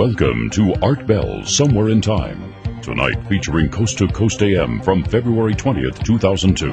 Welcome 0.00 0.48
to 0.52 0.74
Art 0.80 1.06
Bell 1.06 1.44
Somewhere 1.44 1.90
in 1.90 2.00
Time. 2.00 2.54
Tonight 2.80 3.22
featuring 3.28 3.68
Coast 3.68 3.98
to 3.98 4.08
Coast 4.08 4.42
AM 4.42 4.80
from 4.80 5.04
February 5.04 5.54
20th, 5.54 6.02
2002. 6.02 6.72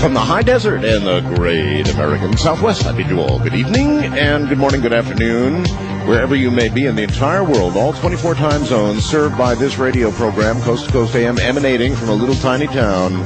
From 0.00 0.14
the 0.14 0.20
high 0.20 0.40
desert 0.40 0.82
and 0.82 1.06
the 1.06 1.20
great 1.34 1.86
American 1.92 2.34
Southwest, 2.38 2.86
I 2.86 2.96
bid 2.96 3.08
you 3.08 3.20
all 3.20 3.38
good 3.40 3.52
evening 3.52 4.04
and 4.16 4.48
good 4.48 4.56
morning, 4.56 4.80
good 4.80 4.94
afternoon, 4.94 5.66
wherever 6.08 6.34
you 6.34 6.50
may 6.50 6.70
be 6.70 6.86
in 6.86 6.96
the 6.96 7.02
entire 7.02 7.44
world, 7.44 7.76
all 7.76 7.92
24 7.92 8.34
time 8.36 8.64
zones 8.64 9.04
served 9.04 9.36
by 9.36 9.54
this 9.54 9.76
radio 9.76 10.10
program, 10.12 10.58
Coast 10.62 10.86
to 10.86 10.92
Coast 10.92 11.14
AM, 11.14 11.38
emanating 11.38 11.94
from 11.94 12.08
a 12.08 12.14
little 12.14 12.36
tiny 12.36 12.68
town 12.68 13.22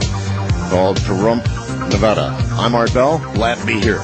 called 0.70 0.96
Pahrump, 1.02 1.44
Nevada. 1.92 2.36
I'm 2.54 2.74
Art 2.74 2.92
Bell, 2.92 3.18
glad 3.34 3.58
to 3.58 3.64
be 3.64 3.80
here 3.80 4.02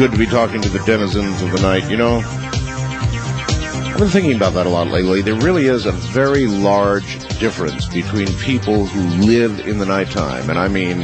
good 0.00 0.12
to 0.12 0.16
be 0.16 0.24
talking 0.24 0.62
to 0.62 0.70
the 0.70 0.78
denizens 0.86 1.42
of 1.42 1.52
the 1.52 1.60
night. 1.60 1.90
You 1.90 1.98
know, 1.98 2.22
I've 2.24 3.98
been 3.98 4.08
thinking 4.08 4.34
about 4.34 4.54
that 4.54 4.64
a 4.64 4.70
lot 4.70 4.86
lately. 4.86 5.20
There 5.20 5.34
really 5.34 5.66
is 5.66 5.84
a 5.84 5.92
very 5.92 6.46
large 6.46 7.18
difference 7.38 7.86
between 7.86 8.28
people 8.38 8.86
who 8.86 9.26
live 9.26 9.60
in 9.68 9.76
the 9.76 9.84
nighttime, 9.84 10.48
and 10.48 10.58
I 10.58 10.68
mean, 10.68 11.00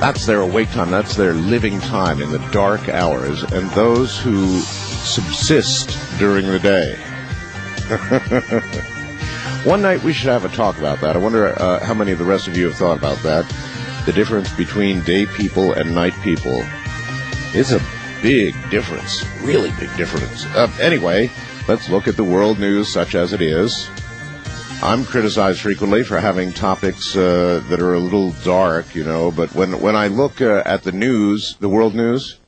that's 0.00 0.24
their 0.24 0.40
awake 0.40 0.70
time, 0.70 0.90
that's 0.90 1.16
their 1.16 1.34
living 1.34 1.80
time 1.80 2.22
in 2.22 2.32
the 2.32 2.38
dark 2.50 2.88
hours, 2.88 3.42
and 3.42 3.68
those 3.72 4.18
who 4.18 4.58
subsist 4.60 5.90
during 6.18 6.46
the 6.46 6.58
day. 6.58 6.94
One 9.68 9.82
night 9.82 10.02
we 10.02 10.14
should 10.14 10.30
have 10.30 10.46
a 10.46 10.48
talk 10.48 10.78
about 10.78 11.02
that. 11.02 11.14
I 11.14 11.18
wonder 11.18 11.48
uh, 11.60 11.84
how 11.84 11.92
many 11.92 12.12
of 12.12 12.18
the 12.18 12.24
rest 12.24 12.48
of 12.48 12.56
you 12.56 12.68
have 12.68 12.76
thought 12.76 12.96
about 12.96 13.18
that. 13.18 13.44
The 14.06 14.14
difference 14.14 14.50
between 14.54 15.02
day 15.02 15.26
people 15.26 15.74
and 15.74 15.94
night 15.94 16.14
people. 16.22 16.64
It's 17.52 17.72
a 17.72 17.80
big 18.22 18.54
difference. 18.70 19.24
Really 19.42 19.70
big 19.78 19.94
difference. 19.96 20.46
Uh, 20.46 20.70
anyway, 20.80 21.30
let's 21.68 21.88
look 21.88 22.08
at 22.08 22.16
the 22.16 22.24
world 22.24 22.58
news 22.58 22.92
such 22.92 23.14
as 23.14 23.32
it 23.32 23.40
is. 23.40 23.88
I'm 24.80 25.04
criticized 25.04 25.60
frequently 25.60 26.04
for 26.04 26.20
having 26.20 26.52
topics 26.52 27.16
uh, 27.16 27.62
that 27.68 27.80
are 27.80 27.94
a 27.94 27.98
little 27.98 28.30
dark, 28.44 28.94
you 28.94 29.02
know, 29.02 29.32
but 29.32 29.52
when, 29.54 29.80
when 29.80 29.96
I 29.96 30.06
look 30.06 30.40
uh, 30.40 30.62
at 30.64 30.84
the 30.84 30.92
news, 30.92 31.56
the 31.58 31.68
world 31.68 31.96
news, 31.96 32.38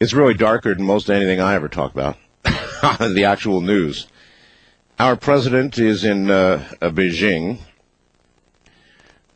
it's 0.00 0.12
really 0.12 0.34
darker 0.34 0.74
than 0.74 0.84
most 0.84 1.08
anything 1.08 1.40
I 1.40 1.54
ever 1.54 1.68
talk 1.68 1.92
about. 1.92 2.18
the 2.42 3.24
actual 3.26 3.60
news. 3.60 4.06
Our 4.98 5.16
president 5.16 5.78
is 5.78 6.04
in 6.04 6.30
uh, 6.30 6.68
Beijing. 6.80 7.58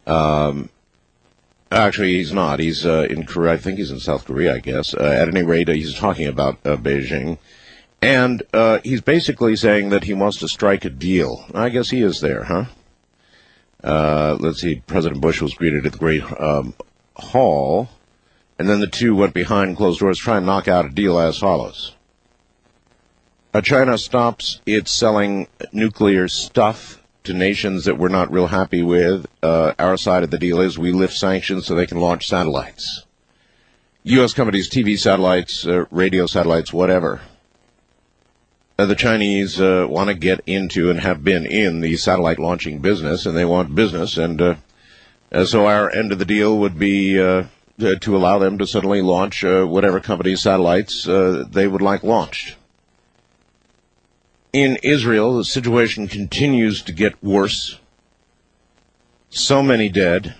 Um, 0.06 0.68
Actually, 1.76 2.14
he's 2.14 2.32
not. 2.32 2.58
He's 2.58 2.86
uh, 2.86 3.06
in 3.10 3.26
Korea. 3.26 3.52
I 3.52 3.56
think 3.58 3.76
he's 3.76 3.90
in 3.90 4.00
South 4.00 4.24
Korea, 4.24 4.54
I 4.54 4.60
guess. 4.60 4.94
Uh, 4.94 5.02
at 5.02 5.28
any 5.28 5.42
rate, 5.42 5.68
uh, 5.68 5.72
he's 5.72 5.94
talking 5.94 6.26
about 6.26 6.58
uh, 6.64 6.76
Beijing. 6.76 7.36
And 8.00 8.42
uh, 8.54 8.78
he's 8.82 9.02
basically 9.02 9.56
saying 9.56 9.90
that 9.90 10.04
he 10.04 10.14
wants 10.14 10.38
to 10.38 10.48
strike 10.48 10.86
a 10.86 10.90
deal. 10.90 11.44
I 11.54 11.68
guess 11.68 11.90
he 11.90 12.00
is 12.00 12.22
there, 12.22 12.44
huh? 12.44 12.64
Uh, 13.84 14.38
let's 14.40 14.62
see. 14.62 14.76
President 14.86 15.20
Bush 15.20 15.42
was 15.42 15.52
greeted 15.52 15.84
at 15.84 15.92
the 15.92 15.98
Great 15.98 16.22
um, 16.40 16.74
Hall. 17.14 17.90
And 18.58 18.70
then 18.70 18.80
the 18.80 18.86
two 18.86 19.14
went 19.14 19.34
behind 19.34 19.76
closed 19.76 20.00
doors 20.00 20.16
to 20.16 20.24
try 20.24 20.38
and 20.38 20.46
knock 20.46 20.68
out 20.68 20.86
a 20.86 20.88
deal 20.88 21.18
as 21.18 21.38
follows. 21.38 21.94
China 23.62 23.98
stops 23.98 24.60
its 24.66 24.90
selling 24.90 25.48
nuclear 25.72 26.28
stuff 26.28 27.02
to 27.26 27.34
nations 27.34 27.84
that 27.84 27.98
we're 27.98 28.08
not 28.08 28.32
real 28.32 28.46
happy 28.46 28.82
with. 28.82 29.26
Uh, 29.42 29.74
our 29.78 29.96
side 29.96 30.22
of 30.22 30.30
the 30.30 30.38
deal 30.38 30.60
is 30.60 30.78
we 30.78 30.92
lift 30.92 31.14
sanctions 31.14 31.66
so 31.66 31.74
they 31.74 31.86
can 31.86 32.00
launch 32.00 32.26
satellites. 32.26 33.04
U.S. 34.04 34.32
companies, 34.32 34.70
TV 34.70 34.98
satellites, 34.98 35.66
uh, 35.66 35.84
radio 35.90 36.26
satellites, 36.26 36.72
whatever. 36.72 37.20
Uh, 38.78 38.86
the 38.86 38.94
Chinese 38.94 39.60
uh, 39.60 39.86
want 39.88 40.08
to 40.08 40.14
get 40.14 40.40
into 40.46 40.90
and 40.90 41.00
have 41.00 41.24
been 41.24 41.44
in 41.44 41.80
the 41.80 41.96
satellite 41.96 42.38
launching 42.38 42.78
business, 42.78 43.26
and 43.26 43.36
they 43.36 43.44
want 43.44 43.74
business, 43.74 44.16
and 44.16 44.40
uh, 44.40 44.54
so 45.44 45.66
our 45.66 45.90
end 45.90 46.12
of 46.12 46.18
the 46.18 46.24
deal 46.24 46.58
would 46.58 46.78
be 46.78 47.20
uh, 47.20 47.44
to 47.78 48.16
allow 48.16 48.38
them 48.38 48.58
to 48.58 48.66
suddenly 48.66 49.02
launch 49.02 49.42
whatever 49.42 50.00
company's 50.00 50.42
satellites 50.42 51.04
they 51.04 51.66
would 51.66 51.82
like 51.82 52.02
launched 52.02 52.56
in 54.52 54.76
Israel, 54.82 55.36
the 55.36 55.44
situation 55.44 56.08
continues 56.08 56.82
to 56.82 56.92
get 56.92 57.22
worse. 57.22 57.78
So 59.28 59.62
many 59.62 59.88
dead. 59.88 60.34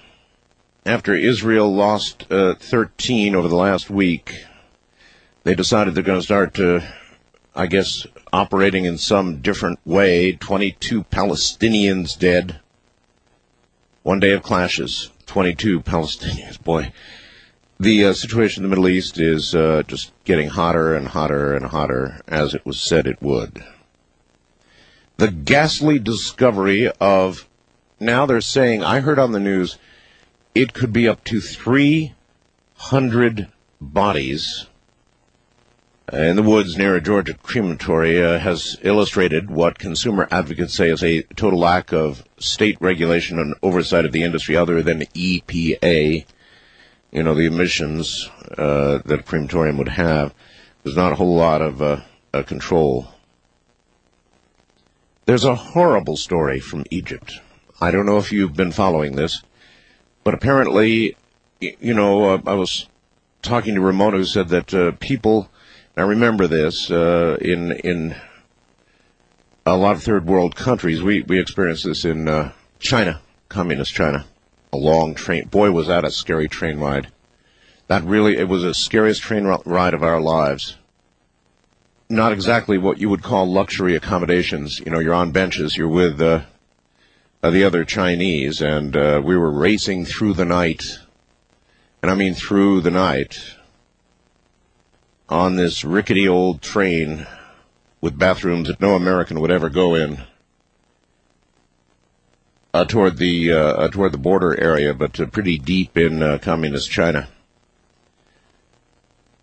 After 0.85 1.15
Israel 1.15 1.75
lost 1.75 2.31
uh, 2.31 2.55
13 2.55 3.35
over 3.35 3.49
the 3.49 3.57
last 3.57 3.91
week, 3.91 4.45
they 5.43 5.55
decided 5.55 5.95
they're 5.95 6.03
going 6.03 6.21
to 6.21 6.25
start 6.25 6.55
to, 6.55 6.83
I 7.55 7.67
guess, 7.67 8.07
operating 8.33 8.85
in 8.85 8.97
some 8.97 9.41
different 9.41 9.81
way. 9.85 10.33
22 10.33 11.05
Palestinians 11.05 12.19
dead. 12.19 12.61
One 14.03 14.21
day 14.21 14.33
of 14.33 14.43
clashes. 14.43 15.11
22 15.27 15.81
Palestinians. 15.81 16.63
Boy. 16.63 16.93
The 17.79 18.07
uh, 18.07 18.13
situation 18.15 18.65
in 18.65 18.71
the 18.71 18.75
Middle 18.75 18.89
East 18.89 19.19
is 19.19 19.55
uh, 19.55 19.83
just 19.87 20.13
getting 20.25 20.49
hotter 20.49 20.95
and 20.95 21.09
hotter 21.09 21.55
and 21.55 21.67
hotter, 21.67 22.21
as 22.27 22.55
it 22.55 22.65
was 22.65 22.81
said 22.81 23.07
it 23.07 23.21
would 23.21 23.63
the 25.17 25.31
ghastly 25.31 25.99
discovery 25.99 26.91
of 27.01 27.49
now 27.99 28.27
they're 28.27 28.41
saying 28.41 28.85
I 28.85 29.01
heard 29.01 29.19
on 29.19 29.33
the 29.33 29.41
news 29.41 29.79
it 30.55 30.75
could 30.75 30.93
be 30.93 31.09
up 31.09 31.25
to 31.25 31.41
300 31.41 33.49
bodies 33.81 34.67
in 36.13 36.37
the 36.37 36.43
woods 36.43 36.79
near 36.79 36.95
a 36.95 37.01
Georgia 37.01 37.35
crematory 37.35 38.23
uh, 38.23 38.39
has 38.39 38.79
illustrated 38.83 39.51
what 39.51 39.79
consumer 39.79 40.29
advocates 40.31 40.75
say 40.75 40.91
is 40.91 41.03
a 41.03 41.23
total 41.35 41.59
lack 41.59 41.93
of 41.93 42.25
state 42.39 42.77
regulation 42.81 43.41
and 43.41 43.57
oversight 43.61 44.05
of 44.05 44.13
the 44.13 44.23
industry 44.23 44.57
other 44.57 44.83
than 44.83 45.01
EPA. 45.01 46.25
You 47.11 47.23
know, 47.25 47.35
the 47.35 47.47
emissions 47.47 48.31
uh, 48.57 48.99
that 49.05 49.21
a 49.21 49.23
crematorium 49.25 49.79
would 49.79 49.89
have. 49.89 50.33
There's 50.85 50.97
not 50.97 51.11
a 51.11 51.17
whole 51.17 51.35
lot 51.35 51.61
of 51.61 51.83
uh, 51.83 52.01
uh 52.33 52.45
control 52.45 53.09
there's 55.27 55.45
a 55.45 55.55
horrible 55.55 56.17
story 56.17 56.61
from 56.61 56.85
Egypt. 56.91 57.41
I 57.81 57.91
don't 57.91 58.07
know 58.07 58.17
if 58.17 58.33
you've 58.33 58.55
been 58.55 58.73
following 58.73 59.17
this, 59.17 59.43
but 60.25 60.35
apparently, 60.35 61.17
you 61.61 61.95
know, 61.95 62.31
uh, 62.31 62.41
I 62.47 62.55
was 62.55 62.89
talking 63.43 63.75
to 63.75 63.81
Ramona 63.81 64.19
who 64.19 64.25
said 64.25 64.49
that 64.49 64.73
uh, 64.73 64.93
people, 64.93 65.51
I 65.97 66.03
remember 66.03 66.47
this, 66.47 66.91
uh, 66.91 67.37
in, 67.41 67.73
in 67.73 68.17
a 69.67 69.77
lot 69.77 69.97
of 69.97 70.03
third 70.03 70.27
world 70.27 70.55
countries, 70.55 71.03
we, 71.03 71.23
we 71.23 71.41
experienced 71.41 71.85
this 71.85 72.05
in 72.05 72.29
uh, 72.29 72.53
China, 72.79 73.21
communist 73.49 73.93
China. 73.93 74.25
A 74.73 74.77
long 74.77 75.15
train, 75.15 75.49
boy 75.49 75.73
was 75.73 75.89
that 75.89 76.05
a 76.05 76.11
scary 76.11 76.49
train 76.49 76.79
ride. 76.79 77.09
That 77.89 78.05
really, 78.05 78.37
it 78.37 78.49
was 78.49 78.63
the 78.63 78.75
scariest 78.75 79.23
train 79.23 79.45
ride 79.45 79.95
of 79.95 80.03
our 80.03 80.21
lives 80.21 80.77
not 82.09 82.33
exactly 82.33 82.79
what 82.79 82.99
you 82.99 83.09
would 83.09 83.23
call 83.23 83.51
luxury 83.51 83.97
accommodations. 83.97 84.81
You 84.81 84.91
know, 84.91 84.99
you're 84.99 85.15
on 85.15 85.33
benches, 85.33 85.77
you're 85.77 85.89
with 85.89 86.21
uh, 86.21 86.43
uh, 87.43 87.51
the 87.51 87.65
other 87.65 87.85
Chinese, 87.85 88.61
and 88.61 88.97
uh, 88.97 89.21
we 89.25 89.37
were 89.37 89.51
racing 89.51 90.05
through 90.05 90.35
the 90.35 90.45
night, 90.45 90.99
and 92.03 92.11
I 92.11 92.15
mean 92.15 92.35
through 92.35 92.83
the 92.83 92.91
night, 92.91 93.57
on 95.29 95.57
this 95.57 95.85
rickety 95.85 96.29
old 96.29 96.63
train 96.63 97.27
with 98.01 98.19
bathrooms 98.19 98.69
that 98.69 98.81
no 98.81 98.95
American 98.95 99.41
would 99.41 99.51
ever 99.51 99.69
go 99.69 99.95
in. 99.95 100.21
Uh, 102.73 102.85
toward 102.85 103.17
the 103.17 103.51
uh, 103.51 103.57
uh, 103.57 103.89
toward 103.89 104.13
the 104.13 104.19
border 104.19 104.61
area, 104.61 104.93
but 104.93 105.15
pretty 105.33 105.57
deep 105.57 105.97
in 105.97 106.39
communist 106.41 106.91
China 106.91 107.27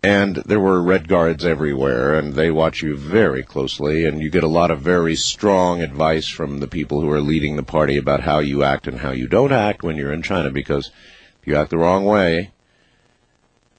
and 0.04 0.36
there 0.44 0.60
were 0.60 0.82
red 0.82 1.08
guards 1.08 1.46
everywhere, 1.46 2.14
and 2.14 2.34
they 2.34 2.50
watch 2.50 2.82
you 2.82 2.94
very 2.94 3.42
closely, 3.42 4.04
and 4.04 4.20
you 4.20 4.28
get 4.28 4.44
a 4.44 4.48
lot 4.48 4.70
of 4.70 4.80
very 4.80 5.16
strong 5.16 5.80
advice 5.80 6.28
from 6.28 6.60
the 6.60 6.68
people 6.68 7.00
who 7.00 7.10
are 7.10 7.22
leading 7.22 7.56
the 7.56 7.62
party 7.62 7.96
about 7.96 8.20
how 8.20 8.38
you 8.38 8.62
act 8.62 8.86
and 8.86 8.98
how 8.98 9.12
you 9.12 9.26
don't 9.26 9.50
act 9.50 9.82
when 9.82 9.96
you're 9.96 10.12
in 10.12 10.20
China, 10.20 10.50
because 10.50 10.90
if 11.40 11.46
you 11.46 11.56
act 11.56 11.70
the 11.70 11.78
wrong 11.78 12.04
way, 12.04 12.52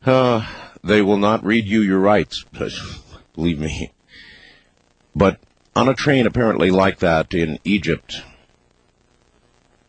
uh, 0.03 0.43
they 0.83 0.99
will 0.99 1.17
not 1.17 1.45
read 1.45 1.65
you 1.65 1.81
your 1.81 1.99
rights. 1.99 2.43
Believe 3.35 3.59
me. 3.59 3.91
But 5.15 5.39
on 5.75 5.87
a 5.87 5.93
train 5.93 6.25
apparently 6.25 6.71
like 6.71 6.97
that 6.99 7.35
in 7.35 7.59
Egypt, 7.63 8.23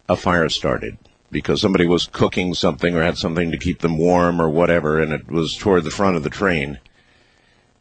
a 0.07 0.17
fire 0.17 0.51
started 0.51 0.99
because 1.31 1.61
somebody 1.61 1.87
was 1.87 2.07
cooking 2.07 2.55
something 2.55 2.95
or 2.95 3.03
had 3.03 3.19
something 3.19 3.51
to 3.51 3.59
keep 3.59 3.81
them 3.81 3.99
warm 3.99 4.41
or 4.41 4.49
whatever, 4.49 5.01
and 5.01 5.13
it 5.13 5.31
was 5.31 5.57
toward 5.57 5.85
the 5.85 5.91
front 5.91 6.17
of 6.17 6.23
the 6.23 6.31
train. 6.31 6.79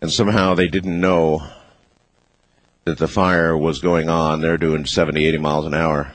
And 0.01 0.11
somehow 0.11 0.53
they 0.53 0.67
didn't 0.67 0.99
know 0.99 1.47
that 2.85 2.97
the 2.97 3.07
fire 3.07 3.57
was 3.57 3.79
going 3.79 4.09
on. 4.09 4.41
They're 4.41 4.57
doing 4.57 4.85
70, 4.85 5.25
80 5.25 5.37
miles 5.39 5.65
an 5.65 5.73
hour. 5.73 6.13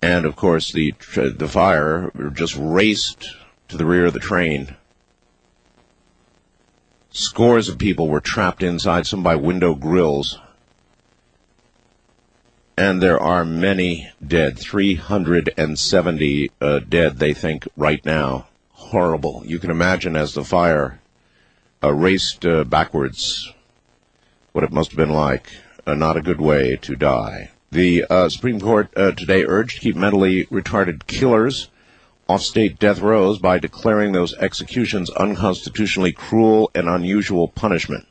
And 0.00 0.26
of 0.26 0.36
course, 0.36 0.72
the, 0.72 0.94
the 1.14 1.48
fire 1.48 2.10
just 2.32 2.56
raced 2.58 3.34
to 3.68 3.76
the 3.76 3.86
rear 3.86 4.06
of 4.06 4.12
the 4.12 4.20
train. 4.20 4.76
Scores 7.10 7.68
of 7.68 7.78
people 7.78 8.08
were 8.08 8.20
trapped 8.20 8.62
inside, 8.62 9.06
some 9.06 9.22
by 9.22 9.36
window 9.36 9.74
grills. 9.74 10.38
And 12.76 13.00
there 13.00 13.20
are 13.20 13.44
many 13.44 14.10
dead. 14.26 14.58
370 14.58 16.50
uh, 16.60 16.80
dead, 16.80 17.18
they 17.18 17.32
think, 17.32 17.68
right 17.76 18.04
now. 18.04 18.48
Horrible. 18.72 19.42
You 19.46 19.58
can 19.58 19.70
imagine 19.70 20.16
as 20.16 20.34
the 20.34 20.44
fire 20.44 21.00
uh, 21.82 21.92
raced 21.92 22.44
uh, 22.44 22.64
backwards 22.64 23.52
what 24.52 24.64
it 24.64 24.72
must 24.72 24.90
have 24.90 24.96
been 24.96 25.10
like. 25.10 25.50
Uh, 25.86 25.94
not 25.94 26.16
a 26.16 26.22
good 26.22 26.40
way 26.40 26.76
to 26.76 26.96
die. 26.96 27.50
The 27.70 28.04
uh, 28.08 28.28
Supreme 28.28 28.60
Court 28.60 28.88
uh, 28.96 29.12
today 29.12 29.44
urged 29.44 29.76
to 29.76 29.80
keep 29.80 29.96
mentally 29.96 30.46
retarded 30.46 31.06
killers 31.06 31.68
off 32.28 32.42
state 32.42 32.78
death 32.78 33.00
rows 33.00 33.38
by 33.38 33.58
declaring 33.58 34.12
those 34.12 34.34
executions 34.34 35.10
unconstitutionally 35.10 36.12
cruel 36.12 36.70
and 36.74 36.88
unusual 36.88 37.48
punishment. 37.48 38.06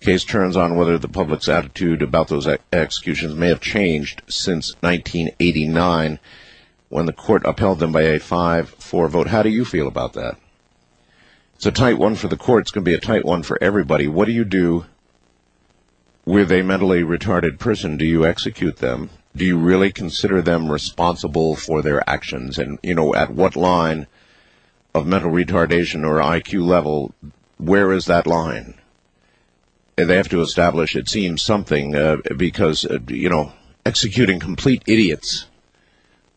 Case 0.00 0.24
turns 0.24 0.56
on 0.56 0.76
whether 0.76 0.98
the 0.98 1.08
public's 1.08 1.48
attitude 1.48 2.02
about 2.02 2.28
those 2.28 2.46
executions 2.72 3.34
may 3.34 3.48
have 3.48 3.60
changed 3.60 4.22
since 4.28 4.74
1989 4.80 6.18
when 6.88 7.06
the 7.06 7.12
court 7.12 7.42
upheld 7.44 7.78
them 7.80 7.92
by 7.92 8.02
a 8.02 8.20
5-4 8.20 9.08
vote. 9.08 9.28
How 9.28 9.42
do 9.42 9.48
you 9.48 9.64
feel 9.64 9.88
about 9.88 10.12
that? 10.12 10.36
It's 11.56 11.66
a 11.66 11.72
tight 11.72 11.98
one 11.98 12.14
for 12.14 12.28
the 12.28 12.36
court. 12.36 12.62
It's 12.62 12.70
going 12.70 12.84
to 12.84 12.90
be 12.90 12.94
a 12.94 13.00
tight 13.00 13.24
one 13.24 13.42
for 13.42 13.58
everybody. 13.62 14.06
What 14.06 14.26
do 14.26 14.32
you 14.32 14.44
do 14.44 14.84
with 16.24 16.52
a 16.52 16.62
mentally 16.62 17.02
retarded 17.02 17.58
person? 17.58 17.96
Do 17.96 18.04
you 18.04 18.26
execute 18.26 18.76
them? 18.76 19.08
Do 19.34 19.44
you 19.44 19.58
really 19.58 19.90
consider 19.90 20.42
them 20.42 20.70
responsible 20.70 21.56
for 21.56 21.82
their 21.82 22.08
actions? 22.08 22.58
And, 22.58 22.78
you 22.82 22.94
know, 22.94 23.14
at 23.14 23.30
what 23.30 23.56
line 23.56 24.06
of 24.94 25.06
mental 25.06 25.30
retardation 25.30 26.06
or 26.06 26.20
IQ 26.20 26.66
level, 26.66 27.14
where 27.56 27.92
is 27.92 28.04
that 28.04 28.26
line? 28.26 28.74
They 29.96 30.16
have 30.16 30.28
to 30.28 30.42
establish, 30.42 30.94
it 30.94 31.08
seems, 31.08 31.42
something, 31.42 31.94
uh, 31.94 32.18
because, 32.36 32.84
uh, 32.84 32.98
you 33.08 33.30
know, 33.30 33.52
executing 33.84 34.38
complete 34.38 34.82
idiots, 34.86 35.46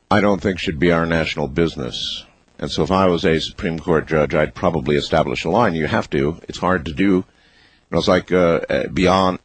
I 0.09 0.21
don't 0.21 0.41
think 0.41 0.59
should 0.59 0.79
be 0.79 0.91
our 0.91 1.05
national 1.05 1.47
business. 1.49 2.25
And 2.57 2.71
so 2.71 2.83
if 2.83 2.91
I 2.91 3.07
was 3.07 3.25
a 3.25 3.39
Supreme 3.39 3.79
Court 3.79 4.07
judge, 4.07 4.33
I'd 4.33 4.55
probably 4.55 4.95
establish 4.95 5.43
a 5.43 5.49
line. 5.49 5.75
You 5.75 5.87
have 5.87 6.09
to. 6.11 6.39
It's 6.47 6.57
hard 6.57 6.85
to 6.85 6.93
do 6.93 7.25
you 7.89 7.95
know, 7.95 7.99
it's 7.99 8.07
like 8.07 8.31
uh, 8.31 8.61
uh 8.69 8.87
beyond 8.87 9.39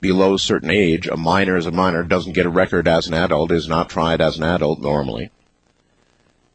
below 0.00 0.34
a 0.34 0.38
certain 0.38 0.70
age, 0.70 1.08
a 1.08 1.16
minor 1.16 1.56
is 1.56 1.66
a 1.66 1.72
minor, 1.72 2.04
doesn't 2.04 2.34
get 2.34 2.46
a 2.46 2.50
record 2.50 2.86
as 2.86 3.08
an 3.08 3.14
adult, 3.14 3.50
is 3.50 3.66
not 3.66 3.90
tried 3.90 4.20
as 4.20 4.38
an 4.38 4.44
adult 4.44 4.80
normally. 4.80 5.30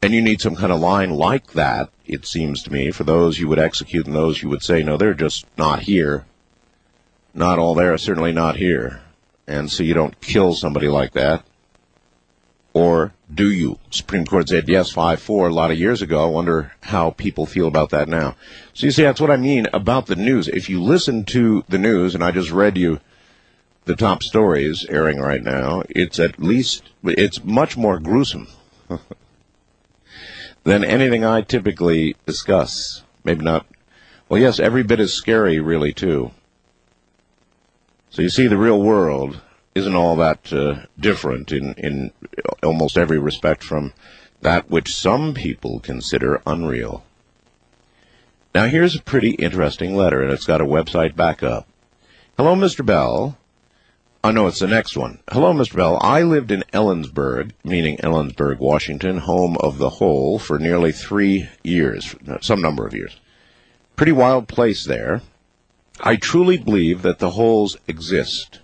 And 0.00 0.14
you 0.14 0.22
need 0.22 0.40
some 0.40 0.56
kind 0.56 0.72
of 0.72 0.80
line 0.80 1.10
like 1.10 1.52
that, 1.52 1.90
it 2.06 2.24
seems 2.24 2.62
to 2.62 2.72
me, 2.72 2.90
for 2.90 3.04
those 3.04 3.38
you 3.38 3.48
would 3.48 3.58
execute 3.58 4.06
and 4.06 4.14
those 4.14 4.42
you 4.42 4.48
would 4.48 4.62
say, 4.62 4.82
no, 4.82 4.96
they're 4.96 5.12
just 5.12 5.44
not 5.58 5.80
here. 5.80 6.24
Not 7.36 7.58
all 7.58 7.74
there, 7.74 7.98
certainly 7.98 8.32
not 8.32 8.56
here. 8.56 9.02
And 9.46 9.70
so 9.70 9.82
you 9.82 9.92
don't 9.92 10.18
kill 10.22 10.54
somebody 10.54 10.88
like 10.88 11.12
that. 11.12 11.44
Or 12.72 13.12
do 13.32 13.50
you? 13.50 13.78
Supreme 13.90 14.24
Court 14.24 14.48
said 14.48 14.68
yes, 14.68 14.90
5-4 14.92 15.50
a 15.50 15.54
lot 15.54 15.70
of 15.70 15.78
years 15.78 16.00
ago. 16.00 16.24
I 16.24 16.30
wonder 16.30 16.72
how 16.80 17.10
people 17.10 17.44
feel 17.44 17.68
about 17.68 17.90
that 17.90 18.08
now. 18.08 18.36
So 18.72 18.86
you 18.86 18.90
see, 18.90 19.02
that's 19.02 19.20
what 19.20 19.30
I 19.30 19.36
mean 19.36 19.66
about 19.74 20.06
the 20.06 20.16
news. 20.16 20.48
If 20.48 20.70
you 20.70 20.82
listen 20.82 21.24
to 21.26 21.62
the 21.68 21.76
news, 21.78 22.14
and 22.14 22.24
I 22.24 22.30
just 22.30 22.50
read 22.50 22.78
you 22.78 23.00
the 23.84 23.96
top 23.96 24.22
stories 24.22 24.86
airing 24.88 25.20
right 25.20 25.42
now, 25.42 25.82
it's 25.90 26.18
at 26.18 26.38
least, 26.38 26.84
it's 27.04 27.44
much 27.44 27.76
more 27.76 27.98
gruesome 27.98 28.48
than 30.64 30.84
anything 30.84 31.22
I 31.22 31.42
typically 31.42 32.16
discuss. 32.24 33.02
Maybe 33.24 33.44
not. 33.44 33.66
Well, 34.28 34.40
yes, 34.40 34.58
every 34.58 34.82
bit 34.82 35.00
as 35.00 35.12
scary, 35.12 35.60
really, 35.60 35.92
too. 35.92 36.32
So 38.16 38.22
you 38.22 38.30
see, 38.30 38.46
the 38.46 38.56
real 38.56 38.80
world 38.80 39.42
isn't 39.74 39.94
all 39.94 40.16
that 40.16 40.50
uh, 40.50 40.86
different 40.98 41.52
in, 41.52 41.74
in 41.74 42.12
almost 42.62 42.96
every 42.96 43.18
respect 43.18 43.62
from 43.62 43.92
that 44.40 44.70
which 44.70 44.94
some 44.94 45.34
people 45.34 45.80
consider 45.80 46.40
unreal. 46.46 47.04
Now 48.54 48.68
here's 48.68 48.96
a 48.96 49.02
pretty 49.02 49.32
interesting 49.32 49.94
letter, 49.94 50.22
and 50.22 50.32
it's 50.32 50.46
got 50.46 50.62
a 50.62 50.64
website 50.64 51.14
backup. 51.14 51.68
Hello, 52.38 52.54
Mr. 52.54 52.86
Bell. 52.86 53.36
Oh, 54.24 54.30
no, 54.30 54.46
it's 54.46 54.60
the 54.60 54.66
next 54.66 54.96
one. 54.96 55.18
Hello, 55.30 55.52
Mr. 55.52 55.76
Bell. 55.76 55.98
I 56.00 56.22
lived 56.22 56.50
in 56.50 56.64
Ellensburg, 56.72 57.50
meaning 57.64 57.98
Ellensburg, 57.98 58.60
Washington, 58.60 59.18
home 59.18 59.58
of 59.58 59.76
the 59.76 59.90
Hole, 59.90 60.38
for 60.38 60.58
nearly 60.58 60.90
three 60.90 61.50
years, 61.62 62.16
some 62.40 62.62
number 62.62 62.86
of 62.86 62.94
years. 62.94 63.20
Pretty 63.94 64.12
wild 64.12 64.48
place 64.48 64.86
there. 64.86 65.20
I 66.00 66.16
truly 66.16 66.58
believe 66.58 67.02
that 67.02 67.18
the 67.18 67.30
holes 67.30 67.76
exist. 67.86 68.60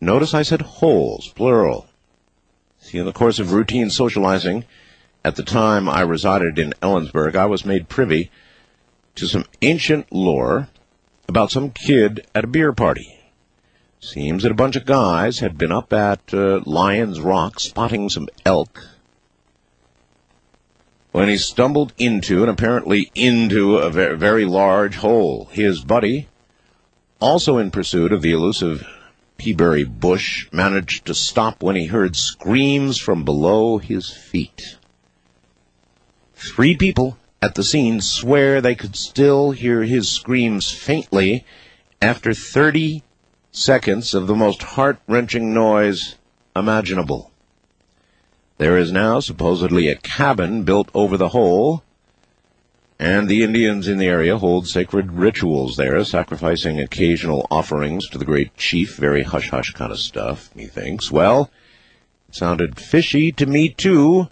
Notice 0.00 0.34
I 0.34 0.42
said 0.42 0.62
holes, 0.62 1.28
plural. 1.28 1.86
See, 2.78 2.98
in 2.98 3.04
the 3.04 3.12
course 3.12 3.38
of 3.38 3.52
routine 3.52 3.90
socializing, 3.90 4.64
at 5.24 5.36
the 5.36 5.42
time 5.42 5.88
I 5.88 6.02
resided 6.02 6.58
in 6.58 6.72
Ellensburg, 6.82 7.34
I 7.34 7.46
was 7.46 7.64
made 7.64 7.88
privy 7.88 8.30
to 9.16 9.26
some 9.26 9.44
ancient 9.60 10.12
lore 10.12 10.68
about 11.28 11.50
some 11.50 11.70
kid 11.70 12.26
at 12.34 12.44
a 12.44 12.48
beer 12.48 12.72
party. 12.72 13.18
Seems 14.00 14.42
that 14.42 14.52
a 14.52 14.56
bunch 14.56 14.76
of 14.76 14.86
guys 14.86 15.40
had 15.40 15.58
been 15.58 15.72
up 15.72 15.92
at 15.92 16.32
uh, 16.32 16.60
Lion's 16.64 17.20
Rock 17.20 17.58
spotting 17.58 18.08
some 18.08 18.28
elk 18.44 18.86
when 21.10 21.28
he 21.28 21.38
stumbled 21.38 21.94
into 21.98 22.42
and 22.42 22.50
apparently 22.50 23.10
into 23.14 23.78
a 23.78 23.90
very, 23.90 24.16
very 24.16 24.44
large 24.44 24.96
hole. 24.96 25.48
His 25.50 25.82
buddy, 25.82 26.28
also 27.20 27.58
in 27.58 27.70
pursuit 27.70 28.12
of 28.12 28.22
the 28.22 28.32
elusive 28.32 28.86
Peaberry 29.38 29.84
Bush 29.84 30.48
managed 30.52 31.06
to 31.06 31.14
stop 31.14 31.62
when 31.62 31.76
he 31.76 31.86
heard 31.86 32.16
screams 32.16 32.98
from 32.98 33.24
below 33.24 33.78
his 33.78 34.10
feet. 34.10 34.76
Three 36.34 36.76
people 36.76 37.18
at 37.40 37.54
the 37.54 37.64
scene 37.64 38.00
swear 38.00 38.60
they 38.60 38.74
could 38.74 38.96
still 38.96 39.50
hear 39.50 39.82
his 39.82 40.08
screams 40.08 40.70
faintly 40.70 41.44
after 42.00 42.34
30 42.34 43.02
seconds 43.50 44.14
of 44.14 44.26
the 44.26 44.34
most 44.34 44.62
heart-wrenching 44.62 45.52
noise 45.52 46.16
imaginable. 46.54 47.30
There 48.58 48.76
is 48.78 48.90
now 48.90 49.20
supposedly 49.20 49.88
a 49.88 49.96
cabin 49.96 50.64
built 50.64 50.88
over 50.94 51.16
the 51.16 51.30
hole 51.30 51.82
and 52.98 53.28
the 53.28 53.42
Indians 53.42 53.88
in 53.88 53.98
the 53.98 54.06
area 54.06 54.38
hold 54.38 54.66
sacred 54.66 55.12
rituals 55.12 55.76
there, 55.76 56.02
sacrificing 56.04 56.80
occasional 56.80 57.46
offerings 57.50 58.08
to 58.08 58.18
the 58.18 58.24
great 58.24 58.56
chief. 58.56 58.96
Very 58.96 59.22
hush 59.22 59.50
hush 59.50 59.72
kind 59.72 59.92
of 59.92 59.98
stuff, 59.98 60.50
methinks. 60.54 61.10
Well, 61.12 61.50
it 62.28 62.34
sounded 62.34 62.80
fishy 62.80 63.32
to 63.32 63.46
me 63.46 63.68
too. 63.68 64.28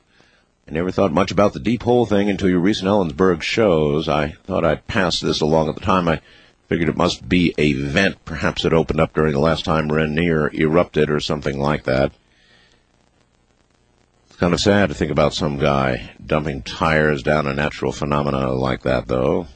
I 0.67 0.73
never 0.73 0.91
thought 0.91 1.13
much 1.13 1.31
about 1.31 1.53
the 1.53 1.61
deep 1.61 1.83
hole 1.83 2.07
thing 2.07 2.31
until 2.31 2.49
your 2.49 2.61
recent 2.61 2.89
Ellensburg 2.89 3.43
shows. 3.43 4.09
I 4.09 4.29
thought 4.45 4.65
I'd 4.65 4.87
pass 4.87 5.21
this 5.21 5.43
along 5.43 5.69
at 5.69 5.75
the 5.75 5.83
time. 5.83 6.09
I 6.09 6.21
figured 6.69 6.89
it 6.89 6.97
must 6.97 7.29
be 7.29 7.55
a 7.59 7.75
vent. 7.75 8.25
Perhaps 8.25 8.65
it 8.65 8.73
opened 8.73 8.99
up 8.99 9.13
during 9.13 9.33
the 9.35 9.41
last 9.41 9.67
time 9.67 9.93
Rainier 9.93 10.51
erupted 10.55 11.11
or 11.11 11.21
something 11.21 11.61
like 11.61 11.85
that. 11.85 12.13
Kind 14.45 14.53
of 14.53 14.61
sad 14.61 14.91
to 14.91 14.95
think 14.95 15.11
about 15.11 15.33
some 15.33 15.57
guy 15.57 16.11
dumping 16.23 16.61
tires 16.61 17.23
down 17.23 17.47
a 17.47 17.55
natural 17.55 17.93
phenomena 17.93 18.53
like 18.53 18.83
that, 18.83 19.09
though, 19.09 19.47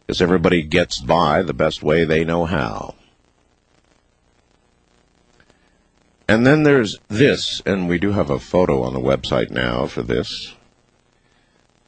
because 0.00 0.20
everybody 0.20 0.64
gets 0.64 1.00
by 1.00 1.40
the 1.42 1.54
best 1.54 1.84
way 1.84 2.04
they 2.04 2.24
know 2.24 2.44
how. 2.44 2.96
And 6.26 6.44
then 6.44 6.64
there's 6.64 6.98
this, 7.06 7.62
and 7.64 7.88
we 7.88 8.00
do 8.00 8.10
have 8.10 8.28
a 8.28 8.40
photo 8.40 8.82
on 8.82 8.92
the 8.92 8.98
website 8.98 9.52
now 9.52 9.86
for 9.86 10.02
this. 10.02 10.56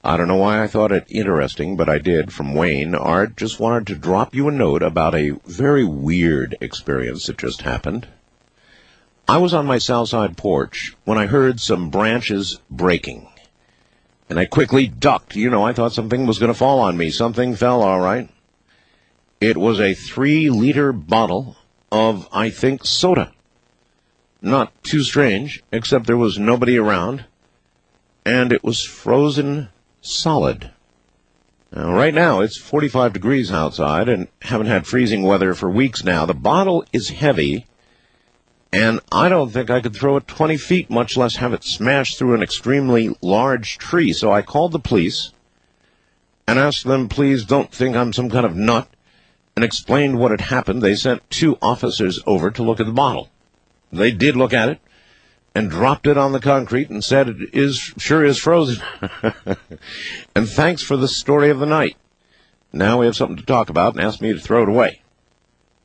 I 0.05 0.17
don't 0.17 0.29
know 0.29 0.37
why 0.37 0.63
I 0.63 0.69
thought 0.69 0.93
it 0.93 1.07
interesting, 1.09 1.77
but 1.77 1.89
I 1.89 1.99
did 1.99 2.33
from 2.33 2.55
Wayne. 2.55 2.95
Art 2.95 3.37
just 3.37 3.59
wanted 3.59 3.89
to 3.89 3.97
drop 3.97 4.37
you 4.37 4.47
a 4.47 4.53
note 4.53 4.85
about 4.85 5.17
a 5.17 5.31
very 5.47 5.83
weird 5.83 6.57
experience 6.61 7.27
that 7.27 7.39
just 7.39 7.63
happened. 7.63 8.07
I 9.29 9.39
was 9.39 9.53
on 9.53 9.67
my 9.67 9.79
south 9.79 10.11
side 10.11 10.37
porch 10.37 10.97
when 11.05 11.19
I 11.19 11.27
heard 11.27 11.59
some 11.59 11.91
branches 11.91 12.61
breaking. 12.71 13.29
And 14.29 14.39
I 14.39 14.45
quickly 14.45 14.87
ducked. 14.87 15.35
You 15.35 15.51
know, 15.51 15.65
I 15.65 15.73
thought 15.73 15.93
something 15.93 16.27
was 16.27 16.39
going 16.39 16.53
to 16.53 16.59
fall 16.59 16.79
on 16.79 16.97
me. 16.97 17.11
Something 17.11 17.57
fell, 17.57 17.83
all 17.83 18.01
right. 18.01 18.29
It 19.41 19.57
was 19.57 19.81
a 19.81 19.95
three 19.95 20.49
liter 20.49 20.93
bottle 20.93 21.57
of, 21.91 22.29
I 22.33 22.51
think, 22.51 22.85
soda. 22.85 23.33
Not 24.41 24.73
too 24.85 25.03
strange, 25.03 25.63
except 25.73 26.07
there 26.07 26.17
was 26.17 26.39
nobody 26.39 26.77
around. 26.77 27.25
And 28.25 28.53
it 28.53 28.63
was 28.63 28.85
frozen 28.85 29.71
solid. 30.01 30.71
Now, 31.73 31.93
right 31.93 32.15
now, 32.15 32.41
it's 32.41 32.59
45 32.59 33.13
degrees 33.13 33.51
outside 33.51 34.09
and 34.09 34.29
haven't 34.43 34.69
had 34.69 34.87
freezing 34.87 35.25
weather 35.25 35.53
for 35.55 35.69
weeks 35.69 36.05
now. 36.05 36.27
The 36.27 36.35
bottle 36.35 36.85
is 36.93 37.11
heavy 37.11 37.67
and 38.73 39.01
I 39.11 39.29
don't 39.29 39.51
think 39.51 39.71
I 39.71 39.81
could 39.81 39.95
throw 39.95 40.17
it 40.17 40.27
20 40.27 40.57
feet, 40.57 40.91
much 40.91 41.17
less 41.17 41.37
have 41.37 41.53
it 41.53 41.65
smash 41.65 42.17
through 42.17 42.35
an 42.35 42.43
extremely 42.43 43.17
large 43.23 43.79
tree. 43.79 44.13
So 44.13 44.33
I 44.33 44.43
called 44.43 44.73
the 44.73 44.79
police 44.79 45.33
and 46.47 46.59
asked 46.59 46.85
them, 46.85 47.09
please 47.09 47.45
don't 47.45 47.73
think 47.73 47.97
I'm 47.97 48.13
some 48.13 48.31
kind 48.31 48.47
of 48.47 48.57
nut 48.57 48.89
and 49.57 49.65
explained 49.65 50.19
what 50.19 50.31
had 50.31 50.43
happened, 50.43 50.83
they 50.83 50.95
sent 50.95 51.29
two 51.31 51.57
officers 51.63 52.21
over 52.27 52.51
to 52.51 52.63
look 52.63 52.79
at 52.79 52.87
the 52.87 52.93
bottle. 52.93 53.31
They 53.91 54.13
did 54.13 54.37
look 54.37 54.53
at 54.53 54.69
it 54.69 54.81
and 55.55 55.71
dropped 55.71 56.07
it 56.07 56.19
on 56.19 56.33
the 56.33 56.41
concrete 56.41 56.91
and 56.91 57.03
said 57.03 57.29
it 57.29 57.55
is 57.55 57.95
sure 57.97 58.23
is 58.23 58.39
frozen. 58.39 58.83
and 60.35 60.47
thanks 60.47 60.83
for 60.83 60.99
the 60.99 61.09
story 61.09 61.49
of 61.49 61.59
the 61.59 61.67
night. 61.67 61.97
Now 62.73 63.01
we 63.01 63.07
have 63.07 63.17
something 63.17 63.39
to 63.39 63.47
talk 63.47 63.71
about 63.71 63.95
and 63.95 64.05
asked 64.05 64.21
me 64.21 64.35
to 64.35 64.39
throw 64.39 64.63
it 64.63 64.69
away. 64.69 65.01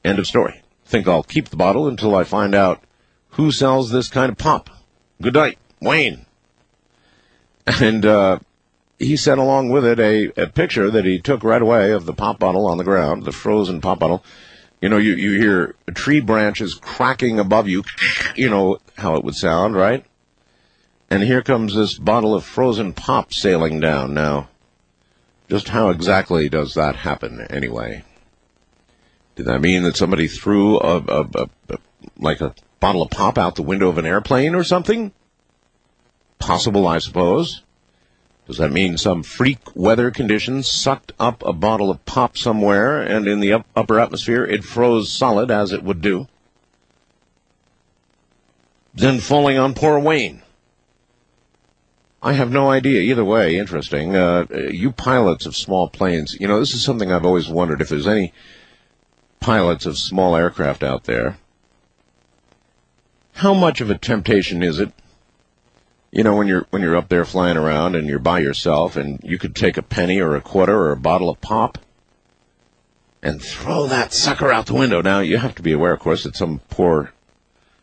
End 0.04 0.20
of 0.20 0.28
story. 0.28 0.61
Think 0.92 1.08
I'll 1.08 1.24
keep 1.24 1.48
the 1.48 1.56
bottle 1.56 1.88
until 1.88 2.14
I 2.14 2.26
find 2.26 2.54
out 2.54 2.84
who 3.30 3.50
sells 3.50 3.92
this 3.92 4.10
kind 4.10 4.30
of 4.30 4.38
pop. 4.38 4.70
Good 5.22 5.36
night, 5.36 5.58
Wayne. 5.80 6.26
And 7.66 8.06
uh, 8.06 8.40
he 9.00 9.16
sent 9.16 9.40
along 9.40 9.70
with 9.70 9.86
it 9.86 10.02
a, 10.02 10.34
a 10.36 10.48
picture 10.48 10.92
that 10.92 11.06
he 11.06 11.18
took 11.18 11.46
right 11.46 11.62
away 11.62 11.92
of 11.92 12.06
the 12.06 12.14
pop 12.14 12.40
bottle 12.40 12.68
on 12.68 12.78
the 12.78 12.84
ground, 12.84 13.24
the 13.24 13.32
frozen 13.32 13.80
pop 13.80 14.00
bottle. 14.00 14.22
You 14.82 14.90
know, 14.90 14.98
you, 14.98 15.14
you 15.14 15.40
hear 15.40 15.76
tree 15.94 16.20
branches 16.20 16.74
cracking 16.74 17.40
above 17.40 17.70
you. 17.70 17.86
You 18.36 18.50
know 18.50 18.80
how 18.98 19.16
it 19.16 19.24
would 19.24 19.36
sound, 19.36 19.78
right? 19.78 20.06
And 21.10 21.24
here 21.24 21.42
comes 21.42 21.74
this 21.74 21.98
bottle 21.98 22.36
of 22.36 22.44
frozen 22.44 22.92
pop 22.92 23.34
sailing 23.34 23.80
down. 23.80 24.14
Now, 24.14 24.50
just 25.50 25.70
how 25.70 25.88
exactly 25.88 26.50
does 26.50 26.74
that 26.74 26.98
happen 26.98 27.48
anyway? 27.50 28.04
Did 29.42 29.48
that 29.48 29.62
mean 29.62 29.82
that 29.84 29.98
somebody 29.98 30.28
threw 30.28 30.80
a, 30.80 30.98
a, 31.00 31.22
a, 31.34 31.50
a 31.70 31.78
like 32.16 32.42
a 32.42 32.54
bottle 32.80 33.02
of 33.02 33.10
pop 33.10 33.40
out 33.40 33.56
the 33.56 33.64
window 33.64 33.90
of 33.90 33.98
an 33.98 34.06
airplane 34.06 34.54
or 34.54 34.64
something? 34.64 35.14
Possible, 36.38 36.86
I 36.86 37.00
suppose. 37.00 37.64
Does 38.46 38.60
that 38.60 38.72
mean 38.72 39.00
some 39.00 39.24
freak 39.24 39.58
weather 39.76 40.12
conditions 40.12 40.70
sucked 40.70 41.14
up 41.20 41.42
a 41.44 41.54
bottle 41.54 41.90
of 41.90 42.06
pop 42.06 42.38
somewhere 42.38 43.02
and 43.02 43.28
in 43.28 43.40
the 43.40 43.52
up, 43.54 43.66
upper 43.76 44.00
atmosphere 44.00 44.46
it 44.46 44.64
froze 44.64 45.12
solid 45.12 45.50
as 45.50 45.74
it 45.74 45.82
would 45.82 46.02
do? 46.02 46.28
Then 48.94 49.20
falling 49.20 49.58
on 49.58 49.74
poor 49.74 49.98
Wayne. 49.98 50.44
I 52.22 52.34
have 52.34 52.52
no 52.52 52.70
idea. 52.70 53.02
Either 53.02 53.26
way, 53.26 53.58
interesting. 53.58 54.16
Uh, 54.16 54.46
you 54.70 54.92
pilots 54.92 55.48
of 55.48 55.56
small 55.56 55.90
planes, 55.90 56.38
you 56.40 56.48
know, 56.48 56.60
this 56.60 56.76
is 56.76 56.84
something 56.84 57.12
I've 57.12 57.26
always 57.26 57.50
wondered 57.50 57.82
if 57.82 57.90
there's 57.90 58.08
any 58.08 58.34
pilots 59.42 59.86
of 59.86 59.98
small 59.98 60.36
aircraft 60.38 60.84
out 60.84 61.04
there. 61.04 61.38
How 63.34 63.54
much 63.54 63.82
of 63.82 63.90
a 63.90 63.98
temptation 63.98 64.64
is 64.64 64.80
it 64.80 64.94
you 66.12 66.24
know 66.24 66.36
when 66.36 66.48
you're 66.48 66.68
when 66.70 66.82
you're 66.82 66.98
up 66.98 67.10
there 67.10 67.26
flying 67.26 67.58
around 67.58 67.96
and 67.96 68.08
you're 68.08 68.20
by 68.20 68.40
yourself 68.40 68.96
and 68.96 69.20
you 69.24 69.38
could 69.38 69.56
take 69.56 69.78
a 69.78 69.82
penny 69.82 70.20
or 70.20 70.36
a 70.36 70.42
quarter 70.42 70.78
or 70.78 70.92
a 70.92 70.98
bottle 70.98 71.30
of 71.30 71.42
pop 71.42 71.78
and 73.24 73.42
throw 73.42 73.88
that 73.88 74.14
sucker 74.14 74.52
out 74.52 74.66
the 74.66 74.74
window. 74.74 75.02
Now 75.02 75.20
you 75.20 75.38
have 75.38 75.56
to 75.56 75.62
be 75.62 75.72
aware, 75.72 75.94
of 75.94 76.00
course, 76.00 76.24
that 76.24 76.36
some 76.36 76.60
poor 76.70 77.14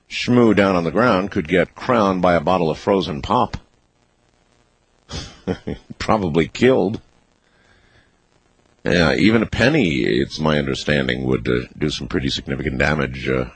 schmoo 0.09 0.55
down 0.55 0.77
on 0.77 0.85
the 0.85 0.91
ground 0.91 1.31
could 1.31 1.49
get 1.49 1.75
crowned 1.75 2.23
by 2.23 2.35
a 2.35 2.41
bottle 2.41 2.71
of 2.71 2.79
frozen 2.79 3.23
pop, 3.23 3.57
probably 5.99 6.49
killed. 6.49 7.01
Yeah, 8.91 9.15
even 9.15 9.43
a 9.43 9.47
penny, 9.47 10.01
it's 10.03 10.39
my 10.39 10.59
understanding, 10.59 11.25
would 11.25 11.47
uh, 11.47 11.67
do 11.77 11.91
some 11.91 12.09
pretty 12.09 12.31
significant 12.31 12.79
damage 12.79 13.29
uh, 13.29 13.51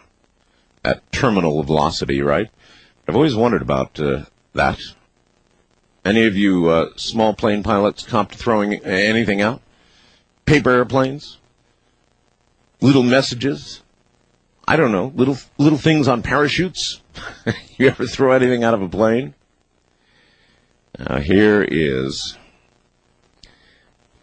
at 0.85 1.11
terminal 1.11 1.63
velocity, 1.63 2.21
right? 2.21 2.51
I've 3.09 3.17
always 3.17 3.35
wondered 3.35 3.63
about 3.63 3.99
uh, 3.99 4.25
that. 4.53 4.79
Any 6.05 6.27
of 6.27 6.37
you 6.37 6.69
uh, 6.69 6.91
small 6.97 7.33
plane 7.33 7.63
pilots 7.63 8.03
comp 8.03 8.33
throwing 8.33 8.75
anything 8.85 9.41
out? 9.41 9.63
Paper 10.45 10.71
airplanes? 10.71 11.39
Little 12.81 13.05
messages? 13.05 13.81
I 14.67 14.77
don't 14.77 14.93
know. 14.93 15.13
Little 15.15 15.39
little 15.59 15.79
things 15.79 16.09
on 16.09 16.23
parachutes? 16.23 17.01
you 17.79 17.89
ever 17.89 18.07
throw 18.07 18.33
anything 18.33 18.65
out 18.65 18.75
of 18.75 18.83
a 18.83 18.89
plane? 18.89 19.35
Now 20.99 21.19
here 21.19 21.63
is 21.63 22.37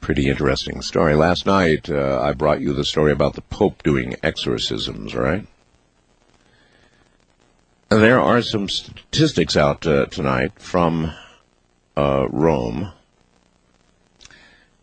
pretty 0.02 0.30
interesting 0.30 0.82
story. 0.82 1.16
Last 1.16 1.46
night 1.46 1.90
uh, 1.90 2.20
I 2.22 2.34
brought 2.34 2.62
you 2.62 2.74
the 2.74 2.86
story 2.86 3.12
about 3.12 3.36
the 3.36 3.42
Pope 3.42 3.84
doing 3.84 4.16
exorcisms, 4.24 5.16
right? 5.16 5.46
There 7.90 8.20
are 8.20 8.42
some 8.42 8.70
statistics 8.70 9.58
out 9.58 9.86
uh, 9.88 10.06
tonight 10.06 10.60
from 10.60 11.12
uh, 11.98 12.28
Rome 12.30 12.92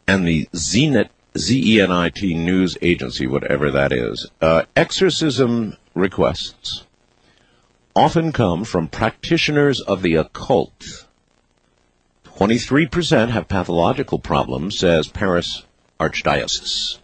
and 0.06 0.26
the 0.26 0.46
Zenit, 0.52 1.08
Z-E-N-I-T 1.36 2.34
news 2.34 2.76
agency, 2.82 3.26
whatever 3.26 3.70
that 3.70 3.92
is. 3.92 4.30
Uh, 4.40 4.62
exorcism 4.74 5.76
requests 5.94 6.84
often 7.94 8.32
come 8.32 8.64
from 8.64 8.88
practitioners 8.88 9.80
of 9.80 10.02
the 10.02 10.14
occult. 10.14 11.05
23% 12.36 13.30
have 13.30 13.48
pathological 13.48 14.18
problems, 14.18 14.78
says 14.78 15.08
Paris 15.08 15.62
Archdiocese. 15.98 16.98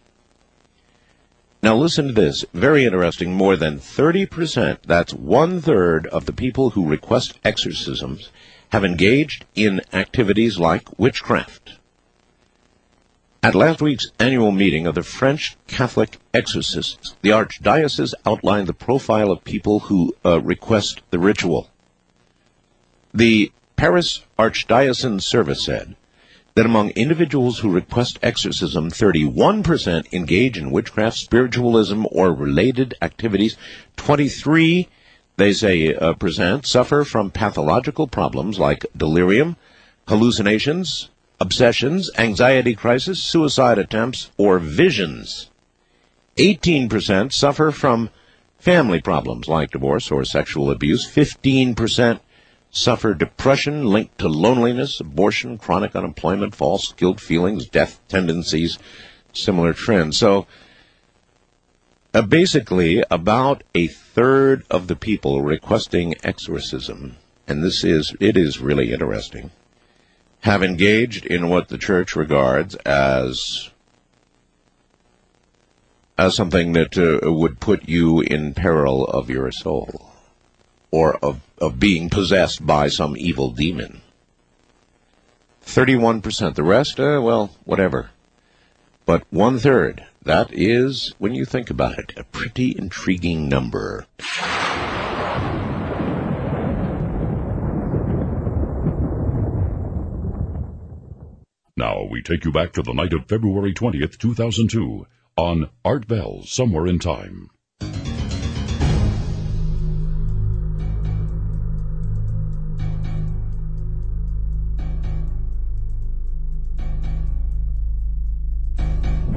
Now 1.63 1.75
listen 1.75 2.07
to 2.07 2.13
this. 2.13 2.45
Very 2.53 2.85
interesting. 2.85 3.33
More 3.33 3.55
than 3.55 3.79
30%, 3.79 4.83
that's 4.85 5.11
one 5.11 5.59
third 5.59 6.05
of 6.07 6.27
the 6.27 6.33
people 6.33 6.71
who 6.71 6.87
request 6.87 7.39
exorcisms 7.43 8.29
have 8.69 8.85
engaged 8.85 9.45
in 9.55 9.81
activities 9.91 10.59
like 10.59 10.99
witchcraft. 10.99 11.79
At 13.41 13.55
last 13.55 13.81
week's 13.81 14.11
annual 14.19 14.51
meeting 14.51 14.85
of 14.85 14.93
the 14.93 15.03
French 15.03 15.57
Catholic 15.65 16.19
exorcists, 16.31 17.15
the 17.23 17.31
Archdiocese 17.31 18.13
outlined 18.23 18.67
the 18.67 18.73
profile 18.73 19.31
of 19.31 19.43
people 19.43 19.79
who 19.79 20.15
uh, 20.23 20.39
request 20.41 21.01
the 21.09 21.19
ritual. 21.19 21.71
The 23.15 23.51
Paris 23.75 24.23
Archdiocesan 24.37 25.21
Service 25.21 25.63
said 25.63 25.95
that 26.55 26.65
among 26.65 26.89
individuals 26.91 27.59
who 27.59 27.69
request 27.69 28.19
exorcism, 28.21 28.89
31% 28.89 30.13
engage 30.13 30.57
in 30.57 30.71
witchcraft, 30.71 31.17
spiritualism, 31.17 32.05
or 32.11 32.31
related 32.31 32.93
activities. 33.01 33.57
23, 33.97 34.87
they 35.37 35.53
say, 35.53 35.93
uh, 35.95 36.13
present 36.13 36.65
suffer 36.67 37.03
from 37.03 37.31
pathological 37.31 38.07
problems 38.07 38.59
like 38.59 38.85
delirium, 38.95 39.55
hallucinations, 40.07 41.09
obsessions, 41.39 42.11
anxiety 42.17 42.75
crisis, 42.75 43.21
suicide 43.21 43.79
attempts, 43.79 44.29
or 44.37 44.59
visions. 44.59 45.49
18% 46.37 47.33
suffer 47.33 47.71
from 47.71 48.09
family 48.59 49.01
problems 49.01 49.47
like 49.47 49.71
divorce 49.71 50.11
or 50.11 50.23
sexual 50.23 50.71
abuse. 50.71 51.07
15% 51.07 52.19
suffer 52.73 53.13
depression 53.13 53.85
linked 53.85 54.17
to 54.17 54.27
loneliness, 54.27 54.99
abortion, 54.99 55.57
chronic 55.59 55.95
unemployment, 55.95 56.55
false 56.55 56.91
guilt 56.93 57.21
feelings, 57.21 57.67
death 57.67 58.01
tendencies, 58.07 58.79
similar 59.31 59.73
trends. 59.73 60.17
So, 60.17 60.47
uh, 62.15 62.23
basically, 62.23 63.03
about 63.11 63.63
a 63.75 63.87
third 63.87 64.65
of 64.69 64.87
the 64.87 64.95
people 64.95 65.43
requesting 65.43 66.15
exorcism, 66.23 67.15
and 67.47 67.63
this 67.63 67.83
is, 67.83 68.15
it 68.19 68.35
is 68.35 68.59
really 68.59 68.91
interesting, 68.91 69.51
have 70.41 70.63
engaged 70.63 71.27
in 71.27 71.49
what 71.49 71.69
the 71.69 71.77
church 71.77 72.15
regards 72.15 72.75
as 72.85 73.69
as 76.15 76.35
something 76.35 76.73
that 76.73 76.95
uh, 76.95 77.31
would 77.31 77.59
put 77.59 77.89
you 77.89 78.19
in 78.19 78.53
peril 78.53 79.03
of 79.05 79.31
your 79.31 79.51
soul 79.51 80.12
or 80.93 81.15
of, 81.25 81.41
of 81.57 81.79
being 81.79 82.07
possessed 82.07 82.63
by 82.63 82.87
some 82.87 83.17
evil 83.17 83.49
demon. 83.49 83.99
31%. 85.65 86.53
The 86.53 86.61
rest, 86.61 86.99
uh, 86.99 87.19
well, 87.19 87.49
whatever. 87.65 88.11
But 89.03 89.23
one 89.31 89.57
third, 89.57 90.05
that 90.21 90.53
is, 90.53 91.15
when 91.17 91.33
you 91.33 91.45
think 91.45 91.71
about 91.71 91.97
it, 91.97 92.13
a 92.15 92.23
pretty 92.23 92.77
intriguing 92.77 93.49
number. 93.49 94.05
Now 101.75 102.03
we 102.07 102.21
take 102.21 102.45
you 102.45 102.51
back 102.51 102.71
to 102.73 102.83
the 102.83 102.93
night 102.93 103.13
of 103.13 103.25
February 103.25 103.73
20th, 103.73 104.19
2002, 104.19 105.07
on 105.37 105.71
Art 105.83 106.07
Bell 106.07 106.43
Somewhere 106.43 106.85
in 106.85 106.99
Time. 106.99 107.49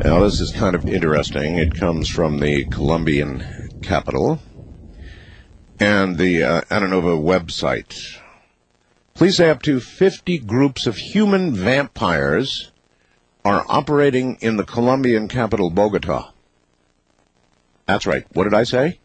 Now, 0.04 0.20
this 0.20 0.40
is 0.40 0.52
kind 0.52 0.76
of 0.76 0.86
interesting. 0.86 1.56
It 1.56 1.74
comes 1.74 2.08
from 2.08 2.38
the 2.38 2.66
Colombian 2.66 3.42
capital 3.82 4.40
and 5.80 6.18
the 6.18 6.42
uh, 6.42 6.60
Ananova 6.62 7.18
website. 7.18 8.18
Police 9.14 9.38
say 9.38 9.48
up 9.48 9.62
to 9.62 9.80
50 9.80 10.38
groups 10.40 10.86
of 10.86 10.98
human 10.98 11.54
vampires 11.54 12.70
are 13.42 13.64
operating 13.68 14.36
in 14.42 14.58
the 14.58 14.64
Colombian 14.64 15.28
capital, 15.28 15.70
Bogota. 15.70 16.30
That's 17.86 18.06
right. 18.06 18.26
What 18.34 18.44
did 18.44 18.54
I 18.54 18.64
say? 18.64 19.00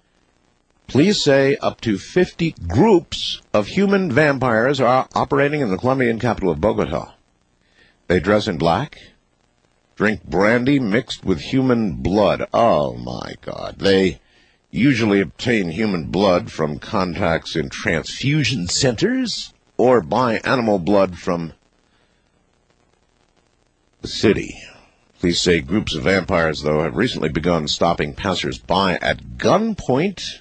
Police 0.87 1.23
say 1.23 1.55
up 1.57 1.79
to 1.81 1.97
50 1.97 2.55
groups 2.67 3.41
of 3.53 3.67
human 3.67 4.11
vampires 4.11 4.81
are 4.81 5.07
operating 5.15 5.61
in 5.61 5.69
the 5.69 5.77
Colombian 5.77 6.19
capital 6.19 6.51
of 6.51 6.59
Bogota. 6.59 7.13
They 8.07 8.19
dress 8.19 8.49
in 8.49 8.57
black, 8.57 8.97
drink 10.01 10.23
brandy 10.23 10.79
mixed 10.79 11.23
with 11.23 11.39
human 11.39 11.93
blood. 11.93 12.43
Oh 12.51 12.95
my 12.95 13.35
God. 13.41 13.77
They 13.77 14.19
usually 14.71 15.21
obtain 15.21 15.69
human 15.69 16.05
blood 16.05 16.51
from 16.51 16.79
contacts 16.79 17.55
in 17.55 17.69
transfusion 17.69 18.65
centers 18.65 19.53
or 19.77 20.01
buy 20.01 20.39
animal 20.39 20.79
blood 20.79 21.19
from 21.19 21.53
the 24.01 24.07
city. 24.07 24.57
Police 25.19 25.39
say 25.39 25.61
groups 25.61 25.93
of 25.93 26.05
vampires, 26.05 26.63
though, 26.63 26.81
have 26.81 26.95
recently 26.95 27.29
begun 27.29 27.67
stopping 27.67 28.15
passers-by 28.15 28.95
at 29.03 29.37
gunpoint 29.37 30.39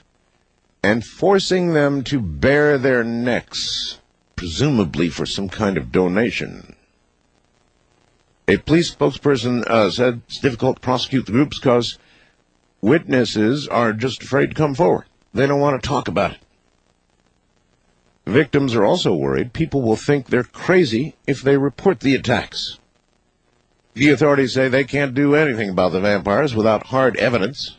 and 0.82 1.04
forcing 1.04 1.74
them 1.74 2.02
to 2.04 2.18
bare 2.18 2.78
their 2.78 3.04
necks, 3.04 3.98
presumably 4.36 5.10
for 5.10 5.26
some 5.26 5.50
kind 5.50 5.76
of 5.76 5.92
donation. 5.92 6.76
A 8.50 8.56
police 8.56 8.92
spokesperson 8.92 9.64
uh, 9.68 9.92
said 9.92 10.22
it's 10.26 10.40
difficult 10.40 10.74
to 10.74 10.80
prosecute 10.80 11.26
the 11.26 11.30
groups 11.30 11.60
because 11.60 12.00
witnesses 12.80 13.68
are 13.68 13.92
just 13.92 14.24
afraid 14.24 14.48
to 14.48 14.56
come 14.56 14.74
forward. 14.74 15.04
They 15.32 15.46
don't 15.46 15.60
want 15.60 15.80
to 15.80 15.88
talk 15.88 16.08
about 16.08 16.32
it. 16.32 16.38
Victims 18.26 18.74
are 18.74 18.84
also 18.84 19.14
worried 19.14 19.52
people 19.52 19.82
will 19.82 19.94
think 19.94 20.26
they're 20.26 20.42
crazy 20.42 21.14
if 21.28 21.42
they 21.42 21.56
report 21.58 22.00
the 22.00 22.16
attacks. 22.16 22.80
The 23.94 24.10
authorities 24.10 24.54
say 24.54 24.66
they 24.66 24.82
can't 24.82 25.14
do 25.14 25.36
anything 25.36 25.70
about 25.70 25.92
the 25.92 26.00
vampires 26.00 26.52
without 26.52 26.88
hard 26.88 27.16
evidence. 27.18 27.78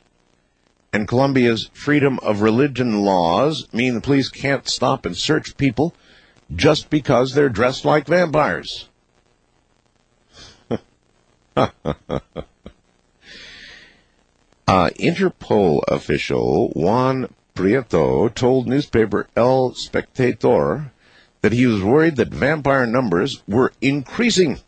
And 0.93 1.05
Colombia's 1.05 1.69
freedom 1.73 2.17
of 2.19 2.41
religion 2.41 3.03
laws 3.03 3.67
mean 3.73 3.93
the 3.93 3.99
police 3.99 4.29
can't 4.29 4.69
stop 4.69 5.05
and 5.05 5.17
search 5.17 5.57
people 5.57 5.93
just 6.55 6.89
because 6.89 7.33
they're 7.33 7.49
dressed 7.49 7.83
like 7.83 8.07
vampires. 8.07 8.87
uh, 11.55 11.69
Interpol 14.67 15.83
official 15.87 16.69
Juan 16.69 17.33
Prieto 17.55 18.33
told 18.33 18.67
newspaper 18.67 19.27
El 19.35 19.71
Spectador 19.71 20.91
that 21.41 21.51
he 21.51 21.65
was 21.65 21.83
worried 21.83 22.15
that 22.15 22.29
vampire 22.29 22.85
numbers 22.85 23.43
were 23.47 23.73
increasing. 23.81 24.59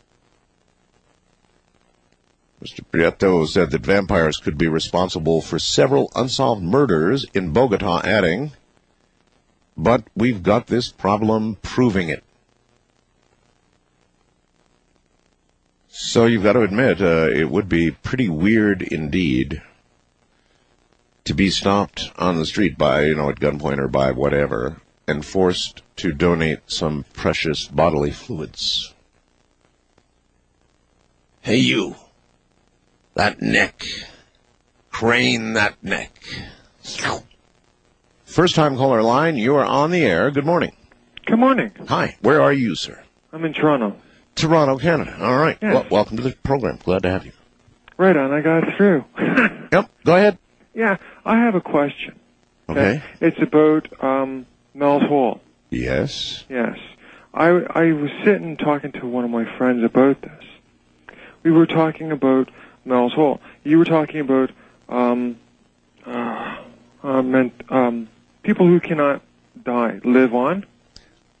Mr. 2.62 2.84
Prieto 2.92 3.46
said 3.46 3.70
that 3.70 3.84
vampires 3.84 4.38
could 4.38 4.58
be 4.58 4.68
responsible 4.68 5.40
for 5.40 5.58
several 5.58 6.10
unsolved 6.14 6.62
murders 6.62 7.26
in 7.34 7.52
Bogota, 7.52 8.00
adding, 8.04 8.52
But 9.76 10.04
we've 10.14 10.42
got 10.42 10.66
this 10.66 10.90
problem 10.90 11.56
proving 11.62 12.08
it. 12.08 12.24
So 15.96 16.26
you've 16.26 16.42
got 16.42 16.54
to 16.54 16.62
admit, 16.62 17.00
uh, 17.00 17.28
it 17.32 17.48
would 17.48 17.68
be 17.68 17.92
pretty 17.92 18.28
weird 18.28 18.82
indeed 18.82 19.62
to 21.24 21.34
be 21.34 21.50
stopped 21.50 22.10
on 22.18 22.36
the 22.36 22.46
street 22.46 22.76
by, 22.76 23.02
you 23.02 23.14
know, 23.14 23.30
at 23.30 23.38
gunpoint 23.38 23.78
or 23.78 23.86
by 23.86 24.10
whatever, 24.10 24.78
and 25.06 25.24
forced 25.24 25.82
to 25.98 26.10
donate 26.10 26.58
some 26.66 27.04
precious 27.12 27.68
bodily 27.68 28.10
fluids. 28.10 28.92
Hey, 31.42 31.58
you. 31.58 31.94
That 33.14 33.40
neck. 33.40 33.84
Crane 34.90 35.52
that 35.52 35.76
neck. 35.80 36.18
First 38.24 38.56
time 38.56 38.76
caller 38.76 39.00
line, 39.00 39.36
you 39.36 39.54
are 39.54 39.64
on 39.64 39.92
the 39.92 40.04
air. 40.04 40.32
Good 40.32 40.44
morning. 40.44 40.74
Good 41.24 41.38
morning. 41.38 41.70
Hi. 41.86 42.16
Where 42.20 42.42
are 42.42 42.52
you, 42.52 42.74
sir? 42.74 43.04
I'm 43.32 43.44
in 43.44 43.52
Toronto. 43.52 43.96
Toronto, 44.34 44.78
Canada. 44.78 45.16
All 45.20 45.36
right. 45.36 45.60
Well, 45.62 45.86
welcome 45.90 46.16
to 46.16 46.22
the 46.22 46.32
program. 46.32 46.78
Glad 46.82 47.02
to 47.04 47.10
have 47.10 47.24
you. 47.26 47.32
Right 47.96 48.16
on, 48.16 48.32
I 48.32 48.40
got 48.40 48.64
through. 48.76 49.04
Yep. 49.72 49.90
Go 50.04 50.14
ahead. 50.14 50.38
yeah, 50.72 50.98
I 51.24 51.38
have 51.38 51.56
a 51.56 51.60
question. 51.60 52.14
Okay. 52.68 53.02
It's 53.20 53.40
about 53.42 53.88
um, 54.04 54.46
Mel's 54.72 55.02
Hole. 55.02 55.40
Yes. 55.70 56.44
Yes. 56.48 56.78
I, 57.32 57.46
I 57.48 57.92
was 57.92 58.10
sitting 58.24 58.56
talking 58.56 58.92
to 58.92 59.06
one 59.06 59.24
of 59.24 59.30
my 59.30 59.44
friends 59.58 59.82
about 59.82 60.22
this. 60.22 60.44
We 61.42 61.50
were 61.50 61.66
talking 61.66 62.12
about 62.12 62.50
Mel's 62.84 63.12
Hole. 63.14 63.40
You 63.64 63.78
were 63.78 63.84
talking 63.84 64.20
about 64.20 64.50
um, 64.88 65.38
uh, 66.06 66.58
uh, 67.02 67.22
meant, 67.22 67.60
um, 67.70 68.08
people 68.44 68.68
who 68.68 68.78
cannot 68.78 69.22
die, 69.60 70.00
live 70.04 70.34
on. 70.34 70.66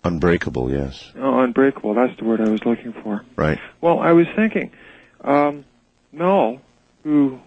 Unbreakable. 0.04 0.70
Yes. 0.70 1.12
Uh, 1.18 1.38
unbreakable, 1.38 1.94
that's 1.94 2.16
the 2.18 2.24
word 2.24 2.40
I 2.40 2.50
was 2.50 2.64
looking 2.66 2.92
for. 2.92 3.24
Right. 3.36 3.58
Well, 3.80 4.00
I 4.00 4.12
was 4.12 4.26
thinking, 4.36 4.70
um, 5.22 5.64
Mel, 6.12 6.60
who 7.02 7.40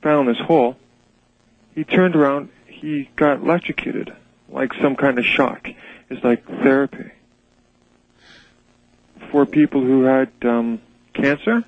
found 0.00 0.28
this 0.28 0.38
hole, 0.38 0.76
he 1.74 1.82
turned 1.82 2.14
around, 2.14 2.50
he 2.66 3.10
got 3.16 3.38
electrocuted, 3.38 4.14
like 4.48 4.72
some 4.74 4.94
kind 4.94 5.18
of 5.18 5.24
shock. 5.24 5.68
It's 6.08 6.22
like 6.22 6.46
therapy 6.46 7.10
for 9.30 9.46
people 9.46 9.80
who 9.80 10.04
had 10.04 10.30
um, 10.42 10.80
cancer. 11.12 11.64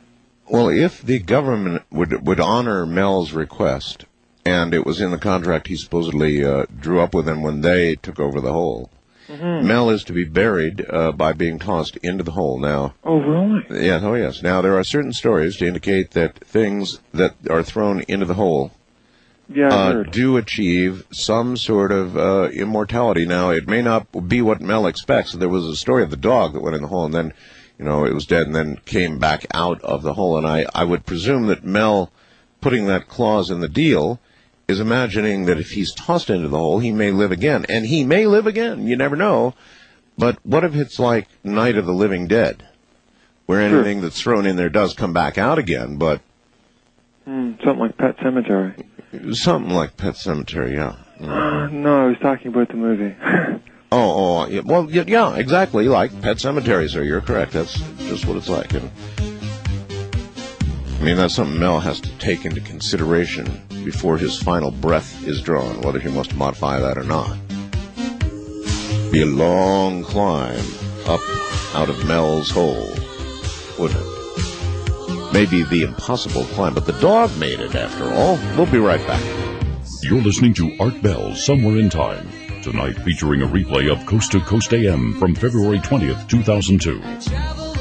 Well, 0.48 0.68
if 0.68 1.02
the 1.02 1.18
government 1.18 1.82
would 1.90 2.26
would 2.26 2.40
honor 2.40 2.84
Mel's 2.86 3.32
request, 3.32 4.04
and 4.44 4.74
it 4.74 4.84
was 4.84 5.00
in 5.00 5.10
the 5.10 5.18
contract 5.18 5.68
he 5.68 5.76
supposedly 5.76 6.44
uh, 6.44 6.66
drew 6.78 7.00
up 7.00 7.14
with 7.14 7.26
them 7.26 7.42
when 7.42 7.60
they 7.60 7.96
took 7.96 8.18
over 8.18 8.40
the 8.40 8.52
hole, 8.52 8.90
Mel 9.40 9.90
is 9.90 10.04
to 10.04 10.12
be 10.12 10.24
buried 10.24 10.84
uh, 10.90 11.12
by 11.12 11.32
being 11.32 11.58
tossed 11.58 11.96
into 11.98 12.22
the 12.24 12.32
hole. 12.32 12.58
Now, 12.58 12.94
Oh, 13.04 13.18
really? 13.20 13.86
yeah, 13.86 14.00
oh 14.02 14.14
yes. 14.14 14.42
Now 14.42 14.60
there 14.60 14.76
are 14.78 14.84
certain 14.84 15.12
stories 15.12 15.56
to 15.58 15.66
indicate 15.66 16.10
that 16.12 16.38
things 16.38 17.00
that 17.14 17.34
are 17.48 17.62
thrown 17.62 18.02
into 18.08 18.26
the 18.26 18.34
hole 18.34 18.72
Yeah, 19.48 19.68
uh, 19.68 20.02
do 20.04 20.36
achieve 20.36 21.04
some 21.10 21.56
sort 21.56 21.92
of 21.92 22.16
uh, 22.16 22.48
immortality. 22.52 23.24
Now, 23.26 23.50
it 23.50 23.68
may 23.68 23.82
not 23.82 24.28
be 24.28 24.40
what 24.42 24.60
Mel 24.60 24.86
expects. 24.86 25.32
There 25.32 25.48
was 25.48 25.66
a 25.66 25.76
story 25.76 26.02
of 26.02 26.10
the 26.10 26.16
dog 26.16 26.52
that 26.52 26.62
went 26.62 26.76
in 26.76 26.82
the 26.82 26.88
hole 26.88 27.04
and 27.04 27.14
then, 27.14 27.32
you 27.78 27.84
know, 27.84 28.04
it 28.04 28.14
was 28.14 28.26
dead 28.26 28.46
and 28.46 28.54
then 28.56 28.80
came 28.84 29.18
back 29.18 29.46
out 29.52 29.80
of 29.82 30.02
the 30.02 30.14
hole. 30.14 30.36
And 30.38 30.46
I, 30.46 30.66
I 30.74 30.84
would 30.84 31.04
presume 31.06 31.46
that 31.48 31.64
Mel, 31.64 32.10
putting 32.60 32.86
that 32.86 33.08
clause 33.08 33.50
in 33.50 33.60
the 33.60 33.68
deal, 33.68 34.20
is 34.72 34.80
imagining 34.80 35.44
that 35.44 35.58
if 35.60 35.70
he's 35.70 35.94
tossed 35.94 36.28
into 36.30 36.48
the 36.48 36.58
hole, 36.58 36.80
he 36.80 36.90
may 36.90 37.12
live 37.12 37.30
again. 37.30 37.64
And 37.68 37.86
he 37.86 38.04
may 38.04 38.26
live 38.26 38.46
again. 38.48 38.86
You 38.88 38.96
never 38.96 39.14
know. 39.14 39.54
But 40.18 40.38
what 40.44 40.64
if 40.64 40.74
it's 40.74 40.98
like 40.98 41.28
Night 41.44 41.76
of 41.76 41.86
the 41.86 41.92
Living 41.94 42.26
Dead, 42.26 42.66
where 43.46 43.60
Sure. 43.68 43.78
anything 43.78 44.00
that's 44.00 44.20
thrown 44.20 44.46
in 44.46 44.56
there 44.56 44.68
does 44.68 44.94
come 44.94 45.12
back 45.12 45.38
out 45.38 45.58
again, 45.58 45.96
but 45.96 46.20
Hmm, 47.24 47.52
something 47.62 47.78
like 47.78 47.96
Pet 47.96 48.16
Sematary. 48.18 48.74
something 49.36 49.72
like 49.72 49.96
Pet 49.96 50.14
Sematary, 50.14 50.72
yeah. 50.74 50.96
Uh, 51.24 51.68
no, 51.70 52.04
I 52.04 52.08
was 52.08 52.16
talking 52.20 52.48
about 52.48 52.68
the 52.68 52.74
movie. 52.74 53.14
Oh, 53.94 54.40
oh, 54.40 54.46
yeah, 54.46 54.62
well, 54.64 54.88
yeah, 54.90 55.04
yeah, 55.06 55.34
exactly. 55.36 55.86
Like 55.86 56.22
pet 56.22 56.40
cemeteries, 56.40 56.92
sir. 56.92 57.02
You're 57.02 57.20
correct. 57.20 57.52
That's 57.52 57.74
just 58.08 58.24
what 58.24 58.38
it's 58.38 58.48
like. 58.48 58.72
And 58.72 58.90
I 59.20 61.04
mean, 61.04 61.16
that's 61.18 61.34
something 61.34 61.58
Mel 61.60 61.78
has 61.78 62.00
to 62.00 62.08
take 62.18 62.46
into 62.46 62.62
consideration 62.62 63.60
before 63.84 64.16
his 64.16 64.38
final 64.38 64.70
breath 64.70 65.26
is 65.26 65.42
drawn, 65.42 65.80
whether 65.82 65.98
he 65.98 66.08
must 66.08 66.34
modify 66.34 66.78
that 66.80 66.98
or 66.98 67.04
not. 67.04 67.36
Be 69.10 69.22
a 69.22 69.26
long 69.26 70.04
climb 70.04 70.64
up 71.06 71.20
out 71.74 71.88
of 71.88 72.06
Mel's 72.06 72.50
hole, 72.50 72.88
wouldn't 73.78 74.00
it? 74.00 75.32
Maybe 75.32 75.62
the 75.62 75.82
impossible 75.82 76.44
climb, 76.44 76.74
but 76.74 76.86
the 76.86 76.98
dog 77.00 77.36
made 77.38 77.60
it 77.60 77.74
after 77.74 78.04
all. 78.12 78.38
We'll 78.56 78.70
be 78.70 78.78
right 78.78 79.04
back. 79.06 79.22
You're 80.02 80.20
listening 80.20 80.54
to 80.54 80.76
Art 80.78 81.00
Bell 81.02 81.34
Somewhere 81.34 81.78
in 81.78 81.88
Time. 81.88 82.28
Tonight 82.62 82.98
featuring 83.02 83.42
a 83.42 83.46
replay 83.46 83.90
of 83.90 84.04
Coast 84.06 84.32
to 84.32 84.40
Coast 84.40 84.72
AM 84.72 85.14
from 85.18 85.34
February 85.34 85.78
20th, 85.78 86.28
2002. 86.28 87.71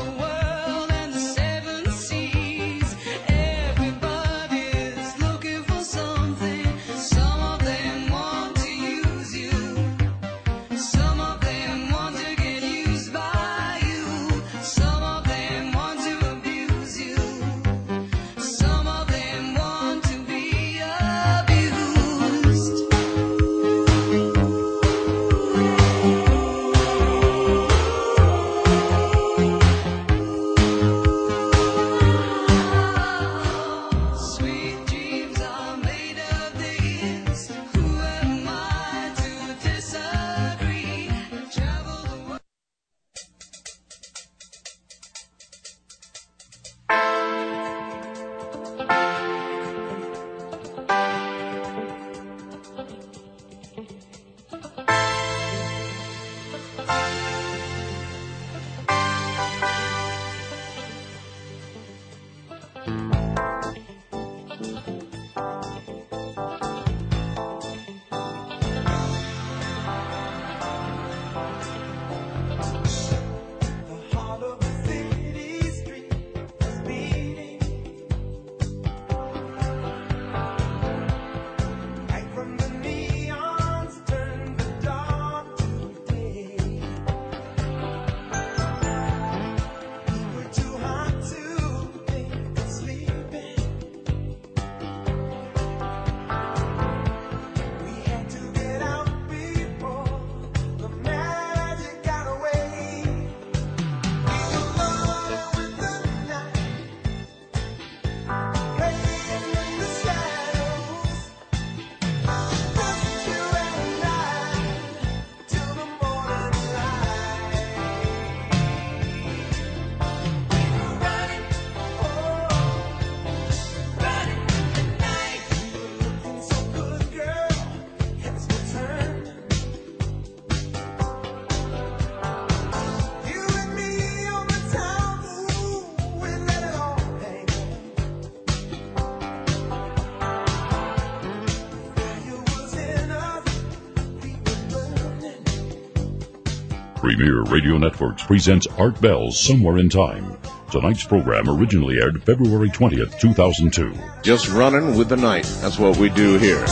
Premier 147.14 147.44
Radio 147.44 147.78
Networks 147.78 148.24
presents 148.24 148.68
Art 148.78 149.02
Bell's 149.02 149.38
Somewhere 149.38 149.80
in 149.80 149.90
Time. 149.90 150.38
Tonight's 150.72 151.04
program 151.04 151.50
originally 151.50 152.00
aired 152.00 152.24
February 152.24 152.70
20th, 152.70 153.20
2002. 153.20 153.94
Just 154.22 154.48
running 154.48 154.96
with 154.96 155.10
the 155.10 155.18
night. 155.18 155.44
That's 155.60 155.78
what 155.78 155.98
we 155.98 156.08
do 156.08 156.38
here. 156.38 156.66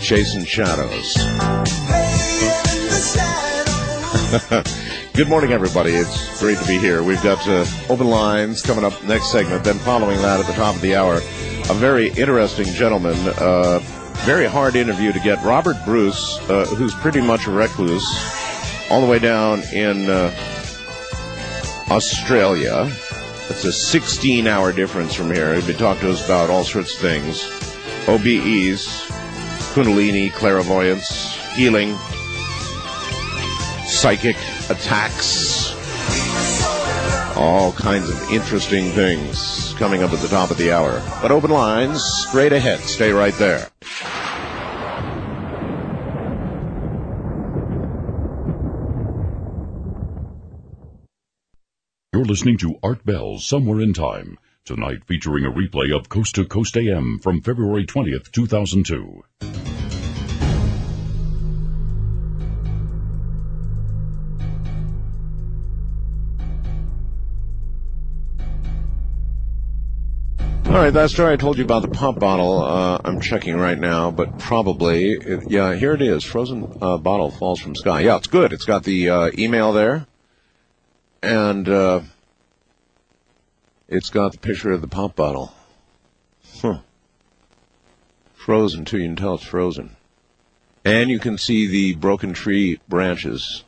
Chasing 0.00 0.44
shadows. 0.44 1.14
Good 5.14 5.28
morning, 5.28 5.52
everybody. 5.52 5.92
It's 5.92 6.40
great 6.40 6.58
to 6.58 6.66
be 6.66 6.78
here. 6.78 7.04
We've 7.04 7.22
got 7.22 7.46
uh, 7.46 7.64
open 7.88 8.08
lines 8.08 8.62
coming 8.62 8.84
up 8.84 9.00
next 9.04 9.30
segment. 9.30 9.62
Then 9.62 9.78
following 9.78 10.20
that 10.22 10.40
at 10.40 10.46
the 10.46 10.54
top 10.54 10.74
of 10.74 10.80
the 10.80 10.96
hour, 10.96 11.18
a 11.18 11.74
very 11.74 12.08
interesting 12.08 12.66
gentleman. 12.66 13.16
Uh, 13.38 13.78
very 14.24 14.46
hard 14.46 14.74
interview 14.74 15.12
to 15.12 15.20
get. 15.20 15.42
Robert 15.44 15.76
Bruce, 15.84 16.38
uh, 16.48 16.64
who's 16.64 16.94
pretty 16.94 17.20
much 17.20 17.46
a 17.46 17.50
recluse, 17.50 18.06
all 18.90 19.02
the 19.02 19.06
way 19.06 19.18
down 19.18 19.62
in 19.72 20.08
uh, 20.08 20.32
Australia. 21.90 22.90
It's 23.50 23.64
a 23.64 23.72
16 23.72 24.46
hour 24.46 24.72
difference 24.72 25.12
from 25.12 25.30
here. 25.30 25.54
He'd 25.54 25.66
be 25.66 25.74
talking 25.74 26.02
to 26.02 26.12
us 26.12 26.24
about 26.24 26.48
all 26.48 26.64
sorts 26.64 26.94
of 26.94 27.00
things 27.00 27.42
OBEs, 28.06 29.06
Kundalini, 29.74 30.32
clairvoyance, 30.32 31.36
healing, 31.52 31.94
psychic 33.86 34.36
attacks, 34.70 35.74
all 37.36 37.72
kinds 37.72 38.08
of 38.08 38.30
interesting 38.30 38.86
things 38.92 39.74
coming 39.74 40.02
up 40.02 40.12
at 40.12 40.20
the 40.20 40.28
top 40.28 40.50
of 40.50 40.56
the 40.56 40.72
hour. 40.72 41.02
But 41.20 41.30
open 41.30 41.50
lines 41.50 42.02
straight 42.26 42.54
ahead. 42.54 42.80
Stay 42.80 43.12
right 43.12 43.34
there. 43.34 43.68
You're 52.14 52.24
listening 52.24 52.58
to 52.58 52.78
Art 52.80 53.04
Bell's 53.04 53.44
Somewhere 53.44 53.80
in 53.80 53.92
Time. 53.92 54.38
Tonight 54.64 55.04
featuring 55.04 55.44
a 55.44 55.50
replay 55.50 55.92
of 55.92 56.08
Coast 56.08 56.36
to 56.36 56.44
Coast 56.44 56.76
AM 56.76 57.18
from 57.18 57.40
February 57.40 57.84
20th, 57.86 58.30
2002. 58.30 59.24
All 70.66 70.80
right, 70.80 70.90
that 70.90 71.10
story 71.10 71.32
I 71.32 71.36
told 71.36 71.58
you 71.58 71.64
about 71.64 71.82
the 71.82 71.88
pump 71.88 72.20
bottle. 72.20 72.62
Uh, 72.62 73.00
I'm 73.04 73.20
checking 73.20 73.56
right 73.56 73.76
now, 73.76 74.12
but 74.12 74.38
probably, 74.38 75.14
it, 75.14 75.50
yeah, 75.50 75.74
here 75.74 75.94
it 75.94 76.02
is. 76.02 76.22
Frozen 76.22 76.78
uh, 76.80 76.96
bottle 76.98 77.32
falls 77.32 77.58
from 77.58 77.74
sky. 77.74 78.02
Yeah, 78.02 78.18
it's 78.18 78.28
good. 78.28 78.52
It's 78.52 78.66
got 78.66 78.84
the 78.84 79.10
uh, 79.10 79.30
email 79.36 79.72
there, 79.72 80.06
and 81.24 81.68
uh, 81.68 82.00
it's 83.88 84.10
got 84.10 84.32
the 84.32 84.38
picture 84.38 84.70
of 84.70 84.80
the 84.80 84.88
pop 84.88 85.16
bottle. 85.16 85.52
Huh. 86.60 86.78
Frozen 88.34 88.84
too. 88.84 88.98
You 88.98 89.08
can 89.08 89.16
tell 89.16 89.34
it's 89.34 89.44
frozen, 89.44 89.96
and 90.84 91.10
you 91.10 91.18
can 91.18 91.38
see 91.38 91.66
the 91.66 91.94
broken 91.94 92.32
tree 92.32 92.80
branches. 92.88 93.64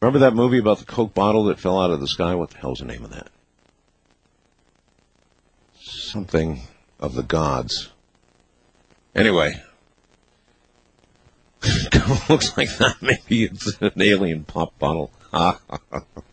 Remember 0.00 0.20
that 0.20 0.34
movie 0.34 0.58
about 0.58 0.78
the 0.78 0.84
Coke 0.84 1.14
bottle 1.14 1.44
that 1.44 1.60
fell 1.60 1.80
out 1.80 1.90
of 1.90 2.00
the 2.00 2.08
sky? 2.08 2.34
What 2.34 2.50
the 2.50 2.58
hell's 2.58 2.78
the 2.78 2.86
name 2.86 3.04
of 3.04 3.10
that? 3.10 3.30
something 6.12 6.60
of 7.00 7.14
the 7.14 7.22
gods. 7.22 7.90
Anyway, 9.14 9.54
looks 12.28 12.54
like 12.56 12.68
that. 12.76 12.96
Maybe 13.02 13.44
it's 13.44 13.80
an 13.80 13.92
alien 14.00 14.44
pop 14.44 14.78
bottle. 14.78 15.10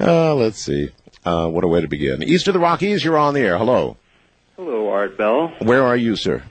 uh, 0.00 0.34
let's 0.34 0.58
see. 0.58 0.90
Uh, 1.24 1.48
what 1.48 1.64
a 1.64 1.68
way 1.68 1.80
to 1.80 1.88
begin. 1.88 2.22
East 2.22 2.48
of 2.48 2.54
the 2.54 2.60
Rockies, 2.60 3.04
you're 3.04 3.18
on 3.18 3.34
the 3.34 3.40
air. 3.40 3.58
Hello. 3.58 3.96
Hello, 4.56 4.88
Art 4.90 5.16
Bell. 5.16 5.48
Where 5.60 5.84
are 5.84 5.96
you, 5.96 6.16
sir? 6.16 6.42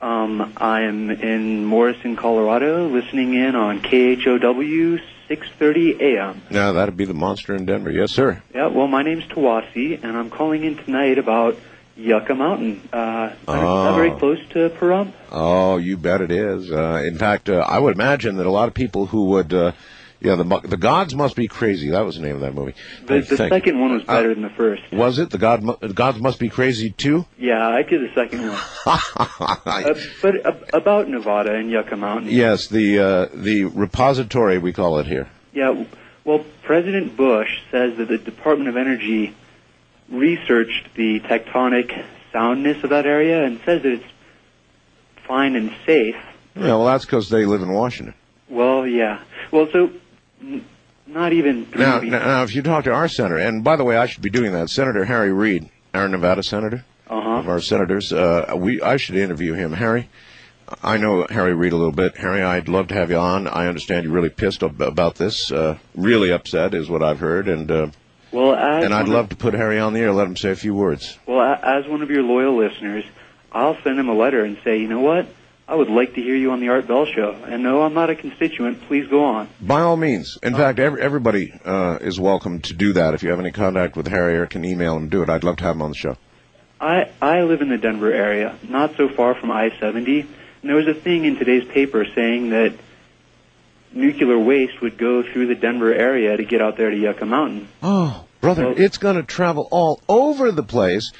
Um, 0.00 0.52
I'm 0.56 1.10
in 1.10 1.64
Morrison, 1.64 2.16
Colorado, 2.16 2.88
listening 2.88 3.34
in 3.34 3.54
on 3.56 3.80
KHOW 3.80 4.98
6:30 5.28 6.00
a.m. 6.00 6.42
No, 6.50 6.72
that'd 6.72 6.96
be 6.96 7.04
the 7.06 7.14
monster 7.14 7.54
in 7.54 7.66
Denver. 7.66 7.90
Yes, 7.90 8.12
sir. 8.12 8.42
Yeah, 8.54 8.66
well, 8.68 8.86
my 8.88 9.02
name's 9.02 9.24
Tawasi, 9.24 10.02
and 10.02 10.16
I'm 10.16 10.30
calling 10.30 10.64
in 10.64 10.76
tonight 10.76 11.18
about 11.18 11.56
Yucca 11.96 12.34
Mountain. 12.34 12.88
Uh, 12.92 13.30
Oh. 13.48 13.94
very 13.96 14.10
close 14.12 14.38
to 14.50 14.68
Pahrump? 14.70 15.12
Oh, 15.32 15.78
you 15.78 15.96
bet 15.96 16.20
it 16.20 16.30
is. 16.30 16.70
Uh, 16.70 17.02
in 17.04 17.16
fact, 17.18 17.48
uh, 17.48 17.64
I 17.66 17.78
would 17.78 17.94
imagine 17.94 18.36
that 18.36 18.46
a 18.46 18.50
lot 18.50 18.68
of 18.68 18.74
people 18.74 19.06
who 19.06 19.24
would, 19.26 19.52
uh, 19.54 19.72
yeah, 20.20 20.34
the 20.36 20.44
the 20.64 20.76
gods 20.76 21.14
must 21.14 21.36
be 21.36 21.46
crazy. 21.48 21.90
That 21.90 22.04
was 22.04 22.16
the 22.16 22.22
name 22.22 22.34
of 22.36 22.40
that 22.40 22.54
movie. 22.54 22.74
The, 23.06 23.20
the 23.20 23.36
second 23.36 23.78
one 23.80 23.92
was 23.92 24.02
Uh, 24.02 24.14
better 24.16 24.32
than 24.34 24.42
the 24.42 24.50
first. 24.50 24.82
Was 24.92 25.18
it 25.18 25.30
the 25.30 25.38
God? 25.38 25.62
The 25.80 25.92
gods 25.92 26.18
must 26.20 26.38
be 26.38 26.48
crazy 26.48 26.90
too. 26.90 27.26
Yeah, 27.38 27.66
I 27.68 27.82
did 27.82 28.00
the 28.00 28.14
second 28.14 28.48
one. 28.48 28.58
Uh, 29.66 29.94
but 30.22 30.46
uh, 30.46 30.52
about 30.72 31.08
Nevada 31.08 31.54
and 31.54 31.70
Yucca 31.70 31.96
Mountain. 31.96 32.30
yes, 32.30 32.68
the 32.68 32.98
uh, 32.98 33.26
the 33.34 33.64
repository 33.64 34.58
we 34.58 34.72
call 34.72 34.98
it 34.98 35.06
here. 35.06 35.28
Yeah, 35.52 35.84
well, 36.24 36.44
President 36.62 37.16
Bush 37.16 37.60
says 37.70 37.96
that 37.98 38.08
the 38.08 38.18
Department 38.18 38.68
of 38.68 38.76
Energy 38.76 39.34
researched 40.08 40.94
the 40.94 41.20
tectonic 41.20 42.04
soundness 42.32 42.82
of 42.84 42.90
that 42.90 43.06
area 43.06 43.44
and 43.44 43.60
says 43.64 43.82
that 43.82 43.92
it's 43.92 44.04
fine 45.26 45.56
and 45.56 45.72
safe. 45.84 46.16
Yeah, 46.54 46.62
well, 46.68 46.86
that's 46.86 47.04
because 47.04 47.28
they 47.28 47.44
live 47.44 47.62
in 47.62 47.72
Washington. 47.72 48.14
Well, 48.48 48.86
yeah. 48.86 49.22
Well, 49.50 49.68
so 49.72 49.90
not 51.06 51.32
even 51.32 51.68
Now, 51.74 52.00
now, 52.00 52.18
now, 52.18 52.42
if 52.42 52.54
you 52.54 52.62
talk 52.62 52.84
to 52.84 52.92
our 52.92 53.08
senator, 53.08 53.38
and 53.38 53.62
by 53.64 53.76
the 53.76 53.84
way, 53.84 53.96
I 53.96 54.06
should 54.06 54.22
be 54.22 54.30
doing 54.30 54.52
that. 54.52 54.68
Senator 54.70 55.04
Harry 55.04 55.32
Reid, 55.32 55.68
our 55.94 56.08
Nevada 56.08 56.42
senator, 56.42 56.84
Uh-huh. 57.08 57.28
of 57.38 57.48
our 57.48 57.60
senators, 57.60 58.12
uh, 58.12 58.52
we 58.56 58.82
I 58.82 58.96
should 58.96 59.16
interview 59.16 59.54
him. 59.54 59.72
Harry, 59.72 60.08
I 60.82 60.96
know 60.96 61.26
Harry 61.30 61.54
Reid 61.54 61.72
a 61.72 61.76
little 61.76 61.92
bit. 61.92 62.16
Harry, 62.16 62.42
I'd 62.42 62.68
love 62.68 62.88
to 62.88 62.94
have 62.94 63.10
you 63.10 63.18
on. 63.18 63.46
I 63.46 63.68
understand 63.68 64.04
you're 64.04 64.12
really 64.12 64.28
pissed 64.30 64.62
ab- 64.64 64.80
about 64.82 65.14
this. 65.14 65.52
Uh, 65.52 65.78
really 65.94 66.32
upset 66.32 66.74
is 66.74 66.88
what 66.90 67.02
I've 67.04 67.20
heard, 67.20 67.46
and 67.48 67.70
uh, 67.70 67.86
well, 68.32 68.54
and 68.54 68.92
I'd 68.92 69.08
love 69.08 69.28
to 69.30 69.36
put 69.36 69.54
Harry 69.54 69.78
on 69.78 69.92
the 69.92 70.00
air. 70.00 70.12
Let 70.12 70.26
him 70.26 70.36
say 70.36 70.50
a 70.50 70.56
few 70.56 70.74
words. 70.74 71.16
well, 71.26 71.40
as 71.62 71.86
one 71.86 72.02
of 72.02 72.10
your 72.10 72.22
loyal 72.24 72.56
listeners, 72.56 73.04
I'll 73.52 73.80
send 73.82 73.98
him 73.98 74.08
a 74.08 74.14
letter 74.14 74.44
and 74.44 74.58
say, 74.64 74.78
you 74.80 74.88
know 74.88 75.00
what? 75.00 75.26
I 75.68 75.74
would 75.74 75.88
like 75.88 76.14
to 76.14 76.22
hear 76.22 76.36
you 76.36 76.52
on 76.52 76.60
the 76.60 76.68
Art 76.68 76.86
Bell 76.86 77.06
Show. 77.06 77.32
And 77.32 77.62
no, 77.64 77.82
I'm 77.82 77.92
not 77.94 78.08
a 78.08 78.14
constituent. 78.14 78.82
Please 78.82 79.08
go 79.08 79.24
on. 79.24 79.48
By 79.60 79.80
all 79.80 79.96
means. 79.96 80.38
In 80.42 80.54
fact, 80.54 80.78
every, 80.78 81.02
everybody 81.02 81.52
uh, 81.64 81.98
is 82.00 82.20
welcome 82.20 82.60
to 82.62 82.72
do 82.74 82.92
that. 82.92 83.14
If 83.14 83.24
you 83.24 83.30
have 83.30 83.40
any 83.40 83.50
contact 83.50 83.96
with 83.96 84.06
Harry 84.06 84.38
or 84.38 84.46
can 84.46 84.64
email 84.64 84.96
him, 84.96 85.08
do 85.08 85.22
it. 85.22 85.28
I'd 85.28 85.42
love 85.42 85.56
to 85.56 85.64
have 85.64 85.74
him 85.74 85.82
on 85.82 85.90
the 85.90 85.96
show. 85.96 86.16
I 86.80 87.10
I 87.20 87.40
live 87.42 87.62
in 87.62 87.68
the 87.70 87.78
Denver 87.78 88.12
area, 88.12 88.54
not 88.68 88.96
so 88.96 89.08
far 89.08 89.34
from 89.34 89.50
I-70. 89.50 90.20
And 90.20 90.28
there 90.62 90.76
was 90.76 90.86
a 90.86 90.94
thing 90.94 91.24
in 91.24 91.36
today's 91.36 91.66
paper 91.66 92.04
saying 92.14 92.50
that 92.50 92.74
nuclear 93.92 94.38
waste 94.38 94.80
would 94.82 94.98
go 94.98 95.22
through 95.22 95.46
the 95.48 95.54
Denver 95.54 95.92
area 95.92 96.36
to 96.36 96.44
get 96.44 96.60
out 96.60 96.76
there 96.76 96.90
to 96.90 96.96
Yucca 96.96 97.24
Mountain. 97.26 97.66
Oh, 97.82 98.24
brother, 98.40 98.66
Well- 98.66 98.80
it's 98.80 98.98
going 98.98 99.16
to 99.16 99.22
travel 99.22 99.66
all 99.70 100.00
over 100.08 100.52
the 100.52 100.62
place. 100.62 101.10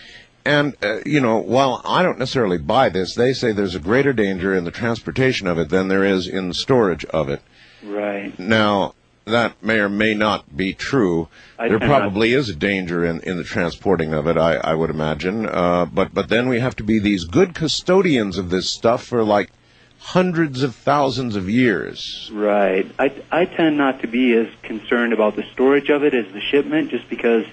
And, 0.47 0.77
uh, 0.81 1.01
you 1.05 1.21
know, 1.21 1.39
while 1.39 1.83
I 1.85 2.05
don't 2.05 2.21
necessarily 2.21 2.59
buy 2.59 2.89
this, 2.89 3.17
they 3.17 3.33
say 3.33 3.51
there's 3.51 3.75
a 3.75 3.81
greater 3.81 4.13
danger 4.13 4.55
in 4.55 4.63
the 4.63 4.71
transportation 4.71 5.49
of 5.49 5.59
it 5.59 5.71
than 5.71 5.89
there 5.89 6.05
is 6.05 6.29
in 6.29 6.49
the 6.49 6.55
storage 6.55 7.05
of 7.07 7.29
it. 7.29 7.43
Right. 7.83 8.39
Now, 8.39 8.95
that 9.25 9.61
may 9.61 9.81
or 9.81 9.89
may 9.89 10.15
not 10.15 10.57
be 10.57 10.73
true. 10.73 11.29
I 11.59 11.69
there 11.69 11.81
probably 11.81 12.33
is 12.33 12.49
a 12.49 12.55
danger 12.55 13.05
in, 13.05 13.21
in 13.23 13.39
the 13.39 13.45
transporting 13.45 14.15
of 14.15 14.29
it, 14.29 14.39
I, 14.39 14.55
I 14.55 14.75
would 14.75 14.89
imagine. 14.89 15.47
Uh, 15.47 15.85
but, 15.85 16.15
but 16.15 16.29
then 16.29 16.49
we 16.49 16.61
have 16.61 16.77
to 16.77 16.85
be 16.85 17.01
these 17.01 17.25
good 17.25 17.53
custodians 17.53 18.39
of 18.39 18.51
this 18.51 18.71
stuff 18.71 19.03
for 19.03 19.25
like 19.25 19.51
hundreds 19.99 20.63
of 20.63 20.77
thousands 20.77 21.35
of 21.35 21.51
years. 21.51 22.31
Right. 22.33 22.89
I, 23.01 23.21
I 23.33 23.47
tend 23.47 23.77
not 23.79 24.03
to 24.03 24.07
be 24.07 24.33
as 24.35 24.47
concerned 24.63 25.13
about 25.13 25.35
the 25.35 25.43
storage 25.55 25.91
of 25.91 26.05
it 26.05 26.15
as 26.15 26.33
the 26.33 26.41
shipment 26.41 26.91
just 26.91 27.09
because 27.11 27.47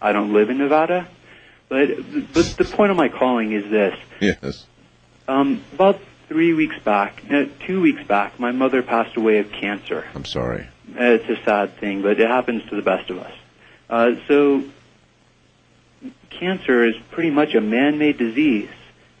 I 0.00 0.12
don't 0.12 0.32
live 0.32 0.48
in 0.48 0.56
Nevada. 0.56 1.08
But, 1.68 1.88
but 2.32 2.46
the 2.56 2.64
point 2.64 2.90
of 2.90 2.96
my 2.96 3.08
calling 3.08 3.52
is 3.52 3.70
this. 3.70 3.98
Yes. 4.20 4.66
Um, 5.26 5.62
about 5.74 6.00
three 6.28 6.54
weeks 6.54 6.78
back, 6.84 7.28
no, 7.28 7.48
two 7.66 7.80
weeks 7.80 8.02
back, 8.04 8.38
my 8.40 8.52
mother 8.52 8.82
passed 8.82 9.16
away 9.16 9.38
of 9.38 9.50
cancer. 9.52 10.06
I'm 10.14 10.24
sorry. 10.24 10.66
It's 10.94 11.28
a 11.28 11.44
sad 11.44 11.76
thing, 11.78 12.02
but 12.02 12.18
it 12.18 12.28
happens 12.28 12.68
to 12.70 12.76
the 12.76 12.82
best 12.82 13.10
of 13.10 13.18
us. 13.18 13.32
Uh, 13.90 14.12
so, 14.26 14.64
cancer 16.30 16.84
is 16.84 16.96
pretty 17.10 17.30
much 17.30 17.54
a 17.54 17.60
man-made 17.60 18.16
disease, 18.18 18.70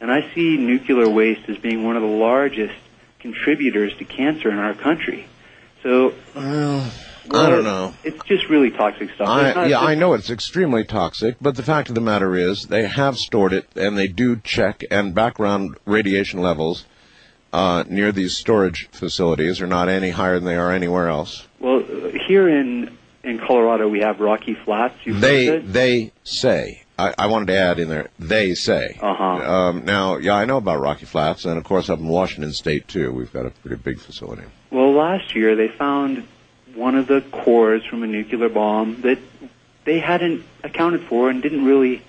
and 0.00 0.10
I 0.10 0.32
see 0.34 0.56
nuclear 0.56 1.08
waste 1.08 1.48
as 1.48 1.58
being 1.58 1.84
one 1.84 1.96
of 1.96 2.02
the 2.02 2.08
largest 2.08 2.74
contributors 3.18 3.94
to 3.98 4.04
cancer 4.04 4.50
in 4.50 4.58
our 4.58 4.74
country. 4.74 5.26
So, 5.82 6.14
Well, 6.34 6.90
I 7.34 7.50
don't 7.50 7.64
know. 7.64 7.94
It's 8.04 8.22
just 8.24 8.48
really 8.48 8.70
toxic 8.70 9.10
stuff. 9.14 9.28
I, 9.28 9.66
yeah, 9.66 9.80
I 9.80 9.94
know 9.94 10.14
it's 10.14 10.30
extremely 10.30 10.84
toxic, 10.84 11.36
but 11.40 11.56
the 11.56 11.62
fact 11.62 11.88
of 11.88 11.94
the 11.94 12.00
matter 12.00 12.34
is 12.36 12.64
they 12.66 12.86
have 12.86 13.16
stored 13.18 13.52
it 13.52 13.68
and 13.76 13.96
they 13.98 14.08
do 14.08 14.36
check 14.36 14.84
and 14.90 15.14
background 15.14 15.76
radiation 15.84 16.40
levels 16.40 16.84
uh, 17.52 17.84
near 17.88 18.12
these 18.12 18.36
storage 18.36 18.88
facilities 18.92 19.60
are 19.60 19.66
not 19.66 19.88
any 19.88 20.10
higher 20.10 20.34
than 20.34 20.44
they 20.44 20.56
are 20.56 20.72
anywhere 20.72 21.08
else. 21.08 21.46
Well, 21.60 21.78
uh, 21.80 22.10
here 22.26 22.48
in 22.48 22.96
in 23.24 23.38
Colorado, 23.38 23.88
we 23.88 24.00
have 24.00 24.20
Rocky 24.20 24.54
Flats. 24.64 24.94
You've 25.04 25.20
They 25.20 25.46
heard 25.46 25.58
of 25.58 25.64
it? 25.64 25.72
they 25.72 26.12
say. 26.24 26.82
I, 26.98 27.14
I 27.16 27.26
wanted 27.26 27.46
to 27.48 27.56
add 27.56 27.78
in 27.78 27.88
there. 27.88 28.08
They 28.18 28.54
say. 28.54 28.98
Uh-huh. 29.00 29.24
Um, 29.24 29.84
now, 29.84 30.16
yeah, 30.16 30.34
I 30.34 30.44
know 30.46 30.56
about 30.56 30.80
Rocky 30.80 31.04
Flats, 31.06 31.44
and 31.44 31.56
of 31.58 31.64
course 31.64 31.88
up 31.90 31.98
in 32.00 32.08
Washington 32.08 32.52
State 32.52 32.88
too. 32.88 33.12
We've 33.12 33.32
got 33.32 33.46
a 33.46 33.50
pretty 33.50 33.76
big 33.76 34.00
facility. 34.00 34.42
Well, 34.70 34.92
last 34.92 35.34
year 35.34 35.56
they 35.56 35.68
found 35.68 36.26
one 36.78 36.94
of 36.94 37.06
the 37.06 37.20
cores 37.20 37.84
from 37.84 38.02
a 38.02 38.06
nuclear 38.06 38.48
bomb 38.48 39.00
that 39.02 39.18
they 39.84 39.98
hadn't 39.98 40.44
accounted 40.62 41.02
for 41.02 41.28
and 41.30 41.42
didn't 41.42 41.64
really 41.64 42.02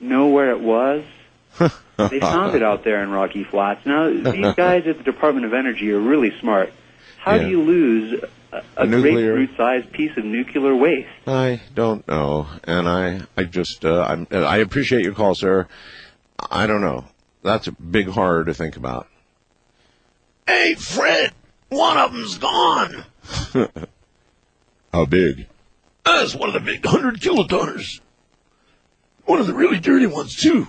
know 0.00 0.28
where 0.28 0.50
it 0.50 0.60
was. 0.60 1.04
they 1.58 2.20
found 2.20 2.54
it 2.54 2.62
out 2.62 2.84
there 2.84 3.02
in 3.02 3.10
Rocky 3.10 3.44
Flats. 3.44 3.86
Now, 3.86 4.08
these 4.10 4.54
guys 4.56 4.86
at 4.86 4.98
the 4.98 5.04
Department 5.04 5.46
of 5.46 5.54
Energy 5.54 5.90
are 5.92 6.00
really 6.00 6.32
smart. 6.40 6.72
How 7.18 7.36
Yeah. 7.36 7.44
do 7.44 7.48
you 7.50 7.62
lose 7.62 8.22
a, 8.52 8.56
a 8.76 8.82
A 8.82 8.86
nuclear- 8.86 9.34
grapefruit-sized 9.36 9.92
piece 9.92 10.16
of 10.16 10.24
nuclear 10.24 10.74
waste? 10.74 11.08
I 11.26 11.62
don't 11.74 12.06
know, 12.06 12.46
and 12.64 12.88
I 12.88 13.22
I 13.36 13.44
just 13.44 13.84
uh, 13.84 14.02
I'm, 14.06 14.26
I 14.30 14.58
appreciate 14.58 15.04
your 15.04 15.14
call, 15.14 15.34
sir. 15.34 15.66
I 16.50 16.66
don't 16.66 16.80
know. 16.82 17.04
That's 17.42 17.66
a 17.68 17.72
big 17.72 18.08
horror 18.08 18.44
to 18.44 18.52
think 18.54 18.76
about. 18.76 19.06
Hey, 20.46 20.74
Fred, 20.74 21.32
one 21.70 21.96
of 21.96 22.12
them's 22.12 22.36
gone. 22.38 23.04
How 24.94 25.04
big? 25.06 25.48
That's 26.04 26.36
one 26.36 26.48
of 26.48 26.52
the 26.54 26.60
big 26.60 26.86
hundred 26.86 27.20
kilotonners. 27.20 27.98
One 29.24 29.40
of 29.40 29.48
the 29.48 29.52
really 29.54 29.80
dirty 29.80 30.06
ones 30.06 30.36
too. 30.36 30.68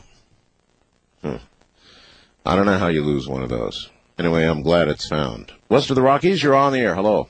Huh. 1.22 1.38
I 2.44 2.56
don't 2.56 2.66
know 2.66 2.80
how 2.80 2.88
you 2.88 3.04
lose 3.04 3.28
one 3.28 3.44
of 3.44 3.50
those. 3.50 3.92
Anyway, 4.18 4.44
I'm 4.44 4.64
glad 4.64 4.88
it's 4.88 5.08
found. 5.08 5.52
West 5.70 5.92
of 5.92 5.96
the 5.96 6.02
Rockies, 6.02 6.42
you're 6.42 6.56
on 6.56 6.74
the 6.74 6.80
air. 6.80 6.96
Hello. 6.96 7.30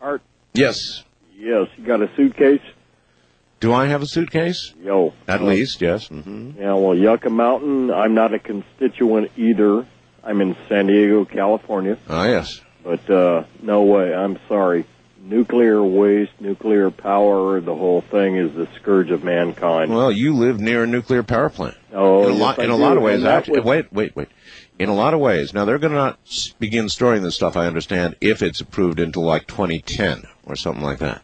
Art. 0.00 0.22
Yes. 0.54 1.02
Yes, 1.36 1.66
you 1.76 1.84
got 1.84 2.00
a 2.00 2.14
suitcase? 2.14 2.60
Do 3.58 3.72
I 3.72 3.86
have 3.86 4.02
a 4.02 4.06
suitcase? 4.06 4.72
Yo. 4.80 5.14
At 5.26 5.40
Uh, 5.40 5.46
least, 5.46 5.80
yes. 5.80 6.06
hmm 6.06 6.52
Yeah, 6.56 6.74
well, 6.74 6.94
Yucca 6.94 7.28
Mountain, 7.28 7.90
I'm 7.90 8.14
not 8.14 8.32
a 8.32 8.38
constituent 8.38 9.32
either. 9.36 9.84
I'm 10.22 10.40
in 10.40 10.56
San 10.68 10.86
Diego, 10.86 11.24
California. 11.24 11.98
Ah, 12.08 12.26
yes. 12.26 12.60
But, 12.84 13.10
uh, 13.10 13.44
no 13.62 13.82
way, 13.82 14.14
I'm 14.14 14.38
sorry. 14.48 14.86
Nuclear 15.28 15.82
waste, 15.82 16.32
nuclear 16.38 16.90
power, 16.90 17.60
the 17.60 17.74
whole 17.74 18.00
thing 18.00 18.36
is 18.36 18.54
the 18.54 18.68
scourge 18.80 19.10
of 19.10 19.24
mankind. 19.24 19.92
Well, 19.92 20.12
you 20.12 20.34
live 20.34 20.60
near 20.60 20.84
a 20.84 20.86
nuclear 20.86 21.24
power 21.24 21.50
plant. 21.50 21.76
oh, 21.92 22.22
in 22.22 22.28
a 22.28 22.32
yes, 22.32 22.40
lot, 22.40 22.58
I 22.60 22.64
in 22.64 22.70
a 22.70 22.76
lot 22.76 22.96
of 22.96 23.02
ways, 23.02 23.24
actually. 23.24 23.60
Wait, 23.60 23.92
wait, 23.92 24.14
wait. 24.14 24.28
In 24.78 24.88
a 24.88 24.94
lot 24.94 25.14
of 25.14 25.20
ways. 25.20 25.52
Now 25.52 25.64
they're 25.64 25.78
going 25.78 25.94
to 25.94 25.98
not 25.98 26.54
begin 26.60 26.88
storing 26.88 27.22
this 27.22 27.34
stuff. 27.34 27.56
I 27.56 27.66
understand 27.66 28.14
if 28.20 28.40
it's 28.40 28.60
approved 28.60 29.00
until 29.00 29.22
like 29.22 29.48
2010 29.48 30.24
or 30.44 30.54
something 30.54 30.84
like 30.84 30.98
that. 30.98 31.22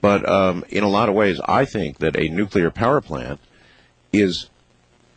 But 0.00 0.28
um, 0.28 0.64
in 0.68 0.84
a 0.84 0.88
lot 0.88 1.08
of 1.08 1.16
ways, 1.16 1.40
I 1.44 1.64
think 1.64 1.98
that 1.98 2.16
a 2.16 2.28
nuclear 2.28 2.70
power 2.70 3.00
plant 3.00 3.40
is 4.12 4.50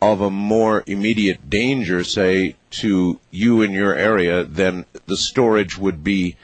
of 0.02 0.20
a 0.20 0.30
more 0.30 0.82
immediate 0.86 1.48
danger, 1.48 2.02
say, 2.02 2.56
to 2.70 3.20
you 3.30 3.62
in 3.62 3.72
your 3.72 3.94
area 3.94 4.44
than 4.44 4.84
the 5.06 5.16
storage 5.16 5.78
would 5.78 6.02
be 6.02 6.36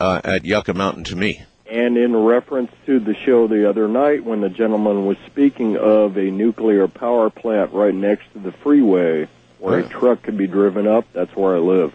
uh, 0.00 0.20
at 0.24 0.44
Yucca 0.44 0.74
Mountain 0.74 1.04
to 1.04 1.16
me. 1.16 1.42
And 1.70 1.96
in 1.96 2.14
reference 2.16 2.70
to 2.86 3.00
the 3.00 3.14
show 3.24 3.48
the 3.48 3.68
other 3.68 3.88
night 3.88 4.24
when 4.24 4.40
the 4.40 4.48
gentleman 4.48 5.04
was 5.06 5.16
speaking 5.26 5.76
of 5.76 6.16
a 6.16 6.30
nuclear 6.30 6.86
power 6.86 7.28
plant 7.28 7.72
right 7.72 7.94
next 7.94 8.32
to 8.34 8.38
the 8.38 8.52
freeway 8.52 9.28
where 9.58 9.78
Right. 9.82 9.86
a 9.86 9.88
truck 9.88 10.22
could 10.22 10.36
be 10.38 10.46
driven 10.46 10.86
up, 10.86 11.06
that's 11.12 11.34
where 11.34 11.56
I 11.56 11.58
live. 11.58 11.92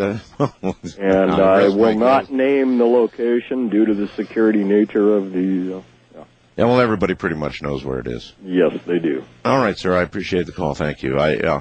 Uh, 0.00 0.18
And 0.98 1.30
I 1.32 1.68
will 1.68 1.94
not 1.98 2.30
name 2.32 2.78
the 2.78 2.86
location 2.86 3.68
due 3.68 3.84
to 3.84 3.94
the 3.94 4.08
security 4.08 4.64
nature 4.64 5.16
of 5.16 5.32
the. 5.32 5.76
Uh, 6.18 6.24
Yeah, 6.56 6.64
well, 6.64 6.80
everybody 6.80 7.14
pretty 7.14 7.36
much 7.36 7.60
knows 7.62 7.84
where 7.84 7.98
it 7.98 8.06
is. 8.06 8.32
yes, 8.42 8.72
they 8.86 8.98
do. 8.98 9.22
All 9.44 9.58
right, 9.58 9.76
sir. 9.78 9.94
I 9.96 10.02
appreciate 10.02 10.46
the 10.46 10.52
call. 10.52 10.74
Thank 10.74 11.02
you. 11.02 11.18
I 11.18 11.36
uh, 11.36 11.60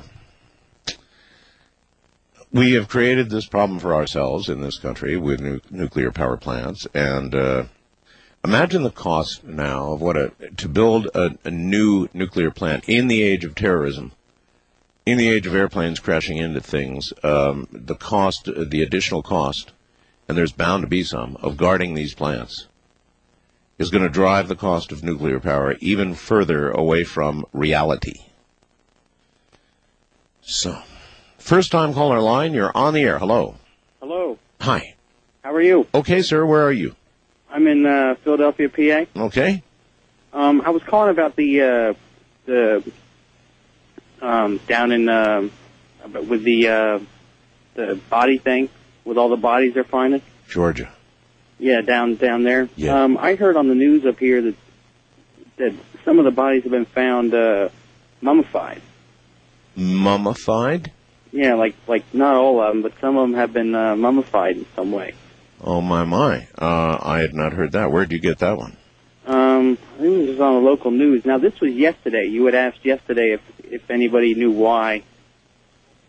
we 2.51 2.73
have 2.73 2.89
created 2.89 3.29
this 3.29 3.45
problem 3.45 3.79
for 3.79 3.93
ourselves 3.93 4.49
in 4.49 4.61
this 4.61 4.77
country 4.77 5.17
with 5.17 5.39
nu- 5.39 5.61
nuclear 5.69 6.11
power 6.11 6.37
plants, 6.37 6.85
and 6.93 7.33
uh, 7.33 7.63
imagine 8.43 8.83
the 8.83 8.91
cost 8.91 9.43
now 9.43 9.93
of 9.93 10.01
what 10.01 10.17
a 10.17 10.31
to 10.57 10.67
build 10.67 11.07
a, 11.13 11.37
a 11.43 11.51
new 11.51 12.09
nuclear 12.13 12.51
plant 12.51 12.87
in 12.87 13.07
the 13.07 13.21
age 13.21 13.45
of 13.45 13.55
terrorism, 13.55 14.11
in 15.05 15.17
the 15.17 15.29
age 15.29 15.47
of 15.47 15.55
airplanes 15.55 15.99
crashing 15.99 16.37
into 16.37 16.61
things. 16.61 17.13
Um, 17.23 17.67
the 17.71 17.95
cost, 17.95 18.45
the 18.45 18.81
additional 18.81 19.23
cost, 19.23 19.71
and 20.27 20.37
there's 20.37 20.51
bound 20.51 20.81
to 20.81 20.87
be 20.87 21.03
some 21.03 21.37
of 21.37 21.57
guarding 21.57 21.93
these 21.93 22.13
plants 22.13 22.67
is 23.81 23.89
going 23.89 24.03
to 24.03 24.09
drive 24.09 24.47
the 24.47 24.55
cost 24.55 24.91
of 24.91 25.03
nuclear 25.03 25.39
power 25.39 25.75
even 25.79 26.13
further 26.13 26.69
away 26.69 27.03
from 27.03 27.43
reality. 27.51 28.21
So, 30.41 30.83
first 31.41 31.71
time 31.71 31.93
caller 31.93 32.19
line, 32.19 32.53
you're 32.53 32.71
on 32.75 32.93
the 32.93 33.01
air. 33.01 33.19
Hello. 33.19 33.55
Hello. 33.99 34.37
Hi. 34.61 34.95
How 35.43 35.53
are 35.53 35.61
you? 35.61 35.87
Okay, 35.93 36.21
sir, 36.21 36.45
where 36.45 36.63
are 36.63 36.71
you? 36.71 36.95
I'm 37.49 37.67
in 37.67 37.85
uh, 37.85 38.15
Philadelphia, 38.23 38.69
PA. 38.69 39.21
Okay. 39.23 39.63
Um, 40.33 40.61
I 40.61 40.69
was 40.69 40.83
calling 40.83 41.09
about 41.09 41.35
the 41.35 41.61
uh, 41.61 41.93
the 42.45 42.91
um, 44.21 44.59
down 44.67 44.91
in 44.91 45.09
uh, 45.09 45.49
with 46.27 46.43
the 46.43 46.67
uh, 46.67 46.99
the 47.73 47.99
body 48.09 48.37
thing 48.37 48.69
with 49.03 49.17
all 49.17 49.29
the 49.29 49.35
bodies 49.37 49.73
they're 49.73 49.83
finding. 49.83 50.21
Georgia. 50.47 50.93
Yeah, 51.59 51.81
down 51.81 52.15
down 52.15 52.43
there. 52.43 52.69
Yeah. 52.75 53.03
Um, 53.03 53.17
I 53.17 53.35
heard 53.35 53.57
on 53.57 53.67
the 53.67 53.75
news 53.75 54.05
up 54.05 54.19
here 54.19 54.41
that 54.41 54.55
that 55.57 55.73
some 56.05 56.17
of 56.19 56.25
the 56.25 56.31
bodies 56.31 56.63
have 56.63 56.71
been 56.71 56.85
found 56.85 57.33
uh, 57.33 57.69
mummified. 58.21 58.81
Mummified? 59.75 60.91
Yeah, 61.31 61.55
like 61.55 61.75
like 61.87 62.03
not 62.13 62.35
all 62.35 62.61
of 62.61 62.73
them, 62.73 62.81
but 62.81 62.93
some 62.99 63.17
of 63.17 63.29
them 63.29 63.35
have 63.35 63.53
been 63.53 63.73
uh, 63.73 63.95
mummified 63.95 64.57
in 64.57 64.65
some 64.75 64.91
way. 64.91 65.13
Oh, 65.63 65.79
my, 65.79 66.03
my. 66.03 66.47
Uh, 66.57 66.97
I 66.99 67.19
had 67.19 67.35
not 67.35 67.53
heard 67.53 67.73
that. 67.73 67.91
Where 67.91 68.03
did 68.05 68.13
you 68.13 68.19
get 68.19 68.39
that 68.39 68.57
one? 68.57 68.77
Um, 69.27 69.77
I 69.95 70.01
think 70.01 70.27
it 70.27 70.29
was 70.31 70.39
on 70.39 70.55
the 70.55 70.69
local 70.69 70.89
news. 70.89 71.23
Now 71.23 71.37
this 71.37 71.59
was 71.59 71.73
yesterday. 71.73 72.25
You 72.25 72.45
had 72.45 72.55
asked 72.55 72.83
yesterday 72.83 73.33
if 73.33 73.41
if 73.63 73.91
anybody 73.91 74.33
knew 74.33 74.51
why. 74.51 75.03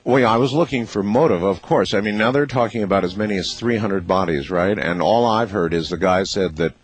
Well, 0.04 0.18
yeah, 0.18 0.32
I 0.32 0.38
was 0.38 0.52
looking 0.52 0.86
for 0.86 1.02
motive, 1.02 1.42
of 1.42 1.62
course. 1.62 1.94
I 1.94 2.00
mean, 2.00 2.16
now 2.16 2.32
they're 2.32 2.46
talking 2.46 2.82
about 2.82 3.04
as 3.04 3.16
many 3.16 3.36
as 3.36 3.54
300 3.54 4.08
bodies, 4.08 4.50
right? 4.50 4.76
And 4.76 5.00
all 5.00 5.26
I've 5.26 5.52
heard 5.52 5.74
is 5.74 5.90
the 5.90 5.96
guy 5.96 6.24
said 6.24 6.56
that 6.56 6.74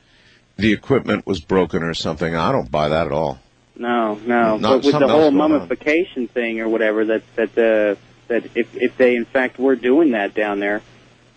the 0.56 0.72
equipment 0.72 1.26
was 1.26 1.40
broken 1.40 1.82
or 1.82 1.94
something. 1.94 2.36
I 2.36 2.52
don't 2.52 2.70
buy 2.70 2.90
that 2.90 3.06
at 3.06 3.12
all. 3.12 3.40
No, 3.74 4.14
no. 4.24 4.58
Not 4.58 4.82
but 4.82 4.84
with 4.84 4.98
the 5.00 5.08
whole 5.08 5.32
mummification 5.32 6.28
thing 6.28 6.60
or 6.60 6.68
whatever, 6.68 7.06
that 7.06 7.22
that 7.36 7.58
uh, 7.58 8.00
that 8.28 8.44
if 8.54 8.74
if 8.76 8.96
they 8.96 9.16
in 9.16 9.24
fact 9.24 9.58
were 9.58 9.76
doing 9.76 10.12
that 10.12 10.34
down 10.34 10.60
there, 10.60 10.82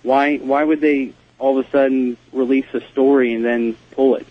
why 0.04 0.38
why 0.38 0.63
would 0.63 0.82
they 0.82 1.13
all 1.39 1.58
of 1.58 1.65
a 1.65 1.69
sudden 1.69 2.17
release 2.32 2.67
a 2.73 2.82
story 2.91 3.34
and 3.34 3.43
then 3.43 3.75
pull 3.91 4.15
it? 4.15 4.27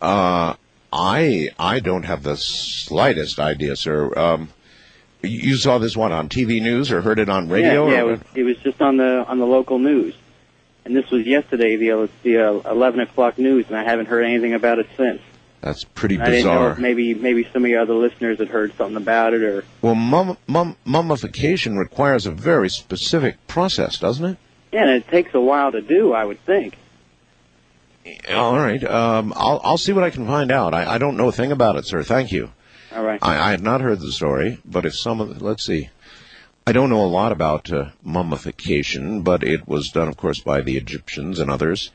Uh, 0.00 0.54
I 0.92 1.48
I 1.58 1.80
don't 1.80 2.04
have 2.04 2.22
the 2.22 2.36
slightest 2.36 3.40
idea, 3.40 3.76
sir. 3.76 4.16
Um, 4.16 4.50
you 5.22 5.56
saw 5.56 5.78
this 5.78 5.96
one 5.96 6.12
on 6.12 6.28
TV 6.28 6.60
news 6.60 6.92
or 6.92 7.00
heard 7.00 7.18
it 7.18 7.28
on 7.28 7.48
radio? 7.48 7.88
Yeah, 7.88 7.92
yeah. 7.92 8.00
It 8.00 8.04
was, 8.04 8.20
it 8.34 8.42
was 8.42 8.56
just 8.58 8.80
on 8.80 8.98
the 8.98 9.24
on 9.26 9.38
the 9.38 9.46
local 9.46 9.78
news, 9.78 10.14
and 10.84 10.94
this 10.94 11.10
was 11.10 11.26
yesterday, 11.26 11.76
the 11.76 12.08
the 12.22 12.38
uh, 12.38 12.70
eleven 12.70 13.00
o'clock 13.00 13.38
news, 13.38 13.66
and 13.68 13.76
I 13.76 13.84
haven't 13.84 14.06
heard 14.06 14.24
anything 14.24 14.54
about 14.54 14.78
it 14.78 14.88
since. 14.96 15.20
That's 15.64 15.82
pretty 15.82 16.20
I 16.20 16.26
bizarre. 16.26 16.76
maybe 16.76 17.14
maybe 17.14 17.48
some 17.50 17.64
of 17.64 17.70
your 17.70 17.80
other 17.80 17.94
listeners 17.94 18.38
had 18.38 18.48
heard 18.48 18.76
something 18.76 18.98
about 18.98 19.32
it, 19.32 19.42
or 19.42 19.64
Well, 19.80 19.94
mum, 19.94 20.36
mum, 20.46 20.76
mummification 20.84 21.78
requires 21.78 22.26
a 22.26 22.30
very 22.30 22.68
specific 22.68 23.46
process, 23.46 23.98
doesn't 23.98 24.24
it? 24.26 24.36
yeah, 24.72 24.82
and 24.82 24.90
it 24.90 25.08
takes 25.08 25.32
a 25.32 25.40
while 25.40 25.72
to 25.72 25.80
do. 25.80 26.12
I 26.12 26.26
would 26.26 26.44
think. 26.44 26.76
All 28.30 28.56
right. 28.58 28.84
Um, 28.84 29.32
I'll 29.34 29.58
I'll 29.64 29.78
see 29.78 29.94
what 29.94 30.04
I 30.04 30.10
can 30.10 30.26
find 30.26 30.52
out. 30.52 30.74
I, 30.74 30.96
I 30.96 30.98
don't 30.98 31.16
know 31.16 31.28
a 31.28 31.32
thing 31.32 31.50
about 31.50 31.76
it, 31.76 31.86
sir. 31.86 32.02
Thank 32.02 32.30
you. 32.30 32.50
All 32.94 33.02
right. 33.02 33.18
I, 33.22 33.48
I 33.48 33.50
had 33.52 33.62
not 33.62 33.80
heard 33.80 34.00
the 34.00 34.12
story, 34.12 34.58
but 34.66 34.84
if 34.84 34.94
some 34.94 35.18
of 35.22 35.40
let's 35.40 35.64
see, 35.64 35.88
I 36.66 36.72
don't 36.72 36.90
know 36.90 37.02
a 37.02 37.06
lot 37.06 37.32
about 37.32 37.72
uh, 37.72 37.86
mummification, 38.02 39.22
but 39.22 39.42
it 39.42 39.66
was 39.66 39.88
done, 39.88 40.08
of 40.08 40.18
course, 40.18 40.40
by 40.40 40.60
the 40.60 40.76
Egyptians 40.76 41.38
and 41.40 41.50
others 41.50 41.90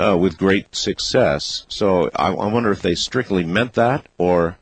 uh, 0.00 0.16
with 0.16 0.38
great 0.38 0.74
success. 0.74 1.66
So 1.68 2.10
I, 2.14 2.28
I 2.28 2.52
wonder 2.52 2.70
if 2.70 2.82
they 2.82 2.94
strictly 2.94 3.44
meant 3.44 3.74
that 3.74 4.06
or 4.18 4.56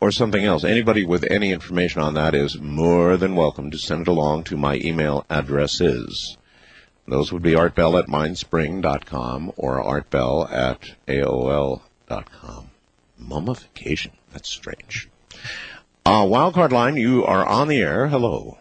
or 0.00 0.10
something 0.12 0.44
else. 0.44 0.62
Anybody 0.62 1.06
with 1.06 1.24
any 1.30 1.52
information 1.52 2.02
on 2.02 2.14
that 2.14 2.34
is 2.34 2.60
more 2.60 3.16
than 3.16 3.34
welcome 3.34 3.70
to 3.70 3.78
send 3.78 4.02
it 4.02 4.08
along 4.08 4.44
to 4.44 4.56
my 4.56 4.76
email 4.76 5.24
addresses. 5.30 6.36
Those 7.08 7.32
would 7.32 7.42
be 7.42 7.52
artbell 7.52 7.98
at 7.98 8.08
mindspring.com 8.08 9.52
or 9.56 9.82
artbell 9.82 10.52
at 10.52 10.96
aol.com. 11.08 12.70
Mummification. 13.18 14.12
That's 14.32 14.50
strange. 14.50 15.08
Uh, 16.04 16.24
wildcard 16.24 16.72
line, 16.72 16.96
you 16.96 17.24
are 17.24 17.46
on 17.46 17.68
the 17.68 17.80
air. 17.80 18.08
Hello. 18.08 18.58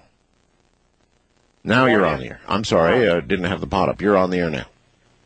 Now 1.64 1.88
you're 1.88 2.06
on 2.06 2.20
the 2.20 2.28
air. 2.28 2.42
I'm 2.48 2.64
sorry, 2.64 3.10
uh, 3.10 3.20
didn't 3.20 3.46
have 3.46 3.60
the 3.60 3.68
pot 3.68 3.90
up. 3.90 4.02
You're 4.02 4.18
on 4.18 4.30
the 4.30 4.38
air 4.38 4.50
now. 4.52 4.68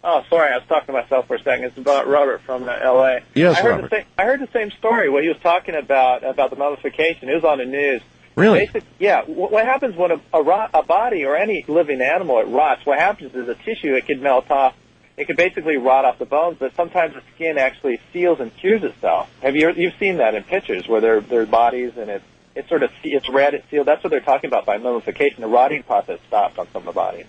Oh, 0.03 0.23
sorry, 0.29 0.53
I 0.53 0.57
was 0.57 0.65
talking 0.67 0.87
to 0.87 0.93
myself 0.93 1.27
for 1.27 1.35
a 1.35 1.43
second. 1.43 1.65
It's 1.65 1.77
about 1.77 2.07
Robert 2.07 2.41
from 2.41 2.69
uh, 2.69 2.77
L.A. 2.81 3.21
Yes, 3.33 3.57
I 3.57 3.61
heard 3.61 3.69
Robert. 3.71 3.89
The 3.89 3.95
same, 3.97 4.05
I 4.17 4.23
heard 4.23 4.39
the 4.39 4.49
same 4.53 4.71
story. 4.71 5.09
What 5.09 5.23
he 5.23 5.29
was 5.29 5.39
talking 5.43 5.75
about 5.75 6.23
about 6.23 6.51
the 6.51 6.55
mummification. 6.55 7.27
It 7.27 7.35
was 7.35 7.43
on 7.43 7.57
the 7.57 7.65
news. 7.65 8.01
Really? 8.35 8.67
Basic, 8.67 8.83
yeah. 8.97 9.23
What, 9.23 9.51
what 9.51 9.65
happens 9.65 9.97
when 9.97 10.11
a, 10.11 10.21
a, 10.33 10.41
rot, 10.41 10.69
a 10.73 10.83
body 10.83 11.25
or 11.25 11.35
any 11.35 11.65
living 11.67 12.01
animal 12.01 12.39
it 12.39 12.45
rots? 12.45 12.85
What 12.85 12.97
happens 12.97 13.35
is 13.35 13.47
the 13.47 13.55
tissue 13.55 13.95
it 13.95 14.05
could 14.05 14.21
melt 14.21 14.49
off. 14.49 14.73
It 15.17 15.25
could 15.27 15.35
basically 15.35 15.75
rot 15.75 16.05
off 16.05 16.17
the 16.17 16.25
bones, 16.25 16.55
but 16.57 16.73
sometimes 16.77 17.15
the 17.15 17.21
skin 17.35 17.57
actually 17.57 17.99
seals 18.13 18.39
and 18.39 18.55
cures 18.55 18.83
itself. 18.83 19.29
Have 19.41 19.57
you 19.57 19.69
you've 19.73 19.95
seen 19.99 20.17
that 20.17 20.33
in 20.33 20.43
pictures 20.43 20.87
where 20.87 21.01
their 21.01 21.19
their 21.19 21.45
bodies 21.45 21.97
and 21.97 22.09
it's 22.09 22.25
it's 22.55 22.69
sort 22.69 22.83
of 22.83 22.91
it's 23.03 23.27
red, 23.27 23.53
it's 23.53 23.69
sealed. 23.69 23.85
That's 23.85 24.01
what 24.01 24.11
they're 24.11 24.21
talking 24.21 24.47
about 24.47 24.65
by 24.65 24.77
mummification. 24.77 25.41
The 25.41 25.47
rotting 25.47 25.83
process 25.83 26.19
stops 26.27 26.57
on 26.57 26.67
some 26.71 26.83
of 26.83 26.85
the 26.85 26.93
bodies. 26.93 27.25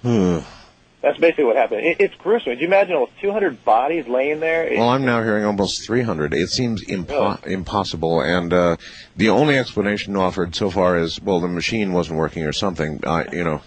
Hmm. 0.00 0.38
That's 1.00 1.18
basically 1.18 1.44
what 1.44 1.54
happened. 1.56 1.82
It, 1.86 1.96
it's 2.00 2.14
gruesome. 2.16 2.50
Did 2.50 2.60
you 2.60 2.66
imagine 2.66 2.94
almost 2.94 3.12
200 3.20 3.64
bodies 3.64 4.08
laying 4.08 4.40
there? 4.40 4.64
It- 4.64 4.78
Well, 4.78 4.88
I'm 4.88 5.04
now 5.04 5.22
hearing 5.22 5.44
almost 5.44 5.86
300. 5.86 6.34
It 6.34 6.48
seems 6.50 6.84
impo- 6.86 7.44
impossible, 7.46 8.20
and 8.20 8.52
uh, 8.52 8.76
the 9.16 9.28
only 9.28 9.56
explanation 9.56 10.16
offered 10.16 10.56
so 10.56 10.70
far 10.70 10.98
is, 10.98 11.20
well, 11.22 11.38
the 11.40 11.46
machine 11.48 11.92
wasn't 11.92 12.18
working 12.18 12.44
or 12.44 12.52
something. 12.52 13.00
I, 13.06 13.26
you 13.32 13.44
know, 13.44 13.60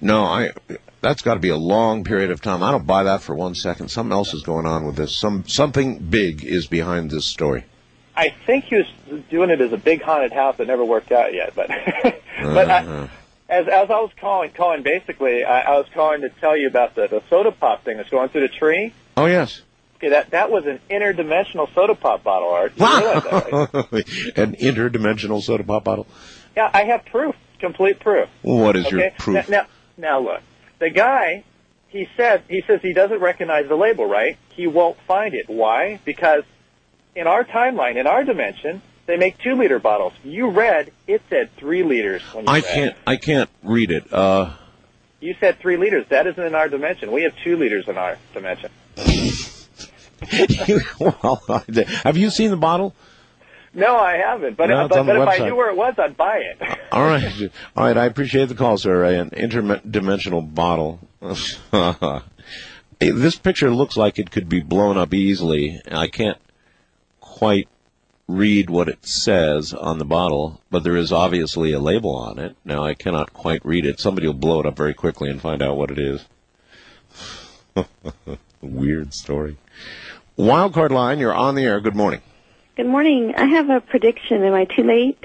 no, 0.00 0.24
I. 0.24 0.52
That's 1.02 1.20
got 1.22 1.34
to 1.34 1.40
be 1.40 1.48
a 1.48 1.56
long 1.56 2.04
period 2.04 2.30
of 2.30 2.40
time. 2.40 2.62
I 2.62 2.70
don't 2.70 2.86
buy 2.86 3.02
that 3.02 3.22
for 3.22 3.34
one 3.34 3.56
second. 3.56 3.88
Something 3.88 4.12
else 4.12 4.32
is 4.34 4.42
going 4.42 4.66
on 4.66 4.86
with 4.86 4.94
this. 4.96 5.14
Some 5.16 5.44
something 5.48 5.98
big 5.98 6.44
is 6.44 6.68
behind 6.68 7.10
this 7.10 7.24
story. 7.26 7.64
I 8.16 8.32
think 8.46 8.66
he 8.66 8.76
was 8.76 8.86
doing 9.28 9.50
it 9.50 9.60
as 9.60 9.72
a 9.72 9.76
big 9.78 10.00
haunted 10.00 10.32
house 10.32 10.56
that 10.58 10.68
never 10.68 10.84
worked 10.84 11.10
out 11.10 11.34
yet. 11.34 11.54
But 11.56 11.68
but 12.40 12.70
I, 12.70 12.78
Uh-huh. 12.78 13.06
As 13.52 13.68
as 13.68 13.90
I 13.90 14.00
was 14.00 14.10
calling, 14.18 14.50
calling 14.50 14.82
basically, 14.82 15.44
I, 15.44 15.60
I 15.60 15.78
was 15.78 15.86
calling 15.92 16.22
to 16.22 16.30
tell 16.30 16.56
you 16.56 16.66
about 16.66 16.94
the, 16.94 17.06
the 17.06 17.22
soda 17.28 17.52
pop 17.52 17.84
thing 17.84 17.98
that's 17.98 18.08
going 18.08 18.30
through 18.30 18.48
the 18.48 18.54
tree. 18.54 18.94
Oh 19.16 19.26
yes. 19.26 19.60
Okay, 19.96 20.08
that 20.08 20.30
that 20.30 20.50
was 20.50 20.64
an 20.66 20.80
interdimensional 20.90 21.72
soda 21.74 21.94
pop 21.94 22.24
bottle 22.24 22.48
art. 22.48 22.72
You 22.76 22.86
realize 22.86 23.22
that, 23.22 23.88
right? 23.92 24.36
An 24.36 24.54
interdimensional 24.56 25.42
soda 25.42 25.62
pop 25.62 25.84
bottle. 25.84 26.06
Yeah, 26.56 26.70
I 26.72 26.84
have 26.84 27.04
proof, 27.04 27.36
complete 27.60 28.00
proof. 28.00 28.28
What 28.40 28.74
is 28.74 28.90
your 28.90 29.10
proof? 29.18 29.48
Now, 29.48 29.58
now, 29.58 29.66
now 29.98 30.20
look, 30.20 30.40
the 30.78 30.90
guy, 30.90 31.44
he 31.88 32.08
said, 32.16 32.42
he 32.48 32.62
says 32.66 32.80
he 32.82 32.94
doesn't 32.94 33.20
recognize 33.20 33.68
the 33.68 33.76
label, 33.76 34.06
right? 34.06 34.38
He 34.50 34.66
won't 34.66 34.98
find 35.06 35.34
it. 35.34 35.48
Why? 35.48 36.00
Because 36.04 36.42
in 37.14 37.26
our 37.26 37.44
timeline, 37.44 37.96
in 37.96 38.06
our 38.06 38.24
dimension, 38.24 38.82
they 39.06 39.16
make 39.16 39.38
two 39.38 39.54
liter 39.54 39.78
bottles. 39.78 40.12
You 40.24 40.50
read, 40.50 40.92
it 41.06 41.22
said 41.28 41.50
three 41.56 41.82
liters. 41.82 42.22
When 42.32 42.46
you 42.46 42.50
I 42.52 42.56
read. 42.56 42.64
can't. 42.64 42.96
I 43.06 43.16
can't 43.16 43.50
read 43.62 43.90
it. 43.90 44.12
Uh, 44.12 44.52
You 45.20 45.34
said 45.40 45.58
three 45.60 45.76
liters. 45.76 46.06
That 46.08 46.26
isn't 46.26 46.42
in 46.42 46.54
our 46.54 46.68
dimension. 46.68 47.12
We 47.12 47.22
have 47.22 47.32
two 47.44 47.56
liters 47.56 47.88
in 47.88 47.96
our 47.98 48.18
dimension. 48.34 48.70
well, 51.00 51.42
have 52.04 52.16
you 52.16 52.30
seen 52.30 52.50
the 52.50 52.56
bottle? 52.56 52.94
No, 53.74 53.96
I 53.96 54.18
haven't. 54.18 54.56
But, 54.56 54.66
No, 54.66 54.86
but, 54.86 55.04
but 55.06 55.16
if 55.16 55.28
I 55.28 55.38
knew 55.38 55.56
where 55.56 55.70
it 55.70 55.76
was, 55.76 55.94
I'd 55.98 56.16
buy 56.16 56.36
it. 56.38 56.60
All 56.92 57.06
right, 57.06 57.50
all 57.74 57.84
right. 57.86 57.96
I 57.96 58.04
appreciate 58.04 58.50
the 58.50 58.54
call, 58.54 58.76
sir. 58.76 59.02
An 59.04 59.30
interdimensional 59.30 60.54
bottle. 60.54 61.00
This 63.00 63.34
picture 63.36 63.70
looks 63.72 63.96
like 63.96 64.20
it 64.20 64.30
could 64.30 64.48
be 64.48 64.60
blown 64.60 64.96
up 64.96 65.12
easily. 65.12 65.80
I 65.90 66.06
can't 66.06 66.38
quite 67.20 67.66
read 68.36 68.70
what 68.70 68.88
it 68.88 69.04
says 69.06 69.72
on 69.74 69.98
the 69.98 70.04
bottle, 70.04 70.60
but 70.70 70.82
there 70.82 70.96
is 70.96 71.12
obviously 71.12 71.72
a 71.72 71.78
label 71.80 72.14
on 72.16 72.38
it. 72.38 72.56
Now 72.64 72.82
I 72.84 72.94
cannot 72.94 73.32
quite 73.32 73.64
read 73.64 73.84
it. 73.86 74.00
Somebody 74.00 74.26
will 74.26 74.34
blow 74.34 74.60
it 74.60 74.66
up 74.66 74.76
very 74.76 74.94
quickly 74.94 75.28
and 75.30 75.40
find 75.40 75.62
out 75.62 75.76
what 75.76 75.90
it 75.90 75.98
is. 75.98 76.24
Weird 78.60 79.12
story. 79.14 79.56
Wildcard 80.38 80.90
line, 80.90 81.18
you're 81.18 81.34
on 81.34 81.54
the 81.54 81.64
air. 81.64 81.80
Good 81.80 81.96
morning. 81.96 82.20
Good 82.76 82.86
morning. 82.86 83.34
I 83.36 83.44
have 83.46 83.68
a 83.70 83.80
prediction. 83.80 84.42
Am 84.44 84.54
I 84.54 84.64
too 84.64 84.82
late? 84.82 85.22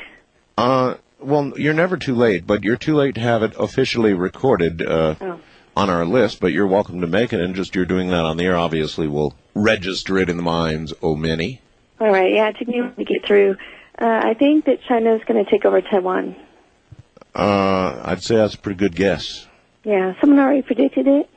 Uh, 0.57 0.95
well, 1.19 1.53
you're 1.57 1.73
never 1.73 1.97
too 1.97 2.15
late, 2.15 2.45
but 2.45 2.63
you're 2.63 2.75
too 2.77 2.95
late 2.95 3.15
to 3.15 3.21
have 3.21 3.41
it 3.43 3.53
officially 3.57 4.13
recorded 4.13 4.81
uh, 4.81 5.15
Oh. 5.21 5.39
on 5.75 5.89
our 5.89 6.05
list. 6.05 6.39
But 6.39 6.51
you're 6.51 6.67
welcome 6.67 6.99
to 7.01 7.07
make 7.07 7.31
it, 7.31 7.39
and 7.39 7.55
just 7.55 7.73
you're 7.75 7.85
doing 7.85 8.09
that 8.09 8.25
on 8.25 8.37
the 8.37 8.45
air. 8.45 8.57
Obviously, 8.57 9.07
we'll 9.07 9.33
register 9.55 10.17
it 10.17 10.29
in 10.29 10.37
the 10.37 10.43
minds 10.43 10.93
o 11.01 11.15
many. 11.15 11.61
All 11.99 12.11
right. 12.11 12.33
Yeah, 12.33 12.49
it 12.49 12.57
took 12.57 12.67
me 12.67 12.81
to 12.81 13.03
get 13.03 13.25
through. 13.25 13.57
Uh, 13.99 14.21
I 14.23 14.33
think 14.35 14.65
that 14.65 14.81
China 14.87 15.15
is 15.15 15.21
going 15.27 15.43
to 15.43 15.49
take 15.49 15.65
over 15.65 15.81
Taiwan. 15.81 16.35
Uh, 17.33 18.01
I'd 18.03 18.23
say 18.23 18.35
that's 18.35 18.55
a 18.55 18.57
pretty 18.57 18.77
good 18.77 18.95
guess. 18.95 19.47
Yeah, 19.83 20.13
someone 20.19 20.39
already 20.39 20.61
predicted 20.61 21.07
it. 21.07 21.29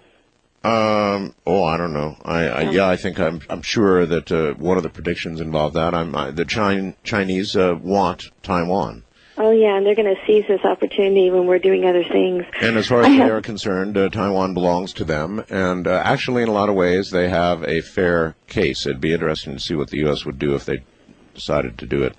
Um, 0.63 1.35
oh, 1.47 1.65
I 1.65 1.79
don't 1.79 1.95
know. 1.95 2.17
I, 2.23 2.49
I 2.49 2.61
yeah, 2.71 2.87
I 2.87 2.97
think 2.97 3.19
I'm 3.19 3.41
I'm 3.49 3.63
sure 3.63 4.05
that 4.05 4.31
uh, 4.31 4.53
one 4.55 4.77
of 4.77 4.83
the 4.83 4.91
predictions 4.91 5.41
involved 5.41 5.75
that. 5.77 5.95
I'm 5.95 6.15
I, 6.15 6.33
the 6.33 6.45
Chin, 6.45 6.97
Chinese 7.03 7.57
uh, 7.57 7.79
want 7.81 8.31
Taiwan. 8.43 9.05
Oh 9.43 9.53
yeah, 9.53 9.75
and 9.75 9.87
they're 9.87 9.95
going 9.95 10.15
to 10.15 10.21
seize 10.27 10.45
this 10.47 10.61
opportunity 10.65 11.31
when 11.31 11.47
we're 11.47 11.59
doing 11.59 11.87
other 11.87 12.05
things. 12.05 12.45
And 12.61 12.77
as 12.77 12.89
far 12.89 13.01
as 13.01 13.07
they 13.07 13.23
are 13.23 13.41
concerned, 13.41 13.97
uh, 13.97 14.11
Taiwan 14.11 14.53
belongs 14.53 14.93
to 14.95 15.05
them. 15.05 15.43
And 15.49 15.87
uh, 15.87 16.03
actually, 16.05 16.43
in 16.43 16.51
a 16.51 16.53
lot 16.53 16.69
of 16.69 16.75
ways, 16.75 17.11
they 17.11 17.31
have 17.31 17.65
a 17.65 17.81
fair 17.81 18.37
case. 18.49 18.85
It'd 18.85 19.01
be 19.01 19.15
interesting 19.15 19.55
to 19.55 19.59
see 19.59 19.75
what 19.75 19.89
the 19.89 19.97
U.S. 20.01 20.27
would 20.27 20.39
do 20.39 20.55
if 20.55 20.67
they 20.67 20.85
decided 21.33 21.79
to 21.79 21.87
do 21.87 22.03
it. 22.03 22.17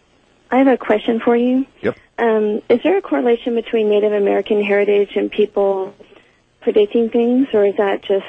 I 0.50 0.58
have 0.58 0.68
a 0.68 0.78
question 0.78 1.22
for 1.24 1.38
you. 1.38 1.68
Yep. 1.84 1.96
Um, 2.18 2.62
is 2.70 2.80
there 2.84 2.98
a 2.98 3.04
correlation 3.04 3.54
between 3.54 3.88
Native 3.88 4.14
American 4.14 4.64
heritage 4.64 5.12
and 5.16 5.30
people 5.30 5.94
predicting 6.62 7.12
things, 7.12 7.50
or 7.54 7.68
is 7.68 7.76
that 7.78 8.02
just 8.02 8.26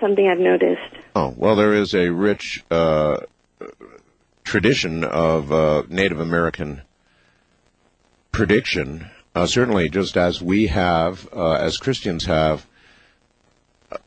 something 0.00 0.28
I've 0.28 0.38
noticed? 0.38 0.94
Oh, 1.16 1.34
well, 1.36 1.56
there 1.56 1.74
is 1.74 1.92
a 1.92 2.10
rich 2.10 2.64
uh, 2.70 3.18
tradition 4.44 5.02
of 5.02 5.50
uh, 5.50 5.82
Native 5.88 6.20
American 6.20 6.82
prediction. 8.32 9.10
Uh, 9.34 9.46
certainly, 9.46 9.88
just 9.88 10.16
as 10.16 10.42
we 10.42 10.66
have, 10.66 11.28
uh, 11.32 11.52
as 11.52 11.76
Christians 11.76 12.24
have, 12.24 12.66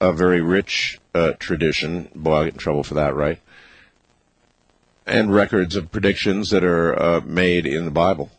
a 0.01 0.11
very 0.11 0.41
rich 0.41 0.99
uh, 1.13 1.33
tradition. 1.39 2.09
Boy, 2.15 2.35
I 2.35 2.43
get 2.45 2.53
in 2.53 2.59
trouble 2.59 2.83
for 2.83 2.95
that, 2.95 3.15
right? 3.15 3.39
And 5.05 5.33
records 5.33 5.75
of 5.75 5.91
predictions 5.91 6.49
that 6.49 6.63
are 6.63 6.99
uh, 6.99 7.21
made 7.21 7.65
in 7.65 7.85
the 7.85 7.91
Bible. 7.91 8.31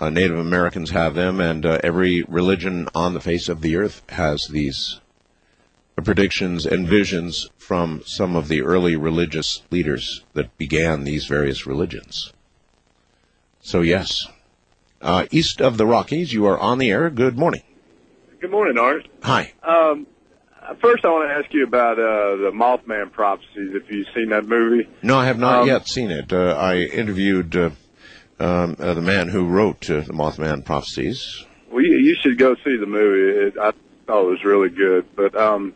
Uh, 0.00 0.10
Native 0.10 0.38
Americans 0.38 0.90
have 0.90 1.14
them, 1.14 1.40
and 1.40 1.66
uh, 1.66 1.80
every 1.82 2.22
religion 2.22 2.88
on 2.94 3.14
the 3.14 3.20
face 3.20 3.48
of 3.48 3.62
the 3.62 3.74
earth 3.74 4.02
has 4.10 4.46
these 4.46 5.00
predictions 5.96 6.64
and 6.64 6.86
visions 6.86 7.50
from 7.56 8.02
some 8.06 8.36
of 8.36 8.46
the 8.46 8.62
early 8.62 8.94
religious 8.94 9.62
leaders 9.72 10.24
that 10.34 10.56
began 10.56 11.02
these 11.02 11.26
various 11.26 11.66
religions. 11.66 12.32
So, 13.60 13.80
yes. 13.80 14.28
Uh, 15.00 15.26
east 15.30 15.60
of 15.60 15.76
the 15.78 15.86
Rockies, 15.86 16.32
you 16.32 16.46
are 16.46 16.58
on 16.58 16.78
the 16.78 16.90
air. 16.90 17.08
Good 17.10 17.38
morning. 17.38 17.62
Good 18.40 18.50
morning, 18.50 18.78
Art. 18.78 19.06
Hi. 19.22 19.52
Um, 19.62 20.06
first, 20.80 21.04
I 21.04 21.08
want 21.10 21.28
to 21.28 21.34
ask 21.34 21.52
you 21.54 21.64
about 21.64 21.98
uh, 21.98 22.36
the 22.36 22.50
Mothman 22.52 23.12
prophecies. 23.12 23.74
If 23.74 23.90
you've 23.90 24.06
seen 24.14 24.30
that 24.30 24.46
movie, 24.46 24.88
No, 25.02 25.16
I 25.18 25.26
have 25.26 25.38
not 25.38 25.62
Um, 25.62 25.68
yet 25.68 25.86
seen 25.88 26.10
it. 26.10 26.32
Uh, 26.32 26.56
I 26.58 26.78
interviewed 26.78 27.54
uh, 27.56 27.70
um, 28.40 28.76
uh, 28.78 28.94
the 28.94 29.00
man 29.00 29.28
who 29.28 29.46
wrote 29.46 29.88
uh, 29.90 30.00
the 30.00 30.12
Mothman 30.12 30.64
prophecies. 30.64 31.44
well, 31.70 31.82
you, 31.84 31.96
you 31.98 32.16
should 32.20 32.38
go 32.38 32.54
see 32.64 32.76
the 32.76 32.86
movie. 32.86 33.46
It, 33.48 33.54
I 33.58 33.72
thought 34.06 34.24
it 34.26 34.30
was 34.30 34.44
really 34.44 34.68
good. 34.70 35.06
But 35.16 35.36
um, 35.36 35.74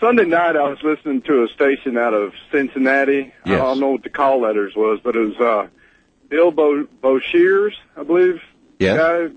Sunday 0.00 0.24
night, 0.24 0.56
I 0.56 0.68
was 0.68 0.78
listening 0.82 1.22
to 1.22 1.44
a 1.44 1.48
station 1.48 1.96
out 1.96 2.14
of 2.14 2.32
Cincinnati. 2.50 3.32
Yes. 3.44 3.60
I 3.60 3.64
don't 3.64 3.80
know 3.80 3.90
what 3.90 4.02
the 4.02 4.10
call 4.10 4.40
letters 4.40 4.74
was, 4.74 4.98
but 5.02 5.14
it 5.16 5.20
was 5.20 5.36
uh, 5.36 5.68
Bill 6.32 6.50
Bo- 6.50 6.88
Boshears, 7.04 7.74
I 7.94 8.04
believe. 8.04 8.40
Guy. 8.96 9.28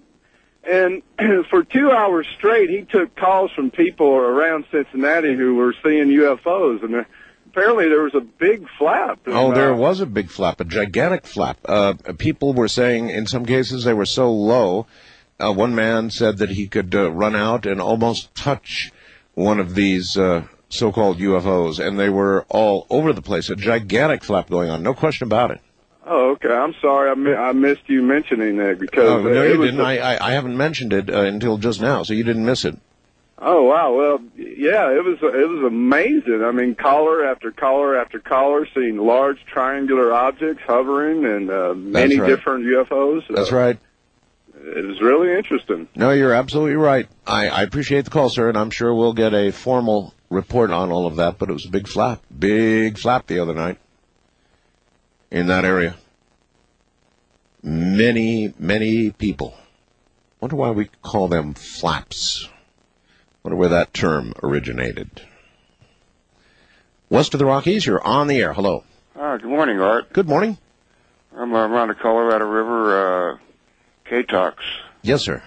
And 0.68 1.04
for 1.50 1.66
two 1.66 1.92
hours 1.92 2.26
straight, 2.38 2.70
he 2.70 2.84
took 2.84 3.16
calls 3.18 3.52
from 3.52 3.70
people 3.70 4.08
around 4.08 4.66
Cincinnati 4.72 5.36
who 5.36 5.56
were 5.56 5.76
seeing 5.84 6.08
UFOs, 6.08 6.84
and 6.86 7.06
apparently 7.48 7.90
there 7.90 8.04
was 8.04 8.16
a 8.16 8.22
big 8.22 8.66
flap. 8.80 9.20
Oh, 9.28 9.54
there 9.54 9.74
uh, 9.74 9.78
was 9.78 10.00
a 10.00 10.06
big 10.06 10.30
flap, 10.30 10.62
a 10.62 10.64
gigantic 10.64 11.28
flap. 11.28 11.58
Uh, 11.66 11.96
people 12.18 12.54
were 12.54 12.70
saying, 12.70 13.10
in 13.10 13.28
some 13.28 13.46
cases, 13.46 13.84
they 13.84 13.94
were 13.94 14.06
so 14.06 14.32
low. 14.32 14.88
Uh, 15.38 15.52
one 15.52 15.76
man 15.76 16.10
said 16.10 16.38
that 16.38 16.52
he 16.52 16.66
could 16.66 16.96
uh, 16.96 17.12
run 17.12 17.36
out 17.36 17.66
and 17.66 17.82
almost 17.82 18.34
touch 18.34 18.94
one 19.34 19.60
of 19.60 19.76
these 19.76 20.18
uh, 20.18 20.46
so-called 20.70 21.20
UFOs, 21.20 21.86
and 21.86 22.00
they 22.00 22.10
were 22.10 22.46
all 22.48 22.88
over 22.90 23.12
the 23.12 23.22
place. 23.22 23.50
A 23.50 23.56
gigantic 23.58 24.24
flap 24.24 24.50
going 24.50 24.70
on, 24.70 24.82
no 24.82 24.94
question 24.94 25.28
about 25.28 25.52
it. 25.52 25.60
Oh, 26.08 26.32
okay. 26.32 26.50
I'm 26.54 26.76
sorry. 26.82 27.10
I, 27.10 27.16
mi- 27.16 27.34
I 27.34 27.52
missed 27.54 27.88
you 27.88 28.04
mentioning 28.04 28.58
that 28.58 28.78
because 28.80 29.10
Oh, 29.10 29.22
no, 29.24 29.42
uh, 29.42 29.44
you 29.46 29.58
didn't. 29.66 29.82
I 29.82 29.98
I 29.98 30.30
I 30.30 30.32
haven't 30.34 30.56
mentioned 30.56 30.94
it 30.94 31.10
uh, 31.10 31.22
until 31.22 31.58
just 31.58 31.82
now, 31.82 32.04
so 32.04 32.14
you 32.14 32.24
didn't 32.24 32.46
miss 32.46 32.64
it. 32.64 32.78
Oh 33.40 33.64
wow. 33.64 33.94
Well, 33.94 34.22
yeah, 34.38 34.92
it 34.92 35.04
was 35.04 35.18
it 35.22 35.50
was 35.50 35.64
amazing. 35.66 36.44
I 36.44 36.52
mean, 36.52 36.76
caller 36.76 37.26
after 37.26 37.52
caller 37.52 37.98
after 37.98 38.20
caller 38.20 38.68
seeing 38.74 38.98
large 38.98 39.44
triangular 39.46 40.14
objects 40.14 40.62
hovering 40.66 41.26
and 41.26 41.50
uh, 41.50 41.74
many 41.74 42.20
right. 42.20 42.28
different 42.28 42.66
UFOs. 42.66 43.24
That's 43.30 43.52
Uh, 43.52 43.56
right. 43.56 43.80
it 44.64 44.86
was 44.86 45.02
really 45.02 45.34
interesting. 45.36 45.88
No, 45.96 46.12
you're 46.12 46.34
absolutely 46.34 46.76
right. 46.76 47.08
I, 47.26 47.50
I 47.50 47.64
appreciate 47.64 48.06
the 48.06 48.12
call, 48.12 48.30
sir, 48.30 48.48
and 48.48 48.58
I'm 48.58 48.70
sure 48.70 48.94
we'll 48.94 49.14
get 49.14 49.34
a 49.34 49.52
formal 49.52 50.14
report 50.30 50.70
on 50.72 50.92
all 50.92 51.06
of 51.08 51.16
that. 51.18 51.38
But 51.40 51.50
it 51.50 51.54
was 51.54 51.66
a 51.66 51.70
big 51.72 51.88
flap, 51.88 52.22
big 52.38 52.98
flap 53.00 53.26
the 53.28 53.40
other 53.40 53.54
night 53.56 53.80
in 55.36 55.48
that 55.48 55.66
area. 55.66 55.94
Many, 57.62 58.54
many 58.58 59.12
people. 59.12 59.54
Wonder 60.40 60.56
why 60.56 60.72
we 60.72 60.90
call 61.02 61.28
them 61.28 61.54
flaps. 61.54 62.48
Wonder 63.44 63.58
where 63.58 63.70
that 63.70 63.94
term 63.94 64.34
originated. 64.42 65.22
West 67.10 67.34
of 67.34 67.40
the 67.40 67.46
Rockies, 67.46 67.86
you're 67.86 68.02
on 68.02 68.28
the 68.28 68.40
air. 68.40 68.54
Hello. 68.54 68.86
Uh, 69.14 69.36
good 69.36 69.50
morning, 69.50 69.82
Art. 69.82 70.14
Good 70.14 70.30
morning. 70.30 70.58
I'm 71.36 71.54
around 71.54 71.90
the 71.90 71.96
Colorado 71.96 72.46
River, 72.46 73.34
uh, 73.34 73.38
K-Tox. 74.06 74.64
Yes, 75.02 75.22
sir. 75.22 75.44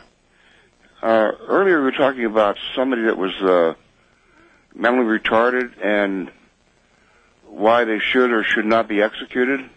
Uh, 1.01 1.33
earlier 1.49 1.79
we 1.79 1.85
were 1.85 1.93
talking 1.93 2.27
about 2.27 2.59
somebody 2.77 3.05
that 3.05 3.17
was 3.17 3.35
uh, 3.37 3.73
mentally 4.75 5.19
retarded 5.19 5.83
and 5.83 6.31
why 7.47 7.85
they 7.85 8.01
should 8.01 8.33
or 8.33 8.45
should 8.45 8.67
not 8.67 8.87
be 8.87 9.01
executed. 9.01 9.71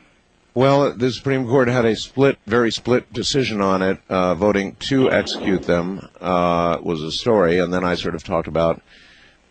Well, 0.53 0.93
the 0.93 1.11
Supreme 1.11 1.47
Court 1.47 1.69
had 1.69 1.85
a 1.85 1.95
split, 1.95 2.37
very 2.45 2.71
split 2.71 3.11
decision 3.13 3.61
on 3.61 3.81
it, 3.81 3.99
uh, 4.09 4.35
voting 4.35 4.75
to 4.89 5.09
execute 5.09 5.63
them 5.63 6.09
uh, 6.19 6.77
was 6.83 7.01
a 7.01 7.11
story, 7.11 7.59
and 7.59 7.73
then 7.73 7.85
I 7.85 7.95
sort 7.95 8.15
of 8.15 8.23
talked 8.23 8.49
about 8.49 8.81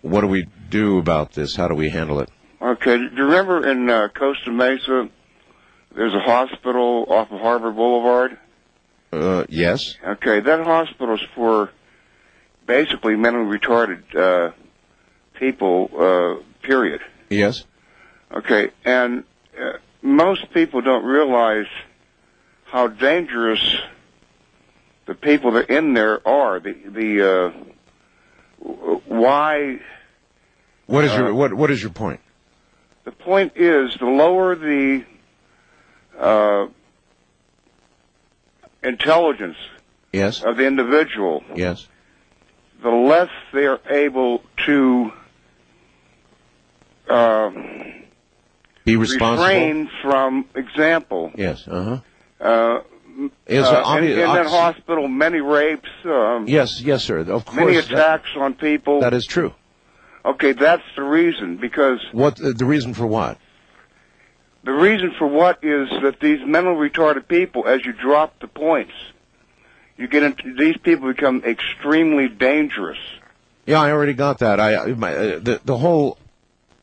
what 0.03 0.21
do 0.21 0.27
we 0.27 0.47
do 0.69 0.99
about 0.99 1.33
this? 1.33 1.57
How 1.57 1.69
do 1.69 1.75
we 1.75 1.89
handle 1.89 2.21
it? 2.21 2.29
Okay, 2.61 2.99
do 2.99 3.05
you 3.17 3.25
remember 3.25 3.67
in 3.67 3.89
uh, 3.89 4.09
Costa 4.15 4.51
Mesa, 4.51 5.09
there's 5.95 6.15
a 6.15 6.21
hospital 6.21 7.07
off 7.09 7.31
of 7.31 7.41
Harbor 7.41 7.71
Boulevard? 7.71 8.39
Uh, 9.11 9.45
yes. 9.49 9.97
Okay, 10.07 10.41
that 10.41 10.65
hospital 10.65 11.15
is 11.15 11.23
for 11.35 11.71
basically 12.67 13.17
mentally 13.17 13.59
retarded 13.59 14.03
uh, 14.15 14.53
people, 15.35 15.91
uh, 15.99 16.67
period. 16.67 17.01
Yes. 17.31 17.65
Okay, 18.31 18.71
and 18.85 19.25
uh, 19.59 19.79
most 20.03 20.51
people 20.53 20.81
don't 20.81 21.05
realize 21.05 21.67
how 22.65 22.87
dangerous 22.89 23.61
the 25.07 25.15
people 25.15 25.53
that 25.53 25.71
are 25.71 25.77
in 25.79 25.95
there 25.95 26.27
are. 26.27 26.61
The 26.61 26.73
the 26.73 27.29
uh, 27.29 27.51
why 29.07 29.81
What 30.87 31.05
is 31.05 31.13
Uh, 31.13 31.17
your 31.17 31.35
what 31.35 31.55
What 31.55 31.71
is 31.71 31.83
your 31.83 31.93
point? 31.93 32.21
the 33.05 33.13
point 33.13 33.53
is 33.57 33.97
the 33.99 34.07
lower 34.07 34.55
the 34.55 35.05
uh, 36.19 36.67
intelligence 38.83 39.57
Yes. 40.13 40.43
of 40.43 40.57
the 40.57 40.67
individual, 40.67 41.43
Yes. 41.55 41.87
the 42.83 42.91
less 42.91 43.31
they 43.53 43.67
are 43.67 43.81
able 43.89 44.43
to 44.67 45.13
uh, 47.09 47.51
Be 48.91 48.97
responsible. 48.97 49.45
refrain 49.45 49.91
from 50.03 50.45
example. 50.55 51.31
Yes. 51.37 51.67
Uh 51.69 51.85
huh. 51.85 52.01
Uh, 52.41 52.45
uh, 52.47 53.97
in, 53.99 54.05
in 54.05 54.17
that 54.17 54.47
hospital, 54.47 55.07
many 55.07 55.41
rapes, 55.41 55.89
um, 56.05 56.47
Yes. 56.49 56.81
Yes, 56.81 57.05
sir. 57.05 57.19
Of 57.21 57.45
course. 57.45 57.57
many 57.57 57.75
that- 57.77 57.85
attacks 57.91 58.31
on 58.37 58.55
people. 58.55 59.01
that 59.01 59.13
is 59.15 59.27
true. 59.27 59.53
okay, 60.25 60.53
that's 60.53 60.83
the 60.97 61.03
reason. 61.03 61.57
Because 61.57 62.01
What 62.13 62.37
the 62.37 62.65
reason 62.65 62.95
for 62.95 63.07
what? 63.07 63.39
the 64.65 64.73
reason 64.73 65.13
for 65.19 65.27
what 65.27 65.63
is 65.65 65.89
that 66.03 66.21
these 66.21 66.41
mentally 66.47 66.91
retarded 66.91 67.27
people, 67.29 67.67
as 67.67 67.85
you 67.85 67.93
drop 67.93 68.39
the 68.41 68.47
points, 68.49 68.93
you 69.97 70.07
get 70.09 70.23
into 70.23 70.55
these 70.59 70.77
people 70.79 71.09
become 71.09 71.43
extremely 71.45 72.29
dangerous. 72.29 72.99
Yeah, 73.67 73.81
I 73.81 73.93
already 73.93 74.15
got 74.15 74.39
that. 74.39 74.59
I 74.61 74.87
my, 74.87 75.15
uh, 75.15 75.39
the 75.39 75.61
the 75.65 75.77
whole 75.77 76.19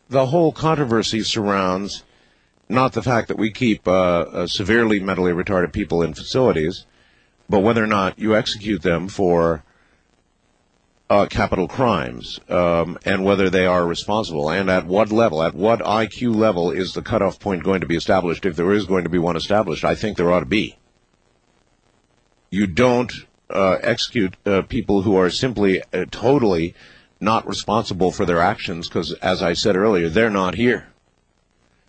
the 0.10 0.28
whole 0.28 0.52
controversy 0.52 1.22
surrounds 1.22 2.04
not 2.70 2.94
the 2.94 3.02
fact 3.02 3.30
that 3.30 3.38
we 3.38 3.52
keep 3.52 3.88
uh, 3.88 3.92
uh, 3.92 4.48
severely 4.48 5.00
mentally 5.00 5.32
retarded 5.32 5.72
people 5.72 6.02
in 6.02 6.14
facilities, 6.14 6.86
but 7.50 7.60
whether 7.60 7.84
or 7.84 7.88
not 7.88 8.20
you 8.20 8.36
execute 8.36 8.82
them 8.82 9.08
for 9.08 9.64
uh, 11.10 11.26
capital 11.28 11.68
crimes 11.68 12.40
um, 12.50 12.98
and 13.06 13.24
whether 13.24 13.50
they 13.50 13.66
are 13.66 13.86
responsible 13.86 14.50
and 14.50 14.70
at 14.70 14.86
what 14.86 15.12
level, 15.12 15.42
at 15.42 15.54
what 15.54 15.80
IQ 15.80 16.36
level 16.36 16.72
is 16.72 16.94
the 16.94 17.02
cutoff 17.02 17.40
point 17.40 17.64
going 17.64 17.80
to 17.80 17.88
be 17.88 17.96
established 17.96 18.46
if 18.46 18.58
there 18.58 18.74
is 18.74 18.86
going 18.86 19.06
to 19.06 19.10
be 19.10 19.18
one 19.18 19.38
established? 19.38 19.86
I 19.86 19.96
think 19.96 20.18
there 20.18 20.32
ought 20.32 20.42
to 20.42 20.46
be. 20.46 20.78
You 22.50 22.68
don't 22.68 23.14
uh, 23.50 23.78
execute 23.82 24.36
uh, 24.46 24.64
people 24.64 25.04
who 25.04 25.16
are 25.16 25.30
simply 25.30 25.82
uh, 25.94 26.06
totally 26.12 26.76
not 27.20 27.48
responsible 27.48 28.12
for 28.12 28.26
their 28.26 28.42
actions 28.42 28.88
because, 28.88 29.14
as 29.14 29.42
I 29.42 29.54
said 29.54 29.76
earlier, 29.76 30.10
they're 30.10 30.30
not 30.30 30.56
here. 30.56 30.88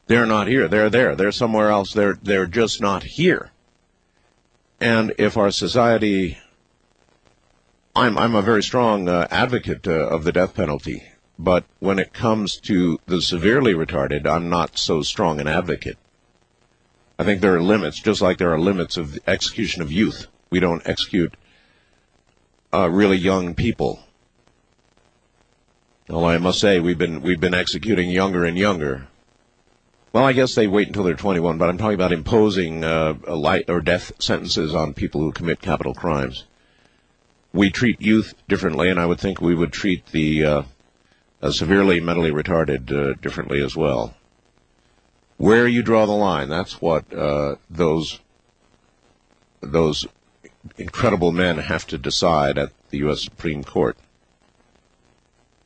They're 0.07 0.27
not 0.27 0.49
here. 0.49 0.69
They're 0.69 0.91
there. 0.91 1.15
They're 1.15 1.33
somewhere 1.33 1.71
else. 1.71 1.93
They're 1.93 2.19
they're 2.23 2.47
just 2.47 2.81
not 2.81 3.03
here. 3.03 3.51
And 4.81 5.13
if 5.19 5.37
our 5.37 5.51
society, 5.51 6.39
I'm 7.95 8.17
I'm 8.17 8.35
a 8.35 8.43
very 8.43 8.63
strong 8.63 9.09
uh, 9.09 9.29
advocate 9.31 9.87
uh, 9.87 10.09
of 10.09 10.25
the 10.25 10.33
death 10.33 10.55
penalty, 10.55 11.03
but 11.39 11.65
when 11.79 11.99
it 11.99 12.13
comes 12.15 12.57
to 12.61 12.99
the 13.07 13.21
severely 13.21 13.75
retarded, 13.75 14.27
I'm 14.27 14.49
not 14.49 14.79
so 14.79 15.03
strong 15.03 15.41
an 15.41 15.47
advocate. 15.47 15.99
I 17.19 17.25
think 17.25 17.41
there 17.41 17.55
are 17.55 17.63
limits, 17.63 18.01
just 18.01 18.23
like 18.23 18.39
there 18.39 18.53
are 18.53 18.61
limits 18.61 18.97
of 18.97 19.19
execution 19.27 19.83
of 19.83 19.93
youth. 19.93 20.29
We 20.51 20.61
don't 20.61 20.87
execute 20.87 21.35
uh, 22.73 22.89
really 22.89 23.17
young 23.17 23.55
people. 23.55 24.01
Although 26.11 26.29
I 26.29 26.39
must 26.39 26.61
say 26.61 26.81
we've 26.81 26.99
been 26.99 27.21
we've 27.21 27.41
been 27.41 27.55
executing 27.55 28.11
younger 28.11 28.45
and 28.45 28.57
younger. 28.57 29.09
Well, 30.13 30.25
I 30.25 30.33
guess 30.33 30.55
they 30.55 30.67
wait 30.67 30.89
until 30.89 31.05
they're 31.05 31.15
21, 31.15 31.59
but 31.59 31.69
I'm 31.69 31.77
talking 31.77 31.95
about 31.95 32.13
imposing 32.13 32.83
uh, 32.83 33.15
light 33.29 33.69
or 33.69 33.83
death 33.83 34.13
sentences 34.19 34.75
on 34.75 34.95
people 34.95 35.21
who 35.21 35.33
commit 35.33 35.61
capital 35.61 35.93
crimes. 35.93 36.45
We 37.53 37.71
treat 37.71 38.01
youth 38.01 38.33
differently, 38.49 38.89
and 38.89 38.99
I 38.99 39.05
would 39.05 39.21
think 39.21 39.41
we 39.41 39.55
would 39.55 39.73
treat 39.73 40.07
the 40.07 40.45
uh, 40.45 40.63
uh, 41.43 41.51
severely 41.51 42.01
mentally 42.01 42.31
retarded 42.31 42.91
uh, 42.91 43.15
differently 43.21 43.63
as 43.63 43.77
well. 43.77 44.15
Where 45.37 45.69
you 45.69 45.83
draw 45.83 46.07
the 46.07 46.13
line, 46.13 46.49
that's 46.49 46.81
what 46.81 47.13
uh, 47.13 47.57
those 47.69 48.21
those 49.61 50.07
incredible 50.79 51.33
men 51.33 51.59
have 51.59 51.87
to 51.89 51.99
decide 51.99 52.57
at 52.57 52.73
the 52.91 52.99
U.S. 52.99 53.23
Supreme 53.23 53.63
Court. 53.63 53.97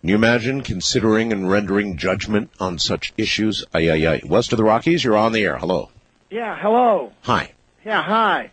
Can 0.02 0.08
you 0.08 0.16
imagine 0.16 0.62
considering 0.62 1.32
and 1.32 1.48
rendering 1.48 1.96
judgment 1.96 2.50
on 2.58 2.80
such 2.80 3.12
issues? 3.16 3.64
Ay, 3.72 3.88
ay, 3.88 4.14
ay. 4.14 4.20
West 4.24 4.52
of 4.52 4.56
the 4.56 4.64
Rockies, 4.64 5.04
you're 5.04 5.16
on 5.16 5.30
the 5.30 5.44
air. 5.44 5.56
Hello. 5.56 5.90
Yeah, 6.28 6.58
hello. 6.60 7.12
Hi. 7.22 7.52
Yeah, 7.84 8.02
hi. 8.02 8.50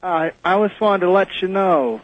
Uh, 0.00 0.30
I 0.44 0.54
was 0.54 0.70
wanted 0.80 1.06
to 1.06 1.10
let 1.10 1.26
you 1.42 1.48
know. 1.48 2.02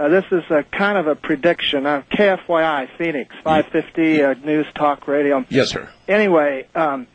Uh, 0.00 0.08
this 0.08 0.24
is 0.32 0.42
a 0.50 0.64
kind 0.64 0.98
of 0.98 1.06
a 1.06 1.14
prediction. 1.14 1.86
I'm 1.86 2.02
KFYI 2.02 2.88
Phoenix 2.98 3.32
550 3.44 4.22
uh, 4.24 4.34
News 4.44 4.66
Talk 4.74 5.06
Radio. 5.06 5.44
Yes, 5.48 5.68
sir. 5.68 5.88
Anyway, 6.08 6.66
um, 6.74 7.06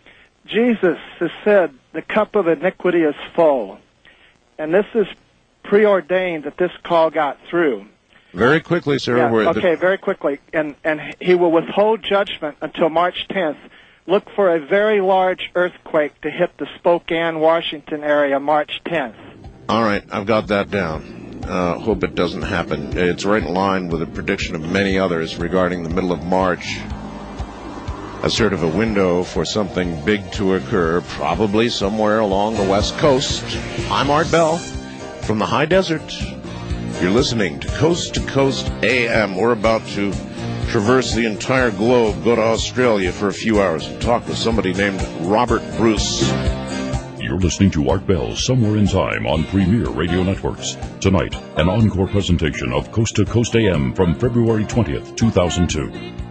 Jesus 0.45 0.97
has 1.19 1.31
said 1.43 1.73
the 1.91 2.01
cup 2.01 2.35
of 2.35 2.47
iniquity 2.47 3.01
is 3.01 3.15
full, 3.35 3.77
and 4.57 4.73
this 4.73 4.85
is 4.93 5.07
preordained 5.63 6.45
that 6.45 6.55
this 6.55 6.71
call 6.85 7.09
got 7.09 7.37
through. 7.49 7.87
Very 8.35 8.59
quickly, 8.59 8.99
sir. 8.99 9.17
Yeah, 9.17 9.31
we're- 9.31 9.45
the- 9.51 9.59
okay, 9.59 9.75
very 9.75 9.97
quickly. 9.97 10.39
And 10.53 10.75
and 10.83 11.15
he 11.19 11.35
will 11.35 11.51
withhold 11.51 12.03
judgment 12.03 12.57
until 12.61 12.89
March 12.89 13.27
10th. 13.29 13.57
Look 14.07 14.29
for 14.35 14.53
a 14.55 14.59
very 14.59 15.01
large 15.01 15.49
earthquake 15.55 16.19
to 16.21 16.29
hit 16.29 16.51
the 16.57 16.67
Spokane, 16.77 17.39
Washington 17.39 18.03
area 18.03 18.39
March 18.39 18.81
10th. 18.85 19.15
All 19.67 19.83
right, 19.83 20.03
I've 20.11 20.27
got 20.27 20.47
that 20.47 20.69
down. 20.69 21.41
Uh, 21.47 21.75
hope 21.79 22.03
it 22.03 22.13
doesn't 22.13 22.41
happen. 22.43 22.97
It's 22.97 23.23
right 23.25 23.41
in 23.41 23.53
line 23.53 23.87
with 23.87 24.01
a 24.01 24.05
prediction 24.05 24.55
of 24.55 24.69
many 24.69 24.99
others 24.99 25.37
regarding 25.37 25.83
the 25.83 25.89
middle 25.89 26.11
of 26.11 26.23
March. 26.23 26.77
A 28.23 28.29
sort 28.29 28.53
of 28.53 28.63
a 28.63 28.67
window 28.67 29.23
for 29.23 29.45
something 29.45 30.03
big 30.03 30.31
to 30.33 30.55
occur, 30.55 31.01
probably 31.01 31.69
somewhere 31.69 32.19
along 32.19 32.55
the 32.57 32.63
west 32.63 32.97
coast. 32.97 33.43
I'm 33.91 34.09
Art 34.09 34.31
Bell 34.31 34.57
from 35.21 35.39
the 35.39 35.45
high 35.45 35.65
desert. 35.65 36.01
You're 37.01 37.11
listening 37.11 37.59
to 37.59 37.67
Coast 37.67 38.13
to 38.13 38.21
Coast 38.21 38.71
AM. 38.81 39.35
We're 39.35 39.51
about 39.51 39.85
to 39.89 40.13
traverse 40.69 41.13
the 41.13 41.25
entire 41.25 41.69
globe, 41.71 42.23
go 42.23 42.35
to 42.35 42.41
Australia 42.41 43.11
for 43.11 43.27
a 43.27 43.33
few 43.33 43.61
hours, 43.61 43.85
and 43.85 44.01
talk 44.01 44.25
with 44.27 44.37
somebody 44.37 44.73
named 44.73 45.01
Robert 45.19 45.61
Bruce. 45.75 46.27
You're 47.19 47.37
listening 47.37 47.71
to 47.71 47.89
Art 47.89 48.07
Bell 48.07 48.35
Somewhere 48.35 48.77
in 48.77 48.87
Time 48.87 49.27
on 49.27 49.43
Premier 49.43 49.89
Radio 49.89 50.23
Networks. 50.23 50.77
Tonight, 51.01 51.35
an 51.57 51.67
encore 51.67 52.07
presentation 52.07 52.71
of 52.71 52.91
Coast 52.93 53.17
to 53.17 53.25
Coast 53.25 53.55
AM 53.55 53.93
from 53.93 54.15
February 54.15 54.63
20th, 54.63 55.17
2002. 55.17 56.24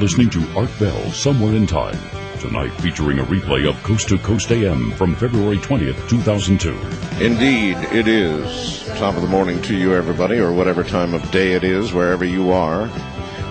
Listening 0.00 0.30
to 0.30 0.42
Art 0.56 0.70
Bell 0.78 1.12
Somewhere 1.12 1.54
in 1.54 1.66
Time. 1.66 1.98
Tonight 2.38 2.70
featuring 2.80 3.18
a 3.18 3.24
replay 3.24 3.68
of 3.68 3.80
Coast 3.82 4.08
to 4.08 4.16
Coast 4.16 4.50
AM 4.50 4.92
from 4.92 5.14
February 5.14 5.58
20th, 5.58 6.08
2002. 6.08 6.70
Indeed, 7.22 7.76
it 7.92 8.08
is. 8.08 8.82
Top 8.96 9.14
of 9.16 9.20
the 9.20 9.28
morning 9.28 9.60
to 9.60 9.76
you, 9.76 9.92
everybody, 9.94 10.38
or 10.38 10.52
whatever 10.52 10.82
time 10.82 11.12
of 11.12 11.30
day 11.30 11.52
it 11.52 11.64
is, 11.64 11.92
wherever 11.92 12.24
you 12.24 12.50
are. 12.50 12.88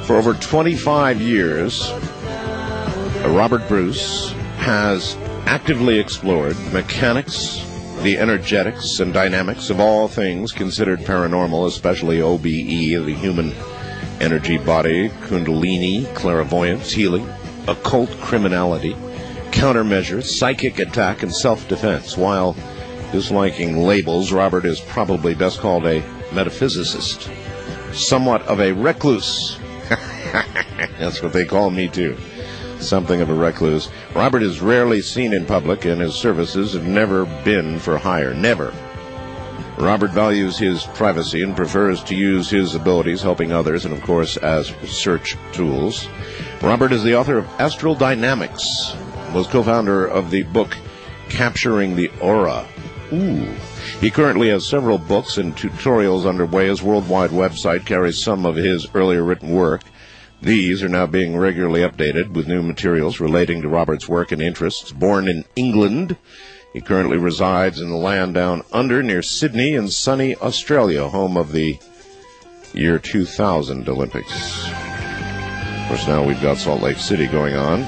For 0.06 0.16
over 0.16 0.34
25 0.34 1.22
years, 1.22 1.91
Robert 3.28 3.68
Bruce 3.68 4.32
has 4.58 5.16
actively 5.45 6.00
explored 6.00 6.58
mechanics, 6.74 7.64
the 8.02 8.18
energetics 8.18 9.00
and 9.00 9.14
dynamics 9.14 9.70
of 9.70 9.80
all 9.80 10.08
things 10.08 10.52
considered 10.52 11.02
paranormal, 11.02 11.68
especially 11.68 12.22
OBE, 12.22 12.41
the 12.41 13.14
human 13.14 13.54
energy 14.20 14.57
body, 14.57 15.09
kundalini, 15.09 16.13
clairvoyance, 16.15 16.91
healing, 16.91 17.28
occult 17.67 18.09
criminality, 18.22 18.93
countermeasures, 19.51 20.26
psychic 20.26 20.80
attack, 20.80 21.24
and 21.24 21.34
self-defense. 21.34 22.17
While 22.17 22.55
disliking 23.11 23.78
labels, 23.78 24.32
Robert 24.32 24.65
is 24.65 24.80
probably 24.80 25.36
best 25.36 25.59
called 25.59 25.86
a 25.86 26.01
metaphysicist, 26.32 27.32
somewhat 27.93 28.41
of 28.43 28.59
a 28.59 28.74
recluse. 28.74 29.57
That's 30.99 31.22
what 31.22 31.34
they 31.34 31.45
call 31.45 31.70
me 31.70 31.88
too. 31.88 32.17
Something 32.80 33.22
of 33.22 33.30
a 33.30 33.34
recluse. 33.34 33.89
Robert 34.15 34.41
is 34.41 34.61
rarely 34.61 35.01
seen 35.01 35.34
in 35.34 35.45
public, 35.45 35.86
and 35.86 35.99
his 35.99 36.15
services 36.15 36.74
have 36.74 36.88
never 36.88 37.26
been 37.43 37.80
for 37.80 37.97
hire. 37.97 38.34
Never. 38.34 38.74
Robert 39.80 40.11
values 40.11 40.57
his 40.57 40.84
privacy 40.84 41.41
and 41.41 41.55
prefers 41.55 42.03
to 42.03 42.13
use 42.13 42.49
his 42.49 42.75
abilities 42.75 43.21
helping 43.21 43.53
others 43.53 43.86
and, 43.86 43.93
of 43.93 44.01
course, 44.01 44.36
as 44.36 44.75
research 44.82 45.38
tools. 45.53 46.09
Robert 46.61 46.91
is 46.91 47.01
the 47.01 47.15
author 47.15 47.38
of 47.38 47.47
Astral 47.59 47.95
Dynamics, 47.95 48.93
was 49.34 49.47
co-founder 49.47 50.05
of 50.05 50.32
the 50.32 50.43
book 50.43 50.75
Capturing 51.30 51.95
the 51.95 52.11
Aura. 52.19 52.67
Ooh. 53.13 53.47
He 54.01 54.11
currently 54.11 54.49
has 54.49 54.67
several 54.67 54.97
books 54.97 55.38
and 55.38 55.55
tutorials 55.55 56.27
underway. 56.27 56.67
His 56.67 56.84
worldwide 56.84 57.32
website 57.32 57.86
carries 57.86 58.21
some 58.21 58.45
of 58.45 58.57
his 58.57 58.86
earlier 58.93 59.23
written 59.23 59.49
work. 59.49 59.82
These 60.41 60.84
are 60.84 60.89
now 60.89 61.05
being 61.05 61.38
regularly 61.38 61.82
updated 61.82 62.32
with 62.32 62.47
new 62.47 62.61
materials 62.61 63.19
relating 63.19 63.61
to 63.61 63.69
Robert's 63.69 64.09
work 64.09 64.32
and 64.34 64.41
interests. 64.41 64.91
Born 64.91 65.27
in 65.27 65.45
England, 65.55 66.17
he 66.74 66.82
currently 66.82 67.17
resides 67.17 67.80
in 67.80 67.89
the 67.89 67.95
land 67.95 68.34
down 68.34 68.63
under 68.72 69.01
near 69.01 69.22
Sydney 69.22 69.74
in 69.76 69.88
sunny 69.88 70.36
Australia, 70.36 71.07
home 71.07 71.38
of 71.38 71.51
the 71.51 71.80
year 72.74 72.99
2000 72.99 73.89
Olympics. 73.89 74.67
Of 74.67 75.88
course, 75.88 76.07
now 76.07 76.24
we've 76.24 76.41
got 76.41 76.57
Salt 76.57 76.82
Lake 76.82 76.97
City 76.97 77.28
going 77.28 77.55
on. 77.55 77.86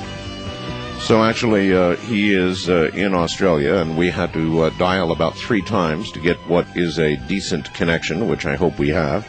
So 1.02 1.24
actually, 1.24 1.74
uh, 1.74 1.96
he 1.98 2.34
is 2.34 2.70
uh, 2.70 2.92
in 2.94 3.14
Australia, 3.14 3.76
and 3.76 3.98
we 3.98 4.10
had 4.10 4.32
to 4.34 4.64
uh, 4.64 4.70
dial 4.78 5.12
about 5.12 5.36
three 5.36 5.62
times 5.62 6.12
to 6.12 6.20
get 6.20 6.38
what 6.48 6.66
is 6.76 7.00
a 7.00 7.18
decent 7.28 7.74
connection, 7.74 8.28
which 8.28 8.46
I 8.46 8.56
hope 8.56 8.78
we 8.78 8.90
have. 8.90 9.28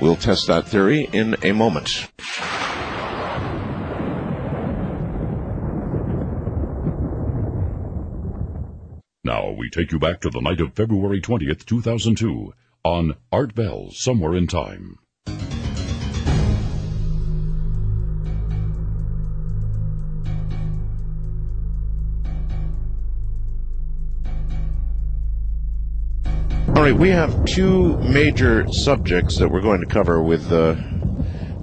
We'll 0.00 0.16
test 0.16 0.48
that 0.48 0.66
theory 0.66 1.08
in 1.12 1.36
a 1.42 1.52
moment. 1.52 2.08
Now 9.26 9.52
we 9.52 9.70
take 9.70 9.90
you 9.90 9.98
back 9.98 10.20
to 10.20 10.28
the 10.28 10.42
night 10.42 10.60
of 10.60 10.74
February 10.74 11.18
20th, 11.18 11.64
2002 11.64 12.52
on 12.84 13.14
Art 13.32 13.54
Bell 13.54 13.88
Somewhere 13.90 14.34
in 14.34 14.46
Time. 14.46 14.98
All 26.68 26.82
right, 26.82 26.94
we 26.94 27.08
have 27.08 27.46
two 27.46 27.96
major 28.00 28.70
subjects 28.70 29.38
that 29.38 29.48
we're 29.48 29.62
going 29.62 29.80
to 29.80 29.86
cover 29.86 30.20
with 30.20 30.52
uh, 30.52 30.76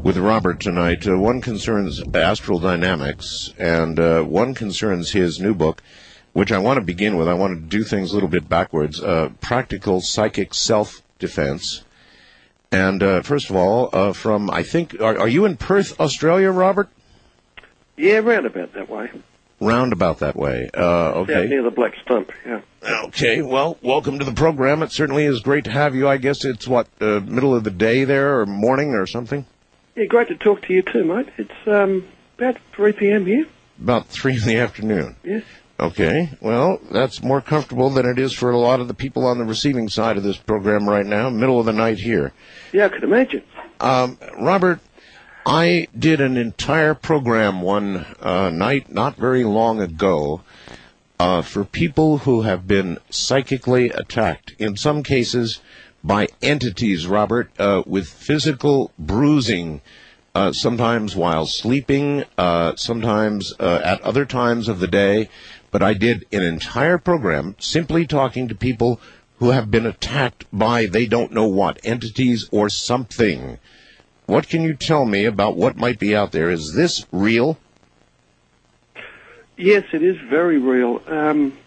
with 0.02 0.18
Robert 0.18 0.60
tonight. 0.60 1.06
Uh, 1.06 1.20
one 1.20 1.42
concerns 1.42 2.02
astral 2.12 2.58
dynamics, 2.58 3.54
and 3.60 4.00
uh, 4.00 4.24
one 4.24 4.56
concerns 4.56 5.12
his 5.12 5.40
new 5.40 5.54
book, 5.54 5.84
which 6.34 6.52
I 6.52 6.60
want 6.60 6.80
to 6.80 6.86
begin 6.86 7.18
with. 7.18 7.28
I 7.28 7.34
want 7.34 7.56
to 7.56 7.78
do 7.78 7.84
things 7.84 8.12
a 8.12 8.14
little 8.14 8.30
bit 8.30 8.48
backwards. 8.48 9.02
Uh, 9.02 9.30
Practical 9.42 10.02
Psychic 10.02 10.54
Self 10.54 11.02
Defense. 11.20 11.84
And 12.72 13.04
uh, 13.04 13.22
first 13.22 13.50
of 13.50 13.56
all, 13.56 13.90
uh, 13.92 14.14
from 14.14 14.50
I 14.50 14.64
think, 14.64 15.00
are, 15.02 15.18
are 15.18 15.28
you 15.28 15.46
in 15.46 15.58
Perth, 15.58 16.00
Australia, 16.00 16.52
Robert? 16.52 16.88
Yeah, 17.98 18.20
round 18.20 18.46
about 18.46 18.74
that 18.74 18.90
way. 18.90 19.12
Roundabout 19.60 20.20
that 20.20 20.36
way. 20.36 20.72
Uh, 20.74 21.22
okay. 21.22 21.46
near 21.48 21.62
the 21.62 21.70
Black 21.70 21.94
Stump, 22.02 22.32
yeah. 22.46 22.62
Okay, 23.06 23.44
well, 23.44 23.78
welcome 23.84 24.18
to 24.18 24.26
the 24.26 24.34
program. 24.34 24.82
It 24.82 24.92
certainly 24.92 25.26
is 25.26 25.40
great 25.42 25.66
to 25.66 25.72
have 25.72 25.94
you. 25.94 26.08
I 26.08 26.18
guess 26.18 26.44
it's 26.46 26.68
what 26.68 26.88
uh, 27.00 27.20
middle 27.20 27.54
of 27.54 27.64
the 27.64 27.70
day 27.70 28.04
there, 28.04 28.40
or 28.40 28.48
morning, 28.48 28.96
or 28.96 29.06
something. 29.06 29.46
Yeah, 29.96 30.06
great 30.06 30.30
to 30.30 30.36
talk 30.36 30.64
to 30.64 30.74
you 30.74 30.82
too, 30.82 31.04
mate. 31.04 31.28
It's 31.38 31.68
um, 31.68 32.08
about 32.40 32.58
3 32.74 32.94
p.m. 32.94 33.28
here. 33.28 33.46
About 33.80 34.08
three 34.08 34.36
in 34.36 34.46
the 34.46 34.58
afternoon. 34.58 35.16
Yes. 35.24 35.44
Okay, 35.82 36.30
well, 36.42 36.80
that's 36.92 37.24
more 37.24 37.42
comfortable 37.42 37.90
than 37.90 38.06
it 38.06 38.20
is 38.20 38.34
for 38.34 38.52
a 38.52 38.58
lot 38.58 38.80
of 38.80 38.88
the 38.88 38.94
people 38.94 39.26
on 39.26 39.40
the 39.40 39.46
receiving 39.46 39.90
side 39.90 40.16
of 40.16 40.22
this 40.22 40.38
program 40.38 40.88
right 40.88 41.06
now. 41.06 41.28
Middle 41.32 41.60
of 41.60 41.66
the 41.66 41.74
night 41.74 41.98
here. 41.98 42.34
Yeah, 42.72 42.86
I 42.86 42.90
could 42.90 43.04
imagine. 43.04 43.42
Um, 43.80 44.20
Robert, 44.40 44.80
I 45.44 45.88
did 45.98 46.22
an 46.22 46.38
entire 46.38 46.94
program 46.94 47.62
one 47.64 48.06
uh, 48.20 48.52
night 48.52 48.92
not 48.92 49.16
very 49.16 49.44
long 49.44 49.82
ago 49.82 50.42
uh, 51.20 51.42
for 51.42 51.66
people 51.66 52.20
who 52.20 52.44
have 52.44 52.68
been 52.68 53.00
psychically 53.10 53.90
attacked. 53.90 54.54
In 54.60 54.78
some 54.78 55.02
cases, 55.02 55.62
by 56.04 56.28
entities, 56.44 57.08
Robert, 57.08 57.50
uh, 57.58 57.82
with 57.88 58.08
physical 58.08 58.92
bruising. 59.00 59.82
Uh, 60.34 60.54
sometimes 60.54 61.14
while 61.14 61.46
sleeping, 61.46 62.24
uh, 62.38 62.74
sometimes 62.76 63.54
uh, 63.60 63.82
at 63.84 64.00
other 64.02 64.26
times 64.26 64.70
of 64.70 64.80
the 64.80 64.88
day. 64.88 65.28
But 65.72 65.82
I 65.82 65.94
did 65.94 66.26
an 66.32 66.44
entire 66.44 66.98
program 66.98 67.56
simply 67.58 68.06
talking 68.06 68.48
to 68.50 68.56
people 68.56 69.00
who 69.40 69.50
have 69.52 69.72
been 69.72 69.86
attacked 69.86 70.46
by 70.54 70.86
they 70.86 71.08
don't 71.08 71.32
know 71.32 71.48
what 71.48 71.80
entities 71.84 72.48
or 72.52 72.70
something. 72.70 73.58
What 74.28 74.48
can 74.48 74.62
you 74.62 74.76
tell 74.76 75.06
me 75.06 75.26
about 75.26 75.58
what 75.58 75.78
might 75.78 75.98
be 75.98 76.16
out 76.16 76.32
there? 76.32 76.52
Is 76.52 76.74
this 76.74 77.06
real? 77.12 77.58
Yes, 79.58 79.86
it 79.94 80.04
is 80.04 80.18
very 80.30 80.58
real. 80.58 81.02
Um, 81.08 81.58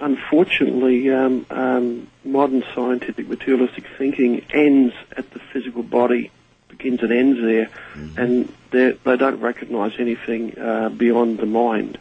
unfortunately, 0.00 1.10
um, 1.10 1.46
um, 1.50 2.08
modern 2.24 2.64
scientific 2.74 3.28
materialistic 3.28 3.84
thinking 3.96 4.44
ends 4.50 4.94
at 5.16 5.30
the 5.30 5.38
physical 5.38 5.82
body, 5.82 6.30
begins 6.68 7.02
and 7.02 7.12
ends 7.12 7.40
there, 7.40 7.70
and 8.16 8.52
they 8.70 8.92
they 9.04 9.16
don't 9.16 9.40
recognise 9.40 9.92
anything 9.98 10.58
uh, 10.58 10.88
beyond 10.88 11.38
the 11.38 11.46
mind. 11.46 11.98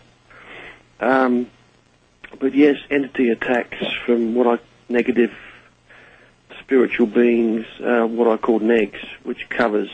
Um, 0.99 1.49
but 2.39 2.53
yes, 2.53 2.77
entity 2.89 3.29
attacks 3.29 3.77
from 4.05 4.35
what 4.35 4.47
I 4.47 4.63
negative 4.89 5.33
spiritual 6.59 7.07
beings, 7.07 7.65
uh, 7.79 8.05
what 8.05 8.27
I 8.27 8.37
call 8.37 8.59
negs, 8.59 8.99
which 9.23 9.49
covers 9.49 9.89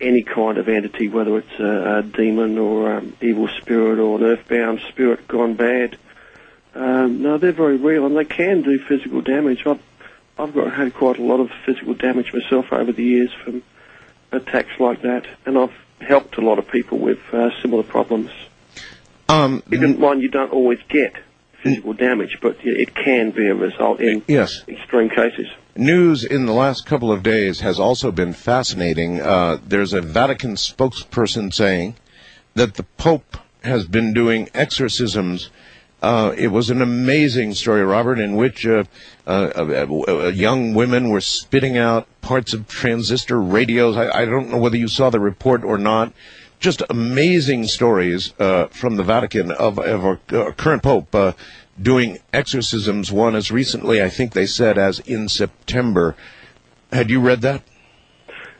any 0.00 0.22
kind 0.22 0.58
of 0.58 0.68
entity, 0.68 1.08
whether 1.08 1.38
it's 1.38 1.58
a, 1.58 1.98
a 1.98 2.02
demon 2.02 2.58
or 2.58 2.94
um, 2.94 3.16
evil 3.20 3.48
spirit 3.48 3.98
or 3.98 4.18
an 4.18 4.24
earthbound 4.24 4.80
spirit 4.88 5.26
gone 5.26 5.54
bad. 5.54 5.96
Um, 6.74 7.22
no, 7.22 7.38
they're 7.38 7.52
very 7.52 7.76
real, 7.76 8.06
and 8.06 8.16
they 8.16 8.24
can 8.24 8.62
do 8.62 8.78
physical 8.78 9.22
damage. 9.22 9.66
I've 9.66 9.82
I've 10.38 10.54
got 10.54 10.72
had 10.72 10.94
quite 10.94 11.18
a 11.18 11.22
lot 11.22 11.40
of 11.40 11.50
physical 11.66 11.94
damage 11.94 12.32
myself 12.32 12.72
over 12.72 12.92
the 12.92 13.02
years 13.02 13.32
from 13.32 13.62
attacks 14.30 14.78
like 14.78 15.02
that, 15.02 15.26
and 15.44 15.58
I've 15.58 15.74
helped 16.00 16.36
a 16.36 16.40
lot 16.40 16.60
of 16.60 16.68
people 16.68 16.98
with 16.98 17.18
uh, 17.32 17.50
similar 17.60 17.82
problems. 17.82 18.30
Um, 19.28 19.62
Even 19.72 20.00
mind 20.00 20.22
you 20.22 20.28
don't 20.28 20.52
always 20.52 20.78
get 20.88 21.14
physical 21.62 21.92
damage, 21.92 22.38
but 22.40 22.56
it 22.62 22.94
can 22.94 23.30
be 23.30 23.48
a 23.48 23.54
result 23.54 24.00
in 24.00 24.22
Yes. 24.26 24.62
extreme 24.68 25.10
cases. 25.10 25.46
News 25.76 26.24
in 26.24 26.46
the 26.46 26.52
last 26.52 26.86
couple 26.86 27.12
of 27.12 27.22
days 27.22 27.60
has 27.60 27.78
also 27.78 28.10
been 28.10 28.32
fascinating. 28.32 29.20
Uh, 29.20 29.58
there's 29.66 29.92
a 29.92 30.00
Vatican 30.00 30.54
spokesperson 30.54 31.52
saying 31.52 31.94
that 32.54 32.74
the 32.74 32.84
Pope 32.96 33.36
has 33.62 33.86
been 33.86 34.12
doing 34.12 34.48
exorcisms. 34.54 35.50
Uh, 36.00 36.32
it 36.36 36.48
was 36.48 36.70
an 36.70 36.80
amazing 36.80 37.54
story, 37.54 37.82
Robert, 37.82 38.20
in 38.20 38.36
which 38.36 38.64
uh, 38.66 38.84
uh, 39.26 39.50
uh, 39.56 40.02
uh, 40.08 40.28
young 40.28 40.72
women 40.74 41.10
were 41.10 41.20
spitting 41.20 41.76
out 41.76 42.06
parts 42.22 42.54
of 42.54 42.68
transistor 42.68 43.40
radios. 43.40 43.96
I, 43.96 44.22
I 44.22 44.24
don't 44.24 44.48
know 44.48 44.58
whether 44.58 44.76
you 44.76 44.88
saw 44.88 45.10
the 45.10 45.20
report 45.20 45.64
or 45.64 45.76
not. 45.76 46.12
Just 46.58 46.82
amazing 46.90 47.64
stories 47.68 48.34
uh, 48.40 48.66
from 48.66 48.96
the 48.96 49.04
Vatican 49.04 49.52
of, 49.52 49.78
of 49.78 50.04
our 50.04 50.16
current 50.52 50.82
Pope 50.82 51.14
uh, 51.14 51.32
doing 51.80 52.18
exorcisms. 52.32 53.12
One 53.12 53.36
as 53.36 53.52
recently, 53.52 54.02
I 54.02 54.08
think 54.08 54.32
they 54.32 54.46
said, 54.46 54.76
as 54.76 54.98
in 55.00 55.28
September. 55.28 56.16
Had 56.92 57.10
you 57.10 57.20
read 57.20 57.42
that? 57.42 57.62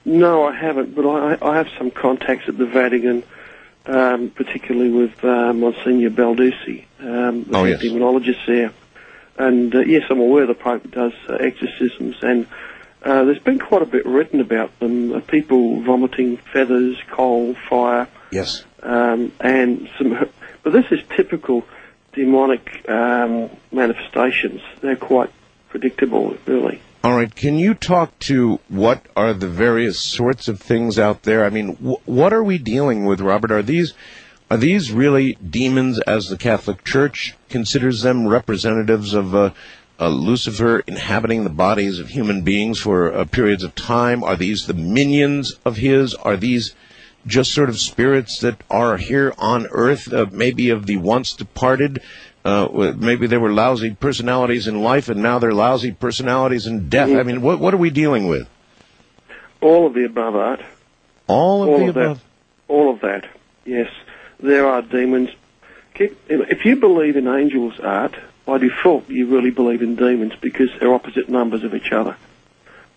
No, 0.04 0.44
I 0.44 0.54
haven't, 0.54 0.94
but 0.94 1.06
I, 1.06 1.38
I 1.42 1.56
have 1.56 1.68
some 1.76 1.90
contacts 1.90 2.48
at 2.48 2.56
the 2.56 2.66
Vatican, 2.66 3.24
um, 3.86 4.30
particularly 4.30 4.90
with 4.90 5.22
uh, 5.24 5.52
Monsignor 5.52 6.10
Balducci, 6.10 6.84
um, 7.00 7.44
the 7.44 7.56
Oh, 7.56 7.64
yes. 7.64 7.82
demonologist 7.82 8.46
there. 8.46 8.72
And 9.38 9.74
uh, 9.74 9.80
yes, 9.80 10.04
I'm 10.08 10.20
aware 10.20 10.46
the 10.46 10.54
Pope 10.54 10.90
does 10.90 11.12
uh, 11.28 11.34
exorcisms, 11.34 12.16
and 12.22 12.46
uh, 13.08 13.24
there's 13.24 13.38
been 13.42 13.58
quite 13.58 13.82
a 13.82 13.86
bit 13.86 14.04
written 14.06 14.40
about 14.40 14.78
them. 14.80 15.12
Uh, 15.12 15.20
people 15.20 15.82
vomiting 15.82 16.36
feathers, 16.52 16.96
coal, 17.10 17.54
fire, 17.68 18.06
Yes. 18.30 18.64
um, 18.82 19.32
and 19.40 19.88
some. 19.98 20.28
But 20.64 20.72
this 20.72 20.86
is 20.90 21.00
typical 21.16 21.64
demonic 22.12 22.84
um, 22.88 23.48
manifestations. 23.72 24.60
They're 24.82 24.96
quite 24.96 25.30
predictable, 25.70 26.36
really. 26.46 26.80
All 27.04 27.16
right. 27.16 27.32
Can 27.34 27.58
you 27.58 27.74
talk 27.74 28.18
to 28.20 28.58
what 28.68 29.06
are 29.16 29.32
the 29.32 29.48
various 29.48 30.00
sorts 30.00 30.48
of 30.48 30.60
things 30.60 30.98
out 30.98 31.22
there? 31.22 31.44
I 31.44 31.50
mean, 31.50 31.76
wh- 31.76 32.06
what 32.08 32.32
are 32.32 32.42
we 32.42 32.58
dealing 32.58 33.04
with, 33.06 33.20
Robert? 33.20 33.50
Are 33.52 33.62
these 33.62 33.94
are 34.50 34.56
these 34.56 34.90
really 34.92 35.34
demons, 35.34 36.00
as 36.00 36.28
the 36.28 36.36
Catholic 36.36 36.82
Church 36.84 37.34
considers 37.48 38.02
them, 38.02 38.26
representatives 38.26 39.14
of 39.14 39.34
uh, 39.34 39.50
uh, 40.00 40.08
Lucifer 40.08 40.80
inhabiting 40.80 41.44
the 41.44 41.50
bodies 41.50 41.98
of 41.98 42.08
human 42.08 42.42
beings 42.42 42.78
for 42.78 43.12
uh, 43.12 43.24
periods 43.24 43.64
of 43.64 43.74
time? 43.74 44.22
Are 44.22 44.36
these 44.36 44.66
the 44.66 44.74
minions 44.74 45.54
of 45.64 45.76
his? 45.76 46.14
Are 46.14 46.36
these 46.36 46.74
just 47.26 47.52
sort 47.52 47.68
of 47.68 47.78
spirits 47.78 48.38
that 48.40 48.62
are 48.70 48.96
here 48.96 49.34
on 49.38 49.66
earth, 49.70 50.12
uh, 50.12 50.26
maybe 50.30 50.70
of 50.70 50.86
the 50.86 50.96
once 50.96 51.32
departed? 51.32 52.00
Uh, 52.44 52.94
maybe 52.96 53.26
they 53.26 53.36
were 53.36 53.52
lousy 53.52 53.94
personalities 53.94 54.66
in 54.66 54.80
life, 54.80 55.08
and 55.08 55.22
now 55.22 55.38
they're 55.38 55.52
lousy 55.52 55.92
personalities 55.92 56.66
in 56.66 56.88
death. 56.88 57.10
I 57.10 57.22
mean, 57.22 57.42
what 57.42 57.58
what 57.58 57.74
are 57.74 57.78
we 57.78 57.90
dealing 57.90 58.28
with? 58.28 58.48
All 59.60 59.86
of 59.86 59.94
the 59.94 60.04
above 60.04 60.36
art. 60.36 60.62
All 61.26 61.62
of 61.62 61.68
all 61.68 61.78
the 61.78 61.84
of 61.88 61.96
above. 61.96 62.18
That, 62.18 62.72
all 62.72 62.94
of 62.94 63.00
that. 63.00 63.28
Yes, 63.64 63.90
there 64.40 64.66
are 64.66 64.80
demons. 64.80 65.30
Keep, 65.94 66.16
if 66.28 66.64
you 66.64 66.76
believe 66.76 67.16
in 67.16 67.26
angels' 67.26 67.80
art, 67.80 68.14
by 68.48 68.56
default, 68.56 69.10
you 69.10 69.26
really 69.26 69.50
believe 69.50 69.82
in 69.82 69.94
demons 69.94 70.32
because 70.40 70.70
they're 70.80 70.94
opposite 70.94 71.28
numbers 71.28 71.64
of 71.64 71.74
each 71.74 71.92
other. 71.92 72.16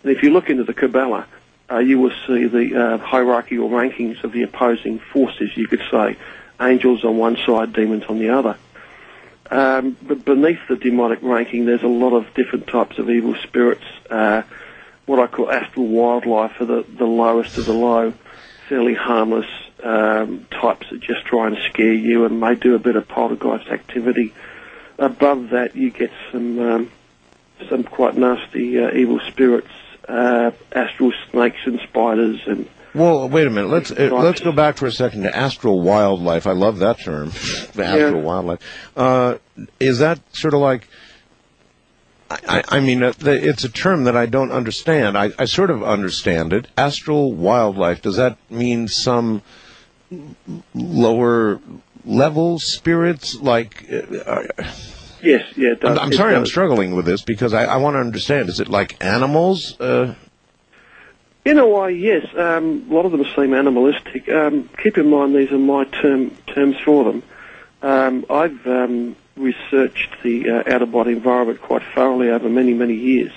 And 0.02 0.14
if 0.14 0.24
you 0.24 0.30
look 0.30 0.50
into 0.50 0.64
the 0.64 0.74
Kabbalah, 0.74 1.28
uh, 1.70 1.80
you 1.80 2.00
will 2.00 2.14
see 2.26 2.46
the 2.46 2.82
uh, 2.82 2.98
hierarchical 3.00 3.70
rankings 3.70 4.24
of 4.24 4.32
the 4.32 4.44
opposing 4.44 5.00
forces. 5.00 5.50
You 5.58 5.68
could 5.68 5.82
say 5.92 6.16
angels 6.62 7.04
on 7.04 7.18
one 7.18 7.36
side, 7.46 7.74
demons 7.74 8.06
on 8.08 8.20
the 8.20 8.30
other. 8.30 8.56
Um, 9.50 9.98
but 10.02 10.24
beneath 10.24 10.60
the 10.70 10.78
demonic 10.78 11.20
ranking, 11.22 11.66
there's 11.66 11.84
a 11.84 11.88
lot 11.88 12.14
of 12.16 12.34
different 12.34 12.68
types 12.68 12.98
of 12.98 13.10
evil 13.10 13.36
spirits. 13.44 13.84
Uh, 14.10 14.44
what 15.06 15.20
I 15.20 15.28
call 15.28 15.52
astral 15.52 15.88
wildlife 15.88 16.62
are 16.62 16.66
the, 16.66 16.86
the 16.98 17.04
lowest 17.06 17.58
of 17.58 17.66
the 17.66 17.74
low, 17.74 18.14
fairly 18.70 18.94
harmless 18.94 19.50
um, 19.84 20.46
types 20.50 20.88
that 20.92 21.02
just 21.02 21.26
try 21.26 21.48
and 21.48 21.58
scare 21.70 21.92
you 21.92 22.24
and 22.24 22.40
may 22.40 22.56
do 22.56 22.74
a 22.74 22.80
bit 22.80 22.96
of 22.96 23.06
poltergeist 23.10 23.68
activity. 23.68 24.34
Above 25.00 25.50
that, 25.52 25.76
you 25.76 25.90
get 25.92 26.12
some 26.32 26.60
um, 26.60 26.92
some 27.70 27.84
quite 27.84 28.16
nasty 28.18 28.80
uh, 28.80 28.92
evil 28.94 29.20
spirits, 29.28 29.68
uh, 30.08 30.52
astral 30.72 31.12
snakes 31.32 31.60
and 31.66 31.80
spiders, 31.88 32.40
and 32.46 32.68
Well, 32.94 33.28
wait 33.30 33.48
a 33.48 33.50
minute. 33.50 33.70
Let's 33.70 33.92
uh, 33.92 34.10
let's 34.12 34.42
go 34.42 34.52
back 34.52 34.78
for 34.78 34.86
a 34.86 34.92
second 34.92 35.24
to 35.24 35.36
astral 35.36 35.82
wildlife. 35.82 36.46
I 36.48 36.52
love 36.54 36.80
that 36.80 37.00
term, 37.00 37.30
the 37.74 37.84
astral 37.86 38.16
Yeah. 38.22 38.28
wildlife. 38.28 38.60
Uh, 38.96 39.38
is 39.80 40.00
that 40.00 40.20
sort 40.36 40.54
of 40.54 40.60
like? 40.60 40.88
I, 42.30 42.38
I 42.48 42.78
I 42.78 42.80
mean, 42.80 43.04
uh, 43.04 43.12
it's 43.26 43.64
a 43.66 43.70
term 43.70 44.06
that 44.06 44.16
I 44.16 44.26
don't 44.26 44.52
understand. 44.52 45.18
I, 45.18 45.32
I 45.38 45.46
sort 45.46 45.70
of 45.70 45.84
understand 45.84 46.54
it. 46.54 46.68
Astral 46.78 47.34
wildlife. 47.34 48.02
Does 48.02 48.16
that 48.18 48.38
mean 48.50 48.88
some 48.88 49.42
lower 50.74 51.60
level 52.06 52.60
spirits? 52.60 53.36
Like, 53.36 53.86
uh, 53.92 54.18
uh, 54.18 54.44
yes, 55.22 55.46
yeah. 55.56 55.72
It 55.74 55.82
does. 55.82 55.98
I'm, 55.98 56.06
I'm 56.06 56.14
sorry, 56.14 56.36
I'm 56.36 56.46
struggling 56.46 56.96
with 56.96 57.06
this 57.06 57.22
because 57.22 57.54
I, 57.54 57.66
I 57.66 57.78
want 57.78 57.96
to 57.96 58.00
understand. 58.00 58.50
Is 58.50 58.60
it 58.60 58.68
like 58.70 59.04
animals? 59.04 59.80
Uh, 59.80 60.16
In 61.46 61.58
a 61.58 61.68
way, 61.68 61.94
yes. 61.94 62.26
Um, 62.38 62.88
a 62.90 62.94
lot 62.94 63.06
of 63.06 63.12
them 63.12 63.26
seem 63.36 63.54
animalistic. 63.54 64.30
Um, 64.30 64.70
keep 64.82 64.98
in 64.98 65.10
mind 65.10 65.36
these 65.36 65.52
are 65.52 65.58
my 65.58 65.86
term, 65.86 66.32
terms 66.48 66.78
for 66.84 67.06
them. 67.06 67.24
Um, 67.82 68.26
I've 68.30 68.68
um, 68.68 69.16
researched 69.36 70.22
the 70.22 70.50
uh, 70.50 70.74
out-of-body 70.76 71.14
environment 71.14 71.62
quite 71.62 71.82
thoroughly 71.96 72.30
over 72.30 72.48
many, 72.48 72.74
many 72.74 72.94
years. 72.94 73.32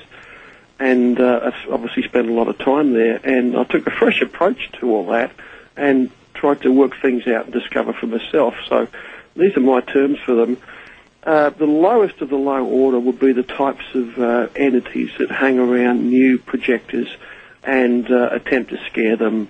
And 0.78 1.18
uh, 1.18 1.40
I've 1.44 1.72
obviously 1.72 2.02
spent 2.02 2.28
a 2.28 2.32
lot 2.32 2.48
of 2.48 2.58
time 2.58 2.92
there. 2.92 3.20
And 3.24 3.56
I 3.56 3.64
took 3.64 3.86
a 3.86 3.90
fresh 3.90 4.20
approach 4.20 4.70
to 4.80 4.90
all 4.90 5.06
that 5.12 5.32
and 5.76 6.10
tried 6.44 6.60
to 6.60 6.70
work 6.70 6.92
things 7.00 7.26
out 7.26 7.46
and 7.46 7.54
discover 7.54 7.94
for 7.94 8.06
myself. 8.06 8.54
So 8.68 8.86
these 9.34 9.56
are 9.56 9.60
my 9.60 9.80
terms 9.80 10.18
for 10.26 10.34
them. 10.34 10.58
Uh, 11.22 11.48
the 11.48 11.64
lowest 11.64 12.20
of 12.20 12.28
the 12.28 12.36
low 12.36 12.62
order 12.66 13.00
would 13.00 13.18
be 13.18 13.32
the 13.32 13.42
types 13.42 13.84
of 13.94 14.18
uh, 14.18 14.48
entities 14.54 15.10
that 15.18 15.30
hang 15.30 15.58
around 15.58 16.06
new 16.10 16.36
projectors 16.36 17.08
and 17.62 18.10
uh, 18.10 18.28
attempt 18.32 18.72
to 18.72 18.86
scare 18.90 19.16
them 19.16 19.48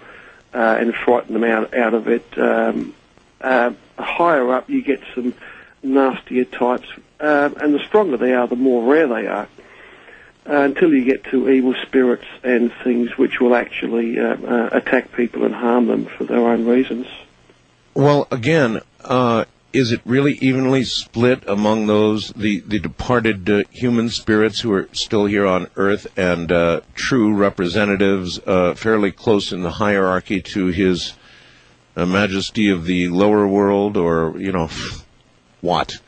uh, 0.55 0.77
and 0.79 0.95
frighten 0.95 1.33
them 1.33 1.43
out, 1.43 1.75
out 1.75 1.95
of 1.95 2.07
it. 2.07 2.39
Um, 2.39 2.95
uh, 3.41 3.73
higher 3.99 4.55
up, 4.55 4.71
you 4.71 4.81
get 4.81 5.01
some 5.17 5.35
nastier 5.83 6.45
types, 6.45 6.87
um, 7.19 7.57
and 7.57 7.75
the 7.75 7.85
stronger 7.89 8.19
they 8.19 8.35
are, 8.35 8.47
the 8.47 8.55
more 8.55 8.89
rare 8.89 9.09
they 9.09 9.27
are. 9.27 9.49
Uh, 10.47 10.61
until 10.61 10.93
you 10.93 11.07
get 11.07 11.25
to 11.25 11.49
evil 11.49 11.75
spirits 11.87 12.27
and 12.43 12.71
things 12.83 13.17
which 13.17 13.41
will 13.41 13.55
actually 13.55 14.19
uh, 14.19 14.37
uh, 14.37 14.69
attack 14.73 15.11
people 15.13 15.43
and 15.45 15.55
harm 15.55 15.87
them 15.87 16.05
for 16.05 16.25
their 16.25 16.47
own 16.47 16.67
reasons. 16.67 17.07
Well, 17.95 18.29
again, 18.31 18.83
uh, 19.03 19.47
is 19.73 19.91
it 19.91 20.03
really 20.05 20.35
evenly 20.35 20.85
split 20.85 21.45
among 21.49 21.87
those 21.87 22.29
the 22.35 22.61
the 22.61 22.79
departed 22.79 23.49
uh, 23.49 23.63
human 23.71 24.11
spirits 24.11 24.61
who 24.61 24.73
are 24.73 24.89
still 24.93 25.25
here 25.25 25.47
on 25.47 25.69
Earth 25.77 26.07
and 26.17 26.53
uh, 26.53 26.83
true 26.95 27.35
representatives, 27.35 28.39
uh, 28.47 28.75
fairly 28.75 29.13
close 29.13 29.51
in 29.51 29.63
the 29.63 29.71
hierarchy 29.71 30.43
to 30.43 30.67
His 30.67 31.15
uh, 31.97 32.05
Majesty 32.05 32.69
of 32.69 32.85
the 32.85 33.09
lower 33.09 33.49
world, 33.49 33.97
or 33.97 34.35
you 34.39 34.53
know, 34.53 34.69
what? 35.61 35.99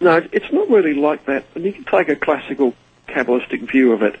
No, 0.00 0.26
it's 0.32 0.52
not 0.52 0.70
really 0.70 0.94
like 0.94 1.26
that. 1.26 1.44
And 1.54 1.64
you 1.64 1.72
can 1.72 1.84
take 1.84 2.08
a 2.08 2.16
classical 2.16 2.74
Kabbalistic 3.14 3.70
view 3.70 3.92
of 3.92 4.02
it, 4.02 4.18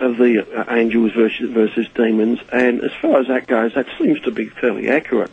of 0.00 0.16
the 0.16 0.44
uh, 0.44 0.74
angels 0.74 1.12
versus, 1.12 1.50
versus 1.50 1.86
demons, 1.94 2.40
and 2.52 2.82
as 2.82 2.90
far 3.00 3.20
as 3.20 3.28
that 3.28 3.46
goes, 3.46 3.74
that 3.74 3.86
seems 3.98 4.20
to 4.22 4.32
be 4.32 4.46
fairly 4.46 4.88
accurate. 4.90 5.30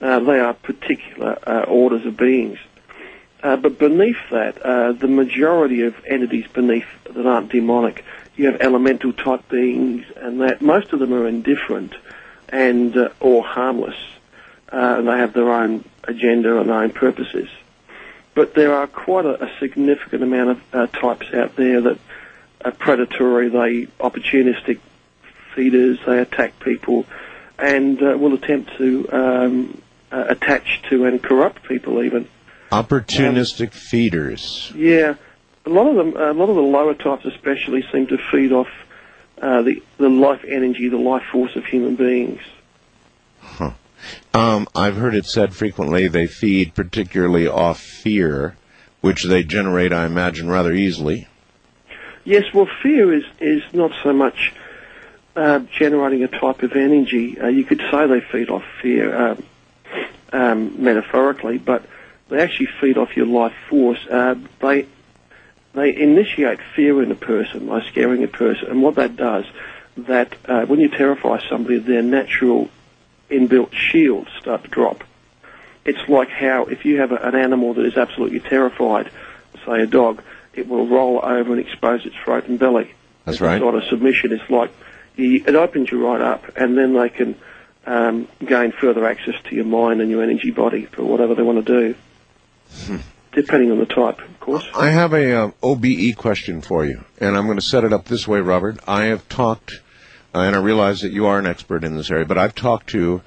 Uh, 0.00 0.20
they 0.20 0.38
are 0.38 0.52
particular 0.52 1.38
uh, 1.46 1.62
orders 1.62 2.04
of 2.04 2.16
beings. 2.16 2.58
Uh, 3.42 3.56
but 3.56 3.78
beneath 3.78 4.18
that, 4.30 4.60
uh, 4.60 4.92
the 4.92 5.08
majority 5.08 5.82
of 5.82 5.94
entities 6.06 6.46
beneath 6.52 6.86
that 7.04 7.26
aren't 7.26 7.50
demonic, 7.50 8.04
you 8.36 8.46
have 8.46 8.60
elemental 8.60 9.14
type 9.14 9.48
beings, 9.48 10.04
and 10.16 10.42
that 10.42 10.60
most 10.60 10.92
of 10.92 10.98
them 10.98 11.14
are 11.14 11.26
indifferent 11.26 11.94
and 12.50 12.96
uh, 12.96 13.08
or 13.20 13.42
harmless. 13.42 13.96
And 14.68 15.08
they 15.08 15.16
have 15.16 15.32
their 15.32 15.50
own 15.50 15.84
agenda 16.04 16.58
and 16.58 16.68
their 16.68 16.82
own 16.82 16.90
purposes. 16.90 17.48
But 18.34 18.54
there 18.54 18.74
are 18.74 18.86
quite 18.86 19.24
a, 19.24 19.44
a 19.44 19.58
significant 19.58 20.22
amount 20.22 20.60
of 20.72 20.92
types 20.92 21.32
out 21.32 21.56
there 21.56 21.80
that 21.80 21.98
are 22.66 22.72
predatory. 22.72 23.48
They 23.48 23.86
opportunistic 24.00 24.80
feeders. 25.54 25.98
They 26.04 26.18
attack 26.18 26.58
people, 26.60 27.06
and 27.58 28.02
uh, 28.02 28.16
will 28.18 28.34
attempt 28.34 28.76
to 28.78 29.08
um, 29.12 29.82
uh, 30.10 30.26
attach 30.28 30.82
to 30.90 31.04
and 31.04 31.22
corrupt 31.22 31.62
people 31.64 32.02
even. 32.02 32.28
Opportunistic 32.72 33.72
feeders. 33.72 34.72
Yeah, 34.74 35.14
a 35.64 35.70
lot 35.70 35.86
of 35.86 35.96
them, 35.96 36.16
a 36.16 36.32
lot 36.32 36.48
of 36.48 36.56
the 36.56 36.62
lower 36.62 36.94
types 36.94 37.24
especially, 37.24 37.84
seem 37.92 38.08
to 38.08 38.18
feed 38.30 38.52
off 38.52 38.68
uh, 39.40 39.62
the 39.62 39.82
the 39.98 40.08
life 40.08 40.44
energy, 40.46 40.88
the 40.88 40.96
life 40.96 41.24
force 41.30 41.54
of 41.56 41.64
human 41.64 41.96
beings. 41.96 42.40
Um, 44.34 44.68
I've 44.74 44.96
heard 44.96 45.14
it 45.14 45.26
said 45.26 45.54
frequently 45.54 46.08
they 46.08 46.26
feed 46.26 46.74
particularly 46.74 47.46
off 47.46 47.80
fear, 47.80 48.56
which 49.00 49.24
they 49.24 49.42
generate, 49.42 49.92
I 49.92 50.06
imagine, 50.06 50.48
rather 50.48 50.72
easily. 50.72 51.26
Yes, 52.26 52.52
well, 52.52 52.68
fear 52.82 53.14
is 53.14 53.24
is 53.38 53.62
not 53.72 53.92
so 54.02 54.12
much 54.12 54.52
uh, 55.36 55.60
generating 55.60 56.24
a 56.24 56.28
type 56.28 56.64
of 56.64 56.72
energy. 56.72 57.40
Uh, 57.40 57.46
you 57.46 57.62
could 57.62 57.80
say 57.88 58.06
they 58.08 58.20
feed 58.20 58.50
off 58.50 58.64
fear 58.82 59.14
um, 59.16 59.44
um, 60.32 60.82
metaphorically, 60.82 61.58
but 61.58 61.84
they 62.28 62.40
actually 62.40 62.68
feed 62.80 62.98
off 62.98 63.16
your 63.16 63.26
life 63.26 63.54
force. 63.70 64.04
Uh, 64.10 64.34
they 64.60 64.88
they 65.74 65.96
initiate 65.96 66.58
fear 66.74 67.00
in 67.00 67.12
a 67.12 67.14
person 67.14 67.68
by 67.68 67.80
scaring 67.82 68.24
a 68.24 68.28
person, 68.28 68.70
and 68.70 68.82
what 68.82 68.96
that 68.96 69.14
does, 69.14 69.44
that 69.96 70.34
uh, 70.46 70.66
when 70.66 70.80
you 70.80 70.88
terrify 70.88 71.38
somebody, 71.48 71.78
their 71.78 72.02
natural 72.02 72.68
inbuilt 73.30 73.72
shields 73.72 74.30
start 74.40 74.64
to 74.64 74.68
drop. 74.68 75.04
It's 75.84 76.08
like 76.08 76.30
how 76.30 76.64
if 76.64 76.84
you 76.84 76.98
have 76.98 77.12
a, 77.12 77.16
an 77.18 77.36
animal 77.36 77.74
that 77.74 77.86
is 77.86 77.96
absolutely 77.96 78.40
terrified, 78.40 79.12
say 79.64 79.82
a 79.82 79.86
dog, 79.86 80.24
it 80.56 80.68
will 80.68 80.86
roll 80.86 81.20
over 81.22 81.52
and 81.52 81.60
expose 81.60 82.04
its 82.06 82.16
throat 82.24 82.46
and 82.46 82.58
belly. 82.58 82.92
That's 83.24 83.40
right. 83.40 83.60
Sort 83.60 83.74
of 83.74 83.84
submission. 83.84 84.32
It's 84.32 84.48
like 84.50 84.70
you, 85.16 85.42
it 85.46 85.54
opens 85.54 85.90
you 85.90 86.04
right 86.06 86.20
up, 86.20 86.44
and 86.56 86.76
then 86.76 86.94
they 86.94 87.08
can 87.08 87.36
um, 87.86 88.28
gain 88.44 88.72
further 88.72 89.06
access 89.06 89.34
to 89.44 89.54
your 89.54 89.64
mind 89.64 90.00
and 90.00 90.10
your 90.10 90.22
energy 90.22 90.50
body 90.50 90.86
for 90.86 91.04
whatever 91.04 91.34
they 91.34 91.42
want 91.42 91.64
to 91.64 91.80
do, 91.80 91.94
Hmm. 92.86 92.96
depending 93.32 93.70
on 93.70 93.78
the 93.78 93.86
type, 93.86 94.18
of 94.20 94.40
course. 94.40 94.64
I 94.74 94.90
have 94.90 95.12
a 95.12 95.32
um, 95.44 95.54
OBE 95.62 96.16
question 96.16 96.60
for 96.60 96.84
you, 96.84 97.04
and 97.20 97.36
I'm 97.36 97.46
going 97.46 97.58
to 97.58 97.64
set 97.64 97.84
it 97.84 97.92
up 97.92 98.06
this 98.06 98.26
way, 98.26 98.40
Robert. 98.40 98.78
I 98.88 99.04
have 99.04 99.28
talked, 99.28 99.80
uh, 100.34 100.40
and 100.40 100.56
I 100.56 100.58
realize 100.58 101.00
that 101.02 101.12
you 101.12 101.26
are 101.26 101.38
an 101.38 101.46
expert 101.46 101.84
in 101.84 101.96
this 101.96 102.10
area, 102.10 102.24
but 102.26 102.38
I've 102.38 102.54
talked 102.54 102.88
to 102.90 103.22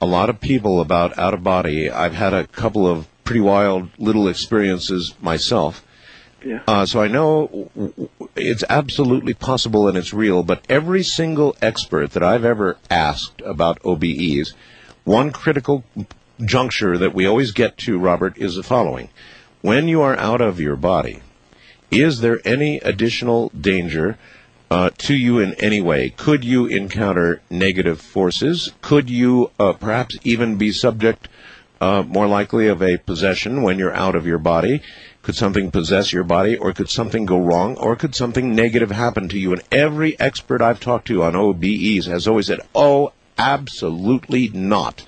a 0.00 0.06
lot 0.06 0.28
of 0.30 0.40
people 0.40 0.80
about 0.80 1.18
out 1.18 1.34
of 1.34 1.42
body. 1.42 1.90
I've 1.90 2.14
had 2.14 2.32
a 2.34 2.46
couple 2.46 2.86
of 2.86 3.06
pretty 3.24 3.40
wild 3.40 3.88
little 3.98 4.28
experiences 4.28 5.14
myself. 5.20 5.84
Yeah. 6.44 6.62
Uh, 6.66 6.84
so 6.84 7.00
I 7.00 7.08
know 7.08 7.70
it's 8.36 8.64
absolutely 8.68 9.32
possible 9.32 9.88
and 9.88 9.96
it's 9.96 10.12
real, 10.12 10.42
but 10.42 10.64
every 10.68 11.02
single 11.02 11.56
expert 11.62 12.12
that 12.12 12.22
I've 12.22 12.44
ever 12.44 12.76
asked 12.90 13.40
about 13.40 13.80
OBEs, 13.82 14.52
one 15.04 15.30
critical 15.30 15.84
juncture 16.44 16.98
that 16.98 17.14
we 17.14 17.26
always 17.26 17.52
get 17.52 17.78
to, 17.78 17.98
Robert, 17.98 18.36
is 18.36 18.56
the 18.56 18.62
following. 18.62 19.08
When 19.62 19.88
you 19.88 20.02
are 20.02 20.16
out 20.16 20.42
of 20.42 20.60
your 20.60 20.76
body, 20.76 21.20
is 21.90 22.20
there 22.20 22.40
any 22.44 22.78
additional 22.78 23.50
danger 23.58 24.18
uh, 24.70 24.90
to 24.98 25.14
you 25.14 25.38
in 25.38 25.54
any 25.54 25.80
way? 25.80 26.10
Could 26.10 26.44
you 26.44 26.66
encounter 26.66 27.40
negative 27.48 28.00
forces? 28.00 28.72
Could 28.82 29.08
you 29.08 29.50
uh, 29.58 29.72
perhaps 29.74 30.18
even 30.24 30.56
be 30.56 30.72
subject, 30.72 31.28
uh, 31.80 32.02
more 32.02 32.26
likely, 32.26 32.68
of 32.68 32.82
a 32.82 32.98
possession 32.98 33.62
when 33.62 33.78
you're 33.78 33.94
out 33.94 34.14
of 34.14 34.26
your 34.26 34.38
body? 34.38 34.82
Could 35.24 35.36
something 35.36 35.70
possess 35.70 36.12
your 36.12 36.22
body, 36.22 36.58
or 36.58 36.74
could 36.74 36.90
something 36.90 37.24
go 37.24 37.38
wrong, 37.38 37.78
or 37.78 37.96
could 37.96 38.14
something 38.14 38.54
negative 38.54 38.90
happen 38.90 39.26
to 39.30 39.38
you? 39.38 39.52
And 39.52 39.62
every 39.72 40.20
expert 40.20 40.60
I've 40.60 40.80
talked 40.80 41.06
to 41.06 41.22
on 41.22 41.32
OBEs 41.32 42.04
has 42.04 42.28
always 42.28 42.48
said, 42.48 42.60
oh, 42.74 43.10
absolutely 43.38 44.50
not. 44.50 45.06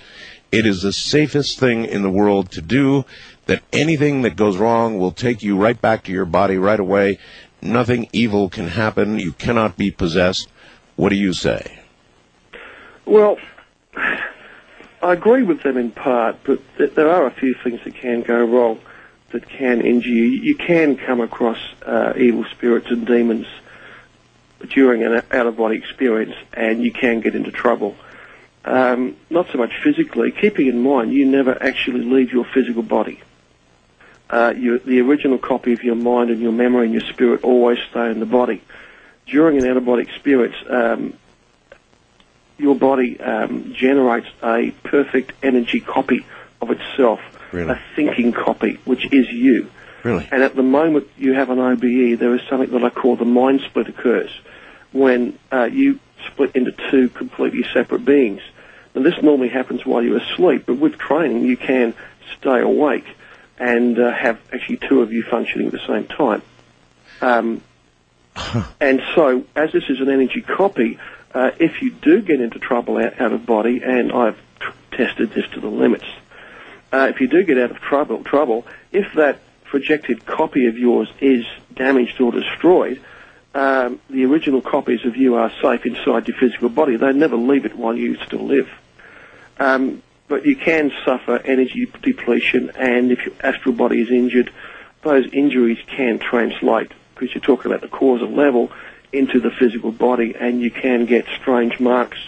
It 0.50 0.64
is 0.64 0.80
the 0.80 0.92
safest 0.94 1.58
thing 1.58 1.84
in 1.84 2.00
the 2.00 2.08
world 2.08 2.50
to 2.52 2.62
do, 2.62 3.04
that 3.44 3.62
anything 3.74 4.22
that 4.22 4.36
goes 4.36 4.56
wrong 4.56 4.98
will 4.98 5.12
take 5.12 5.42
you 5.42 5.54
right 5.54 5.78
back 5.78 6.04
to 6.04 6.12
your 6.12 6.24
body 6.24 6.56
right 6.56 6.80
away. 6.80 7.18
Nothing 7.60 8.08
evil 8.14 8.48
can 8.48 8.68
happen. 8.68 9.18
You 9.18 9.32
cannot 9.32 9.76
be 9.76 9.90
possessed. 9.90 10.48
What 10.96 11.10
do 11.10 11.16
you 11.16 11.34
say? 11.34 11.80
Well, 13.04 13.36
I 13.94 15.12
agree 15.12 15.42
with 15.42 15.62
them 15.62 15.76
in 15.76 15.90
part, 15.90 16.36
but 16.42 16.62
there 16.78 17.10
are 17.10 17.26
a 17.26 17.30
few 17.30 17.54
things 17.62 17.80
that 17.84 17.96
can 17.96 18.22
go 18.22 18.42
wrong 18.46 18.80
that 19.31 19.49
can 19.49 19.81
injure 19.81 20.09
you. 20.09 20.24
You 20.24 20.55
can 20.57 20.97
come 20.97 21.20
across 21.20 21.59
uh, 21.85 22.14
evil 22.16 22.45
spirits 22.53 22.89
and 22.91 23.07
demons 23.07 23.47
during 24.70 25.03
an 25.03 25.22
out 25.31 25.47
of 25.47 25.57
body 25.57 25.77
experience, 25.77 26.35
and 26.53 26.83
you 26.83 26.93
can 26.93 27.20
get 27.20 27.35
into 27.35 27.51
trouble. 27.51 27.97
Um, 28.64 29.16
not 29.31 29.49
so 29.53 29.59
much 29.59 29.72
physically, 29.83 30.33
keeping 30.33 30.66
in 30.66 30.83
mind 30.83 31.12
you 31.12 31.24
never 31.24 31.61
actually 31.62 32.03
leave 32.03 32.33
your 32.33 32.45
physical 32.45 32.83
body. 32.83 33.20
Uh, 34.29 34.53
you, 34.57 34.79
the 34.81 35.01
original 35.01 35.39
copy 35.39 35.72
of 35.72 35.85
your 35.85 35.95
mind 35.95 36.31
and 36.31 36.41
your 36.41 36.51
memory 36.51 36.87
and 36.87 36.93
your 36.93 37.12
spirit 37.12 37.45
always 37.45 37.79
stay 37.91 38.11
in 38.11 38.18
the 38.18 38.27
body. 38.27 38.61
During 39.27 39.59
an 39.59 39.68
out 39.68 39.77
of 39.77 39.85
body 39.85 40.03
experience, 40.03 40.57
um, 40.68 41.14
your 42.59 42.74
body 42.74 43.20
um, 43.20 43.72
generates 43.72 44.29
a 44.43 44.72
perfect 44.83 45.33
energy 45.43 45.81
copy 45.81 46.27
of 46.61 46.70
itself, 46.70 47.20
Really? 47.57 47.70
a 47.70 47.80
thinking 47.94 48.32
copy, 48.32 48.78
which 48.84 49.12
is 49.12 49.28
you. 49.30 49.70
Really? 50.02 50.28
And 50.30 50.42
at 50.42 50.54
the 50.54 50.62
moment 50.62 51.09
you 51.16 51.34
have 51.34 51.50
an 51.50 51.59
OBE, 51.59 52.18
there 52.18 52.34
is 52.34 52.42
something 52.48 52.70
that 52.70 52.84
I 52.84 52.90
call 52.90 53.16
the 53.16 53.24
mind 53.24 53.62
split 53.62 53.88
occurs, 53.88 54.30
when 54.92 55.38
uh, 55.50 55.64
you 55.64 55.98
split 56.26 56.54
into 56.54 56.72
two 56.90 57.09
completely 57.09 57.64
separate 57.72 58.04
beings. 58.04 58.42
Now 58.94 59.02
this 59.02 59.20
normally 59.22 59.48
happens 59.48 59.84
while 59.86 60.02
you're 60.02 60.18
asleep, 60.18 60.64
but 60.66 60.74
with 60.78 60.98
training 60.98 61.44
you 61.44 61.57
can 61.57 61.94
stay 62.38 62.61
awake 62.61 63.07
and 63.59 63.98
uh, 63.98 64.12
have 64.12 64.38
actually 64.52 64.76
two 64.76 65.00
of 65.00 65.12
you 65.12 65.22
functioning 65.22 65.68
at 65.68 65.72
the 65.72 65.86
same 65.86 66.07
time. 66.07 66.42
Um, 67.20 67.62
and 68.80 69.00
so, 69.14 69.44
as 69.54 69.72
this 69.72 69.84
is 69.88 70.00
an 70.00 70.11
energy 70.11 70.42
copy, 70.42 70.98
uh, 71.34 71.52
if 71.59 71.82
you 71.82 71.90
do 71.90 72.20
get 72.20 72.40
into 72.40 72.59
trouble 72.59 72.98
out, 72.98 73.18
out 73.20 73.32
of 73.32 73.46
body, 73.46 73.82
and 73.82 74.12
I've 74.12 74.38
tested 74.90 75.32
this 75.32 75.46
to 75.54 75.61
the 75.61 75.68
limits, 75.68 76.04
uh, 76.93 77.09
if 77.11 77.20
you 77.20 77.28
do 77.28 77.43
get 77.45 77.59
out 77.59 77.70
of 77.70 77.78
trouble, 77.78 78.22
trouble, 78.24 78.66
if 78.93 79.12
that 79.14 79.41
projected 79.64 80.24
copy 80.24 80.66
of 80.66 80.78
yours 80.78 81.09
is 81.20 81.45
damaged 81.74 82.20
or 82.20 82.32
destroyed, 82.32 83.01
um, 83.55 84.01
the 84.11 84.24
original 84.24 84.61
copies 84.61 85.05
of 85.05 85.16
you 85.16 85.37
are 85.37 85.51
safe 85.62 85.87
inside 85.87 86.28
your 86.28 86.37
physical 86.37 86.68
body. 86.68 86.97
They 86.97 87.12
never 87.12 87.37
leave 87.37 87.64
it 87.64 87.74
while 87.76 87.97
you 87.97 88.16
still 88.24 88.45
live. 88.45 88.68
Um, 89.59 90.03
but 90.28 90.45
you 90.45 90.57
can 90.57 90.93
suffer 91.05 91.39
energy 91.39 91.91
depletion, 92.03 92.70
and 92.70 93.12
if 93.12 93.24
your 93.24 93.34
astral 93.43 93.74
body 93.74 94.01
is 94.01 94.11
injured, 94.11 94.53
those 95.03 95.26
injuries 95.32 95.78
can 95.87 96.18
translate, 96.18 96.93
because 97.14 97.34
you're 97.34 97.43
talking 97.43 97.70
about 97.70 97.80
the 97.80 97.89
causal 97.89 98.28
level, 98.28 98.72
into 99.12 99.41
the 99.41 99.51
physical 99.51 99.93
body, 99.93 100.34
and 100.39 100.61
you 100.61 100.70
can 100.70 101.07
get 101.07 101.26
strange 101.41 101.78
marks. 101.80 102.18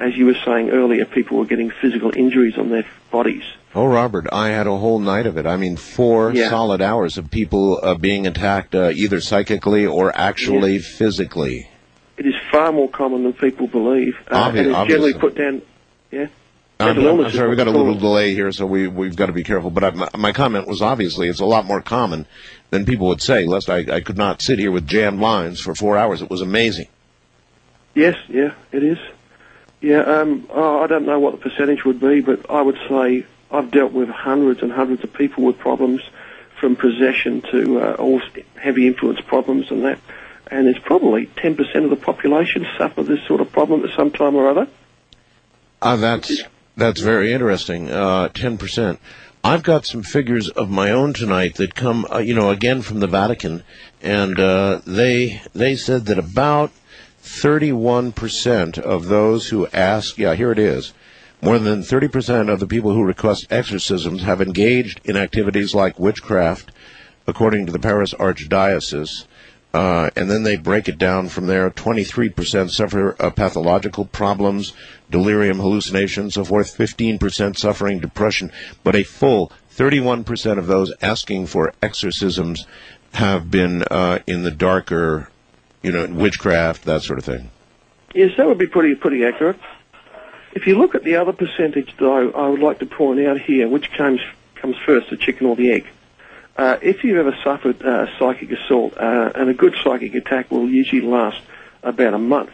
As 0.00 0.16
you 0.16 0.26
were 0.26 0.36
saying 0.44 0.70
earlier, 0.70 1.04
people 1.04 1.38
were 1.38 1.44
getting 1.44 1.70
physical 1.70 2.12
injuries 2.16 2.56
on 2.56 2.70
their 2.70 2.84
bodies. 3.10 3.42
Oh, 3.74 3.86
Robert, 3.86 4.26
I 4.32 4.48
had 4.48 4.66
a 4.66 4.76
whole 4.76 5.00
night 5.00 5.26
of 5.26 5.36
it. 5.36 5.44
I 5.46 5.56
mean, 5.56 5.76
four 5.76 6.32
Yeah. 6.32 6.50
solid 6.50 6.80
hours 6.80 7.18
of 7.18 7.30
people 7.30 7.80
uh, 7.82 7.94
being 7.94 8.26
attacked 8.26 8.74
uh, 8.74 8.90
either 8.94 9.20
psychically 9.20 9.86
or 9.86 10.16
actually 10.16 10.78
physically. 10.78 11.68
It 12.16 12.26
is 12.26 12.34
far 12.50 12.72
more 12.72 12.88
common 12.88 13.24
than 13.24 13.32
people 13.32 13.66
believe, 13.66 14.16
uh, 14.28 14.50
Obvi- 14.50 14.58
and 14.58 14.66
it's 14.68 14.76
obviously. 14.76 15.12
generally 15.12 15.14
put 15.14 15.34
down. 15.36 15.62
Yeah. 16.10 16.26
I'm, 16.80 16.96
I'm 16.96 17.30
sorry, 17.32 17.48
we 17.48 17.56
what 17.56 17.56
got 17.56 17.66
a 17.66 17.70
little 17.72 17.96
delay 17.96 18.34
here, 18.34 18.52
so 18.52 18.64
we, 18.64 18.86
we've 18.86 19.16
got 19.16 19.26
to 19.26 19.32
be 19.32 19.42
careful. 19.42 19.70
But 19.70 19.82
I, 19.84 19.90
my, 19.90 20.08
my 20.16 20.32
comment 20.32 20.68
was 20.68 20.80
obviously 20.80 21.28
it's 21.28 21.40
a 21.40 21.44
lot 21.44 21.64
more 21.64 21.82
common 21.82 22.24
than 22.70 22.84
people 22.86 23.08
would 23.08 23.20
say, 23.20 23.46
lest 23.46 23.68
I, 23.68 23.78
I 23.96 24.00
could 24.00 24.16
not 24.16 24.40
sit 24.42 24.60
here 24.60 24.70
with 24.70 24.86
jammed 24.86 25.18
lines 25.20 25.60
for 25.60 25.74
four 25.74 25.98
hours. 25.98 26.22
It 26.22 26.30
was 26.30 26.40
amazing. 26.40 26.86
Yes, 27.94 28.16
yeah, 28.28 28.54
it 28.70 28.84
is. 28.84 28.98
Yeah, 29.80 30.00
um, 30.00 30.48
oh, 30.50 30.82
I 30.82 30.86
don't 30.86 31.06
know 31.06 31.20
what 31.20 31.32
the 31.32 31.38
percentage 31.38 31.84
would 31.84 32.00
be, 32.00 32.20
but 32.20 32.50
I 32.50 32.60
would 32.60 32.78
say 32.88 33.24
I've 33.50 33.70
dealt 33.70 33.92
with 33.92 34.08
hundreds 34.08 34.62
and 34.62 34.72
hundreds 34.72 35.04
of 35.04 35.12
people 35.12 35.44
with 35.44 35.58
problems, 35.58 36.02
from 36.58 36.76
possession 36.76 37.42
to 37.50 37.80
uh, 37.80 37.94
all 37.94 38.20
heavy 38.56 38.86
influence 38.86 39.20
problems 39.20 39.70
and 39.70 39.84
that. 39.84 39.98
And 40.50 40.66
it's 40.66 40.78
probably 40.78 41.26
10% 41.26 41.84
of 41.84 41.90
the 41.90 41.96
population 41.96 42.66
suffer 42.76 43.02
this 43.02 43.24
sort 43.26 43.40
of 43.40 43.52
problem 43.52 43.84
at 43.84 43.94
some 43.94 44.10
time 44.10 44.34
or 44.34 44.48
other. 44.48 44.66
Uh, 45.80 45.96
that's 45.96 46.42
that's 46.76 47.00
very 47.00 47.32
interesting. 47.32 47.90
Uh, 47.90 48.28
Ten 48.30 48.58
percent. 48.58 48.98
I've 49.44 49.62
got 49.62 49.86
some 49.86 50.02
figures 50.02 50.48
of 50.48 50.68
my 50.68 50.90
own 50.90 51.12
tonight 51.12 51.54
that 51.56 51.76
come, 51.76 52.04
uh, 52.10 52.18
you 52.18 52.34
know, 52.34 52.50
again 52.50 52.82
from 52.82 52.98
the 52.98 53.06
Vatican, 53.06 53.62
and 54.02 54.38
uh, 54.40 54.80
they 54.84 55.40
they 55.54 55.76
said 55.76 56.06
that 56.06 56.18
about 56.18 56.72
thirty-one 57.28 58.12
percent 58.12 58.78
of 58.78 59.06
those 59.06 59.48
who 59.48 59.66
ask, 59.68 60.18
yeah, 60.18 60.34
here 60.34 60.50
it 60.50 60.58
is, 60.58 60.92
more 61.42 61.58
than 61.58 61.82
thirty 61.82 62.08
percent 62.08 62.48
of 62.48 62.60
the 62.60 62.66
people 62.66 62.92
who 62.92 63.04
request 63.04 63.46
exorcisms 63.50 64.22
have 64.22 64.40
engaged 64.40 65.00
in 65.04 65.16
activities 65.16 65.74
like 65.74 65.98
witchcraft, 65.98 66.72
according 67.26 67.66
to 67.66 67.72
the 67.72 67.78
Paris 67.78 68.14
Archdiocese. 68.14 69.26
Uh, 69.74 70.08
and 70.16 70.30
then 70.30 70.44
they 70.44 70.56
break 70.56 70.88
it 70.88 70.96
down 70.96 71.28
from 71.28 71.46
there. 71.46 71.70
23% 71.70 72.70
suffer 72.70 73.14
uh, 73.20 73.28
pathological 73.28 74.06
problems, 74.06 74.72
delirium, 75.10 75.58
hallucinations, 75.58 76.34
so 76.34 76.44
forth. 76.44 76.76
15% 76.76 77.56
suffering 77.58 77.98
depression. 77.98 78.50
But 78.82 78.96
a 78.96 79.02
full 79.02 79.52
31% 79.76 80.58
of 80.58 80.66
those 80.66 80.92
asking 81.02 81.48
for 81.48 81.74
exorcisms 81.82 82.66
have 83.12 83.50
been 83.50 83.82
uh, 83.84 84.20
in 84.26 84.42
the 84.42 84.50
darker, 84.50 85.28
you 85.82 85.92
know, 85.92 86.06
witchcraft, 86.06 86.84
that 86.84 87.02
sort 87.02 87.18
of 87.18 87.24
thing. 87.24 87.50
Yes, 88.14 88.36
that 88.36 88.46
would 88.46 88.58
be 88.58 88.66
pretty 88.66 88.94
pretty 88.94 89.24
accurate. 89.24 89.58
If 90.52 90.66
you 90.66 90.78
look 90.78 90.94
at 90.94 91.04
the 91.04 91.16
other 91.16 91.32
percentage, 91.32 91.94
though, 91.98 92.30
I 92.30 92.48
would 92.48 92.60
like 92.60 92.78
to 92.80 92.86
point 92.86 93.20
out 93.20 93.40
here 93.40 93.68
which 93.68 93.92
comes 93.92 94.20
comes 94.56 94.76
first, 94.84 95.10
the 95.10 95.16
chicken 95.16 95.46
or 95.46 95.56
the 95.56 95.70
egg. 95.70 95.86
Uh, 96.56 96.76
if 96.82 97.04
you've 97.04 97.18
ever 97.18 97.36
suffered 97.44 97.80
uh, 97.82 98.06
psychic 98.18 98.50
assault, 98.50 98.96
uh, 98.96 99.30
and 99.34 99.48
a 99.48 99.54
good 99.54 99.76
psychic 99.84 100.14
attack 100.16 100.50
will 100.50 100.68
usually 100.68 101.02
last 101.02 101.40
about 101.84 102.14
a 102.14 102.18
month, 102.18 102.50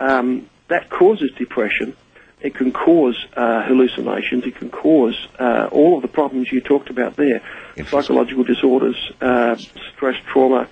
um, 0.00 0.48
that 0.68 0.90
causes 0.90 1.30
depression. 1.36 1.96
It 2.40 2.56
can 2.56 2.72
cause 2.72 3.16
uh, 3.36 3.62
hallucinations. 3.62 4.44
It 4.44 4.56
can 4.56 4.70
cause 4.70 5.14
uh, 5.38 5.68
all 5.70 5.96
of 5.96 6.02
the 6.02 6.08
problems 6.08 6.50
you 6.50 6.60
talked 6.60 6.90
about 6.90 7.14
there, 7.14 7.40
psychological 7.86 8.42
disorders, 8.42 8.96
uh, 9.20 9.54
stress, 9.94 10.16
trauma. 10.26 10.66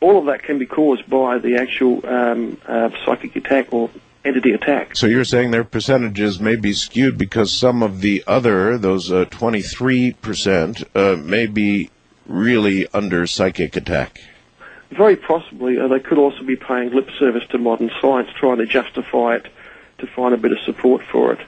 All 0.00 0.18
of 0.18 0.26
that 0.26 0.42
can 0.42 0.58
be 0.58 0.66
caused 0.66 1.08
by 1.08 1.38
the 1.38 1.56
actual 1.56 2.06
um, 2.06 2.58
uh, 2.66 2.90
psychic 3.04 3.36
attack 3.36 3.72
or 3.72 3.90
entity 4.24 4.52
attack. 4.52 4.96
So 4.96 5.06
you're 5.06 5.24
saying 5.24 5.50
their 5.50 5.64
percentages 5.64 6.40
may 6.40 6.56
be 6.56 6.72
skewed 6.72 7.18
because 7.18 7.52
some 7.52 7.82
of 7.82 8.00
the 8.00 8.24
other, 8.26 8.78
those 8.78 9.10
uh, 9.10 9.26
23%, 9.26 10.84
uh, 10.94 11.16
may 11.16 11.46
be 11.46 11.90
really 12.26 12.86
under 12.88 13.26
psychic 13.26 13.76
attack. 13.76 14.20
Very 14.90 15.16
possibly, 15.16 15.78
uh, 15.78 15.88
they 15.88 16.00
could 16.00 16.18
also 16.18 16.42
be 16.42 16.56
paying 16.56 16.90
lip 16.92 17.08
service 17.18 17.44
to 17.50 17.58
modern 17.58 17.90
science, 18.00 18.28
trying 18.38 18.58
to 18.58 18.66
justify 18.66 19.36
it 19.36 19.46
to 19.98 20.06
find 20.06 20.34
a 20.34 20.36
bit 20.36 20.52
of 20.52 20.58
support 20.60 21.02
for 21.04 21.32
it. 21.34 21.40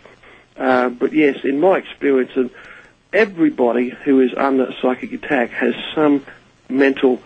Uh, 0.57 0.91
but 0.91 1.13
yes, 1.13 1.39
in 1.45 1.59
my 1.59 1.79
experience, 1.79 2.33
everybody 3.13 3.89
who 3.89 4.21
is 4.21 4.33
under 4.37 4.73
psychic 4.81 5.13
attack 5.13 5.51
has 5.51 5.75
some 5.95 6.25
mental 6.69 7.21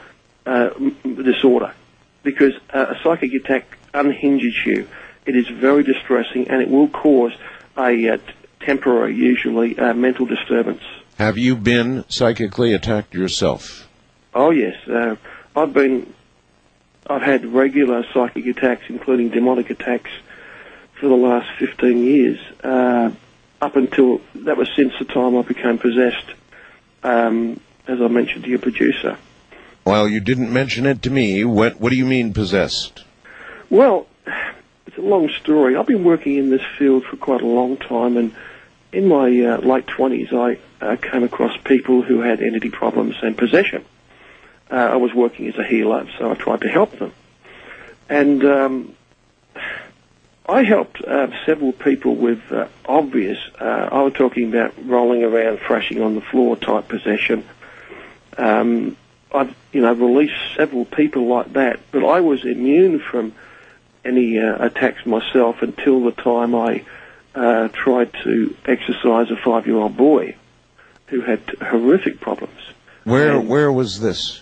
uh, 0.47 0.70
disorder 1.03 1.74
because 2.22 2.55
uh, 2.72 2.94
a 2.94 3.03
psychic 3.03 3.32
attack 3.34 3.78
unhinges 3.94 4.55
you. 4.64 4.88
It 5.26 5.36
is 5.36 5.49
very 5.49 5.82
distressing 5.82 6.49
and 6.49 6.62
it 6.62 6.68
will 6.68 6.88
cause 6.88 7.32
a 7.76 8.09
uh, 8.09 8.18
temporary, 8.61 9.14
usually, 9.14 9.78
uh, 9.78 9.94
mental 9.94 10.26
disturbance. 10.26 10.82
Have 11.18 11.38
you 11.38 11.57
been 11.57 12.05
psychically 12.09 12.72
attacked 12.74 13.14
yourself? 13.14 13.88
Oh 14.34 14.51
yes, 14.51 14.76
uh, 14.86 15.16
I've 15.55 15.72
been. 15.72 16.12
I've 17.09 17.22
had 17.22 17.47
regular 17.47 18.05
psychic 18.12 18.47
attacks, 18.47 18.82
including 18.88 19.30
demonic 19.30 19.70
attacks, 19.70 20.11
for 21.01 21.09
the 21.09 21.14
last 21.14 21.49
15 21.59 22.03
years. 22.03 22.38
Uh, 22.62 23.12
up 23.62 23.76
until 23.76 24.20
that 24.34 24.57
was 24.57 24.68
since 24.76 24.92
the 24.99 25.05
time 25.05 25.36
I 25.36 25.42
became 25.42 25.78
possessed, 25.78 26.26
um, 27.03 27.61
as 27.86 28.01
I 28.01 28.09
mentioned 28.09 28.44
to 28.44 28.51
your 28.51 28.59
producer. 28.59 29.16
Well, 29.87 30.09
you 30.09 30.18
didn't 30.18 30.53
mention 30.53 30.84
it 30.84 31.03
to 31.03 31.11
me. 31.11 31.45
What, 31.45 31.80
what 31.80 31.91
do 31.91 31.97
you 31.97 32.07
mean 32.07 32.34
possessed? 32.34 33.05
Well, 33.70 34.09
it's 34.84 34.99
a 34.99 35.01
long 35.01 35.28
story. 35.28 35.76
I've 35.76 35.87
been 35.87 36.03
working 36.03 36.37
in 36.37 36.51
this 36.51 36.64
field 36.76 37.05
for 37.05 37.16
quite 37.16 37.41
a 37.41 37.47
long 37.47 37.76
time, 37.76 38.16
and 38.16 38.34
in 38.91 39.07
my 39.07 39.26
uh, 39.26 39.59
late 39.59 39.87
20s, 39.87 40.32
I 40.32 40.59
uh, 40.84 40.97
came 40.97 41.22
across 41.22 41.57
people 41.64 42.03
who 42.03 42.20
had 42.20 42.43
entity 42.43 42.68
problems 42.68 43.14
and 43.22 43.39
possession. 43.39 43.84
Uh, 44.68 44.74
I 44.74 44.97
was 44.97 45.14
working 45.14 45.47
as 45.47 45.57
a 45.57 45.64
healer, 45.64 46.09
so 46.18 46.32
I 46.32 46.34
tried 46.34 46.62
to 46.62 46.68
help 46.68 46.99
them. 46.99 47.12
And 48.09 48.45
um, 48.45 48.95
I 50.49 50.64
helped 50.64 51.01
uh, 51.01 51.28
several 51.45 51.72
people 51.72 52.16
with 52.16 52.41
uh, 52.51 52.66
obvious, 52.87 53.39
uh, 53.61 53.89
I 53.93 54.03
was 54.03 54.14
talking 54.14 54.49
about 54.49 54.74
rolling 54.84 55.22
around, 55.22 55.61
thrashing 55.61 56.03
on 56.03 56.16
the 56.16 56.22
floor 56.22 56.57
type 56.57 56.89
possession. 56.89 57.45
Um, 58.37 58.97
I've, 59.32 59.55
you 59.77 59.83
know, 59.83 59.93
released 59.93 60.41
several 60.57 60.87
people 60.87 61.27
like 61.27 61.53
that, 61.53 61.81
but 61.93 62.03
I 62.03 62.20
was 62.20 62.47
immune 62.47 62.99
from 62.99 63.35
any 64.07 64.39
uh, 64.39 64.64
attacks 64.64 65.05
myself 65.05 65.61
until 65.61 66.03
the 66.03 66.12
time 66.12 66.55
I 66.55 66.83
uh, 67.35 67.68
tried 67.68 68.11
to 68.24 68.57
exorcise 68.64 69.31
a 69.31 69.37
five-year-old 69.37 69.95
boy 69.95 70.35
who 71.09 71.20
had 71.20 71.43
horrific 71.61 72.20
problems. 72.20 72.59
Where, 73.05 73.39
where 73.39 73.70
was 73.70 74.01
this? 74.01 74.41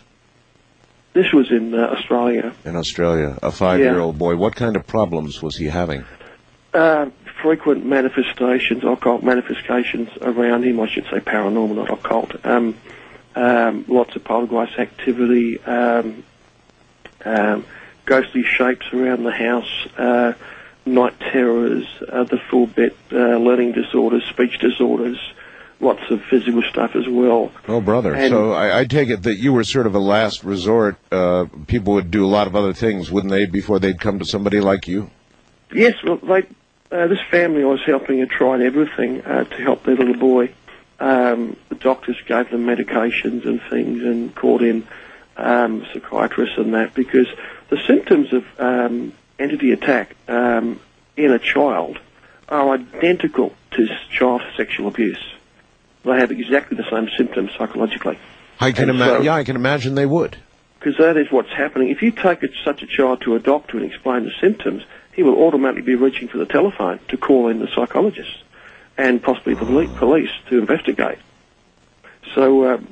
This 1.14 1.32
was 1.32 1.50
in 1.50 1.74
uh, 1.74 1.78
Australia. 1.78 2.54
In 2.64 2.76
Australia. 2.76 3.36
A 3.42 3.50
five-year-old 3.50 4.16
boy. 4.16 4.36
What 4.36 4.54
kind 4.54 4.76
of 4.76 4.86
problems 4.86 5.42
was 5.42 5.56
he 5.56 5.64
having? 5.64 6.04
Uh, 6.72 7.06
frequent 7.42 7.84
manifestations, 7.84 8.84
occult 8.84 9.24
manifestations 9.24 10.10
around 10.22 10.64
him. 10.64 10.78
I 10.78 10.88
should 10.88 11.06
say 11.06 11.18
paranormal, 11.18 11.74
not 11.74 11.90
occult. 11.90 12.36
Um, 12.46 12.76
um, 13.34 13.84
lots 13.88 14.14
of 14.16 14.24
poltergeist 14.24 14.78
activity, 14.78 15.62
um, 15.64 16.24
um, 17.24 17.64
ghostly 18.06 18.44
shapes 18.44 18.86
around 18.92 19.24
the 19.24 19.32
house, 19.32 19.86
uh, 19.98 20.32
night 20.86 21.18
terrors, 21.20 21.86
uh, 22.08 22.24
the 22.24 22.38
full 22.50 22.66
bit, 22.66 22.96
uh, 23.12 23.36
learning 23.38 23.72
disorders, 23.72 24.22
speech 24.26 24.58
disorders, 24.60 25.18
lots 25.80 26.02
of 26.10 26.22
physical 26.22 26.62
stuff 26.62 26.94
as 26.94 27.08
well. 27.08 27.50
Oh, 27.66 27.80
brother. 27.80 28.14
And- 28.14 28.30
so 28.30 28.52
I, 28.52 28.80
I 28.80 28.84
take 28.84 29.08
it 29.08 29.22
that 29.24 29.36
you 29.36 29.52
were 29.52 29.64
sort 29.64 29.86
of 29.86 29.94
a 29.94 29.98
last 29.98 30.44
resort. 30.44 30.96
Uh, 31.10 31.46
people 31.66 31.94
would 31.94 32.10
do 32.10 32.24
a 32.24 32.28
lot 32.28 32.46
of 32.46 32.54
other 32.54 32.72
things, 32.72 33.10
wouldn't 33.10 33.32
they, 33.32 33.46
before 33.46 33.78
they'd 33.78 34.00
come 34.00 34.18
to 34.18 34.24
somebody 34.24 34.60
like 34.60 34.86
you? 34.86 35.10
Yes, 35.72 35.94
well, 36.04 36.16
they, 36.16 36.46
uh, 36.92 37.06
this 37.08 37.18
family 37.30 37.62
I 37.62 37.66
was 37.66 37.82
helping 37.84 38.20
had 38.20 38.30
tried 38.30 38.60
everything 38.60 39.22
uh, 39.22 39.44
to 39.44 39.56
help 39.56 39.82
their 39.84 39.96
little 39.96 40.14
boy. 40.16 40.52
Um, 41.00 41.56
the 41.68 41.74
doctors 41.74 42.16
gave 42.26 42.50
them 42.50 42.64
medications 42.66 43.44
and 43.46 43.60
things 43.68 44.02
and 44.02 44.34
called 44.34 44.62
in 44.62 44.86
um, 45.36 45.84
psychiatrists 45.92 46.56
and 46.56 46.74
that 46.74 46.94
because 46.94 47.26
the 47.68 47.78
symptoms 47.86 48.32
of 48.32 48.44
um, 48.58 49.12
entity 49.38 49.72
attack 49.72 50.14
um, 50.28 50.80
in 51.16 51.32
a 51.32 51.38
child 51.38 51.98
are 52.48 52.70
identical 52.74 53.52
to 53.72 53.88
child 54.10 54.42
sexual 54.56 54.86
abuse. 54.86 55.22
They 56.04 56.16
have 56.18 56.30
exactly 56.30 56.76
the 56.76 56.88
same 56.90 57.08
symptoms 57.16 57.50
psychologically. 57.58 58.18
I 58.60 58.72
can 58.72 58.88
imagine. 58.90 59.16
so- 59.16 59.22
yeah, 59.22 59.34
I 59.34 59.44
can 59.44 59.56
imagine 59.56 59.94
they 59.96 60.06
would. 60.06 60.36
because 60.78 60.96
that 60.98 61.16
is 61.16 61.26
what's 61.32 61.50
happening. 61.50 61.88
If 61.88 62.02
you 62.02 62.12
take 62.12 62.42
a, 62.44 62.48
such 62.64 62.82
a 62.82 62.86
child 62.86 63.22
to 63.22 63.34
a 63.34 63.40
doctor 63.40 63.78
and 63.78 63.86
explain 63.90 64.24
the 64.24 64.32
symptoms, 64.40 64.84
he 65.12 65.22
will 65.22 65.42
automatically 65.44 65.82
be 65.82 65.94
reaching 65.96 66.28
for 66.28 66.38
the 66.38 66.46
telephone 66.46 67.00
to 67.08 67.16
call 67.16 67.48
in 67.48 67.58
the 67.58 67.68
psychologist 67.74 68.30
and 68.96 69.22
possibly 69.22 69.54
the 69.54 69.64
police 69.98 70.30
to 70.48 70.58
investigate. 70.58 71.18
So 72.34 72.74
um, 72.74 72.88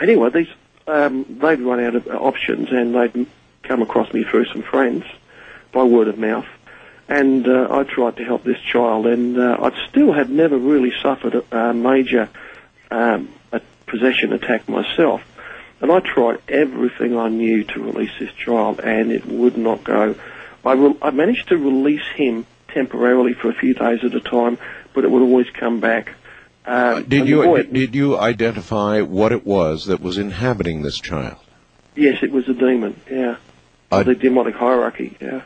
anyway, 0.00 0.30
these 0.30 0.48
um, 0.86 1.24
they'd 1.40 1.60
run 1.60 1.80
out 1.80 1.94
of 1.94 2.06
options 2.08 2.70
and 2.70 2.94
they'd 2.94 3.26
come 3.62 3.82
across 3.82 4.12
me 4.12 4.24
through 4.24 4.46
some 4.46 4.62
friends 4.62 5.04
by 5.72 5.82
word 5.82 6.08
of 6.08 6.18
mouth. 6.18 6.46
And 7.08 7.46
uh, 7.46 7.68
I 7.70 7.82
tried 7.84 8.16
to 8.16 8.24
help 8.24 8.44
this 8.44 8.60
child, 8.60 9.06
and 9.06 9.38
uh, 9.38 9.58
I 9.60 9.88
still 9.88 10.12
had 10.12 10.30
never 10.30 10.56
really 10.56 10.92
suffered 11.02 11.34
a, 11.34 11.70
a 11.70 11.74
major 11.74 12.30
um, 12.90 13.28
a 13.52 13.60
possession 13.86 14.32
attack 14.32 14.68
myself. 14.70 15.22
And 15.82 15.92
I 15.92 16.00
tried 16.00 16.40
everything 16.48 17.14
I 17.14 17.28
knew 17.28 17.64
to 17.64 17.82
release 17.82 18.12
this 18.18 18.32
child, 18.32 18.80
and 18.80 19.12
it 19.12 19.26
would 19.26 19.58
not 19.58 19.84
go. 19.84 20.14
I, 20.64 20.72
re- 20.72 20.96
I 21.02 21.10
managed 21.10 21.48
to 21.48 21.58
release 21.58 22.06
him 22.14 22.46
temporarily 22.68 23.34
for 23.34 23.50
a 23.50 23.54
few 23.54 23.74
days 23.74 24.02
at 24.02 24.14
a 24.14 24.20
time, 24.20 24.56
but 24.94 25.04
it 25.04 25.10
would 25.10 25.22
always 25.22 25.50
come 25.50 25.80
back. 25.80 26.12
Um, 26.66 27.04
Did 27.04 27.28
you 27.28 27.62
did, 27.64 27.94
you 27.94 28.16
identify 28.18 29.02
what 29.02 29.32
it 29.32 29.44
was 29.44 29.84
that 29.86 30.00
was 30.00 30.16
inhabiting 30.16 30.80
this 30.82 30.98
child? 30.98 31.36
Yes, 31.94 32.22
it 32.22 32.32
was 32.32 32.48
a 32.48 32.54
demon. 32.54 32.98
Yeah, 33.10 33.36
A- 33.92 34.02
the 34.04 34.14
demonic 34.14 34.54
hierarchy. 34.54 35.14
Yeah, 35.20 35.42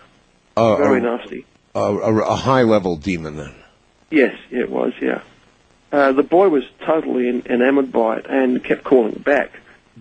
Uh, 0.57 0.77
very 0.77 1.01
a, 1.01 1.03
nasty. 1.03 1.45
a, 1.75 1.81
a, 1.81 2.19
a 2.21 2.37
high 2.37 2.63
level 2.63 2.97
demon 2.97 3.37
then. 3.37 3.55
Yes, 4.11 4.37
it 4.51 4.71
was. 4.71 4.93
Yeah, 5.03 5.23
uh, 5.91 6.13
the 6.13 6.23
boy 6.23 6.51
was 6.51 6.63
totally 6.87 7.29
en- 7.29 7.43
enamored 7.47 7.91
by 7.91 8.19
it 8.19 8.27
and 8.29 8.63
kept 8.63 8.85
calling 8.85 9.19
back. 9.19 9.51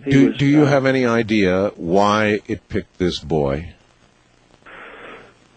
He 0.04 0.12
Do 0.12 0.26
was, 0.28 0.36
do 0.36 0.46
you 0.46 0.62
uh, 0.62 0.66
have 0.66 0.86
any 0.86 1.04
idea 1.04 1.72
why 1.74 2.40
it 2.46 2.68
picked 2.68 2.98
this 2.98 3.18
boy? 3.18 3.74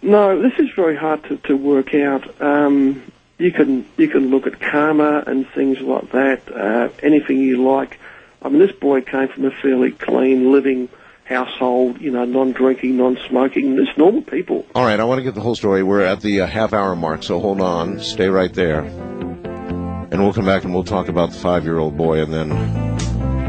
No, 0.01 0.41
this 0.41 0.53
is 0.57 0.69
very 0.75 0.95
hard 0.95 1.23
to, 1.25 1.37
to 1.37 1.55
work 1.55 1.93
out. 1.93 2.41
Um, 2.41 3.03
you 3.41 3.51
can 3.51 3.85
you 3.97 4.07
can 4.07 4.29
look 4.29 4.45
at 4.47 4.59
karma 4.59 5.23
and 5.25 5.47
things 5.49 5.79
like 5.79 6.11
that. 6.11 6.51
Uh, 6.51 6.89
anything 7.01 7.39
you 7.39 7.63
like. 7.63 7.99
I 8.41 8.49
mean, 8.49 8.59
this 8.59 8.71
boy 8.71 9.01
came 9.01 9.27
from 9.27 9.45
a 9.45 9.51
fairly 9.51 9.91
clean 9.91 10.51
living 10.51 10.89
household. 11.25 11.99
You 11.99 12.11
know, 12.11 12.25
non-drinking, 12.25 12.97
non-smoking. 12.97 13.77
Just 13.77 13.97
normal 13.97 14.21
people. 14.21 14.65
All 14.75 14.83
right, 14.83 14.99
I 14.99 15.03
want 15.03 15.19
to 15.19 15.23
get 15.23 15.35
the 15.35 15.41
whole 15.41 15.55
story. 15.55 15.83
We're 15.83 16.01
at 16.01 16.21
the 16.21 16.41
uh, 16.41 16.47
half 16.47 16.73
hour 16.73 16.95
mark, 16.95 17.23
so 17.23 17.39
hold 17.39 17.61
on, 17.61 17.99
stay 17.99 18.29
right 18.29 18.53
there, 18.53 18.81
and 18.81 20.19
we'll 20.19 20.33
come 20.33 20.45
back 20.45 20.63
and 20.63 20.73
we'll 20.73 20.83
talk 20.83 21.07
about 21.07 21.31
the 21.31 21.39
five 21.39 21.63
year 21.63 21.79
old 21.79 21.97
boy 21.97 22.21
and 22.21 22.33
then 22.33 22.51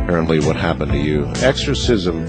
apparently 0.02 0.40
what 0.40 0.56
happened 0.56 0.92
to 0.92 0.98
you. 0.98 1.26
Exorcism 1.36 2.24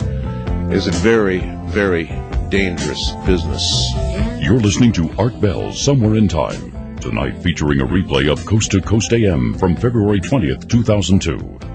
is 0.72 0.88
a 0.88 0.92
very 0.92 1.40
very 1.68 2.06
dangerous 2.50 3.14
business. 3.26 3.92
You're 4.40 4.60
listening 4.60 4.92
to 4.94 5.10
Art 5.18 5.40
Bell 5.42 5.72
Somewhere 5.72 6.16
in 6.16 6.28
Time. 6.28 6.73
Tonight 7.04 7.38
featuring 7.44 7.82
a 7.82 7.86
replay 7.86 8.32
of 8.32 8.46
Coast 8.46 8.72
to 8.72 8.80
Coast 8.80 9.12
AM 9.12 9.54
from 9.56 9.76
February 9.76 10.22
20th, 10.22 10.70
2002. 10.70 11.73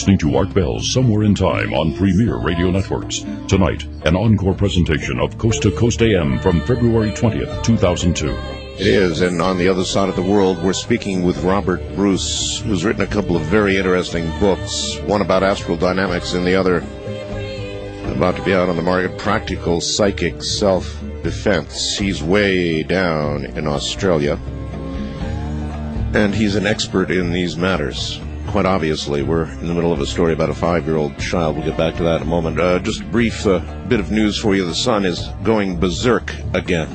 Listening 0.00 0.16
to 0.16 0.34
Art 0.34 0.54
Bell's 0.54 0.90
Somewhere 0.90 1.24
in 1.24 1.34
Time 1.34 1.74
on 1.74 1.94
Premier 1.94 2.38
Radio 2.38 2.70
Networks. 2.70 3.18
Tonight, 3.48 3.84
an 4.06 4.16
encore 4.16 4.54
presentation 4.54 5.20
of 5.20 5.36
Coast 5.36 5.60
to 5.60 5.70
Coast 5.72 6.00
AM 6.00 6.38
from 6.38 6.62
February 6.62 7.10
20th, 7.10 7.62
2002. 7.62 8.30
It 8.30 8.86
is, 8.86 9.20
and 9.20 9.42
on 9.42 9.58
the 9.58 9.68
other 9.68 9.84
side 9.84 10.08
of 10.08 10.16
the 10.16 10.22
world, 10.22 10.64
we're 10.64 10.72
speaking 10.72 11.22
with 11.22 11.44
Robert 11.44 11.82
Bruce, 11.96 12.60
who's 12.60 12.82
written 12.82 13.02
a 13.02 13.06
couple 13.06 13.36
of 13.36 13.42
very 13.42 13.76
interesting 13.76 14.26
books, 14.40 14.98
one 15.00 15.20
about 15.20 15.42
astral 15.42 15.76
dynamics 15.76 16.32
and 16.32 16.46
the 16.46 16.54
other 16.54 16.78
about 18.10 18.36
to 18.36 18.42
be 18.42 18.54
out 18.54 18.70
on 18.70 18.76
the 18.76 18.82
market, 18.82 19.18
Practical 19.18 19.82
Psychic 19.82 20.42
Self-Defense. 20.42 21.98
He's 21.98 22.22
way 22.22 22.84
down 22.84 23.44
in 23.44 23.66
Australia, 23.66 24.38
and 26.14 26.34
he's 26.34 26.56
an 26.56 26.66
expert 26.66 27.10
in 27.10 27.32
these 27.32 27.58
matters. 27.58 28.18
Quite 28.50 28.66
obviously, 28.66 29.22
we're 29.22 29.44
in 29.44 29.68
the 29.68 29.74
middle 29.74 29.92
of 29.92 30.00
a 30.00 30.06
story 30.06 30.32
about 30.32 30.50
a 30.50 30.54
five-year-old 30.54 31.16
child. 31.20 31.54
We'll 31.54 31.64
get 31.64 31.76
back 31.76 31.94
to 31.98 32.02
that 32.02 32.16
in 32.16 32.22
a 32.22 32.26
moment. 32.26 32.58
Uh, 32.58 32.80
just 32.80 33.00
a 33.00 33.04
brief 33.04 33.46
uh, 33.46 33.60
bit 33.86 34.00
of 34.00 34.10
news 34.10 34.40
for 34.40 34.56
you. 34.56 34.64
The 34.64 34.74
sun 34.74 35.04
is 35.04 35.28
going 35.44 35.78
berserk 35.78 36.34
again. 36.52 36.88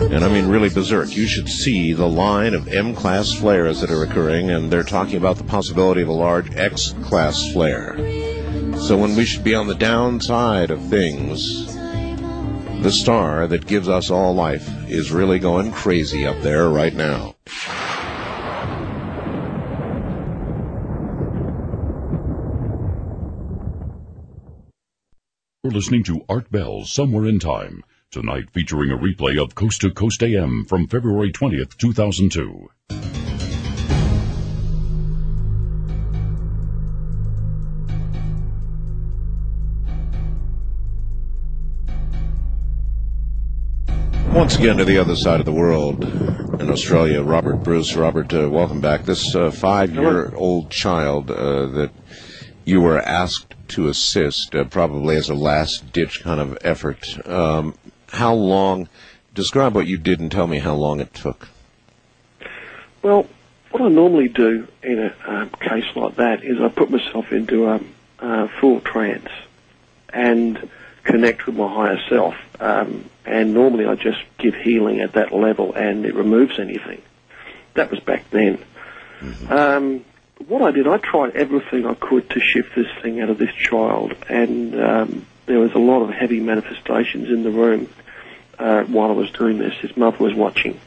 And 0.00 0.24
I 0.24 0.28
mean 0.28 0.48
really 0.48 0.68
berserk. 0.68 1.16
You 1.16 1.28
should 1.28 1.48
see 1.48 1.92
the 1.92 2.08
line 2.08 2.54
of 2.54 2.66
M-class 2.66 3.34
flares 3.34 3.80
that 3.80 3.90
are 3.90 4.02
occurring, 4.02 4.50
and 4.50 4.68
they're 4.68 4.82
talking 4.82 5.16
about 5.16 5.36
the 5.36 5.44
possibility 5.44 6.02
of 6.02 6.08
a 6.08 6.12
large 6.12 6.52
X-class 6.56 7.52
flare. 7.52 7.96
So 8.78 8.96
when 8.98 9.14
we 9.14 9.26
should 9.26 9.44
be 9.44 9.54
on 9.54 9.68
the 9.68 9.76
downside 9.76 10.72
of 10.72 10.82
things, 10.86 11.72
the 12.82 12.90
star 12.90 13.46
that 13.46 13.68
gives 13.68 13.88
us 13.88 14.10
all 14.10 14.34
life 14.34 14.68
is 14.88 15.12
really 15.12 15.38
going 15.38 15.70
crazy 15.70 16.26
up 16.26 16.40
there 16.42 16.68
right 16.68 16.94
now. 16.94 17.36
You're 25.68 25.74
listening 25.74 26.04
to 26.04 26.24
Art 26.30 26.50
Bell's 26.50 26.90
Somewhere 26.90 27.26
in 27.26 27.38
Time. 27.38 27.84
Tonight 28.10 28.48
featuring 28.54 28.90
a 28.90 28.96
replay 28.96 29.38
of 29.38 29.54
Coast 29.54 29.82
to 29.82 29.90
Coast 29.90 30.22
AM 30.22 30.64
from 30.64 30.88
February 30.88 31.30
20th, 31.30 31.76
2002. 31.76 32.70
Once 44.32 44.56
again 44.56 44.78
to 44.78 44.86
the 44.86 44.96
other 44.96 45.14
side 45.14 45.38
of 45.38 45.44
the 45.44 45.52
world 45.52 46.02
in 46.02 46.70
Australia, 46.70 47.22
Robert 47.22 47.56
Bruce. 47.56 47.94
Robert, 47.94 48.32
uh, 48.32 48.48
welcome 48.48 48.80
back. 48.80 49.04
This 49.04 49.34
uh, 49.34 49.50
five-year-old 49.50 50.70
child 50.70 51.30
uh, 51.30 51.66
that 51.66 51.90
you 52.64 52.80
were 52.80 52.98
asked 52.98 53.54
to 53.68 53.88
assist, 53.88 54.54
uh, 54.54 54.64
probably 54.64 55.16
as 55.16 55.28
a 55.28 55.34
last-ditch 55.34 56.22
kind 56.22 56.40
of 56.40 56.58
effort. 56.62 57.26
Um, 57.28 57.74
how 58.08 58.34
long? 58.34 58.88
Describe 59.34 59.74
what 59.74 59.86
you 59.86 59.96
did 59.98 60.20
and 60.20 60.32
tell 60.32 60.46
me 60.46 60.58
how 60.58 60.74
long 60.74 61.00
it 61.00 61.14
took. 61.14 61.48
Well, 63.02 63.26
what 63.70 63.82
I 63.82 63.88
normally 63.88 64.28
do 64.28 64.66
in 64.82 64.98
a 64.98 65.14
um, 65.26 65.50
case 65.60 65.84
like 65.94 66.16
that 66.16 66.42
is 66.42 66.60
I 66.60 66.68
put 66.68 66.90
myself 66.90 67.30
into 67.32 67.68
a, 67.68 67.80
a 68.18 68.48
full 68.48 68.80
trance 68.80 69.28
and 70.08 70.68
connect 71.04 71.46
with 71.46 71.56
my 71.56 71.72
higher 71.72 72.00
self. 72.08 72.34
Um, 72.60 73.08
and 73.24 73.54
normally 73.54 73.86
I 73.86 73.94
just 73.94 74.18
give 74.38 74.54
healing 74.54 75.00
at 75.00 75.12
that 75.12 75.32
level 75.32 75.74
and 75.74 76.04
it 76.04 76.14
removes 76.14 76.58
anything. 76.58 77.02
That 77.74 77.90
was 77.90 78.00
back 78.00 78.28
then. 78.30 78.58
Um, 79.48 80.04
what 80.46 80.62
I 80.62 80.70
did, 80.70 80.86
I 80.86 80.98
tried 80.98 81.36
everything 81.36 81.86
I 81.86 81.94
could 81.94 82.30
to 82.30 82.40
shift 82.40 82.74
this 82.76 82.86
thing 83.02 83.20
out 83.20 83.30
of 83.30 83.38
this 83.38 83.52
child, 83.54 84.14
and 84.28 84.80
um, 84.80 85.26
there 85.46 85.58
was 85.58 85.72
a 85.72 85.78
lot 85.78 86.02
of 86.02 86.10
heavy 86.10 86.40
manifestations 86.40 87.28
in 87.28 87.42
the 87.42 87.50
room 87.50 87.88
uh, 88.58 88.84
while 88.84 89.10
I 89.10 89.14
was 89.14 89.30
doing 89.32 89.58
this. 89.58 89.74
His 89.74 89.96
mother 89.96 90.18
was 90.18 90.34
watching, 90.34 90.80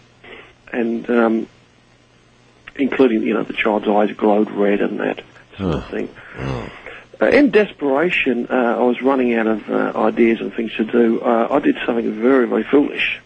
and 0.72 1.10
um, 1.10 1.48
including 2.76 3.24
you 3.24 3.34
know 3.34 3.44
the 3.44 3.54
child's 3.54 3.88
eyes 3.88 4.16
glowed 4.16 4.50
red 4.52 4.82
and 4.82 5.00
that 5.00 5.24
sort 5.58 5.76
of 5.76 5.90
thing. 5.90 6.10
Uh, 7.22 7.28
in 7.28 7.52
desperation, 7.52 8.48
uh, 8.50 8.54
I 8.54 8.82
was 8.82 9.02
running 9.02 9.36
out 9.36 9.46
of 9.46 9.70
uh, 9.70 9.92
ideas 9.96 10.42
and 10.42 10.54
things 10.54 10.74
to 10.78 10.86
do. 10.86 11.22
Uh, 11.22 11.50
I 11.52 11.60
did 11.60 11.76
something 11.86 12.20
very, 12.20 12.48
very 12.48 12.64
foolish. 12.64 13.22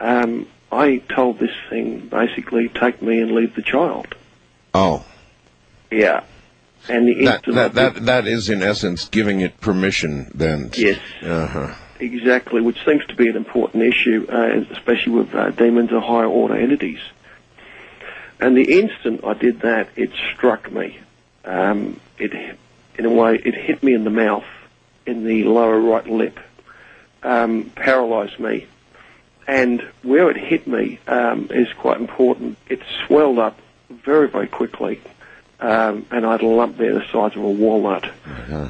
Um, 0.00 0.48
I 0.72 0.96
told 0.96 1.38
this 1.38 1.54
thing 1.70 2.08
basically, 2.08 2.68
take 2.68 3.00
me 3.00 3.20
and 3.20 3.30
leave 3.30 3.54
the 3.54 3.62
child. 3.62 4.14
Oh, 4.74 5.04
Yeah. 5.92 6.24
And 6.88 7.06
the 7.06 7.24
that 7.26 7.44
that, 7.46 7.74
that 7.74 8.06
that 8.06 8.26
is 8.26 8.48
in 8.48 8.62
essence 8.62 9.08
giving 9.08 9.40
it 9.40 9.60
permission. 9.60 10.32
Then. 10.34 10.70
Yes. 10.74 10.98
Uh 11.22 11.46
huh. 11.46 11.74
Exactly, 12.00 12.60
which 12.60 12.84
seems 12.84 13.06
to 13.06 13.14
be 13.14 13.28
an 13.28 13.36
important 13.36 13.84
issue, 13.84 14.26
uh, 14.28 14.64
especially 14.72 15.12
with 15.12 15.32
uh, 15.34 15.50
demons 15.50 15.92
or 15.92 16.00
higher 16.00 16.26
order 16.26 16.56
entities. 16.56 16.98
And 18.40 18.56
the 18.56 18.80
instant 18.80 19.24
I 19.24 19.34
did 19.34 19.60
that, 19.60 19.88
it 19.94 20.10
struck 20.34 20.72
me. 20.72 20.98
Um, 21.44 22.00
it, 22.18 22.32
in 22.98 23.04
a 23.04 23.10
way, 23.10 23.36
it 23.36 23.54
hit 23.54 23.84
me 23.84 23.94
in 23.94 24.02
the 24.02 24.10
mouth, 24.10 24.44
in 25.06 25.24
the 25.24 25.44
lower 25.44 25.78
right 25.78 26.04
lip, 26.08 26.40
um, 27.22 27.70
paralyzed 27.76 28.40
me. 28.40 28.66
And 29.46 29.80
where 30.02 30.28
it 30.28 30.36
hit 30.36 30.66
me 30.66 30.98
um, 31.06 31.48
is 31.50 31.72
quite 31.74 32.00
important. 32.00 32.58
It 32.68 32.82
swelled 33.06 33.38
up 33.38 33.58
very, 33.90 34.28
very 34.28 34.48
quickly, 34.48 35.00
um, 35.62 36.06
and 36.10 36.26
I 36.26 36.32
had 36.32 36.42
a 36.42 36.46
lump 36.46 36.76
there 36.76 36.92
the 36.92 37.04
size 37.12 37.36
of 37.36 37.42
a 37.42 37.48
walnut. 37.48 38.10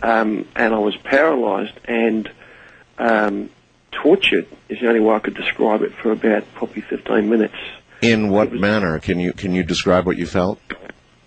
Um, 0.03 0.47
and 0.55 0.75
I 0.75 0.79
was 0.79 0.95
paralyzed 0.97 1.73
and 1.87 2.31
um, 2.99 3.51
tortured 3.91 4.47
is 4.69 4.81
the 4.81 4.89
only 4.89 5.01
way 5.01 5.15
I 5.15 5.19
could 5.19 5.35
describe 5.35 5.83
it 5.83 5.95
for 5.95 6.13
about 6.13 6.45
probably 6.55 6.83
15 6.83 7.29
minutes. 7.31 7.55
In 8.03 8.29
what 8.29 8.53
manner 8.53 8.99
can 8.99 9.19
you 9.21 9.33
can 9.33 9.55
you 9.55 9.63
describe 9.63 10.07
what 10.07 10.17
you 10.19 10.27
felt? 10.27 10.61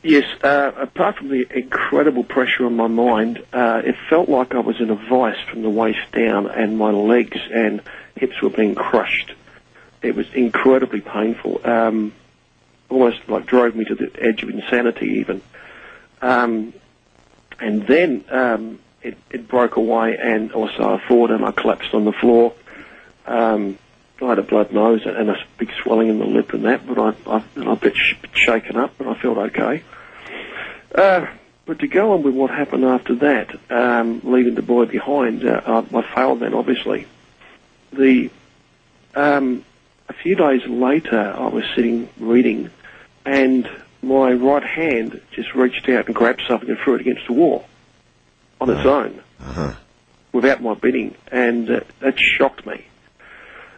Yes, 0.04 0.26
uh, 0.44 0.72
apart 0.78 1.18
from 1.18 1.30
the 1.30 1.48
incredible 1.52 2.24
pressure 2.24 2.68
on 2.68 2.76
my 2.76 2.88
mind, 2.88 3.44
uh, 3.52 3.82
it 3.84 3.96
felt 4.08 4.30
like 4.30 4.54
I 4.54 4.60
was 4.60 4.80
in 4.80 4.92
a 4.92 4.96
vice 4.96 5.40
from 5.50 5.64
the 5.64 5.70
waist 5.70 6.12
down 6.12 6.48
and 6.48 6.78
my 6.78 6.92
legs 6.92 7.40
and 7.52 7.82
hips 8.16 8.40
were 8.40 8.52
being 8.52 8.76
crushed. 8.76 9.34
It 10.04 10.16
was 10.16 10.28
incredibly 10.34 11.02
painful. 11.02 11.62
Um, 11.64 12.14
almost 12.90 13.18
like 13.28 13.48
drove 13.48 13.76
me 13.76 13.86
to 13.86 13.96
the 13.96 14.12
edge 14.22 14.44
of 14.44 14.50
insanity 14.50 15.08
even. 15.20 15.42
Um, 16.26 16.74
and 17.60 17.86
then 17.86 18.26
um, 18.30 18.80
it, 19.04 19.16
it 19.30 19.48
broke 19.48 19.76
away 19.76 20.18
and 20.18 20.52
also 20.54 20.96
I 20.96 21.08
thought 21.08 21.30
and 21.30 21.46
I 21.46 21.52
collapsed 21.52 21.94
on 21.94 22.04
the 22.04 22.14
floor. 22.14 22.54
Um, 23.28 23.78
I 24.22 24.30
had 24.30 24.40
a 24.40 24.44
blood 24.44 24.72
nose 24.72 25.06
and 25.06 25.30
a 25.30 25.38
big 25.58 25.72
swelling 25.84 26.10
in 26.10 26.18
the 26.18 26.26
lip 26.26 26.54
and 26.54 26.66
that, 26.66 26.88
but 26.88 26.98
I, 26.98 27.14
I, 27.30 27.44
and 27.56 27.70
I've 27.70 27.80
been 27.80 27.94
sh- 27.94 28.16
shaken 28.34 28.76
up, 28.76 28.94
but 28.98 29.08
I 29.08 29.22
felt 29.22 29.38
okay. 29.38 29.84
Uh, 30.96 31.28
but 31.66 31.80
to 31.80 31.88
go 31.88 32.14
on 32.14 32.24
with 32.24 32.34
what 32.34 32.50
happened 32.50 32.86
after 32.86 33.16
that, 33.16 33.56
um, 33.72 34.22
leaving 34.24 34.56
the 34.56 34.62
boy 34.64 34.86
behind, 34.86 35.46
uh, 35.46 35.62
I, 35.66 35.98
I 35.98 36.16
failed 36.16 36.40
then, 36.40 36.54
obviously. 36.54 37.08
The 37.94 38.32
um, 39.14 39.64
a 40.10 40.14
few 40.14 40.36
days 40.36 40.66
later, 40.66 41.20
I 41.20 41.48
was 41.48 41.64
sitting 41.76 42.10
reading, 42.20 42.72
and 43.26 43.70
my 44.06 44.32
right 44.32 44.64
hand 44.64 45.20
just 45.32 45.54
reached 45.56 45.90
out 45.90 46.06
and 46.06 46.16
grabbed 46.16 46.44
something 46.48 46.70
and 46.70 46.78
threw 46.84 46.96
it 46.96 47.02
against 47.02 47.28
the 47.28 47.34
wall 47.34 47.66
on 48.62 48.70
its 48.70 48.86
own, 48.86 49.22
without 50.32 50.62
my 50.62 50.74
bidding, 50.76 51.16
and 51.32 51.70
uh, 51.70 51.80
that 52.00 52.20
shocked 52.20 52.66
me. 52.66 52.86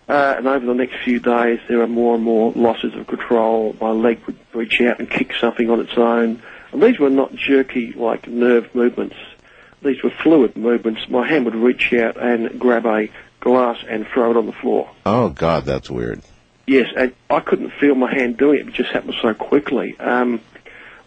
Uh, 0.10 0.36
and 0.38 0.48
over 0.48 0.66
the 0.66 0.74
next 0.74 0.96
few 1.04 1.20
days, 1.20 1.60
there 1.68 1.80
were 1.80 1.88
more 1.88 2.16
and 2.16 2.24
more 2.24 2.54
losses 2.54 2.94
of 2.96 3.08
control. 3.08 3.76
My 3.82 3.90
leg 3.92 4.22
would 4.26 4.38
reach 4.54 4.80
out 4.82 5.00
and 5.00 5.10
kick 5.10 5.34
something 5.40 5.70
on 5.70 5.82
its 5.82 5.98
own. 5.98 6.42
And 6.72 6.82
these 6.82 6.98
were 6.98 7.10
not 7.10 7.36
jerky, 7.36 7.92
like 7.92 8.28
nerve 8.28 8.74
movements. 8.74 9.16
These 9.84 10.02
were 10.04 10.12
fluid 10.24 10.56
movements. 10.56 11.02
My 11.10 11.28
hand 11.28 11.46
would 11.46 11.56
reach 11.56 11.92
out 11.94 12.16
and 12.16 12.58
grab 12.58 12.86
a 12.86 13.10
glass 13.42 13.78
and 13.88 14.08
throw 14.08 14.32
it 14.32 14.38
on 14.38 14.46
the 14.46 14.54
floor. 14.54 14.90
Oh 15.06 15.30
God, 15.30 15.66
that's 15.66 15.90
weird. 15.90 16.22
Yes, 16.68 16.92
and 16.98 17.14
I 17.30 17.40
couldn't 17.40 17.72
feel 17.80 17.96
my 17.96 18.14
hand 18.14 18.36
doing 18.36 18.60
it. 18.60 18.68
It 18.68 18.74
just 18.74 18.92
happened 18.92 19.16
so 19.22 19.34
quickly. 19.34 19.98
Um, 20.00 20.42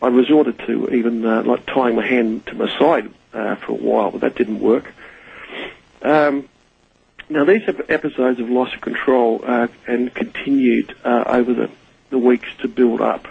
I 0.01 0.09
resorted 0.09 0.59
to 0.61 0.89
even 0.89 1.25
uh, 1.27 1.43
like 1.43 1.67
tying 1.67 1.97
my 1.97 2.07
hand 2.07 2.47
to 2.47 2.55
my 2.55 2.79
side 2.79 3.11
uh, 3.35 3.57
for 3.57 3.73
a 3.73 3.75
while, 3.75 4.11
but 4.11 4.23
that 4.23 4.35
didn't 4.37 4.61
work. 4.61 4.91
Um, 6.01 6.49
now 7.29 7.45
these 7.45 7.63
episodes 7.91 8.41
of 8.41 8.49
loss 8.49 8.73
of 8.73 8.81
control 8.81 9.43
uh, 9.47 9.69
and 9.87 10.13
continued 10.15 10.97
uh, 11.05 11.25
over 11.27 11.53
the, 11.53 11.71
the 12.09 12.17
weeks 12.17 12.49
to 12.61 12.69
build 12.69 13.03
up, 13.03 13.29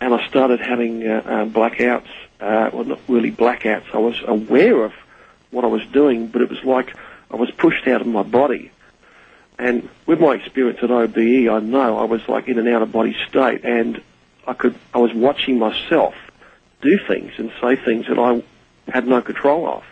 and 0.00 0.14
I 0.14 0.24
started 0.28 0.60
having 0.60 1.04
uh, 1.04 1.22
uh, 1.24 1.44
blackouts. 1.46 2.06
Well, 2.38 2.84
not 2.84 3.00
really 3.08 3.32
blackouts. 3.32 3.92
I 3.92 3.98
was 3.98 4.22
aware 4.24 4.84
of 4.84 4.92
what 5.50 5.64
I 5.64 5.68
was 5.68 5.84
doing, 5.86 6.28
but 6.28 6.42
it 6.42 6.48
was 6.48 6.62
like 6.62 6.94
I 7.28 7.34
was 7.34 7.50
pushed 7.50 7.88
out 7.88 8.02
of 8.02 8.06
my 8.06 8.22
body. 8.22 8.70
And 9.58 9.88
with 10.06 10.20
my 10.20 10.34
experience 10.34 10.80
at 10.82 10.90
OBE, 10.90 11.48
I 11.50 11.60
know 11.60 11.98
I 11.98 12.04
was 12.04 12.26
like 12.28 12.48
in 12.48 12.58
an 12.58 12.68
out 12.68 12.82
of 12.82 12.92
body 12.92 13.16
state, 13.28 13.64
and 13.64 14.02
I 14.46 14.52
could 14.52 14.74
I 14.94 14.98
was 14.98 15.12
watching 15.14 15.58
myself 15.58 16.14
do 16.82 16.98
things 16.98 17.32
and 17.38 17.50
say 17.60 17.76
things 17.76 18.06
that 18.08 18.18
I 18.18 18.42
had 18.90 19.06
no 19.08 19.22
control 19.22 19.66
of. 19.66 19.82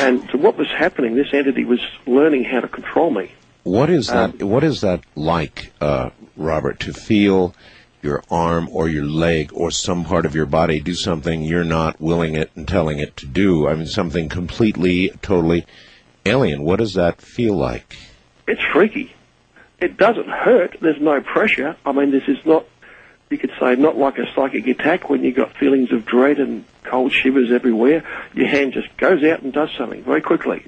And 0.00 0.28
so 0.30 0.38
what 0.38 0.58
was 0.58 0.68
happening, 0.68 1.14
this 1.14 1.32
entity 1.32 1.64
was 1.64 1.80
learning 2.06 2.44
how 2.44 2.60
to 2.60 2.68
control 2.68 3.10
me. 3.10 3.30
What 3.62 3.88
is 3.90 4.10
Um, 4.10 4.32
that? 4.32 4.44
what 4.44 4.64
is 4.64 4.80
that 4.82 5.00
like, 5.14 5.72
uh, 5.80 6.10
Robert? 6.36 6.80
To 6.80 6.92
feel 6.92 7.54
your 8.02 8.22
arm 8.30 8.68
or 8.72 8.88
your 8.88 9.04
leg 9.04 9.50
or 9.54 9.70
some 9.70 10.04
part 10.04 10.26
of 10.26 10.34
your 10.34 10.44
body 10.46 10.80
do 10.80 10.92
something 10.94 11.42
you're 11.42 11.62
not 11.62 12.00
willing 12.00 12.34
it 12.34 12.50
and 12.56 12.66
telling 12.66 12.98
it 12.98 13.16
to 13.18 13.26
do. 13.26 13.68
I 13.68 13.74
mean, 13.74 13.86
something 13.86 14.28
completely, 14.28 15.10
totally 15.22 15.64
alien. 16.26 16.64
What 16.64 16.80
does 16.80 16.94
that 16.94 17.22
feel 17.22 17.54
like? 17.54 17.96
It's 18.46 18.62
freaky. 18.72 19.12
It 19.80 19.96
doesn't 19.96 20.28
hurt. 20.28 20.76
There's 20.80 21.00
no 21.00 21.20
pressure. 21.20 21.76
I 21.84 21.92
mean, 21.92 22.10
this 22.10 22.24
is 22.28 22.44
not, 22.44 22.66
you 23.30 23.38
could 23.38 23.52
say, 23.58 23.74
not 23.76 23.96
like 23.96 24.18
a 24.18 24.32
psychic 24.34 24.66
attack 24.66 25.10
when 25.10 25.24
you've 25.24 25.36
got 25.36 25.56
feelings 25.56 25.92
of 25.92 26.04
dread 26.04 26.38
and 26.38 26.64
cold 26.84 27.12
shivers 27.12 27.50
everywhere. 27.50 28.04
Your 28.34 28.46
hand 28.46 28.72
just 28.74 28.96
goes 28.96 29.24
out 29.24 29.42
and 29.42 29.52
does 29.52 29.70
something 29.76 30.02
very 30.04 30.20
quickly. 30.20 30.66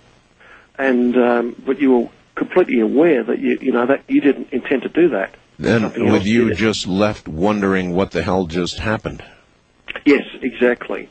And, 0.76 1.16
um, 1.16 1.62
but 1.64 1.80
you 1.80 1.92
were 1.92 2.08
completely 2.34 2.80
aware 2.80 3.22
that 3.22 3.38
you, 3.38 3.58
you 3.60 3.72
know, 3.72 3.86
that 3.86 4.02
you 4.08 4.20
didn't 4.20 4.52
intend 4.52 4.82
to 4.82 4.88
do 4.88 5.10
that. 5.10 5.34
Then, 5.58 6.10
with 6.10 6.26
you 6.26 6.52
just 6.54 6.88
left 6.88 7.28
wondering 7.28 7.94
what 7.94 8.10
the 8.10 8.22
hell 8.22 8.46
just 8.46 8.78
happened. 8.78 9.22
Yes, 10.04 10.24
exactly. 10.42 11.08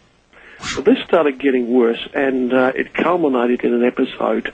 So 0.59 0.81
this 0.81 0.97
started 1.05 1.39
getting 1.39 1.73
worse, 1.73 2.05
and 2.13 2.53
uh, 2.53 2.71
it 2.75 2.93
culminated 2.93 3.63
in 3.63 3.73
an 3.73 3.83
episode 3.85 4.53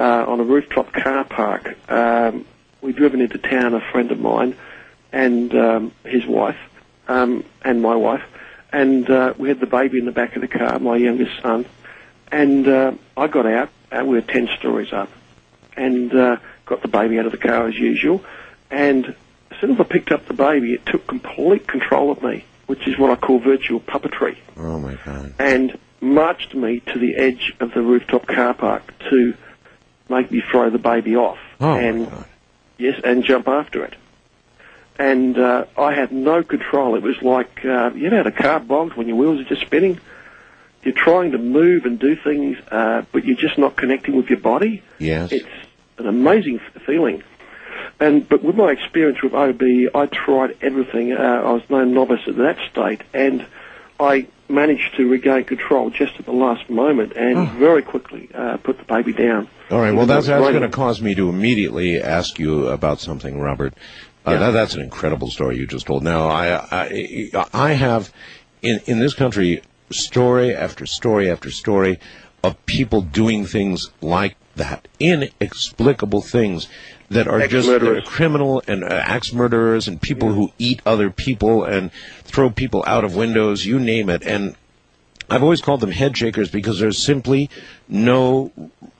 on 0.00 0.40
a 0.40 0.44
rooftop 0.44 0.92
car 0.92 1.24
park. 1.24 1.76
Um, 1.90 2.44
we'd 2.80 2.96
driven 2.96 3.20
into 3.20 3.38
town, 3.38 3.74
a 3.74 3.80
friend 3.92 4.10
of 4.12 4.18
mine, 4.20 4.56
and 5.12 5.54
um, 5.54 5.92
his 6.04 6.26
wife, 6.26 6.58
um, 7.08 7.44
and 7.62 7.80
my 7.82 7.96
wife, 7.96 8.22
and 8.72 9.08
uh, 9.08 9.34
we 9.38 9.48
had 9.48 9.60
the 9.60 9.66
baby 9.66 9.98
in 9.98 10.04
the 10.04 10.12
back 10.12 10.36
of 10.36 10.42
the 10.42 10.48
car, 10.48 10.78
my 10.78 10.96
youngest 10.96 11.40
son, 11.42 11.64
and 12.30 12.68
uh, 12.68 12.92
I 13.16 13.26
got 13.28 13.46
out, 13.46 13.70
and 13.90 14.08
we 14.08 14.16
were 14.16 14.22
ten 14.22 14.48
stories 14.58 14.92
up, 14.92 15.08
and 15.76 16.12
uh, 16.14 16.36
got 16.66 16.82
the 16.82 16.88
baby 16.88 17.18
out 17.18 17.26
of 17.26 17.32
the 17.32 17.38
car 17.38 17.68
as 17.68 17.74
usual, 17.76 18.22
and 18.70 19.14
as 19.50 19.60
soon 19.60 19.70
as 19.72 19.80
I 19.80 19.84
picked 19.84 20.12
up 20.12 20.26
the 20.26 20.34
baby, 20.34 20.74
it 20.74 20.84
took 20.84 21.06
complete 21.06 21.66
control 21.66 22.10
of 22.10 22.22
me, 22.22 22.44
which 22.66 22.86
is 22.86 22.98
what 22.98 23.10
I 23.10 23.16
call 23.16 23.38
virtual 23.38 23.80
puppetry, 23.80 24.36
Oh 24.56 24.78
my 24.78 24.98
God! 25.04 25.34
and 25.38 25.78
marched 26.00 26.54
me 26.54 26.80
to 26.80 26.98
the 26.98 27.16
edge 27.16 27.54
of 27.58 27.72
the 27.72 27.80
rooftop 27.80 28.26
car 28.26 28.52
park 28.52 28.92
to 29.10 29.34
make 30.08 30.30
me 30.30 30.42
throw 30.50 30.70
the 30.70 30.78
baby 30.78 31.16
off, 31.16 31.38
Oh 31.60 31.74
and 31.74 32.10
yes, 32.78 33.00
and 33.02 33.24
jump 33.24 33.48
after 33.48 33.84
it. 33.84 33.94
And 34.98 35.38
uh, 35.38 35.66
I 35.76 35.92
had 35.92 36.10
no 36.12 36.42
control. 36.42 36.96
It 36.96 37.02
was 37.02 37.20
like 37.20 37.64
uh, 37.64 37.90
you 37.94 38.10
know 38.10 38.18
how 38.18 38.22
the 38.22 38.32
car 38.32 38.60
bogs 38.60 38.96
when 38.96 39.08
your 39.08 39.16
wheels 39.16 39.40
are 39.40 39.48
just 39.48 39.62
spinning. 39.62 40.00
You're 40.82 40.94
trying 40.94 41.32
to 41.32 41.38
move 41.38 41.84
and 41.84 41.98
do 41.98 42.14
things, 42.14 42.58
uh, 42.70 43.02
but 43.10 43.24
you're 43.24 43.36
just 43.36 43.58
not 43.58 43.76
connecting 43.76 44.16
with 44.16 44.28
your 44.30 44.38
body. 44.38 44.82
Yes. 44.98 45.32
It's 45.32 45.48
an 45.98 46.06
amazing 46.06 46.60
feeling. 46.86 47.24
And 47.98 48.28
but 48.28 48.42
with 48.42 48.56
my 48.56 48.70
experience 48.70 49.20
with 49.22 49.34
OB, 49.34 49.62
I 49.94 50.06
tried 50.06 50.56
everything. 50.60 51.12
Uh, 51.12 51.16
I 51.16 51.52
was 51.52 51.62
no 51.68 51.84
novice 51.84 52.20
at 52.26 52.36
that 52.36 52.58
state, 52.70 53.02
and 53.12 53.46
I 53.98 54.28
managed 54.48 54.96
to 54.96 55.08
regain 55.08 55.44
control 55.44 55.90
just 55.90 56.18
at 56.18 56.24
the 56.24 56.32
last 56.32 56.68
moment, 56.70 57.12
and 57.16 57.50
very 57.58 57.82
quickly 57.82 58.28
uh, 58.34 58.56
put 58.58 58.78
the 58.78 58.84
baby 58.84 59.12
down. 59.12 59.48
All 59.70 59.80
right. 59.80 59.94
Well, 59.94 60.06
that's, 60.06 60.26
that's 60.26 60.40
going 60.50 60.62
to 60.62 60.68
cause 60.68 61.00
me 61.00 61.14
to 61.16 61.28
immediately 61.28 62.00
ask 62.00 62.38
you 62.38 62.68
about 62.68 63.00
something, 63.00 63.40
Robert. 63.40 63.74
Uh, 64.26 64.32
Yeah. 64.32 64.38
that, 64.38 64.50
that's 64.52 64.74
an 64.74 64.82
incredible 64.82 65.30
story 65.30 65.56
you 65.56 65.66
just 65.66 65.86
told. 65.86 66.02
Now, 66.02 66.28
I, 66.28 66.56
I, 66.70 67.46
I 67.52 67.72
have 67.72 68.12
in 68.62 68.80
in 68.86 68.98
this 68.98 69.14
country 69.14 69.62
story 69.90 70.54
after 70.54 70.86
story 70.86 71.30
after 71.30 71.50
story 71.50 71.98
of 72.42 72.64
people 72.66 73.02
doing 73.02 73.46
things 73.46 73.90
like 74.00 74.36
that, 74.56 74.88
inexplicable 75.00 76.22
things 76.22 76.68
that 77.10 77.28
are 77.28 77.46
just 77.46 77.68
criminal 78.06 78.62
and 78.66 78.82
uh, 78.82 78.88
axe 78.88 79.32
murderers 79.32 79.88
and 79.88 80.00
people 80.00 80.32
who 80.32 80.52
eat 80.58 80.82
other 80.84 81.10
people 81.10 81.64
and 81.64 81.90
throw 82.24 82.50
people 82.50 82.84
out 82.86 83.04
of 83.04 83.14
windows, 83.14 83.64
you 83.64 83.78
name 83.78 84.08
it. 84.10 84.22
And 84.26 84.56
I've 85.30 85.42
always 85.42 85.60
called 85.60 85.80
them 85.80 85.90
head 85.90 86.16
shakers 86.16 86.50
because 86.50 86.78
there's 86.78 87.02
simply 87.02 87.50
no 87.88 88.52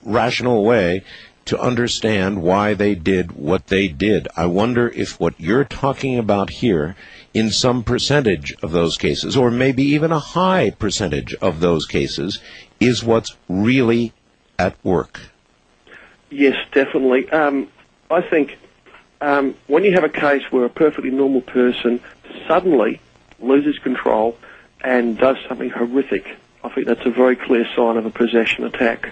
rational 0.03 0.63
way 0.63 1.03
to 1.45 1.59
understand 1.59 2.41
why 2.41 2.73
they 2.73 2.93
did 2.93 3.31
what 3.31 3.67
they 3.67 3.87
did. 3.87 4.27
I 4.35 4.45
wonder 4.47 4.89
if 4.89 5.19
what 5.19 5.39
you're 5.39 5.63
talking 5.63 6.19
about 6.19 6.49
here, 6.49 6.95
in 7.33 7.51
some 7.51 7.83
percentage 7.83 8.53
of 8.61 8.71
those 8.71 8.97
cases, 8.97 9.37
or 9.37 9.49
maybe 9.49 9.83
even 9.83 10.11
a 10.11 10.19
high 10.19 10.71
percentage 10.71 11.33
of 11.35 11.61
those 11.61 11.85
cases, 11.85 12.39
is 12.79 13.03
what's 13.03 13.35
really 13.47 14.11
at 14.59 14.75
work. 14.83 15.21
Yes, 16.29 16.55
definitely. 16.73 17.29
Um, 17.29 17.69
I 18.09 18.21
think 18.21 18.57
um, 19.21 19.55
when 19.67 19.83
you 19.83 19.93
have 19.93 20.03
a 20.03 20.09
case 20.09 20.43
where 20.51 20.65
a 20.65 20.69
perfectly 20.69 21.11
normal 21.11 21.41
person 21.41 21.99
suddenly 22.47 23.01
loses 23.39 23.77
control 23.79 24.37
and 24.81 25.17
does 25.17 25.37
something 25.47 25.69
horrific, 25.69 26.25
I 26.63 26.69
think 26.69 26.87
that's 26.87 27.05
a 27.05 27.09
very 27.09 27.35
clear 27.35 27.65
sign 27.75 27.97
of 27.97 28.05
a 28.05 28.09
possession 28.09 28.63
attack. 28.65 29.11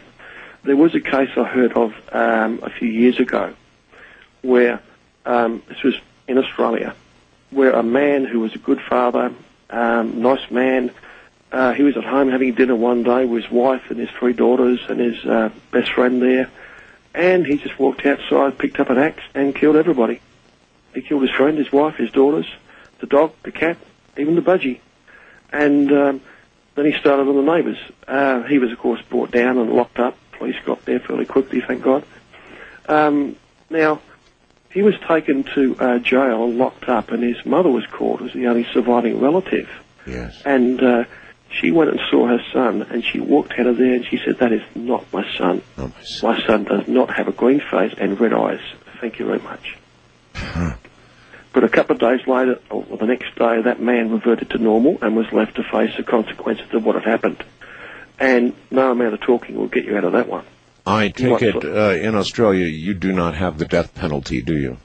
There 0.63 0.75
was 0.75 0.95
a 0.95 1.01
case 1.01 1.29
I 1.35 1.43
heard 1.43 1.73
of 1.73 1.93
um, 2.11 2.59
a 2.63 2.69
few 2.69 2.89
years 2.89 3.19
ago 3.19 3.53
where 4.41 4.81
um, 5.25 5.63
this 5.67 5.81
was 5.83 5.95
in 6.27 6.37
Australia, 6.37 6.95
where 7.51 7.71
a 7.71 7.83
man 7.83 8.25
who 8.25 8.39
was 8.39 8.53
a 8.55 8.59
good 8.59 8.81
father, 8.81 9.31
um, 9.69 10.21
nice 10.21 10.49
man, 10.51 10.91
uh, 11.51 11.73
he 11.73 11.83
was 11.83 11.95
at 11.97 12.03
home 12.03 12.29
having 12.29 12.53
dinner 12.53 12.75
one 12.75 13.03
day 13.03 13.25
with 13.25 13.43
his 13.43 13.51
wife 13.51 13.89
and 13.89 13.99
his 13.99 14.09
three 14.09 14.33
daughters 14.33 14.79
and 14.89 14.99
his 14.99 15.23
uh, 15.25 15.49
best 15.71 15.91
friend 15.91 16.21
there, 16.21 16.49
and 17.15 17.45
he 17.45 17.57
just 17.57 17.79
walked 17.79 18.05
outside, 18.05 18.57
picked 18.57 18.79
up 18.79 18.89
an 18.89 18.97
axe, 18.97 19.23
and 19.33 19.55
killed 19.55 19.77
everybody. 19.77 20.19
He 20.93 21.01
killed 21.01 21.21
his 21.21 21.31
friend, 21.31 21.57
his 21.57 21.71
wife, 21.71 21.95
his 21.95 22.11
daughters, 22.11 22.45
the 22.99 23.07
dog, 23.07 23.33
the 23.43 23.51
cat, 23.51 23.77
even 24.17 24.35
the 24.35 24.41
budgie. 24.41 24.79
And 25.51 25.91
um, 25.91 26.21
then 26.75 26.85
he 26.85 26.93
started 26.99 27.27
on 27.27 27.35
the 27.35 27.51
neighbours. 27.53 27.77
Uh, 28.07 28.43
he 28.43 28.59
was, 28.59 28.71
of 28.71 28.79
course, 28.79 29.01
brought 29.09 29.31
down 29.31 29.57
and 29.57 29.71
locked 29.71 29.97
up. 29.97 30.17
Police 30.33 30.57
got 30.65 30.83
there 30.85 30.99
fairly 30.99 31.25
quickly, 31.25 31.61
thank 31.61 31.81
God. 31.81 32.03
Um, 32.87 33.37
now, 33.69 34.01
he 34.69 34.81
was 34.81 34.95
taken 35.07 35.43
to 35.55 35.75
uh, 35.79 35.99
jail 35.99 36.43
and 36.43 36.57
locked 36.57 36.89
up, 36.89 37.11
and 37.11 37.23
his 37.23 37.45
mother 37.45 37.69
was 37.69 37.85
caught 37.87 38.21
as 38.21 38.33
the 38.33 38.47
only 38.47 38.67
surviving 38.73 39.21
relative. 39.21 39.69
Yes. 40.05 40.41
And 40.45 40.83
uh, 40.83 41.05
she 41.49 41.71
went 41.71 41.89
and 41.91 41.99
saw 42.11 42.27
her 42.27 42.39
son, 42.51 42.81
and 42.89 43.03
she 43.03 43.19
walked 43.19 43.53
out 43.57 43.67
of 43.67 43.77
there, 43.77 43.93
and 43.93 44.05
she 44.05 44.17
said, 44.25 44.39
"That 44.39 44.51
is 44.51 44.61
not 44.75 45.05
my 45.13 45.25
son. 45.37 45.61
Oh, 45.77 45.87
my 45.87 46.03
son. 46.03 46.31
My 46.35 46.45
son 46.45 46.63
does 46.65 46.87
not 46.87 47.09
have 47.11 47.27
a 47.27 47.31
green 47.31 47.61
face 47.71 47.93
and 47.97 48.19
red 48.19 48.33
eyes. 48.33 48.59
Thank 48.99 49.19
you 49.19 49.25
very 49.25 49.39
much." 49.39 49.77
But 51.53 51.63
a 51.63 51.69
couple 51.69 51.95
of 51.95 52.01
days 52.01 52.27
later, 52.27 52.59
or 52.69 52.83
the 52.97 53.05
next 53.05 53.33
day, 53.35 53.61
that 53.61 53.81
man 53.81 54.11
reverted 54.11 54.49
to 54.49 54.57
normal 54.57 54.97
and 55.01 55.15
was 55.15 55.31
left 55.31 55.55
to 55.55 55.63
face 55.63 55.95
the 55.95 56.03
consequences 56.03 56.67
of 56.73 56.83
what 56.85 56.95
had 56.95 57.05
happened. 57.05 57.41
And 58.19 58.53
no 58.71 58.91
amount 58.91 59.13
of 59.13 59.21
talking 59.21 59.55
will 59.55 59.67
get 59.67 59.85
you 59.85 59.95
out 59.95 60.03
of 60.03 60.11
that 60.13 60.27
one. 60.27 60.43
I 60.85 61.07
take 61.09 61.41
it 61.41 61.63
uh, 61.63 61.91
in 61.95 62.13
Australia 62.15 62.65
you 62.67 62.93
do 62.93 63.13
not 63.13 63.35
have 63.35 63.57
the 63.57 63.65
death 63.65 63.95
penalty, 63.95 64.41
do 64.41 64.57
you? 64.57 64.77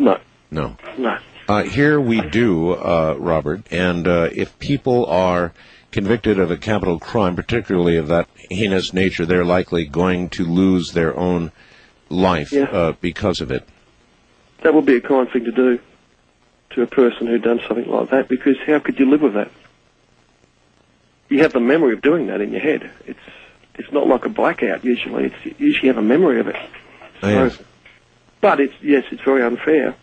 No, 0.00 0.18
No. 0.50 0.76
no. 0.98 1.16
Uh, 1.48 1.62
here 1.64 2.00
we 2.00 2.20
do, 2.20 2.72
uh, 2.72 3.14
Robert, 3.18 3.62
and 3.72 4.06
uh, 4.06 4.28
if 4.32 4.56
people 4.58 5.06
are 5.06 5.52
convicted 5.90 6.38
of 6.38 6.50
a 6.50 6.56
capital 6.56 6.98
crime, 6.98 7.36
particularly 7.36 7.96
of 7.96 8.08
that 8.08 8.28
heinous 8.50 8.92
nature, 8.92 9.26
they're 9.26 9.44
likely 9.44 9.86
going 9.86 10.28
to 10.30 10.44
lose 10.44 10.92
their 10.92 11.16
own 11.18 11.52
life 12.08 12.52
Yeah. 12.52 12.64
uh, 12.64 12.92
because 13.00 13.40
of 13.40 13.50
it. 13.50 13.66
That 14.62 14.74
would 14.74 14.86
be 14.86 14.96
a 14.96 15.00
kind 15.00 15.28
thing 15.30 15.44
to 15.44 15.52
do 15.52 15.78
to 16.70 16.82
a 16.82 16.86
person 16.86 17.26
who'd 17.26 17.42
done 17.42 17.60
something 17.66 17.88
like 17.90 18.10
that, 18.10 18.28
because 18.28 18.56
how 18.66 18.78
could 18.78 18.98
you 18.98 19.10
live 19.10 19.22
with 19.22 19.34
that? 19.34 19.50
You 21.28 21.40
have 21.42 21.52
the 21.52 21.60
memory 21.60 21.94
of 21.94 22.02
doing 22.02 22.26
that 22.28 22.40
in 22.40 22.52
your 22.52 22.60
head. 22.60 22.90
It's 23.06 23.18
it's 23.76 23.90
not 23.92 24.06
like 24.06 24.24
a 24.24 24.28
blackout 24.28 24.84
usually. 24.84 25.26
It's 25.26 25.44
you 25.44 25.54
usually 25.58 25.88
have 25.88 25.98
a 25.98 26.02
memory 26.02 26.40
of 26.40 26.48
it. 26.48 26.56
Oh, 27.22 27.28
yes. 27.28 27.58
But 28.40 28.60
it's 28.60 28.74
yes, 28.82 29.04
it's 29.10 29.22
very 29.22 29.42
unfair. 29.42 29.94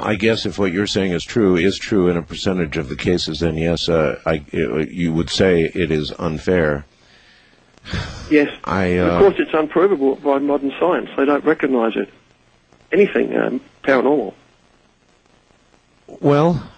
Uh, 0.00 0.08
I 0.08 0.14
guess 0.14 0.46
if 0.46 0.58
what 0.58 0.72
you're 0.72 0.86
saying 0.86 1.12
is 1.12 1.24
true, 1.24 1.56
is 1.56 1.78
true 1.78 2.08
in 2.08 2.16
a 2.16 2.22
percentage 2.22 2.76
of 2.76 2.88
the 2.88 2.96
cases, 2.96 3.40
then 3.40 3.56
yes, 3.56 3.88
uh, 3.88 4.20
I, 4.26 4.44
you 4.52 5.12
would 5.12 5.30
say 5.30 5.62
it 5.62 5.90
is 5.90 6.12
unfair. 6.18 6.84
Yes. 8.30 8.50
I, 8.64 8.84
of 8.84 9.08
uh, 9.08 9.18
course, 9.18 9.34
it's 9.38 9.54
unprovable 9.54 10.16
by 10.16 10.38
modern 10.38 10.72
science. 10.78 11.10
They 11.16 11.24
don't 11.24 11.44
recognise 11.44 11.96
it. 11.96 12.08
Anything 12.92 13.36
um, 13.36 13.60
paranormal. 13.84 14.34
well, 16.20 16.70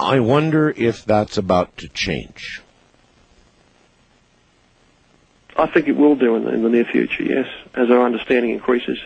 I 0.00 0.20
wonder 0.20 0.70
if 0.70 1.04
that's 1.04 1.36
about 1.36 1.76
to 1.78 1.88
change. 1.88 2.62
I 5.56 5.66
think 5.66 5.86
it 5.86 5.96
will 5.96 6.16
do 6.16 6.34
in 6.36 6.44
the, 6.44 6.54
in 6.54 6.62
the 6.62 6.70
near 6.70 6.84
future. 6.84 7.22
Yes, 7.22 7.46
as 7.74 7.90
our 7.90 8.04
understanding 8.04 8.50
increases. 8.52 8.98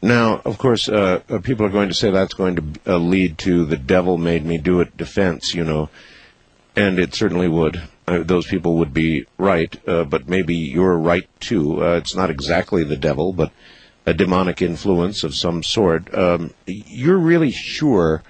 Now, 0.00 0.40
of 0.44 0.58
course, 0.58 0.88
uh, 0.88 1.22
uh, 1.28 1.38
people 1.38 1.66
are 1.66 1.70
going 1.70 1.88
to 1.88 1.94
say 1.94 2.10
that's 2.10 2.34
going 2.34 2.56
to 2.56 2.94
uh, 2.94 2.98
lead 2.98 3.38
to 3.38 3.64
the 3.64 3.76
devil 3.76 4.16
made 4.16 4.44
me 4.44 4.58
do 4.58 4.80
it 4.80 4.96
defense, 4.96 5.54
you 5.54 5.64
know, 5.64 5.90
and 6.76 6.98
it 6.98 7.14
certainly 7.14 7.48
would. 7.48 7.82
Uh, 8.06 8.22
those 8.22 8.46
people 8.46 8.76
would 8.78 8.94
be 8.94 9.26
right, 9.38 9.76
uh, 9.88 10.04
but 10.04 10.28
maybe 10.28 10.54
you're 10.54 10.96
right 10.96 11.28
too. 11.40 11.82
Uh, 11.84 11.96
it's 11.96 12.14
not 12.14 12.30
exactly 12.30 12.84
the 12.84 12.96
devil, 12.96 13.32
but 13.32 13.50
a 14.06 14.14
demonic 14.14 14.62
influence 14.62 15.24
of 15.24 15.34
some 15.34 15.62
sort. 15.62 16.14
Um, 16.14 16.54
you're 16.66 17.18
really 17.18 17.50
sure 17.50 18.22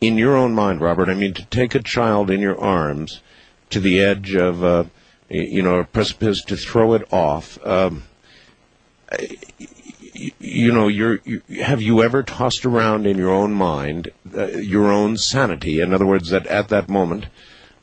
in 0.00 0.18
your 0.18 0.36
own 0.36 0.54
mind, 0.54 0.82
Robert, 0.82 1.08
I 1.08 1.14
mean, 1.14 1.32
to 1.34 1.44
take 1.46 1.74
a 1.74 1.82
child 1.82 2.30
in 2.30 2.40
your 2.40 2.60
arms 2.60 3.22
to 3.70 3.80
the 3.80 4.00
edge 4.00 4.36
of, 4.36 4.90
you 5.30 5.62
know, 5.62 5.80
a 5.80 5.84
precipice 5.84 6.42
to 6.44 6.56
throw 6.56 6.92
it 6.92 7.10
off. 7.10 7.58
Um, 7.66 8.04
you 10.38 10.72
know, 10.72 10.88
you're, 10.88 11.20
you, 11.24 11.42
have 11.62 11.82
you 11.82 12.02
ever 12.02 12.22
tossed 12.22 12.64
around 12.64 13.06
in 13.06 13.18
your 13.18 13.30
own 13.30 13.52
mind 13.52 14.10
uh, 14.36 14.46
your 14.48 14.90
own 14.90 15.16
sanity? 15.16 15.80
In 15.80 15.92
other 15.92 16.06
words, 16.06 16.30
that 16.30 16.46
at 16.46 16.68
that 16.68 16.88
moment, 16.88 17.26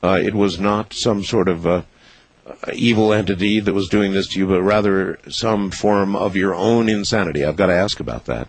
uh, 0.02 0.20
it 0.22 0.34
was 0.34 0.60
not 0.60 0.94
some 0.94 1.24
sort 1.24 1.48
of 1.48 1.66
uh, 1.66 1.82
uh, 2.46 2.56
evil 2.74 3.14
entity 3.14 3.60
that 3.60 3.74
was 3.74 3.90
doing 3.90 4.12
this 4.12 4.28
to 4.30 4.40
you, 4.40 4.48
but 4.48 4.62
rather 4.62 5.20
some 5.30 5.72
form 5.72 6.16
of 6.16 6.36
your 6.36 6.54
own 6.54 6.90
insanity. 6.90 7.46
I've 7.46 7.56
got 7.56 7.68
to 7.68 7.76
ask 7.76 8.00
about 8.00 8.26
that. 8.26 8.48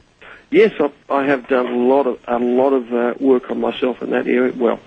Yes, 0.51 0.73
I, 0.79 0.91
I 1.13 1.27
have 1.27 1.49
done 1.49 1.67
a 1.67 1.77
lot 1.77 2.07
of 2.07 2.21
a 2.27 2.39
lot 2.39 2.73
of 2.73 2.93
uh, 2.93 3.15
work 3.19 3.51
on 3.51 3.61
myself 3.61 4.03
in 4.03 4.11
that 4.11 4.27
area. 4.27 4.53
Well, 4.53 4.81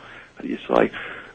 you 0.44 0.58
say? 0.68 0.92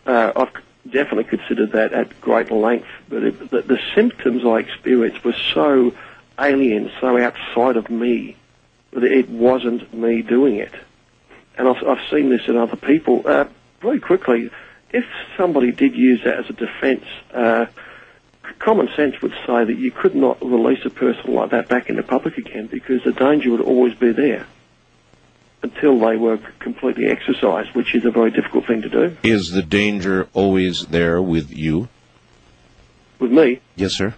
Uh, 0.06 0.32
I've 0.34 0.52
definitely 0.90 1.24
considered 1.24 1.72
that 1.72 1.92
at 1.92 2.20
great 2.20 2.50
length. 2.50 2.88
But 3.08 3.22
it, 3.22 3.50
the, 3.50 3.62
the 3.62 3.78
symptoms 3.94 4.44
I 4.44 4.58
experienced 4.58 5.24
were 5.24 5.36
so 5.54 5.94
alien, 6.38 6.90
so 7.00 7.16
outside 7.18 7.76
of 7.76 7.90
me 7.90 8.36
that 8.92 9.04
it 9.04 9.28
wasn't 9.28 9.92
me 9.94 10.22
doing 10.22 10.56
it. 10.56 10.72
And 11.56 11.68
I've, 11.68 11.82
I've 11.86 12.10
seen 12.10 12.30
this 12.30 12.42
in 12.48 12.56
other 12.56 12.76
people. 12.76 13.22
Uh, 13.26 13.44
very 13.80 14.00
quickly, 14.00 14.50
if 14.90 15.04
somebody 15.36 15.72
did 15.72 15.94
use 15.94 16.22
that 16.24 16.38
as 16.38 16.50
a 16.50 16.52
defence, 16.52 17.04
uh, 17.32 17.66
common 18.58 18.88
sense 18.94 19.20
would 19.22 19.32
say 19.46 19.64
that 19.64 19.76
you 19.76 19.90
could 19.90 20.14
not 20.14 20.40
release 20.44 20.84
a 20.84 20.90
person 20.90 21.34
like 21.34 21.50
that 21.50 21.68
back 21.68 21.88
into 21.88 22.02
public 22.02 22.38
again 22.38 22.66
because 22.66 23.02
the 23.04 23.12
danger 23.12 23.50
would 23.50 23.60
always 23.60 23.94
be 23.94 24.12
there 24.12 24.46
until 25.62 25.98
they 25.98 26.16
were 26.16 26.38
completely 26.58 27.06
exorcised, 27.06 27.74
which 27.74 27.94
is 27.94 28.04
a 28.04 28.10
very 28.10 28.30
difficult 28.30 28.66
thing 28.66 28.82
to 28.82 28.88
do. 28.88 29.16
Is 29.22 29.50
the 29.52 29.62
danger 29.62 30.28
always 30.32 30.86
there 30.86 31.20
with 31.22 31.50
you? 31.50 31.88
With 33.18 33.30
me, 33.32 33.60
Yes, 33.76 33.92
sir. 33.92 34.14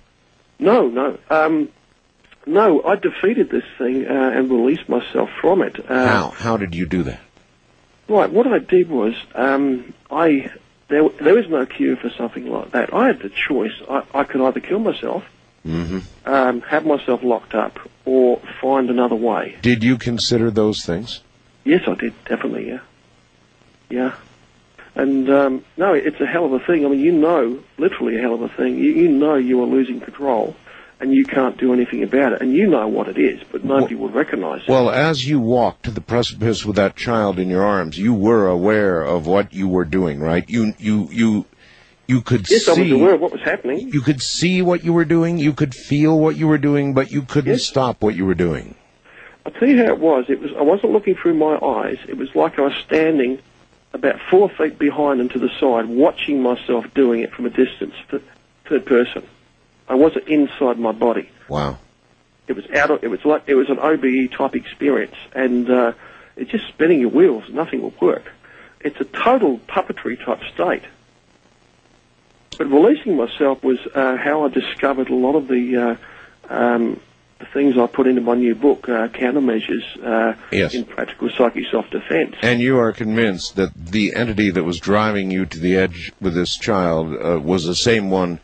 no, 0.58 0.88
no. 0.88 1.18
Um, 1.28 1.68
no, 2.46 2.82
I 2.84 2.96
defeated 2.96 3.50
this 3.50 3.64
thing 3.78 4.06
uh, 4.06 4.10
and 4.34 4.50
released 4.50 4.88
myself 4.88 5.30
from 5.40 5.62
it. 5.62 5.78
Uh, 5.88 6.06
How? 6.06 6.28
How 6.30 6.56
did 6.56 6.74
you 6.74 6.86
do 6.86 7.02
that? 7.04 7.20
Right. 8.08 8.30
What 8.30 8.46
I 8.46 8.58
did 8.58 8.90
was, 8.90 9.14
um, 9.34 9.94
I 10.10 10.50
there 10.88 11.08
there 11.20 11.38
is 11.38 11.48
no 11.48 11.64
cure 11.64 11.96
for 11.96 12.10
something 12.10 12.46
like 12.50 12.72
that. 12.72 12.92
I 12.92 13.06
had 13.06 13.20
the 13.20 13.30
choice. 13.30 13.72
I, 13.88 14.02
I 14.12 14.24
could 14.24 14.40
either 14.42 14.60
kill 14.60 14.78
myself, 14.78 15.24
hmm 15.62 16.00
um, 16.26 16.60
have 16.62 16.84
myself 16.86 17.22
locked 17.22 17.54
up, 17.54 17.78
or 18.04 18.40
find 18.60 18.90
another 18.90 19.16
way. 19.16 19.56
Did 19.62 19.82
you 19.82 19.96
consider 19.96 20.50
those 20.50 20.84
things? 20.84 21.22
Yes, 21.64 21.82
I 21.86 21.94
did 21.94 22.12
definitely. 22.26 22.68
Yeah, 22.68 22.80
yeah. 23.88 24.14
And 24.94 25.28
um, 25.30 25.64
no, 25.76 25.94
it's 25.94 26.20
a 26.20 26.26
hell 26.26 26.44
of 26.44 26.52
a 26.52 26.60
thing. 26.60 26.84
I 26.84 26.88
mean, 26.88 27.00
you 27.00 27.12
know, 27.12 27.60
literally 27.78 28.16
a 28.16 28.20
hell 28.20 28.34
of 28.34 28.42
a 28.42 28.48
thing. 28.48 28.76
You, 28.78 28.90
you 28.92 29.08
know 29.08 29.34
you 29.34 29.62
are 29.62 29.66
losing 29.66 30.00
control, 30.00 30.54
and 31.04 31.12
you 31.12 31.26
can't 31.26 31.58
do 31.58 31.74
anything 31.74 32.02
about 32.02 32.32
it. 32.32 32.40
And 32.40 32.54
you 32.54 32.66
know 32.66 32.88
what 32.88 33.08
it 33.08 33.18
is, 33.18 33.42
but 33.52 33.62
nobody 33.62 33.94
would 33.94 34.14
recognise 34.14 34.62
it. 34.62 34.68
Well, 34.68 34.88
as 34.88 35.28
you 35.28 35.38
walked 35.38 35.82
to 35.82 35.90
the 35.90 36.00
precipice 36.00 36.64
with 36.64 36.76
that 36.76 36.96
child 36.96 37.38
in 37.38 37.50
your 37.50 37.62
arms, 37.62 37.98
you 37.98 38.14
were 38.14 38.46
aware 38.48 39.02
of 39.02 39.26
what 39.26 39.52
you 39.52 39.68
were 39.68 39.84
doing, 39.84 40.18
right? 40.18 40.48
You 40.48 40.72
you 40.78 41.08
you 41.12 41.44
you 42.06 42.22
could 42.22 42.48
yes, 42.48 42.68
I 42.68 42.76
see 42.76 42.92
was 42.92 42.92
aware 42.92 43.14
of 43.14 43.20
what 43.20 43.32
was 43.32 43.42
happening. 43.42 43.90
you 43.92 44.00
could 44.00 44.22
see 44.22 44.62
what 44.62 44.82
you 44.82 44.94
were 44.94 45.04
doing, 45.04 45.36
you 45.36 45.52
could 45.52 45.74
feel 45.74 46.18
what 46.18 46.36
you 46.36 46.48
were 46.48 46.56
doing, 46.56 46.94
but 46.94 47.12
you 47.12 47.20
couldn't 47.20 47.58
stop 47.58 48.02
what 48.02 48.14
you 48.14 48.24
were 48.24 48.34
doing. 48.34 48.74
I'll 49.44 49.52
tell 49.52 49.68
you 49.68 49.76
how 49.84 49.92
it 49.92 49.98
was. 49.98 50.24
It 50.30 50.40
was 50.40 50.52
I 50.58 50.62
wasn't 50.62 50.92
looking 50.92 51.16
through 51.16 51.34
my 51.34 51.58
eyes. 51.58 51.98
It 52.08 52.16
was 52.16 52.34
like 52.34 52.58
I 52.58 52.62
was 52.62 52.76
standing 52.86 53.40
about 53.92 54.18
four 54.30 54.48
feet 54.48 54.78
behind 54.78 55.20
and 55.20 55.30
to 55.32 55.38
the 55.38 55.50
side, 55.60 55.84
watching 55.86 56.40
myself 56.40 56.86
doing 56.94 57.20
it 57.20 57.30
from 57.30 57.44
a 57.44 57.50
distance, 57.50 57.94
third 58.08 58.86
person. 58.86 59.22
I 59.88 59.94
wasn't 59.94 60.28
inside 60.28 60.78
my 60.78 60.92
body. 60.92 61.28
Wow. 61.48 61.78
It 62.46 62.54
was 62.54 62.68
out. 62.70 62.90
Of, 62.90 63.04
it 63.04 63.08
was 63.08 63.24
like 63.24 63.44
it 63.46 63.54
was 63.54 63.70
an 63.70 63.78
OBE 63.78 64.32
type 64.36 64.54
experience, 64.54 65.14
and 65.34 65.70
uh, 65.70 65.92
it's 66.36 66.50
just 66.50 66.68
spinning 66.68 67.00
your 67.00 67.10
wheels. 67.10 67.44
Nothing 67.48 67.82
will 67.82 67.94
work. 68.00 68.30
It's 68.80 69.00
a 69.00 69.04
total 69.04 69.58
puppetry 69.58 70.22
type 70.22 70.40
state. 70.52 70.82
But 72.58 72.70
releasing 72.70 73.16
myself 73.16 73.64
was 73.64 73.78
uh, 73.94 74.16
how 74.16 74.44
I 74.44 74.48
discovered 74.48 75.08
a 75.08 75.14
lot 75.14 75.36
of 75.36 75.48
the 75.48 75.98
uh, 76.48 76.54
um, 76.54 77.00
the 77.38 77.46
things 77.46 77.76
I 77.76 77.86
put 77.86 78.06
into 78.06 78.20
my 78.20 78.34
new 78.34 78.54
book, 78.54 78.88
uh, 78.88 79.08
Countermeasures 79.08 79.82
uh, 80.04 80.36
Yes. 80.52 80.74
in 80.74 80.84
Practical 80.84 81.30
Psychic 81.30 81.64
Self-Defense. 81.70 82.36
And 82.42 82.60
you 82.60 82.78
are 82.78 82.92
convinced 82.92 83.56
that 83.56 83.74
the 83.74 84.14
entity 84.14 84.50
that 84.50 84.62
was 84.62 84.78
driving 84.78 85.30
you 85.30 85.44
to 85.46 85.58
the 85.58 85.76
edge 85.76 86.12
with 86.20 86.34
this 86.34 86.56
child 86.56 87.12
uh, 87.14 87.40
was 87.40 87.64
the 87.64 87.74
same 87.74 88.08
one 88.10 88.38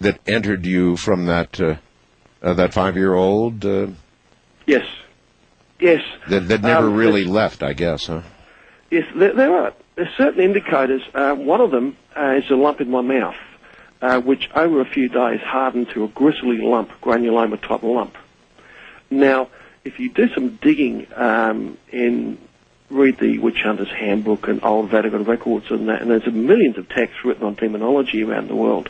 that 0.00 0.18
entered 0.26 0.66
you 0.66 0.96
from 0.96 1.26
that 1.26 1.60
uh, 1.60 1.76
uh, 2.42 2.54
that 2.54 2.74
five 2.74 2.96
year 2.96 3.14
old 3.14 3.64
uh, 3.64 3.86
Yes, 4.66 4.86
yes. 5.80 6.02
that 6.28 6.48
that 6.48 6.62
never 6.62 6.86
Um, 6.88 6.94
really 6.96 7.24
left, 7.24 7.62
I 7.62 7.74
guess, 7.74 8.06
huh? 8.06 8.22
Yes, 8.90 9.04
there, 9.14 9.32
there 9.34 9.54
are. 9.54 9.72
There's 9.96 10.14
certain 10.16 10.42
indicators. 10.42 11.02
Uh, 11.14 11.34
one 11.34 11.60
of 11.60 11.70
them 11.70 11.96
uh, 12.16 12.34
is 12.42 12.50
a 12.50 12.54
lump 12.56 12.80
in 12.80 12.90
my 12.90 13.00
mouth, 13.02 13.36
uh, 14.02 14.20
which 14.20 14.48
over 14.54 14.80
a 14.80 14.84
few 14.86 15.08
days 15.08 15.40
hardened 15.40 15.90
to 15.90 16.04
a 16.04 16.08
gristly 16.08 16.58
lump, 16.58 16.90
granuloma 17.02 17.60
type 17.60 17.82
lump. 17.82 18.16
Now, 19.10 19.48
if 19.84 20.00
you 20.00 20.08
do 20.10 20.28
some 20.34 20.56
digging 20.62 21.06
um, 21.14 21.76
in, 21.92 22.38
read 22.90 23.18
the 23.18 23.38
Witch 23.38 23.60
Hunter's 23.62 23.90
Handbook 23.90 24.48
and 24.48 24.64
old 24.64 24.90
Vatican 24.90 25.24
records 25.24 25.66
and 25.70 25.88
that, 25.88 26.02
and 26.02 26.10
there's 26.10 26.26
millions 26.26 26.78
of 26.78 26.88
texts 26.88 27.18
written 27.24 27.44
on 27.44 27.54
demonology 27.54 28.24
around 28.24 28.48
the 28.48 28.56
world, 28.56 28.88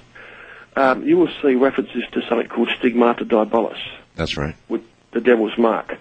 um, 0.76 1.06
you 1.06 1.16
will 1.16 1.30
see 1.42 1.54
references 1.54 2.02
to 2.12 2.20
something 2.28 2.48
called 2.48 2.68
stigmata 2.78 3.24
diabolis 3.24 3.80
That's 4.16 4.36
right. 4.36 4.54
with 4.68 4.82
the 5.12 5.20
devil's 5.20 5.56
mark. 5.56 5.98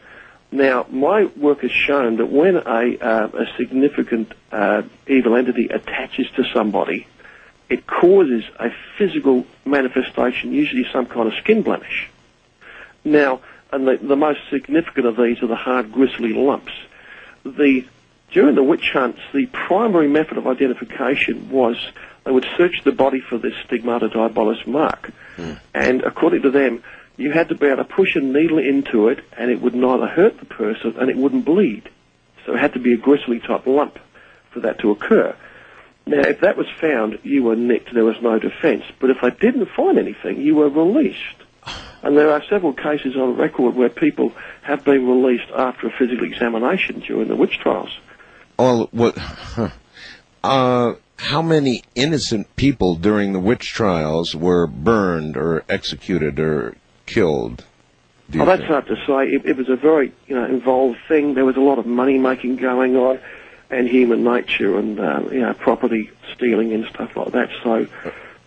Now, 0.51 0.85
my 0.89 1.25
work 1.25 1.61
has 1.61 1.71
shown 1.71 2.17
that 2.17 2.27
when 2.27 2.57
a, 2.57 2.97
uh, 2.99 3.27
a 3.33 3.45
significant 3.57 4.31
uh, 4.51 4.83
evil 5.07 5.35
entity 5.35 5.67
attaches 5.67 6.27
to 6.35 6.43
somebody, 6.53 7.07
it 7.69 7.87
causes 7.87 8.43
a 8.59 8.69
physical 8.97 9.47
manifestation, 9.65 10.53
usually 10.53 10.85
some 10.93 11.07
kind 11.07 11.27
of 11.27 11.33
skin 11.39 11.63
blemish. 11.63 12.07
Now, 13.03 13.41
and 13.71 13.87
the, 13.87 13.97
the 13.97 14.15
most 14.15 14.41
significant 14.51 15.07
of 15.07 15.17
these 15.17 15.41
are 15.41 15.47
the 15.47 15.55
hard, 15.55 15.91
gristly 15.91 16.33
lumps. 16.33 16.71
The 17.43 17.85
during 18.31 18.55
the 18.55 18.63
witch 18.63 18.89
hunts, 18.91 19.19
the 19.31 19.45
primary 19.45 20.07
method 20.07 20.37
of 20.37 20.47
identification 20.47 21.49
was 21.51 21.77
they 22.23 22.31
would 22.31 22.45
search 22.57 22.83
the 22.83 22.91
body 22.91 23.21
for 23.21 23.37
this 23.37 23.53
stigmata 23.65 24.09
diabolis 24.09 24.65
mark, 24.65 25.11
and 25.73 26.03
according 26.03 26.43
to 26.43 26.51
them, 26.51 26.83
you 27.17 27.31
had 27.31 27.49
to 27.49 27.55
be 27.55 27.67
able 27.67 27.77
to 27.77 27.83
push 27.83 28.15
a 28.15 28.19
needle 28.19 28.57
into 28.57 29.09
it, 29.09 29.19
and 29.37 29.51
it 29.51 29.61
would 29.61 29.75
neither 29.75 30.07
hurt 30.07 30.39
the 30.39 30.45
person 30.45 30.95
and 30.97 31.09
it 31.09 31.17
wouldn't 31.17 31.45
bleed. 31.45 31.89
So 32.45 32.55
it 32.55 32.59
had 32.59 32.73
to 32.73 32.79
be 32.79 32.93
a 32.93 32.97
gristly 32.97 33.39
type 33.39 33.67
lump 33.67 33.99
for 34.51 34.61
that 34.61 34.79
to 34.79 34.91
occur. 34.91 35.35
Now, 36.05 36.19
if 36.21 36.41
that 36.41 36.57
was 36.57 36.67
found, 36.81 37.19
you 37.23 37.43
were 37.43 37.55
nicked. 37.55 37.93
There 37.93 38.03
was 38.03 38.21
no 38.21 38.37
defence. 38.39 38.83
But 38.99 39.09
if 39.09 39.17
they 39.21 39.29
didn't 39.29 39.69
find 39.75 39.97
anything, 39.97 40.41
you 40.41 40.55
were 40.55 40.69
released. 40.69 41.19
And 42.01 42.17
there 42.17 42.31
are 42.31 42.43
several 42.49 42.73
cases 42.73 43.15
on 43.15 43.37
record 43.37 43.75
where 43.75 43.89
people 43.89 44.33
have 44.63 44.83
been 44.83 45.07
released 45.07 45.49
after 45.55 45.87
a 45.87 45.91
physical 45.91 46.25
examination 46.25 46.99
during 46.99 47.29
the 47.29 47.35
witch 47.35 47.57
trials. 47.59 47.97
Well, 48.59 48.89
what? 48.91 49.17
huh. 49.17 49.69
Uh, 50.43 50.95
how 51.23 51.41
many 51.41 51.83
innocent 51.95 52.53
people 52.57 52.95
during 52.95 53.31
the 53.31 53.39
witch 53.39 53.73
trials 53.73 54.35
were 54.35 54.67
burned 54.67 55.37
or 55.37 55.63
executed 55.69 56.37
or 56.37 56.75
killed? 57.05 57.63
Oh, 58.35 58.45
that's 58.45 58.63
hard 58.63 58.87
to 58.87 58.95
say. 59.07 59.27
It, 59.27 59.45
it 59.45 59.57
was 59.57 59.69
a 59.69 59.75
very, 59.77 60.11
you 60.27 60.35
know, 60.35 60.45
involved 60.45 60.97
thing. 61.07 61.33
There 61.33 61.45
was 61.45 61.55
a 61.55 61.61
lot 61.61 61.79
of 61.79 61.85
money 61.85 62.17
making 62.17 62.57
going 62.57 62.95
on, 62.97 63.19
and 63.69 63.87
human 63.87 64.23
nature, 64.23 64.77
and 64.77 64.99
uh, 64.99 65.21
you 65.31 65.39
know, 65.41 65.53
property 65.53 66.11
stealing 66.35 66.73
and 66.73 66.85
stuff 66.87 67.15
like 67.15 67.31
that. 67.31 67.49
So, 67.63 67.87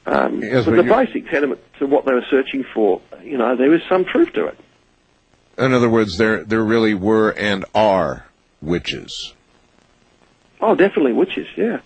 um, 0.07 0.43
Yes, 0.43 0.67
but 0.67 0.77
but 0.77 0.77
the 0.77 0.83
basic 0.83 1.31
tenement 1.31 1.61
to 1.79 1.87
what 1.87 2.05
they 2.05 2.13
were 2.13 2.27
searching 2.31 2.65
for, 2.75 3.01
you 3.23 3.39
know, 3.39 3.57
there 3.57 3.73
is 3.75 3.83
some 3.89 4.05
truth 4.05 4.33
to 4.35 4.47
it. 4.47 4.59
In 5.57 5.73
other 5.73 5.89
words, 5.89 6.19
there 6.19 6.45
there 6.45 6.63
really 6.63 6.95
were 6.95 7.31
and 7.31 7.65
are 7.75 8.27
witches, 8.61 9.35
Oh, 10.61 10.75
definitely 10.75 11.13
witches. 11.13 11.47
Yeah. 11.57 11.81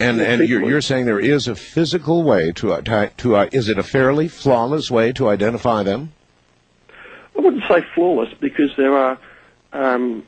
And 0.00 0.20
and 0.20 0.48
you're 0.48 0.68
you're 0.68 0.80
saying 0.80 1.06
there 1.06 1.20
is 1.20 1.48
a 1.48 1.54
physical 1.54 2.22
way 2.22 2.52
to 2.52 2.72
uh, 2.72 2.80
to, 2.82 3.10
to 3.18 3.36
uh, 3.36 3.48
is 3.52 3.68
it 3.68 3.78
a 3.78 3.82
fairly 3.82 4.28
flawless 4.28 4.90
way 4.90 5.12
to 5.12 5.28
identify 5.28 5.82
them? 5.82 6.12
I 7.36 7.40
wouldn't 7.40 7.64
say 7.68 7.84
flawless 7.94 8.32
because 8.40 8.70
there 8.76 8.96
are 8.96 9.18
um, 9.72 10.24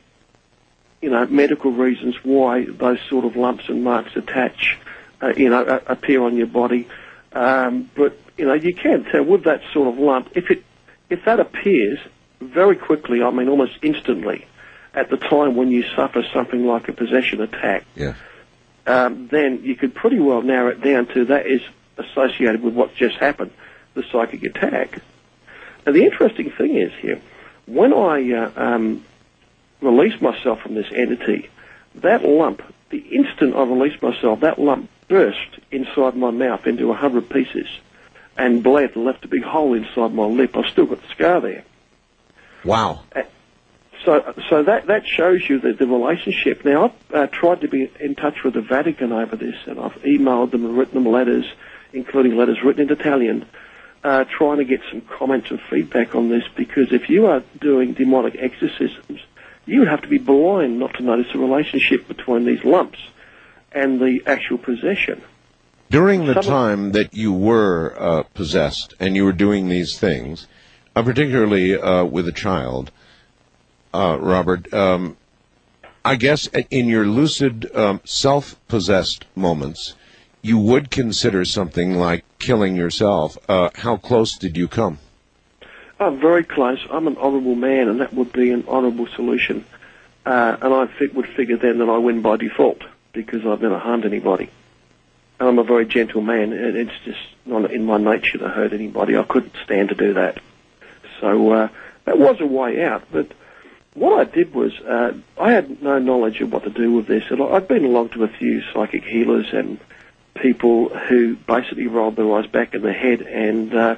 you 1.01 1.09
know, 1.09 1.25
medical 1.27 1.71
reasons 1.71 2.15
why 2.23 2.65
those 2.65 2.99
sort 3.09 3.25
of 3.25 3.35
lumps 3.35 3.69
and 3.69 3.83
marks 3.83 4.15
attach, 4.15 4.77
uh, 5.21 5.33
you 5.35 5.49
know, 5.49 5.81
appear 5.87 6.23
on 6.23 6.37
your 6.37 6.47
body. 6.47 6.87
Um, 7.33 7.89
but 7.95 8.17
you 8.37 8.45
know, 8.45 8.53
you 8.53 8.73
can 8.75 9.03
tell 9.05 9.23
with 9.23 9.45
that 9.45 9.61
sort 9.73 9.87
of 9.87 9.97
lump 9.97 10.29
if 10.35 10.51
it 10.51 10.63
if 11.09 11.25
that 11.25 11.39
appears 11.39 11.99
very 12.39 12.75
quickly. 12.75 13.23
I 13.23 13.31
mean, 13.31 13.49
almost 13.49 13.73
instantly, 13.81 14.45
at 14.93 15.09
the 15.09 15.17
time 15.17 15.55
when 15.55 15.71
you 15.71 15.83
suffer 15.95 16.23
something 16.33 16.65
like 16.65 16.87
a 16.87 16.93
possession 16.93 17.41
attack. 17.41 17.85
Yeah. 17.95 18.13
Um, 18.87 19.27
then 19.27 19.63
you 19.63 19.75
could 19.75 19.93
pretty 19.93 20.19
well 20.19 20.41
narrow 20.41 20.69
it 20.69 20.81
down 20.81 21.05
to 21.07 21.25
that 21.25 21.45
is 21.45 21.61
associated 21.97 22.63
with 22.63 22.73
what 22.73 22.95
just 22.95 23.17
happened, 23.17 23.51
the 23.93 24.03
psychic 24.11 24.43
attack. 24.43 24.99
Now, 25.85 25.91
the 25.91 26.03
interesting 26.03 26.51
thing 26.51 26.77
is 26.77 26.91
here, 26.99 27.21
when 27.65 27.93
I 27.93 28.31
uh, 28.33 28.51
um, 28.55 29.03
released 29.81 30.21
myself 30.21 30.61
from 30.61 30.75
this 30.75 30.91
entity, 30.93 31.49
that 31.95 32.23
lump, 32.23 32.61
the 32.89 32.99
instant 32.99 33.55
I 33.55 33.63
released 33.63 34.01
myself, 34.01 34.41
that 34.41 34.59
lump 34.59 34.89
burst 35.07 35.59
inside 35.71 36.15
my 36.15 36.31
mouth 36.31 36.65
into 36.65 36.91
a 36.91 36.95
hundred 36.95 37.29
pieces 37.29 37.67
and 38.37 38.63
bled 38.63 38.95
and 38.95 39.05
left 39.05 39.25
a 39.25 39.27
big 39.27 39.43
hole 39.43 39.73
inside 39.73 40.13
my 40.13 40.25
lip. 40.25 40.55
I've 40.55 40.71
still 40.71 40.85
got 40.85 41.01
the 41.01 41.07
scar 41.09 41.41
there. 41.41 41.63
Wow. 42.63 43.03
So, 44.05 44.33
so 44.49 44.63
that 44.63 44.87
that 44.87 45.05
shows 45.05 45.47
you 45.47 45.59
the, 45.59 45.73
the 45.73 45.85
relationship. 45.85 46.65
Now, 46.65 46.85
I've 46.85 47.15
uh, 47.15 47.27
tried 47.27 47.61
to 47.61 47.67
be 47.67 47.91
in 47.99 48.15
touch 48.15 48.43
with 48.43 48.55
the 48.55 48.61
Vatican 48.61 49.11
over 49.11 49.35
this, 49.35 49.55
and 49.67 49.79
I've 49.79 49.93
emailed 50.01 50.51
them 50.51 50.65
and 50.65 50.77
written 50.77 51.03
them 51.03 51.11
letters, 51.11 51.45
including 51.93 52.35
letters 52.35 52.57
written 52.63 52.89
in 52.89 52.91
Italian, 52.91 53.45
uh, 54.03 54.23
trying 54.25 54.57
to 54.57 54.65
get 54.65 54.81
some 54.89 55.01
comments 55.01 55.51
and 55.51 55.59
feedback 55.69 56.15
on 56.15 56.29
this. 56.29 56.43
Because 56.55 56.91
if 56.91 57.09
you 57.09 57.27
are 57.27 57.43
doing 57.59 57.93
demonic 57.93 58.35
exorcisms, 58.39 59.19
you 59.65 59.79
would 59.79 59.87
have 59.87 60.01
to 60.01 60.07
be 60.07 60.17
blind 60.17 60.79
not 60.79 60.95
to 60.95 61.03
notice 61.03 61.31
the 61.31 61.39
relationship 61.39 62.07
between 62.07 62.45
these 62.45 62.63
lumps 62.63 62.99
and 63.71 63.99
the 63.99 64.21
actual 64.25 64.57
possession. 64.57 65.21
During 65.91 66.25
the 66.25 66.35
Some 66.35 66.43
time 66.43 66.91
that 66.93 67.13
you 67.13 67.33
were 67.33 67.95
uh, 67.99 68.23
possessed 68.33 68.93
and 68.99 69.15
you 69.15 69.25
were 69.25 69.33
doing 69.33 69.69
these 69.69 69.99
things, 69.99 70.47
uh, 70.95 71.03
particularly 71.03 71.77
uh, 71.77 72.05
with 72.05 72.27
a 72.27 72.31
child, 72.31 72.91
uh, 73.93 74.17
Robert, 74.19 74.73
um, 74.73 75.17
I 76.03 76.15
guess 76.15 76.47
in 76.47 76.87
your 76.87 77.05
lucid, 77.05 77.73
um, 77.75 78.01
self-possessed 78.03 79.25
moments, 79.35 79.95
you 80.41 80.57
would 80.57 80.89
consider 80.89 81.45
something 81.45 81.95
like 81.95 82.25
killing 82.39 82.75
yourself. 82.75 83.37
Uh, 83.47 83.69
how 83.75 83.97
close 83.97 84.37
did 84.37 84.57
you 84.57 84.67
come? 84.67 84.97
I'm 85.99 86.19
very 86.19 86.43
close. 86.43 86.79
I'm 86.89 87.05
an 87.05 87.17
honourable 87.17 87.53
man, 87.53 87.87
and 87.87 88.01
that 88.01 88.13
would 88.13 88.33
be 88.33 88.49
an 88.49 88.65
honourable 88.67 89.07
solution. 89.15 89.65
Uh, 90.25 90.57
and 90.61 90.73
I 90.73 90.87
would 91.13 91.27
figure 91.27 91.57
then 91.57 91.77
that 91.77 91.89
I 91.89 91.97
win 91.97 92.21
by 92.21 92.37
default 92.37 92.81
because 93.13 93.45
I've 93.45 93.61
never 93.61 93.77
harmed 93.77 94.05
anybody. 94.05 94.49
And 95.39 95.49
I'm 95.49 95.59
a 95.59 95.63
very 95.63 95.85
gentle 95.85 96.21
man, 96.21 96.53
and 96.53 96.75
it's 96.75 96.97
just 97.05 97.19
not 97.45 97.71
in 97.71 97.85
my 97.85 97.97
nature 97.97 98.39
to 98.39 98.47
hurt 98.49 98.73
anybody. 98.73 99.15
I 99.15 99.23
couldn't 99.23 99.55
stand 99.63 99.89
to 99.89 99.95
do 99.95 100.13
that. 100.13 100.39
So 101.19 101.51
uh, 101.51 101.69
that 102.05 102.17
was 102.17 102.39
a 102.39 102.45
way 102.47 102.83
out. 102.83 103.03
But 103.11 103.31
what 103.93 104.19
I 104.19 104.23
did 104.23 104.53
was 104.53 104.71
uh, 104.79 105.13
I 105.37 105.51
had 105.51 105.81
no 105.81 105.99
knowledge 105.99 106.41
of 106.41 106.51
what 106.51 106.63
to 106.63 106.69
do 106.69 106.93
with 106.93 107.07
this. 107.07 107.23
And 107.29 107.41
I'd 107.41 107.67
been 107.67 107.85
along 107.85 108.09
to 108.09 108.23
a 108.23 108.27
few 108.27 108.61
psychic 108.73 109.03
healers 109.03 109.47
and 109.51 109.79
people 110.35 110.89
who 110.89 111.35
basically 111.35 111.87
rolled 111.87 112.15
their 112.15 112.33
eyes 112.33 112.47
back 112.47 112.73
in 112.73 112.81
their 112.81 112.93
head 112.93 113.21
and 113.21 113.73
uh, 113.73 113.95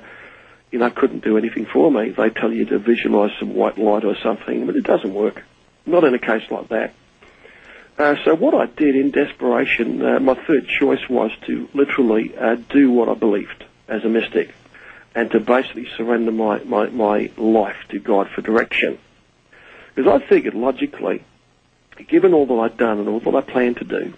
you 0.73 0.79
know, 0.79 0.89
couldn't 0.89 1.23
do 1.23 1.37
anything 1.37 1.67
for 1.67 1.91
me. 1.91 2.09
They 2.09 2.31
tell 2.31 2.51
you 2.51 2.65
to 2.65 2.79
visualize 2.79 3.29
some 3.39 3.53
white 3.53 3.77
light 3.77 4.03
or 4.03 4.17
something, 4.23 4.65
but 4.65 4.75
it 4.75 4.83
doesn't 4.83 5.13
work. 5.13 5.43
Not 5.85 6.03
in 6.03 6.15
a 6.15 6.19
case 6.19 6.49
like 6.49 6.69
that. 6.69 6.95
Uh, 7.95 8.15
so 8.25 8.35
what 8.35 8.55
I 8.55 8.65
did 8.65 8.95
in 8.95 9.11
desperation, 9.11 10.03
uh, 10.03 10.19
my 10.19 10.33
third 10.33 10.67
choice 10.67 11.07
was 11.07 11.29
to 11.45 11.69
literally 11.75 12.35
uh, 12.35 12.55
do 12.69 12.89
what 12.89 13.07
I 13.07 13.13
believed 13.13 13.63
as 13.87 14.03
a 14.03 14.09
mystic, 14.09 14.55
and 15.13 15.29
to 15.29 15.39
basically 15.39 15.87
surrender 15.95 16.31
my, 16.31 16.63
my, 16.63 16.87
my 16.87 17.31
life 17.37 17.77
to 17.89 17.99
God 17.99 18.29
for 18.33 18.41
direction. 18.41 18.97
Because 19.95 20.21
I 20.21 20.25
figured 20.27 20.53
logically, 20.53 21.23
given 22.07 22.33
all 22.33 22.45
that 22.47 22.53
I'd 22.53 22.77
done 22.77 22.99
and 22.99 23.07
all 23.07 23.19
that 23.19 23.35
I 23.35 23.41
planned 23.41 23.77
to 23.77 23.83
do, 23.83 24.13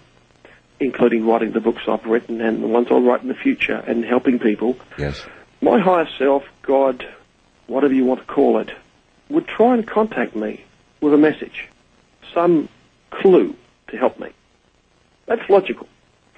including 0.80 1.26
writing 1.26 1.52
the 1.52 1.60
books 1.60 1.82
I've 1.88 2.04
written 2.06 2.40
and 2.40 2.62
the 2.62 2.66
ones 2.66 2.88
I'll 2.90 3.00
write 3.00 3.22
in 3.22 3.28
the 3.28 3.34
future 3.34 3.76
and 3.86 4.04
helping 4.04 4.38
people, 4.38 4.76
Yes. 4.98 5.24
my 5.60 5.78
higher 5.78 6.08
self, 6.18 6.44
God, 6.62 7.06
whatever 7.66 7.94
you 7.94 8.04
want 8.04 8.20
to 8.20 8.26
call 8.26 8.58
it, 8.58 8.70
would 9.28 9.46
try 9.46 9.74
and 9.74 9.86
contact 9.86 10.36
me 10.36 10.64
with 11.00 11.12
a 11.12 11.18
message, 11.18 11.68
some 12.32 12.68
clue 13.10 13.54
to 13.88 13.96
help 13.96 14.18
me. 14.18 14.30
That's 15.26 15.48
logical. 15.50 15.88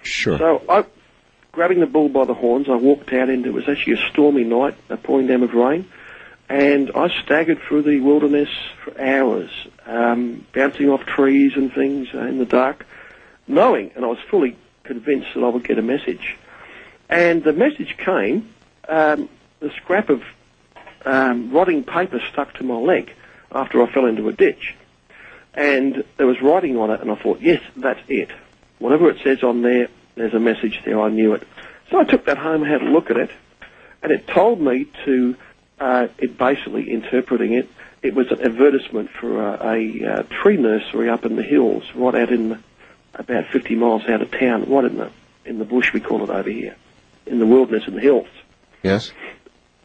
Sure. 0.03 0.39
So 0.39 0.63
I, 0.69 0.85
grabbing 1.53 1.81
the 1.81 1.87
bull 1.87 2.09
by 2.09 2.25
the 2.25 2.35
horns, 2.35 2.69
I 2.69 2.77
walked 2.77 3.13
out 3.13 3.29
into 3.29 3.51
it 3.51 3.53
was 3.53 3.69
actually 3.69 3.95
a 3.95 4.09
stormy 4.11 4.45
night, 4.45 4.77
a 4.89 4.97
pouring 4.97 5.27
down 5.27 5.43
of 5.43 5.53
rain, 5.55 5.89
and 6.49 6.91
I 6.95 7.09
staggered 7.23 7.61
through 7.61 7.83
the 7.83 8.01
wilderness 8.01 8.49
for 8.83 8.99
hours, 9.01 9.51
um, 9.87 10.47
bouncing 10.53 10.89
off 10.89 11.05
trees 11.05 11.53
and 11.57 11.73
things 11.73 12.09
in 12.13 12.39
the 12.39 12.47
dark, 12.47 12.87
knowing, 13.47 13.91
and 13.95 14.05
I 14.05 14.09
was 14.09 14.19
fully 14.31 14.57
convinced 14.85 15.29
that 15.35 15.45
I 15.45 15.49
would 15.49 15.65
get 15.65 15.79
a 15.79 15.83
message. 15.83 16.37
And 17.09 17.43
the 17.43 17.53
message 17.53 17.97
came, 17.99 18.53
um, 18.89 19.29
the 19.61 19.71
scrap 19.77 20.09
of 20.09 20.23
um, 21.05 21.51
rotting 21.51 21.85
paper 21.85 22.21
stuck 22.33 22.55
to 22.55 22.65
my 22.65 22.77
leg 22.77 23.13
after 23.53 23.83
I 23.83 23.93
fell 23.93 24.07
into 24.07 24.29
a 24.29 24.33
ditch. 24.33 24.75
And 25.55 26.05
there 26.17 26.27
was 26.27 26.41
writing 26.41 26.77
on 26.77 26.91
it, 26.91 27.01
and 27.01 27.11
I 27.11 27.17
thought, 27.17 27.41
yes, 27.41 27.63
that's 27.77 28.01
it. 28.09 28.31
Whatever 28.79 29.11
it 29.11 29.19
says 29.25 29.43
on 29.43 29.63
there, 29.63 29.89
there's 30.15 30.35
a 30.35 30.41
message 30.41 30.81
there. 30.85 31.01
I 31.01 31.09
knew 31.09 31.35
it. 31.35 31.47
So 31.91 31.99
I 31.99 32.05
took 32.05 32.27
that 32.27 32.39
home 32.39 32.63
had 32.65 32.83
a 32.83 32.91
look 32.91 33.11
at 33.11 33.17
it, 33.17 33.31
and 34.03 34.13
it 34.13 34.27
told 34.27 34.61
me 34.61 34.87
to, 35.05 35.37
uh, 35.81 36.09
it 36.19 36.37
basically 36.39 36.91
interpreting 36.91 37.53
it, 37.55 37.69
it 38.03 38.15
was 38.15 38.31
an 38.31 38.41
advertisement 38.41 39.11
for 39.11 39.41
a, 39.41 39.75
a, 39.75 40.05
uh 40.07 40.23
tree 40.43 40.57
nursery 40.57 41.09
up 41.09 41.25
in 41.25 41.37
the 41.37 41.43
hills, 41.43 41.85
right 41.95 42.15
out 42.15 42.31
in 42.31 42.51
the, 42.51 42.59
about 43.15 43.47
50 43.49 43.75
miles 43.75 44.03
out 44.09 44.23
of 44.23 44.31
town, 44.31 44.71
right 44.71 44.85
in 44.85 44.97
the 44.99 45.11
in 45.45 45.59
the 45.59 45.65
bush 45.65 45.93
we 45.93 46.01
call 46.01 46.23
it 46.23 46.31
over 46.31 46.51
here, 46.51 46.77
in 47.27 47.39
the 47.39 47.47
wilderness 47.47 47.85
in 47.89 47.95
the 47.95 48.01
hills 48.01 48.29
Yes. 48.83 49.11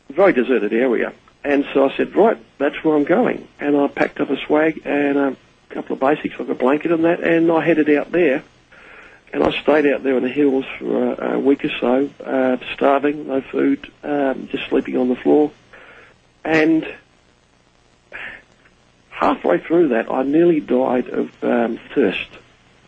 very 0.09 0.33
deserted 0.33 0.73
area. 0.73 1.13
And 1.43 1.65
so 1.73 1.89
I 1.89 1.97
said, 1.97 2.15
right, 2.15 2.37
that's 2.57 2.75
where 2.83 2.95
I'm 2.95 3.03
going. 3.03 3.47
And 3.59 3.75
I 3.75 3.87
packed 3.87 4.19
up 4.19 4.29
a 4.29 4.37
swag 4.45 4.81
and 4.85 5.17
a 5.17 5.37
couple 5.69 5.93
of 5.95 5.99
basics, 5.99 6.39
like 6.39 6.49
a 6.49 6.55
blanket 6.55 6.91
and 6.91 7.03
that, 7.05 7.21
and 7.21 7.51
I 7.51 7.65
headed 7.65 7.89
out 7.89 8.11
there. 8.11 8.43
And 9.33 9.43
I 9.43 9.49
stayed 9.63 9.87
out 9.87 10.03
there 10.03 10.15
in 10.17 10.23
the 10.23 10.29
hills 10.29 10.63
for 10.77 11.13
a, 11.13 11.35
a 11.35 11.39
week 11.39 11.65
or 11.65 11.71
so, 11.81 12.09
uh, 12.23 12.57
starving, 12.75 13.27
no 13.27 13.41
food, 13.41 13.91
um, 14.03 14.47
just 14.51 14.69
sleeping 14.69 14.95
on 14.95 15.09
the 15.09 15.15
floor. 15.15 15.51
And 16.43 16.85
halfway 19.09 19.59
through 19.59 19.89
that, 19.89 20.11
I 20.11 20.23
nearly 20.23 20.59
died 20.59 21.07
of 21.09 21.43
um, 21.43 21.79
thirst. 21.95 22.27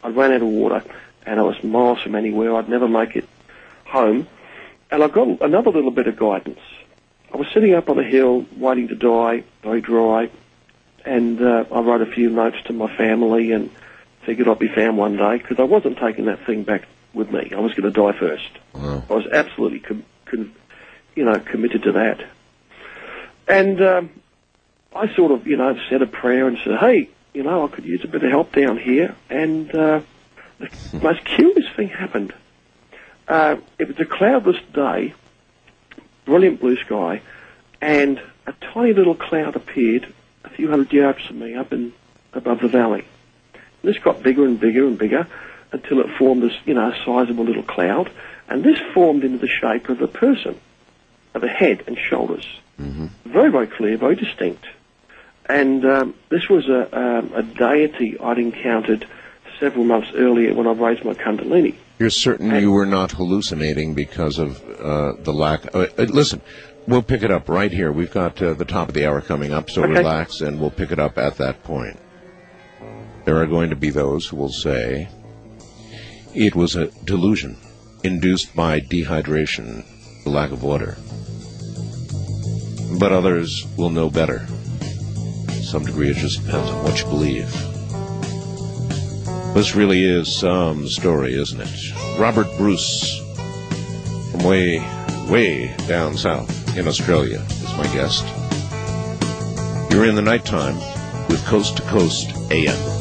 I 0.03 0.09
ran 0.09 0.31
out 0.33 0.41
of 0.41 0.47
water, 0.47 0.83
and 1.25 1.39
I 1.39 1.43
was 1.43 1.61
miles 1.63 2.01
from 2.01 2.15
anywhere. 2.15 2.55
I'd 2.55 2.69
never 2.69 2.87
make 2.87 3.15
it 3.15 3.27
home. 3.85 4.27
And 4.91 5.03
I 5.03 5.07
got 5.07 5.41
another 5.41 5.71
little 5.71 5.91
bit 5.91 6.07
of 6.07 6.17
guidance. 6.17 6.59
I 7.33 7.37
was 7.37 7.47
sitting 7.53 7.73
up 7.73 7.89
on 7.89 7.99
a 7.99 8.03
hill, 8.03 8.45
waiting 8.57 8.87
to 8.89 8.95
die, 8.95 9.43
very 9.63 9.81
dry, 9.81 10.29
and 11.03 11.41
uh, 11.41 11.65
I 11.71 11.79
wrote 11.81 12.01
a 12.01 12.05
few 12.11 12.29
notes 12.29 12.57
to 12.65 12.73
my 12.73 12.95
family 12.95 13.51
and 13.51 13.69
figured 14.25 14.47
I'd 14.47 14.59
be 14.59 14.67
found 14.67 14.97
one 14.97 15.17
day 15.17 15.37
because 15.37 15.59
I 15.59 15.63
wasn't 15.63 15.97
taking 15.97 16.25
that 16.25 16.45
thing 16.45 16.63
back 16.63 16.87
with 17.13 17.31
me. 17.31 17.51
I 17.55 17.59
was 17.59 17.73
going 17.73 17.91
to 17.91 18.11
die 18.11 18.17
first. 18.17 18.49
Wow. 18.73 19.03
I 19.09 19.13
was 19.13 19.27
absolutely, 19.27 19.79
com- 19.79 20.05
com- 20.25 20.53
you 21.15 21.25
know, 21.25 21.39
committed 21.39 21.83
to 21.83 21.91
that. 21.93 22.23
And 23.47 23.81
um, 23.81 24.09
I 24.95 25.13
sort 25.15 25.31
of, 25.31 25.45
you 25.47 25.57
know, 25.57 25.77
said 25.89 26.01
a 26.01 26.07
prayer 26.07 26.47
and 26.47 26.57
said, 26.63 26.79
"Hey, 26.79 27.09
you 27.33 27.43
know, 27.43 27.65
I 27.65 27.67
could 27.67 27.85
use 27.85 28.03
a 28.03 28.07
bit 28.07 28.23
of 28.23 28.29
help 28.29 28.51
down 28.53 28.77
here." 28.77 29.15
And 29.29 29.73
uh, 29.73 30.01
the 30.59 30.99
most 31.01 31.23
curious 31.25 31.65
thing 31.75 31.89
happened. 31.89 32.33
Uh, 33.27 33.57
it 33.79 33.87
was 33.87 33.99
a 33.99 34.05
cloudless 34.05 34.61
day, 34.73 35.13
brilliant 36.25 36.59
blue 36.59 36.77
sky, 36.77 37.21
and 37.81 38.21
a 38.45 38.53
tiny 38.73 38.93
little 38.93 39.15
cloud 39.15 39.55
appeared 39.55 40.13
a 40.43 40.49
few 40.49 40.69
hundred 40.69 40.93
yards 40.93 41.25
from 41.25 41.39
me 41.39 41.55
up 41.55 41.73
in 41.73 41.93
above 42.33 42.59
the 42.61 42.67
valley. 42.67 43.05
And 43.53 43.93
this 43.93 44.01
got 44.01 44.21
bigger 44.21 44.45
and 44.45 44.59
bigger 44.59 44.85
and 44.85 44.97
bigger 44.97 45.27
until 45.71 45.99
it 45.99 46.17
formed 46.17 46.43
this, 46.43 46.53
you 46.65 46.73
know, 46.73 46.93
sizable 47.03 47.45
little 47.45 47.63
cloud, 47.63 48.11
and 48.47 48.63
this 48.63 48.79
formed 48.93 49.23
into 49.23 49.39
the 49.39 49.47
shape 49.47 49.89
of 49.89 50.01
a 50.01 50.07
person, 50.07 50.59
of 51.33 51.43
a 51.43 51.47
head 51.47 51.83
and 51.87 51.97
shoulders. 51.97 52.45
Very, 52.77 53.51
very 53.51 53.67
clear, 53.67 53.97
very 53.97 54.15
distinct. 54.15 54.65
And 55.47 55.85
um, 55.85 56.15
this 56.29 56.49
was 56.49 56.67
a, 56.67 56.97
um, 56.97 57.31
a 57.33 57.43
deity 57.43 58.17
I'd 58.19 58.39
encountered 58.39 59.07
several 59.59 59.85
months 59.85 60.09
earlier 60.15 60.53
when 60.53 60.67
I 60.67 60.71
raised 60.71 61.05
my 61.05 61.13
Kundalini. 61.13 61.75
You're 61.99 62.09
certain 62.09 62.53
you 62.55 62.71
were 62.71 62.85
not 62.85 63.11
hallucinating 63.11 63.93
because 63.93 64.37
of 64.37 64.61
uh, 64.79 65.13
the 65.21 65.31
lack. 65.31 65.73
Uh, 65.73 65.87
uh, 65.97 66.03
listen, 66.03 66.41
we'll 66.87 67.03
pick 67.03 67.23
it 67.23 67.31
up 67.31 67.47
right 67.47 67.71
here. 67.71 67.91
We've 67.91 68.11
got 68.11 68.41
uh, 68.41 68.53
the 68.53 68.65
top 68.65 68.89
of 68.89 68.93
the 68.95 69.05
hour 69.05 69.21
coming 69.21 69.53
up, 69.53 69.69
so 69.69 69.83
Okay. 69.83 69.93
relax, 69.93 70.41
and 70.41 70.59
we'll 70.59 70.71
pick 70.71 70.91
it 70.91 70.99
up 70.99 71.17
at 71.17 71.37
that 71.37 71.63
point. 71.63 71.97
there 73.23 73.37
are 73.37 73.47
going 73.47 73.69
to 73.69 73.75
be 73.75 73.89
those 73.89 74.27
who 74.27 74.35
will 74.35 74.51
say 74.51 75.07
it 76.35 76.53
was 76.55 76.75
a 76.75 76.87
delusion 77.05 77.57
induced 78.03 78.53
by 78.55 78.79
dehydration, 78.81 79.83
the 80.25 80.29
lack 80.29 80.51
of 80.51 80.61
water. 80.63 80.97
But 82.97 83.11
others 83.11 83.67
will 83.77 83.89
know 83.89 84.09
better. 84.09 84.45
Some 85.61 85.85
degree, 85.85 86.09
it 86.09 86.17
just 86.17 86.45
depends 86.45 86.69
on 86.69 86.83
what 86.83 86.99
you 86.99 87.05
believe. 87.05 87.51
This 89.53 89.75
really 89.75 90.03
is 90.03 90.33
some 90.33 90.87
story, 90.87 91.33
isn't 91.35 91.61
it? 91.61 92.19
Robert 92.19 92.47
Bruce, 92.57 93.21
from 94.31 94.43
way, 94.43 94.79
way 95.29 95.75
down 95.87 96.17
south 96.17 96.77
in 96.77 96.87
Australia, 96.87 97.41
is 97.49 97.77
my 97.77 97.87
guest. 97.93 98.23
You're 99.91 100.05
in 100.05 100.15
the 100.15 100.21
nighttime 100.21 100.75
with 101.27 101.43
Coast 101.45 101.77
to 101.77 101.83
Coast 101.83 102.31
AM. 102.51 102.94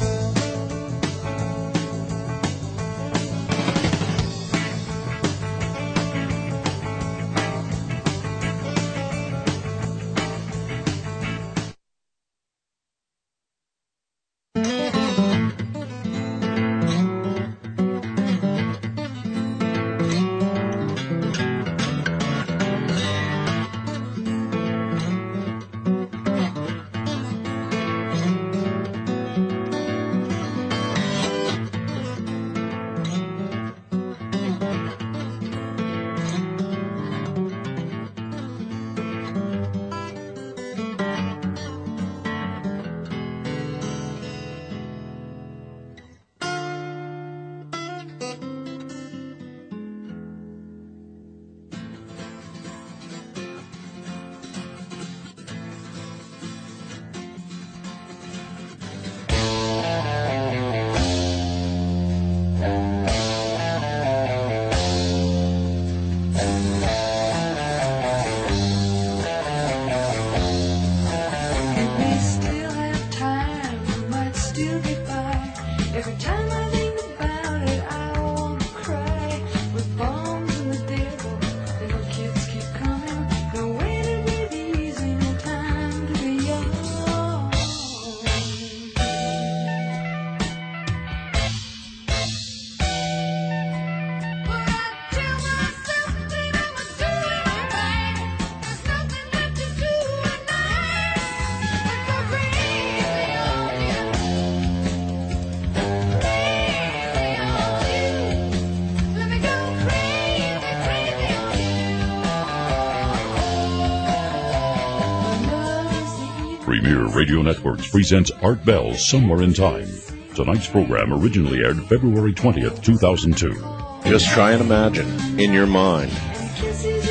Presents 117.95 118.33
Art 118.43 118.65
Bell 118.65 118.93
Somewhere 118.95 119.43
in 119.43 119.55
Time. 119.55 119.87
Tonight's 120.35 120.67
program 120.67 121.13
originally 121.13 121.61
aired 121.61 121.81
February 121.85 122.33
20th, 122.33 122.83
2002. 122.83 124.11
Just 124.11 124.29
try 124.31 124.51
and 124.51 124.61
imagine 124.61 125.07
in 125.39 125.53
your 125.53 125.69
mind 125.69 126.11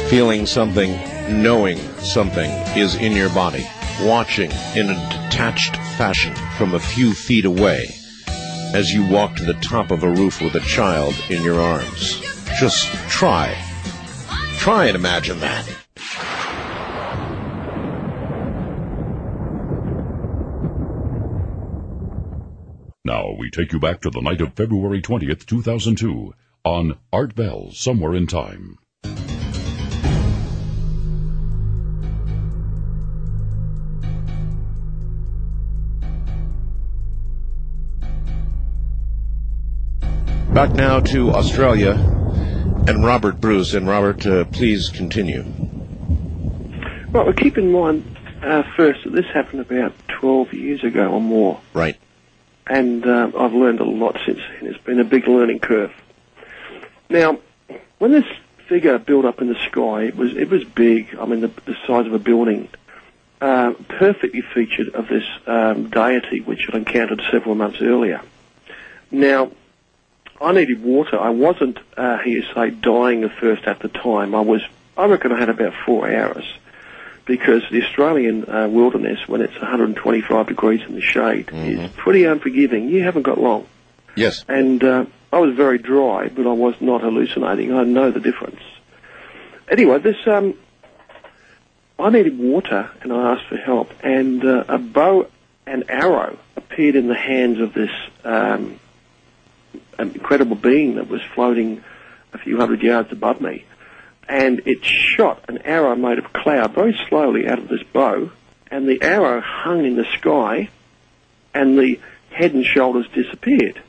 feeling 0.09 0.45
something, 0.45 0.91
knowing 1.41 1.77
something 1.99 2.51
is 2.75 2.95
in 2.95 3.13
your 3.13 3.29
body, 3.29 3.65
watching 4.01 4.51
in 4.75 4.89
a 4.89 5.09
detached 5.09 5.77
fashion 5.95 6.35
from 6.57 6.73
a 6.73 6.81
few 6.81 7.13
feet 7.13 7.45
away 7.45 7.87
as 8.73 8.91
you 8.91 9.09
walk 9.09 9.37
to 9.37 9.45
the 9.45 9.53
top 9.61 9.89
of 9.89 10.03
a 10.03 10.09
roof 10.09 10.41
with 10.41 10.55
a 10.55 10.59
child 10.59 11.15
in 11.29 11.41
your 11.43 11.61
arms. 11.61 12.19
Just 12.59 12.91
try. 13.07 13.55
Try 14.57 14.87
and 14.87 14.97
imagine 14.97 15.39
that. 15.39 15.65
Now 23.05 23.32
we 23.43 23.49
take 23.49 23.73
you 23.73 23.79
back 23.79 23.99
to 23.99 24.09
the 24.09 24.21
night 24.21 24.39
of 24.39 24.53
February 24.53 25.01
20th, 25.01 25.45
2002 25.45 26.33
on 26.63 26.97
Art 27.11 27.35
Bell 27.35 27.71
Somewhere 27.73 28.15
in 28.15 28.25
Time. 28.25 28.77
Back 40.53 40.71
now 40.71 41.01
to 41.01 41.31
Australia 41.31 41.91
and 42.87 43.03
Robert 43.03 43.41
Bruce. 43.41 43.73
And 43.73 43.89
Robert, 43.89 44.25
uh, 44.25 44.45
please 44.45 44.87
continue. 44.87 45.43
Well, 47.11 47.33
keep 47.33 47.57
in 47.57 47.73
mind 47.73 48.05
uh, 48.41 48.63
first 48.77 49.03
that 49.03 49.11
this 49.11 49.25
happened 49.33 49.59
about 49.59 49.91
12 50.21 50.53
years 50.53 50.83
ago 50.85 51.07
or 51.07 51.19
more. 51.19 51.59
Right. 51.73 51.97
And 52.67 53.05
uh, 53.05 53.31
I've 53.37 53.53
learned 53.53 53.79
a 53.79 53.85
lot 53.85 54.17
since 54.25 54.39
then. 54.39 54.69
It's 54.69 54.83
been 54.83 54.99
a 54.99 55.03
big 55.03 55.27
learning 55.27 55.59
curve. 55.59 55.91
Now, 57.09 57.39
when 57.99 58.11
this 58.11 58.25
figure 58.67 58.97
built 58.97 59.25
up 59.25 59.41
in 59.41 59.47
the 59.47 59.59
sky, 59.69 60.03
it 60.03 60.15
was 60.15 60.35
it 60.35 60.49
was 60.49 60.63
big. 60.63 61.15
I 61.19 61.25
mean, 61.25 61.41
the, 61.41 61.51
the 61.65 61.75
size 61.85 62.05
of 62.05 62.13
a 62.13 62.19
building. 62.19 62.69
Uh, 63.41 63.73
perfectly 63.89 64.39
featured 64.39 64.87
of 64.95 65.09
this 65.09 65.25
um, 65.47 65.89
deity, 65.89 66.39
which 66.39 66.65
I'd 66.69 66.75
encountered 66.75 67.21
several 67.29 67.55
months 67.55 67.79
earlier. 67.81 68.21
Now, 69.11 69.51
I 70.39 70.53
needed 70.53 70.81
water. 70.81 71.19
I 71.19 71.29
wasn't, 71.29 71.77
uh, 71.97 72.19
say, 72.23 72.69
dying 72.69 73.25
of 73.25 73.33
thirst 73.41 73.65
at 73.65 73.79
the 73.81 73.89
time. 73.89 74.33
I 74.33 74.39
was, 74.39 74.61
I 74.95 75.07
reckon 75.07 75.33
I 75.33 75.39
had 75.39 75.49
about 75.49 75.73
four 75.85 76.09
hours 76.09 76.45
because 77.25 77.63
the 77.71 77.83
Australian 77.83 78.49
uh, 78.49 78.67
wilderness, 78.67 79.27
when 79.27 79.41
it's 79.41 79.53
125 79.53 80.47
degrees 80.47 80.81
in 80.87 80.95
the 80.95 81.01
shade, 81.01 81.49
is 81.53 81.91
pretty 81.91 82.25
unforgiving. 82.25 82.89
You 82.89 83.03
haven't 83.03 83.23
got 83.23 83.39
long. 83.39 83.67
Yes. 84.15 84.43
And 84.47 84.83
uh, 84.83 85.05
I 85.31 85.39
was 85.39 85.55
very 85.55 85.77
dry, 85.77 86.29
but 86.29 86.45
I 86.45 86.53
was 86.53 86.75
not 86.81 87.01
hallucinating. 87.01 87.73
I 87.73 87.83
know 87.83 88.11
the 88.11 88.19
difference. 88.19 88.61
Anyway, 89.69 89.99
this 89.99 90.17
um, 90.27 90.55
I 91.97 92.09
needed 92.09 92.37
water, 92.37 92.91
and 93.01 93.13
I 93.13 93.33
asked 93.33 93.47
for 93.47 93.57
help, 93.57 93.91
and 94.03 94.43
uh, 94.43 94.65
a 94.67 94.77
bow 94.77 95.27
and 95.65 95.85
arrow 95.89 96.37
appeared 96.55 96.95
in 96.95 97.07
the 97.07 97.15
hands 97.15 97.59
of 97.59 97.73
this 97.73 97.91
um, 98.23 98.79
incredible 99.97 100.55
being 100.55 100.95
that 100.95 101.07
was 101.07 101.21
floating 101.33 101.83
a 102.33 102.37
few 102.37 102.57
hundred 102.57 102.81
yards 102.81 103.11
above 103.11 103.39
me, 103.41 103.65
and 104.27 104.61
it 104.65 104.83
shot 104.83 105.43
an 105.47 105.59
arrow 105.59 105.95
made 105.95 106.17
of 106.17 106.33
cloud 106.33 106.73
very 106.73 106.97
slowly 107.09 107.47
out 107.47 107.59
of 107.59 107.67
this 107.67 107.83
bow, 107.91 108.31
and 108.71 108.87
the 108.87 109.01
arrow 109.01 109.41
hung 109.41 109.85
in 109.85 109.95
the 109.95 110.05
sky, 110.17 110.69
and 111.53 111.77
the 111.77 111.99
head 112.29 112.53
and 112.53 112.65
shoulders 112.65 113.07
disappeared. 113.13 113.81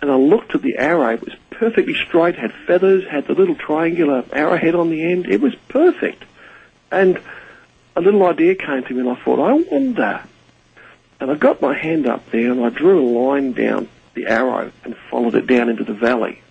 And 0.00 0.10
I 0.10 0.16
looked 0.16 0.54
at 0.54 0.62
the 0.62 0.76
arrow; 0.76 1.14
it 1.14 1.22
was 1.22 1.34
perfectly 1.50 1.94
straight, 1.94 2.36
had 2.36 2.52
feathers, 2.66 3.04
had 3.10 3.26
the 3.26 3.34
little 3.34 3.54
triangular 3.54 4.24
arrowhead 4.32 4.74
on 4.74 4.90
the 4.90 5.02
end. 5.02 5.26
It 5.26 5.40
was 5.40 5.54
perfect. 5.68 6.24
And 6.90 7.20
a 7.96 8.00
little 8.00 8.24
idea 8.24 8.54
came 8.54 8.84
to 8.84 8.94
me, 8.94 9.00
and 9.00 9.08
I 9.08 9.14
thought, 9.16 9.40
I 9.40 9.54
wonder. 9.54 10.22
And 11.18 11.30
I 11.30 11.34
got 11.34 11.62
my 11.62 11.76
hand 11.76 12.06
up 12.06 12.30
there, 12.30 12.52
and 12.52 12.64
I 12.64 12.68
drew 12.68 13.00
a 13.00 13.08
line 13.18 13.52
down 13.52 13.88
the 14.14 14.26
arrow 14.26 14.70
and 14.84 14.96
followed 15.10 15.34
it 15.34 15.46
down 15.46 15.68
into 15.68 15.84
the 15.84 15.94
valley. 15.94 16.42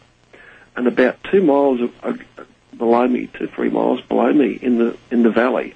And 0.75 0.87
about 0.87 1.23
two 1.31 1.41
miles 1.41 1.81
of, 1.81 2.19
below 2.77 3.07
me, 3.07 3.27
two 3.33 3.47
three 3.47 3.69
miles 3.69 4.01
below 4.01 4.31
me 4.31 4.57
in 4.61 4.77
the 4.77 4.97
in 5.11 5.23
the 5.23 5.31
valley, 5.31 5.75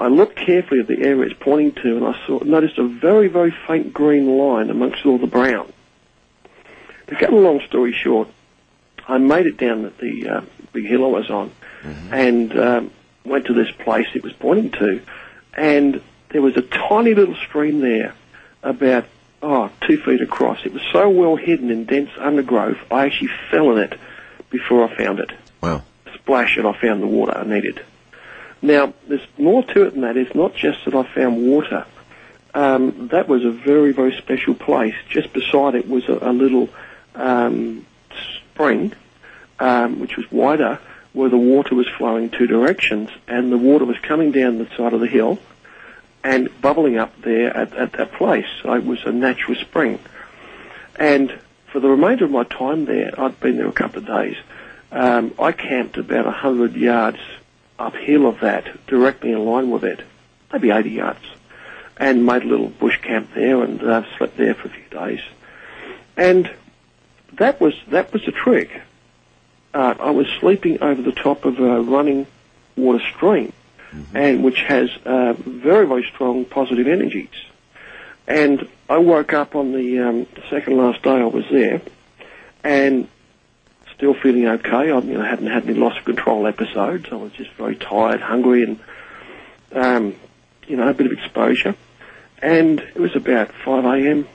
I 0.00 0.08
looked 0.08 0.36
carefully 0.36 0.80
at 0.80 0.86
the 0.86 1.02
area 1.02 1.30
it's 1.30 1.38
pointing 1.38 1.72
to, 1.82 1.96
and 1.96 2.06
I 2.06 2.26
saw 2.26 2.42
noticed 2.42 2.78
a 2.78 2.88
very, 2.88 3.28
very 3.28 3.54
faint 3.66 3.92
green 3.92 4.38
line 4.38 4.70
amongst 4.70 5.04
all 5.04 5.18
the 5.18 5.26
brown. 5.26 5.70
To 7.08 7.16
cut 7.16 7.32
a 7.32 7.36
long 7.36 7.60
story 7.66 7.92
short, 7.92 8.28
I 9.06 9.18
made 9.18 9.46
it 9.46 9.58
down 9.58 9.84
at 9.84 9.98
the 9.98 10.28
uh, 10.28 10.40
big 10.72 10.86
hill 10.86 11.04
I 11.04 11.08
was 11.08 11.30
on, 11.30 11.52
and 12.12 12.58
um, 12.58 12.90
went 13.24 13.46
to 13.46 13.52
this 13.52 13.70
place 13.70 14.06
it 14.14 14.22
was 14.22 14.32
pointing 14.32 14.70
to, 14.72 15.02
and 15.54 16.00
there 16.30 16.42
was 16.42 16.56
a 16.56 16.62
tiny 16.62 17.12
little 17.14 17.36
stream 17.36 17.80
there, 17.80 18.14
about 18.62 19.04
oh 19.42 19.70
two 19.86 19.98
feet 19.98 20.22
across. 20.22 20.64
It 20.64 20.72
was 20.72 20.82
so 20.92 21.10
well 21.10 21.36
hidden 21.36 21.70
in 21.70 21.84
dense 21.84 22.10
undergrowth, 22.18 22.78
I 22.90 23.06
actually 23.06 23.30
fell 23.50 23.72
in 23.72 23.78
it 23.78 23.98
before 24.48 24.88
I 24.88 24.96
found 24.96 25.20
it. 25.20 25.30
Wow. 25.60 25.82
Splash, 26.30 26.56
and 26.56 26.66
I 26.68 26.72
found 26.80 27.02
the 27.02 27.08
water 27.08 27.36
I 27.36 27.44
needed. 27.44 27.82
Now, 28.62 28.94
there's 29.08 29.26
more 29.36 29.64
to 29.64 29.82
it 29.86 29.94
than 29.94 30.02
that. 30.02 30.16
It's 30.16 30.32
not 30.32 30.54
just 30.54 30.84
that 30.84 30.94
I 30.94 31.02
found 31.02 31.44
water. 31.44 31.84
Um, 32.54 33.08
that 33.08 33.26
was 33.26 33.44
a 33.44 33.50
very, 33.50 33.90
very 33.92 34.16
special 34.16 34.54
place. 34.54 34.94
Just 35.08 35.32
beside 35.32 35.74
it 35.74 35.88
was 35.88 36.08
a, 36.08 36.18
a 36.22 36.32
little 36.32 36.68
um, 37.16 37.84
spring, 38.52 38.92
um, 39.58 39.98
which 39.98 40.16
was 40.16 40.30
wider, 40.30 40.78
where 41.14 41.28
the 41.28 41.36
water 41.36 41.74
was 41.74 41.88
flowing 41.98 42.30
two 42.30 42.46
directions, 42.46 43.10
and 43.26 43.50
the 43.50 43.58
water 43.58 43.84
was 43.84 43.98
coming 43.98 44.30
down 44.30 44.58
the 44.58 44.68
side 44.76 44.92
of 44.92 45.00
the 45.00 45.08
hill 45.08 45.40
and 46.22 46.48
bubbling 46.60 46.96
up 46.96 47.12
there 47.22 47.56
at, 47.56 47.74
at 47.74 47.92
that 47.94 48.12
place. 48.12 48.46
So 48.62 48.72
it 48.74 48.84
was 48.84 49.00
a 49.04 49.10
natural 49.10 49.56
spring. 49.56 49.98
And 50.94 51.40
for 51.72 51.80
the 51.80 51.88
remainder 51.88 52.24
of 52.24 52.30
my 52.30 52.44
time 52.44 52.84
there, 52.84 53.18
I'd 53.18 53.40
been 53.40 53.56
there 53.56 53.66
a 53.66 53.72
couple 53.72 53.98
of 53.98 54.06
days, 54.06 54.36
um, 54.92 55.34
I 55.38 55.52
camped 55.52 55.96
about 55.96 56.26
a 56.26 56.32
hundred 56.32 56.74
yards 56.74 57.18
uphill 57.78 58.26
of 58.26 58.40
that, 58.40 58.86
directly 58.86 59.32
in 59.32 59.44
line 59.44 59.70
with 59.70 59.84
it, 59.84 60.02
maybe 60.52 60.70
80 60.70 60.90
yards, 60.90 61.24
and 61.96 62.26
made 62.26 62.42
a 62.42 62.46
little 62.46 62.68
bush 62.68 63.00
camp 63.00 63.30
there 63.34 63.62
and 63.62 63.82
uh, 63.82 64.04
slept 64.16 64.36
there 64.36 64.54
for 64.54 64.68
a 64.68 64.70
few 64.70 64.88
days. 64.90 65.20
And 66.16 66.50
that 67.34 67.60
was 67.60 67.74
that 67.88 68.12
was 68.12 68.24
the 68.24 68.32
trick. 68.32 68.82
Uh, 69.72 69.94
I 69.98 70.10
was 70.10 70.26
sleeping 70.40 70.82
over 70.82 71.00
the 71.00 71.12
top 71.12 71.44
of 71.44 71.60
a 71.60 71.80
running 71.80 72.26
water 72.76 73.02
stream, 73.14 73.52
and 74.14 74.42
which 74.42 74.60
has 74.62 74.90
uh, 75.04 75.34
very 75.34 75.86
very 75.86 76.04
strong 76.12 76.44
positive 76.44 76.88
energies. 76.88 77.28
And 78.26 78.68
I 78.88 78.98
woke 78.98 79.32
up 79.32 79.54
on 79.54 79.72
the 79.72 80.00
um, 80.00 80.26
second 80.50 80.76
last 80.76 81.02
day 81.02 81.10
I 81.10 81.24
was 81.24 81.44
there, 81.50 81.80
and 82.64 83.08
still 84.00 84.14
feeling 84.14 84.48
okay. 84.48 84.90
I 84.90 84.98
you 84.98 85.18
know, 85.18 85.22
hadn't 85.22 85.46
had 85.46 85.64
any 85.68 85.74
loss 85.74 85.98
of 85.98 86.06
control 86.06 86.46
episodes. 86.46 87.08
I 87.12 87.16
was 87.16 87.32
just 87.32 87.50
very 87.52 87.76
tired, 87.76 88.22
hungry, 88.22 88.62
and 88.62 88.80
um, 89.72 90.16
you 90.66 90.76
know 90.76 90.88
a 90.88 90.94
bit 90.94 91.04
of 91.04 91.12
exposure. 91.12 91.76
And 92.40 92.80
it 92.80 92.98
was 92.98 93.14
about 93.14 93.52
5 93.62 93.84
a.m. 93.84 94.26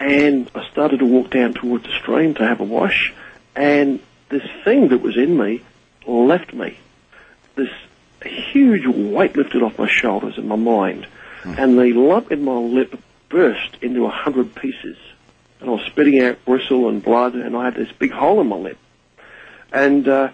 And 0.00 0.50
I 0.52 0.68
started 0.70 0.98
to 0.98 1.06
walk 1.06 1.30
down 1.30 1.54
towards 1.54 1.84
the 1.84 1.92
stream 1.92 2.34
to 2.34 2.42
have 2.44 2.58
a 2.58 2.64
wash, 2.64 3.14
and 3.54 4.00
this 4.30 4.42
thing 4.64 4.88
that 4.88 5.00
was 5.00 5.16
in 5.16 5.38
me 5.38 5.62
left 6.04 6.52
me. 6.52 6.76
This 7.54 7.70
huge 8.24 8.84
weight 8.84 9.36
lifted 9.36 9.62
off 9.62 9.78
my 9.78 9.88
shoulders 9.88 10.38
and 10.38 10.48
my 10.48 10.56
mind, 10.56 11.06
and 11.44 11.78
the 11.78 11.92
lump 11.92 12.32
in 12.32 12.42
my 12.42 12.58
lip 12.58 12.98
burst 13.28 13.76
into 13.80 14.06
a 14.06 14.10
hundred 14.10 14.56
pieces. 14.56 14.96
And 15.60 15.70
I 15.70 15.72
was 15.72 15.86
spitting 15.86 16.20
out 16.20 16.44
bristle 16.44 16.88
and 16.88 17.02
blood, 17.02 17.34
and 17.34 17.56
I 17.56 17.64
had 17.64 17.74
this 17.74 17.90
big 17.92 18.12
hole 18.12 18.40
in 18.40 18.48
my 18.48 18.56
lip. 18.56 18.78
And 19.72 20.06
uh, 20.06 20.30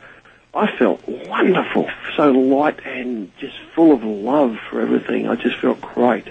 I 0.55 0.77
felt 0.77 1.07
wonderful, 1.09 1.89
so 2.17 2.31
light 2.31 2.85
and 2.85 3.33
just 3.39 3.57
full 3.75 3.93
of 3.93 4.05
love 4.05 4.57
for 4.69 4.81
everything. 4.81 5.29
I 5.29 5.37
just 5.37 5.57
felt 5.59 5.81
great. 5.81 6.29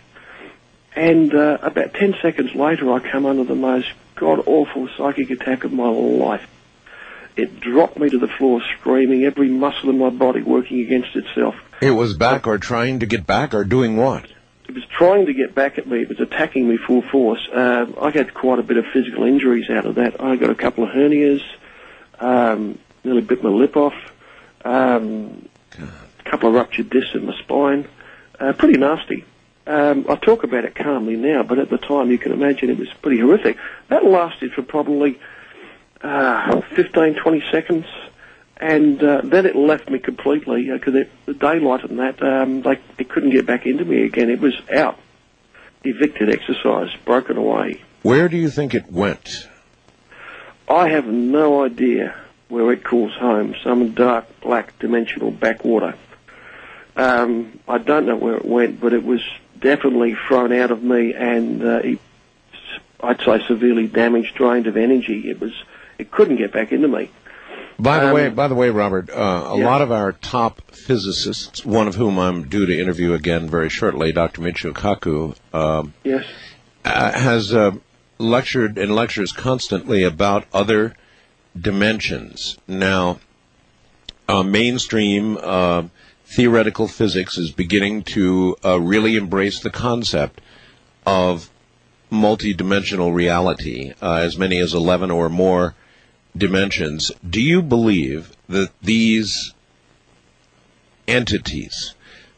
And 0.95 1.33
uh, 1.33 1.57
about 1.61 1.93
10 1.93 2.15
seconds 2.21 2.53
later, 2.53 2.91
I 2.91 2.99
come 2.99 3.25
under 3.25 3.45
the 3.45 3.55
most 3.55 3.87
god 4.15 4.43
awful 4.45 4.89
psychic 4.97 5.31
attack 5.31 5.63
of 5.63 5.71
my 5.71 5.87
life. 5.87 6.47
It 7.35 7.61
dropped 7.61 7.97
me 7.97 8.09
to 8.09 8.17
the 8.17 8.27
floor 8.27 8.61
screaming, 8.77 9.23
every 9.23 9.49
muscle 9.49 9.89
in 9.89 9.97
my 9.97 10.09
body 10.09 10.41
working 10.41 10.81
against 10.81 11.15
itself. 11.15 11.55
It 11.81 11.91
was 11.91 12.13
back 12.13 12.45
or 12.45 12.57
trying 12.57 12.99
to 12.99 13.05
get 13.05 13.25
back 13.25 13.53
or 13.53 13.63
doing 13.63 13.97
what? 13.97 14.25
It 14.71 14.75
was 14.75 14.85
trying 14.85 15.25
to 15.25 15.33
get 15.33 15.53
back 15.53 15.77
at 15.77 15.85
me. 15.85 16.01
It 16.01 16.07
was 16.07 16.21
attacking 16.21 16.65
me 16.65 16.77
full 16.77 17.01
force. 17.01 17.45
Um, 17.51 17.93
I 18.01 18.09
got 18.09 18.33
quite 18.33 18.57
a 18.57 18.63
bit 18.63 18.77
of 18.77 18.85
physical 18.93 19.25
injuries 19.25 19.69
out 19.69 19.85
of 19.85 19.95
that. 19.95 20.21
I 20.23 20.37
got 20.37 20.49
a 20.49 20.55
couple 20.55 20.85
of 20.85 20.91
hernias, 20.91 21.43
um, 22.21 22.79
nearly 23.03 23.19
bit 23.19 23.43
my 23.43 23.49
lip 23.49 23.75
off, 23.75 23.93
um, 24.63 25.49
a 25.77 26.23
couple 26.23 26.47
of 26.47 26.55
ruptured 26.55 26.89
discs 26.89 27.13
in 27.15 27.25
my 27.25 27.37
spine. 27.39 27.85
Uh, 28.39 28.53
pretty 28.53 28.79
nasty. 28.79 29.25
Um, 29.67 30.05
I 30.07 30.15
talk 30.15 30.45
about 30.45 30.63
it 30.63 30.73
calmly 30.73 31.17
now, 31.17 31.43
but 31.43 31.59
at 31.59 31.69
the 31.69 31.77
time 31.77 32.09
you 32.09 32.17
can 32.17 32.31
imagine 32.31 32.69
it 32.69 32.77
was 32.77 32.93
pretty 33.01 33.19
horrific. 33.19 33.57
That 33.89 34.05
lasted 34.05 34.53
for 34.53 34.61
probably 34.61 35.19
uh, 36.01 36.61
15, 36.61 37.15
20 37.15 37.43
seconds, 37.51 37.85
and 38.61 39.03
uh, 39.03 39.21
then 39.23 39.47
it 39.47 39.55
left 39.55 39.89
me 39.89 39.97
completely 39.97 40.69
because 40.69 40.93
the 41.25 41.33
daylight 41.33 41.83
and 41.83 41.99
that 41.99 42.21
um, 42.21 42.61
they 42.61 42.79
it 42.99 43.09
couldn't 43.09 43.31
get 43.31 43.45
back 43.45 43.65
into 43.65 43.83
me 43.83 44.03
again. 44.03 44.29
It 44.29 44.39
was 44.39 44.53
out, 44.71 44.99
evicted, 45.83 46.29
exorcise, 46.29 46.95
broken 47.03 47.37
away. 47.37 47.81
Where 48.03 48.29
do 48.29 48.37
you 48.37 48.49
think 48.49 48.75
it 48.75 48.91
went? 48.91 49.47
I 50.69 50.89
have 50.89 51.07
no 51.07 51.65
idea 51.65 52.15
where 52.49 52.71
it 52.71 52.83
calls 52.83 53.13
home. 53.13 53.55
Some 53.63 53.93
dark 53.93 54.25
black 54.41 54.77
dimensional 54.79 55.31
backwater. 55.31 55.95
Um, 56.95 57.59
I 57.67 57.79
don't 57.79 58.05
know 58.05 58.15
where 58.15 58.35
it 58.35 58.45
went, 58.45 58.79
but 58.79 58.93
it 58.93 59.03
was 59.03 59.21
definitely 59.59 60.15
thrown 60.27 60.53
out 60.53 60.71
of 60.71 60.83
me, 60.83 61.13
and 61.13 61.63
uh, 61.63 61.81
it, 61.83 61.99
I'd 63.01 63.21
say 63.21 63.43
severely 63.47 63.87
damaged, 63.87 64.35
drained 64.35 64.67
of 64.67 64.77
energy. 64.77 65.29
It 65.29 65.39
was 65.39 65.53
it 65.97 66.11
couldn't 66.11 66.35
get 66.35 66.51
back 66.51 66.71
into 66.71 66.87
me. 66.87 67.09
By 67.81 67.99
the 67.99 68.07
Um, 68.09 68.13
way, 68.13 68.29
by 68.29 68.47
the 68.47 68.53
way, 68.53 68.69
Robert, 68.69 69.09
uh, 69.09 69.47
a 69.49 69.57
Yeah. 69.57 69.65
lot 69.65 69.81
of 69.81 69.91
our 69.91 70.11
top 70.11 70.61
physicists, 70.71 71.65
one 71.65 71.87
of 71.87 71.95
whom 71.95 72.19
I'm 72.19 72.43
due 72.47 72.67
to 72.67 72.79
interview 72.79 73.13
again 73.13 73.49
very 73.49 73.69
shortly, 73.69 74.11
Dr. 74.11 74.39
Michio 74.39 74.71
Kaku, 74.71 75.33
um, 75.51 75.93
Yes. 76.03 76.25
uh, 76.85 77.11
has 77.11 77.55
uh, 77.55 77.71
lectured 78.19 78.77
and 78.77 78.93
lectures 78.93 79.31
constantly 79.31 80.03
about 80.03 80.45
other 80.53 80.93
dimensions. 81.59 82.55
Now, 82.67 83.19
uh, 84.29 84.43
mainstream 84.43 85.39
uh, 85.41 85.83
theoretical 86.23 86.87
physics 86.87 87.35
is 87.39 87.49
beginning 87.49 88.03
to 88.03 88.57
uh, 88.63 88.79
really 88.79 89.15
embrace 89.15 89.59
the 89.59 89.71
concept 89.71 90.39
of 91.07 91.49
multidimensional 92.11 93.11
reality, 93.11 93.93
uh, 94.03 94.15
as 94.17 94.37
many 94.37 94.59
as 94.59 94.75
11 94.75 95.09
or 95.09 95.29
more 95.29 95.73
dimensions. 96.35 97.11
Do 97.27 97.41
you 97.41 97.61
believe 97.61 98.31
that 98.47 98.69
these 98.81 99.53
entities, 101.07 101.93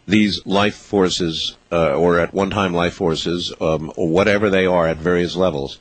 these 0.07 0.45
life 0.45 0.75
forces, 0.75 1.57
uh, 1.71 1.95
or 1.95 2.19
at 2.19 2.33
one 2.33 2.49
time 2.49 2.73
life 2.73 2.95
forces, 2.95 3.53
um, 3.61 3.91
or 3.95 4.09
whatever 4.09 4.49
they 4.49 4.65
are 4.65 4.87
at 4.87 4.97
various 4.97 5.35
levels, 5.35 5.79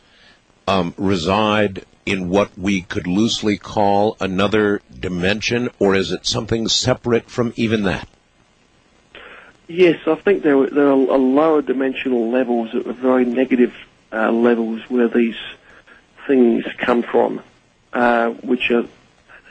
um, 0.69 0.95
reside 0.97 1.85
in 2.05 2.29
what 2.29 2.57
we 2.59 2.83
could 2.83 3.07
loosely 3.07 3.57
call 3.57 4.17
another 4.21 4.81
dimension, 4.99 5.71
or 5.79 5.95
is 5.95 6.13
it 6.13 6.27
something 6.27 6.69
separate 6.69 7.31
from 7.31 7.53
even 7.57 7.85
that? 7.85 8.09
Yes, 9.69 10.01
I 10.07 10.17
think 10.17 10.43
there, 10.43 10.59
are- 10.59 10.71
there 10.71 10.89
are 10.89 10.97
lower 10.97 11.63
dimensional 11.63 12.31
levels, 12.31 12.71
very 12.73 13.25
negative 13.25 13.73
uh, 14.13 14.31
levels 14.31 14.83
where 14.89 15.09
these 15.09 15.37
things 16.27 16.65
come 16.79 17.03
from, 17.03 17.41
uh, 17.93 18.31
which 18.31 18.71
are 18.71 18.87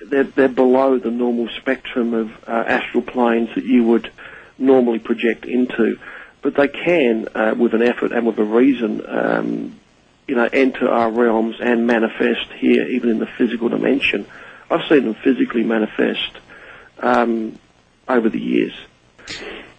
they're, 0.05 0.23
they're 0.23 0.47
below 0.49 0.97
the 0.97 1.11
normal 1.11 1.47
spectrum 1.59 2.13
of 2.13 2.31
uh, 2.47 2.51
astral 2.51 3.03
planes 3.03 3.49
that 3.55 3.65
you 3.65 3.83
would 3.83 4.11
normally 4.57 4.99
project 4.99 5.45
into. 5.45 5.99
But 6.41 6.55
they 6.55 6.67
can, 6.67 7.27
uh, 7.35 7.53
with 7.55 7.75
an 7.75 7.83
effort 7.83 8.11
and 8.11 8.25
with 8.25 8.39
a 8.39 8.43
reason, 8.43 9.03
um, 9.07 9.79
you 10.27 10.35
know, 10.35 10.49
enter 10.51 10.89
our 10.89 11.11
realms 11.11 11.57
and 11.59 11.85
manifest 11.85 12.51
here, 12.57 12.87
even 12.87 13.09
in 13.09 13.19
the 13.19 13.27
physical 13.27 13.69
dimension. 13.69 14.25
I've 14.71 14.87
seen 14.87 15.03
them 15.03 15.13
physically 15.13 15.63
manifest 15.63 16.31
um, 16.99 17.59
over 18.07 18.29
the 18.29 18.39
years. 18.39 18.73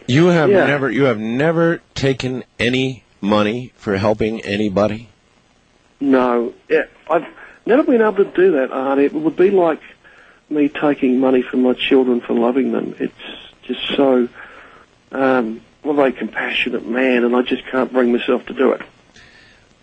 You 0.07 0.27
have 0.27 0.51
Yeah. 0.51 0.67
never 0.67 0.91
you 0.91 1.05
have 1.05 1.19
never 1.19 1.81
taken 1.95 2.45
any 2.59 3.05
money 3.21 3.73
for 3.77 3.97
helping 3.97 4.41
anybody? 4.43 5.09
No, 6.01 6.53
yeah, 6.69 6.83
I've 7.09 7.27
never 7.67 7.83
been 7.85 8.03
able 8.03 8.25
to 8.25 8.25
do 8.25 8.53
that, 8.53 8.71
Arnie. 8.71 9.05
It 9.05 9.13
would 9.13 9.37
be 9.37 9.51
like 9.51 9.81
me 10.49 10.69
taking 10.69 11.19
money 11.19 11.43
from 11.43 11.63
my 11.63 11.75
children 11.75 12.21
for 12.21 12.35
loving 12.35 12.73
them. 12.73 12.95
It's 12.99 13.15
just 13.65 13.81
so, 13.97 14.29
um, 15.13 15.61
I'm 15.85 15.91
a 15.91 15.95
very 15.95 16.13
compassionate 16.13 16.87
man, 16.87 17.25
and 17.25 17.35
I 17.35 17.43
just 17.43 17.65
can't 17.67 17.93
bring 17.93 18.13
myself 18.13 18.47
to 18.47 18.55
do 18.55 18.73
it. 18.73 18.83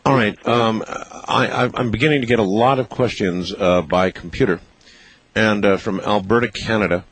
All 0.06 0.16
right. 0.16 0.36
Um, 0.48 0.84
I, 0.88 1.70
I'm 1.74 1.92
beginning 1.92 2.22
to 2.22 2.28
get 2.28 2.40
a 2.40 2.44
lot 2.44 2.80
of 2.80 2.90
questions 2.90 3.54
uh, 3.54 3.82
by 3.82 4.12
computer, 4.12 4.60
and 5.36 5.66
uh, 5.66 5.78
from 5.78 6.00
Alberta, 6.00 6.50
Canada. 6.50 7.06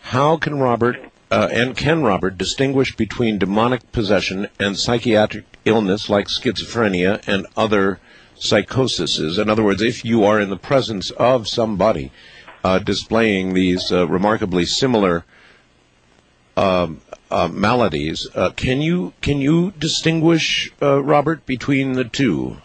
How 0.00 0.36
can 0.36 0.60
Robert 0.60 0.96
uh, 1.30 1.48
and 1.50 1.76
can 1.76 2.02
Robert 2.02 2.38
distinguish 2.38 2.94
between 2.94 3.38
demonic 3.38 3.90
possession 3.90 4.48
and 4.60 4.78
psychiatric 4.78 5.44
illness 5.64 6.08
like 6.08 6.28
schizophrenia 6.28 7.20
and 7.26 7.46
other 7.56 7.98
psychoses? 8.38 9.38
In 9.38 9.48
other 9.48 9.62
words, 9.62 9.82
if 9.82 10.04
you 10.04 10.24
are 10.24 10.40
in 10.40 10.50
the 10.50 10.56
presence 10.56 11.10
of 11.12 11.48
somebody 11.48 12.12
uh, 12.64 12.78
displaying 12.78 13.54
these 13.54 13.92
uh, 13.92 14.06
remarkably 14.08 14.64
similar 14.64 15.24
um, 16.56 17.00
uh, 17.30 17.48
maladies, 17.48 18.26
uh, 18.34 18.50
can 18.50 18.80
you 18.80 19.12
can 19.20 19.40
you 19.40 19.72
distinguish, 19.72 20.72
uh, 20.80 21.02
Robert, 21.02 21.44
between 21.46 21.92
the 21.92 22.04
two? 22.04 22.56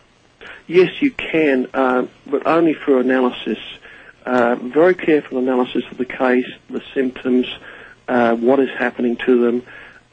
Yes, 0.67 1.01
you 1.01 1.11
can, 1.11 1.67
uh, 1.73 2.07
but 2.25 2.47
only 2.47 2.73
through 2.73 2.99
analysis. 2.99 3.57
Uh, 4.25 4.55
very 4.55 4.93
careful 4.93 5.39
analysis 5.39 5.83
of 5.91 5.97
the 5.97 6.05
case, 6.05 6.45
the 6.69 6.81
symptoms, 6.93 7.47
what 8.07 8.59
is 8.59 8.69
happening 8.77 9.17
to 9.17 9.41
them, 9.41 9.63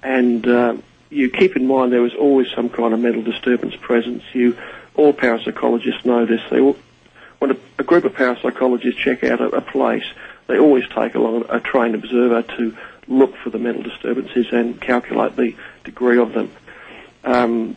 and 0.02 0.82
you 1.10 1.30
keep 1.30 1.56
in 1.56 1.66
mind 1.66 1.92
there 1.92 2.04
is 2.04 2.14
always 2.14 2.48
some 2.54 2.68
kind 2.68 2.92
of 2.92 3.00
mental 3.00 3.22
disturbance 3.22 3.74
present. 3.76 4.22
You, 4.32 4.56
all 4.98 5.14
parapsychologists 5.14 6.04
know 6.04 6.26
this. 6.26 6.42
They 6.50 6.60
when 6.60 7.52
a, 7.52 7.56
a 7.78 7.84
group 7.84 8.04
of 8.04 8.12
parapsychologists 8.12 8.96
check 8.96 9.24
out 9.24 9.40
a, 9.40 9.46
a 9.46 9.60
place, 9.60 10.04
they 10.48 10.58
always 10.58 10.84
take 10.88 11.14
along 11.14 11.44
a 11.48 11.60
trained 11.60 11.94
observer 11.94 12.42
to 12.42 12.76
look 13.06 13.36
for 13.36 13.50
the 13.50 13.58
mental 13.58 13.84
disturbances 13.84 14.48
and 14.52 14.78
calculate 14.80 15.36
the 15.36 15.54
degree 15.84 16.18
of 16.18 16.32
them. 16.32 16.50
Um, 17.24 17.76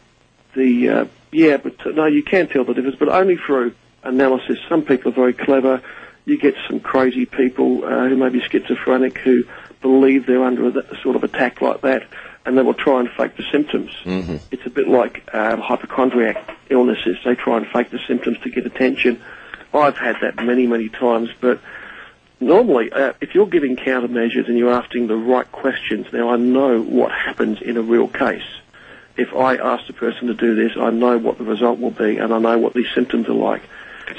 the 0.55 0.89
uh, 0.89 1.05
yeah, 1.31 1.57
but 1.57 1.85
uh, 1.85 1.91
no, 1.91 2.07
you 2.07 2.23
can 2.23 2.47
tell 2.47 2.65
the 2.65 2.73
difference, 2.73 2.97
but 2.97 3.09
only 3.09 3.37
through 3.37 3.75
analysis. 4.03 4.57
Some 4.67 4.81
people 4.81 5.11
are 5.11 5.15
very 5.15 5.33
clever. 5.33 5.81
You 6.25 6.37
get 6.37 6.55
some 6.67 6.79
crazy 6.79 7.25
people 7.25 7.85
uh, 7.85 8.09
who 8.09 8.17
may 8.17 8.29
be 8.29 8.41
schizophrenic 8.41 9.19
who 9.19 9.43
believe 9.81 10.25
they're 10.25 10.43
under 10.43 10.67
a 10.67 11.01
sort 11.01 11.15
of 11.15 11.23
attack 11.23 11.61
like 11.61 11.81
that, 11.81 12.03
and 12.45 12.57
they 12.57 12.61
will 12.61 12.73
try 12.73 12.99
and 12.99 13.09
fake 13.09 13.37
the 13.37 13.43
symptoms. 13.51 13.91
Mm-hmm. 14.03 14.37
It's 14.51 14.65
a 14.65 14.69
bit 14.69 14.87
like 14.87 15.23
um, 15.33 15.59
hypochondriac 15.59 16.57
illnesses. 16.69 17.17
They 17.23 17.35
try 17.35 17.57
and 17.57 17.67
fake 17.67 17.91
the 17.91 17.99
symptoms 18.07 18.39
to 18.39 18.49
get 18.49 18.65
attention. 18.65 19.21
I've 19.73 19.97
had 19.97 20.17
that 20.21 20.43
many, 20.43 20.67
many 20.67 20.89
times, 20.89 21.29
but 21.39 21.61
normally, 22.39 22.91
uh, 22.91 23.13
if 23.21 23.35
you're 23.35 23.45
giving 23.45 23.75
countermeasures 23.75 24.47
and 24.47 24.57
you're 24.57 24.73
asking 24.73 25.07
the 25.07 25.15
right 25.15 25.49
questions, 25.51 26.07
now 26.11 26.29
I 26.29 26.37
know 26.37 26.81
what 26.81 27.11
happens 27.11 27.61
in 27.61 27.77
a 27.77 27.81
real 27.81 28.07
case. 28.07 28.43
If 29.17 29.33
I 29.33 29.55
ask 29.57 29.87
the 29.87 29.93
person 29.93 30.27
to 30.27 30.33
do 30.33 30.55
this, 30.55 30.77
I 30.77 30.89
know 30.89 31.17
what 31.17 31.37
the 31.37 31.43
result 31.43 31.79
will 31.79 31.91
be, 31.91 32.17
and 32.17 32.33
I 32.33 32.39
know 32.39 32.57
what 32.57 32.73
these 32.73 32.91
symptoms 32.95 33.27
are 33.27 33.33
like. 33.33 33.61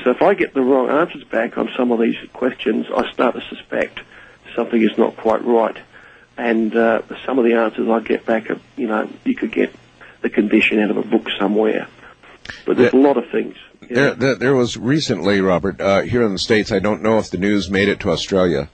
So 0.04 0.10
if 0.10 0.22
I 0.22 0.34
get 0.34 0.54
the 0.54 0.62
wrong 0.62 0.88
answers 0.88 1.24
back 1.24 1.58
on 1.58 1.70
some 1.76 1.92
of 1.92 2.00
these 2.00 2.16
questions, 2.32 2.86
I 2.94 3.10
start 3.12 3.34
to 3.34 3.42
suspect 3.54 4.00
something 4.54 4.80
is 4.82 4.96
not 4.96 5.16
quite 5.16 5.44
right. 5.44 5.76
And 6.42 6.74
uh, 6.74 7.02
some 7.24 7.38
of 7.38 7.44
the 7.44 7.54
answers 7.54 7.88
I 7.88 8.00
get 8.00 8.26
back 8.26 8.50
are, 8.50 8.58
you 8.76 8.88
know, 8.88 9.08
you 9.24 9.36
could 9.36 9.52
get 9.52 9.72
the 10.22 10.28
condition 10.28 10.80
out 10.80 10.90
of 10.90 10.96
a 10.96 11.02
book 11.02 11.28
somewhere. 11.38 11.86
But 12.66 12.78
there's 12.78 12.92
a 12.92 12.96
lot 12.96 13.16
of 13.16 13.30
things. 13.30 13.54
There, 13.80 14.14
there, 14.14 14.34
there 14.34 14.54
was 14.54 14.76
recently, 14.76 15.40
Robert, 15.40 15.80
uh, 15.80 16.02
here 16.02 16.24
in 16.24 16.32
the 16.32 16.40
States, 16.40 16.72
I 16.72 16.80
don't 16.80 17.00
know 17.00 17.18
if 17.18 17.30
the 17.30 17.38
news 17.38 17.70
made 17.70 17.88
it 17.88 18.00
to 18.00 18.10
Australia. 18.10 18.70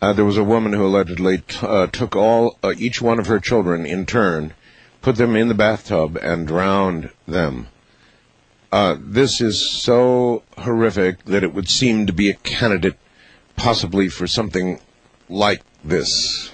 Uh, 0.00 0.12
there 0.12 0.24
was 0.24 0.36
a 0.36 0.42
woman 0.42 0.72
who 0.72 0.84
allegedly 0.84 1.38
t- 1.46 1.64
uh, 1.64 1.86
took 1.86 2.16
all, 2.16 2.58
uh, 2.60 2.74
each 2.76 3.00
one 3.00 3.20
of 3.20 3.28
her 3.28 3.38
children 3.38 3.86
in 3.86 4.04
turn, 4.04 4.52
put 5.00 5.14
them 5.14 5.36
in 5.36 5.46
the 5.46 5.54
bathtub, 5.54 6.18
and 6.20 6.48
drowned 6.48 7.10
them. 7.28 7.68
Uh, 8.72 8.96
this 8.98 9.40
is 9.40 9.64
so 9.64 10.42
horrific 10.58 11.24
that 11.26 11.44
it 11.44 11.54
would 11.54 11.68
seem 11.68 12.04
to 12.08 12.12
be 12.12 12.30
a 12.30 12.34
candidate 12.34 12.98
possibly 13.54 14.08
for 14.08 14.26
something 14.26 14.80
like 15.28 15.62
this. 15.84 16.50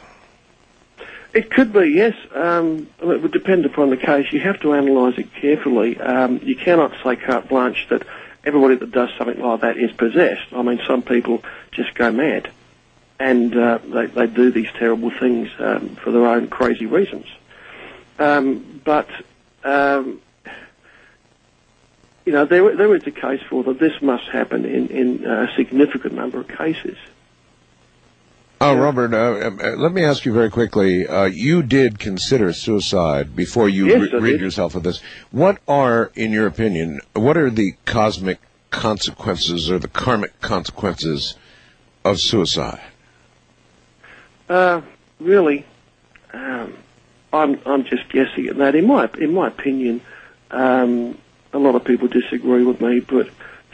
It 1.34 1.50
could 1.50 1.72
be, 1.72 1.88
yes. 1.88 2.14
Um, 2.34 2.88
it 3.00 3.22
would 3.22 3.32
depend 3.32 3.66
upon 3.66 3.90
the 3.90 3.96
case. 3.96 4.32
You 4.32 4.40
have 4.40 4.60
to 4.60 4.72
analyse 4.72 5.18
it 5.18 5.32
carefully. 5.34 5.98
Um, 6.00 6.40
you 6.42 6.56
cannot 6.56 6.92
say 7.05 7.16
carte 7.16 7.48
blanche 7.48 7.86
that 7.90 8.02
everybody 8.44 8.76
that 8.76 8.90
does 8.90 9.10
something 9.18 9.40
like 9.40 9.60
that 9.60 9.76
is 9.76 9.92
possessed. 9.92 10.52
I 10.52 10.62
mean, 10.62 10.80
some 10.86 11.02
people 11.02 11.44
just 11.70 11.94
go 11.94 12.10
mad 12.10 12.50
and 13.20 13.56
uh, 13.56 13.78
they, 13.84 14.06
they 14.06 14.26
do 14.26 14.50
these 14.50 14.68
terrible 14.78 15.10
things 15.10 15.50
um, 15.59 15.96
for 15.96 16.12
their 16.12 16.26
own 16.26 16.48
crazy 16.48 16.86
reasons. 16.86 17.26
Um, 18.18 18.80
but, 18.84 19.09
um, 19.64 20.20
you 22.24 22.32
know, 22.32 22.44
there, 22.44 22.76
there 22.76 22.94
is 22.94 23.06
a 23.06 23.10
case 23.10 23.42
for 23.48 23.64
that 23.64 23.78
this 23.78 24.00
must 24.00 24.24
happen 24.28 24.64
in, 24.64 24.88
in 24.88 25.24
a 25.24 25.52
significant 25.56 26.14
number 26.14 26.40
of 26.40 26.48
cases. 26.48 26.96
Oh, 28.60 28.74
Robert, 28.74 29.14
uh, 29.14 29.51
uh, 29.51 29.76
let 29.76 29.93
me 29.93 30.02
ask 30.02 30.24
you 30.24 30.32
very 30.32 30.51
quickly. 30.51 31.06
Uh, 31.06 31.26
you 31.26 31.62
did 31.62 32.01
consider 32.01 32.52
suicide 32.52 33.36
before 33.36 33.68
you 33.68 33.86
Yes, 33.86 34.12
re- 34.12 34.18
rid 34.18 34.40
yourself 34.40 34.74
of 34.74 34.82
this. 34.82 35.01
What 35.30 35.59
are, 35.68 36.10
in 36.16 36.32
your 36.32 36.48
opinion, 36.48 37.01
what 37.14 37.36
are 37.36 37.51
the 37.51 37.74
cosmic 37.85 38.40
consequences 38.70 39.70
or 39.70 39.78
the 39.78 39.86
karmic 39.86 40.40
consequences 40.40 41.36
of 42.05 42.18
suicide? 42.18 42.80
Uh, 44.48 44.80
really, 45.20 45.64
um, 46.32 46.74
I'm 47.32 47.60
I'm 47.64 47.85
just 47.85 48.09
guessing 48.09 48.48
at 48.48 48.56
that. 48.56 48.74
In 48.74 48.89
my 48.89 49.09
in 49.20 49.35
my 49.35 49.48
opinion, 49.48 50.01
um, 50.51 51.16
a 51.52 51.59
lot 51.59 51.76
of 51.76 51.85
people 51.85 52.09
disagree 52.09 52.64
with 52.64 52.80
me, 52.80 53.01
but 53.01 53.28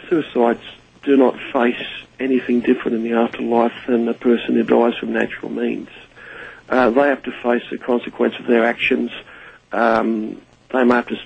suicides 0.08 0.62
do 1.04 1.16
not 1.16 1.38
face 1.52 1.86
anything 2.20 2.60
different 2.60 2.96
in 2.96 3.02
the 3.02 3.12
afterlife 3.12 3.72
than 3.86 4.08
a 4.08 4.14
person 4.14 4.54
who 4.54 4.62
dies 4.62 4.96
from 4.98 5.12
natural 5.12 5.50
means. 5.50 5.88
Uh, 6.68 6.90
they 6.90 7.08
have 7.08 7.22
to 7.22 7.32
face 7.42 7.62
the 7.70 7.78
consequence 7.78 8.34
of 8.38 8.46
their 8.46 8.64
actions. 8.64 9.10
Um, 9.72 10.40
they 10.72 10.84
may 10.84 10.94
have 10.94 11.08
to 11.08 11.16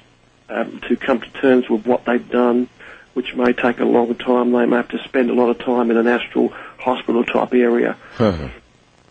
um, 0.51 0.81
to 0.89 0.97
come 0.97 1.21
to 1.21 1.31
terms 1.31 1.69
with 1.69 1.87
what 1.87 2.07
they've 2.07 2.31
done, 2.31 2.69
which 3.13 3.35
may 3.35 3.53
take 3.53 3.81
a 3.81 3.85
long 3.85 4.15
time. 4.15 4.53
They 4.53 4.65
may 4.65 4.77
have 4.77 4.89
to 4.89 5.03
spend 5.05 5.31
a 5.31 5.35
lot 5.35 5.51
of 5.51 5.59
time 5.59 5.91
in 5.91 5.99
an 5.99 6.07
astral 6.07 6.49
hospital 6.79 7.25
type 7.25 7.53
area 7.53 7.97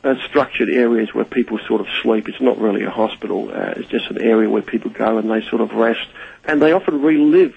uh, 0.03 0.15
structured 0.27 0.69
areas 0.69 1.13
where 1.13 1.25
people 1.25 1.59
sort 1.67 1.81
of 1.81 1.87
sleep. 2.01 2.29
It's 2.29 2.41
not 2.41 2.57
really 2.59 2.83
a 2.83 2.89
hospital. 2.89 3.49
Uh, 3.49 3.73
it's 3.77 3.89
just 3.89 4.09
an 4.09 4.21
area 4.21 4.49
where 4.49 4.61
people 4.61 4.91
go 4.91 5.17
and 5.17 5.29
they 5.29 5.41
sort 5.49 5.61
of 5.61 5.73
rest, 5.73 6.07
and 6.45 6.61
they 6.61 6.71
often 6.71 7.01
relive 7.01 7.55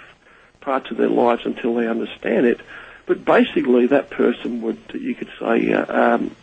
parts 0.61 0.91
of 0.91 0.97
their 0.97 1.09
lives 1.09 1.43
until 1.45 1.75
they 1.75 1.87
understand 1.87 2.47
it. 2.47 2.61
But 3.11 3.24
basically, 3.24 3.89
that 3.89 4.11
person 4.11 4.62
would, 4.62 4.78
you 4.95 5.16
could 5.16 5.31
say, 5.41 5.73
uh, 5.73 6.15
um, 6.15 6.37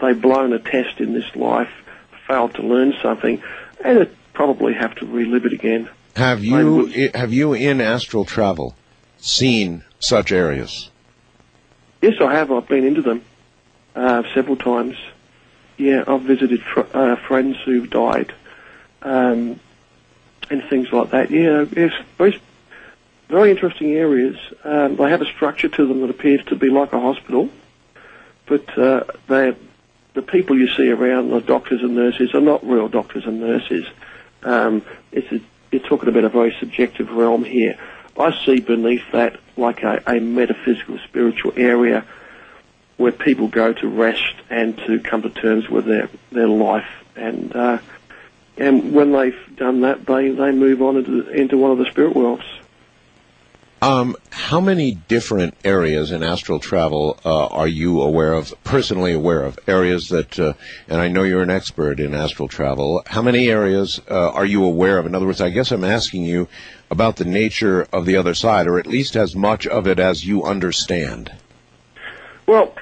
they've 0.00 0.18
blown 0.18 0.54
a 0.54 0.58
test 0.58 0.98
in 0.98 1.12
this 1.12 1.36
life, 1.36 1.68
failed 2.26 2.54
to 2.54 2.62
learn 2.62 2.94
something, 3.02 3.42
and 3.84 3.98
it 3.98 4.16
probably 4.32 4.72
have 4.72 4.94
to 4.94 5.06
relive 5.06 5.44
it 5.44 5.52
again. 5.52 5.90
Have 6.16 6.42
you 6.42 7.10
have 7.12 7.34
you 7.34 7.52
in 7.52 7.82
astral 7.82 8.24
travel 8.24 8.74
seen 9.18 9.84
such 9.98 10.32
areas? 10.32 10.88
Yes, 12.00 12.14
I 12.22 12.32
have. 12.32 12.50
I've 12.50 12.68
been 12.68 12.86
into 12.86 13.02
them 13.02 13.22
uh, 13.94 14.22
several 14.32 14.56
times. 14.56 14.96
Yeah, 15.76 16.04
I've 16.06 16.22
visited 16.22 16.62
fr- 16.62 16.88
uh, 16.94 17.16
friends 17.16 17.58
who've 17.66 17.90
died 17.90 18.32
um, 19.02 19.60
and 20.48 20.64
things 20.70 20.90
like 20.90 21.10
that. 21.10 21.30
Yeah, 21.30 21.66
yes, 21.76 21.92
very, 22.16 22.40
very 23.28 23.50
interesting 23.50 23.92
areas. 23.92 24.36
Um, 24.62 24.96
they 24.96 25.10
have 25.10 25.22
a 25.22 25.26
structure 25.26 25.68
to 25.68 25.86
them 25.86 26.00
that 26.02 26.10
appears 26.10 26.44
to 26.46 26.56
be 26.56 26.68
like 26.68 26.92
a 26.92 27.00
hospital, 27.00 27.48
but 28.46 28.78
uh, 28.78 29.04
they 29.28 29.54
the 30.14 30.22
people 30.22 30.56
you 30.56 30.68
see 30.68 30.90
around, 30.90 31.30
the 31.30 31.40
doctors 31.40 31.82
and 31.82 31.96
nurses, 31.96 32.34
are 32.34 32.40
not 32.40 32.64
real 32.64 32.88
doctors 32.88 33.26
and 33.26 33.40
nurses. 33.40 33.84
Um, 34.44 34.82
it's 35.10 35.30
a, 35.32 35.40
you're 35.72 35.82
talking 35.82 36.08
about 36.08 36.24
a 36.24 36.28
very 36.28 36.54
subjective 36.60 37.10
realm 37.10 37.44
here. 37.44 37.76
I 38.16 38.32
see 38.44 38.60
beneath 38.60 39.02
that 39.12 39.40
like 39.56 39.82
a, 39.82 40.02
a 40.06 40.20
metaphysical, 40.20 40.98
spiritual 40.98 41.52
area 41.56 42.04
where 42.96 43.10
people 43.10 43.48
go 43.48 43.72
to 43.72 43.88
rest 43.88 44.34
and 44.50 44.78
to 44.78 45.00
come 45.00 45.22
to 45.22 45.30
terms 45.30 45.68
with 45.68 45.84
their 45.84 46.08
their 46.30 46.46
life, 46.48 46.88
and 47.16 47.54
uh, 47.54 47.78
and 48.56 48.92
when 48.94 49.10
they've 49.10 49.56
done 49.56 49.80
that, 49.80 50.06
they 50.06 50.30
they 50.30 50.52
move 50.52 50.80
on 50.80 50.96
into 50.96 51.28
into 51.30 51.58
one 51.58 51.72
of 51.72 51.78
the 51.78 51.86
spirit 51.86 52.14
worlds. 52.14 52.44
Um, 53.84 54.16
how 54.30 54.62
many 54.62 54.92
different 54.92 55.56
areas 55.62 56.10
in 56.10 56.22
astral 56.22 56.58
travel 56.58 57.18
uh, 57.22 57.48
are 57.48 57.68
you 57.68 58.00
aware 58.00 58.32
of, 58.32 58.54
personally 58.64 59.12
aware 59.12 59.42
of? 59.42 59.58
Areas 59.66 60.08
that, 60.08 60.38
uh, 60.38 60.54
and 60.88 61.02
I 61.02 61.08
know 61.08 61.22
you're 61.22 61.42
an 61.42 61.50
expert 61.50 62.00
in 62.00 62.14
astral 62.14 62.48
travel. 62.48 63.02
How 63.04 63.20
many 63.20 63.50
areas 63.50 64.00
uh, 64.10 64.30
are 64.30 64.46
you 64.46 64.64
aware 64.64 64.96
of? 64.96 65.04
In 65.04 65.14
other 65.14 65.26
words, 65.26 65.42
I 65.42 65.50
guess 65.50 65.70
I'm 65.70 65.84
asking 65.84 66.24
you 66.24 66.48
about 66.90 67.16
the 67.16 67.26
nature 67.26 67.86
of 67.92 68.06
the 68.06 68.16
other 68.16 68.32
side, 68.32 68.68
or 68.68 68.78
at 68.78 68.86
least 68.86 69.16
as 69.16 69.36
much 69.36 69.66
of 69.66 69.86
it 69.86 69.98
as 69.98 70.24
you 70.24 70.44
understand. 70.44 71.30
Well, 72.46 72.74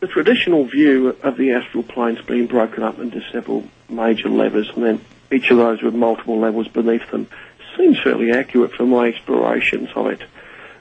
the 0.00 0.06
traditional 0.06 0.64
view 0.64 1.14
of 1.22 1.36
the 1.36 1.52
astral 1.52 1.82
plane's 1.82 2.22
been 2.22 2.46
broken 2.46 2.82
up 2.82 2.98
into 2.98 3.22
several 3.32 3.68
major 3.90 4.30
levels, 4.30 4.70
and 4.74 4.82
then 4.82 5.04
each 5.30 5.50
of 5.50 5.58
those 5.58 5.82
with 5.82 5.94
multiple 5.94 6.38
levels 6.38 6.68
beneath 6.68 7.10
them 7.10 7.28
seems 7.76 8.00
fairly 8.02 8.32
accurate 8.32 8.72
for 8.72 8.86
my 8.86 9.08
explorations 9.08 9.88
of 9.94 10.06
it, 10.08 10.22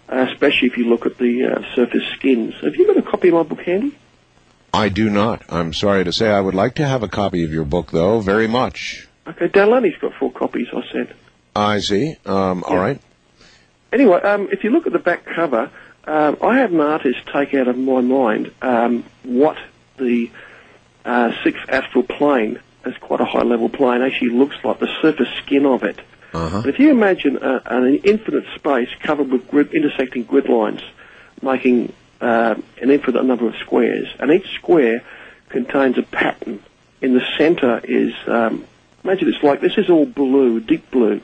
uh, 0.09 0.27
especially 0.29 0.67
if 0.67 0.77
you 0.77 0.89
look 0.89 1.05
at 1.05 1.17
the 1.17 1.45
uh, 1.45 1.75
surface 1.75 2.07
skins. 2.15 2.53
Have 2.61 2.75
you 2.75 2.87
got 2.87 2.97
a 2.97 3.01
copy 3.01 3.29
of 3.29 3.33
my 3.35 3.43
book 3.43 3.61
handy? 3.61 3.97
I 4.73 4.89
do 4.89 5.09
not. 5.09 5.43
I'm 5.49 5.73
sorry 5.73 6.03
to 6.03 6.13
say. 6.13 6.29
I 6.29 6.39
would 6.39 6.55
like 6.55 6.75
to 6.75 6.87
have 6.87 7.03
a 7.03 7.07
copy 7.09 7.43
of 7.43 7.51
your 7.51 7.65
book, 7.65 7.91
though, 7.91 8.21
very 8.21 8.47
much. 8.47 9.07
Okay, 9.27 9.47
Delaney's 9.47 9.97
got 9.97 10.13
four 10.13 10.31
copies, 10.31 10.67
I 10.73 10.81
said. 10.91 11.15
I 11.55 11.79
see. 11.79 12.15
Um, 12.25 12.63
All 12.63 12.77
right. 12.77 13.01
Anyway, 13.91 14.21
um, 14.21 14.47
if 14.51 14.63
you 14.63 14.69
look 14.69 14.87
at 14.87 14.93
the 14.93 14.99
back 14.99 15.25
cover, 15.25 15.69
um, 16.05 16.37
I 16.41 16.57
had 16.57 16.71
an 16.71 16.79
artist 16.79 17.19
take 17.31 17.53
out 17.53 17.67
of 17.67 17.77
my 17.77 18.01
mind 18.01 18.53
um, 18.61 19.03
what 19.23 19.57
the 19.97 20.31
uh, 21.03 21.31
sixth 21.43 21.69
astral 21.69 22.03
plane, 22.03 22.59
as 22.85 22.95
quite 22.97 23.19
a 23.19 23.25
high 23.25 23.43
level 23.43 23.69
plane, 23.69 24.01
actually 24.01 24.29
looks 24.29 24.55
like, 24.63 24.79
the 24.79 24.89
surface 25.01 25.27
skin 25.43 25.65
of 25.65 25.83
it. 25.83 25.99
Uh-huh. 26.33 26.61
But 26.61 26.69
if 26.69 26.79
you 26.79 26.91
imagine 26.91 27.37
a, 27.37 27.61
an 27.65 27.95
infinite 27.95 28.45
space 28.55 28.89
covered 29.01 29.29
with 29.29 29.47
grid, 29.49 29.73
intersecting 29.73 30.23
grid 30.23 30.47
lines, 30.47 30.81
making 31.41 31.93
uh, 32.21 32.55
an 32.81 32.91
infinite 32.91 33.23
number 33.25 33.47
of 33.47 33.55
squares, 33.57 34.07
and 34.19 34.31
each 34.31 34.53
square 34.55 35.03
contains 35.49 35.97
a 35.97 36.03
pattern. 36.03 36.63
In 37.01 37.13
the 37.13 37.25
center 37.37 37.81
is, 37.83 38.13
um, 38.27 38.65
imagine 39.03 39.27
it's 39.27 39.43
like 39.43 39.59
this 39.59 39.77
is 39.77 39.89
all 39.89 40.05
blue, 40.05 40.59
deep 40.59 40.89
blue. 40.91 41.19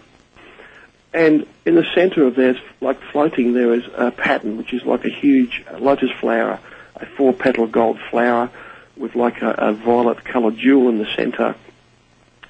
And 1.13 1.47
in 1.65 1.75
the 1.75 1.85
center 1.95 2.25
of 2.25 2.35
there's 2.35 2.57
like 2.81 2.99
floating 3.11 3.53
there 3.53 3.73
is 3.73 3.83
a 3.95 4.11
pattern 4.11 4.57
which 4.57 4.73
is 4.73 4.83
like 4.83 5.05
a 5.05 5.09
huge 5.09 5.63
lotus 5.79 6.11
flower, 6.19 6.59
a 6.95 7.05
four 7.05 7.33
petal 7.33 7.67
gold 7.67 7.99
flower 8.09 8.49
with 8.97 9.15
like 9.15 9.41
a, 9.41 9.51
a 9.51 9.73
violet 9.73 10.23
coloured 10.25 10.57
jewel 10.57 10.89
in 10.89 10.97
the 10.97 11.07
center, 11.15 11.55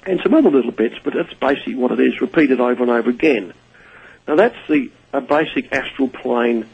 and 0.08 0.20
some 0.22 0.34
other 0.34 0.50
little 0.50 0.72
bits. 0.72 0.96
But 1.02 1.14
that's 1.14 1.34
basically 1.34 1.76
what 1.76 1.92
it 1.92 2.00
is, 2.00 2.20
repeated 2.20 2.60
over 2.60 2.82
and 2.82 2.90
over 2.90 3.10
again. 3.10 3.52
Now 4.26 4.36
that's 4.36 4.56
the 4.68 4.90
a 5.12 5.20
basic 5.20 5.72
astral 5.72 6.08
plane 6.08 6.66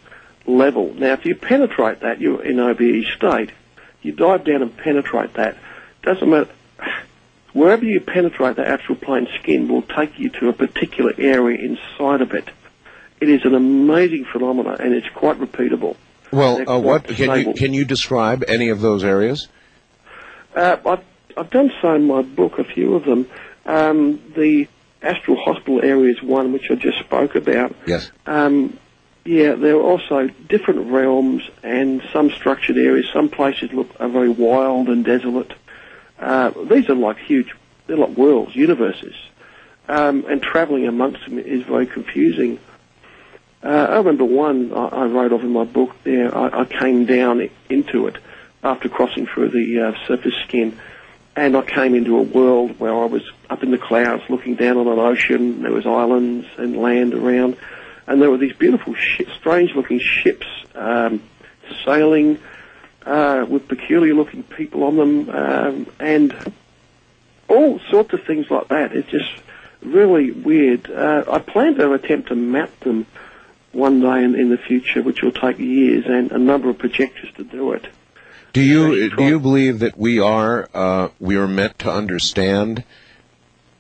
level. 0.46 0.94
Now 0.94 1.12
if 1.12 1.24
you 1.24 1.34
penetrate 1.34 2.00
that, 2.00 2.20
you're 2.20 2.44
in 2.44 2.58
OBE 2.58 3.04
state. 3.16 3.50
You 4.02 4.12
dive 4.12 4.44
down 4.44 4.62
and 4.62 4.76
penetrate 4.76 5.34
that. 5.34 5.56
Doesn't 6.02 6.28
matter 6.28 6.50
wherever 7.54 7.84
you 7.84 8.00
penetrate 8.00 8.56
the 8.56 8.68
astral 8.68 8.96
plane 8.96 9.26
skin 9.40 9.68
will 9.68 9.82
take 9.82 10.18
you 10.18 10.28
to 10.28 10.48
a 10.48 10.52
particular 10.52 11.14
area 11.16 11.58
inside 11.58 12.20
of 12.20 12.34
it. 12.34 12.50
It 13.20 13.30
is 13.30 13.44
an 13.44 13.54
amazing 13.54 14.26
phenomenon 14.30 14.76
and 14.80 14.92
it's 14.92 15.08
quite 15.14 15.38
repeatable. 15.40 15.96
Well, 16.30 16.68
uh, 16.68 16.78
what 16.78 17.06
can 17.06 17.38
you 17.38 17.54
can 17.54 17.72
you 17.72 17.84
describe 17.84 18.44
any 18.48 18.70
of 18.70 18.80
those 18.80 19.04
areas? 19.04 19.48
Uh, 20.54 20.76
I've, 20.84 21.04
I've 21.36 21.50
done 21.50 21.72
so 21.80 21.94
in 21.94 22.06
my 22.06 22.22
book, 22.22 22.58
a 22.58 22.64
few 22.64 22.94
of 22.94 23.04
them. 23.04 23.28
Um, 23.66 24.20
the 24.36 24.68
astral 25.02 25.36
hospital 25.36 25.82
area 25.82 26.12
is 26.12 26.22
one 26.22 26.52
which 26.52 26.70
I 26.70 26.74
just 26.74 26.98
spoke 27.00 27.34
about. 27.34 27.74
Yes. 27.86 28.10
Um, 28.26 28.78
yeah, 29.24 29.54
there 29.54 29.76
are 29.76 29.82
also 29.82 30.28
different 30.48 30.92
realms 30.92 31.42
and 31.62 32.02
some 32.12 32.30
structured 32.30 32.76
areas. 32.76 33.06
Some 33.12 33.30
places 33.30 33.72
look 33.72 33.88
are 33.98 34.08
very 34.08 34.28
wild 34.28 34.88
and 34.88 35.04
desolate. 35.04 35.52
Uh, 36.18 36.50
these 36.64 36.88
are 36.88 36.94
like 36.94 37.18
huge, 37.18 37.54
they're 37.86 37.96
like 37.96 38.16
worlds, 38.16 38.54
universes. 38.54 39.14
Um, 39.88 40.24
and 40.28 40.42
travelling 40.42 40.86
amongst 40.86 41.24
them 41.24 41.38
is 41.38 41.62
very 41.64 41.86
confusing. 41.86 42.58
Uh, 43.62 43.68
I 43.68 43.96
remember 43.96 44.24
one 44.24 44.72
I, 44.72 44.88
I 44.88 45.04
wrote 45.06 45.32
of 45.32 45.42
in 45.42 45.50
my 45.50 45.64
book 45.64 45.94
there. 46.04 46.36
I, 46.36 46.60
I 46.60 46.64
came 46.66 47.06
down 47.06 47.48
into 47.70 48.06
it 48.06 48.18
after 48.62 48.88
crossing 48.88 49.26
through 49.26 49.50
the 49.50 49.80
uh, 49.80 50.06
surface 50.06 50.34
skin, 50.46 50.78
and 51.36 51.56
I 51.56 51.62
came 51.62 51.94
into 51.94 52.16
a 52.16 52.22
world 52.22 52.78
where 52.78 52.94
I 52.94 53.06
was 53.06 53.22
up 53.50 53.62
in 53.62 53.70
the 53.70 53.78
clouds 53.78 54.22
looking 54.28 54.54
down 54.54 54.76
on 54.76 54.86
an 54.86 54.98
ocean. 54.98 55.62
There 55.62 55.72
was 55.72 55.86
islands 55.86 56.46
and 56.56 56.76
land 56.76 57.14
around, 57.14 57.56
and 58.06 58.22
there 58.22 58.30
were 58.30 58.38
these 58.38 58.54
beautiful, 58.54 58.94
shi 58.94 59.26
strange-looking 59.38 59.98
ships 59.98 60.46
um, 60.74 61.22
sailing 61.84 62.38
uh, 63.04 63.46
with 63.48 63.68
peculiar-looking 63.68 64.44
people 64.44 64.84
on 64.84 64.96
them, 64.96 65.30
um, 65.30 65.86
and 65.98 66.54
all 67.48 67.80
sorts 67.90 68.12
of 68.12 68.22
things 68.24 68.50
like 68.50 68.68
that. 68.68 68.92
It's 68.92 69.10
just 69.10 69.30
really 69.82 70.30
weird. 70.30 70.90
Uh, 70.90 71.24
I 71.30 71.38
plan 71.40 71.74
to 71.76 71.92
attempt 71.92 72.28
to 72.28 72.36
map 72.36 72.70
them 72.80 73.06
one 73.72 74.00
day 74.00 74.22
in, 74.22 74.34
in 74.34 74.48
the 74.50 74.56
future, 74.56 75.02
which 75.02 75.22
will 75.22 75.32
take 75.32 75.58
years 75.58 76.04
and 76.06 76.30
a 76.32 76.38
number 76.38 76.70
of 76.70 76.78
projectors 76.78 77.30
to 77.36 77.44
do 77.44 77.72
it. 77.72 77.86
Do 78.54 78.62
you 78.62 79.10
do 79.10 79.24
you 79.24 79.40
believe 79.40 79.80
that 79.80 79.98
we 79.98 80.20
are 80.20 80.68
uh, 80.72 81.08
we 81.18 81.36
are 81.36 81.48
meant 81.48 81.80
to 81.80 81.92
understand 81.92 82.84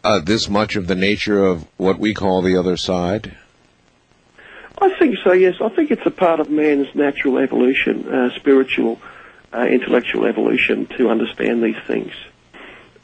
uh, 0.02 0.18
this 0.18 0.48
much 0.48 0.74
of 0.74 0.88
the 0.88 0.96
nature 0.96 1.44
of 1.44 1.64
what 1.76 2.00
we 2.00 2.12
call 2.12 2.42
the 2.42 2.56
other 2.56 2.76
side? 2.76 3.36
I 4.76 4.92
think 4.98 5.16
so, 5.22 5.32
yes. 5.32 5.54
I 5.60 5.68
think 5.68 5.92
it's 5.92 6.04
a 6.04 6.10
part 6.10 6.40
of 6.40 6.50
man's 6.50 6.92
natural 6.92 7.38
evolution, 7.38 8.12
uh, 8.12 8.34
spiritual, 8.34 9.00
uh, 9.52 9.60
intellectual 9.60 10.26
evolution 10.26 10.86
to 10.98 11.08
understand 11.08 11.62
these 11.62 11.78
things. 11.86 12.12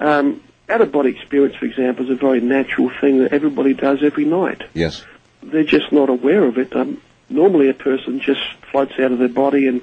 Um, 0.01 0.43
out-of-body 0.69 1.11
experience, 1.11 1.55
for 1.55 1.67
example, 1.67 2.05
is 2.05 2.11
a 2.11 2.17
very 2.17 2.41
natural 2.41 2.91
thing 3.01 3.19
that 3.19 3.33
everybody 3.33 3.75
does 3.75 4.03
every 4.03 4.25
night. 4.25 4.65
Yes. 4.75 5.05
They're 5.45 5.63
just 5.63 5.93
not 5.93 6.09
aware 6.09 6.43
of 6.43 6.59
it. 6.59 6.75
Um, 6.75 7.01
normally 7.29 7.69
a 7.71 7.75
person 7.75 8.19
just 8.19 8.43
floats 8.73 8.95
out 8.99 9.13
of 9.13 9.21
their 9.21 9.29
body 9.29 9.69
and 9.69 9.83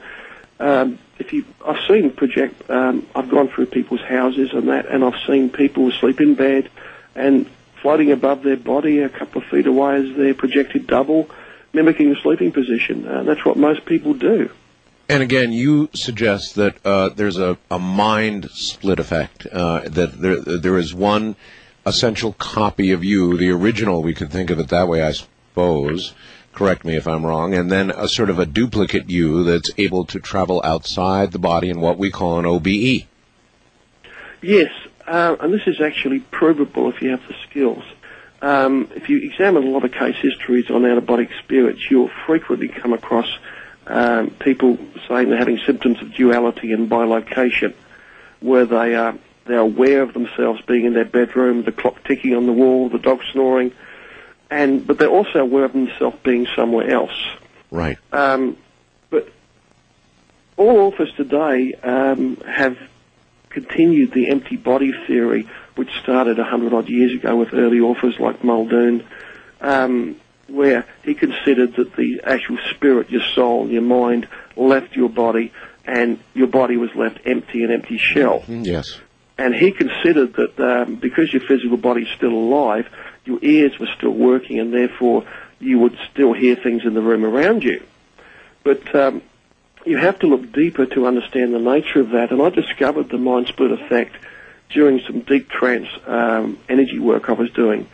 um, 0.60 1.00
if 1.20 1.34
you, 1.34 1.46
I've 1.66 1.86
seen 1.88 2.12
project, 2.12 2.70
um, 2.70 3.06
I've 3.16 3.30
gone 3.30 3.48
through 3.48 3.68
people's 3.68 4.02
houses 4.02 4.52
and 4.54 4.70
that, 4.70 4.88
and 4.88 5.04
I've 5.04 5.20
seen 5.26 5.50
people 5.50 5.90
asleep 5.90 6.22
in 6.22 6.36
bed 6.36 6.70
and 7.16 7.50
floating 7.82 8.12
above 8.12 8.44
their 8.44 8.58
body 8.58 9.00
a 9.00 9.10
couple 9.10 9.42
of 9.42 9.48
feet 9.48 9.68
away 9.68 9.96
as 9.96 10.16
their 10.16 10.34
projected 10.34 10.88
double, 10.88 11.30
mimicking 11.74 12.10
the 12.10 12.16
sleeping 12.22 12.52
position. 12.52 13.08
Uh, 13.08 13.24
that's 13.24 13.44
what 13.46 13.58
most 13.58 13.86
people 13.86 14.14
do. 14.14 14.50
And 15.10 15.24
again, 15.24 15.54
you 15.54 15.90
suggest 15.94 16.56
that 16.56 16.86
uh, 16.86 17.10
there's 17.10 17.38
a, 17.38 17.58
a 17.72 17.80
mind 17.80 18.50
split 18.52 19.00
effect. 19.00 19.48
Uh, 19.48 19.88
that 19.88 20.22
there 20.22 20.42
there 20.42 20.78
is 20.78 20.94
one 20.94 21.38
essential 21.86 22.34
copy 22.34 22.92
of 22.92 23.06
you, 23.06 23.38
the 23.38 23.50
original. 23.52 24.04
We 24.04 24.14
could 24.14 24.32
think 24.32 24.50
of 24.50 24.60
it 24.60 24.68
that 24.68 24.90
way, 24.90 25.02
I 25.02 25.14
suppose. 25.14 26.14
Correct 26.58 26.84
me 26.84 26.96
if 26.96 27.08
I'm 27.08 27.24
wrong. 27.24 27.54
And 27.54 27.72
then 27.72 27.92
a 27.92 28.08
sort 28.08 28.32
of 28.32 28.40
a 28.40 28.46
duplicate 28.48 29.12
you 29.12 29.44
that's 29.44 29.70
able 29.78 30.06
to 30.06 30.20
travel 30.20 30.60
outside 30.64 31.32
the 31.32 31.38
body 31.38 31.70
in 31.70 31.80
what 31.80 32.00
we 32.00 32.10
call 32.10 32.40
an. 32.40 32.48
OBE. 32.48 33.06
Yes, 34.42 34.72
uh, 35.06 35.36
and 35.40 35.54
this 35.54 35.68
is 35.68 35.80
actually 35.80 36.20
provable 36.20 36.90
if 36.90 37.00
you 37.00 37.12
have 37.12 37.22
the 37.28 37.36
skills. 37.48 37.84
Um, 38.42 38.90
if 38.96 39.08
you 39.08 39.20
examine 39.20 39.68
a 39.68 39.70
lot 39.70 39.86
of 39.86 39.92
case 39.92 40.16
histories 40.16 40.72
on 40.72 40.84
out-of-body 40.84 41.26
experience, 41.26 41.92
you'll 41.92 42.10
frequently 42.26 42.70
come 42.70 42.92
across 42.92 43.30
um, 43.86 44.32
people 44.32 44.80
saying 45.08 45.30
they're 45.30 45.38
having 45.38 45.60
symptoms 45.64 46.02
of 46.02 46.16
duality 46.16 46.72
and 46.72 46.90
bilocation, 46.90 47.76
where 48.40 48.66
they 48.66 48.96
are 48.96 49.16
they're 49.46 49.60
aware 49.60 50.02
of 50.02 50.14
themselves 50.14 50.60
being 50.62 50.86
in 50.86 50.96
their 50.96 51.06
bedroom, 51.06 51.62
the 51.62 51.72
clock 51.72 52.04
ticking 52.04 52.36
on 52.36 52.48
the 52.48 52.52
wall, 52.52 52.90
the 52.90 52.98
dog 52.98 53.22
snoring, 53.32 53.72
and 54.50 54.86
but 54.86 54.98
they're 54.98 55.10
also 55.10 55.40
aware 55.40 55.66
of 55.66 55.74
themselves 55.74 56.18
being 56.24 56.48
somewhere 56.56 56.90
else. 56.90 57.18
Right. 57.72 57.98
Um, 58.12 58.58
but 59.10 59.30
all 60.56 60.80
authors 60.80 61.12
today 61.16 61.74
um, 61.84 62.38
have 62.38 62.78
continued 63.50 64.14
the 64.14 64.30
empty 64.30 64.56
body 64.56 64.94
theory, 65.08 65.50
which 65.76 65.90
started 66.02 66.40
a 66.40 66.44
hundred 66.44 66.74
odd 66.74 66.90
years 66.90 67.14
ago 67.14 67.36
with 67.36 67.54
early 67.54 67.80
authors 67.80 68.20
like 68.20 68.44
Muldoon, 68.44 69.06
um, 69.62 70.16
where 70.48 70.86
he 71.04 71.14
considered 71.14 71.76
that 71.76 71.96
the 71.96 72.22
actual 72.24 72.58
spirit, 72.72 73.10
your 73.10 73.24
soul, 73.34 73.68
your 73.70 73.82
mind, 73.82 74.28
left 74.56 74.96
your 74.96 75.10
body, 75.10 75.52
and 75.86 76.20
your 76.34 76.48
body 76.48 76.78
was 76.78 76.94
left 76.96 77.20
empty, 77.26 77.64
an 77.64 77.72
empty 77.72 77.98
shell. 77.98 78.44
Yes. 78.48 79.00
And 79.38 79.54
he 79.54 79.72
considered 79.72 80.34
that 80.34 80.60
um, 80.60 80.96
because 80.96 81.32
your 81.32 81.44
physical 81.44 81.78
body 81.78 82.04
is 82.04 82.10
still 82.16 82.34
alive, 82.34 82.88
your 83.28 83.40
ears 83.42 83.78
were 83.80 83.90
still 83.98 84.12
working, 84.12 84.60
and 84.60 84.74
therefore 84.74 85.26
you 85.60 85.80
would 85.80 85.98
still 86.12 86.34
hear 86.34 86.56
things 86.56 86.86
in 86.86 86.94
the 86.94 87.02
room 87.02 87.26
around 87.26 87.64
you. 87.64 87.84
But 88.64 88.96
um, 88.96 89.22
you 89.86 89.98
have 89.98 90.20
to 90.20 90.28
look 90.28 90.52
deeper 90.52 90.86
to 90.86 91.08
understand 91.08 91.54
the 91.54 91.60
nature 91.60 92.00
of 92.00 92.12
that. 92.12 92.32
And 92.32 92.42
I 92.42 92.50
discovered 92.50 93.10
the 93.10 93.18
mind 93.18 93.48
split 93.48 93.72
effect 93.72 94.16
during 94.70 95.00
some 95.02 95.22
deep 95.22 95.50
trance 95.50 95.88
um, 96.06 96.60
energy 96.68 97.00
work 97.00 97.30
I 97.30 97.34
was 97.34 97.50
doing, 97.52 97.88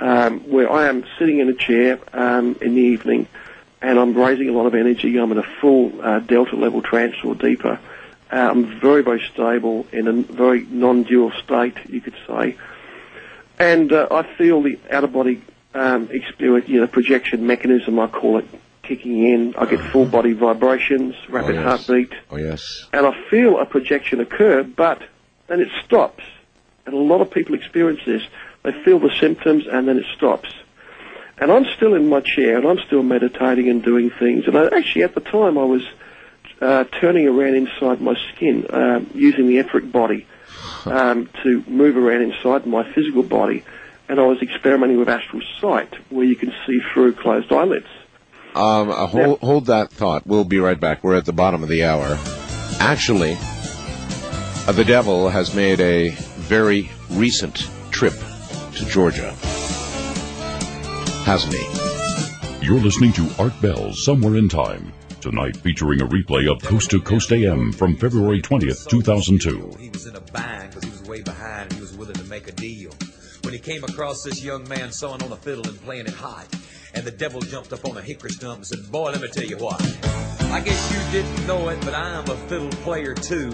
um, 0.00 0.40
where 0.40 0.70
I 0.70 0.88
am 0.88 1.04
sitting 1.18 1.40
in 1.40 1.48
a 1.48 1.54
chair 1.54 1.98
um, 2.12 2.56
in 2.60 2.74
the 2.74 2.82
evening, 2.82 3.26
and 3.82 3.98
I'm 3.98 4.16
raising 4.16 4.48
a 4.48 4.52
lot 4.52 4.66
of 4.66 4.74
energy. 4.74 5.16
I'm 5.18 5.32
in 5.32 5.38
a 5.38 5.48
full 5.60 6.00
uh, 6.00 6.20
delta 6.20 6.56
level 6.56 6.82
trance 6.82 7.16
or 7.24 7.34
deeper. 7.34 7.80
Uh, 8.32 8.36
I'm 8.36 8.80
very, 8.80 9.02
very 9.02 9.22
stable 9.32 9.86
in 9.92 10.08
a 10.08 10.12
very 10.12 10.66
non-dual 10.70 11.32
state, 11.44 11.76
you 11.88 12.00
could 12.00 12.16
say. 12.26 12.56
And 13.58 13.92
uh, 13.92 14.08
I 14.10 14.22
feel 14.36 14.62
the 14.62 14.78
out-of-body 14.90 15.42
um, 15.74 16.08
experience, 16.10 16.68
you 16.68 16.80
know, 16.80 16.86
projection 16.86 17.46
mechanism, 17.46 17.98
I 17.98 18.06
call 18.08 18.38
it, 18.38 18.46
kicking 18.82 19.24
in. 19.24 19.54
I 19.56 19.66
get 19.66 19.80
full 19.80 20.06
body 20.06 20.32
vibrations, 20.32 21.14
rapid 21.28 21.56
Oh, 21.56 21.60
yes. 21.60 21.64
heartbeat, 21.64 22.12
Oh 22.30 22.36
yes. 22.36 22.86
and 22.92 23.06
I 23.06 23.12
feel 23.30 23.58
a 23.58 23.64
projection 23.66 24.20
occur, 24.20 24.62
but 24.62 25.00
then 25.46 25.60
it 25.60 25.68
stops. 25.84 26.22
And 26.86 26.94
a 26.94 26.98
lot 26.98 27.20
of 27.20 27.30
people 27.30 27.54
experience 27.54 28.00
this. 28.04 28.22
They 28.62 28.72
feel 28.84 28.98
the 28.98 29.10
symptoms 29.20 29.64
and 29.70 29.88
then 29.88 29.98
it 29.98 30.04
stops. 30.16 30.50
And 31.38 31.50
I'm 31.50 31.64
still 31.76 31.94
in 31.94 32.08
my 32.08 32.20
chair 32.20 32.58
and 32.58 32.66
I'm 32.66 32.78
still 32.86 33.02
meditating 33.02 33.68
and 33.68 33.82
doing 33.82 34.10
things. 34.10 34.46
And 34.46 34.56
I, 34.56 34.66
actually, 34.66 35.02
at 35.04 35.14
the 35.14 35.20
time, 35.20 35.56
I 35.58 35.64
was 35.64 35.82
uh, 36.60 36.84
turning 37.00 37.26
around 37.26 37.54
inside 37.56 38.00
my 38.00 38.14
skin, 38.34 38.66
um, 38.70 39.10
using 39.14 39.48
the 39.48 39.58
etheric 39.58 39.90
body 39.90 40.26
um, 40.90 41.28
to 41.42 41.64
move 41.66 41.96
around 41.96 42.22
inside 42.22 42.66
my 42.66 42.90
physical 42.92 43.22
body, 43.22 43.64
and 44.08 44.20
I 44.20 44.26
was 44.26 44.40
experimenting 44.42 44.98
with 44.98 45.08
astral 45.08 45.42
sight, 45.60 45.94
where 46.10 46.24
you 46.24 46.36
can 46.36 46.52
see 46.66 46.80
through 46.92 47.14
closed 47.14 47.52
eyelids. 47.52 47.86
Um, 48.54 48.90
uh, 48.90 49.06
hold, 49.06 49.40
hold 49.40 49.66
that 49.66 49.90
thought. 49.90 50.26
We'll 50.26 50.44
be 50.44 50.60
right 50.60 50.78
back. 50.78 51.02
We're 51.02 51.16
at 51.16 51.24
the 51.24 51.32
bottom 51.32 51.62
of 51.62 51.68
the 51.68 51.84
hour. 51.84 52.18
Actually, 52.78 53.36
uh, 54.66 54.72
the 54.72 54.84
devil 54.84 55.28
has 55.28 55.54
made 55.54 55.80
a 55.80 56.10
very 56.10 56.88
recent 57.10 57.68
trip 57.90 58.14
to 58.76 58.84
Georgia, 58.86 59.32
hasn't 61.24 61.54
he? 61.54 62.64
You're 62.64 62.80
listening 62.80 63.12
to 63.14 63.28
Art 63.38 63.52
Bell's 63.60 64.02
Somewhere 64.02 64.36
in 64.36 64.48
Time. 64.48 64.93
Tonight 65.24 65.56
featuring 65.56 66.02
a 66.02 66.06
replay 66.06 66.52
of 66.52 66.62
Coast 66.62 66.90
to 66.90 67.00
Coast 67.00 67.32
AM 67.32 67.72
from 67.72 67.96
February 67.96 68.42
20th, 68.42 68.86
2002. 68.90 69.74
He 69.80 69.88
was 69.88 70.04
in 70.04 70.14
a 70.14 70.20
he 70.20 70.90
was 70.90 71.02
way 71.04 71.22
behind 71.22 71.72
he 71.72 71.80
was 71.80 71.96
willing 71.96 72.16
to 72.16 72.24
make 72.24 72.46
a 72.46 72.52
deal. 72.52 72.92
When 73.40 73.54
he 73.54 73.58
came 73.58 73.84
across 73.84 74.22
this 74.22 74.44
young 74.44 74.68
man 74.68 74.92
sawing 74.92 75.22
on 75.22 75.32
a 75.32 75.36
fiddle 75.36 75.66
and 75.66 75.80
playing 75.80 76.08
it 76.08 76.12
hot, 76.12 76.46
and 76.92 77.06
the 77.06 77.10
devil 77.10 77.40
jumped 77.40 77.72
up 77.72 77.86
on 77.86 77.96
a 77.96 78.02
hickory 78.02 78.32
stump 78.32 78.56
and 78.56 78.66
said, 78.66 78.92
Boy, 78.92 79.12
let 79.12 79.22
me 79.22 79.28
tell 79.28 79.46
you 79.46 79.56
what. 79.56 79.80
I 80.52 80.60
guess 80.60 80.92
you 80.92 81.10
didn't 81.22 81.46
know 81.46 81.70
it, 81.70 81.80
but 81.86 81.94
I'm 81.94 82.28
a 82.28 82.36
fiddle 82.48 82.68
player 82.82 83.14
too. 83.14 83.48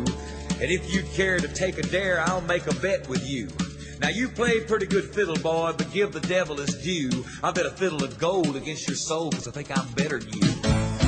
And 0.61 0.73
if 0.73 0.93
you'd 0.93 1.07
care 1.13 1.39
to 1.39 1.47
take 1.47 1.79
a 1.79 1.83
dare, 1.83 2.19
I'll 2.19 2.41
make 2.41 2.67
a 2.67 2.75
bet 2.81 3.09
with 3.09 3.25
you. 3.25 3.49
Now 4.01 4.09
you 4.09 4.29
play 4.29 4.59
pretty 4.59 4.87
good 4.87 5.05
fiddle, 5.05 5.37
boy, 5.37 5.75
but 5.79 5.93
give 5.93 6.11
the 6.11 6.19
devil 6.19 6.57
his 6.57 6.75
due. 6.83 7.25
I 7.45 7.53
bet 7.53 7.65
a 7.65 7.71
fiddle 7.71 8.03
of 8.03 8.19
gold 8.19 8.57
against 8.57 8.89
your 8.89 8.97
soul, 8.97 9.31
cause 9.31 9.47
I 9.47 9.53
think 9.53 9.71
I'm 9.71 9.87
better 9.93 10.19
than 10.19 10.33
you. 10.33 10.80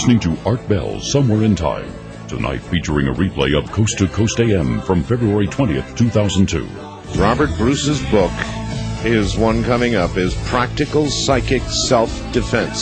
Listening 0.00 0.18
to 0.18 0.48
Art 0.48 0.66
Bell's 0.66 1.12
Somewhere 1.12 1.44
in 1.44 1.54
Time. 1.54 1.92
Tonight 2.26 2.62
featuring 2.62 3.08
a 3.08 3.12
replay 3.12 3.54
of 3.54 3.70
Coast 3.70 3.98
to 3.98 4.08
Coast 4.08 4.40
AM 4.40 4.80
from 4.80 5.02
February 5.02 5.46
20th, 5.46 5.94
2002. 5.94 6.64
Robert 7.20 7.50
Bruce's 7.58 8.00
book 8.10 8.32
is 9.04 9.36
one 9.36 9.62
coming 9.62 9.96
up 9.96 10.16
is 10.16 10.34
Practical 10.46 11.06
Psychic 11.10 11.60
Self-Defense. 11.60 12.80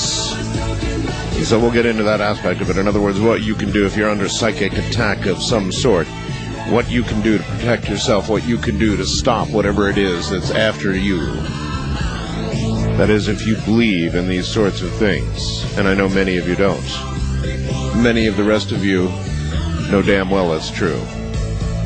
So 1.45 1.59
we'll 1.59 1.73
get 1.73 1.87
into 1.87 2.05
that 2.05 2.21
aspect 2.21 2.61
of 2.61 2.71
it. 2.71 2.77
In 2.77 2.87
other 2.87 3.01
words, 3.01 3.19
what 3.19 3.43
you 3.43 3.57
can 3.57 3.73
do 3.73 3.85
if 3.85 3.97
you're 3.97 4.11
under 4.11 4.29
psychic 4.29 4.75
attack 4.75 5.27
of 5.27 5.43
some 5.43 5.73
sort. 5.73 6.07
What 6.69 6.89
you 6.89 7.03
can 7.03 7.21
do 7.21 7.37
to 7.37 7.43
protect 7.43 7.89
yourself, 7.89 8.29
what 8.29 8.47
you 8.47 8.59
can 8.59 8.79
do 8.79 8.97
to 8.97 9.05
stop 9.05 9.51
whatever 9.51 9.91
it 9.91 9.99
is 9.99 10.31
that's 10.31 10.53
after 10.53 10.95
you. 10.95 11.19
That 12.97 13.11
is, 13.11 13.27
if 13.27 13.45
you 13.45 13.57
believe 13.65 14.15
in 14.15 14.29
these 14.29 14.47
sorts 14.47 14.83
of 14.83 14.93
things. 14.93 15.58
And 15.79 15.87
I 15.87 15.95
know 15.95 16.09
many 16.09 16.39
of 16.39 16.49
you 16.49 16.57
don't. 16.57 16.83
Many 18.03 18.27
of 18.27 18.37
the 18.37 18.43
rest 18.43 18.73
of 18.73 18.85
you 18.85 19.05
know 19.93 20.03
damn 20.05 20.29
well 20.29 20.51
that's 20.51 20.73
true. 20.73 21.01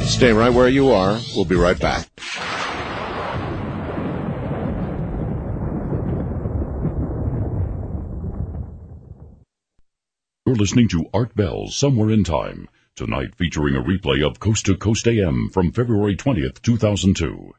Stay 0.01 0.33
right 0.33 0.49
where 0.49 0.69
you 0.69 0.91
are. 0.91 1.21
We'll 1.37 1.45
be 1.45 1.57
right 1.57 1.79
back. 1.79 2.09
You're 10.47 10.57
listening 10.57 10.89
to 10.89 11.11
Art 11.13 11.37
Bell's 11.37 11.77
Somewhere 11.77 12.11
in 12.11 12.25
Time. 12.25 12.69
Tonight 12.97 13.35
featuring 13.37 13.77
a 13.77 13.83
replay 13.83 14.27
of 14.27 14.41
Coast 14.41 14.67
to 14.67 14.77
Coast 14.77 15.07
AM 15.07 15.51
from 15.51 15.71
February 15.71 16.17
20th, 16.17 16.63
2002. 16.63 17.53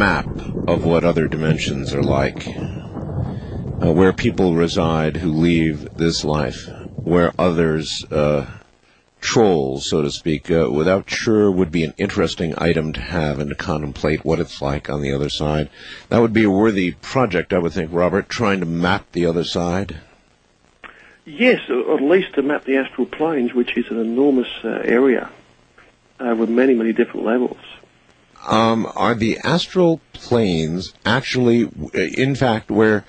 Map 0.00 0.26
of 0.66 0.82
what 0.82 1.04
other 1.04 1.28
dimensions 1.28 1.92
are 1.92 2.02
like, 2.02 2.46
uh, 2.46 3.92
where 3.92 4.14
people 4.14 4.54
reside 4.54 5.18
who 5.18 5.30
leave 5.30 5.94
this 5.94 6.24
life, 6.24 6.70
where 6.96 7.34
others 7.38 8.02
uh, 8.10 8.46
troll, 9.20 9.78
so 9.78 10.00
to 10.00 10.10
speak, 10.10 10.50
uh, 10.50 10.70
without 10.70 11.10
sure 11.10 11.50
would 11.50 11.70
be 11.70 11.84
an 11.84 11.92
interesting 11.98 12.54
item 12.56 12.94
to 12.94 13.00
have 13.02 13.38
and 13.38 13.50
to 13.50 13.54
contemplate 13.54 14.24
what 14.24 14.40
it's 14.40 14.62
like 14.62 14.88
on 14.88 15.02
the 15.02 15.12
other 15.12 15.28
side. 15.28 15.68
That 16.08 16.20
would 16.22 16.32
be 16.32 16.44
a 16.44 16.50
worthy 16.50 16.92
project, 16.92 17.52
I 17.52 17.58
would 17.58 17.74
think, 17.74 17.90
Robert, 17.92 18.30
trying 18.30 18.60
to 18.60 18.66
map 18.66 19.12
the 19.12 19.26
other 19.26 19.44
side. 19.44 20.00
Yes, 21.26 21.60
at 21.68 22.00
least 22.00 22.36
to 22.36 22.42
map 22.42 22.64
the 22.64 22.78
astral 22.78 23.06
planes, 23.06 23.52
which 23.52 23.76
is 23.76 23.84
an 23.90 24.00
enormous 24.00 24.48
uh, 24.64 24.80
area 24.82 25.30
uh, 26.18 26.34
with 26.34 26.48
many, 26.48 26.72
many 26.72 26.94
different 26.94 27.26
levels. 27.26 27.58
Um, 28.46 28.90
are 28.96 29.14
the 29.14 29.38
astral 29.38 30.00
planes 30.12 30.94
actually, 31.04 31.68
in 31.92 32.34
fact, 32.34 32.70
where 32.70 33.04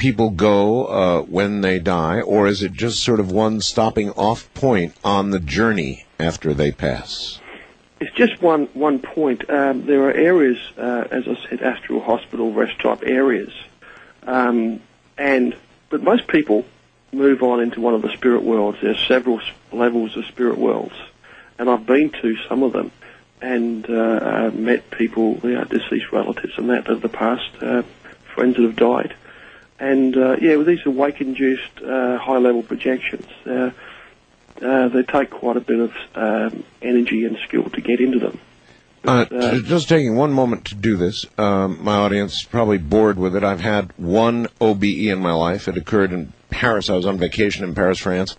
people 0.00 0.30
go 0.30 0.86
uh, 0.86 1.22
when 1.22 1.60
they 1.60 1.78
die, 1.78 2.20
or 2.22 2.46
is 2.46 2.62
it 2.62 2.72
just 2.72 3.02
sort 3.02 3.20
of 3.20 3.30
one 3.30 3.60
stopping 3.60 4.10
off 4.12 4.52
point 4.54 4.96
on 5.04 5.30
the 5.30 5.38
journey 5.38 6.06
after 6.18 6.54
they 6.54 6.72
pass? 6.72 7.38
It's 8.00 8.14
just 8.16 8.40
one 8.40 8.66
one 8.72 8.98
point. 8.98 9.48
Um, 9.50 9.84
there 9.84 10.04
are 10.08 10.12
areas, 10.12 10.58
uh, 10.78 11.04
as 11.10 11.28
I 11.28 11.36
said, 11.48 11.60
astral 11.60 12.00
hospital 12.00 12.50
rest 12.50 12.80
type 12.80 13.02
areas, 13.04 13.52
um, 14.26 14.80
and 15.18 15.54
but 15.90 16.02
most 16.02 16.26
people 16.26 16.64
move 17.12 17.42
on 17.42 17.60
into 17.60 17.80
one 17.80 17.92
of 17.92 18.00
the 18.00 18.10
spirit 18.12 18.42
worlds. 18.42 18.78
There 18.80 18.92
are 18.92 19.06
several 19.06 19.40
levels 19.70 20.16
of 20.16 20.24
spirit 20.24 20.56
worlds, 20.56 20.94
and 21.58 21.68
I've 21.68 21.84
been 21.84 22.08
to 22.22 22.36
some 22.48 22.62
of 22.62 22.72
them. 22.72 22.90
And 23.42 23.88
uh, 23.88 23.92
uh, 23.92 24.50
met 24.52 24.90
people, 24.90 25.38
you 25.42 25.54
know, 25.54 25.64
deceased 25.64 26.12
relatives 26.12 26.52
and 26.56 26.70
that 26.70 26.88
of 26.88 27.00
the 27.00 27.08
past, 27.08 27.50
uh, 27.62 27.82
friends 28.34 28.56
that 28.56 28.62
have 28.62 28.76
died. 28.76 29.14
And 29.78 30.16
uh, 30.16 30.36
yeah, 30.40 30.56
well, 30.56 30.64
these 30.64 30.84
are 30.84 30.90
wake-induced 30.90 31.80
uh, 31.82 32.18
high-level 32.18 32.64
projections. 32.64 33.26
Uh, 33.46 33.70
uh, 34.60 34.88
they 34.88 35.02
take 35.02 35.30
quite 35.30 35.56
a 35.56 35.60
bit 35.60 35.80
of 35.80 35.92
um, 36.14 36.64
energy 36.82 37.24
and 37.24 37.38
skill 37.46 37.70
to 37.70 37.80
get 37.80 38.00
into 38.00 38.18
them. 38.18 38.38
Uh, 39.02 39.24
just 39.60 39.88
taking 39.88 40.14
one 40.14 40.32
moment 40.32 40.66
to 40.66 40.74
do 40.74 40.98
this. 40.98 41.24
Um, 41.38 41.82
my 41.82 41.96
audience 41.96 42.40
is 42.40 42.42
probably 42.42 42.76
bored 42.76 43.18
with 43.18 43.34
it. 43.34 43.42
I've 43.42 43.60
had 43.60 43.92
one 43.96 44.48
OBE 44.60 44.84
in 44.84 45.18
my 45.20 45.32
life. 45.32 45.68
It 45.68 45.78
occurred 45.78 46.12
in 46.12 46.34
Paris. 46.50 46.90
I 46.90 46.96
was 46.96 47.06
on 47.06 47.16
vacation 47.16 47.64
in 47.64 47.74
Paris, 47.74 47.98
France, 47.98 48.36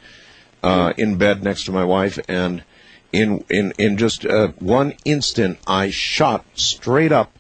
uh, 0.61 0.93
in 0.99 1.17
bed 1.17 1.43
next 1.43 1.65
to 1.65 1.71
my 1.71 1.83
wife, 1.83 2.19
and 2.27 2.63
in 3.11 3.43
in 3.49 3.73
in 3.77 3.97
just 3.97 4.25
uh, 4.25 4.49
one 4.59 4.93
instant, 5.05 5.59
I 5.67 5.89
shot 5.89 6.45
straight 6.55 7.11
up 7.11 7.31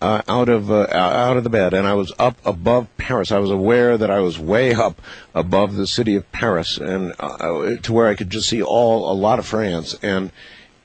uh, 0.00 0.22
out 0.28 0.48
of 0.48 0.70
uh, 0.70 0.86
out 0.90 1.36
of 1.36 1.44
the 1.44 1.50
bed, 1.50 1.74
and 1.74 1.86
I 1.86 1.94
was 1.94 2.12
up 2.18 2.36
above 2.44 2.88
Paris. 2.96 3.30
I 3.30 3.38
was 3.38 3.50
aware 3.50 3.98
that 3.98 4.10
I 4.10 4.20
was 4.20 4.38
way 4.38 4.74
up 4.74 5.00
above 5.34 5.76
the 5.76 5.86
city 5.86 6.14
of 6.14 6.30
Paris, 6.32 6.78
and 6.78 7.14
uh, 7.20 7.76
to 7.76 7.92
where 7.92 8.08
I 8.08 8.14
could 8.14 8.30
just 8.30 8.48
see 8.48 8.62
all 8.62 9.10
a 9.10 9.14
lot 9.14 9.38
of 9.38 9.46
France, 9.46 9.94
and 10.02 10.32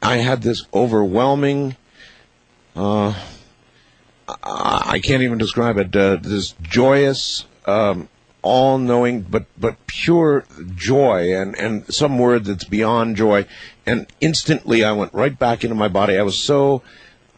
I 0.02 0.18
had 0.18 0.42
this 0.42 0.66
overwhelming. 0.74 1.78
Uh, 2.76 3.14
I 4.28 5.00
can't 5.04 5.24
even 5.24 5.38
describe 5.38 5.78
it. 5.78 5.96
Uh, 5.96 6.18
this 6.22 6.56
joyous, 6.62 7.46
um, 7.66 8.10
all-knowing, 8.46 9.22
but 9.24 9.46
but 9.58 9.76
pure 9.88 10.46
joy, 10.76 11.36
and 11.36 11.58
and 11.58 11.92
some 11.94 12.20
word 12.20 12.46
that's 12.46 12.64
beyond 12.64 13.16
joy. 13.18 13.46
And 13.86 14.06
instantly, 14.22 14.84
I 14.84 14.92
went 14.92 15.14
right 15.14 15.38
back 15.38 15.64
into 15.64 15.76
my 15.76 15.88
body. 15.88 16.18
I 16.18 16.22
was 16.22 16.38
so 16.38 16.84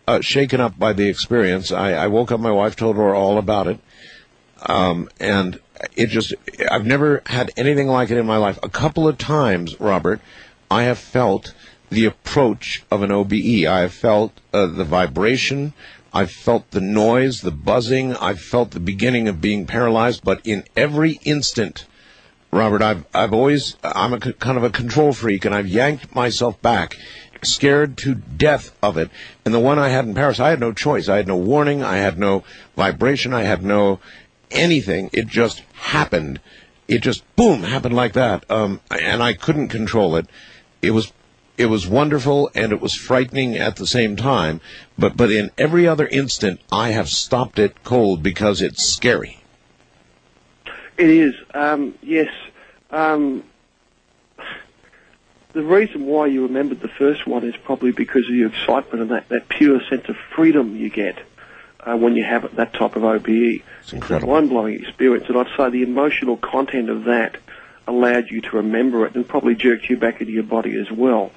uh, 0.07 0.19
shaken 0.21 0.59
up 0.59 0.77
by 0.77 0.93
the 0.93 1.07
experience. 1.07 1.71
I, 1.71 1.93
I 1.93 2.07
woke 2.07 2.31
up. 2.31 2.39
My 2.39 2.51
wife 2.51 2.75
told 2.75 2.97
her 2.97 3.15
all 3.15 3.37
about 3.37 3.67
it, 3.67 3.79
um, 4.65 5.09
and 5.19 5.59
it 5.95 6.07
just 6.07 6.33
I've 6.69 6.85
never 6.85 7.23
had 7.25 7.51
anything 7.55 7.87
like 7.87 8.11
it 8.11 8.17
in 8.17 8.25
my 8.25 8.37
life. 8.37 8.59
A 8.61 8.69
couple 8.69 9.07
of 9.07 9.17
times, 9.17 9.79
Robert, 9.79 10.19
I 10.69 10.83
have 10.83 10.99
felt 10.99 11.53
the 11.89 12.03
approach 12.03 12.83
of 12.91 13.01
an 13.01 13.11
OBE. 13.11 13.65
I 13.65 13.79
have 13.79 13.93
felt 13.93 14.33
uh, 14.53 14.65
the 14.65 14.83
vibration. 14.83 15.71
I've 16.13 16.31
felt 16.31 16.71
the 16.71 16.81
noise, 16.81 17.41
the 17.41 17.51
buzzing. 17.51 18.15
I've 18.15 18.39
felt 18.39 18.71
the 18.71 18.79
beginning 18.79 19.27
of 19.27 19.41
being 19.41 19.65
paralyzed. 19.65 20.23
But 20.23 20.41
in 20.43 20.63
every 20.75 21.19
instant, 21.23 21.85
Robert, 22.51 22.81
I've 22.81 23.05
I've 23.13 23.33
always 23.33 23.75
I'm 23.83 24.13
a 24.13 24.21
c- 24.21 24.33
kind 24.33 24.57
of 24.57 24.63
a 24.63 24.69
control 24.69 25.13
freak, 25.13 25.45
and 25.45 25.53
I've 25.53 25.67
yanked 25.67 26.15
myself 26.15 26.61
back, 26.61 26.95
scared 27.41 27.97
to 27.99 28.15
death 28.15 28.75
of 28.81 28.97
it. 28.97 29.09
And 29.45 29.53
the 29.53 29.59
one 29.59 29.79
I 29.79 29.89
had 29.89 30.05
in 30.05 30.15
Paris, 30.15 30.39
I 30.39 30.49
had 30.49 30.59
no 30.59 30.73
choice. 30.73 31.09
I 31.09 31.17
had 31.17 31.27
no 31.27 31.35
warning. 31.37 31.83
I 31.83 31.97
had 31.97 32.17
no 32.17 32.43
vibration. 32.75 33.33
I 33.33 33.43
had 33.43 33.63
no 33.63 33.99
anything. 34.51 35.09
It 35.13 35.27
just 35.27 35.59
happened. 35.73 36.39
It 36.87 37.01
just 37.01 37.23
boom 37.35 37.63
happened 37.63 37.95
like 37.95 38.13
that, 38.13 38.49
um, 38.49 38.79
and 38.89 39.21
I 39.21 39.33
couldn't 39.33 39.67
control 39.67 40.15
it. 40.15 40.25
It 40.81 40.91
was 40.91 41.11
it 41.57 41.65
was 41.65 41.87
wonderful 41.87 42.51
and 42.53 42.71
it 42.71 42.79
was 42.79 42.93
frightening 42.93 43.57
at 43.57 43.75
the 43.75 43.87
same 43.87 44.15
time. 44.15 44.61
But 44.97 45.17
but 45.17 45.31
in 45.31 45.51
every 45.57 45.87
other 45.87 46.07
instant, 46.07 46.61
I 46.71 46.89
have 46.89 47.09
stopped 47.09 47.59
it 47.59 47.83
cold 47.83 48.23
because 48.23 48.61
it's 48.61 48.83
scary. 48.83 49.39
It 50.97 51.09
is, 51.09 51.35
um, 51.53 51.93
yes. 52.01 52.29
Um, 52.89 53.43
the 55.53 55.63
reason 55.63 56.05
why 56.05 56.27
you 56.27 56.43
remembered 56.43 56.81
the 56.81 56.87
first 56.87 57.27
one 57.27 57.43
is 57.43 57.55
probably 57.63 57.91
because 57.91 58.27
of 58.27 58.35
your 58.35 58.49
excitement 58.49 59.01
and 59.01 59.11
that, 59.11 59.29
that 59.29 59.49
pure 59.49 59.79
sense 59.89 60.07
of 60.09 60.15
freedom 60.35 60.75
you 60.75 60.89
get 60.89 61.19
uh, 61.79 61.95
when 61.95 62.15
you 62.15 62.23
have 62.23 62.55
that 62.55 62.73
type 62.73 62.95
of 62.95 63.03
OBE. 63.03 63.61
It's 63.81 63.93
incredible. 63.93 64.31
a 64.31 64.33
mind-blowing 64.33 64.75
experience, 64.75 65.25
and 65.29 65.37
I'd 65.37 65.47
say 65.55 65.69
the 65.69 65.83
emotional 65.83 66.37
content 66.37 66.89
of 66.89 67.05
that 67.05 67.37
allowed 67.87 68.29
you 68.29 68.41
to 68.41 68.57
remember 68.57 69.05
it 69.05 69.15
and 69.15 69.27
probably 69.27 69.55
jerked 69.55 69.89
you 69.89 69.97
back 69.97 70.19
into 70.19 70.33
your 70.33 70.43
body 70.43 70.77
as 70.79 70.91
well. 70.91 71.31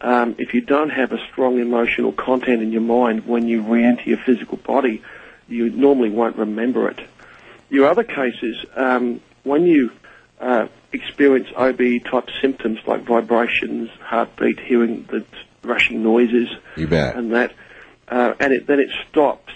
Um, 0.00 0.34
if 0.38 0.52
you 0.54 0.60
don't 0.60 0.90
have 0.90 1.12
a 1.12 1.18
strong 1.30 1.58
emotional 1.58 2.12
content 2.12 2.62
in 2.62 2.70
your 2.70 2.82
mind 2.82 3.26
when 3.26 3.48
you 3.48 3.62
re-enter 3.62 4.02
your 4.04 4.18
physical 4.18 4.58
body, 4.58 5.02
you 5.48 5.70
normally 5.70 6.10
won't 6.10 6.36
remember 6.36 6.88
it. 6.88 7.00
Your 7.70 7.88
other 7.88 8.04
cases, 8.04 8.64
um, 8.74 9.20
when 9.42 9.64
you 9.64 9.90
uh, 10.40 10.66
experience 10.92 11.48
OB 11.56 11.80
type 12.04 12.28
symptoms 12.40 12.78
like 12.86 13.04
vibrations, 13.04 13.88
heartbeat, 14.00 14.60
hearing 14.60 15.04
the 15.10 15.24
rushing 15.62 16.02
noises, 16.02 16.48
You 16.76 16.86
bet. 16.86 17.16
and 17.16 17.32
that, 17.32 17.52
uh, 18.08 18.34
and 18.38 18.52
it, 18.52 18.66
then 18.66 18.80
it 18.80 18.90
stops. 19.08 19.52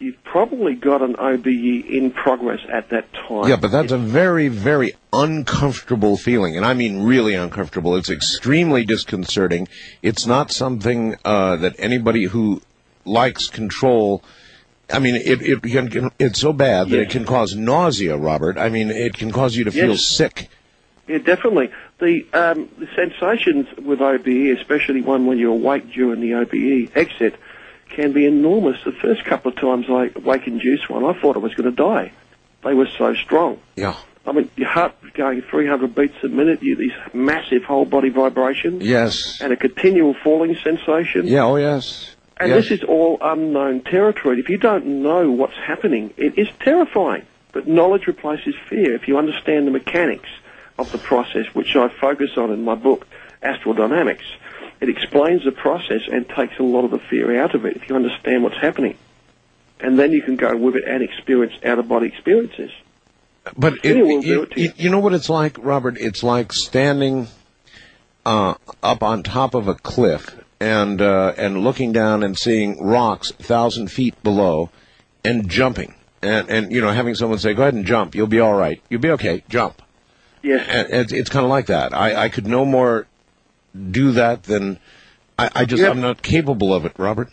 You've 0.00 0.24
probably 0.24 0.76
got 0.76 1.02
an 1.02 1.14
OBE 1.18 1.46
in 1.46 2.10
progress 2.10 2.60
at 2.72 2.88
that 2.88 3.12
time. 3.12 3.46
Yeah, 3.46 3.56
but 3.56 3.70
that's 3.70 3.92
a 3.92 3.98
very, 3.98 4.48
very 4.48 4.94
uncomfortable 5.12 6.16
feeling, 6.16 6.56
and 6.56 6.64
I 6.64 6.72
mean 6.72 7.02
really 7.02 7.34
uncomfortable. 7.34 7.94
It's 7.96 8.08
extremely 8.08 8.86
disconcerting. 8.86 9.68
It's 10.00 10.26
not 10.26 10.52
something 10.52 11.16
uh, 11.22 11.56
that 11.56 11.74
anybody 11.78 12.24
who 12.24 12.62
likes 13.04 13.48
control. 13.48 14.24
I 14.90 15.00
mean, 15.00 15.16
it, 15.16 15.42
it 15.42 15.62
can, 15.62 16.10
it's 16.18 16.40
so 16.40 16.54
bad 16.54 16.88
that 16.88 16.98
it 16.98 17.10
can 17.10 17.26
cause 17.26 17.54
nausea, 17.54 18.16
Robert. 18.16 18.56
I 18.56 18.70
mean, 18.70 18.90
it 18.90 19.12
can 19.18 19.30
cause 19.30 19.54
you 19.54 19.64
to 19.64 19.70
feel 19.70 19.98
sick. 19.98 20.48
Yeah, 21.08 21.18
definitely. 21.18 21.72
The 21.98 22.24
um, 22.32 22.70
the 22.78 22.88
sensations 22.96 23.66
with 23.76 24.00
OBE, 24.00 24.56
especially 24.58 25.02
one 25.02 25.26
when 25.26 25.36
you're 25.36 25.52
awake 25.52 25.92
during 25.92 26.22
the 26.22 26.36
OBE 26.36 26.96
exit, 26.96 27.34
can 27.90 28.12
be 28.12 28.26
enormous. 28.26 28.82
The 28.84 28.92
first 28.92 29.24
couple 29.24 29.52
of 29.52 29.58
times 29.58 29.86
I 29.88 30.10
wake 30.18 30.46
induced 30.46 30.88
one, 30.88 31.04
I 31.04 31.18
thought 31.20 31.36
I 31.36 31.40
was 31.40 31.54
going 31.54 31.70
to 31.70 31.76
die. 31.76 32.12
They 32.64 32.74
were 32.74 32.88
so 32.98 33.14
strong. 33.14 33.58
Yeah. 33.76 33.96
I 34.26 34.32
mean, 34.32 34.50
your 34.56 34.68
heart 34.68 34.94
was 35.02 35.12
going 35.12 35.42
300 35.42 35.94
beats 35.94 36.22
a 36.22 36.28
minute. 36.28 36.62
You 36.62 36.76
these 36.76 36.92
massive 37.14 37.64
whole 37.64 37.84
body 37.84 38.10
vibrations. 38.10 38.84
Yes. 38.84 39.40
And 39.40 39.52
a 39.52 39.56
continual 39.56 40.14
falling 40.22 40.56
sensation. 40.62 41.26
Yeah. 41.26 41.44
Oh, 41.44 41.56
yes. 41.56 42.14
And 42.36 42.50
yes. 42.50 42.64
this 42.68 42.80
is 42.80 42.84
all 42.84 43.18
unknown 43.20 43.82
territory. 43.82 44.40
If 44.40 44.48
you 44.48 44.58
don't 44.58 45.02
know 45.02 45.30
what's 45.30 45.56
happening, 45.56 46.12
it 46.16 46.38
is 46.38 46.48
terrifying. 46.60 47.26
But 47.52 47.66
knowledge 47.66 48.06
replaces 48.06 48.54
fear. 48.68 48.94
If 48.94 49.08
you 49.08 49.18
understand 49.18 49.66
the 49.66 49.72
mechanics 49.72 50.28
of 50.78 50.92
the 50.92 50.98
process, 50.98 51.46
which 51.54 51.74
I 51.76 51.88
focus 51.88 52.36
on 52.36 52.50
in 52.50 52.64
my 52.64 52.74
book, 52.74 53.06
Astral 53.42 53.74
Dynamics, 53.74 54.24
it 54.80 54.88
explains 54.88 55.44
the 55.44 55.52
process 55.52 56.02
and 56.10 56.28
takes 56.28 56.58
a 56.58 56.62
lot 56.62 56.84
of 56.84 56.90
the 56.90 56.98
fear 56.98 57.40
out 57.42 57.54
of 57.54 57.64
it 57.66 57.76
if 57.76 57.88
you 57.88 57.96
understand 57.96 58.42
what's 58.42 58.56
happening. 58.60 58.96
And 59.80 59.98
then 59.98 60.12
you 60.12 60.22
can 60.22 60.36
go 60.36 60.54
with 60.56 60.76
it 60.76 60.84
and 60.86 61.02
experience 61.02 61.54
out-of-body 61.64 62.06
experiences. 62.06 62.70
But 63.56 63.74
it, 63.76 63.94
Fear 63.94 64.04
will 64.06 64.20
do 64.22 64.42
it, 64.42 64.52
it- 64.56 64.78
you 64.80 64.90
know 64.90 65.00
what 65.00 65.14
it's 65.14 65.30
like, 65.30 65.56
Robert? 65.58 65.96
It's 65.98 66.22
like 66.22 66.52
standing 66.52 67.28
uh, 68.26 68.54
up 68.82 69.02
on 69.02 69.22
top 69.22 69.54
of 69.54 69.68
a 69.68 69.74
cliff 69.74 70.36
and 70.60 71.00
uh, 71.00 71.32
and 71.38 71.64
looking 71.64 71.92
down 71.92 72.22
and 72.22 72.36
seeing 72.38 72.82
rocks 72.84 73.30
a 73.30 73.42
thousand 73.42 73.90
feet 73.90 74.22
below, 74.22 74.68
and 75.24 75.48
jumping, 75.48 75.94
and 76.20 76.50
and 76.50 76.70
you 76.70 76.82
know 76.82 76.90
having 76.92 77.14
someone 77.14 77.38
say, 77.38 77.54
"Go 77.54 77.62
ahead 77.62 77.72
and 77.72 77.86
jump. 77.86 78.14
You'll 78.14 78.26
be 78.26 78.40
all 78.40 78.52
right. 78.54 78.82
You'll 78.90 79.00
be 79.00 79.10
okay. 79.12 79.42
Jump." 79.48 79.80
Yes. 80.42 80.66
And 80.68 80.88
it's, 80.92 81.12
it's 81.12 81.30
kind 81.30 81.44
of 81.44 81.50
like 81.50 81.66
that. 81.66 81.94
I, 81.94 82.24
I 82.24 82.28
could 82.28 82.46
no 82.46 82.66
more 82.66 83.06
do 83.74 84.12
that 84.12 84.42
then 84.44 84.78
I, 85.38 85.50
I 85.54 85.64
just 85.64 85.82
Yeah. 85.82 85.90
I'm 85.90 86.00
not 86.00 86.22
capable 86.22 86.74
of 86.74 86.84
it, 86.84 86.92
Robert. 86.98 87.30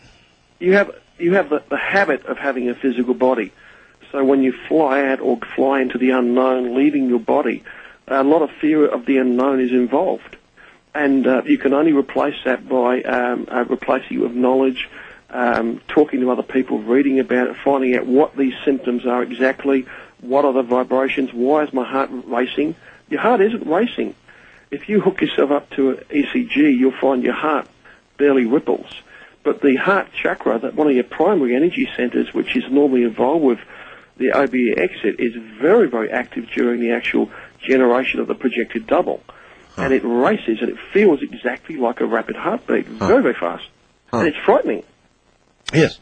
you 0.60 0.74
have 0.74 0.92
you 1.20 1.34
have 1.34 1.50
the, 1.50 1.64
the 1.70 1.78
habit 1.78 2.26
of 2.26 2.38
having 2.38 2.70
a 2.70 2.76
physical 2.76 3.14
body. 3.14 3.52
So 4.12 4.24
when 4.24 4.44
you 4.44 4.54
fly 4.68 5.06
out 5.08 5.20
or 5.20 5.40
fly 5.56 5.82
into 5.82 5.98
the 5.98 6.12
unknown, 6.12 6.76
leaving 6.76 7.10
your 7.10 7.20
body, 7.20 7.64
a 8.08 8.24
lot 8.24 8.42
of 8.42 8.52
fear 8.62 8.86
of 8.86 9.06
the 9.06 9.18
unknown 9.18 9.60
is 9.60 9.72
involved, 9.72 10.38
and 10.96 11.28
uh, 11.28 11.42
you 11.46 11.58
can 11.58 11.74
only 11.74 11.92
replace 11.92 12.36
that 12.46 12.70
by 12.70 13.02
um, 13.02 13.48
uh, 13.52 13.66
replacing 13.66 14.18
it 14.18 14.22
with 14.22 14.32
knowledge, 14.32 14.88
um, 15.30 15.82
talking 15.90 16.22
to 16.22 16.32
other 16.32 16.44
people, 16.44 16.80
reading 16.80 17.20
about 17.20 17.48
it, 17.48 17.58
finding 17.66 17.96
out 17.96 18.06
what 18.06 18.38
these 18.38 18.54
symptoms 18.64 19.06
are 19.06 19.22
exactly, 19.24 19.86
what 20.22 20.46
are 20.46 20.54
the 20.54 20.64
vibrations, 20.64 21.34
why 21.34 21.64
is 21.64 21.74
my 21.74 21.84
heart 21.84 22.10
racing? 22.12 22.76
Your 23.10 23.20
heart 23.20 23.42
isn't 23.42 23.68
racing. 23.68 24.16
If 24.70 24.90
you 24.90 25.00
hook 25.00 25.22
yourself 25.22 25.52
up 25.52 25.70
to 25.72 25.92
an 25.92 25.98
ECG, 26.10 26.56
you'll 26.56 26.92
find 27.00 27.24
your 27.24 27.34
heart 27.34 27.68
barely 28.18 28.46
ripples. 28.46 28.88
But 29.44 29.62
the 29.62 29.76
heart 29.76 30.08
chakra, 30.12 30.60
that 30.60 30.76
one 30.76 30.88
of 30.88 30.94
your 30.94 31.06
primary 31.06 31.56
energy 31.56 31.90
centers, 31.96 32.34
which 32.34 32.56
is 32.56 32.64
normally 32.70 33.04
involved 33.04 33.46
with 33.46 33.60
the 34.18 34.32
OBE 34.32 34.78
exit, 34.78 35.20
is 35.20 35.34
very, 35.62 35.88
very 35.88 36.12
active 36.12 36.50
during 36.54 36.82
the 36.82 36.92
actual 36.92 37.32
generation 37.62 38.20
of 38.20 38.28
the 38.28 38.36
projected 38.36 38.88
double. 38.88 39.24
And 39.78 39.94
it 39.94 40.02
races 40.04 40.58
and 40.60 40.70
it 40.70 40.78
feels 40.92 41.22
exactly 41.22 41.78
like 41.78 42.02
a 42.02 42.06
rapid 42.06 42.36
heartbeat, 42.36 42.88
very, 42.88 43.22
very 43.22 43.36
fast. 43.36 43.68
And 44.12 44.28
it's 44.28 44.38
frightening. 44.44 44.84
Yes. 45.72 46.00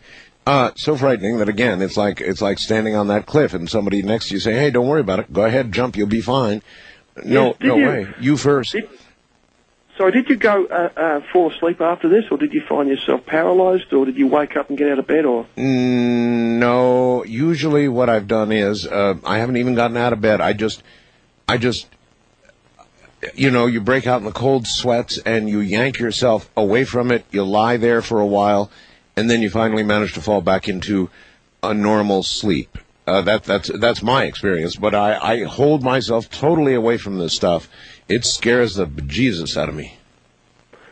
Uh, 0.48 0.72
so 0.76 0.96
frightening 0.96 1.40
that 1.40 1.50
again, 1.50 1.82
it's 1.82 1.98
like 1.98 2.22
it's 2.22 2.42
like 2.42 2.60
standing 2.60 2.96
on 2.96 3.08
that 3.08 3.26
cliff 3.26 3.54
and 3.54 3.70
somebody 3.70 4.02
next 4.04 4.30
to 4.30 4.36
you 4.36 4.40
saying, 4.40 4.58
"Hey, 4.58 4.70
don't 4.70 4.88
worry 4.88 5.02
about 5.02 5.20
it. 5.20 5.34
Go 5.34 5.44
ahead, 5.44 5.72
jump. 5.72 5.98
You'll 5.98 6.08
be 6.08 6.22
fine." 6.22 6.62
No, 7.24 7.54
did 7.54 7.68
no 7.68 7.76
you- 7.78 7.88
way. 7.88 8.08
You 8.20 8.38
first. 8.38 8.76
So 9.98 10.12
did 10.12 10.28
you 10.30 10.36
go 10.36 10.66
uh, 10.66 10.90
uh, 10.98 11.22
fall 11.32 11.52
asleep 11.54 11.80
after 11.80 12.10
this, 12.10 12.26
or 12.30 12.38
did 12.38 12.54
you 12.54 12.62
find 12.68 12.90
yourself 12.90 13.26
paralyzed, 13.26 13.94
or 13.94 14.06
did 14.06 14.18
you 14.18 14.28
wake 14.28 14.58
up 14.58 14.68
and 14.68 14.78
get 14.78 14.92
out 14.92 15.00
of 15.00 15.08
bed, 15.08 15.24
or? 15.24 15.46
Mm, 15.56 16.60
no, 16.60 17.24
usually 17.24 17.88
what 17.88 18.10
I've 18.10 18.28
done 18.28 18.52
is 18.52 18.86
uh, 18.86 19.16
I 19.24 19.38
haven't 19.38 19.56
even 19.56 19.74
gotten 19.74 19.96
out 19.96 20.12
of 20.12 20.20
bed. 20.20 20.42
I 20.42 20.52
just, 20.52 20.84
I 21.48 21.58
just, 21.58 21.88
you 23.36 23.52
know, 23.52 23.68
you 23.68 23.80
break 23.80 24.06
out 24.06 24.20
in 24.20 24.26
the 24.26 24.34
cold 24.34 24.68
sweats 24.68 25.18
and 25.26 25.48
you 25.48 25.62
yank 25.62 25.98
yourself 25.98 26.50
away 26.58 26.84
from 26.84 27.10
it. 27.10 27.24
You 27.32 27.46
lie 27.46 27.78
there 27.78 28.02
for 28.02 28.20
a 28.20 28.26
while, 28.28 28.70
and 29.16 29.30
then 29.30 29.42
you 29.42 29.50
finally 29.50 29.84
manage 29.84 30.12
to 30.16 30.22
fall 30.22 30.42
back 30.42 30.68
into 30.68 31.10
a 31.64 31.74
normal 31.74 32.22
sleep. 32.22 32.78
Uh, 33.07 33.22
that 33.22 33.44
that's 33.44 33.69
that's 33.69 34.02
my 34.02 34.23
experience, 34.23 34.76
but 34.76 34.95
I, 34.95 35.18
I 35.18 35.44
hold 35.44 35.84
myself 35.84 36.30
totally 36.30 36.73
away 36.73 36.98
from 36.98 37.19
this 37.19 37.34
stuff. 37.34 37.69
It 38.07 38.26
scares 38.26 38.76
the 38.76 38.88
bejesus 38.88 39.57
out 39.57 39.69
of 39.69 39.76
me. 39.76 39.98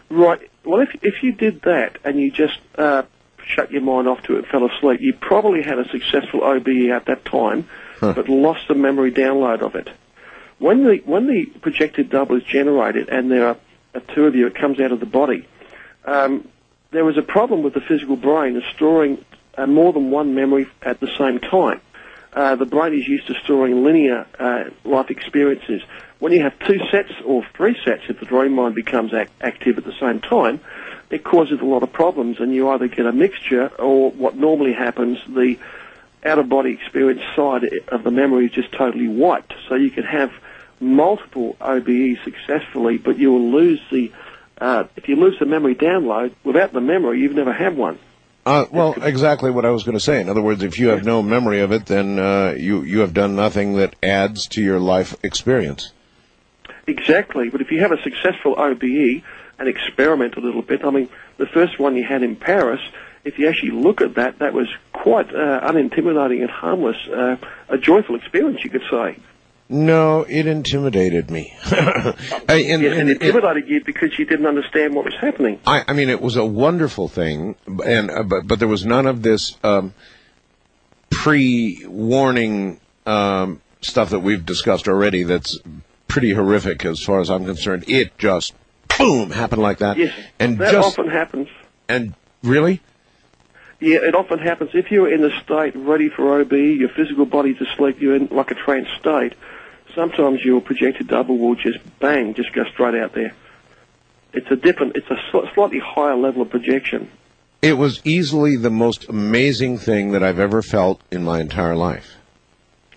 Right. 0.10 0.40
Well, 0.64 0.82
if 0.82 0.90
if 1.02 1.24
you 1.24 1.32
did 1.32 1.64
that 1.64 1.98
and 2.04 2.20
you 2.20 2.30
just 2.30 2.60
uh, 2.78 3.04
shut 3.46 3.72
your 3.72 3.82
mind 3.82 4.08
off 4.08 4.22
to 4.24 4.36
it 4.36 4.40
and 4.40 4.48
fell 4.48 4.70
asleep, 4.70 5.02
you 5.02 5.14
probably 5.14 5.64
had 5.64 5.80
a 5.80 5.90
successful 5.90 6.44
OBE 6.44 6.92
at 6.92 7.06
that 7.06 7.26
time, 7.26 7.68
but 8.00 8.30
lost 8.30 8.68
the 8.68 8.76
memory 8.76 9.12
download 9.12 9.62
of 9.62 9.76
it. 9.76 9.90
When 10.60 10.84
the 10.84 11.02
when 11.06 11.26
the 11.26 11.46
projected 11.62 12.12
double 12.12 12.38
is 12.38 12.44
generated 12.44 13.10
and 13.10 13.32
there 13.32 13.48
are, 13.48 13.58
are 13.96 14.02
two 14.14 14.26
of 14.26 14.36
you, 14.36 14.46
it 14.48 14.56
comes 14.56 14.80
out 14.80 14.92
of 14.92 15.00
the 15.00 15.08
body. 15.08 15.48
Um, 16.06 16.48
there 16.92 17.04
was 17.04 17.18
a 17.18 17.24
problem 17.24 17.64
with 17.64 17.74
the 17.74 17.82
physical 17.82 18.16
brain 18.16 18.56
of 18.56 18.64
storing 18.76 19.26
uh, 19.58 19.66
more 19.66 19.92
than 19.94 20.12
one 20.12 20.36
memory 20.36 20.68
at 20.84 21.00
the 21.00 21.10
same 21.18 21.40
time. 21.40 21.82
Uh, 22.34 22.56
the 22.56 22.66
brain 22.66 22.94
is 22.94 23.08
used 23.08 23.28
to 23.28 23.36
storing 23.44 23.84
linear 23.84 24.26
uh, 24.40 24.64
life 24.84 25.10
experiences. 25.10 25.82
When 26.20 26.32
you 26.34 26.42
have 26.42 26.58
two 26.60 26.80
sets 26.90 27.12
or 27.26 27.46
three 27.56 27.78
sets, 27.86 28.04
if 28.10 28.20
the 28.20 28.26
dream 28.26 28.54
mind 28.54 28.76
becomes 28.76 29.14
ac- 29.14 29.30
active 29.42 29.78
at 29.78 29.84
the 29.84 29.94
same 30.00 30.20
time, 30.20 30.60
it 31.10 31.24
causes 31.24 31.60
a 31.62 31.66
lot 31.66 31.84
of 31.84 31.94
problems, 31.94 32.40
and 32.40 32.54
you 32.54 32.70
either 32.70 32.88
get 32.88 33.06
a 33.06 33.12
mixture 33.12 33.68
or 33.80 34.10
what 34.12 34.36
normally 34.36 34.74
happens, 34.74 35.20
the 35.28 35.60
out 36.26 36.40
of 36.40 36.50
body 36.50 36.72
experience 36.72 37.22
side 37.36 37.64
of 37.90 38.04
the 38.04 38.12
memory 38.12 38.46
is 38.46 38.52
just 38.52 38.72
totally 38.72 39.08
wiped. 39.08 39.54
So 39.68 39.76
you 39.76 39.92
can 39.92 40.06
have 40.06 40.32
multiple 40.80 41.56
OBEs 41.62 42.24
successfully, 42.24 42.98
but 42.98 43.18
you 43.18 43.32
will 43.32 43.52
lose 43.52 43.80
the 43.92 44.12
uh, 44.60 44.86
if 44.96 45.10
you 45.10 45.16
lose 45.18 45.38
the 45.40 45.46
memory 45.46 45.76
download 45.76 46.34
without 46.44 46.72
the 46.72 46.82
memory, 46.82 47.20
you've 47.20 47.36
never 47.36 47.52
had 47.52 47.76
one. 47.76 48.00
Uh, 48.46 48.66
well, 48.72 48.94
exactly 49.02 49.50
what 49.52 49.66
I 49.66 49.70
was 49.70 49.84
going 49.84 49.98
to 49.98 50.04
say. 50.04 50.20
In 50.20 50.28
other 50.28 50.42
words, 50.42 50.64
if 50.64 50.78
you 50.78 50.90
have 50.90 51.06
no 51.06 51.22
memory 51.24 51.62
of 51.62 51.72
it, 51.72 51.86
then 51.86 52.20
uh, 52.20 52.54
you 52.58 52.82
you 52.82 53.00
have 53.00 53.14
done 53.14 53.36
nothing 53.36 53.76
that 53.78 53.96
adds 54.04 54.48
to 54.50 54.62
your 54.62 54.80
life 54.80 55.16
experience. 55.24 55.94
Exactly, 56.86 57.50
but 57.50 57.62
if 57.62 57.72
you 57.72 57.80
have 57.80 57.94
a 57.94 58.02
successful 58.02 58.56
OBE 58.58 59.24
and 59.60 59.70
experiment 59.70 60.36
a 60.36 60.42
little 60.42 60.62
bit, 60.62 60.84
I 60.84 60.90
mean, 60.90 61.08
the 61.38 61.46
first 61.46 61.80
one 61.80 61.96
you 61.96 62.04
had 62.04 62.24
in 62.24 62.36
Paris, 62.36 62.82
if 63.24 63.40
you 63.40 63.48
actually 63.48 63.72
look 63.72 64.02
at 64.02 64.16
that, 64.16 64.40
that 64.40 64.54
was 64.54 64.68
quite 64.92 65.34
uh, 65.34 65.62
unintimidating 65.62 66.42
and 66.42 66.50
harmless, 66.50 66.98
uh, 67.08 67.38
a 67.70 67.78
joyful 67.78 68.16
experience, 68.16 68.62
you 68.66 68.70
could 68.70 68.84
say. 68.92 69.18
No, 69.70 70.22
it 70.24 70.46
intimidated 70.46 71.32
me. 71.32 71.56
I, 71.66 72.14
and, 72.48 72.84
Yes, 72.84 72.98
and 72.98 73.10
and- 73.10 73.10
intimidated 73.12 73.68
you 73.68 73.84
because 73.84 74.18
you 74.20 74.26
didn't 74.26 74.46
understand 74.46 74.94
what 74.94 75.06
was 75.06 75.16
happening. 75.20 75.60
I, 75.66 75.84
I 75.88 75.94
mean, 75.94 76.10
it 76.10 76.22
was 76.22 76.36
a 76.36 76.46
wonderful 76.46 77.08
thing, 77.08 77.56
and 77.86 78.12
uh, 78.12 78.24
but 78.24 78.46
but 78.48 78.60
there 78.60 78.68
was 78.68 78.86
none 78.86 79.08
of 79.08 79.22
this 79.24 79.58
um, 79.64 79.94
pre-warning 81.10 82.80
um, 83.06 83.62
stuff 83.82 84.10
that 84.12 84.20
we've 84.20 84.46
discussed 84.46 84.88
already. 84.88 85.24
That's 85.24 85.60
pretty 86.08 86.34
horrific 86.34 86.86
as 86.86 87.02
far 87.02 87.20
as 87.22 87.30
I'm 87.30 87.46
concerned. 87.46 87.86
It 87.88 88.18
just 88.18 88.54
boom 88.98 89.32
happened 89.32 89.62
like 89.62 89.80
that, 89.80 89.98
Yes, 89.98 90.14
and 90.40 90.58
that 90.60 90.72
just 90.72 90.88
often 91.00 91.10
happens. 91.10 91.48
and 91.90 92.14
really, 92.44 92.82
Yeah, 93.84 93.98
it 93.98 94.16
often 94.16 94.40
happens. 94.40 94.70
If 94.74 94.92
you're 94.92 95.14
in 95.14 95.20
the 95.20 95.38
state 95.42 95.76
ready 95.76 96.08
for 96.08 96.40
OB, 96.40 96.54
your 96.54 96.88
physical 96.88 97.26
body 97.26 97.52
body's 97.52 97.68
asleep, 97.68 98.00
you're 98.00 98.16
in 98.16 98.28
like 98.28 98.50
a 98.50 98.56
trance 98.56 98.88
state, 98.98 99.34
sometimes 99.94 100.42
your 100.46 100.62
projected 100.62 101.10
double 101.10 101.38
will 101.38 101.56
just 101.56 101.80
bang, 102.00 102.34
just 102.34 102.54
go 102.54 102.64
straight 102.64 102.96
out 102.96 103.12
there. 103.12 103.34
It's 104.32 104.50
a 104.50 104.56
different, 104.56 104.96
it's 104.96 105.10
a 105.10 105.18
sl- 105.30 105.48
slightly 105.54 105.80
higher 105.80 106.16
level 106.16 106.42
of 106.44 106.50
projection. 106.50 107.12
it 107.62 107.74
was 107.74 108.00
easily 108.06 108.56
the 108.56 108.70
most 108.70 109.10
amazing 109.10 109.80
thing 109.80 110.14
that 110.14 110.24
I've 110.24 110.40
ever 110.40 110.62
felt 110.62 111.02
in 111.12 111.26
my 111.26 111.42
entire 111.42 111.76
life. 111.76 112.16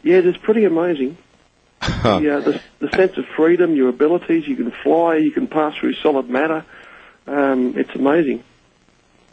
Yeah, 0.05 0.19
it 0.19 0.27
is 0.27 0.37
pretty 0.37 0.67
amazing. 0.67 1.19
Yeah, 1.83 2.39
the, 2.39 2.61
the 2.79 2.91
sense 2.93 3.17
of 3.17 3.27
freedom, 3.37 3.75
your 3.75 3.89
abilities, 3.89 4.47
you 4.47 4.55
can 4.55 4.71
fly, 4.71 5.17
you 5.17 5.33
can 5.33 5.49
pass 5.49 5.75
through 5.77 5.95
solid 5.95 6.31
matter. 6.31 6.65
Um, 7.27 7.77
it's 7.77 7.95
amazing. 7.97 8.45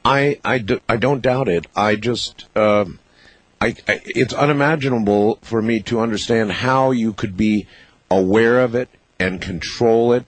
I, 0.06 0.40
I, 0.44 0.58
do, 0.58 0.82
I 0.88 0.98
don't 0.98 1.22
doubt 1.22 1.48
it. 1.48 1.66
I 1.76 1.96
just, 1.96 2.46
um, 2.58 3.00
I, 3.62 3.76
I, 3.88 4.02
it's 4.06 4.34
unimaginable 4.34 5.40
for 5.42 5.62
me 5.62 5.82
to 5.84 6.02
understand 6.02 6.52
how 6.52 6.92
you 6.92 7.14
could 7.14 7.38
be 7.38 7.68
aware 8.12 8.62
of 8.62 8.76
it 8.76 8.90
and 9.20 9.42
control 9.42 10.14
it 10.14 10.26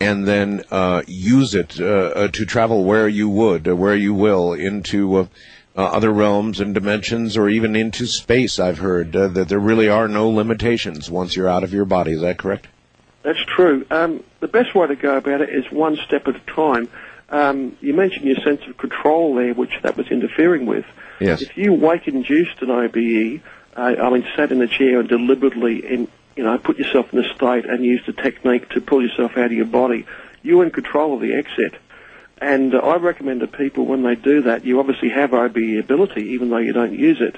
and 0.00 0.26
then 0.26 0.62
uh, 0.70 1.02
use 1.06 1.54
it 1.54 1.80
uh, 1.80 1.84
uh, 1.84 2.28
to 2.28 2.46
travel 2.46 2.84
where 2.84 3.08
you 3.08 3.28
would, 3.28 3.68
uh, 3.68 3.76
where 3.76 3.96
you 3.96 4.14
will, 4.14 4.52
into 4.52 5.16
uh, 5.16 5.26
uh, 5.76 5.82
other 5.82 6.10
realms 6.10 6.60
and 6.60 6.74
dimensions 6.74 7.36
or 7.36 7.48
even 7.48 7.76
into 7.76 8.06
space. 8.06 8.58
I've 8.58 8.78
heard 8.78 9.14
uh, 9.14 9.28
that 9.28 9.48
there 9.48 9.58
really 9.58 9.88
are 9.88 10.08
no 10.08 10.28
limitations 10.28 11.10
once 11.10 11.36
you're 11.36 11.48
out 11.48 11.64
of 11.64 11.72
your 11.72 11.84
body. 11.84 12.12
Is 12.12 12.20
that 12.22 12.38
correct? 12.38 12.66
That's 13.22 13.44
true. 13.44 13.86
Um, 13.90 14.24
the 14.40 14.48
best 14.48 14.74
way 14.74 14.86
to 14.86 14.96
go 14.96 15.16
about 15.16 15.40
it 15.40 15.50
is 15.50 15.70
one 15.70 15.96
step 15.96 16.26
at 16.28 16.36
a 16.36 16.40
time. 16.40 16.88
Um, 17.30 17.76
you 17.80 17.92
mentioned 17.92 18.24
your 18.24 18.36
sense 18.36 18.62
of 18.66 18.78
control 18.78 19.34
there, 19.34 19.54
which 19.54 19.72
that 19.82 19.96
was 19.96 20.08
interfering 20.08 20.66
with. 20.66 20.86
Yes. 21.20 21.42
If 21.42 21.56
you 21.56 21.74
wake 21.74 22.08
induced 22.08 22.62
an 22.62 22.70
OBE, 22.70 23.42
uh, 23.76 24.02
I 24.02 24.10
mean, 24.10 24.26
sat 24.34 24.50
in 24.50 24.60
the 24.60 24.68
chair 24.68 25.00
and 25.00 25.08
deliberately, 25.08 25.84
in, 25.84 26.08
you 26.36 26.44
know, 26.44 26.56
put 26.58 26.78
yourself 26.78 27.12
in 27.12 27.18
a 27.18 27.34
state 27.34 27.66
and 27.66 27.84
used 27.84 28.08
a 28.08 28.12
technique 28.12 28.70
to 28.70 28.80
pull 28.80 29.02
yourself 29.02 29.36
out 29.36 29.46
of 29.46 29.52
your 29.52 29.66
body, 29.66 30.06
you're 30.42 30.64
in 30.64 30.70
control 30.70 31.14
of 31.14 31.20
the 31.20 31.34
exit. 31.34 31.74
And 32.38 32.74
uh, 32.74 32.78
I 32.78 32.96
recommend 32.96 33.40
to 33.40 33.46
people 33.46 33.84
when 33.84 34.02
they 34.02 34.14
do 34.14 34.42
that, 34.42 34.64
you 34.64 34.80
obviously 34.80 35.10
have 35.10 35.34
OBE 35.34 35.78
ability, 35.78 36.22
even 36.30 36.50
though 36.50 36.58
you 36.58 36.72
don't 36.72 36.98
use 36.98 37.20
it. 37.20 37.36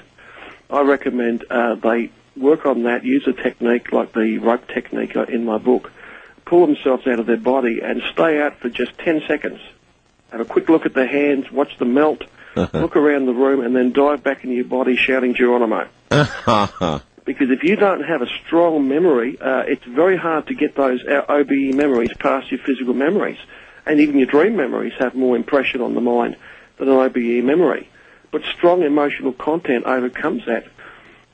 I 0.69 0.81
recommend 0.81 1.43
uh, 1.49 1.75
they 1.75 2.11
work 2.37 2.65
on 2.65 2.83
that, 2.83 3.03
use 3.03 3.27
a 3.27 3.33
technique 3.33 3.91
like 3.91 4.13
the 4.13 4.37
rope 4.37 4.67
technique 4.67 5.17
uh, 5.17 5.23
in 5.23 5.43
my 5.43 5.57
book, 5.57 5.91
pull 6.45 6.65
themselves 6.65 7.05
out 7.07 7.19
of 7.19 7.25
their 7.25 7.37
body 7.37 7.81
and 7.81 8.01
stay 8.13 8.39
out 8.39 8.57
for 8.59 8.69
just 8.69 8.97
10 8.99 9.23
seconds. 9.27 9.59
Have 10.31 10.41
a 10.41 10.45
quick 10.45 10.69
look 10.69 10.85
at 10.85 10.93
the 10.93 11.05
hands, 11.05 11.51
watch 11.51 11.77
them 11.77 11.93
melt, 11.93 12.23
look 12.55 12.95
around 12.95 13.25
the 13.25 13.33
room, 13.33 13.63
and 13.63 13.75
then 13.75 13.91
dive 13.91 14.23
back 14.23 14.43
into 14.43 14.55
your 14.55 14.65
body 14.65 14.95
shouting 14.95 15.35
Geronimo. 15.35 15.87
Because 17.23 17.51
if 17.51 17.63
you 17.63 17.75
don't 17.75 18.03
have 18.03 18.21
a 18.21 18.27
strong 18.45 18.87
memory, 18.87 19.39
uh, 19.39 19.59
it's 19.67 19.85
very 19.85 20.17
hard 20.17 20.47
to 20.47 20.55
get 20.55 20.75
those 20.75 21.03
uh, 21.05 21.23
OBE 21.29 21.75
memories 21.75 22.09
past 22.17 22.51
your 22.51 22.59
physical 22.59 22.95
memories. 22.95 23.37
And 23.85 23.99
even 23.99 24.17
your 24.17 24.27
dream 24.27 24.55
memories 24.55 24.93
have 24.99 25.13
more 25.13 25.35
impression 25.35 25.81
on 25.81 25.93
the 25.93 26.01
mind 26.01 26.35
than 26.77 26.89
an 26.89 26.95
OBE 26.95 27.43
memory. 27.43 27.89
But 28.31 28.43
strong 28.57 28.81
emotional 28.81 29.33
content 29.33 29.85
overcomes 29.85 30.45
that. 30.47 30.65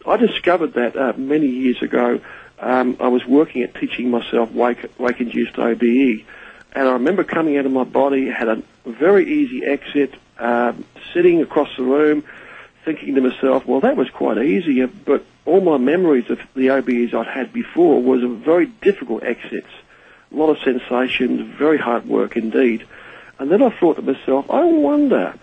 I 0.05 0.17
discovered 0.17 0.73
that 0.73 0.95
uh, 0.97 1.13
many 1.15 1.47
years 1.47 1.81
ago. 1.81 2.19
Um, 2.59 2.97
I 2.99 3.09
was 3.09 3.25
working 3.25 3.61
at 3.61 3.75
teaching 3.75 4.09
myself 4.09 4.51
wake, 4.51 4.99
wake-induced 4.99 5.57
OBE, 5.59 6.25
and 6.77 6.87
I 6.87 6.91
remember 6.91 7.23
coming 7.23 7.57
out 7.57 7.65
of 7.65 7.71
my 7.71 7.85
body, 7.85 8.29
had 8.29 8.47
a 8.47 8.61
very 8.85 9.41
easy 9.41 9.65
exit, 9.65 10.13
um, 10.37 10.85
sitting 11.11 11.41
across 11.41 11.69
the 11.75 11.81
room, 11.81 12.23
thinking 12.85 13.15
to 13.15 13.21
myself, 13.21 13.65
well, 13.65 13.79
that 13.79 13.97
was 13.97 14.11
quite 14.11 14.37
easy, 14.37 14.83
uh, 14.83 14.87
but 15.03 15.25
all 15.45 15.59
my 15.59 15.77
memories 15.77 16.29
of 16.29 16.39
the 16.55 16.67
OBEs 16.67 17.15
I'd 17.15 17.25
had 17.25 17.51
before 17.51 17.99
was 18.03 18.21
very 18.43 18.67
difficult 18.67 19.23
exits. 19.23 19.69
A 20.31 20.35
lot 20.35 20.51
of 20.51 20.59
sensations, 20.63 21.55
very 21.57 21.79
hard 21.79 22.07
work 22.07 22.37
indeed. 22.37 22.85
And 23.39 23.49
then 23.49 23.63
I 23.63 23.71
thought 23.79 23.95
to 23.95 24.03
myself, 24.03 24.45
I 24.51 24.63
wonder 24.63 25.33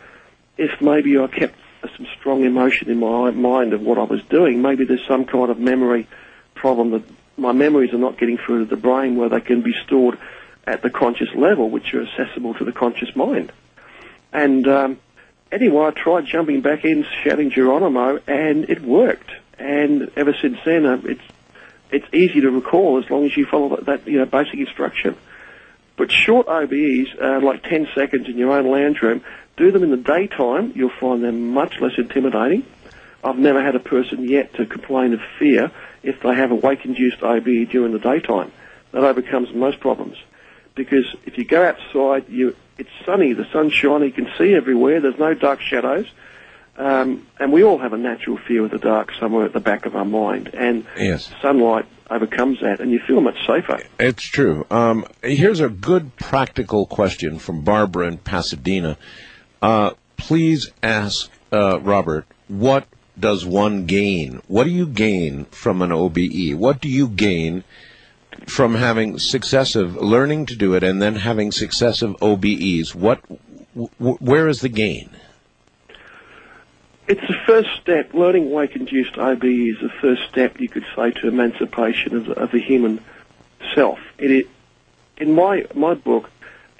if 0.57 0.81
maybe 0.81 1.19
I 1.19 1.27
kept 1.27 1.57
some 1.97 2.07
strong 2.17 2.45
emotion 2.45 2.91
in 2.91 3.01
my 3.01 3.33
mind 3.33 3.73
of 3.73 3.81
what 3.81 3.99
I 3.99 4.05
was 4.05 4.23
doing. 4.31 4.63
Maybe 4.63 4.85
there's 4.85 5.05
some 5.09 5.25
kind 5.25 5.51
of 5.51 5.59
memory 5.59 6.07
problem 6.55 6.93
that 6.93 7.03
my 7.37 7.51
memories 7.51 7.93
are 7.93 7.99
not 7.99 8.19
getting 8.19 8.39
through 8.39 8.61
to 8.61 8.71
the 8.71 8.81
brain 8.81 9.17
where 9.17 9.29
they 9.29 9.41
can 9.41 9.63
be 9.63 9.75
stored 9.85 10.17
at 10.67 10.83
the 10.83 10.91
conscious 10.91 11.29
level, 11.35 11.71
which 11.71 11.95
are 11.95 12.03
accessible 12.03 12.55
to 12.55 12.65
the 12.65 12.73
conscious 12.73 13.15
mind. 13.15 13.53
And 14.33 14.67
um, 14.67 14.99
anyway, 15.53 15.87
I 15.87 15.91
tried 15.91 16.27
jumping 16.27 16.61
back 16.61 16.85
in, 16.85 17.07
shouting 17.23 17.51
Geronimo, 17.51 18.21
and 18.27 18.69
it 18.69 18.83
worked. 18.83 19.31
And 19.59 20.11
ever 20.17 20.35
since 20.41 20.59
then, 20.65 20.87
uh, 20.87 21.01
it's 21.05 21.23
it's 21.91 22.07
easy 22.13 22.41
to 22.41 22.51
recall 22.51 22.99
as 23.03 23.09
long 23.09 23.25
as 23.25 23.37
you 23.37 23.47
follow 23.47 23.77
that, 23.77 23.87
that 23.87 24.09
you 24.09 24.19
know 24.19 24.27
basic 24.27 24.59
instruction. 24.59 25.17
But 25.97 26.11
short 26.11 26.49
OBEs, 26.49 27.15
uh, 27.23 27.41
like 27.41 27.63
10 27.63 27.89
seconds 27.95 28.29
in 28.29 28.37
your 28.37 28.51
own 28.51 28.67
lounge 28.67 29.01
room, 29.01 29.23
do 29.57 29.71
them 29.71 29.85
in 29.85 29.91
the 29.91 29.97
daytime. 29.97 30.73
You'll 30.75 30.91
find 30.91 31.23
them 31.23 31.53
much 31.55 31.81
less 31.81 31.93
intimidating. 31.97 32.67
I've 33.23 33.39
never 33.39 33.63
had 33.63 33.77
a 33.77 33.81
person 33.81 34.29
yet 34.29 34.55
to 34.55 34.67
complain 34.67 35.15
of 35.15 35.21
fear 35.39 35.71
if 36.03 36.21
they 36.21 36.35
have 36.35 36.51
a 36.51 36.57
wake-induced 36.57 37.23
OBE 37.23 37.71
during 37.71 37.93
the 37.93 38.01
daytime. 38.01 38.51
That 38.91 39.05
overcomes 39.05 39.55
most 39.55 39.79
problems. 39.81 40.17
Because 40.75 41.05
if 41.25 41.39
you 41.39 41.45
go 41.45 41.65
outside, 41.65 42.29
you 42.29 42.57
it's 42.77 42.91
sunny, 43.05 43.33
the 43.33 43.47
sun's 43.53 43.73
shining, 43.73 44.09
you 44.09 44.13
can 44.13 44.29
see 44.37 44.55
everywhere. 44.55 45.01
There's 45.01 45.19
no 45.19 45.35
dark 45.35 45.61
shadows, 45.61 46.07
um, 46.77 47.27
and 47.39 47.53
we 47.53 47.63
all 47.63 47.79
have 47.79 47.93
a 47.93 47.99
natural 47.99 48.37
fear 48.37 48.65
of 48.65 48.71
the 48.71 48.79
dark 48.79 49.13
somewhere 49.21 49.45
at 49.45 49.53
the 49.53 49.61
back 49.61 49.87
of 49.87 49.95
our 49.95 50.05
mind. 50.05 50.51
And 50.55 50.85
Yes. 50.99 51.31
sunlight 51.41 51.87
overcomes 52.11 52.61
that, 52.61 52.81
and 52.81 52.91
you 52.91 52.99
feel 53.07 53.21
much 53.21 53.47
safer. 53.47 53.81
It's 53.99 54.25
true. 54.25 54.67
Um, 54.71 55.07
here's 55.23 55.61
a 55.61 55.69
good 55.69 56.17
practical 56.17 56.87
question 56.87 57.39
from 57.39 57.63
Barbara 57.63 58.09
in 58.09 58.19
Pasadena. 58.19 58.97
Uh, 59.63 59.91
please 60.17 60.71
ask 60.83 61.31
uh, 61.53 61.79
Robert, 61.81 62.27
what 62.49 62.87
does 63.19 63.47
one 63.47 63.87
gain? 63.87 64.43
What 64.49 64.65
do 64.65 64.71
you 64.71 64.87
gain 64.87 65.45
from 65.47 65.81
an 65.81 65.93
OBE? 65.93 66.55
What 66.55 66.81
do 66.81 66.89
you 66.89 67.07
gain 67.09 67.63
from 68.47 68.75
having 68.75 69.19
successive 69.19 69.97
learning 69.97 70.47
to 70.47 70.57
do 70.57 70.75
it 70.75 70.83
and 70.83 71.01
then 71.01 71.17
having 71.17 71.53
successive 71.53 72.17
OBEs? 72.21 72.95
What, 72.95 73.21
where 73.99 74.49
is 74.49 74.61
the 74.61 74.69
gain? 74.69 75.11
It's 77.07 77.21
the 77.29 77.37
first 77.47 77.69
step. 77.83 78.15
Learning 78.15 78.51
wake-induced 78.51 79.19
OBE 79.19 79.45
is 79.45 79.77
the 79.81 79.93
first 80.01 80.23
step, 80.31 80.59
you 80.59 80.69
could 80.69 80.87
say, 80.97 81.11
to 81.11 81.29
emancipation 81.29 82.17
of 82.17 82.27
the, 82.27 82.33
of 82.33 82.51
the 82.51 82.61
human 82.61 83.05
self. 83.75 83.99
It, 84.19 84.31
it, 84.31 84.49
in 85.19 85.35
my 85.35 85.67
my 85.75 85.95
book, 85.95 86.31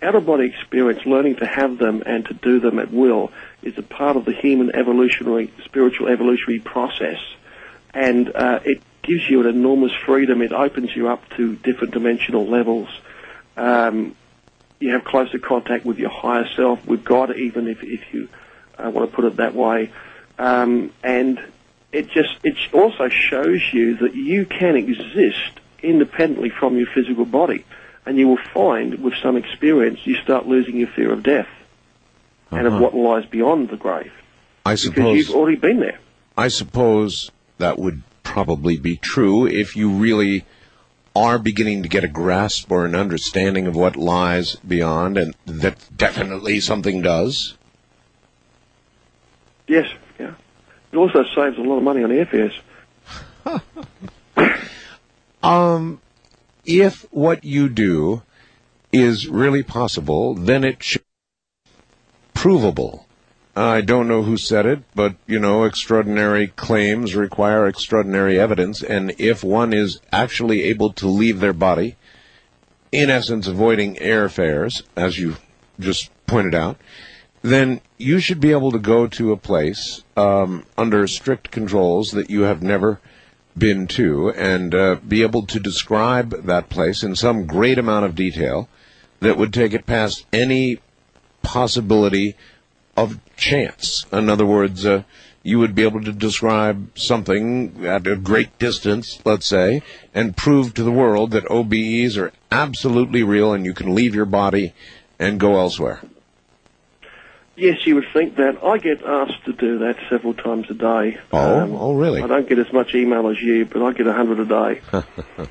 out-of-body 0.01 0.47
experience, 0.47 1.05
learning 1.05 1.37
to 1.37 1.47
have 1.47 1.79
them 1.79 2.03
and 2.07 2.25
to 2.27 2.35
do 2.35 2.59
them 2.59 2.79
at 2.79 2.91
will, 2.91 3.33
is 3.63 3.77
a 3.77 3.83
part 3.83 4.17
of 4.17 4.25
the 4.25 4.33
human 4.33 4.75
evolutionary, 4.75 5.53
spiritual 5.65 6.09
evolutionary 6.09 6.61
process, 6.61 7.19
and 7.93 8.35
uh, 8.35 8.61
it 8.65 8.83
gives 9.05 9.29
you 9.29 9.41
an 9.41 9.47
enormous 9.47 9.93
freedom. 10.05 10.43
It 10.43 10.53
opens 10.53 10.95
you 10.97 11.09
up 11.09 11.29
to 11.37 11.55
different 11.57 11.95
dimensional 11.95 12.47
levels. 12.47 12.89
Um, 13.57 14.17
you 14.81 14.93
have 14.93 15.05
closer 15.05 15.39
contact 15.39 15.85
with 15.85 15.99
your 15.99 16.11
higher 16.11 16.49
self, 16.57 16.85
with 16.87 17.05
God, 17.05 17.35
even 17.37 17.69
if 17.69 17.83
if 17.83 18.01
you 18.13 18.29
uh, 18.79 18.91
want 18.91 19.09
to 19.11 19.15
put 19.17 19.25
it 19.25 19.37
that 19.37 19.55
way. 19.55 19.93
Um, 20.39 20.93
and 21.03 21.41
it 21.93 22.11
just 22.11 22.35
it 22.43 22.57
also 22.73 23.09
shows 23.09 23.63
you 23.73 23.97
that 23.99 24.15
you 24.17 24.45
can 24.47 24.75
exist 24.77 25.61
independently 25.83 26.51
from 26.51 26.77
your 26.77 26.89
physical 26.93 27.25
body, 27.25 27.65
and 28.05 28.19
you 28.19 28.27
will 28.27 28.41
find 28.53 29.03
with 29.03 29.15
some 29.23 29.37
experience 29.37 30.01
you 30.05 30.17
start 30.17 30.47
losing 30.49 30.77
your 30.77 30.89
fear 30.89 31.13
of 31.13 31.23
death 31.23 31.49
and 32.51 32.67
of 32.67 32.73
Uh-huh. 32.75 32.83
what 32.83 32.95
lies 32.95 33.27
beyond 33.27 33.69
the 33.69 33.77
grave 33.77 34.13
I 34.67 34.71
because 34.73 34.83
suppose. 34.83 35.17
you've 35.17 35.31
already 35.37 35.57
been 35.59 35.79
there. 35.81 35.99
I 36.37 36.49
suppose 36.49 37.31
that 37.59 37.79
would 37.79 38.03
probably 38.35 38.77
be 38.77 38.97
true 38.97 39.47
if 39.47 39.77
you 39.77 39.89
really 39.89 40.45
are 41.15 41.39
beginning 41.39 41.85
to 41.85 41.89
get 41.89 42.03
a 42.03 42.09
grasp 42.09 42.69
or 42.73 42.85
an 42.85 42.97
understanding 42.97 43.69
of 43.69 43.77
what 43.77 43.95
lies 43.95 44.57
beyond, 44.57 45.17
and 45.17 45.37
that 45.47 45.77
definitely 45.97 46.59
something 46.59 47.01
does. 47.01 47.57
Yes, 49.69 49.87
yeah. 50.19 50.35
It 50.91 50.97
also 50.97 51.23
saves 51.23 51.57
a 51.59 51.61
lot 51.61 51.77
of 51.77 51.85
money 51.85 52.03
on 52.03 52.11
airfares. 52.11 52.55
Um, 55.45 56.01
if 56.65 57.03
what 57.11 57.45
you 57.45 57.69
do 57.69 58.23
is 58.91 59.29
really 59.29 59.63
possible, 59.63 60.33
then 60.33 60.65
it 60.65 60.83
should 60.83 61.03
be 61.03 61.71
provable. 62.33 63.07
I 63.57 63.83
don't 63.83 64.09
know 64.09 64.23
who 64.23 64.37
said 64.37 64.67
it, 64.67 64.83
but 64.95 65.15
you 65.27 65.39
know, 65.39 65.65
extraordinary 65.65 66.49
claims 66.49 67.15
require 67.15 67.67
extraordinary 67.67 68.39
evidence, 68.39 68.83
and 68.83 69.15
if 69.19 69.45
one 69.45 69.73
is 69.73 70.01
actually 70.13 70.65
able 70.65 70.93
to 70.95 71.07
leave 71.07 71.41
their 71.41 71.53
body, 71.53 71.97
in 72.91 73.11
essence 73.11 73.47
avoiding 73.47 73.97
airfares, 73.97 74.83
as 74.97 75.19
you 75.19 75.37
just 75.79 76.11
pointed 76.27 76.55
out, 76.55 76.79
then 77.43 77.81
you 77.99 78.19
should 78.19 78.41
be 78.41 78.53
able 78.53 78.73
to 78.73 78.79
go 78.79 79.07
to 79.07 79.31
a 79.31 79.37
place 79.37 80.03
um, 80.17 80.65
under 80.79 81.07
strict 81.07 81.51
controls 81.51 82.13
that 82.13 82.31
you 82.31 82.43
have 82.43 82.63
never 82.63 83.01
been 83.57 83.87
to 83.87 84.31
and 84.31 84.75
uh, 84.75 84.97
be 85.07 85.23
able 85.23 85.47
to 85.47 85.61
describe 85.61 86.31
that 86.47 86.69
place 86.69 87.03
in 87.03 87.15
some 87.15 87.47
great 87.47 87.79
amount 87.79 88.05
of 88.05 88.15
detail 88.15 88.69
that 89.21 89.37
would 89.37 89.53
take 89.53 89.73
it 89.73 89.87
past 89.87 90.27
any 90.33 90.81
possibility 91.43 92.37
of 92.97 93.19
chance. 93.37 94.07
In 94.13 94.29
other 94.31 94.47
words, 94.47 94.87
uh, 94.87 95.03
you 95.43 95.59
would 95.59 95.75
be 95.75 95.83
able 95.83 96.03
to 96.03 96.13
describe 96.13 96.97
something 96.99 97.85
at 97.87 98.07
a 98.07 98.17
great 98.17 98.59
distance, 98.59 99.21
let's 99.25 99.47
say, 99.47 99.83
and 100.15 100.37
prove 100.37 100.75
to 100.75 100.83
the 100.83 100.91
world 100.93 101.33
that 101.33 101.45
OBEs 101.51 102.17
are 102.17 102.33
absolutely 102.51 103.23
real 103.23 103.53
and 103.53 103.65
you 103.65 103.75
can 103.75 103.95
leave 103.95 104.15
your 104.15 104.25
body 104.25 104.73
and 105.19 105.39
go 105.39 105.59
elsewhere. 105.59 106.01
Yes, 107.57 107.87
you 107.87 107.95
would 107.95 108.09
think 108.13 108.37
that. 108.37 108.59
I 108.65 108.79
get 108.79 109.05
asked 109.05 109.45
to 109.45 109.53
do 109.53 109.79
that 109.81 109.97
several 110.11 110.35
times 110.35 110.67
a 110.71 110.75
day. 110.75 111.19
Um, 111.33 111.73
Oh, 111.75 111.79
oh, 111.79 111.95
really? 111.95 112.21
I 112.21 112.27
don't 112.27 112.49
get 112.49 112.59
as 112.59 112.73
much 112.73 112.95
email 112.95 113.29
as 113.29 113.41
you, 113.41 113.65
but 113.65 113.81
I 113.81 113.93
get 113.93 114.07
a 114.09 114.13
hundred 114.13 114.41
a 114.41 114.45
day. 114.47 114.81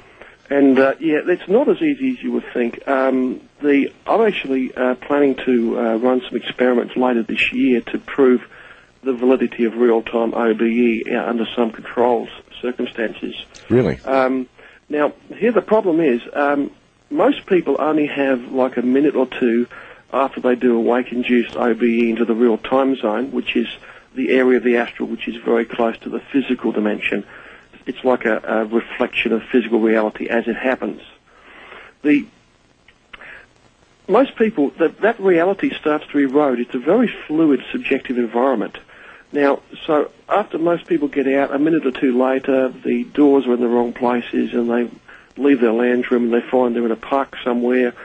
And 0.54 0.78
uh, 0.78 0.94
yeah, 1.00 1.22
it's 1.26 1.48
not 1.48 1.68
as 1.68 1.82
easy 1.82 2.12
as 2.12 2.22
you 2.22 2.32
would 2.34 2.46
think. 2.54 2.88
Um, 2.88 3.42
the 3.64 3.92
I'm 4.06 4.22
actually 4.22 4.72
uh, 4.76 4.94
planning 4.94 5.36
to 5.46 5.80
uh, 5.80 5.96
run 5.96 6.22
some 6.30 6.38
experiments 6.38 6.96
later 6.96 7.24
this 7.24 7.52
year 7.52 7.82
to 7.82 7.98
prove 7.98 8.44
the 9.02 9.14
validity 9.14 9.66
of 9.66 9.76
real-time 9.76 10.36
OBE 10.36 11.12
uh, 11.12 11.28
under 11.28 11.48
some 11.56 11.72
controls 11.72 12.30
circumstances. 12.62 13.36
really? 13.68 14.00
Um, 14.02 14.48
now, 14.90 15.14
here 15.36 15.52
the 15.52 15.62
problem 15.64 16.00
is, 16.00 16.22
um, 16.34 16.70
most 17.10 17.48
people 17.48 17.78
only 17.80 18.06
have 18.06 18.52
like 18.52 18.78
a 18.78 18.84
minute 18.84 19.16
or 19.16 19.26
two 19.26 19.66
after 20.14 20.40
they 20.40 20.54
do 20.54 20.78
a 20.78 20.80
wake-induced 20.80 21.56
OBE 21.56 21.82
into 21.82 22.26
the 22.26 22.36
real 22.36 22.60
time 22.60 22.96
zone, 22.96 23.32
which 23.32 23.56
is 23.56 23.68
the 24.14 24.30
area 24.30 24.58
of 24.58 24.64
the 24.64 24.78
astral 24.78 25.10
which 25.10 25.28
is 25.28 25.36
very 25.44 25.66
close 25.66 25.98
to 26.00 26.10
the 26.10 26.20
physical 26.20 26.72
dimension. 26.72 27.26
It's 27.86 28.04
like 28.04 28.26
a, 28.26 28.38
a 28.38 28.66
reflection 28.66 29.34
of 29.34 29.44
physical 29.52 29.80
reality 29.80 30.28
as 30.28 30.48
it 30.48 30.56
happens. 30.56 31.02
The 32.02 32.26
most 34.08 34.36
people 34.36 34.72
that 34.80 35.02
that 35.02 35.20
reality 35.20 35.74
starts 35.80 36.06
to 36.12 36.18
erode. 36.18 36.60
It's 36.60 36.76
a 36.76 36.80
very 36.80 37.14
fluid, 37.28 37.64
subjective 37.72 38.18
environment. 38.18 38.78
Now, 39.32 39.62
so 39.88 40.12
after 40.30 40.60
most 40.60 40.86
people 40.86 41.08
get 41.08 41.28
out, 41.28 41.54
a 41.54 41.60
minute 41.60 41.86
or 41.88 41.92
two 41.92 42.18
later, 42.22 42.70
the 42.70 43.04
doors 43.04 43.48
are 43.48 43.54
in 43.54 43.62
the 43.62 43.68
wrong 43.68 43.94
places, 43.94 44.54
and 44.54 44.70
they 44.70 44.90
leave 45.42 45.60
their 45.60 45.72
lounge 45.72 46.12
room, 46.12 46.26
and 46.26 46.34
they 46.34 46.48
find 46.48 46.76
they're 46.76 46.86
in 46.86 46.92
a 46.92 46.96
park 46.96 47.36
somewhere, 47.44 47.96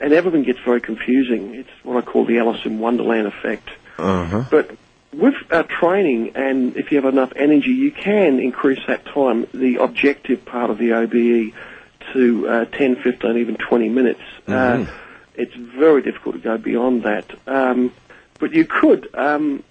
and 0.00 0.12
everything 0.12 0.42
gets 0.42 0.58
very 0.60 0.80
confusing. 0.80 1.54
It's 1.54 1.70
what 1.84 1.96
I 1.96 2.00
call 2.00 2.24
the 2.24 2.38
Alice 2.38 2.64
in 2.64 2.80
Wonderland 2.80 3.28
effect. 3.28 3.68
Uh-huh. 3.98 4.44
But 4.50 4.76
with 5.18 5.34
uh, 5.50 5.62
training, 5.64 6.32
and 6.34 6.76
if 6.76 6.90
you 6.90 7.00
have 7.00 7.12
enough 7.12 7.32
energy, 7.36 7.70
you 7.70 7.90
can 7.92 8.38
increase 8.40 8.80
that 8.86 9.04
time, 9.06 9.46
the 9.52 9.76
objective 9.76 10.44
part 10.44 10.70
of 10.70 10.78
the 10.78 10.92
OBE, 10.92 11.52
to 12.12 12.48
uh, 12.48 12.64
10, 12.66 12.96
15, 12.96 13.36
even 13.38 13.56
20 13.56 13.88
minutes. 13.88 14.20
Mhm. 14.46 14.86
Uh, 14.88 14.90
it's 15.36 15.54
very 15.54 16.02
difficult 16.02 16.36
to 16.36 16.40
go 16.40 16.58
beyond 16.58 17.02
that. 17.04 17.24
Um, 17.46 17.92
but 18.38 18.52
you 18.52 18.64
could, 18.66 19.08
um, 19.14 19.62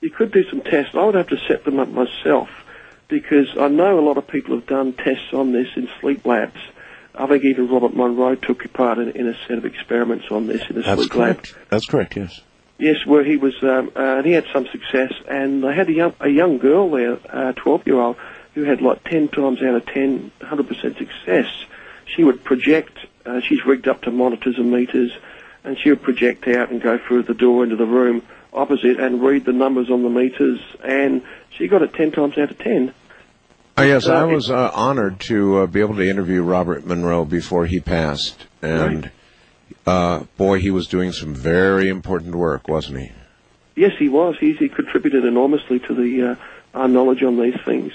you 0.00 0.10
could 0.10 0.32
do 0.32 0.42
some 0.48 0.62
tests. 0.62 0.94
I 0.94 1.04
would 1.04 1.14
have 1.14 1.28
to 1.28 1.38
set 1.46 1.64
them 1.64 1.78
up 1.78 1.88
myself 1.88 2.48
because 3.08 3.48
I 3.58 3.68
know 3.68 3.98
a 3.98 4.04
lot 4.04 4.16
of 4.16 4.26
people 4.26 4.54
have 4.56 4.66
done 4.66 4.94
tests 4.94 5.32
on 5.32 5.52
this 5.52 5.68
in 5.76 5.88
sleep 6.00 6.24
labs. 6.26 6.58
I 7.14 7.26
think 7.26 7.44
even 7.44 7.68
Robert 7.68 7.94
Monroe 7.94 8.34
took 8.36 8.72
part 8.72 8.98
in, 8.98 9.10
in 9.10 9.28
a 9.28 9.34
set 9.46 9.58
of 9.58 9.66
experiments 9.66 10.24
on 10.30 10.46
this 10.46 10.62
in 10.70 10.78
a 10.78 10.82
That's 10.82 10.98
sleep 11.02 11.14
lab. 11.14 11.36
correct. 11.36 11.54
That's 11.68 11.86
correct, 11.86 12.16
yes. 12.16 12.40
Yes, 12.82 13.06
where 13.06 13.22
he 13.22 13.36
was, 13.36 13.54
um, 13.62 13.92
uh, 13.94 14.16
and 14.16 14.26
he 14.26 14.32
had 14.32 14.46
some 14.52 14.66
success, 14.66 15.12
and 15.28 15.62
they 15.62 15.72
had 15.72 15.88
a 15.88 15.92
young, 15.92 16.14
a 16.18 16.28
young 16.28 16.58
girl 16.58 16.90
there, 16.90 17.16
a 17.28 17.52
12 17.52 17.86
year 17.86 18.00
old, 18.00 18.16
who 18.54 18.64
had 18.64 18.82
like 18.82 19.04
10 19.04 19.28
times 19.28 19.62
out 19.62 19.76
of 19.76 19.86
10, 19.86 20.32
100% 20.40 20.98
success. 20.98 21.46
She 22.06 22.24
would 22.24 22.42
project, 22.42 22.98
uh, 23.24 23.40
she's 23.40 23.64
rigged 23.64 23.86
up 23.86 24.02
to 24.02 24.10
monitors 24.10 24.58
and 24.58 24.72
meters, 24.72 25.12
and 25.62 25.78
she 25.78 25.90
would 25.90 26.02
project 26.02 26.48
out 26.48 26.70
and 26.70 26.82
go 26.82 26.98
through 26.98 27.22
the 27.22 27.34
door 27.34 27.62
into 27.62 27.76
the 27.76 27.86
room 27.86 28.20
opposite 28.52 28.98
and 28.98 29.22
read 29.22 29.44
the 29.44 29.52
numbers 29.52 29.88
on 29.88 30.02
the 30.02 30.10
meters, 30.10 30.58
and 30.82 31.22
she 31.50 31.68
got 31.68 31.82
it 31.82 31.94
10 31.94 32.10
times 32.10 32.36
out 32.36 32.50
of 32.50 32.58
10. 32.58 32.92
Uh, 33.78 33.82
yes, 33.82 34.08
Uh, 34.08 34.14
I 34.14 34.24
was 34.24 34.50
uh, 34.50 34.72
honored 34.74 35.20
to 35.20 35.58
uh, 35.58 35.66
be 35.66 35.78
able 35.78 35.94
to 35.94 36.10
interview 36.10 36.42
Robert 36.42 36.84
Monroe 36.84 37.24
before 37.24 37.66
he 37.66 37.78
passed, 37.78 38.44
and 38.60 39.08
uh, 39.86 40.20
boy, 40.36 40.60
he 40.60 40.70
was 40.70 40.86
doing 40.86 41.12
some 41.12 41.34
very 41.34 41.88
important 41.88 42.34
work, 42.34 42.68
wasn't 42.68 43.00
he? 43.00 43.12
Yes, 43.74 43.92
he 43.98 44.08
was. 44.08 44.36
He's, 44.38 44.58
he 44.58 44.68
contributed 44.68 45.24
enormously 45.24 45.78
to 45.80 45.94
the 45.94 46.30
uh, 46.32 46.34
our 46.74 46.88
knowledge 46.88 47.22
on 47.22 47.40
these 47.40 47.58
things. 47.64 47.92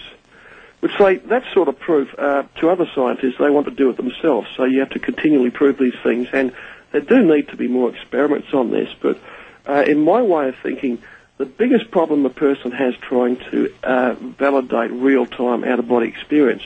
Which 0.79 0.91
say 0.97 1.15
that 1.15 1.43
sort 1.53 1.69
of 1.69 1.79
proof 1.79 2.13
uh, 2.17 2.43
to 2.59 2.69
other 2.69 2.85
scientists. 2.93 3.35
They 3.39 3.49
want 3.49 3.65
to 3.65 3.73
do 3.73 3.89
it 3.89 3.97
themselves, 3.97 4.47
so 4.55 4.63
you 4.65 4.79
have 4.79 4.91
to 4.91 4.99
continually 4.99 5.49
prove 5.49 5.77
these 5.77 5.95
things, 6.03 6.27
and 6.31 6.53
there 6.91 7.01
do 7.01 7.23
need 7.23 7.49
to 7.49 7.57
be 7.57 7.67
more 7.67 7.93
experiments 7.93 8.53
on 8.53 8.69
this. 8.71 8.89
But 9.01 9.19
uh, 9.67 9.83
in 9.87 10.03
my 10.03 10.21
way 10.21 10.49
of 10.49 10.55
thinking, 10.61 11.01
the 11.37 11.45
biggest 11.45 11.89
problem 11.89 12.25
a 12.25 12.29
person 12.29 12.71
has 12.71 12.95
trying 12.97 13.37
to 13.51 13.73
uh, 13.83 14.13
validate 14.13 14.91
real-time 14.91 15.63
out-of-body 15.63 16.07
experience 16.07 16.63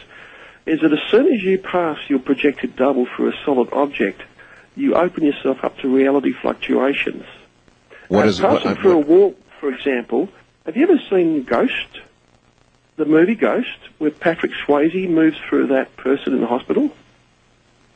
is 0.66 0.82
that 0.82 0.94
as 0.94 1.00
soon 1.10 1.34
as 1.34 1.42
you 1.42 1.58
pass 1.58 1.98
your 2.08 2.20
projected 2.20 2.76
double 2.76 3.06
for 3.06 3.30
a 3.30 3.34
solid 3.46 3.72
object, 3.74 4.22
you 4.76 4.96
open 4.96 5.24
yourself 5.26 5.64
up 5.64 5.78
to 5.80 5.94
reality 5.94 6.32
fluctuations. 6.34 7.26
What 8.08 8.26
Uh, 8.26 8.30
is 8.30 8.42
what, 8.42 8.64
passing 8.64 8.82
through 8.82 8.94
a 8.94 8.98
wall, 9.00 9.36
for 9.60 9.70
example? 9.74 10.30
Have 10.66 10.76
you 10.78 10.84
ever 10.84 11.00
seen 11.10 11.44
Ghost, 11.44 12.00
the 12.98 13.06
movie 13.06 13.36
Ghost, 13.36 13.68
where 13.98 14.12
Patrick 14.12 14.52
Swayze 14.66 15.10
moves 15.10 15.38
through 15.50 15.68
that 15.68 15.96
person 15.98 16.34
in 16.34 16.42
the 16.42 16.48
hospital? 16.48 16.92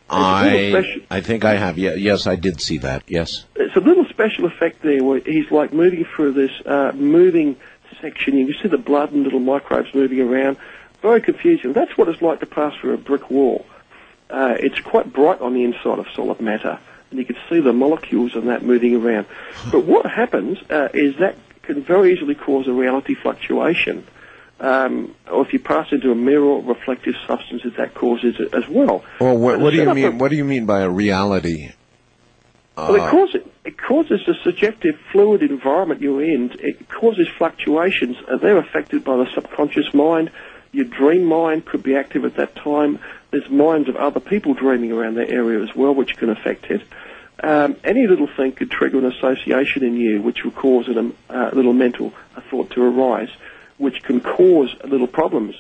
I 0.10 0.70
special- 0.70 1.02
I 1.10 1.22
think 1.22 1.46
I 1.46 1.56
have. 1.56 1.78
Yeah, 1.78 1.96
yes, 1.96 2.28
I 2.28 2.36
did 2.36 2.62
see 2.62 2.78
that. 2.80 3.04
Yes. 3.08 3.46
It's 3.56 3.76
a 3.76 3.80
little 3.80 4.06
special 4.06 4.46
effect 4.46 4.84
there 4.84 5.04
where 5.04 5.20
he's 5.20 5.50
like 5.50 5.74
moving 5.74 6.06
through 6.06 6.34
this 6.34 6.52
uh, 6.66 6.92
moving 6.94 7.56
section. 8.02 8.38
You 8.38 8.46
can 8.54 8.62
see 8.62 8.68
the 8.70 8.78
blood 8.78 9.12
and 9.14 9.24
little 9.24 9.40
microbes 9.40 9.94
moving 9.96 10.22
around. 10.22 10.58
Very 11.02 11.22
confusing. 11.22 11.74
That's 11.74 11.98
what 11.98 12.08
it's 12.08 12.22
like 12.22 12.40
to 12.42 12.46
pass 12.46 12.74
through 12.80 12.94
a 12.94 12.98
brick 12.98 13.30
wall. 13.32 13.66
Uh, 14.30 14.56
it's 14.60 14.80
quite 14.80 15.12
bright 15.14 15.40
on 15.42 15.54
the 15.54 15.64
inside 15.64 16.00
of 16.00 16.08
solid 16.16 16.42
matter, 16.42 16.80
and 17.12 17.20
you 17.20 17.26
can 17.26 17.38
see 17.50 17.60
the 17.60 17.74
molecules 17.74 18.36
in 18.36 18.48
that 18.48 18.64
moving 18.64 18.96
around. 18.96 19.28
But 19.72 19.86
what 19.86 20.06
happens 20.06 20.58
uh, 20.70 20.90
is 20.94 21.16
that 21.20 21.38
can 21.64 21.84
very 21.84 22.14
easily 22.14 22.36
cause 22.36 22.68
a 22.68 22.74
reality 22.74 23.16
fluctuation. 23.16 24.06
Um, 24.60 25.14
or 25.30 25.46
if 25.46 25.52
you 25.52 25.60
pass 25.60 25.92
into 25.92 26.12
a 26.12 26.16
mirror, 26.16 26.60
reflective 26.62 27.16
substances, 27.28 27.74
that 27.78 27.94
causes 27.94 28.36
it 28.40 28.54
as 28.54 28.68
well. 28.70 29.04
Well, 29.20 29.38
what, 29.38 29.60
what 29.60 29.72
do 29.72 29.78
you 29.78 29.94
mean? 29.94 30.06
a- 30.06 30.12
What 30.12 30.30
do 30.30 30.38
you 30.38 30.46
mean 30.46 30.66
by 30.66 30.82
a 30.82 30.90
reality? 30.90 31.72
well, 32.78 32.96
it 32.96 33.02
Uh, 33.02 33.12
causes 33.12 33.42
it 33.66 33.78
causes 33.78 34.22
the 34.28 34.36
subjective 34.44 34.96
fluid 35.12 35.42
environment 35.42 36.02
you're 36.02 36.24
in. 36.24 36.52
It 36.60 36.88
causes 36.88 37.28
fluctuations. 37.38 38.16
Uh, 38.32 38.38
they're 38.38 38.58
affected 38.58 39.04
by 39.04 39.18
the 39.18 39.28
subconscious 39.34 39.94
mind. 39.94 40.30
Your 40.76 40.84
dream 40.84 41.24
mind 41.24 41.64
could 41.64 41.84
be 41.84 41.96
active 41.96 42.26
at 42.26 42.36
that 42.36 42.54
time. 42.58 43.00
There's 43.32 43.50
minds 43.50 43.88
of 43.88 43.96
other 43.96 44.20
people 44.20 44.54
dreaming 44.54 44.92
around 44.92 45.16
that 45.16 45.30
area 45.30 45.64
as 45.64 45.74
well, 45.74 45.96
which 45.96 46.18
can 46.18 46.30
affect 46.30 46.66
it. 46.66 46.82
Um, 47.42 47.78
any 47.86 48.08
little 48.08 48.28
thing 48.28 48.52
could 48.52 48.72
trigger 48.72 48.98
an 49.00 49.06
association 49.06 49.86
in 49.86 49.96
you, 49.96 50.22
which 50.22 50.44
will 50.44 50.52
cause 50.52 50.90
a 50.90 51.12
uh, 51.30 51.52
little 51.54 51.72
mental 51.72 52.12
a 52.36 52.42
thought 52.42 52.72
to 52.72 52.84
arise, 52.84 53.30
which 53.78 54.04
can 54.04 54.20
cause 54.20 54.76
little 54.84 55.08
problems. 55.08 55.56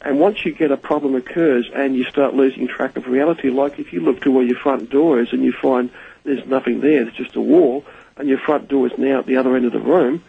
And 0.00 0.18
once 0.18 0.46
you 0.46 0.54
get 0.54 0.72
a 0.72 0.78
problem 0.78 1.14
occurs 1.14 1.68
and 1.74 1.94
you 1.94 2.04
start 2.04 2.32
losing 2.32 2.66
track 2.66 2.96
of 2.96 3.06
reality, 3.06 3.50
like 3.50 3.78
if 3.78 3.92
you 3.92 4.00
look 4.00 4.22
to 4.22 4.30
where 4.30 4.44
your 4.44 4.58
front 4.58 4.88
door 4.88 5.20
is 5.20 5.34
and 5.34 5.44
you 5.44 5.52
find 5.52 5.90
there's 6.24 6.46
nothing 6.46 6.80
there, 6.80 7.04
there's 7.04 7.16
just 7.16 7.36
a 7.36 7.40
wall, 7.42 7.84
and 8.16 8.30
your 8.30 8.38
front 8.38 8.68
door 8.68 8.86
is 8.86 8.96
now 8.96 9.18
at 9.18 9.26
the 9.26 9.36
other 9.36 9.56
end 9.56 9.66
of 9.66 9.72
the 9.72 9.78
room, 9.78 10.24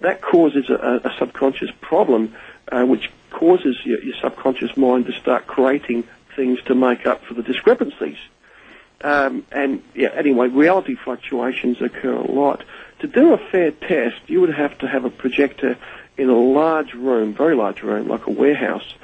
that 0.00 0.20
causes 0.20 0.68
a, 0.70 1.02
a 1.04 1.14
subconscious 1.20 1.70
problem, 1.80 2.34
uh, 2.72 2.84
which 2.84 3.12
causes 3.36 3.76
your, 3.84 4.02
your 4.02 4.14
subconscious 4.22 4.76
mind 4.76 5.06
to 5.06 5.12
start 5.12 5.46
creating 5.46 6.04
things 6.34 6.58
to 6.64 6.74
make 6.74 7.06
up 7.06 7.22
for 7.24 7.34
the 7.34 7.42
discrepancies. 7.42 8.16
Um, 9.02 9.44
and 9.52 9.82
yeah, 9.94 10.08
anyway, 10.08 10.48
reality 10.48 10.94
fluctuations 10.96 11.80
occur 11.82 12.14
a 12.14 12.30
lot. 12.30 12.64
To 13.00 13.06
do 13.06 13.34
a 13.34 13.38
fair 13.38 13.70
test, 13.72 14.16
you 14.26 14.40
would 14.40 14.54
have 14.54 14.76
to 14.78 14.88
have 14.88 15.04
a 15.04 15.10
projector 15.10 15.76
in 16.16 16.30
a 16.30 16.38
large 16.38 16.94
room, 16.94 17.34
very 17.34 17.54
large 17.54 17.82
room, 17.82 18.08
like 18.08 18.26
a 18.26 18.30
warehouse, 18.30 18.94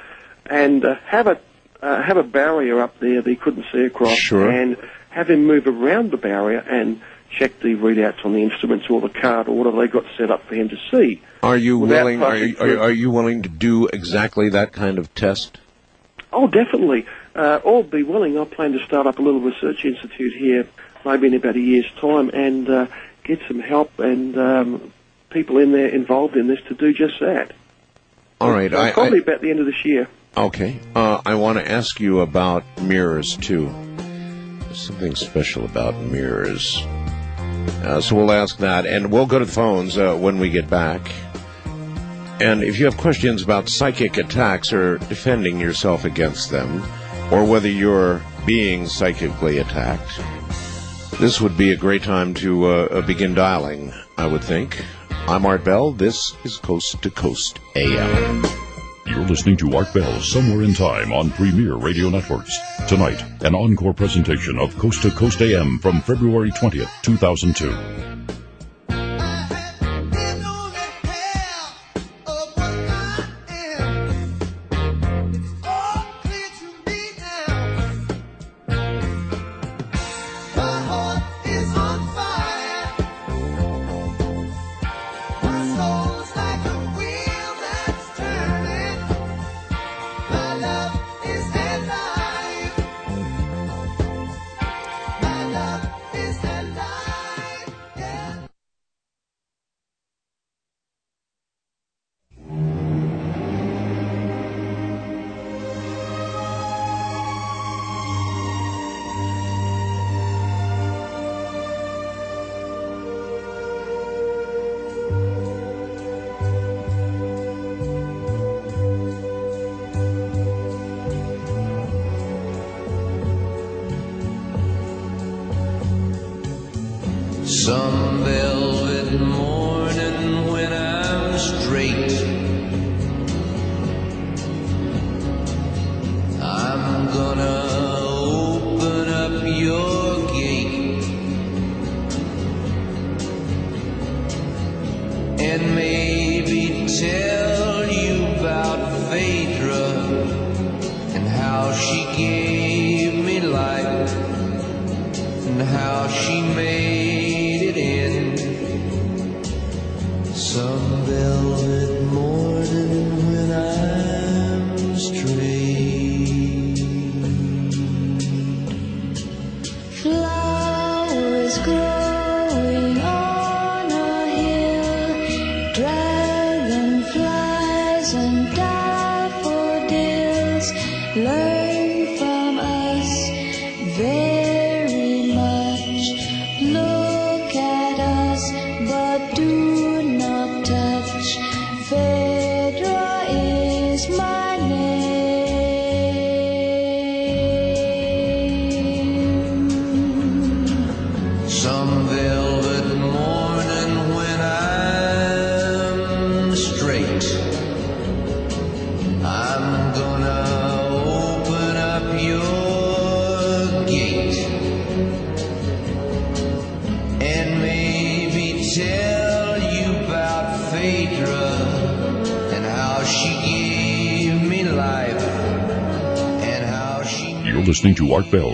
and 0.47 0.83
uh, 0.83 0.95
have 1.05 1.27
a 1.27 1.39
uh, 1.81 2.01
have 2.01 2.17
a 2.17 2.23
barrier 2.23 2.79
up 2.81 2.97
there 2.99 3.21
that 3.21 3.29
he 3.29 3.35
couldn't 3.35 3.65
see 3.71 3.83
across, 3.85 4.17
Sure. 4.17 4.49
and 4.49 4.77
have 5.09 5.29
him 5.29 5.45
move 5.45 5.67
around 5.67 6.09
the 6.11 6.17
barrier 6.17 6.59
and 6.59 7.01
check 7.37 7.59
the 7.59 7.75
readouts 7.75 8.23
on 8.25 8.33
the 8.33 8.43
instruments 8.43 8.85
or 8.89 9.01
the 9.01 9.09
card 9.09 9.47
or 9.47 9.57
whatever 9.57 9.81
they 9.81 9.87
got 9.87 10.05
set 10.17 10.31
up 10.31 10.45
for 10.45 10.55
him 10.55 10.69
to 10.69 10.77
see. 10.91 11.21
Are 11.41 11.57
you 11.57 11.79
willing? 11.79 12.23
Are 12.23 12.37
you, 12.37 12.55
are, 12.59 12.79
are 12.83 12.91
you 12.91 13.11
willing 13.11 13.41
to 13.43 13.49
do 13.49 13.87
exactly 13.87 14.49
that 14.49 14.71
kind 14.71 14.97
of 14.97 15.13
test? 15.15 15.59
Oh, 16.31 16.47
definitely. 16.47 17.05
Uh, 17.35 17.59
all 17.63 17.83
be 17.83 18.03
willing. 18.03 18.37
I 18.37 18.45
plan 18.45 18.73
to 18.73 18.83
start 18.85 19.07
up 19.07 19.19
a 19.19 19.21
little 19.21 19.41
research 19.41 19.85
institute 19.85 20.33
here, 20.33 20.67
maybe 21.05 21.27
in 21.27 21.33
about 21.33 21.55
a 21.55 21.59
year's 21.59 21.89
time, 21.99 22.29
and 22.29 22.69
uh, 22.69 22.87
get 23.23 23.39
some 23.47 23.59
help 23.59 23.99
and 23.99 24.37
um, 24.37 24.93
people 25.29 25.57
in 25.57 25.71
there 25.71 25.87
involved 25.87 26.35
in 26.35 26.47
this 26.47 26.59
to 26.67 26.75
do 26.75 26.93
just 26.93 27.19
that. 27.19 27.53
All 28.39 28.51
right. 28.51 28.71
So 28.71 28.79
I, 28.79 28.91
probably 28.91 29.19
I, 29.19 29.23
about 29.23 29.41
the 29.41 29.49
end 29.49 29.59
of 29.59 29.65
this 29.65 29.83
year. 29.85 30.07
okay. 30.37 30.79
Uh, 30.95 31.21
I 31.25 31.35
want 31.35 31.57
to 31.59 31.69
ask 31.69 31.99
you 31.99 32.21
about 32.21 32.63
mirrors 32.81 33.37
too. 33.37 33.73
There's 33.97 34.81
something 34.81 35.15
special 35.15 35.65
about 35.65 35.95
mirrors. 35.95 36.83
Uh, 37.83 38.01
so 38.01 38.15
we'll 38.15 38.31
ask 38.31 38.57
that, 38.57 38.85
and 38.85 39.11
we'll 39.11 39.25
go 39.25 39.39
to 39.39 39.45
the 39.45 39.51
phones 39.51 39.97
uh, 39.97 40.15
when 40.15 40.39
we 40.39 40.49
get 40.49 40.69
back. 40.69 41.11
And 42.39 42.63
if 42.63 42.79
you 42.79 42.85
have 42.85 42.97
questions 42.97 43.43
about 43.43 43.69
psychic 43.69 44.17
attacks 44.17 44.73
or 44.73 44.97
defending 44.97 45.59
yourself 45.59 46.03
against 46.05 46.49
them, 46.49 46.83
or 47.31 47.45
whether 47.45 47.69
you're 47.69 48.21
being 48.45 48.87
psychically 48.87 49.59
attacked, 49.59 50.19
this 51.19 51.39
would 51.39 51.57
be 51.57 51.71
a 51.71 51.77
great 51.77 52.03
time 52.03 52.33
to 52.35 52.65
uh, 52.65 52.69
uh, 52.69 53.01
begin 53.01 53.33
dialing, 53.33 53.93
I 54.17 54.27
would 54.27 54.43
think. 54.43 54.83
I'm 55.27 55.45
Art 55.45 55.63
Bell. 55.63 55.91
This 55.91 56.35
is 56.43 56.57
Coast 56.57 57.01
to 57.01 57.09
Coast 57.09 57.59
AM. 57.75 58.62
You're 59.13 59.25
listening 59.25 59.57
to 59.57 59.77
Art 59.77 59.93
Bell's 59.93 60.31
Somewhere 60.31 60.63
in 60.63 60.73
Time 60.73 61.13
on 61.13 61.29
Premier 61.29 61.75
Radio 61.75 62.09
Networks. 62.09 62.57
Tonight, 62.87 63.23
an 63.43 63.53
encore 63.53 63.93
presentation 63.93 64.57
of 64.57 64.75
Coast 64.79 65.03
to 65.03 65.11
Coast 65.11 65.39
AM 65.39 65.77
from 65.77 66.01
February 66.01 66.49
20th, 66.49 66.89
2002. 67.03 68.22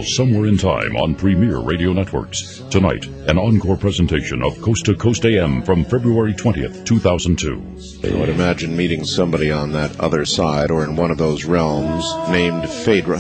Somewhere 0.03 0.45
in 0.45 0.57
Time 0.57 0.95
on 0.95 1.13
Premier 1.13 1.59
Radio 1.59 1.91
Networks. 1.91 2.59
Tonight, 2.69 3.05
an 3.27 3.37
encore 3.37 3.75
presentation 3.75 4.41
of 4.41 4.61
Coast 4.61 4.85
to 4.85 4.95
Coast 4.95 5.25
AM 5.25 5.61
from 5.61 5.83
February 5.83 6.33
20th, 6.33 6.85
2002. 6.85 8.07
I 8.07 8.19
would 8.19 8.29
imagine 8.29 8.77
meeting 8.77 9.03
somebody 9.03 9.51
on 9.51 9.71
that 9.73 9.99
other 9.99 10.25
side 10.25 10.71
or 10.71 10.83
in 10.83 10.95
one 10.95 11.11
of 11.11 11.17
those 11.17 11.43
realms 11.45 12.05
named 12.29 12.69
Phaedra 12.69 13.19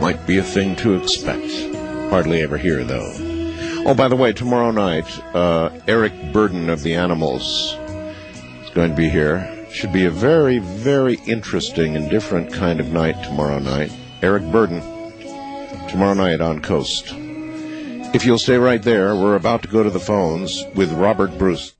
might 0.00 0.24
be 0.26 0.38
a 0.38 0.42
thing 0.42 0.76
to 0.76 0.94
expect. 0.94 1.50
Hardly 2.10 2.42
ever 2.42 2.58
hear, 2.58 2.84
though. 2.84 3.12
Oh, 3.86 3.94
by 3.94 4.08
the 4.08 4.16
way, 4.16 4.32
tomorrow 4.32 4.70
night, 4.70 5.06
uh, 5.34 5.70
Eric 5.88 6.12
Burdon 6.32 6.68
of 6.68 6.82
the 6.82 6.94
Animals 6.94 7.76
is 8.62 8.70
going 8.70 8.90
to 8.90 8.96
be 8.96 9.08
here. 9.08 9.52
Should 9.70 9.92
be 9.92 10.04
a 10.04 10.10
very, 10.10 10.58
very 10.58 11.16
interesting 11.26 11.96
and 11.96 12.08
different 12.08 12.52
kind 12.52 12.80
of 12.80 12.92
night 12.92 13.22
tomorrow 13.24 13.58
night. 13.58 13.92
Eric 14.22 14.44
Burdon, 14.44 14.80
tomorrow 15.96 16.12
night 16.12 16.42
on 16.42 16.60
Coast. 16.60 17.14
If 18.14 18.26
you'll 18.26 18.38
stay 18.38 18.58
right 18.58 18.82
there, 18.82 19.16
we're 19.16 19.34
about 19.34 19.62
to 19.62 19.68
go 19.68 19.82
to 19.82 19.88
the 19.88 19.98
phones 19.98 20.62
with 20.74 20.92
Robert 20.92 21.38
Bruce. 21.38 21.72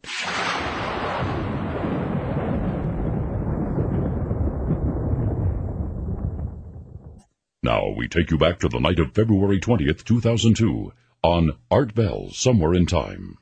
Now 7.62 7.90
we 7.94 8.08
take 8.08 8.30
you 8.30 8.38
back 8.38 8.58
to 8.60 8.70
the 8.70 8.80
night 8.80 8.98
of 9.00 9.12
February 9.12 9.60
20th, 9.60 10.02
2002 10.04 10.94
on 11.22 11.58
Art 11.70 11.94
Bell's 11.94 12.38
Somewhere 12.38 12.72
in 12.72 12.86
Time. 12.86 13.36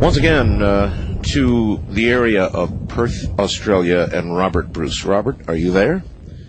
Once 0.00 0.16
again, 0.16 0.62
uh, 0.62 0.90
to 1.20 1.78
the 1.90 2.08
area 2.08 2.44
of 2.44 2.72
Perth, 2.88 3.28
Australia, 3.38 4.08
and 4.10 4.34
Robert 4.34 4.72
Bruce. 4.72 5.04
Robert, 5.04 5.36
are 5.46 5.54
you 5.54 5.70
there? 5.70 6.02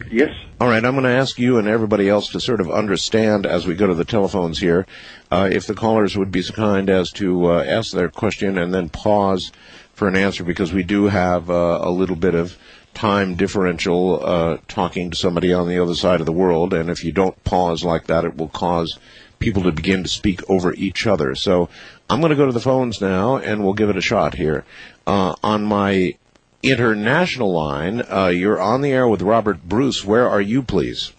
Yes. 0.09 0.29
All 0.61 0.69
right, 0.69 0.85
I'm 0.85 0.93
going 0.93 1.03
to 1.03 1.09
ask 1.09 1.37
you 1.37 1.57
and 1.57 1.67
everybody 1.67 2.07
else 2.07 2.29
to 2.29 2.39
sort 2.39 2.61
of 2.61 2.71
understand 2.71 3.45
as 3.45 3.67
we 3.67 3.75
go 3.75 3.87
to 3.87 3.93
the 3.93 4.05
telephones 4.05 4.59
here, 4.59 4.87
uh, 5.31 5.49
if 5.51 5.67
the 5.67 5.73
callers 5.73 6.17
would 6.17 6.31
be 6.31 6.41
so 6.41 6.53
kind 6.53 6.89
as 6.89 7.11
to 7.11 7.47
uh, 7.47 7.63
ask 7.67 7.91
their 7.91 8.07
question 8.07 8.57
and 8.57 8.73
then 8.73 8.87
pause 8.87 9.51
for 9.93 10.07
an 10.07 10.15
answer 10.15 10.45
because 10.45 10.71
we 10.71 10.83
do 10.83 11.07
have 11.07 11.49
uh, 11.49 11.79
a 11.81 11.91
little 11.91 12.15
bit 12.15 12.35
of 12.35 12.57
time 12.93 13.35
differential 13.35 14.25
uh, 14.25 14.57
talking 14.69 15.11
to 15.11 15.17
somebody 15.17 15.51
on 15.51 15.67
the 15.67 15.77
other 15.77 15.95
side 15.95 16.21
of 16.21 16.25
the 16.25 16.31
world, 16.31 16.73
and 16.73 16.89
if 16.89 17.03
you 17.03 17.11
don't 17.11 17.43
pause 17.43 17.83
like 17.83 18.07
that, 18.07 18.23
it 18.23 18.37
will 18.37 18.49
cause 18.49 18.97
people 19.39 19.63
to 19.63 19.71
begin 19.71 20.03
to 20.03 20.09
speak 20.09 20.47
over 20.49 20.73
each 20.75 21.05
other. 21.05 21.35
So 21.35 21.67
I'm 22.11 22.19
going 22.19 22.31
to 22.31 22.35
go 22.35 22.45
to 22.45 22.51
the 22.51 22.59
phones 22.59 22.99
now, 22.99 23.37
and 23.37 23.63
we'll 23.63 23.71
give 23.71 23.89
it 23.89 23.95
a 23.95 24.01
shot 24.01 24.35
here. 24.35 24.65
Uh, 25.07 25.33
on 25.41 25.63
my 25.63 26.17
international 26.61 27.53
line, 27.53 28.01
uh, 28.11 28.27
you're 28.27 28.59
on 28.59 28.81
the 28.81 28.91
air 28.91 29.07
with 29.07 29.21
Robert 29.21 29.63
Bruce. 29.63 30.03
Where 30.03 30.29
are 30.29 30.41
you, 30.41 30.61
please? 30.61 31.13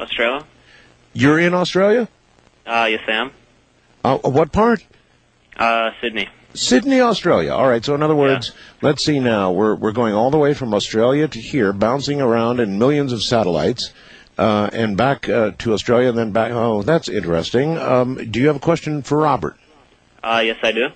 Australia? 0.00 0.44
You're 1.12 1.38
in 1.38 1.54
Australia? 1.54 2.08
Uh, 2.66 2.88
yes, 2.90 3.02
I 3.06 3.12
am. 3.12 3.30
Uh, 4.02 4.18
what 4.18 4.50
part? 4.50 4.84
Uh, 5.56 5.90
Sydney. 6.00 6.28
Sydney, 6.54 7.00
Australia. 7.00 7.52
All 7.52 7.68
right. 7.68 7.84
So 7.84 7.94
in 7.94 8.02
other 8.02 8.16
words, 8.16 8.50
let's 8.82 9.04
see 9.04 9.20
now. 9.20 9.52
We're 9.52 9.76
we're 9.76 9.92
going 9.92 10.12
all 10.12 10.32
the 10.32 10.38
way 10.38 10.54
from 10.54 10.74
Australia 10.74 11.28
to 11.28 11.40
here, 11.40 11.72
bouncing 11.72 12.20
around 12.20 12.58
in 12.58 12.80
millions 12.80 13.12
of 13.12 13.22
satellites, 13.22 13.92
uh, 14.38 14.70
and 14.72 14.96
back 14.96 15.28
uh, 15.28 15.52
to 15.58 15.72
Australia, 15.72 16.08
and 16.08 16.18
then 16.18 16.32
back. 16.32 16.50
Oh, 16.50 16.82
that's 16.82 17.08
interesting. 17.08 17.78
Um, 17.78 18.16
do 18.32 18.40
you 18.40 18.48
have 18.48 18.56
a 18.56 18.60
question 18.60 19.02
for 19.02 19.18
Robert? 19.18 19.56
Uh, 20.24 20.40
yes, 20.40 20.56
I 20.62 20.72
do. 20.72 20.88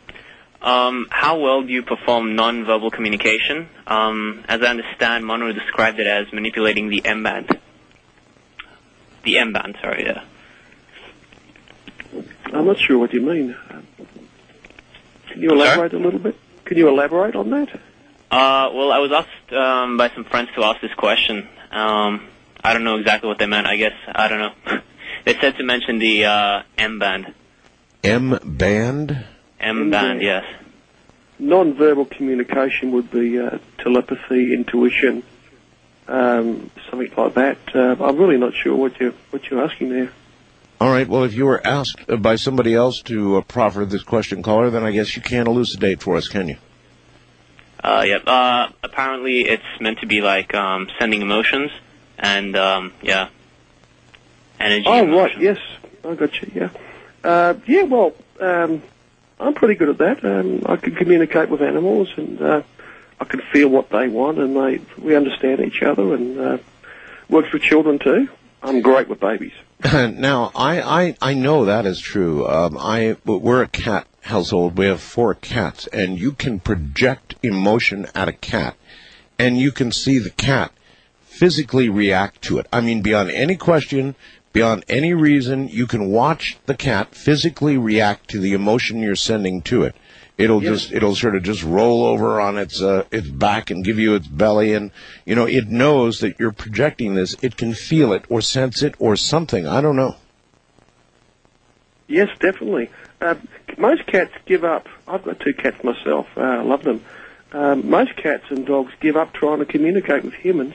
Um, 0.63 1.07
how 1.11 1.39
well 1.39 1.63
do 1.63 1.71
you 1.71 1.83
perform 1.83 2.35
non-verbal 2.35 2.91
communication? 2.91 3.69
Um, 3.87 4.43
as 4.49 4.63
I 4.63 4.67
understand, 4.67 5.27
Monroe 5.27 5.53
described 5.53 6.01
it 6.01 6.07
as 6.07 6.33
manipulating 6.33 6.89
the 6.89 7.05
M 7.05 7.23
band. 7.23 7.61
The 9.25 9.39
M 9.39 9.53
band, 9.53 9.77
sorry, 9.83 10.07
yeah. 10.07 10.25
I'm 12.47 12.67
not 12.67 12.79
sure 12.79 12.99
what 12.99 13.13
you 13.13 13.21
mean. 13.21 13.55
Can 15.29 15.43
you 15.43 15.53
elaborate 15.53 15.93
a 15.93 15.99
little 15.99 16.19
bit? 16.19 16.35
Can 16.65 16.79
you 16.79 16.89
elaborate 16.89 17.37
on 17.37 17.51
that? 17.51 17.69
Uh, 18.31 18.71
well, 18.73 18.91
I 18.91 18.99
was 18.99 19.13
asked 19.13 19.53
um, 19.53 19.99
by 19.99 20.09
some 20.15 20.25
friends 20.25 20.49
to 20.57 20.65
ask 20.65 20.81
this 20.81 20.95
question. 20.95 21.47
Um, 21.71 22.27
I 22.65 22.73
don't 22.73 22.85
know 22.85 22.97
exactly 22.97 23.29
what 23.29 23.39
they 23.39 23.47
meant. 23.47 23.67
I 23.67 23.77
guess 23.77 23.93
I 24.07 24.29
don't 24.29 24.39
know. 24.39 24.81
they 25.27 25.39
said 25.39 25.59
to 25.59 25.65
mention 25.65 25.99
the 25.99 26.25
uh, 26.25 26.63
M 26.79 26.99
band. 26.99 27.35
M 28.05 28.39
band. 28.45 29.25
M 29.61 29.91
band, 29.91 30.23
yes. 30.23 30.45
Non-verbal 31.39 32.07
communication 32.07 32.93
would 32.93 33.11
be 33.11 33.39
uh, 33.39 33.59
telepathy, 33.79 34.53
intuition, 34.55 35.23
um, 36.09 36.71
something 36.91 37.13
like 37.17 37.35
that. 37.35 37.59
Uh, 37.75 37.97
I'm 38.01 38.17
really 38.17 38.39
not 38.39 38.55
sure 38.55 38.75
what 38.75 38.99
you 39.01 39.15
what 39.31 39.49
you're 39.49 39.63
asking 39.65 39.91
there. 39.91 40.13
All 40.81 40.91
right. 40.91 41.09
Well, 41.09 41.25
if 41.25 41.35
you 41.35 41.47
were 41.47 41.65
asked 41.65 42.01
uh, 42.09 42.17
by 42.17 42.37
somebody 42.37 42.75
else 42.75 43.03
to 43.03 43.37
uh, 43.37 43.41
proffer 43.43 43.85
this 43.85 44.03
question, 44.03 44.43
caller, 44.43 44.71
then 44.71 44.85
I 44.85 44.93
guess 44.93 45.17
you 45.17 45.23
can't 45.23 45.49
elucidate 45.49 46.03
for 46.03 46.17
us, 46.17 46.29
can 46.29 46.49
you? 46.49 46.57
Uh, 47.83 48.05
yep. 48.07 48.23
Uh, 48.27 48.69
apparently, 48.83 49.43
it's 49.43 49.63
meant 49.81 50.01
to 50.01 50.07
be 50.07 50.21
like 50.21 50.55
um, 50.55 50.89
sending 50.99 51.23
emotions, 51.23 51.71
and 52.19 52.57
um, 52.57 52.93
yeah, 53.03 53.29
energy. 54.59 54.85
Oh, 54.87 55.07
right. 55.17 55.39
Yes, 55.41 55.59
I 56.05 56.15
got 56.15 56.41
you. 56.41 56.51
Yeah. 56.55 56.71
Uh, 57.29 57.55
yeah. 57.67 57.83
Well, 57.83 58.15
um, 58.41 58.83
I'm 59.39 59.53
pretty 59.53 59.75
good 59.75 59.91
at 59.91 59.99
that. 59.99 60.25
Um, 60.25 60.63
I 60.65 60.77
can 60.77 60.95
communicate 60.95 61.51
with 61.51 61.61
animals, 61.61 62.09
and 62.17 62.41
uh, 62.41 62.63
I 63.21 63.25
can 63.27 63.43
feel 63.53 63.69
what 63.69 63.91
they 63.91 64.09
want, 64.09 64.39
and 64.39 64.57
they 64.57 64.81
we 64.99 65.15
understand 65.15 65.61
each 65.61 65.83
other, 65.83 66.15
and 66.15 66.41
uh, 66.41 66.59
works 67.29 67.53
with 67.53 67.61
children 67.61 67.99
too. 67.99 68.29
I'm 68.63 68.81
great 68.81 69.09
with 69.09 69.21
babies. 69.21 69.53
now, 69.93 70.51
I, 70.55 70.81
I, 70.81 71.17
I 71.21 71.35
know 71.35 71.67
that 71.67 71.85
is 71.85 72.01
true. 72.01 72.49
Um, 72.49 72.79
I, 72.79 73.17
we're 73.27 73.63
a 73.63 73.69
cat 73.69 74.07
household. 74.23 74.79
We 74.79 74.87
have 74.87 75.03
four 75.03 75.35
cats, 75.35 75.87
and 75.89 76.19
you 76.19 76.33
can 76.33 76.61
project 76.61 77.35
emotion 77.43 78.07
at 78.15 78.29
a 78.29 78.33
cat, 78.33 78.75
and 79.39 79.59
you 79.59 79.71
can 79.71 79.93
see 79.93 80.19
the 80.19 80.31
cat 80.31 80.73
physically 81.21 81.89
react 81.89 82.43
to 82.43 82.59
it. 82.59 82.67
I 82.73 82.81
mean, 82.81 83.03
beyond 83.03 83.31
any 83.31 83.55
question, 83.55 84.17
beyond 84.53 84.85
any 84.89 85.15
reason, 85.15 85.69
you 85.69 85.87
can 85.87 86.11
watch 86.11 86.59
the 86.67 86.75
cat 86.75 87.15
physically 87.15 87.77
react 87.77 88.29
to 88.31 88.41
the 88.41 88.53
emotion 88.53 89.01
you're 89.01 89.17
sending 89.17 89.63
to 89.63 89.83
it. 89.83 89.95
It'll 90.39 90.61
just 90.61 90.93
it'll 90.93 91.17
sort 91.17 91.35
of 91.35 91.43
just 91.43 91.65
roll 91.65 92.05
over 92.05 92.41
on 92.41 92.59
its 92.59 92.81
uh, 92.81 93.05
its 93.11 93.29
back 93.29 93.71
and 93.71 93.85
give 93.85 93.99
you 93.99 94.15
its 94.15 94.29
belly, 94.29 94.73
and 94.73 94.93
you 95.25 95.35
know 95.35 95.47
it 95.47 95.67
knows 95.67 96.21
that 96.21 96.39
you're 96.39 96.53
projecting 96.53 97.15
this. 97.15 97.35
It 97.43 97.57
can 97.57 97.75
feel 97.75 98.13
it 98.13 98.25
or 98.29 98.41
sense 98.41 98.81
it 98.83 98.95
or 99.01 99.17
something. 99.17 99.67
I 99.67 99.81
don't 99.81 99.97
know. 99.97 100.15
Yes, 102.07 102.29
definitely. 102.39 102.89
Uh, 103.21 103.35
most 103.79 104.07
cats 104.07 104.33
give 104.47 104.63
up. 104.63 104.87
I've 105.09 105.25
got 105.25 105.41
two 105.41 105.55
cats 105.55 105.83
myself. 105.83 106.29
Uh, 106.37 106.41
I 106.41 106.63
love 106.63 106.85
them. 106.85 107.05
Um, 107.51 107.91
most 107.91 108.15
cats 108.17 108.45
and 108.51 108.65
dogs 108.65 108.93
give 109.01 109.17
up 109.17 109.33
trying 109.33 109.59
to 109.59 109.65
communicate 109.65 110.23
with 110.25 110.35
humans. 110.35 110.75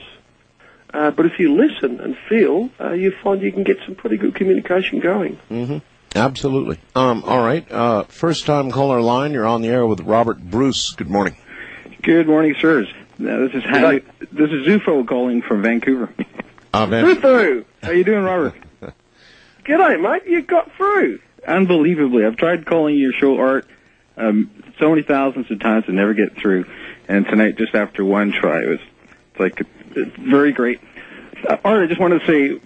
Uh, 0.94 1.10
but 1.10 1.26
if 1.26 1.38
you 1.40 1.54
listen 1.54 2.00
and 2.00 2.16
feel, 2.28 2.70
uh, 2.80 2.92
you 2.92 3.12
find 3.22 3.42
you 3.42 3.50
can 3.52 3.64
get 3.64 3.78
some 3.84 3.96
pretty 3.96 4.16
good 4.16 4.34
communication 4.34 5.00
going. 5.00 5.34
hmm 5.48 5.78
Absolutely. 6.14 6.78
Um, 6.94 7.24
all 7.24 7.42
right. 7.44 7.68
Uh, 7.70 8.04
first 8.04 8.46
time 8.46 8.70
caller 8.70 9.00
line. 9.00 9.32
You're 9.32 9.46
on 9.46 9.62
the 9.62 9.68
air 9.68 9.84
with 9.84 10.00
Robert 10.02 10.38
Bruce. 10.40 10.92
Good 10.92 11.10
morning. 11.10 11.36
Good 12.02 12.28
morning, 12.28 12.54
sirs. 12.60 12.86
This 13.18 13.52
is 13.52 13.64
Hanley. 13.64 14.02
This 14.30 14.50
is 14.50 14.64
Zufo 14.66 15.06
calling 15.08 15.42
from 15.42 15.62
Vancouver. 15.62 16.14
Uh, 16.72 16.86
Zufo! 16.86 17.64
How 17.82 17.90
you 17.90 18.04
doing, 18.04 18.22
Robert? 18.22 18.54
G'day, 19.64 20.00
mate. 20.00 20.22
You 20.26 20.42
got 20.42 20.70
through. 20.76 21.18
Unbelievably, 21.46 22.24
I've 22.24 22.36
tried 22.36 22.64
calling 22.66 22.96
your 22.96 23.12
show, 23.12 23.36
Art, 23.38 23.66
um, 24.16 24.50
so 24.78 24.90
many 24.90 25.02
thousands 25.02 25.50
of 25.50 25.58
times 25.60 25.86
to 25.86 25.92
never 25.92 26.14
get 26.14 26.36
through. 26.36 26.64
And 27.08 27.26
tonight, 27.26 27.56
just 27.58 27.74
after 27.74 28.04
one 28.04 28.30
try, 28.32 28.62
it 28.62 28.68
was 28.68 28.80
it's 29.30 29.40
like 29.40 29.60
it's 29.60 29.73
very 30.18 30.52
great. 30.52 30.80
Uh, 31.48 31.56
Art, 31.64 31.82
I 31.82 31.86
just 31.86 32.00
wanted 32.00 32.20
to 32.20 32.26
say 32.26 32.60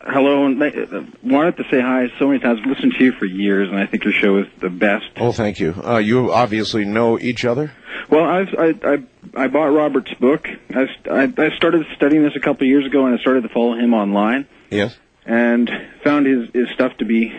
hello 0.00 0.46
and 0.46 0.62
uh, 0.62 1.02
wanted 1.22 1.56
to 1.56 1.64
say 1.70 1.80
hi 1.80 2.08
so 2.18 2.28
many 2.28 2.40
times. 2.40 2.60
I've 2.62 2.70
listened 2.70 2.94
to 2.98 3.04
you 3.04 3.12
for 3.12 3.24
years, 3.24 3.68
and 3.68 3.78
I 3.78 3.86
think 3.86 4.04
your 4.04 4.12
show 4.12 4.38
is 4.38 4.46
the 4.60 4.70
best. 4.70 5.06
Oh, 5.16 5.32
thank 5.32 5.60
you. 5.60 5.74
Uh, 5.84 5.98
you 5.98 6.32
obviously 6.32 6.84
know 6.84 7.18
each 7.18 7.44
other. 7.44 7.72
Well, 8.10 8.24
I've, 8.24 8.54
I 8.58 8.74
I 8.84 9.44
I 9.44 9.48
bought 9.48 9.66
Robert's 9.66 10.12
book. 10.14 10.48
I, 10.74 10.86
I 11.10 11.32
I 11.36 11.56
started 11.56 11.86
studying 11.96 12.22
this 12.22 12.36
a 12.36 12.40
couple 12.40 12.64
of 12.64 12.68
years 12.68 12.86
ago, 12.86 13.06
and 13.06 13.14
I 13.14 13.20
started 13.20 13.42
to 13.42 13.48
follow 13.48 13.74
him 13.74 13.94
online. 13.94 14.46
Yes. 14.70 14.96
And 15.26 15.70
found 16.02 16.26
his 16.26 16.48
his 16.54 16.70
stuff 16.70 16.96
to 16.98 17.04
be 17.04 17.34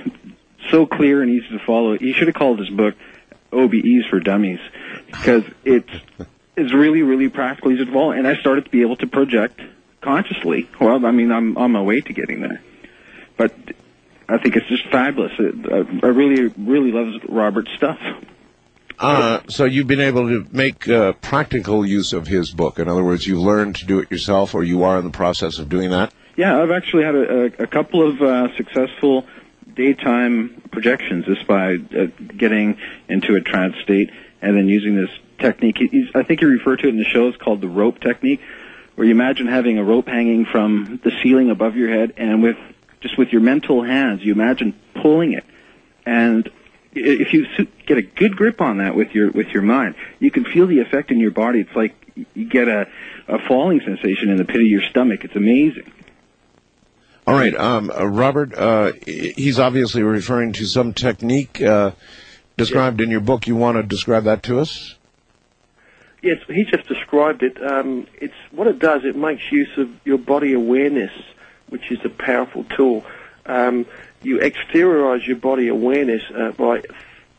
so 0.70 0.86
clear 0.86 1.22
and 1.22 1.32
easy 1.32 1.50
to 1.50 1.60
follow. 1.66 1.98
He 1.98 2.14
should 2.14 2.28
have 2.28 2.36
called 2.36 2.60
his 2.60 2.70
book 2.70 2.96
OBEs 3.52 4.08
for 4.10 4.20
Dummies 4.20 4.60
because 5.08 5.44
it's 5.66 5.90
it's 6.60 6.74
really 6.74 7.02
really 7.02 7.30
practical, 7.30 7.72
easy 7.72 7.86
to. 7.86 8.10
And 8.12 8.28
I 8.28 8.36
started 8.36 8.66
to 8.66 8.72
be 8.72 8.82
able 8.82 8.98
to 8.98 9.08
project 9.08 9.60
consciously. 10.02 10.70
Well, 10.80 11.06
I 11.06 11.12
mean, 11.12 11.32
I'm 11.32 11.58
on 11.58 11.72
my 11.72 11.82
way 11.82 12.02
to 12.02 12.14
getting 12.14 12.42
there, 12.42 12.62
but 13.38 13.54
I 14.28 14.38
think 14.38 14.56
it's 14.56 14.68
just 14.68 14.88
fabulous. 14.90 15.34
Uh, 15.40 15.84
I 16.04 16.08
really, 16.08 16.54
really 16.58 16.92
love 16.92 17.22
Robert's 17.28 17.72
stuff. 17.76 18.00
Uh, 19.00 19.40
so 19.48 19.64
you've 19.64 19.88
been 19.88 20.02
able 20.02 20.28
to 20.28 20.46
make 20.52 20.88
uh, 20.90 21.14
practical 21.14 21.86
use 21.86 22.12
of 22.12 22.28
his 22.28 22.52
book. 22.52 22.80
In 22.80 22.90
other 22.90 23.04
words, 23.04 23.26
you've 23.26 23.40
learned 23.40 23.78
to 23.78 23.86
do 23.86 24.00
it 24.00 24.12
yourself, 24.12 24.54
or 24.54 24.64
you 24.64 24.84
are 24.84 25.00
in 25.00 25.06
the 25.06 25.12
process 25.12 25.58
of 25.58 25.70
doing 25.70 25.92
that. 25.92 26.14
Yeah, 26.36 26.62
I've 26.62 26.72
actually 26.72 27.04
had 27.04 27.16
a, 27.16 27.42
a, 27.42 27.46
a 27.64 27.68
couple 27.68 28.08
of 28.08 28.22
uh, 28.22 28.56
successful 28.58 29.26
daytime 29.74 30.62
projections 30.72 31.26
just 31.26 31.48
by 31.48 31.76
uh, 31.76 32.08
getting 32.38 32.78
into 33.08 33.36
a 33.36 33.42
trance 33.42 33.76
state 33.84 34.12
and 34.42 34.58
then 34.58 34.68
using 34.68 34.96
this 34.96 35.10
technique. 35.40 35.78
I 36.16 36.24
think 36.24 36.42
you 36.42 36.48
refer 36.48 36.76
to 36.76 36.88
it 36.88 36.90
in 36.90 36.98
the 36.98 37.06
show. 37.06 37.28
It's 37.28 37.38
called 37.38 37.62
the 37.62 37.68
rope 37.68 38.00
technique, 38.00 38.42
where 38.96 39.06
you 39.06 39.12
imagine 39.12 39.48
having 39.48 39.78
a 39.78 39.84
rope 39.84 40.08
hanging 40.08 40.46
from 40.46 41.00
the 41.04 41.12
ceiling 41.24 41.50
above 41.50 41.76
your 41.76 41.90
head, 41.90 42.14
and 42.18 42.44
with 42.44 42.58
just 43.02 43.18
with 43.18 43.30
your 43.30 43.42
mental 43.42 43.84
hands, 43.84 44.24
you 44.24 44.34
imagine 44.34 44.78
pulling 44.94 45.34
it. 45.34 45.46
And 46.06 46.50
if 46.94 47.34
you 47.34 47.46
get 47.86 47.98
a 47.98 48.02
good 48.02 48.36
grip 48.36 48.62
on 48.62 48.78
that 48.80 48.96
with 48.96 49.12
your 49.12 49.32
with 49.32 49.48
your 49.50 49.64
mind, 49.64 49.96
you 50.20 50.32
can 50.32 50.44
feel 50.46 50.68
the 50.68 50.80
effect 50.80 51.12
in 51.12 51.20
your 51.20 51.32
body. 51.32 51.62
It's 51.62 51.76
like 51.76 51.96
you 52.34 52.46
get 52.46 52.68
a, 52.68 52.88
a 53.28 53.40
falling 53.48 53.82
sensation 53.82 54.30
in 54.30 54.38
the 54.38 54.46
pit 54.46 54.58
of 54.58 54.68
your 54.68 54.82
stomach. 54.82 55.24
It's 55.24 55.36
amazing. 55.36 55.92
All 57.28 57.36
right, 57.36 57.56
um, 57.56 57.92
uh, 57.92 58.06
Robert. 58.06 58.56
Uh, 58.56 58.94
he's 59.06 59.60
obviously 59.60 60.02
referring 60.02 60.54
to 60.54 60.66
some 60.66 60.94
technique 60.94 61.62
uh, 61.62 61.92
described 62.58 63.02
in 63.02 63.12
your 63.12 63.20
book. 63.20 63.46
You 63.46 63.56
want 63.56 63.78
to 63.78 63.84
describe 63.84 64.24
that 64.24 64.42
to 64.44 64.60
us? 64.60 64.96
Yes, 66.22 66.40
he 66.48 66.66
just 66.66 66.88
described 66.88 67.44
it. 67.44 67.62
Um, 67.64 68.08
it's 68.16 68.34
what 68.52 68.68
it 68.68 68.80
does. 68.80 69.06
It 69.06 69.16
makes 69.16 69.52
use 69.52 69.78
of 69.78 69.90
your 70.06 70.18
body 70.18 70.54
awareness, 70.54 71.12
which 71.70 71.92
is 71.92 72.00
a 72.04 72.10
powerful 72.10 72.66
tool. 72.66 73.06
Um, 73.46 73.86
you 74.22 74.40
exteriorize 74.40 75.26
your 75.26 75.38
body 75.38 75.70
awareness 75.70 76.24
uh, 76.36 76.52
by 76.52 76.84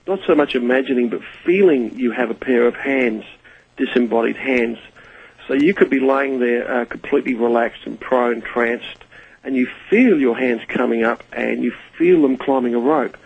not 0.07 0.21
so 0.27 0.35
much 0.35 0.55
imagining, 0.55 1.11
but 1.11 1.21
feeling 1.45 1.99
you 1.99 2.11
have 2.13 2.31
a 2.31 2.35
pair 2.35 2.67
of 2.67 2.75
hands, 2.75 3.25
disembodied 3.77 4.37
hands. 4.37 4.79
So 5.47 5.55
you 5.55 5.75
could 5.75 5.91
be 5.91 6.01
laying 6.01 6.41
there 6.41 6.71
uh, 6.71 6.85
completely 6.87 7.35
relaxed 7.35 7.83
and 7.85 8.01
prone, 8.01 8.41
tranced, 8.41 9.05
and 9.45 9.55
you 9.55 9.69
feel 9.91 10.19
your 10.19 10.39
hands 10.39 10.63
coming 10.69 11.03
up, 11.03 11.23
and 11.33 11.63
you 11.63 11.73
feel 11.99 12.23
them 12.23 12.39
climbing 12.39 12.75
a 12.75 12.79
rope. 12.79 13.17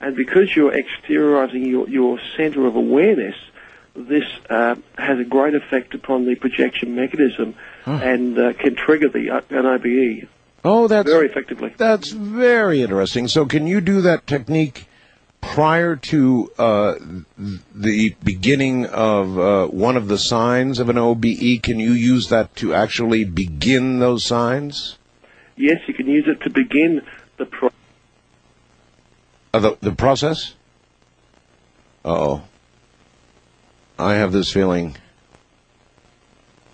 And 0.00 0.16
because 0.16 0.54
you're 0.54 0.72
exteriorizing 0.72 1.66
your, 1.66 1.88
your 1.88 2.18
center 2.36 2.66
of 2.66 2.76
awareness, 2.76 3.36
this 3.96 4.24
uh, 4.50 4.76
has 4.98 5.18
a 5.18 5.24
great 5.24 5.54
effect 5.54 5.94
upon 5.94 6.26
the 6.26 6.34
projection 6.34 6.94
mechanism 6.94 7.54
and 7.86 8.38
uh, 8.38 8.52
can 8.52 8.74
trigger 8.74 9.08
the 9.08 9.30
uh, 9.30 9.40
NOBE 9.50 10.28
Oh, 10.68 10.88
that's 10.88 11.08
very 11.08 11.28
effectively. 11.28 11.72
That's 11.76 12.10
very 12.10 12.82
interesting. 12.82 13.28
So, 13.28 13.46
can 13.46 13.68
you 13.68 13.80
do 13.80 14.00
that 14.00 14.26
technique 14.26 14.88
prior 15.40 15.94
to 15.94 16.50
uh, 16.58 16.94
the 17.72 18.16
beginning 18.24 18.86
of 18.86 19.38
uh, 19.38 19.66
one 19.68 19.96
of 19.96 20.08
the 20.08 20.18
signs 20.18 20.80
of 20.80 20.88
an 20.88 20.98
OBE? 20.98 21.62
Can 21.62 21.78
you 21.78 21.92
use 21.92 22.30
that 22.30 22.56
to 22.56 22.74
actually 22.74 23.22
begin 23.24 24.00
those 24.00 24.24
signs? 24.24 24.98
Yes, 25.54 25.76
you 25.86 25.94
can 25.94 26.08
use 26.08 26.24
it 26.26 26.40
to 26.42 26.50
begin 26.50 27.02
the 27.36 27.46
pro- 27.46 27.70
Uh, 29.54 29.60
the, 29.60 29.78
the 29.80 29.92
process? 29.92 30.54
oh. 32.04 32.42
I 33.98 34.14
have 34.14 34.32
this 34.32 34.52
feeling 34.52 34.96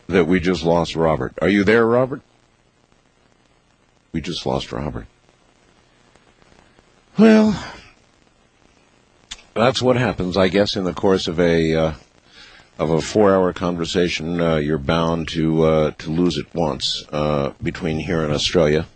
that 0.08 0.26
we 0.26 0.40
just 0.40 0.64
lost 0.64 0.96
Robert. 0.96 1.34
Are 1.40 1.48
you 1.48 1.62
there, 1.62 1.86
Robert? 1.86 2.20
We 4.10 4.20
just 4.20 4.44
lost 4.44 4.72
Robert. 4.72 5.06
Well, 7.16 7.62
that's 9.54 9.80
what 9.80 9.96
happens, 9.96 10.36
I 10.36 10.48
guess, 10.48 10.74
in 10.74 10.84
the 10.84 10.92
course 10.94 11.28
of 11.28 11.38
a 11.38 11.74
uh, 11.74 11.94
of 12.78 12.90
a 12.90 13.00
four-hour 13.00 13.52
conversation. 13.52 14.40
Uh, 14.40 14.56
you're 14.56 14.78
bound 14.78 15.28
to 15.28 15.62
uh, 15.62 15.90
to 15.98 16.10
lose 16.10 16.38
it 16.38 16.52
once 16.54 17.04
uh, 17.12 17.52
between 17.62 18.00
here 18.00 18.24
and 18.24 18.32
Australia. 18.32 18.86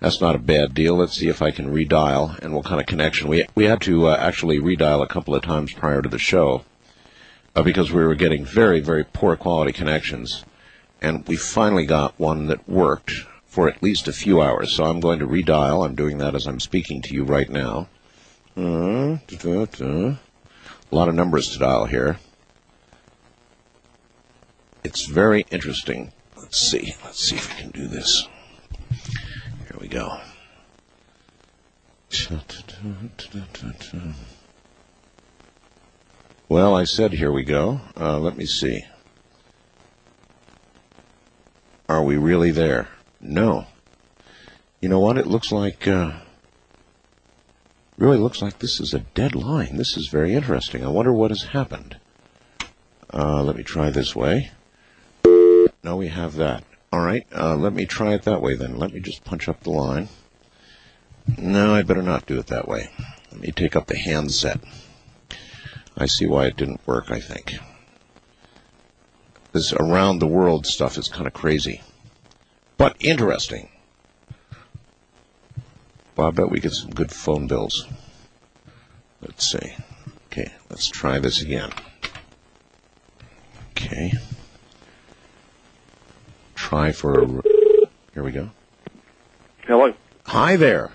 That's 0.00 0.20
not 0.20 0.36
a 0.36 0.38
bad 0.38 0.72
deal. 0.72 0.96
Let's 0.96 1.14
see 1.14 1.28
if 1.28 1.42
I 1.42 1.50
can 1.50 1.74
redial 1.74 2.38
and 2.38 2.54
what 2.54 2.64
kind 2.64 2.80
of 2.80 2.86
connection 2.86 3.28
we 3.28 3.46
we 3.54 3.64
had 3.64 3.82
to 3.82 4.06
uh, 4.06 4.16
actually 4.16 4.58
redial 4.58 5.02
a 5.02 5.08
couple 5.08 5.34
of 5.34 5.42
times 5.42 5.72
prior 5.72 6.00
to 6.00 6.08
the 6.08 6.18
show 6.18 6.64
uh, 7.58 7.62
because 7.62 7.90
we 7.90 8.04
were 8.04 8.14
getting 8.14 8.44
very 8.44 8.78
very 8.78 9.04
poor 9.04 9.36
quality 9.36 9.72
connections, 9.72 10.44
and 11.02 11.26
we 11.26 11.36
finally 11.36 11.86
got 11.86 12.18
one 12.18 12.46
that 12.46 12.68
worked 12.68 13.10
for 13.46 13.68
at 13.68 13.82
least 13.82 14.06
a 14.06 14.12
few 14.12 14.40
hours. 14.40 14.76
So 14.76 14.84
I'm 14.84 15.00
going 15.00 15.18
to 15.18 15.26
redial. 15.26 15.84
I'm 15.84 15.96
doing 15.96 16.18
that 16.18 16.36
as 16.36 16.46
I'm 16.46 16.60
speaking 16.60 17.02
to 17.02 17.14
you 17.14 17.24
right 17.24 17.50
now. 17.50 17.88
Da-da-da. 19.26 20.16
A 20.90 20.94
lot 20.94 21.08
of 21.08 21.14
numbers 21.14 21.48
to 21.50 21.58
dial 21.58 21.86
here. 21.86 22.18
It's 24.84 25.06
very 25.06 25.44
interesting. 25.50 26.12
Let's 26.36 26.58
see. 26.58 26.94
Let's 27.04 27.24
see 27.24 27.36
if 27.36 27.48
we 27.48 27.60
can 27.60 27.70
do 27.70 27.88
this. 27.88 28.28
Here 28.90 29.78
we 29.80 29.88
go. 29.88 30.18
Well, 36.50 36.74
I 36.74 36.84
said 36.84 37.12
here 37.12 37.30
we 37.30 37.44
go. 37.44 37.82
Uh, 37.94 38.18
let 38.18 38.38
me 38.38 38.46
see. 38.46 38.86
Are 41.90 42.02
we 42.02 42.16
really 42.16 42.50
there? 42.52 42.88
No. 43.20 43.66
You 44.80 44.88
know 44.88 44.98
what? 44.98 45.18
It 45.18 45.26
looks 45.26 45.52
like, 45.52 45.86
uh, 45.86 46.12
really 47.98 48.16
looks 48.16 48.40
like 48.40 48.60
this 48.60 48.80
is 48.80 48.94
a 48.94 49.00
dead 49.00 49.34
line. 49.34 49.76
This 49.76 49.98
is 49.98 50.08
very 50.08 50.32
interesting. 50.32 50.82
I 50.82 50.88
wonder 50.88 51.12
what 51.12 51.30
has 51.30 51.42
happened. 51.42 51.98
Uh, 53.12 53.42
let 53.42 53.56
me 53.56 53.62
try 53.62 53.90
this 53.90 54.16
way. 54.16 54.50
No, 55.24 55.96
we 55.96 56.08
have 56.08 56.36
that. 56.36 56.64
All 56.90 57.00
right, 57.00 57.26
uh, 57.36 57.56
let 57.56 57.74
me 57.74 57.84
try 57.84 58.14
it 58.14 58.22
that 58.22 58.40
way 58.40 58.54
then. 58.54 58.78
Let 58.78 58.94
me 58.94 59.00
just 59.00 59.24
punch 59.24 59.48
up 59.48 59.62
the 59.62 59.70
line. 59.70 60.08
No, 61.36 61.74
I'd 61.74 61.86
better 61.86 62.02
not 62.02 62.24
do 62.24 62.38
it 62.38 62.46
that 62.46 62.66
way. 62.66 62.90
Let 63.32 63.40
me 63.42 63.52
take 63.52 63.76
up 63.76 63.86
the 63.86 63.98
handset. 63.98 64.60
I 66.00 66.06
see 66.06 66.26
why 66.26 66.46
it 66.46 66.56
didn't 66.56 66.86
work, 66.86 67.10
I 67.10 67.18
think. 67.18 67.56
This 69.52 69.72
around 69.72 70.20
the 70.20 70.28
world 70.28 70.64
stuff 70.64 70.96
is 70.96 71.08
kind 71.08 71.26
of 71.26 71.32
crazy. 71.32 71.82
But 72.76 72.96
interesting. 73.00 73.68
Well, 76.16 76.28
I 76.28 76.30
bet 76.30 76.50
we 76.50 76.60
get 76.60 76.72
some 76.72 76.90
good 76.90 77.10
phone 77.10 77.48
bills. 77.48 77.84
Let's 79.20 79.44
see. 79.50 79.74
Okay, 80.26 80.52
let's 80.70 80.88
try 80.88 81.18
this 81.18 81.42
again. 81.42 81.72
Okay. 83.70 84.12
Try 86.54 86.92
for. 86.92 87.22
A... 87.22 87.26
Here 88.14 88.22
we 88.22 88.30
go. 88.30 88.50
Hello. 89.66 89.94
Hi 90.26 90.56
there. 90.56 90.92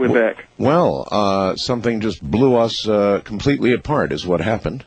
We're 0.00 0.32
back. 0.34 0.46
Well, 0.56 1.06
uh, 1.10 1.56
something 1.56 2.00
just 2.00 2.22
blew 2.22 2.56
us 2.56 2.88
uh, 2.88 3.20
completely 3.22 3.74
apart, 3.74 4.12
is 4.12 4.26
what 4.26 4.40
happened. 4.40 4.86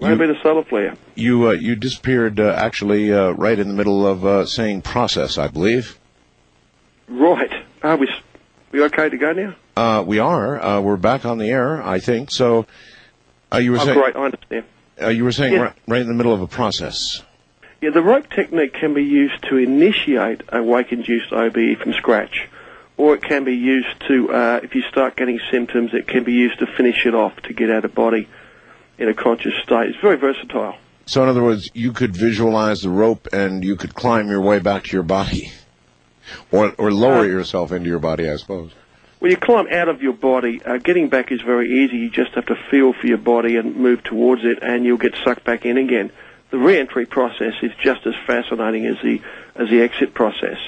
Maybe 0.00 0.26
the 0.26 0.34
solar 0.42 0.64
flare. 0.64 0.96
You 1.14 1.50
uh, 1.50 1.52
you 1.52 1.76
disappeared 1.76 2.40
uh, 2.40 2.54
actually 2.56 3.12
uh, 3.12 3.30
right 3.30 3.56
in 3.56 3.68
the 3.68 3.74
middle 3.74 4.04
of 4.04 4.26
uh, 4.26 4.46
saying 4.46 4.82
process, 4.82 5.38
I 5.38 5.46
believe. 5.46 5.96
Right. 7.08 7.52
Are 7.84 7.96
we, 7.96 8.08
we 8.72 8.82
okay 8.82 9.08
to 9.08 9.16
go 9.16 9.32
now? 9.32 9.54
Uh, 9.76 10.02
we 10.02 10.18
are. 10.18 10.60
Uh, 10.60 10.80
we're 10.80 10.96
back 10.96 11.24
on 11.24 11.38
the 11.38 11.50
air, 11.50 11.80
I 11.80 12.00
think. 12.00 12.32
So, 12.32 12.66
uh, 13.52 13.58
you 13.58 13.70
were 13.70 13.78
oh, 13.78 13.84
saying 13.84 13.98
great. 13.98 14.16
I 14.16 14.24
understand. 14.24 14.64
uh, 15.00 15.08
you 15.08 15.22
were 15.22 15.32
saying 15.32 15.52
Yeah. 15.52 15.60
right, 15.60 15.74
right 15.86 16.02
in 16.02 16.08
the 16.08 16.14
middle 16.14 16.34
of 16.34 16.40
a 16.40 16.48
process. 16.48 17.22
Yeah, 17.80 17.90
the 17.90 18.02
rope 18.02 18.28
technique 18.30 18.74
can 18.74 18.92
be 18.92 19.04
used 19.04 19.40
to 19.50 19.56
initiate 19.56 20.42
a 20.48 20.60
wake-induced 20.64 21.32
OBE 21.32 21.78
from 21.80 21.92
scratch, 21.92 22.48
or 22.98 23.14
it 23.14 23.22
can 23.22 23.44
be 23.44 23.54
used 23.54 24.00
to, 24.08 24.30
uh, 24.30 24.60
if 24.62 24.74
you 24.74 24.82
start 24.82 25.16
getting 25.16 25.40
symptoms, 25.50 25.94
it 25.94 26.06
can 26.06 26.24
be 26.24 26.32
used 26.32 26.58
to 26.58 26.66
finish 26.66 27.06
it 27.06 27.14
off 27.14 27.34
to 27.44 27.54
get 27.54 27.70
out 27.70 27.84
of 27.84 27.94
body 27.94 28.28
in 28.98 29.08
a 29.08 29.14
conscious 29.14 29.54
state. 29.62 29.90
It's 29.90 30.00
very 30.00 30.16
versatile. 30.16 30.76
So, 31.06 31.22
in 31.22 31.28
other 31.28 31.42
words, 31.42 31.70
you 31.72 31.92
could 31.92 32.14
visualize 32.14 32.82
the 32.82 32.90
rope 32.90 33.28
and 33.32 33.64
you 33.64 33.76
could 33.76 33.94
climb 33.94 34.28
your 34.28 34.42
way 34.42 34.58
back 34.58 34.84
to 34.84 34.92
your 34.92 35.04
body, 35.04 35.50
or 36.52 36.74
or 36.76 36.92
lower 36.92 37.24
yourself 37.24 37.72
into 37.72 37.88
your 37.88 38.00
body, 38.00 38.28
I 38.28 38.36
suppose. 38.36 38.72
Well, 39.20 39.30
you 39.30 39.36
climb 39.36 39.68
out 39.72 39.88
of 39.88 40.02
your 40.02 40.12
body. 40.12 40.62
Uh, 40.62 40.76
getting 40.76 41.08
back 41.08 41.32
is 41.32 41.40
very 41.40 41.84
easy. 41.84 41.96
You 41.96 42.10
just 42.10 42.32
have 42.32 42.46
to 42.46 42.56
feel 42.70 42.92
for 42.92 43.06
your 43.06 43.18
body 43.18 43.56
and 43.56 43.76
move 43.76 44.04
towards 44.04 44.44
it, 44.44 44.58
and 44.60 44.84
you'll 44.84 44.98
get 44.98 45.16
sucked 45.24 45.44
back 45.44 45.64
in 45.64 45.78
again. 45.78 46.12
The 46.50 46.58
re-entry 46.58 47.06
process 47.06 47.54
is 47.62 47.72
just 47.82 48.06
as 48.06 48.14
fascinating 48.26 48.86
as 48.86 48.96
the 49.02 49.22
as 49.54 49.70
the 49.70 49.80
exit 49.80 50.14
process. 50.14 50.58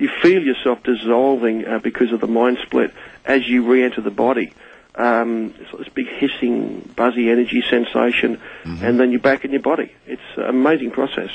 You 0.00 0.08
feel 0.22 0.42
yourself 0.42 0.82
dissolving 0.82 1.66
uh, 1.66 1.78
because 1.78 2.10
of 2.10 2.20
the 2.20 2.26
mind 2.26 2.56
split 2.62 2.94
as 3.26 3.46
you 3.46 3.70
re-enter 3.70 4.00
the 4.00 4.10
body. 4.10 4.54
Um, 4.94 5.54
it's 5.58 5.70
like 5.72 5.84
this 5.84 5.92
big 5.92 6.08
hissing, 6.08 6.90
buzzy 6.96 7.28
energy 7.30 7.62
sensation, 7.68 8.40
and 8.64 8.98
then 8.98 9.10
you're 9.10 9.20
back 9.20 9.44
in 9.44 9.50
your 9.52 9.60
body. 9.60 9.92
It's 10.06 10.22
an 10.36 10.44
amazing 10.44 10.90
process. 10.92 11.30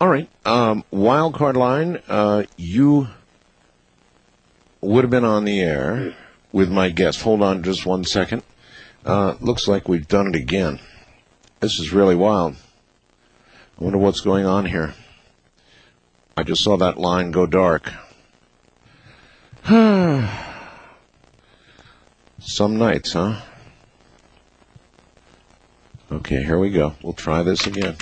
All 0.00 0.08
right. 0.08 0.28
Um, 0.46 0.82
wild 0.90 1.34
card 1.34 1.58
line. 1.58 2.02
Uh, 2.08 2.44
you 2.56 3.08
would 4.80 5.04
have 5.04 5.10
been 5.10 5.24
on 5.24 5.44
the 5.44 5.60
air 5.60 6.14
with 6.52 6.70
my 6.70 6.88
guest. 6.88 7.20
Hold 7.20 7.42
on 7.42 7.62
just 7.62 7.84
one 7.84 8.02
second. 8.04 8.42
Uh, 9.04 9.34
looks 9.40 9.68
like 9.68 9.88
we've 9.88 10.08
done 10.08 10.28
it 10.28 10.36
again. 10.36 10.80
This 11.60 11.78
is 11.78 11.92
really 11.92 12.16
wild. 12.16 12.56
I 13.78 13.84
wonder 13.84 13.98
what's 13.98 14.20
going 14.20 14.46
on 14.46 14.64
here. 14.64 14.94
I 16.34 16.42
just 16.42 16.64
saw 16.64 16.78
that 16.78 16.98
line 16.98 17.30
go 17.30 17.46
dark. 17.46 17.92
Some 22.38 22.78
nights, 22.78 23.14
huh? 23.14 23.40
Okay, 26.12 26.44
here 26.44 26.56
we 26.56 26.70
go. 26.70 26.94
We'll 27.02 27.14
try 27.14 27.42
this 27.42 27.66
again. 27.66 27.96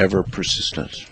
Ever 0.00 0.22
persistent. 0.22 1.04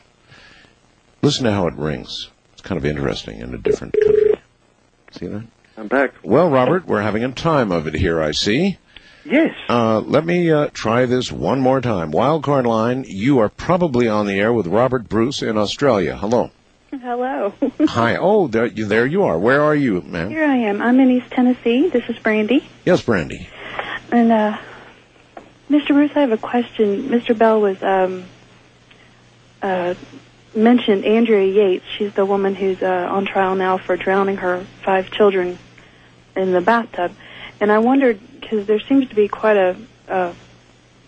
Listen 1.20 1.44
to 1.44 1.52
how 1.52 1.66
it 1.66 1.74
rings. 1.74 2.30
It's 2.54 2.62
kind 2.62 2.78
of 2.78 2.86
interesting 2.86 3.40
in 3.40 3.52
a 3.52 3.58
different 3.58 3.94
country. 4.02 4.40
See 5.10 5.26
that? 5.26 5.44
I'm 5.76 5.88
back. 5.88 6.14
Well, 6.22 6.48
Robert, 6.48 6.86
we're 6.86 7.02
having 7.02 7.22
a 7.22 7.30
time 7.30 7.70
of 7.70 7.86
it 7.86 7.92
here, 7.92 8.22
I 8.22 8.30
see. 8.30 8.78
Yes. 9.26 9.54
Uh, 9.68 10.00
let 10.00 10.24
me 10.24 10.50
uh, 10.50 10.68
try 10.72 11.04
this 11.04 11.30
one 11.30 11.60
more 11.60 11.82
time. 11.82 12.12
Wildcard 12.12 12.64
line, 12.64 13.04
you 13.06 13.40
are 13.40 13.50
probably 13.50 14.08
on 14.08 14.24
the 14.24 14.40
air 14.40 14.54
with 14.54 14.66
Robert 14.68 15.10
Bruce 15.10 15.42
in 15.42 15.58
Australia. 15.58 16.16
Hello. 16.16 16.50
Hello. 17.00 17.54
Hi. 17.88 18.16
Oh, 18.16 18.48
there 18.48 18.66
you, 18.66 18.84
there 18.84 19.06
you 19.06 19.22
are. 19.22 19.38
Where 19.38 19.62
are 19.62 19.74
you, 19.74 20.02
ma'am? 20.02 20.28
Here 20.28 20.44
I 20.44 20.56
am. 20.56 20.82
I'm 20.82 21.00
in 21.00 21.10
East 21.10 21.30
Tennessee. 21.30 21.88
This 21.88 22.04
is 22.10 22.18
Brandy. 22.18 22.68
Yes, 22.84 23.00
Brandy. 23.00 23.48
And, 24.10 24.30
uh, 24.30 24.58
Mr. 25.70 25.88
Bruce, 25.88 26.10
I 26.14 26.20
have 26.20 26.32
a 26.32 26.36
question. 26.36 27.08
Mr. 27.08 27.36
Bell 27.36 27.62
was, 27.62 27.82
um, 27.82 28.24
uh, 29.62 29.94
mentioned 30.54 31.06
Andrea 31.06 31.50
Yates. 31.50 31.84
She's 31.96 32.12
the 32.12 32.26
woman 32.26 32.54
who's, 32.54 32.82
uh, 32.82 33.08
on 33.10 33.24
trial 33.24 33.54
now 33.54 33.78
for 33.78 33.96
drowning 33.96 34.36
her 34.36 34.66
five 34.84 35.10
children 35.10 35.58
in 36.36 36.52
the 36.52 36.60
bathtub. 36.60 37.12
And 37.58 37.72
I 37.72 37.78
wondered, 37.78 38.20
because 38.38 38.66
there 38.66 38.80
seems 38.80 39.08
to 39.08 39.14
be 39.14 39.28
quite 39.28 39.56
a, 39.56 39.76
a 40.08 40.34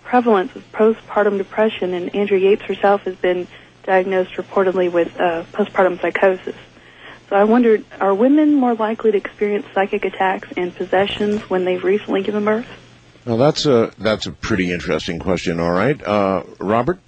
prevalence 0.02 0.56
of 0.56 0.64
postpartum 0.72 1.36
depression, 1.36 1.92
and 1.92 2.14
Andrea 2.14 2.40
Yates 2.40 2.62
herself 2.62 3.02
has 3.02 3.16
been 3.16 3.46
diagnosed 3.84 4.34
reportedly 4.34 4.90
with 4.90 5.18
uh, 5.20 5.44
postpartum 5.52 6.00
psychosis. 6.00 6.56
So 7.28 7.36
I 7.36 7.44
wondered, 7.44 7.84
are 8.00 8.14
women 8.14 8.54
more 8.54 8.74
likely 8.74 9.12
to 9.12 9.16
experience 9.16 9.66
psychic 9.74 10.04
attacks 10.04 10.48
and 10.56 10.74
possessions 10.74 11.48
when 11.48 11.64
they've 11.64 11.82
recently 11.82 12.22
given 12.22 12.44
birth? 12.44 12.66
Well, 13.24 13.38
that's 13.38 13.64
a 13.64 13.90
that's 13.96 14.26
a 14.26 14.32
pretty 14.32 14.70
interesting 14.70 15.18
question. 15.18 15.58
All 15.58 15.72
right, 15.72 16.02
uh, 16.06 16.42
Robert. 16.58 16.98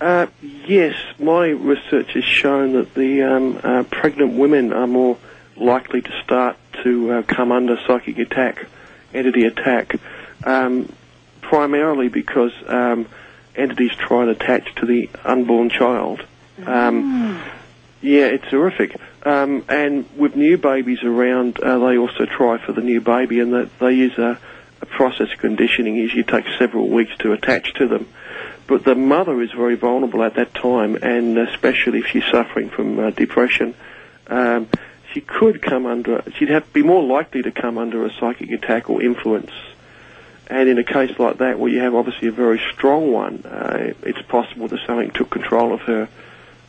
Uh, 0.00 0.28
yes, 0.40 0.94
my 1.18 1.48
research 1.48 2.12
has 2.14 2.24
shown 2.24 2.72
that 2.72 2.94
the 2.94 3.22
um, 3.22 3.60
uh, 3.62 3.82
pregnant 3.82 4.32
women 4.32 4.72
are 4.72 4.86
more 4.86 5.18
likely 5.56 6.00
to 6.00 6.22
start 6.24 6.56
to 6.82 7.12
uh, 7.12 7.22
come 7.22 7.52
under 7.52 7.78
psychic 7.86 8.18
attack, 8.18 8.66
entity 9.12 9.44
attack, 9.44 9.96
um, 10.44 10.90
primarily 11.42 12.08
because 12.08 12.52
um, 12.66 13.06
entities 13.60 13.92
try 13.92 14.22
and 14.22 14.30
attach 14.30 14.74
to 14.76 14.86
the 14.86 15.08
unborn 15.24 15.70
child. 15.70 16.24
Um, 16.66 17.40
yeah, 18.00 18.26
it's 18.26 18.46
horrific. 18.46 18.96
Um, 19.24 19.64
and 19.68 20.08
with 20.16 20.36
new 20.36 20.56
babies 20.56 21.02
around, 21.02 21.60
uh, 21.60 21.78
they 21.78 21.98
also 21.98 22.24
try 22.24 22.58
for 22.58 22.72
the 22.72 22.80
new 22.80 23.00
baby, 23.00 23.40
and 23.40 23.52
that 23.52 23.78
they 23.78 23.92
use 23.92 24.16
a, 24.18 24.38
a 24.80 24.86
process 24.86 25.32
of 25.32 25.38
conditioning. 25.38 25.96
Usually 25.96 26.24
takes 26.24 26.48
several 26.58 26.88
weeks 26.88 27.12
to 27.18 27.32
attach 27.32 27.74
to 27.74 27.86
them. 27.86 28.08
But 28.66 28.84
the 28.84 28.94
mother 28.94 29.42
is 29.42 29.50
very 29.50 29.74
vulnerable 29.74 30.22
at 30.22 30.34
that 30.34 30.54
time, 30.54 30.96
and 31.02 31.36
especially 31.36 31.98
if 31.98 32.06
she's 32.06 32.24
suffering 32.30 32.70
from 32.70 32.98
uh, 32.98 33.10
depression, 33.10 33.74
um, 34.28 34.68
she 35.12 35.20
could 35.20 35.60
come 35.60 35.86
under. 35.86 36.22
She'd 36.36 36.50
have 36.50 36.72
be 36.72 36.82
more 36.82 37.02
likely 37.02 37.42
to 37.42 37.50
come 37.50 37.78
under 37.78 38.06
a 38.06 38.12
psychic 38.14 38.50
attack 38.52 38.88
or 38.88 39.02
influence. 39.02 39.50
And 40.50 40.68
in 40.68 40.78
a 40.78 40.84
case 40.84 41.16
like 41.16 41.38
that, 41.38 41.60
where 41.60 41.70
you 41.70 41.78
have 41.78 41.94
obviously 41.94 42.26
a 42.26 42.32
very 42.32 42.60
strong 42.72 43.12
one, 43.12 43.44
uh, 43.44 43.94
it's 44.02 44.20
possible 44.22 44.66
that 44.66 44.80
something 44.84 45.12
took 45.12 45.30
control 45.30 45.72
of 45.72 45.80
her, 45.82 46.08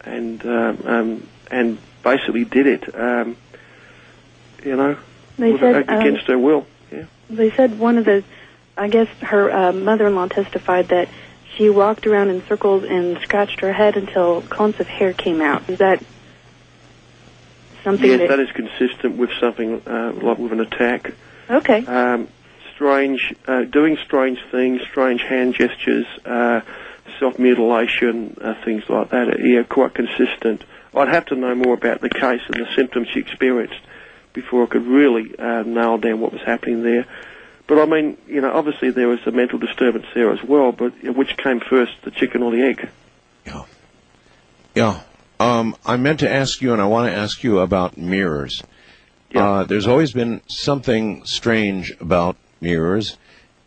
and 0.05 0.45
um, 0.45 0.83
um, 0.85 1.27
and 1.49 1.79
basically 2.03 2.45
did 2.45 2.67
it. 2.67 2.95
Um, 2.95 3.37
you 4.63 4.75
know, 4.75 4.97
They 5.39 5.57
said, 5.57 5.89
um, 5.89 5.99
against 5.99 6.27
her 6.27 6.37
will. 6.37 6.67
Yeah. 6.91 7.05
They 7.31 7.49
said 7.49 7.79
one 7.79 7.97
of 7.97 8.05
the, 8.05 8.23
I 8.77 8.87
guess 8.87 9.07
her 9.21 9.51
uh, 9.51 9.71
mother-in-law 9.73 10.27
testified 10.27 10.89
that 10.89 11.09
she 11.55 11.67
walked 11.71 12.05
around 12.05 12.29
in 12.29 12.45
circles 12.45 12.83
and 12.83 13.17
scratched 13.23 13.61
her 13.61 13.73
head 13.73 13.97
until 13.97 14.43
clumps 14.43 14.79
of 14.79 14.87
hair 14.87 15.11
came 15.11 15.41
out. 15.41 15.67
Is 15.67 15.79
that 15.79 16.03
something 17.83 18.07
yes, 18.07 18.19
that? 18.19 18.29
that 18.29 18.39
is 18.39 18.51
consistent 18.51 19.17
with 19.17 19.31
something 19.39 19.81
uh, 19.87 20.13
like 20.21 20.37
with 20.37 20.51
an 20.51 20.59
attack. 20.59 21.13
okay. 21.49 21.83
Um, 21.83 22.27
strange, 22.81 23.35
uh, 23.47 23.61
doing 23.61 23.95
strange 24.03 24.39
things, 24.49 24.81
strange 24.89 25.21
hand 25.21 25.53
gestures, 25.53 26.07
uh, 26.25 26.61
self-mutilation, 27.19 28.35
uh, 28.41 28.55
things 28.65 28.83
like 28.89 29.09
that. 29.11 29.29
are, 29.29 29.39
Yeah, 29.39 29.61
quite 29.61 29.93
consistent. 29.93 30.63
I'd 30.95 31.07
have 31.07 31.27
to 31.27 31.35
know 31.35 31.53
more 31.53 31.75
about 31.75 32.01
the 32.01 32.09
case 32.09 32.41
and 32.47 32.65
the 32.65 32.67
symptoms 32.75 33.09
she 33.13 33.19
experienced 33.19 33.79
before 34.33 34.63
I 34.63 34.65
could 34.65 34.87
really 34.87 35.37
uh, 35.37 35.61
nail 35.61 35.99
down 35.99 36.21
what 36.21 36.33
was 36.33 36.41
happening 36.41 36.81
there. 36.81 37.05
But 37.67 37.77
I 37.77 37.85
mean, 37.85 38.17
you 38.27 38.41
know, 38.41 38.51
obviously 38.51 38.89
there 38.89 39.07
was 39.07 39.19
a 39.27 39.31
mental 39.31 39.59
disturbance 39.59 40.07
there 40.15 40.31
as 40.31 40.43
well. 40.43 40.71
But 40.71 40.93
uh, 41.07 41.13
which 41.13 41.37
came 41.37 41.59
first, 41.59 41.91
the 42.01 42.09
chicken 42.09 42.41
or 42.41 42.51
the 42.51 42.63
egg? 42.63 42.89
Yeah. 44.73 45.01
Um, 45.39 45.75
I 45.85 45.97
meant 45.97 46.21
to 46.21 46.29
ask 46.29 46.63
you, 46.63 46.73
and 46.73 46.81
I 46.81 46.85
want 46.85 47.11
to 47.11 47.15
ask 47.15 47.43
you 47.43 47.59
about 47.59 47.95
mirrors. 47.95 48.63
Uh, 49.35 49.65
there's 49.65 49.87
always 49.87 50.11
been 50.13 50.41
something 50.47 51.23
strange 51.25 51.95
about 52.01 52.35
mirrors, 52.61 53.17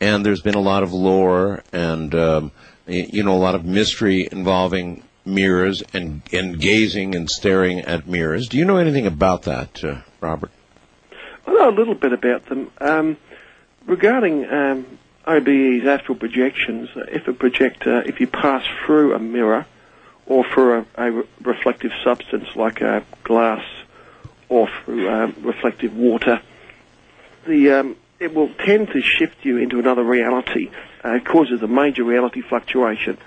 and 0.01 0.25
there's 0.25 0.41
been 0.41 0.55
a 0.55 0.61
lot 0.61 0.83
of 0.83 0.93
lore 0.93 1.63
and 1.73 2.15
um, 2.15 2.53
you 2.87 3.23
know 3.23 3.35
a 3.35 3.39
lot 3.39 3.55
of 3.55 3.65
mystery 3.65 4.29
involving 4.31 5.03
mirrors 5.25 5.83
and 5.93 6.23
and 6.33 6.61
gazing 6.61 7.15
and 7.15 7.31
staring 7.31 7.81
at 7.81 8.07
mirrors. 8.07 8.49
Do 8.49 8.59
you 8.59 8.65
know 8.65 8.77
anything 8.77 9.07
about 9.07 9.43
that, 9.43 9.83
uh, 9.85 10.01
Robert? 10.21 10.51
I 11.47 11.53
know 11.53 11.69
a 11.69 11.71
little 11.71 11.95
bit 11.95 12.13
about 12.13 12.47
them. 12.47 12.71
Um, 12.81 13.17
regarding 13.87 14.51
um, 14.51 14.99
OBE's 15.27 15.87
astral 15.87 16.17
projections, 16.17 16.91
if 16.95 17.29
a 17.29 17.33
projector, 17.33 18.03
if 18.03 18.21
you 18.21 18.27
pass 18.27 18.65
through 18.85 19.15
a 19.15 19.19
mirror 19.19 19.67
or 20.27 20.45
through 20.45 20.87
a, 20.97 21.09
a 21.09 21.25
reflective 21.43 21.93
substance 22.03 22.55
like 22.57 22.81
a 22.81 23.05
glass 23.25 23.65
or 24.49 24.69
through 24.69 25.09
um, 25.09 25.35
reflective 25.41 25.97
water, 25.97 26.41
the 27.47 27.71
um, 27.73 27.97
it 28.21 28.35
will 28.35 28.49
tend 28.65 28.89
to 28.89 29.03
shift 29.03 29.45
you 29.45 29.59
into 29.59 29.79
another 29.79 30.05
reality. 30.05 30.71
Uh, 31.05 31.15
it 31.15 31.25
causes 31.25 31.63
a 31.63 31.67
major 31.67 32.05
reality 32.05 32.41
fluctuation. 32.41 33.19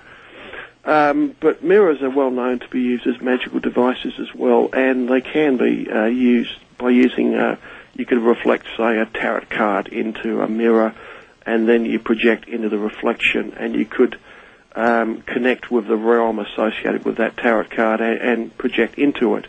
Um, 0.84 1.36
but 1.40 1.62
mirrors 1.62 2.02
are 2.02 2.10
well 2.10 2.30
known 2.30 2.60
to 2.60 2.68
be 2.68 2.80
used 2.80 3.06
as 3.06 3.20
magical 3.20 3.60
devices 3.60 4.14
as 4.18 4.34
well, 4.34 4.70
and 4.72 5.08
they 5.08 5.20
can 5.20 5.56
be 5.56 5.90
uh, 5.90 6.06
used 6.06 6.54
by 6.78 6.90
using. 6.90 7.34
Uh, 7.34 7.56
you 7.94 8.06
could 8.06 8.18
reflect, 8.18 8.64
say, 8.76 8.98
a 8.98 9.06
tarot 9.06 9.46
card 9.50 9.88
into 9.88 10.40
a 10.40 10.48
mirror, 10.48 10.94
and 11.44 11.68
then 11.68 11.84
you 11.84 11.98
project 11.98 12.48
into 12.48 12.68
the 12.68 12.78
reflection, 12.78 13.52
and 13.54 13.74
you 13.74 13.84
could 13.84 14.18
um, 14.74 15.22
connect 15.22 15.70
with 15.70 15.88
the 15.88 15.96
realm 15.96 16.38
associated 16.38 17.04
with 17.04 17.16
that 17.16 17.36
tarot 17.36 17.64
card 17.64 18.00
and, 18.00 18.20
and 18.20 18.56
project 18.56 18.98
into 18.98 19.34
it. 19.34 19.46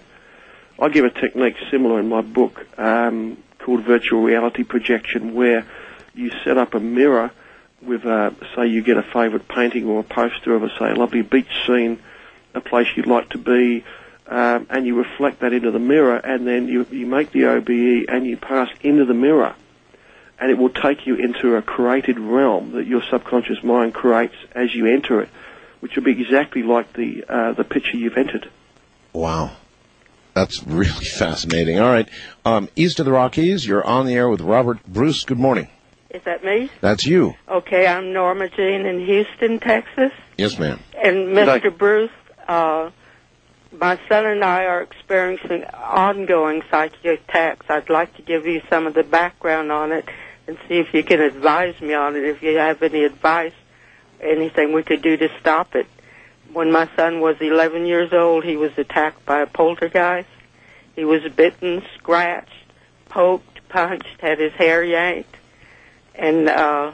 I 0.80 0.90
give 0.90 1.06
a 1.06 1.10
technique 1.10 1.56
similar 1.70 2.00
in 2.00 2.10
my 2.10 2.22
book 2.22 2.66
um, 2.78 3.38
called 3.70 3.84
virtual 3.84 4.24
reality 4.24 4.64
projection, 4.64 5.36
where 5.36 5.64
you 6.16 6.32
set 6.44 6.58
up 6.58 6.74
a 6.74 6.80
mirror 6.80 7.30
with, 7.84 8.04
uh, 8.04 8.32
say, 8.56 8.66
you 8.66 8.82
get 8.82 8.98
a 8.98 9.04
favourite 9.04 9.48
painting 9.48 9.86
or 9.86 10.00
a 10.00 10.04
poster 10.04 10.56
of 10.56 10.64
a, 10.64 10.70
say, 10.80 10.90
a 10.90 10.96
lovely 10.96 11.22
beach 11.22 11.68
scene, 11.68 12.00
a 12.56 12.62
place 12.62 12.88
you'd 12.96 13.06
like 13.06 13.30
to 13.30 13.38
be, 13.38 13.84
um, 14.26 14.66
and 14.72 14.88
you 14.88 14.96
reflect 14.96 15.42
that 15.42 15.54
into 15.54 15.70
the 15.70 15.78
mirror, 15.78 16.16
and 16.16 16.48
then 16.48 16.68
you, 16.68 16.88
you 16.90 17.06
make 17.06 17.32
the 17.32 17.46
OBE 17.46 18.10
and 18.10 18.26
you 18.26 18.38
pass 18.38 18.70
into 18.82 19.06
the 19.06 19.14
mirror, 19.14 19.54
and 20.40 20.50
it 20.50 20.58
will 20.58 20.72
take 20.72 21.06
you 21.06 21.14
into 21.14 21.56
a 21.56 21.62
created 21.62 22.20
realm 22.20 22.72
that 22.72 22.88
your 22.88 23.04
subconscious 23.12 23.64
mind 23.64 23.94
creates 23.94 24.36
as 24.56 24.74
you 24.74 24.88
enter 24.88 25.22
it, 25.22 25.30
which 25.80 25.96
will 25.96 26.04
be 26.04 26.20
exactly 26.20 26.64
like 26.64 26.92
the 26.94 27.24
uh, 27.30 27.54
the 27.54 27.64
picture 27.64 27.98
you've 27.98 28.18
entered. 28.18 28.50
Wow. 29.14 29.52
That's 30.34 30.64
really 30.64 31.06
fascinating. 31.18 31.80
All 31.80 31.92
right. 31.92 32.10
Um, 32.46 32.70
east 32.76 33.00
of 33.00 33.06
the 33.06 33.12
Rockies, 33.12 33.66
you're 33.66 33.86
on 33.86 34.06
the 34.06 34.14
air 34.14 34.30
with 34.30 34.42
Robert 34.42 34.84
Bruce. 34.86 35.24
Good 35.24 35.40
morning. 35.40 35.68
Is 36.10 36.24
that 36.24 36.44
me? 36.44 36.72
That's 36.82 37.06
you. 37.06 37.36
Okay, 37.48 37.86
I'm 37.86 38.14
Norma 38.14 38.50
Jean 38.50 38.86
in 38.86 39.06
Houston, 39.06 39.60
Texas. 39.60 40.12
Yes, 40.38 40.58
ma'am. 40.58 40.80
And 40.96 41.36
Mr. 41.36 41.76
Bruce, 41.76 42.10
uh, 42.48 42.90
my 43.72 44.00
son 44.10 44.26
and 44.26 44.44
I 44.44 44.66
are 44.66 44.82
experiencing 44.82 45.66
ongoing 45.66 46.64
psychic 46.72 47.06
attacks. 47.06 47.68
I'd 47.70 47.90
like 47.90 48.16
to 48.16 48.24
give 48.24 48.48
you 48.48 48.62
some 48.70 48.88
of 48.88 48.96
the 48.96 49.04
background 49.04 49.72
on 49.72 49.92
it 49.92 50.06
and 50.48 50.58
see 50.68 50.80
if 50.80 50.94
you 50.96 51.04
can 51.04 51.22
advise 51.22 51.80
me 51.80 51.94
on 51.94 52.16
it, 52.16 52.24
if 52.24 52.42
you 52.42 52.58
have 52.58 52.82
any 52.82 53.04
advice, 53.04 53.54
anything 54.20 54.74
we 54.74 54.82
could 54.82 55.04
do 55.04 55.16
to 55.16 55.30
stop 55.40 55.76
it. 55.76 55.86
When 56.54 56.72
my 56.72 56.90
son 56.96 57.20
was 57.20 57.36
11 57.40 57.86
years 57.86 58.14
old, 58.14 58.44
he 58.44 58.58
was 58.58 58.72
attacked 58.78 59.26
by 59.26 59.42
a 59.42 59.48
poltergeist. 59.48 60.28
He 60.96 61.06
was 61.06 61.22
bitten, 61.36 61.84
scratched, 61.98 62.50
poked, 63.10 63.68
punched, 63.70 64.20
had 64.20 64.40
his 64.40 64.54
hair 64.54 64.84
yanked, 64.84 65.36
and 66.16 66.50
uh, 66.50 66.94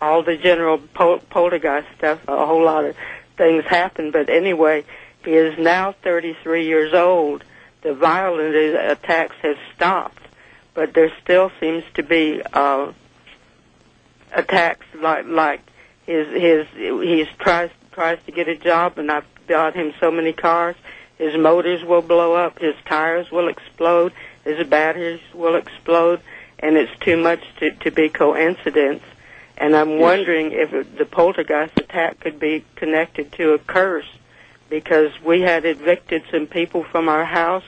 all 0.00 0.22
the 0.22 0.36
general 0.36 0.78
pol- 0.78 1.20
poltergeist 1.30 1.88
stuff. 1.96 2.20
A 2.28 2.46
whole 2.46 2.64
lot 2.64 2.84
of 2.84 2.96
things 3.36 3.64
happened, 3.64 4.12
but 4.12 4.28
anyway, 4.28 4.84
he 5.24 5.32
is 5.32 5.58
now 5.58 5.92
33 6.02 6.66
years 6.66 6.92
old. 6.92 7.44
The 7.82 7.94
violent 7.94 8.54
attacks 8.54 9.36
have 9.42 9.56
stopped, 9.74 10.22
but 10.74 10.94
there 10.94 11.12
still 11.22 11.50
seems 11.60 11.84
to 11.94 12.02
be 12.02 12.42
uh, 12.52 12.92
attacks 14.32 14.86
like 15.00 15.26
like 15.26 15.60
his 16.06 16.26
his 16.28 16.66
he's 16.74 17.28
tries 17.38 17.70
tries 17.94 18.18
to 18.26 18.32
get 18.32 18.48
a 18.48 18.56
job, 18.56 18.98
and 18.98 19.10
I've 19.10 19.24
bought 19.46 19.74
him 19.74 19.94
so 20.00 20.10
many 20.10 20.32
cars. 20.32 20.76
His 21.16 21.36
motors 21.38 21.84
will 21.84 22.02
blow 22.02 22.34
up, 22.34 22.58
his 22.58 22.74
tires 22.86 23.30
will 23.30 23.48
explode, 23.48 24.12
his 24.44 24.66
batteries 24.66 25.20
will 25.32 25.54
explode, 25.54 26.20
and 26.58 26.76
it's 26.76 26.92
too 27.00 27.16
much 27.16 27.40
to, 27.60 27.70
to 27.70 27.90
be 27.92 28.08
coincidence. 28.08 29.02
And 29.56 29.76
I'm 29.76 30.00
wondering 30.00 30.50
if 30.50 30.72
it, 30.72 30.98
the 30.98 31.06
poltergeist 31.06 31.78
attack 31.78 32.18
could 32.18 32.40
be 32.40 32.64
connected 32.74 33.30
to 33.32 33.52
a 33.52 33.58
curse, 33.58 34.08
because 34.68 35.12
we 35.22 35.42
had 35.42 35.64
evicted 35.64 36.24
some 36.32 36.48
people 36.48 36.82
from 36.82 37.08
our 37.08 37.24
house 37.24 37.64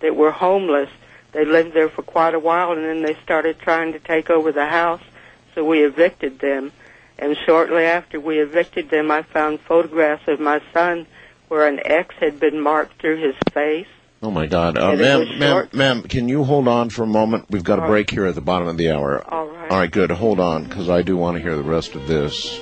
that 0.00 0.16
were 0.16 0.32
homeless. 0.32 0.90
They 1.30 1.44
lived 1.44 1.74
there 1.74 1.88
for 1.88 2.02
quite 2.02 2.34
a 2.34 2.40
while, 2.40 2.72
and 2.72 2.84
then 2.84 3.02
they 3.02 3.14
started 3.22 3.60
trying 3.60 3.92
to 3.92 4.00
take 4.00 4.28
over 4.28 4.50
the 4.50 4.66
house, 4.66 5.02
so 5.54 5.64
we 5.64 5.84
evicted 5.84 6.40
them. 6.40 6.72
And 7.18 7.36
shortly 7.46 7.84
after 7.84 8.20
we 8.20 8.38
evicted 8.38 8.90
them, 8.90 9.10
I 9.10 9.22
found 9.22 9.60
photographs 9.60 10.28
of 10.28 10.38
my 10.38 10.60
son 10.72 11.06
where 11.48 11.66
an 11.66 11.80
X 11.84 12.14
had 12.20 12.38
been 12.38 12.60
marked 12.60 13.00
through 13.00 13.16
his 13.16 13.34
face. 13.52 13.86
Oh 14.20 14.30
my 14.30 14.46
God, 14.46 14.76
uh, 14.76 14.96
ma'am, 14.96 15.38
ma'am, 15.38 15.68
ma'am, 15.72 16.02
can 16.02 16.28
you 16.28 16.42
hold 16.42 16.66
on 16.66 16.90
for 16.90 17.04
a 17.04 17.06
moment? 17.06 17.46
We've 17.50 17.62
got 17.62 17.78
a 17.78 17.82
All 17.82 17.88
break 17.88 18.10
here 18.10 18.26
at 18.26 18.34
the 18.34 18.40
bottom 18.40 18.66
of 18.66 18.76
the 18.76 18.90
hour. 18.90 19.24
All 19.28 19.46
right. 19.46 19.70
All 19.70 19.78
right, 19.78 19.90
good. 19.90 20.10
Hold 20.10 20.40
on, 20.40 20.64
because 20.64 20.90
I 20.90 21.02
do 21.02 21.16
want 21.16 21.36
to 21.36 21.42
hear 21.42 21.54
the 21.54 21.62
rest 21.62 21.94
of 21.94 22.08
this. 22.08 22.60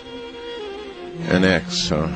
An 1.29 1.45
X. 1.45 1.91
Uh, 1.91 2.09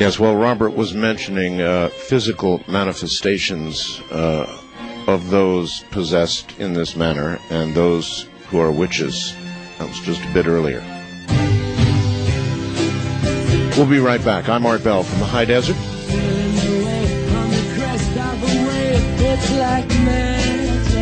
yes, 0.00 0.18
well, 0.18 0.34
Robert 0.34 0.70
was 0.70 0.92
mentioning 0.92 1.60
uh, 1.60 1.88
physical 1.88 2.60
manifestations 2.66 4.00
uh, 4.10 4.58
of 5.06 5.30
those 5.30 5.84
possessed 5.92 6.58
in 6.58 6.72
this 6.72 6.96
manner 6.96 7.38
and 7.48 7.76
those 7.76 8.26
who 8.48 8.58
are 8.58 8.72
witches. 8.72 9.36
That 9.78 9.88
was 9.88 10.00
just 10.00 10.22
a 10.24 10.32
bit 10.32 10.46
earlier. 10.46 10.80
We'll 13.76 13.88
be 13.88 13.98
right 13.98 14.22
back. 14.24 14.48
I'm 14.48 14.66
Art 14.66 14.84
Bell 14.84 15.02
from 15.02 15.18
the 15.18 15.24
High 15.24 15.46
Desert. 15.46 15.76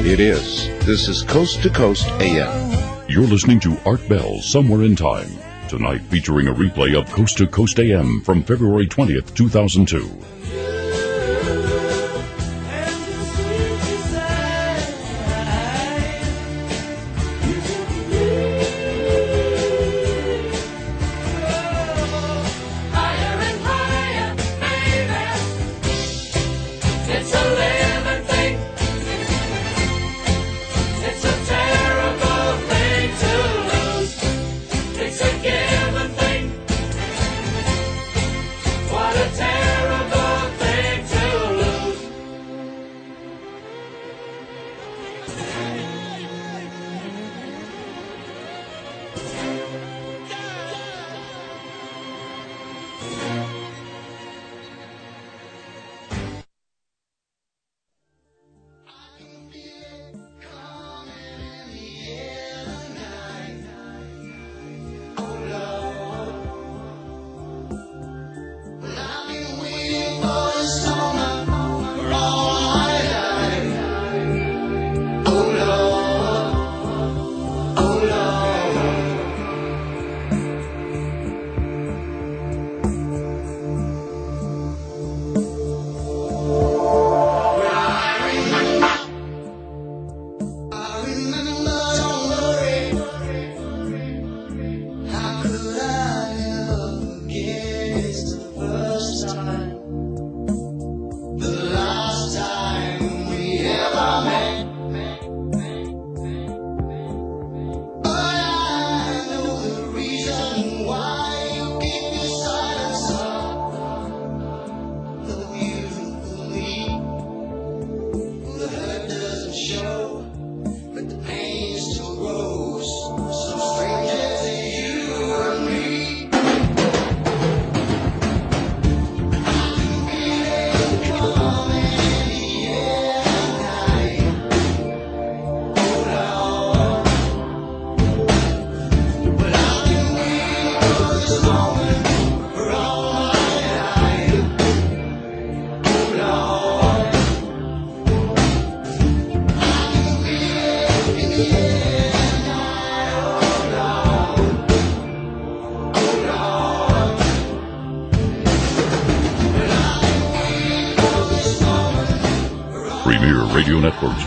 It 0.02 0.20
is. 0.20 0.68
This 0.86 1.08
is 1.08 1.22
Coast 1.22 1.62
to 1.62 1.70
Coast 1.70 2.08
AM. 2.20 3.08
You're 3.08 3.26
listening 3.26 3.60
to 3.60 3.76
Art 3.84 4.08
Bell 4.08 4.40
Somewhere 4.40 4.82
in 4.82 4.96
Time. 4.96 5.30
Tonight 5.68 6.00
featuring 6.02 6.48
a 6.48 6.54
replay 6.54 6.98
of 6.98 7.10
Coast 7.12 7.38
to 7.38 7.46
Coast 7.46 7.78
AM 7.78 8.20
from 8.22 8.42
February 8.42 8.86
20th, 8.86 9.34
2002. 9.34 10.08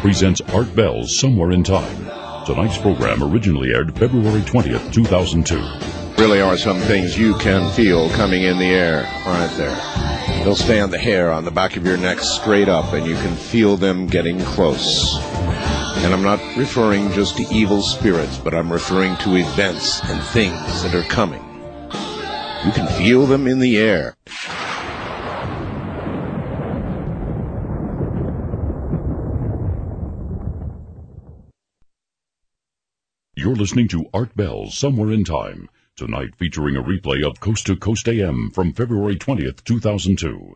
Presents 0.03 0.41
Art 0.53 0.75
Bell's 0.75 1.17
Somewhere 1.17 1.51
in 1.51 1.63
Time. 1.63 1.97
Tonight's 2.45 2.77
program 2.77 3.23
originally 3.23 3.73
aired 3.73 3.97
February 3.97 4.41
20th, 4.41 4.91
2002. 4.91 6.21
Really 6.21 6.41
are 6.41 6.57
some 6.57 6.77
things 6.79 7.17
you 7.17 7.35
can 7.35 7.71
feel 7.71 8.09
coming 8.09 8.43
in 8.43 8.59
the 8.59 8.65
air, 8.65 9.09
aren't 9.25 9.55
there? 9.55 9.73
They'll 10.43 10.57
stay 10.57 10.81
on 10.81 10.91
the 10.91 10.97
hair 10.97 11.31
on 11.31 11.45
the 11.45 11.51
back 11.51 11.77
of 11.77 11.85
your 11.85 11.95
neck 11.95 12.19
straight 12.19 12.67
up, 12.67 12.91
and 12.91 13.07
you 13.07 13.15
can 13.15 13.33
feel 13.33 13.77
them 13.77 14.07
getting 14.07 14.41
close. 14.41 15.17
And 16.03 16.13
I'm 16.13 16.21
not 16.21 16.41
referring 16.57 17.09
just 17.13 17.37
to 17.37 17.43
evil 17.43 17.81
spirits, 17.81 18.37
but 18.37 18.53
I'm 18.53 18.73
referring 18.73 19.15
to 19.19 19.37
events 19.37 20.03
and 20.03 20.21
things 20.21 20.83
that 20.83 20.93
are 20.93 21.03
coming. 21.03 21.41
You 22.65 22.73
can 22.73 22.87
feel 22.97 23.25
them 23.25 23.47
in 23.47 23.59
the 23.59 23.77
air. 23.77 24.17
You're 33.43 33.55
listening 33.55 33.89
to 33.89 34.09
Art 34.13 34.33
Bell's 34.37 34.77
Somewhere 34.77 35.11
in 35.11 35.25
Time. 35.25 35.67
Tonight 35.97 36.33
featuring 36.37 36.77
a 36.77 36.81
replay 36.81 37.29
of 37.29 37.41
Coast 37.41 37.65
to 37.65 37.75
Coast 37.75 38.07
AM 38.07 38.49
from 38.51 38.71
February 38.71 39.17
20th, 39.17 39.65
2002. 39.65 40.55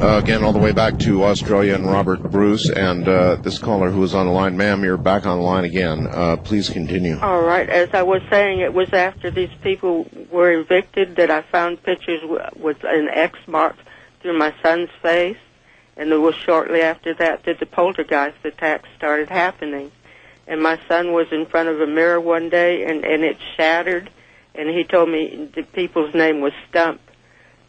Uh, 0.00 0.18
again, 0.18 0.42
all 0.42 0.52
the 0.52 0.58
way 0.58 0.72
back 0.72 0.98
to 0.98 1.24
Australia 1.24 1.74
and 1.74 1.86
Robert 1.86 2.20
Bruce 2.20 2.68
and 2.68 3.08
uh, 3.08 3.36
this 3.36 3.58
caller 3.58 3.90
who 3.90 4.00
was 4.00 4.14
on 4.14 4.26
the 4.26 4.32
line. 4.32 4.56
Ma'am, 4.56 4.82
you're 4.82 4.96
back 4.96 5.24
on 5.24 5.38
the 5.38 5.44
line 5.44 5.64
again. 5.64 6.08
Uh, 6.10 6.36
please 6.36 6.68
continue. 6.68 7.18
All 7.20 7.42
right. 7.42 7.68
As 7.68 7.90
I 7.92 8.02
was 8.02 8.20
saying, 8.28 8.60
it 8.60 8.74
was 8.74 8.92
after 8.92 9.30
these 9.30 9.52
people 9.62 10.06
were 10.30 10.52
evicted 10.52 11.16
that 11.16 11.30
I 11.30 11.42
found 11.42 11.82
pictures 11.82 12.20
with 12.56 12.82
an 12.82 13.08
X 13.08 13.38
mark 13.46 13.76
through 14.20 14.36
my 14.36 14.52
son's 14.62 14.90
face, 15.00 15.38
and 15.96 16.10
it 16.10 16.18
was 16.18 16.34
shortly 16.34 16.82
after 16.82 17.14
that 17.14 17.44
that 17.44 17.60
the 17.60 17.66
poltergeist 17.66 18.44
attacks 18.44 18.88
started 18.96 19.28
happening. 19.30 19.92
And 20.46 20.62
my 20.62 20.78
son 20.88 21.12
was 21.12 21.28
in 21.30 21.46
front 21.46 21.68
of 21.68 21.80
a 21.80 21.86
mirror 21.86 22.20
one 22.20 22.50
day, 22.50 22.84
and 22.84 23.04
and 23.04 23.22
it 23.22 23.38
shattered, 23.56 24.10
and 24.54 24.68
he 24.68 24.84
told 24.84 25.08
me 25.08 25.50
the 25.54 25.62
people's 25.62 26.14
name 26.14 26.40
was 26.40 26.52
Stump, 26.68 27.00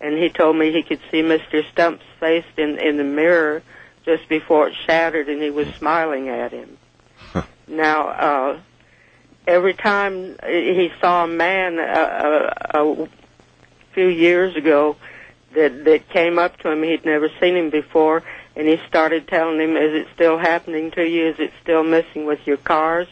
and 0.06 0.20
he 0.20 0.30
told 0.30 0.56
me 0.56 0.72
he 0.72 0.84
could 0.84 1.00
see 1.10 1.24
Mr. 1.24 1.68
Stump's 1.72 2.06
face 2.20 2.46
in 2.58 2.78
in 2.78 2.98
the 2.98 3.04
mirror 3.04 3.64
just 4.06 4.30
before 4.30 4.68
it 4.68 4.76
shattered, 4.86 5.28
and 5.30 5.42
he 5.42 5.50
was 5.50 5.68
smiling 5.80 6.30
at 6.30 6.52
him. 6.52 6.78
Now, 7.68 8.08
uh, 8.10 8.60
every 9.48 9.74
time 9.74 10.38
he 10.46 10.92
saw 11.02 11.24
a 11.24 11.28
man 11.28 11.80
uh, 11.80 12.54
a, 12.76 12.80
a 12.84 13.10
few 13.94 14.08
years 14.08 14.56
ago 14.56 14.96
that 15.56 15.86
that 15.86 16.08
came 16.10 16.38
up 16.38 16.58
to 16.60 16.70
him, 16.70 16.84
he'd 16.84 17.04
never 17.04 17.30
seen 17.42 17.56
him 17.56 17.72
before, 17.72 18.22
and 18.56 18.68
he 18.68 18.78
started 18.88 19.28
telling 19.28 19.60
him, 19.60 19.76
"Is 19.76 19.96
it 19.96 20.08
still 20.14 20.38
happening 20.38 20.92
to 20.92 21.04
you? 21.04 21.30
Is 21.30 21.40
it 21.40 21.52
still 21.64 21.84
messing 21.84 22.28
with 22.28 22.46
your 22.46 22.58
cars?" 22.58 23.08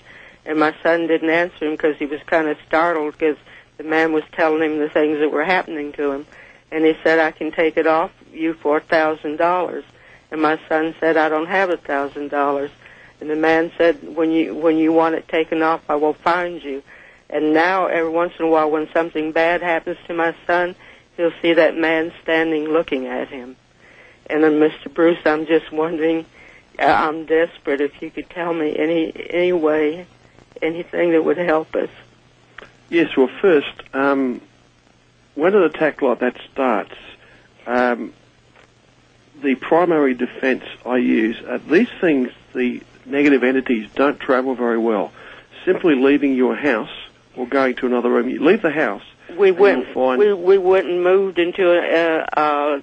And 0.45 0.59
my 0.59 0.75
son 0.83 1.07
didn't 1.07 1.31
answer 1.31 1.65
him 1.65 1.72
because 1.72 1.97
he 1.97 2.05
was 2.05 2.22
kind 2.27 2.47
of 2.47 2.57
startled 2.67 3.13
because 3.13 3.38
the 3.77 3.83
man 3.83 4.13
was 4.13 4.23
telling 4.33 4.61
him 4.61 4.77
the 4.77 4.89
things 4.89 5.17
that 5.19 5.31
were 5.31 5.43
happening 5.43 5.93
to 5.93 6.11
him. 6.11 6.27
And 6.74 6.84
he 6.84 6.98
said, 7.03 7.19
"I 7.19 7.30
can 7.32 7.52
take 7.52 7.77
it 7.77 7.85
off 7.85 8.11
you 8.34 8.56
for 8.56 8.77
a 8.77 8.82
thousand 8.82 9.38
dollars." 9.38 9.85
And 10.32 10.42
my 10.42 10.60
son 10.68 10.95
said, 11.00 11.16
"I 11.16 11.30
don't 11.30 11.45
have 11.45 11.69
a 11.69 11.77
thousand 11.77 12.32
dollars." 12.32 12.72
And 13.22 13.30
the 13.30 13.35
man 13.35 13.72
said, 13.77 14.00
"When 14.16 14.32
you 14.32 14.56
when 14.56 14.77
you 14.77 14.92
want 14.92 15.14
it 15.14 15.27
taken 15.27 15.61
off, 15.61 15.82
I 15.88 15.95
will 15.95 16.16
find 16.16 16.64
you." 16.64 16.82
And 17.30 17.53
now, 17.53 17.85
every 17.85 18.10
once 18.10 18.34
in 18.40 18.45
a 18.45 18.50
while, 18.50 18.69
when 18.69 18.90
something 18.92 19.32
bad 19.32 19.61
happens 19.61 19.98
to 20.08 20.14
my 20.14 20.35
son, 20.45 20.76
he'll 21.16 21.32
see 21.42 21.53
that 21.53 21.77
man 21.77 22.11
standing 22.22 22.66
looking 22.66 23.08
at 23.08 23.27
him. 23.27 23.56
And 24.30 24.43
then, 24.43 24.53
Mr. 24.53 24.92
Bruce, 24.93 25.19
I'm 25.26 25.45
just 25.45 25.72
wondering, 25.72 26.26
uh, 26.80 26.85
I'm 26.85 27.26
desperate 27.26 27.82
if 27.82 28.02
you 28.02 28.10
could 28.10 28.30
tell 28.30 28.53
me 28.53 28.76
any 28.77 29.14
any 29.30 29.53
way, 29.53 30.08
anything 30.61 31.11
that 31.11 31.24
would 31.24 31.38
help 31.38 31.76
us. 31.76 31.90
Yes, 32.90 33.16
well, 33.16 33.30
first, 33.42 33.74
um, 33.93 34.42
when 35.35 35.55
an 35.55 35.63
attack 35.63 36.01
like 36.01 36.19
that 36.19 36.35
starts, 36.51 36.93
um, 37.65 38.13
the 39.41 39.55
primary 39.55 40.13
defense 40.13 40.63
I 40.85 40.97
use, 40.97 41.37
uh, 41.45 41.59
these 41.69 41.89
things, 41.99 42.29
the 42.53 42.81
negative 43.05 43.43
entities 43.43 43.89
don't 43.95 44.19
travel 44.19 44.55
very 44.55 44.77
well. 44.77 45.11
Simply 45.65 45.95
leaving 45.95 46.35
your 46.35 46.55
house 46.55 46.91
or 47.35 47.47
going 47.47 47.75
to 47.77 47.85
another 47.85 48.09
room, 48.09 48.29
you 48.29 48.43
leave 48.43 48.61
the 48.61 48.69
house, 48.71 49.03
We 49.37 49.51
went 49.51 49.87
find 49.93 50.19
we 50.19 50.33
we 50.33 50.57
went 50.57 50.87
and 50.87 51.03
moved 51.03 51.39
into 51.39 51.63
a, 51.71 52.25
uh, 52.39 52.81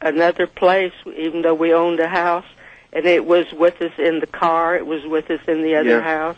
another 0.00 0.46
place, 0.46 0.92
even 1.16 1.42
though 1.42 1.54
we 1.54 1.74
owned 1.74 2.00
a 2.00 2.08
house, 2.08 2.46
and 2.92 3.04
it 3.06 3.26
was 3.26 3.52
with 3.52 3.80
us 3.82 3.92
in 3.98 4.20
the 4.20 4.26
car. 4.26 4.76
It 4.76 4.86
was 4.86 5.04
with 5.04 5.30
us 5.30 5.40
in 5.46 5.62
the 5.62 5.76
other 5.76 5.88
Yeah. 5.98 6.00
house, 6.00 6.36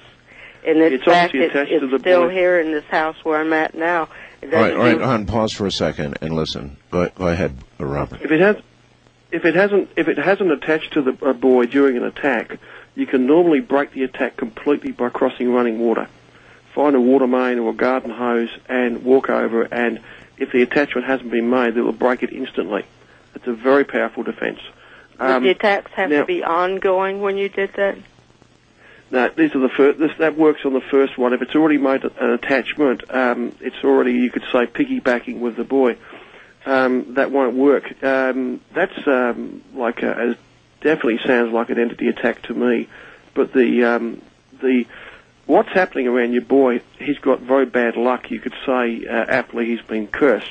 and 0.66 0.78
in 0.83 0.94
It's 0.94 1.05
fact, 1.05 1.34
it, 1.34 1.55
it's 1.55 1.91
the 1.91 1.99
still 2.00 2.28
here 2.28 2.58
in 2.58 2.73
this 2.73 2.84
house 2.86 3.16
where 3.23 3.39
I'm 3.39 3.52
at 3.52 3.74
now. 3.74 4.08
It 4.45 4.53
All 4.53 4.61
right, 4.61 4.69
doesn't 4.69 4.81
all 4.81 4.87
right, 4.87 4.99
do- 4.99 5.05
hon, 5.05 5.27
pause 5.27 5.53
for 5.55 5.67
a 5.67 5.73
second 5.73 6.19
and 6.21 6.35
listen. 6.37 6.77
Go, 6.91 7.09
go 7.15 7.29
ahead, 7.29 7.57
uh, 7.81 7.87
Robert. 7.87 8.21
If 8.21 8.31
it 8.31 8.41
has, 8.41 8.57
if 9.33 9.45
it 9.47 9.55
hasn't, 9.55 9.89
if 9.97 10.07
it 10.07 10.19
hasn't 10.19 10.53
attached 10.53 10.93
to 10.93 11.03
the 11.03 11.17
a 11.27 11.33
boy 11.33 11.65
during 11.65 11.97
an 11.97 12.05
attack, 12.05 12.59
you 12.95 13.07
can 13.07 13.27
normally 13.27 13.61
break 13.61 13.93
the 13.93 14.03
attack 14.05 14.37
completely 14.37 14.93
by 14.93 15.09
crossing 15.09 15.51
running 15.53 15.79
water. 15.79 16.09
Find 16.75 16.95
a 16.95 17.01
water 17.01 17.27
main 17.27 17.59
or 17.59 17.71
a 17.71 17.75
garden 17.75 18.11
hose 18.11 18.51
and 18.69 19.03
walk 19.03 19.31
over. 19.31 19.63
And 19.63 20.01
if 20.37 20.53
the 20.53 20.61
attachment 20.61 21.07
hasn't 21.07 21.31
been 21.31 21.49
made, 21.49 21.77
it 21.77 21.83
will 21.83 21.93
break 21.93 22.23
it 22.23 22.31
instantly. 22.33 22.85
It's 23.35 23.47
a 23.47 23.55
very 23.55 23.85
powerful 23.85 24.25
defense. 24.25 24.61
Would 25.19 25.43
the 25.43 25.51
attacks 25.51 25.93
have 25.93 26.11
now- 26.11 26.21
to 26.21 26.27
be 26.27 26.45
ongoing 26.45 27.23
when 27.23 27.39
you 27.39 27.49
did 27.49 27.73
that? 27.77 27.97
These 29.15 29.55
are 29.55 29.60
the 29.60 29.68
first. 29.68 30.01
This, 30.01 30.10
that 30.18 30.36
works 30.36 30.62
on 30.65 30.73
the 30.73 30.81
first 30.81 31.17
one. 31.17 31.33
If 31.33 31.43
it's 31.43 31.55
already 31.55 31.78
made 31.78 32.02
an 32.05 32.31
attachment, 32.31 33.05
um, 33.15 33.55
it's 33.60 33.84
already 33.84 34.12
you 34.15 34.31
could 34.31 34.43
say 34.51 34.67
piggybacking 34.67 35.39
with 35.39 35.57
the 35.57 35.62
boy. 35.62 35.97
Um, 36.67 37.15
that 37.15 37.31
won't 37.31 37.55
work. 37.55 38.02
Um, 38.02 38.60
that's 38.75 39.07
um, 39.07 39.62
like 39.73 40.02
a, 40.02 40.31
it 40.31 40.39
definitely 40.81 41.20
sounds 41.25 41.52
like 41.52 41.70
an 41.70 41.78
entity 41.78 42.09
attack 42.09 42.43
to 42.43 42.55
me. 42.55 42.89
But 43.34 43.52
the 43.52 43.84
um, 43.84 44.20
the 44.60 44.86
what's 45.47 45.68
happening 45.68 46.09
around 46.09 46.33
your 46.33 46.43
boy? 46.43 46.81
He's 46.99 47.18
got 47.18 47.39
very 47.39 47.67
bad 47.67 47.97
luck. 47.97 48.33
You 48.33 48.41
could 48.41 48.55
say 48.67 49.07
uh, 49.07 49.26
aptly 49.28 49.67
he's 49.67 49.83
been 49.83 50.09
cursed. 50.09 50.49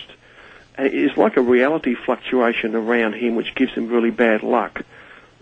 It's 0.78 1.18
like 1.18 1.36
a 1.36 1.42
reality 1.42 1.96
fluctuation 1.96 2.76
around 2.76 3.14
him, 3.14 3.36
which 3.36 3.56
gives 3.56 3.74
him 3.74 3.90
really 3.90 4.10
bad 4.10 4.42
luck. 4.42 4.84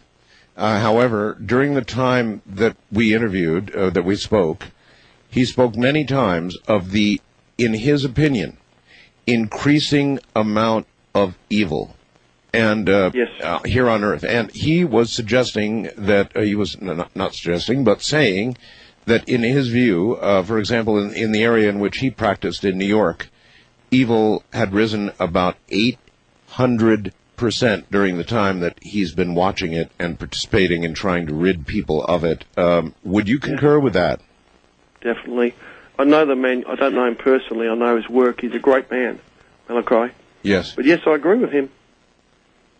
Uh, 0.56 0.78
however, 0.80 1.36
during 1.44 1.74
the 1.74 1.82
time 1.82 2.40
that 2.46 2.76
we 2.90 3.12
interviewed, 3.12 3.74
uh, 3.74 3.90
that 3.90 4.04
we 4.04 4.14
spoke, 4.14 4.66
he 5.28 5.44
spoke 5.44 5.74
many 5.74 6.04
times 6.04 6.56
of 6.68 6.92
the, 6.92 7.20
in 7.58 7.74
his 7.74 8.04
opinion, 8.04 8.56
increasing 9.26 10.20
amount 10.36 10.86
of 11.12 11.36
evil 11.50 11.96
and 12.52 12.88
uh, 12.88 13.10
uh, 13.42 13.58
here 13.64 13.88
on 13.88 14.04
earth 14.04 14.24
and 14.24 14.50
he 14.52 14.84
was 14.84 15.12
suggesting 15.12 15.90
that 15.96 16.36
uh, 16.36 16.40
he 16.40 16.54
was 16.54 16.76
n- 16.76 16.96
not, 16.96 17.16
not 17.16 17.34
suggesting 17.34 17.82
but 17.82 18.00
saying 18.00 18.56
that 19.06 19.28
in 19.28 19.42
his 19.42 19.68
view, 19.68 20.16
uh, 20.16 20.42
for 20.42 20.58
example, 20.58 20.98
in, 20.98 21.12
in 21.14 21.32
the 21.32 21.42
area 21.42 21.68
in 21.68 21.78
which 21.78 21.98
he 21.98 22.10
practiced 22.10 22.64
in 22.64 22.78
New 22.78 22.86
York, 22.86 23.28
evil 23.94 24.42
had 24.52 24.72
risen 24.72 25.12
about 25.18 25.56
800 25.70 27.12
percent 27.36 27.90
during 27.90 28.16
the 28.16 28.24
time 28.24 28.60
that 28.60 28.78
he's 28.82 29.12
been 29.12 29.34
watching 29.34 29.72
it 29.72 29.90
and 29.98 30.18
participating 30.18 30.84
in 30.84 30.94
trying 30.94 31.26
to 31.26 31.34
rid 31.34 31.66
people 31.66 32.04
of 32.04 32.24
it. 32.24 32.44
Um, 32.56 32.94
would 33.02 33.28
you 33.28 33.38
concur 33.38 33.78
with 33.78 33.94
that? 33.94 34.20
Definitely. 35.00 35.54
I 35.98 36.04
know 36.04 36.26
the 36.26 36.36
man. 36.36 36.64
I 36.66 36.74
don't 36.76 36.94
know 36.94 37.06
him 37.06 37.16
personally. 37.16 37.68
I 37.68 37.74
know 37.74 37.96
his 37.96 38.08
work. 38.08 38.40
He's 38.40 38.54
a 38.54 38.58
great 38.58 38.90
man, 38.90 39.20
Malachi. 39.68 40.14
Yes. 40.42 40.74
But 40.74 40.84
yes, 40.84 41.00
I 41.06 41.14
agree 41.14 41.38
with 41.38 41.50
him. 41.50 41.70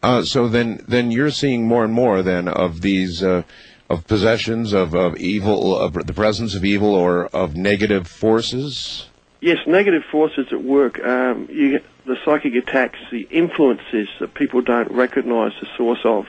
Uh, 0.03 0.23
so 0.23 0.49
then, 0.49 0.85
then 0.87 1.11
you're 1.11 1.31
seeing 1.31 1.67
more 1.67 1.85
and 1.85 1.93
more 1.93 2.23
then 2.23 2.47
of 2.47 2.83
these 2.83 3.23
uh, 3.23 3.43
of 3.89 4.07
possessions 4.07 4.73
of, 4.73 4.95
of 4.95 5.17
evil, 5.17 5.79
of 5.79 5.95
the 6.07 6.13
presence 6.13 6.55
of 6.55 6.65
evil 6.65 6.95
or 6.95 7.27
of 7.27 7.57
negative 7.57 8.07
forces. 8.07 9.09
Yes, 9.45 9.59
negative 9.67 10.05
forces 10.11 10.47
at 10.53 10.65
work. 10.65 10.99
Um, 11.05 11.49
you 11.51 11.83
the 12.07 12.17
psychic 12.25 12.55
attacks, 12.55 12.99
the 13.11 13.29
influences 13.31 14.09
that 14.19 14.33
people 14.33 14.63
don't 14.63 14.91
recognise 14.91 15.53
the 15.61 15.69
source 15.77 15.99
of, 16.03 16.27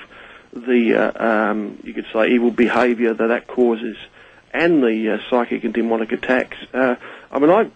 the 0.51 0.95
uh, 0.95 1.51
um, 1.51 1.79
you 1.85 1.93
could 1.93 2.07
say 2.11 2.31
evil 2.31 2.51
behaviour 2.51 3.13
that 3.13 3.27
that 3.27 3.47
causes, 3.47 3.95
and 4.51 4.83
the 4.83 5.11
uh, 5.11 5.29
psychic 5.29 5.63
and 5.63 5.73
demonic 5.73 6.11
attacks. 6.11 6.57
Uh, 6.73 6.97
I 7.31 7.39
mean, 7.39 7.51
I 7.51 7.71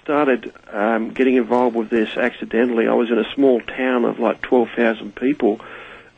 started 0.00 0.52
um, 0.70 1.10
getting 1.10 1.34
involved 1.34 1.74
with 1.74 1.90
this 1.90 2.16
accidentally. 2.16 2.86
I 2.86 2.94
was 2.94 3.10
in 3.10 3.18
a 3.18 3.34
small 3.34 3.60
town 3.60 4.04
of 4.04 4.20
like 4.20 4.42
twelve 4.42 4.68
thousand 4.76 5.16
people, 5.16 5.60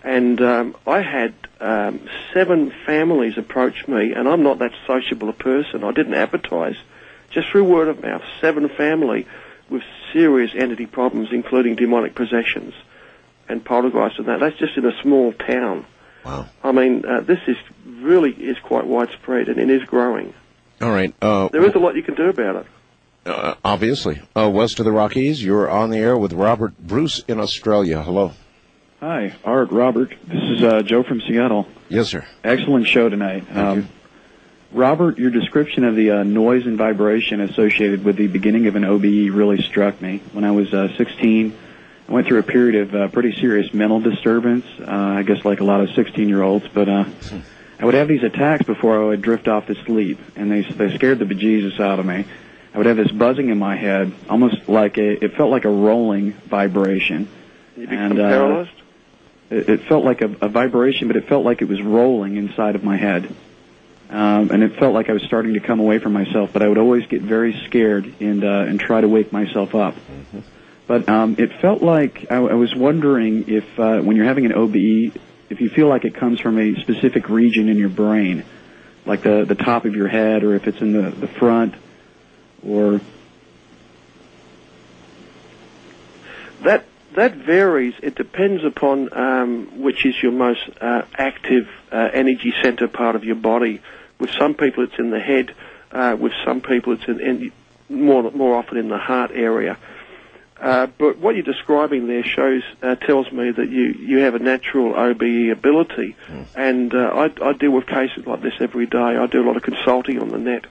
and 0.05 0.39
um, 0.43 0.77
I 0.87 1.01
had 1.01 1.33
um, 1.61 2.07
seven 2.35 2.75
families 2.85 3.39
approach 3.39 3.89
me, 3.89 4.13
and 4.13 4.29
I'm 4.29 4.43
not 4.43 4.59
that 4.59 4.73
sociable 4.87 5.31
a 5.31 5.33
person. 5.33 5.83
I 5.83 5.93
didn't 5.93 6.13
advertise 6.13 6.77
just 7.31 7.49
through 7.51 7.65
word 7.65 7.89
of 7.89 8.03
mouth, 8.03 8.23
seven 8.41 8.69
family 8.69 9.27
with 9.69 9.83
serious 10.13 10.51
entity 10.55 10.87
problems, 10.87 11.29
including 11.33 11.77
demonic 11.77 12.15
possessions 12.15 12.75
and 13.49 13.65
poltergeists 13.65 14.19
and 14.19 14.29
that. 14.29 14.41
That's 14.41 14.59
just 14.59 14.77
in 14.77 14.85
a 14.85 15.03
small 15.03 15.33
town. 15.33 15.87
Wow. 16.25 16.47
I 16.63 16.73
mean, 16.73 17.05
uh, 17.07 17.21
this 17.21 17.39
is 17.47 17.57
really 17.85 18.33
is 18.33 18.59
quite 18.63 18.87
widespread 18.87 19.49
and 19.49 19.59
it 19.59 19.71
is 19.71 19.83
growing. 19.85 20.35
All 20.81 20.91
right. 20.91 21.15
Uh, 21.23 21.49
There 21.49 21.65
is 21.67 21.75
a 21.75 21.79
lot 21.79 21.95
you 21.97 22.03
can 22.03 22.15
do 22.15 22.29
about 22.29 22.57
it. 22.57 22.67
uh, 23.27 23.55
obviously, 23.65 24.21
uh, 24.35 24.49
west 24.51 24.79
of 24.79 24.85
the 24.87 24.93
Rockies, 24.93 25.43
you're 25.45 25.69
on 25.71 25.91
the 25.91 25.99
air 25.99 26.17
with 26.17 26.33
Robert 26.33 26.77
Bruce 26.79 27.23
in 27.29 27.39
Australia. 27.39 28.03
Hello. 28.03 28.33
Hi, 29.01 29.35
Art, 29.45 29.71
Robert. 29.73 30.15
This 30.27 30.43
is 30.59 30.63
uh, 30.63 30.83
Joe 30.83 31.03
from 31.03 31.21
Seattle. 31.27 31.67
Yes, 31.89 32.09
sir. 32.09 32.27
Excellent 32.45 32.87
show 32.87 33.09
tonight. 33.09 33.45
Um, 33.57 33.89
Robert, 34.73 35.19
your 35.19 35.31
description 35.31 35.85
of 35.85 35.97
the 35.97 36.11
uh, 36.13 36.23
noise 36.23 36.65
and 36.65 36.79
vibration 36.79 37.41
associated 37.41 38.05
with 38.05 38.17
the 38.17 38.29
beginning 38.29 38.67
of 38.67 38.77
an 38.77 38.85
OBE 38.85 39.35
really 39.35 39.61
struck 39.63 40.01
me. 40.01 40.23
When 40.33 40.45
I 40.45 40.53
was 40.53 40.73
uh, 40.73 40.97
16, 40.97 41.59
I 42.09 42.13
went 42.13 42.29
through 42.29 42.39
a 42.39 42.45
period 42.45 42.89
of 42.89 42.95
uh, 42.95 43.09
pretty 43.09 43.33
serious 43.41 43.75
mental 43.75 44.01
disturbance, 44.01 44.65
uh, 44.81 44.85
I 44.87 45.23
guess 45.23 45.45
like 45.45 45.61
a 45.61 45.65
lot 45.65 45.81
of 45.81 45.89
16-year-olds, 45.91 46.69
but 46.73 46.89
uh, 46.89 47.05
I 47.81 47.85
would 47.85 47.95
have 47.95 48.07
these 48.07 48.23
attacks 48.23 48.65
before 48.65 49.03
I 49.03 49.07
would 49.07 49.23
drift 49.23 49.49
off 49.49 49.67
to 49.67 49.75
sleep, 49.85 50.21
and 50.37 50.53
they, 50.53 50.63
they 50.63 50.95
scared 50.95 51.19
the 51.19 51.25
bejesus 51.25 51.81
out 51.81 51.99
of 51.99 52.07
me. 52.07 52.25
I 52.73 52.79
would 52.79 52.87
have 52.87 52.97
this 52.97 53.11
buzzing 53.11 53.49
in 53.49 53.59
my 53.59 53.75
head, 53.75 54.13
almost 54.29 54.69
like 54.69 54.99
a, 54.99 55.25
it 55.25 55.35
felt 55.35 55.51
like 55.51 55.65
a 55.65 55.71
rolling 55.71 56.33
vibration. 56.33 57.29
You 57.77 57.89
become 57.89 58.13
And, 58.13 58.21
uh, 58.21 58.29
paralyzed. 58.29 58.71
It, 59.51 59.69
it 59.69 59.83
felt 59.89 60.05
like 60.05 60.21
a, 60.21 60.27
a 60.43 60.49
vibration, 60.49 61.09
but 61.09 61.17
it 61.17 61.27
felt 61.27 61.45
like 61.45 61.61
it 61.61 61.69
was 61.69 61.83
rolling 61.83 62.37
inside 62.37 62.77
of 62.77 62.85
my 62.85 62.97
head. 62.97 63.35
Um, 64.11 64.51
and 64.51 64.63
it 64.63 64.77
felt 64.77 64.93
like 64.93 65.09
I 65.09 65.13
was 65.13 65.23
starting 65.23 65.55
to 65.55 65.61
come 65.61 65.79
away 65.79 66.01
from 66.01 66.13
myself, 66.13 66.51
but 66.53 66.63
I 66.63 66.69
would 66.69 66.79
always 66.79 67.07
get 67.07 67.23
very 67.23 67.61
scared 67.67 68.13
and 68.21 68.45
uh, 68.45 68.67
and 68.69 68.81
try 68.81 69.01
to 69.01 69.09
wake 69.09 69.33
myself 69.33 69.75
up. 69.75 69.95
But 70.89 71.09
um, 71.09 71.37
it 71.39 71.61
felt 71.61 71.81
like 71.83 72.27
I, 72.31 72.37
I 72.37 72.55
was 72.55 72.75
wondering 72.75 73.49
if 73.49 73.79
uh, 73.79 74.01
when 74.01 74.17
you're 74.17 74.27
having 74.27 74.47
an 74.47 74.53
OBE, 74.53 75.17
if 75.49 75.61
you 75.61 75.71
feel 75.71 75.87
like 75.87 76.05
it 76.05 76.17
comes 76.17 76.41
from 76.41 76.59
a 76.59 76.75
specific 76.81 77.29
region 77.29 77.69
in 77.69 77.79
your 77.79 77.89
brain, 77.89 78.45
like 79.07 79.23
the 79.23 79.45
the 79.45 79.55
top 79.55 79.85
of 79.85 79.95
your 79.95 80.09
head, 80.09 80.43
or 80.43 80.57
if 80.57 80.67
it's 80.67 80.81
in 80.81 80.93
the 80.93 81.11
the 81.11 81.29
front, 81.29 81.77
or 82.67 83.01
That 86.63 86.85
that 87.17 87.35
varies. 87.35 87.95
It 88.03 88.15
depends 88.15 88.65
upon 88.65 89.13
um, 89.13 89.81
which 89.81 90.05
is 90.07 90.15
your 90.23 90.33
most 90.33 90.61
uh, 90.81 91.03
active 91.15 91.69
uh, 91.91 92.09
energy 92.13 92.53
center 92.63 92.89
part 92.89 93.17
of 93.17 93.25
your 93.25 93.37
body. 93.37 93.83
With 94.21 94.31
some 94.39 94.55
people, 94.55 94.85
it's 94.85 94.99
in 94.99 95.11
the 95.11 95.19
head. 95.19 95.55
Uh, 95.91 96.17
with 96.19 96.33
some 96.45 96.61
people, 96.61 96.93
it's 96.93 97.09
in, 97.09 97.21
in 97.21 97.53
more 97.89 98.31
more 98.31 98.57
often 98.57 98.77
in 98.77 98.89
the 98.89 98.99
heart 98.99 99.33
area. 99.35 99.77
Uh, 100.61 100.87
but 100.99 101.19
what 101.19 101.35
you're 101.35 101.43
describing 101.43 102.07
there 102.07 102.23
shows 102.23 102.63
uh, 102.83 102.95
tells 102.95 103.33
me 103.33 103.51
that 103.51 103.71
you, 103.71 103.95
you 103.99 104.19
have 104.19 104.35
a 104.35 104.39
natural 104.39 104.95
OBE 104.95 105.51
ability, 105.51 106.15
and 106.55 106.95
uh, 106.95 106.99
I, 106.99 107.49
I 107.49 107.53
deal 107.55 107.71
with 107.71 107.87
cases 107.87 108.27
like 108.27 108.43
this 108.43 108.53
every 108.61 108.85
day. 108.85 108.99
I 108.99 109.27
do 109.27 109.43
a 109.43 109.47
lot 109.47 109.57
of 109.57 109.63
consulting 109.63 110.21
on 110.21 110.29
the 110.29 110.37
net 110.39 110.67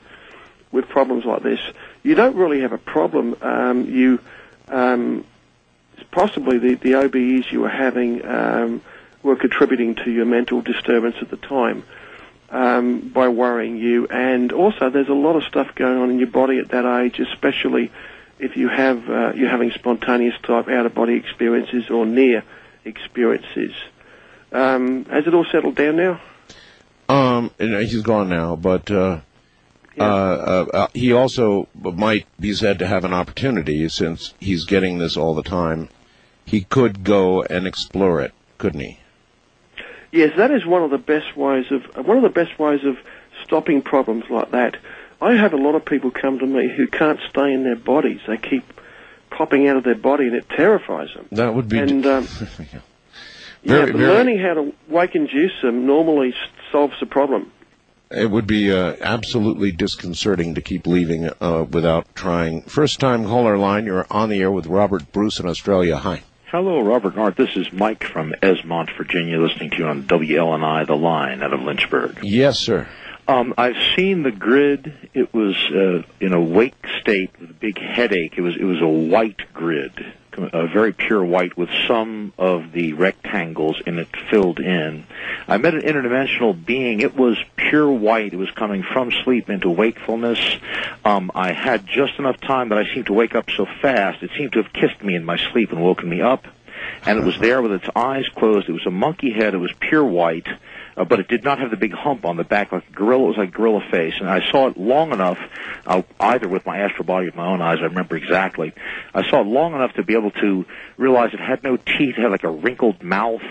with 0.71 0.87
problems 0.89 1.25
like 1.25 1.41
this. 1.41 1.59
You 2.03 2.13
don't 2.13 2.35
really 2.35 2.61
have 2.61 2.71
a 2.71 2.77
problem. 2.77 3.35
Um, 3.41 3.85
you 3.89 4.19
um, 4.67 5.25
possibly 6.11 6.59
the, 6.59 6.75
the 6.75 6.91
OBEs 6.91 7.51
you 7.51 7.61
were 7.61 7.69
having 7.69 8.23
um, 8.25 8.81
were 9.23 9.35
contributing 9.35 9.95
to 9.95 10.11
your 10.11 10.25
mental 10.25 10.61
disturbance 10.61 11.15
at 11.19 11.31
the 11.31 11.37
time 11.37 11.83
um, 12.51 13.09
by 13.09 13.27
worrying 13.27 13.77
you. 13.77 14.07
And 14.07 14.51
also, 14.51 14.89
there's 14.89 15.09
a 15.09 15.13
lot 15.13 15.35
of 15.35 15.43
stuff 15.43 15.75
going 15.75 15.97
on 15.97 16.09
in 16.09 16.19
your 16.19 16.27
body 16.29 16.59
at 16.59 16.69
that 16.69 16.85
age, 17.01 17.19
especially 17.19 17.91
if 18.39 18.55
you 18.55 18.69
have 18.69 19.09
uh, 19.09 19.33
you're 19.35 19.49
having 19.49 19.71
spontaneous 19.71 20.35
type 20.43 20.69
out 20.69 20.85
of 20.85 20.95
body 20.95 21.15
experiences 21.15 21.89
or 21.89 22.05
near 22.05 22.43
experiences. 22.85 23.73
Um, 24.51 25.05
has 25.05 25.27
it 25.27 25.33
all 25.33 25.45
settled 25.51 25.75
down 25.75 25.97
now? 25.97 26.21
Um, 27.07 27.51
and 27.59 27.75
he's 27.75 28.01
gone 28.01 28.29
now, 28.29 28.55
but 28.55 28.89
uh, 28.91 29.21
uh, 29.99 30.03
uh, 30.03 30.65
uh, 30.73 30.87
he 30.93 31.11
also 31.11 31.67
might 31.73 32.25
be 32.39 32.53
said 32.53 32.79
to 32.79 32.87
have 32.87 33.03
an 33.03 33.13
opportunity 33.13 33.87
since 33.89 34.33
he's 34.39 34.65
getting 34.65 34.97
this 34.97 35.17
all 35.17 35.35
the 35.35 35.43
time. 35.43 35.89
He 36.45 36.61
could 36.61 37.03
go 37.03 37.43
and 37.43 37.67
explore 37.67 38.21
it, 38.21 38.33
couldn't 38.57 38.79
he? 38.79 38.99
Yes, 40.11 40.33
that 40.37 40.51
is 40.51 40.65
one 40.65 40.83
of 40.83 40.89
the 40.91 40.97
best 40.97 41.35
ways 41.37 41.65
of 41.71 42.05
one 42.05 42.17
of 42.17 42.23
the 42.23 42.29
best 42.29 42.57
ways 42.59 42.83
of 42.83 42.97
stopping 43.43 43.81
problems 43.81 44.25
like 44.29 44.51
that. 44.51 44.77
I 45.21 45.33
have 45.33 45.53
a 45.53 45.57
lot 45.57 45.75
of 45.75 45.85
people 45.85 46.11
come 46.11 46.39
to 46.39 46.45
me 46.45 46.69
who 46.75 46.87
can't 46.87 47.19
stay 47.29 47.51
in 47.53 47.63
their 47.63 47.75
bodies. 47.75 48.21
They 48.27 48.37
keep 48.37 48.63
popping 49.29 49.67
out 49.67 49.77
of 49.77 49.83
their 49.83 49.95
body, 49.95 50.27
and 50.27 50.35
it 50.35 50.47
terrifies 50.49 51.09
them. 51.13 51.27
That 51.31 51.53
would 51.53 51.67
be. 51.69 51.77
And 51.79 52.05
um, 52.05 52.23
Very- 52.27 52.79
yeah, 53.63 53.85
very- 53.85 53.93
learning 53.93 54.39
how 54.39 54.53
to 54.55 54.73
wake-induce 54.87 55.61
them 55.61 55.85
normally 55.85 56.33
solves 56.71 56.93
the 56.99 57.05
problem. 57.05 57.51
It 58.09 58.31
would 58.31 58.47
be 58.47 58.71
uh, 58.71 58.95
absolutely 59.01 59.71
disconcerting 59.71 60.55
to 60.55 60.61
keep 60.61 60.87
leaving 60.87 61.29
uh, 61.41 61.65
without 61.69 62.15
trying. 62.15 62.63
First 62.63 62.99
time 62.99 63.25
caller 63.25 63.55
line, 63.57 63.85
you're 63.85 64.07
on 64.09 64.29
the 64.29 64.39
air 64.41 64.49
with 64.49 64.65
Robert 64.65 65.11
Bruce 65.11 65.39
in 65.39 65.45
Australia. 65.45 65.97
Hi. 65.97 66.23
Hello, 66.51 66.81
Robert 66.81 67.13
Nart. 67.13 67.35
This 67.35 67.55
is 67.55 67.71
Mike 67.71 68.03
from 68.03 68.33
Esmont, 68.41 68.89
Virginia, 68.97 69.39
listening 69.39 69.69
to 69.69 69.77
you 69.77 69.85
on 69.85 70.01
WLNI, 70.05 70.87
The 70.87 70.95
Line, 70.95 71.43
out 71.43 71.53
of 71.53 71.61
Lynchburg. 71.61 72.23
Yes, 72.23 72.57
sir. 72.57 72.87
Um, 73.27 73.53
I've 73.55 73.75
seen 73.95 74.23
the 74.23 74.31
grid. 74.31 74.91
It 75.13 75.31
was 75.31 75.55
uh, 75.69 76.01
in 76.19 76.33
a 76.33 76.41
wake 76.41 76.73
state 77.01 77.29
with 77.39 77.51
a 77.51 77.53
big 77.53 77.77
headache. 77.77 78.33
It 78.35 78.41
was 78.41 78.55
it 78.57 78.63
was 78.63 78.81
a 78.81 78.87
white 78.87 79.53
grid, 79.53 79.91
a 80.37 80.67
very 80.67 80.93
pure 80.93 81.23
white 81.23 81.57
with 81.57 81.69
some 81.87 82.33
of 82.37 82.71
the 82.71 82.93
rectangles 82.93 83.81
in 83.85 83.99
it 83.99 84.07
filled 84.29 84.59
in. 84.59 85.05
I 85.47 85.57
met 85.57 85.73
an 85.73 85.81
interdimensional 85.81 86.65
being. 86.65 87.01
It 87.01 87.15
was 87.15 87.37
pure 87.55 87.91
white. 87.91 88.33
It 88.33 88.37
was 88.37 88.51
coming 88.51 88.83
from 88.83 89.11
sleep 89.23 89.49
into 89.49 89.69
wakefulness. 89.69 90.39
Um, 91.03 91.31
I 91.33 91.53
had 91.53 91.85
just 91.87 92.19
enough 92.19 92.39
time 92.39 92.69
that 92.69 92.77
I 92.77 92.93
seemed 92.93 93.07
to 93.07 93.13
wake 93.13 93.35
up 93.35 93.49
so 93.55 93.65
fast. 93.81 94.23
It 94.23 94.31
seemed 94.37 94.53
to 94.53 94.63
have 94.63 94.73
kissed 94.73 95.03
me 95.03 95.15
in 95.15 95.25
my 95.25 95.37
sleep 95.51 95.71
and 95.71 95.81
woken 95.81 96.09
me 96.09 96.21
up. 96.21 96.45
And 97.05 97.19
it 97.19 97.25
was 97.25 97.37
there 97.39 97.61
with 97.61 97.71
its 97.71 97.87
eyes 97.95 98.25
closed. 98.35 98.69
It 98.69 98.73
was 98.73 98.85
a 98.85 98.91
monkey 98.91 99.31
head. 99.31 99.53
It 99.53 99.57
was 99.57 99.71
pure 99.79 100.05
white 100.05 100.47
uh, 100.99 101.05
but 101.05 101.19
it 101.19 101.27
did 101.27 101.43
not 101.43 101.57
have 101.59 101.71
the 101.71 101.77
big 101.77 101.93
hump 101.93 102.25
on 102.25 102.35
the 102.37 102.43
back 102.43 102.71
like 102.71 102.83
a 102.87 102.91
gorilla. 102.93 103.23
It 103.23 103.27
was 103.27 103.37
like 103.37 103.51
gorilla 103.53 103.81
face, 103.89 104.13
and 104.19 104.29
I 104.29 104.41
saw 104.51 104.67
it 104.67 104.77
long 104.77 105.11
enough, 105.13 105.39
uh, 105.87 106.01
either 106.19 106.47
with 106.47 106.65
my 106.65 106.77
astral 106.79 107.05
body 107.05 107.29
or 107.29 107.31
my 107.35 107.47
own 107.47 107.61
eyes. 107.61 107.79
I 107.81 107.85
remember 107.85 108.17
exactly. 108.17 108.73
I 109.15 109.27
saw 109.29 109.41
it 109.41 109.47
long 109.47 109.73
enough 109.73 109.93
to 109.93 110.03
be 110.03 110.13
able 110.13 110.31
to 110.31 110.65
realize 110.97 111.33
it 111.33 111.39
had 111.39 111.63
no 111.63 111.77
teeth. 111.77 112.15
It 112.17 112.21
had 112.21 112.31
like 112.31 112.43
a 112.43 112.51
wrinkled 112.51 113.01
mouth, 113.01 113.41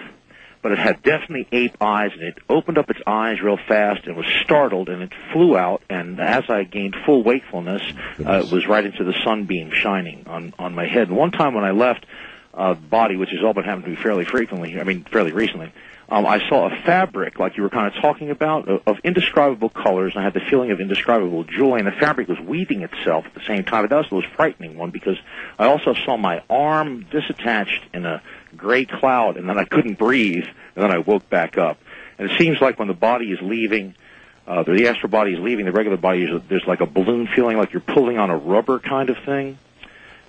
but 0.63 0.73
it 0.73 0.79
had 0.79 1.03
definitely 1.03 1.49
ape 1.51 1.77
eyes, 1.81 2.11
and 2.13 2.23
it 2.23 2.39
opened 2.49 2.79
up 2.79 2.91
its 2.91 3.01
eyes 3.07 3.41
real 3.41 3.59
fast 3.69 4.07
and 4.07 4.17
was 4.17 4.27
startled, 4.45 4.89
and 4.91 5.03
it 5.03 5.13
flew 5.33 5.57
out. 5.57 5.83
And 5.89 6.21
as 6.21 6.45
I 6.51 6.65
gained 6.65 6.97
full 7.07 7.23
wakefulness, 7.23 7.83
uh, 8.25 8.43
it 8.45 8.53
was 8.53 8.67
right 8.67 8.85
into 8.85 9.05
the 9.05 9.15
sunbeam 9.25 9.71
shining 9.73 10.25
on 10.27 10.53
on 10.59 10.75
my 10.75 10.87
head. 10.87 11.09
And 11.09 11.17
one 11.17 11.31
time 11.31 11.55
when 11.55 11.65
I 11.65 11.71
left. 11.73 12.05
uh, 12.55 12.75
body, 12.75 13.17
which 13.17 13.31
has 13.31 13.39
all 13.45 13.55
but 13.55 13.65
happened 13.65 13.85
to 13.85 13.91
me 13.91 13.97
fairly 13.97 14.25
frequently. 14.25 14.81
I 14.81 14.85
mean, 14.85 15.05
fairly 15.13 15.31
recently. 15.33 15.73
Um, 16.11 16.27
I 16.27 16.39
saw 16.49 16.67
a 16.67 16.83
fabric, 16.85 17.39
like 17.39 17.59
you 17.59 17.63
were 17.63 17.69
kind 17.69 17.87
of 17.87 18.01
talking 18.01 18.31
about, 18.31 18.67
of, 18.67 18.81
of 18.87 18.97
indescribable 19.05 19.69
colors. 19.69 20.13
And 20.15 20.23
I 20.23 20.25
had 20.25 20.33
the 20.33 20.41
feeling 20.41 20.71
of 20.71 20.81
indescribable 20.81 21.45
joy, 21.45 21.77
and 21.77 21.87
the 21.87 21.93
fabric 21.93 22.29
was 22.29 22.41
weaving 22.41 22.83
itself 22.83 23.27
at 23.27 23.35
the 23.35 23.43
same 23.47 23.63
time. 23.65 23.87
That 23.87 23.95
was 23.95 24.09
the 24.09 24.15
most 24.15 24.29
frightening 24.35 24.79
one 24.79 24.91
because 24.91 25.19
I 25.59 25.67
also 25.67 25.93
saw 26.07 26.17
my 26.17 26.43
arm 26.49 27.05
disattached 27.13 27.83
in 27.93 28.07
a 28.07 28.23
gray 28.57 28.87
cloud, 28.87 29.37
and 29.37 29.49
then 29.49 29.59
I 29.59 29.65
couldn't 29.65 29.99
breathe, 29.99 30.47
and 30.47 30.83
then 30.83 30.91
I 30.91 30.99
woke 30.99 31.29
back 31.29 31.59
up. 31.59 31.79
And 32.19 32.31
it 32.31 32.39
seems 32.39 32.59
like 32.61 32.79
when 32.79 32.89
the 32.89 32.95
body 32.95 33.31
is 33.31 33.39
leaving, 33.43 33.95
uh, 34.47 34.63
the 34.63 34.89
astral 34.89 35.11
body 35.11 35.35
is 35.35 35.41
leaving 35.41 35.67
the 35.67 35.73
regular 35.73 35.99
body, 35.99 36.25
there's, 36.25 36.41
there's 36.49 36.67
like 36.67 36.81
a 36.81 36.87
balloon 36.87 37.29
feeling, 37.35 37.59
like 37.59 37.75
you're 37.75 37.83
pulling 37.83 38.17
on 38.17 38.31
a 38.31 38.37
rubber 38.37 38.79
kind 38.79 39.11
of 39.11 39.19
thing. 39.27 39.59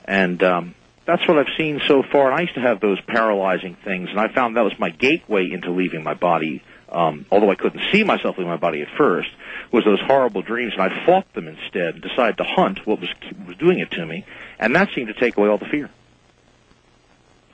And 0.04 0.44
um, 0.44 0.76
that's 1.10 1.28
what 1.28 1.40
I've 1.40 1.58
seen 1.58 1.82
so 1.88 2.04
far. 2.04 2.28
And 2.28 2.36
I 2.36 2.42
used 2.42 2.54
to 2.54 2.62
have 2.62 2.80
those 2.80 3.02
paralyzing 3.02 3.76
things, 3.84 4.10
and 4.12 4.20
I 4.20 4.28
found 4.28 4.58
that 4.58 4.64
was 4.64 4.78
my 4.78 4.92
gateway 4.92 5.50
into 5.52 5.72
leaving 5.72 6.04
my 6.04 6.14
body. 6.14 6.62
Um, 6.92 7.26
although 7.32 7.52
I 7.52 7.56
couldn't 7.56 7.82
see 7.92 8.04
myself 8.04 8.38
leaving 8.38 8.50
my 8.50 8.58
body 8.58 8.82
at 8.82 8.88
first, 8.98 9.30
was 9.72 9.86
those 9.86 10.00
horrible 10.02 10.42
dreams, 10.42 10.74
and 10.74 10.82
I 10.82 11.06
fought 11.06 11.32
them 11.34 11.48
instead 11.48 11.96
and 11.96 12.02
decided 12.02 12.38
to 12.38 12.44
hunt 12.44 12.86
what 12.86 13.00
was 13.00 13.10
was 13.48 13.58
doing 13.58 13.80
it 13.80 13.92
to 13.92 14.06
me, 14.06 14.26
and 14.60 14.76
that 14.76 14.90
seemed 14.96 15.08
to 15.08 15.14
take 15.14 15.38
away 15.38 15.50
all 15.50 15.58
the 15.58 15.66
fear. 15.66 15.90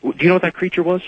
Do 0.02 0.14
you 0.20 0.28
know 0.28 0.36
what 0.36 0.44
that 0.44 0.54
creature 0.54 0.84
was? 0.84 1.02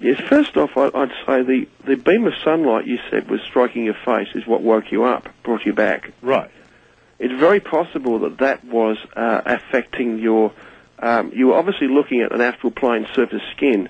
Yes, 0.00 0.20
first 0.28 0.56
off, 0.56 0.76
I'd 0.76 1.10
say 1.26 1.42
the, 1.42 1.68
the 1.84 1.96
beam 1.96 2.24
of 2.26 2.32
sunlight 2.44 2.86
you 2.86 2.98
said 3.10 3.28
was 3.28 3.40
striking 3.42 3.84
your 3.84 3.96
face 4.04 4.28
is 4.34 4.46
what 4.46 4.62
woke 4.62 4.92
you 4.92 5.04
up, 5.04 5.28
brought 5.42 5.64
you 5.66 5.72
back. 5.72 6.12
Right. 6.22 6.50
It's 7.18 7.34
very 7.34 7.58
possible 7.58 8.20
that 8.20 8.38
that 8.38 8.64
was 8.64 8.96
uh, 9.16 9.42
affecting 9.44 10.18
your. 10.18 10.52
Um, 11.00 11.32
you 11.34 11.48
were 11.48 11.54
obviously 11.54 11.88
looking 11.88 12.22
at 12.22 12.32
an 12.32 12.40
astral 12.40 12.72
plane 12.72 13.06
surface 13.14 13.42
skin, 13.56 13.88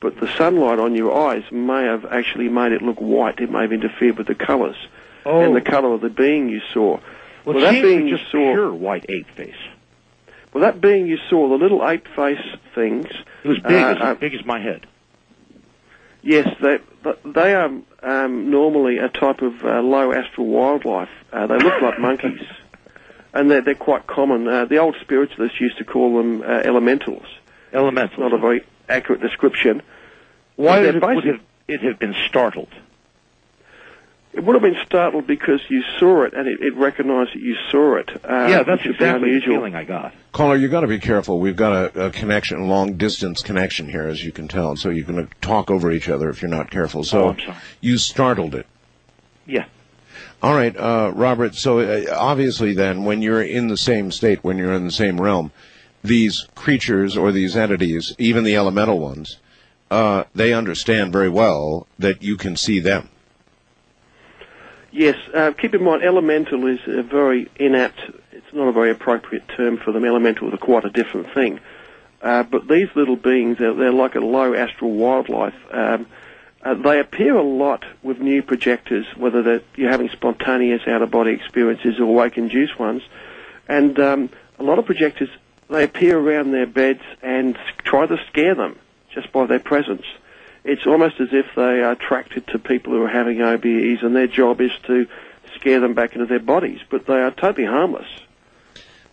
but 0.00 0.18
the 0.20 0.28
sunlight 0.36 0.78
on 0.78 0.94
your 0.94 1.14
eyes 1.16 1.44
may 1.50 1.84
have 1.84 2.04
actually 2.06 2.48
made 2.48 2.72
it 2.72 2.82
look 2.82 2.98
white. 2.98 3.38
It 3.40 3.50
may 3.50 3.62
have 3.62 3.72
interfered 3.72 4.16
with 4.18 4.26
the 4.26 4.34
colours 4.34 4.76
Oh. 5.24 5.40
and 5.40 5.56
the 5.56 5.60
colour 5.60 5.92
of 5.92 6.00
the 6.02 6.08
being 6.08 6.48
you 6.48 6.60
saw. 6.72 7.00
Well, 7.44 7.58
it 7.58 7.60
that 7.60 7.72
being 7.82 8.04
be 8.04 8.10
you 8.10 8.16
just 8.18 8.30
saw, 8.30 8.52
pure 8.52 8.72
white 8.72 9.06
ape 9.08 9.28
face. 9.30 9.54
well, 10.52 10.62
that 10.62 10.80
being 10.80 11.06
you 11.06 11.18
saw, 11.28 11.48
the 11.48 11.56
little 11.56 11.86
ape 11.86 12.06
face 12.08 12.40
things. 12.74 13.06
It 13.44 13.48
was 13.48 13.58
big, 13.58 13.72
uh, 13.82 13.88
was 13.94 14.00
uh, 14.00 14.04
as 14.12 14.18
big 14.18 14.34
as 14.34 14.44
my 14.44 14.60
head. 14.60 14.86
Yes, 16.22 16.48
they 16.60 16.78
they 17.24 17.54
are 17.54 17.70
um, 18.02 18.50
normally 18.50 18.98
a 18.98 19.08
type 19.08 19.42
of 19.42 19.64
uh, 19.64 19.80
low 19.80 20.12
astral 20.12 20.46
wildlife. 20.46 21.08
Uh, 21.32 21.46
they 21.46 21.58
look 21.58 21.80
like 21.82 21.98
monkeys, 22.00 22.40
and 23.38 23.50
they're 23.50 23.60
they're 23.62 23.74
quite 23.74 24.06
common. 24.06 24.48
Uh, 24.48 24.64
the 24.64 24.78
old 24.78 24.96
spiritualists 25.00 25.60
used 25.60 25.78
to 25.78 25.84
call 25.84 26.16
them 26.16 26.42
uh, 26.42 26.46
elementals. 26.64 27.26
Elementals. 27.72 28.18
Not 28.18 28.32
a 28.32 28.38
very 28.38 28.64
accurate 28.88 29.20
description. 29.20 29.82
Why 30.56 30.80
They're 30.82 30.94
would 30.94 31.02
it, 31.02 31.06
would 31.06 31.24
basic- 31.24 31.40
it, 31.68 31.74
it 31.74 31.80
have 31.82 31.98
been 31.98 32.14
startled? 32.28 32.68
It 34.32 34.44
would 34.44 34.52
have 34.54 34.62
been 34.62 34.76
startled 34.84 35.26
because 35.26 35.60
you 35.70 35.82
saw 35.98 36.24
it 36.24 36.34
and 36.34 36.46
it, 36.46 36.60
it 36.60 36.74
recognised 36.76 37.32
that 37.32 37.40
you 37.40 37.56
saw 37.70 37.96
it. 37.96 38.10
Uh, 38.22 38.46
yeah, 38.50 38.62
that's 38.64 38.82
which 38.84 38.86
would 38.88 38.94
exactly 38.96 39.32
the 39.32 39.40
feeling 39.40 39.74
I 39.74 39.84
got. 39.84 40.12
Caller, 40.32 40.56
you've 40.56 40.70
got 40.70 40.82
to 40.82 40.86
be 40.86 40.98
careful. 40.98 41.40
We've 41.40 41.56
got 41.56 41.96
a, 41.96 42.06
a 42.08 42.10
connection, 42.10 42.68
long 42.68 42.98
distance 42.98 43.40
connection 43.42 43.88
here, 43.88 44.06
as 44.06 44.22
you 44.22 44.32
can 44.32 44.46
tell. 44.46 44.76
So 44.76 44.90
you're 44.90 45.06
going 45.06 45.26
to 45.26 45.32
talk 45.40 45.70
over 45.70 45.90
each 45.90 46.10
other 46.10 46.28
if 46.28 46.42
you're 46.42 46.50
not 46.50 46.70
careful. 46.70 47.02
So 47.02 47.22
Oh, 47.24 47.28
I'm 47.30 47.40
sorry. 47.40 47.56
you 47.80 47.96
startled 47.96 48.54
it. 48.54 48.66
Yeah. 49.46 49.64
All 50.42 50.54
right, 50.54 50.76
uh, 50.76 51.12
Robert. 51.14 51.54
So 51.54 51.80
uh, 51.80 52.04
obviously, 52.14 52.74
then, 52.74 53.04
when 53.04 53.22
you're 53.22 53.42
in 53.42 53.68
the 53.68 53.76
same 53.76 54.10
state, 54.10 54.44
when 54.44 54.58
you're 54.58 54.74
in 54.74 54.84
the 54.84 54.92
same 54.92 55.20
realm, 55.20 55.50
these 56.04 56.46
creatures 56.54 57.16
or 57.16 57.32
these 57.32 57.56
entities, 57.56 58.14
even 58.18 58.44
the 58.44 58.56
elemental 58.56 58.98
ones, 58.98 59.38
uh, 59.90 60.24
they 60.34 60.52
understand 60.52 61.12
very 61.12 61.28
well 61.28 61.86
that 61.98 62.22
you 62.22 62.36
can 62.36 62.56
see 62.56 62.80
them. 62.80 63.08
Yes, 64.92 65.16
uh, 65.34 65.52
keep 65.52 65.74
in 65.74 65.84
mind, 65.84 66.02
elemental 66.02 66.66
is 66.66 66.80
a 66.86 67.02
very 67.02 67.46
inapt, 67.60 67.98
it's 68.32 68.52
not 68.52 68.68
a 68.68 68.72
very 68.72 68.90
appropriate 68.90 69.46
term 69.56 69.76
for 69.76 69.92
them. 69.92 70.04
Elemental 70.04 70.52
is 70.52 70.58
quite 70.58 70.84
a 70.84 70.90
different 70.90 71.32
thing. 71.34 71.60
Uh, 72.22 72.42
but 72.42 72.66
these 72.66 72.88
little 72.94 73.16
beings, 73.16 73.58
they're, 73.58 73.74
they're 73.74 73.92
like 73.92 74.14
a 74.14 74.20
low 74.20 74.54
astral 74.54 74.92
wildlife. 74.92 75.54
Um, 75.70 76.06
uh, 76.66 76.74
they 76.74 77.00
appear 77.00 77.36
a 77.36 77.42
lot 77.42 77.84
with 78.02 78.18
new 78.18 78.42
projectors, 78.42 79.06
whether 79.16 79.42
that 79.42 79.64
you're 79.76 79.90
having 79.90 80.08
spontaneous 80.10 80.82
out-of-body 80.86 81.30
experiences 81.30 82.00
or 82.00 82.14
wake-induced 82.14 82.78
ones. 82.78 83.02
And 83.68 83.98
um, 83.98 84.30
a 84.58 84.62
lot 84.62 84.78
of 84.78 84.86
projectors, 84.86 85.28
they 85.68 85.84
appear 85.84 86.18
around 86.18 86.52
their 86.52 86.66
beds 86.66 87.02
and 87.22 87.58
try 87.84 88.06
to 88.06 88.16
scare 88.28 88.54
them 88.54 88.78
just 89.14 89.32
by 89.32 89.46
their 89.46 89.60
presence 89.60 90.04
it's 90.66 90.86
almost 90.86 91.20
as 91.20 91.28
if 91.30 91.46
they 91.54 91.80
are 91.80 91.92
attracted 91.92 92.46
to 92.48 92.58
people 92.58 92.92
who 92.92 93.02
are 93.02 93.08
having 93.08 93.38
OBEs, 93.38 94.02
and 94.02 94.16
their 94.16 94.26
job 94.26 94.60
is 94.60 94.72
to 94.86 95.06
scare 95.54 95.78
them 95.80 95.94
back 95.94 96.14
into 96.14 96.26
their 96.26 96.40
bodies. 96.40 96.80
But 96.90 97.06
they 97.06 97.14
are 97.14 97.30
totally 97.30 97.66
harmless. 97.66 98.08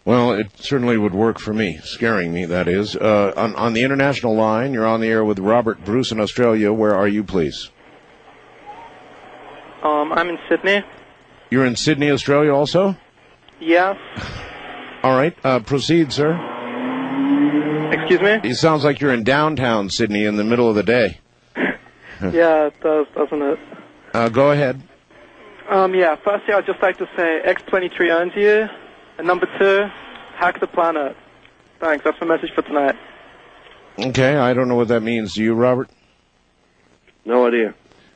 Well, 0.06 0.33
it 0.33 0.48
certainly 0.57 0.98
would 0.98 1.14
work 1.14 1.40
for 1.40 1.53
me, 1.53 1.80
scaring 1.83 2.33
me, 2.33 2.43
that 2.45 2.67
is. 2.67 2.95
Uh, 2.95 3.32
on, 3.38 3.56
on 3.56 3.73
the 3.73 3.83
international 3.83 4.35
line, 4.35 4.73
you're 4.73 4.85
on 4.85 4.99
the 4.99 5.07
air 5.07 5.23
with 5.23 5.40
Robert 5.40 5.85
Bruce 5.85 6.11
in 6.11 6.19
Australia. 6.19 6.73
Where 6.73 6.93
are 6.93 7.07
you, 7.07 7.23
please? 7.23 7.69
Um, 9.82 10.11
I'm 10.11 10.27
in 10.30 10.40
Sydney. 10.49 10.83
You're 11.49 11.65
in 11.65 11.77
Sydney, 11.77 12.11
Australia, 12.11 12.53
also? 12.53 12.98
Yes. 13.61 13.98
All 15.03 15.15
right, 15.15 15.38
uh, 15.45 15.59
proceed, 15.59 16.11
sir. 16.11 16.32
Excuse 17.93 18.22
me? 18.22 18.49
It 18.49 18.56
sounds 18.56 18.83
like 18.83 18.99
you're 18.99 19.14
in 19.14 19.23
downtown 19.23 19.90
Sydney 19.90 20.25
in 20.25 20.35
the 20.35 20.43
middle 20.43 20.67
of 20.67 20.75
the 20.75 20.83
day. 20.83 21.19
yeah, 21.56 22.67
it 22.67 22.80
does, 22.82 23.07
doesn't 23.15 23.41
it? 23.41 23.59
Uh, 24.14 24.30
go 24.30 24.51
ahead. 24.51 24.82
Um, 25.69 25.95
yeah, 25.95 26.17
firstly, 26.23 26.53
I'd 26.53 26.65
just 26.65 26.82
like 26.82 26.98
to 26.98 27.07
say 27.15 27.41
X23 27.45 28.11
owns 28.11 28.33
you. 28.35 28.67
And 29.17 29.27
number 29.27 29.48
two, 29.59 29.88
hack 30.35 30.59
the 30.59 30.67
planet. 30.67 31.16
Thanks, 31.80 32.03
that's 32.03 32.19
my 32.22 32.27
message 32.27 32.51
for 32.53 32.61
tonight. 32.61 32.95
Okay, 34.00 34.35
I 34.35 34.53
don't 34.53 34.67
know 34.67 34.75
what 34.75 34.88
that 34.88 35.01
means. 35.01 35.35
Do 35.35 35.43
you, 35.43 35.53
Robert? 35.53 35.90
No 37.25 37.48
idea. 37.48 37.74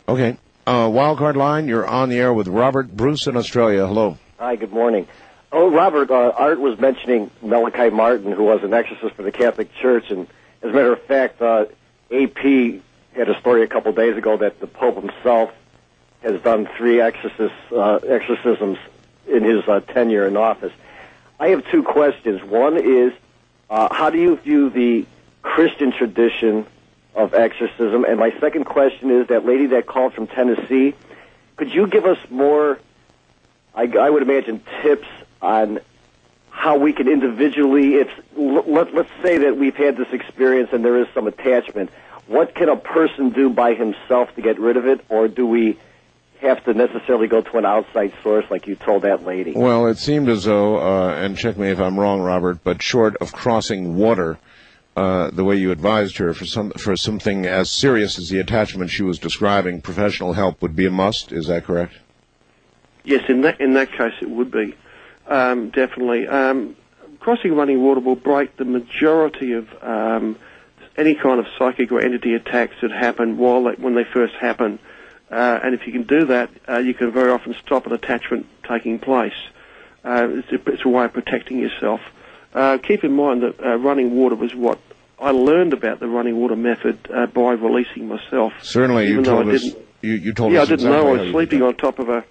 Okay. 0.07 0.37
Uh, 0.65 0.87
wildcard 0.87 1.35
line, 1.35 1.67
you're 1.67 1.85
on 1.87 2.09
the 2.09 2.17
air 2.17 2.33
with 2.33 2.47
Robert 2.47 2.95
Bruce 2.95 3.27
in 3.27 3.37
Australia. 3.37 3.85
Hello. 3.85 4.17
Hi, 4.39 4.55
good 4.55 4.73
morning. 4.73 5.07
Oh, 5.51 5.69
Robert, 5.69 6.11
uh, 6.11 6.33
Art 6.35 6.59
was 6.59 6.77
mentioning 6.79 7.31
Malachi 7.41 7.89
Martin, 7.89 8.31
who 8.31 8.43
was 8.43 8.63
an 8.63 8.73
exorcist 8.73 9.15
for 9.15 9.23
the 9.23 9.31
Catholic 9.31 9.73
Church, 9.75 10.09
and 10.09 10.27
as 10.61 10.71
a 10.71 10.73
matter 10.73 10.91
of 10.91 11.01
fact, 11.03 11.41
uh, 11.41 11.65
AP 12.11 12.81
had 13.15 13.29
a 13.29 13.39
story 13.39 13.63
a 13.63 13.67
couple 13.67 13.91
days 13.93 14.17
ago 14.17 14.35
that 14.37 14.59
the 14.59 14.67
Pope 14.67 14.95
himself 14.95 15.51
has 16.21 16.41
done 16.41 16.67
three 16.77 16.99
exorcist, 16.99 17.53
uh, 17.71 17.99
exorcisms 18.07 18.77
in 19.27 19.43
his 19.43 19.65
uh, 19.67 19.79
tenure 19.79 20.27
in 20.27 20.35
office. 20.35 20.73
I 21.39 21.49
have 21.49 21.65
two 21.71 21.83
questions. 21.83 22.43
One 22.43 22.77
is, 22.77 23.13
uh, 23.69 23.93
how 23.93 24.09
do 24.09 24.17
you 24.17 24.37
view 24.37 24.69
the 24.69 25.05
Christian 25.41 25.91
tradition 25.91 26.65
of 27.15 27.33
exorcism? 27.33 28.05
And 28.05 28.19
my 28.19 28.31
second 28.39 28.65
question 28.65 29.11
is, 29.11 29.27
that 29.27 29.45
lady 29.45 29.67
that 29.67 29.85
called 29.85 30.13
from 30.13 30.27
Tennessee, 30.27 30.95
could 31.55 31.73
you 31.73 31.87
give 31.87 32.05
us 32.05 32.17
more 32.29 32.79
I, 33.77 33.83
I 33.99 34.09
would 34.09 34.23
imagine 34.23 34.63
tips 34.81 35.07
on 35.39 35.79
how 36.49 36.79
we 36.79 36.93
can 36.93 37.07
individually, 37.07 37.95
if 37.95 38.09
let, 38.35 38.93
let's 38.93 39.09
say 39.21 39.37
that 39.37 39.55
we've 39.55 39.75
had 39.75 39.95
this 39.95 40.11
experience 40.11 40.69
and 40.73 40.83
there 40.83 40.97
is 40.97 41.07
some 41.13 41.27
attachment, 41.27 41.91
what 42.25 42.55
can 42.55 42.69
a 42.69 42.75
person 42.75 43.29
do 43.29 43.51
by 43.51 43.75
himself 43.75 44.33
to 44.35 44.41
get 44.41 44.59
rid 44.59 44.77
of 44.77 44.87
it, 44.87 45.05
or 45.09 45.27
do 45.27 45.45
we 45.45 45.77
have 46.41 46.63
to 46.65 46.73
necessarily 46.73 47.27
go 47.27 47.41
to 47.41 47.57
an 47.57 47.65
outside 47.65 48.13
source 48.23 48.45
like 48.49 48.67
you 48.67 48.75
told 48.75 49.03
that 49.03 49.25
lady? 49.25 49.53
Well, 49.55 49.87
it 49.87 49.97
seemed 49.97 50.29
as 50.29 50.43
though, 50.43 50.77
uh, 50.77 51.15
and 51.15 51.37
check 51.37 51.57
me 51.57 51.69
if 51.69 51.79
I'm 51.79 51.99
wrong, 51.99 52.21
Robert, 52.21 52.63
but 52.63 52.81
short 52.81 53.15
of 53.17 53.33
crossing 53.33 53.95
water, 53.95 54.37
uh, 54.95 55.29
the 55.31 55.43
way 55.43 55.55
you 55.55 55.71
advised 55.71 56.17
her 56.17 56.33
for 56.33 56.45
some 56.45 56.71
for 56.71 56.95
something 56.95 57.45
as 57.45 57.69
serious 57.69 58.17
as 58.17 58.29
the 58.29 58.39
attachment 58.39 58.89
she 58.89 59.03
was 59.03 59.19
describing, 59.19 59.81
professional 59.81 60.33
help 60.33 60.61
would 60.61 60.75
be 60.75 60.85
a 60.85 60.91
must. 60.91 61.31
Is 61.31 61.47
that 61.47 61.65
correct? 61.65 61.93
Yes, 63.03 63.23
in 63.29 63.41
that 63.41 63.61
in 63.61 63.73
that 63.73 63.91
case, 63.91 64.13
it 64.21 64.29
would 64.29 64.51
be 64.51 64.75
um, 65.27 65.69
definitely. 65.69 66.27
Um, 66.27 66.75
crossing 67.19 67.55
running 67.55 67.81
water 67.83 67.99
will 67.99 68.15
break 68.15 68.57
the 68.57 68.65
majority 68.65 69.53
of 69.53 69.67
um, 69.81 70.37
any 70.97 71.13
kind 71.13 71.39
of 71.39 71.45
psychic 71.57 71.91
or 71.91 72.01
entity 72.01 72.33
attacks 72.33 72.75
that 72.81 72.91
happen 72.91 73.37
while 73.37 73.63
they, 73.65 73.73
when 73.73 73.95
they 73.95 74.03
first 74.03 74.33
happen. 74.35 74.79
Uh, 75.29 75.59
and 75.63 75.75
if 75.75 75.85
you 75.85 75.91
can 75.91 76.03
do 76.03 76.25
that, 76.25 76.49
uh, 76.69 76.77
you 76.77 76.93
can 76.93 77.11
very 77.11 77.31
often 77.31 77.55
stop 77.65 77.85
an 77.85 77.93
attachment 77.93 78.45
taking 78.67 78.99
place. 78.99 79.35
Uh, 80.03 80.27
it's, 80.29 80.51
a, 80.51 80.71
it's 80.71 80.85
a 80.85 80.89
way 80.89 81.05
of 81.05 81.13
protecting 81.13 81.59
yourself. 81.59 81.99
Uh, 82.53 82.77
keep 82.77 83.03
in 83.03 83.13
mind 83.13 83.43
that 83.43 83.59
uh, 83.59 83.75
running 83.75 84.15
water 84.15 84.35
was 84.35 84.55
what 84.55 84.79
I 85.19 85.31
learned 85.31 85.73
about 85.73 85.99
the 85.99 86.07
running 86.07 86.37
water 86.37 86.55
method 86.55 86.99
uh, 87.13 87.25
by 87.27 87.53
releasing 87.53 88.07
myself. 88.07 88.53
Certainly, 88.61 89.07
you 89.09 89.21
told 89.23 89.49
us. 89.49 89.63
You, 90.01 90.13
you 90.13 90.33
told 90.33 90.53
yeah, 90.53 90.61
us 90.61 90.67
I 90.67 90.75
didn't 90.75 90.87
exactly 90.87 91.05
know 91.05 91.15
I 91.15 91.21
was 91.23 91.31
sleeping 91.31 91.61
on 91.63 91.75
top 91.75 91.99
of 91.99 92.09
a, 92.09 92.23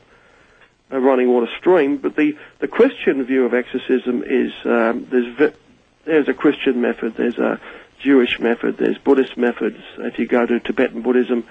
a 0.90 1.00
running 1.00 1.28
water 1.28 1.48
stream. 1.58 1.98
But 1.98 2.16
the, 2.16 2.36
the 2.60 2.68
Christian 2.68 3.24
view 3.24 3.44
of 3.44 3.52
exorcism 3.54 4.22
is 4.22 4.52
um, 4.64 5.06
there's 5.10 5.36
ve- 5.36 5.58
there's 6.04 6.28
a 6.28 6.34
Christian 6.34 6.80
method, 6.80 7.16
there's 7.16 7.38
a 7.38 7.60
Jewish 7.98 8.38
method, 8.38 8.78
there's 8.78 8.98
Buddhist 8.98 9.36
methods. 9.36 9.78
If 9.98 10.18
you 10.18 10.26
go 10.26 10.46
to 10.46 10.60
Tibetan 10.60 11.02
Buddhism, 11.02 11.44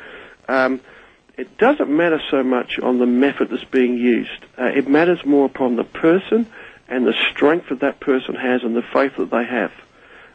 um, 0.47 0.79
it 1.37 1.57
doesn't 1.57 1.89
matter 1.89 2.21
so 2.31 2.43
much 2.43 2.79
on 2.79 2.99
the 2.99 3.05
method 3.05 3.49
that's 3.49 3.63
being 3.65 3.97
used. 3.97 4.45
Uh, 4.57 4.65
it 4.65 4.87
matters 4.87 5.25
more 5.25 5.45
upon 5.45 5.75
the 5.75 5.83
person 5.83 6.47
and 6.87 7.05
the 7.05 7.13
strength 7.31 7.69
that 7.69 7.81
that 7.81 7.99
person 7.99 8.35
has 8.35 8.63
and 8.63 8.75
the 8.75 8.83
faith 8.93 9.13
that 9.17 9.29
they 9.31 9.43
have. 9.43 9.71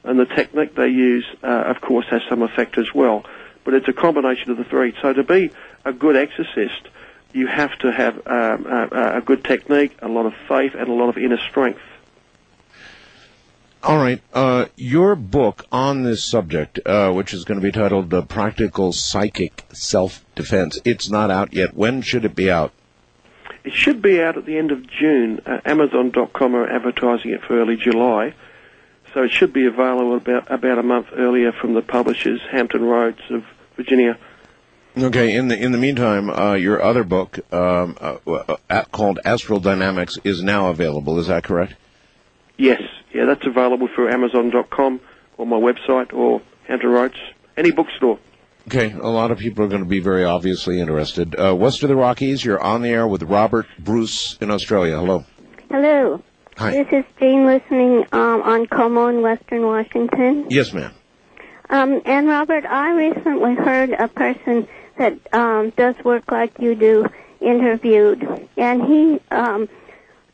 And 0.03 0.19
the 0.19 0.27
technique 0.27 0.75
they 0.75 0.89
use, 0.89 1.27
uh, 1.43 1.47
of 1.47 1.81
course, 1.81 2.07
has 2.11 2.23
some 2.29 2.43
effect 2.43 2.79
as 2.79 2.93
well. 2.95 3.25
But 3.65 3.75
it's 3.75 3.89
a 3.89 3.93
combination 3.93 4.51
of 4.51 4.57
the 4.57 4.65
three. 4.65 4.95
So 5.01 5.13
to 5.13 5.23
be 5.23 5.53
a 5.85 5.93
good 5.93 6.17
exorcist, 6.17 6.89
you 7.33 7.47
have 7.47 7.79
to 7.79 7.93
have 7.93 8.17
um, 8.27 8.67
a, 8.67 9.19
a 9.19 9.21
good 9.21 9.45
technique, 9.45 9.97
a 10.03 10.09
lot 10.09 10.27
of 10.27 10.35
faith, 10.49 10.75
and 10.75 10.89
a 10.89 10.93
lot 10.93 11.09
of 11.09 11.19
inner 11.19 11.39
strength. 11.39 11.81
All 13.83 13.97
right. 13.97 14.21
Uh, 14.35 14.67
your 14.77 15.17
book 15.17 15.65
on 15.73 16.03
this 16.03 16.23
subject, 16.23 16.81
uh, 16.85 17.13
which 17.13 17.33
is 17.33 17.45
going 17.45 17.59
to 17.59 17.65
be 17.65 17.73
titled 17.73 18.13
uh, 18.13 18.23
Practical 18.23 18.93
Psychic 18.93 19.65
Self 19.73 20.25
Defense, 20.35 20.79
it's 20.85 21.09
not 21.09 21.31
out 21.31 21.55
yet. 21.55 21.75
When 21.75 22.03
should 22.03 22.27
it 22.27 22.35
be 22.35 22.51
out? 22.51 22.73
It 23.65 23.73
should 23.73 24.03
be 24.03 24.21
out 24.21 24.37
at 24.37 24.45
the 24.45 24.59
end 24.59 24.71
of 24.71 24.87
June. 24.87 25.41
Uh, 25.47 25.61
Amazon.com 25.65 26.55
are 26.55 26.69
advertising 26.69 27.31
it 27.31 27.43
for 27.43 27.59
early 27.59 27.77
July. 27.77 28.35
So 29.15 29.23
it 29.23 29.31
should 29.31 29.53
be 29.53 29.67
available 29.67 30.15
about, 30.15 30.51
about 30.51 30.79
a 30.79 30.83
month 30.83 31.09
earlier 31.17 31.53
from 31.53 31.75
the 31.75 31.83
publishers, 31.83 32.41
Hampton 32.51 32.85
Roads 32.85 33.21
of 33.31 33.45
Virginia. 33.77 34.19
Okay. 34.97 35.35
In 35.35 35.49
the 35.49 35.57
in 35.59 35.73
the 35.73 35.79
meantime, 35.79 36.29
uh, 36.31 36.55
your 36.55 36.83
other 36.83 37.05
book, 37.05 37.39
um, 37.53 37.97
uh, 38.01 38.17
uh, 38.69 38.85
called 38.93 39.21
Astral 39.25 39.61
Dynamics, 39.61 40.19
is 40.25 40.43
now 40.43 40.69
available. 40.69 41.19
Is 41.19 41.29
that 41.29 41.45
correct? 41.45 41.75
Yes, 42.61 42.83
yeah, 43.15 43.25
that's 43.25 43.47
available 43.47 43.89
through 43.95 44.11
Amazon.com 44.11 45.01
or 45.39 45.47
my 45.47 45.57
website 45.57 46.13
or 46.13 46.43
Hampton 46.69 46.91
Roads, 46.91 47.17
any 47.57 47.71
bookstore. 47.71 48.19
Okay, 48.67 48.93
a 48.93 49.09
lot 49.09 49.31
of 49.31 49.39
people 49.39 49.65
are 49.65 49.69
going 49.69 49.83
to 49.83 49.89
be 49.89 50.01
very 50.01 50.27
obviously 50.27 50.79
interested. 50.79 51.35
Uh, 51.35 51.57
West 51.57 51.83
of 51.83 51.89
the 51.89 51.97
Rockies, 51.97 52.45
you're 52.45 52.61
on 52.61 52.83
the 52.83 52.91
air 52.91 53.09
with 53.09 53.23
Robert 53.23 53.67
Bruce 53.79 54.37
in 54.43 54.51
Australia. 54.51 54.99
Hello. 54.99 55.25
Hello. 55.71 56.23
Hi. 56.59 56.73
This 56.73 56.87
is 56.93 57.05
Jane 57.19 57.47
listening 57.47 58.05
um, 58.13 58.43
on 58.43 58.67
KOMO 58.67 59.09
in 59.09 59.23
Western 59.23 59.63
Washington. 59.63 60.51
Yes, 60.51 60.75
ma'am. 60.75 60.93
Um, 61.71 62.03
and 62.05 62.29
Robert, 62.29 62.67
I 62.67 62.93
recently 62.93 63.55
heard 63.55 63.93
a 63.93 64.07
person 64.07 64.69
that 64.99 65.15
um, 65.33 65.71
does 65.79 65.95
work 66.05 66.31
like 66.31 66.59
you 66.59 66.75
do 66.75 67.07
interviewed, 67.41 68.23
and 68.59 68.83
he 68.83 69.19
um, 69.31 69.67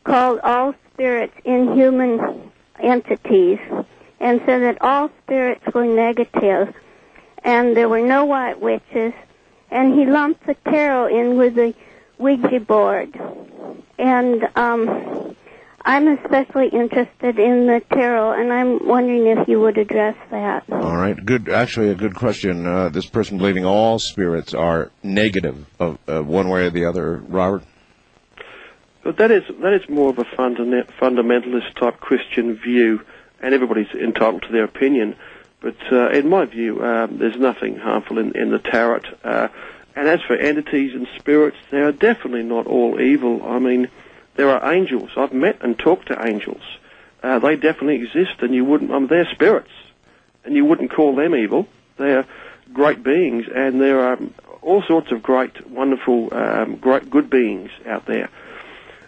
called 0.03 0.41
all 0.43 0.75
spirits 0.97 1.33
inhuman 1.45 2.51
entities 2.81 3.59
and 4.19 4.41
said 4.47 4.63
that 4.63 4.81
all 4.81 5.11
spirits 5.23 5.63
were 5.71 5.85
negative 5.85 6.73
and 7.43 7.77
there 7.77 7.87
were 7.87 8.01
no 8.01 8.25
white 8.25 8.59
witches, 8.59 9.13
and 9.69 9.93
he 9.93 10.05
lumped 10.05 10.45
the 10.47 10.55
tarot 10.65 11.07
in 11.07 11.37
with 11.37 11.53
the 11.55 11.73
Ouija 12.17 12.59
board. 12.59 13.17
And 13.99 14.43
um, 14.55 15.35
I'm 15.81 16.07
especially 16.07 16.69
interested 16.69 17.39
in 17.39 17.67
the 17.67 17.81
tarot, 17.93 18.41
and 18.41 18.51
I'm 18.51 18.85
wondering 18.85 19.27
if 19.27 19.47
you 19.47 19.61
would 19.61 19.77
address 19.77 20.17
that. 20.31 20.65
All 20.71 20.97
right, 20.97 21.15
good. 21.23 21.47
Actually, 21.47 21.89
a 21.89 21.95
good 21.95 22.15
question. 22.15 22.65
Uh, 22.65 22.89
this 22.89 23.05
person 23.05 23.37
believing 23.37 23.65
all 23.65 23.99
spirits 23.99 24.53
are 24.53 24.91
negative 25.03 25.67
of 25.79 25.99
uh, 26.07 26.21
one 26.21 26.49
way 26.49 26.65
or 26.65 26.69
the 26.69 26.85
other. 26.85 27.17
Robert. 27.17 27.63
But 29.07 29.15
that 29.19 29.31
is 29.31 29.43
that 29.61 29.71
is 29.71 29.87
more 29.87 30.09
of 30.09 30.19
a 30.19 30.25
fundament, 30.25 30.89
fundamentalist 30.99 31.75
type 31.75 32.01
Christian 32.01 32.55
view, 32.55 33.05
and 33.39 33.53
everybody's 33.53 33.87
entitled 33.91 34.41
to 34.41 34.51
their 34.51 34.65
opinion. 34.65 35.15
But 35.61 35.77
uh, 35.89 36.09
in 36.09 36.27
my 36.27 36.43
view, 36.43 36.83
um, 36.83 37.17
there's 37.17 37.37
nothing 37.37 37.77
harmful 37.77 38.17
in, 38.17 38.35
in 38.35 38.51
the 38.51 38.59
tarot. 38.59 39.03
Uh, 39.23 39.47
and 39.95 40.09
as 40.09 40.19
for 40.23 40.35
entities 40.35 40.93
and 40.93 41.07
spirits, 41.17 41.55
they 41.71 41.77
are 41.77 41.93
definitely 41.93 42.43
not 42.43 42.67
all 42.67 42.99
evil. 42.99 43.43
I 43.45 43.59
mean, 43.59 43.87
there 44.35 44.49
are 44.49 44.73
angels. 44.73 45.11
I've 45.15 45.31
met 45.31 45.61
and 45.61 45.79
talked 45.79 46.09
to 46.09 46.27
angels. 46.27 46.63
Uh, 47.23 47.39
they 47.39 47.55
definitely 47.55 48.03
exist, 48.03 48.41
and 48.41 48.53
you 48.53 48.65
wouldn't. 48.65 48.91
I 48.91 48.99
mean, 48.99 49.07
they're 49.07 49.31
spirits, 49.31 49.71
and 50.43 50.53
you 50.53 50.65
wouldn't 50.65 50.91
call 50.91 51.15
them 51.15 51.33
evil. 51.33 51.65
They're 51.95 52.25
great 52.73 53.03
beings, 53.03 53.45
and 53.55 53.79
there 53.79 54.01
are 54.01 54.19
all 54.61 54.83
sorts 54.85 55.13
of 55.13 55.23
great, 55.23 55.65
wonderful, 55.65 56.27
um, 56.33 56.75
great, 56.75 57.09
good 57.09 57.29
beings 57.29 57.71
out 57.85 58.05
there. 58.05 58.29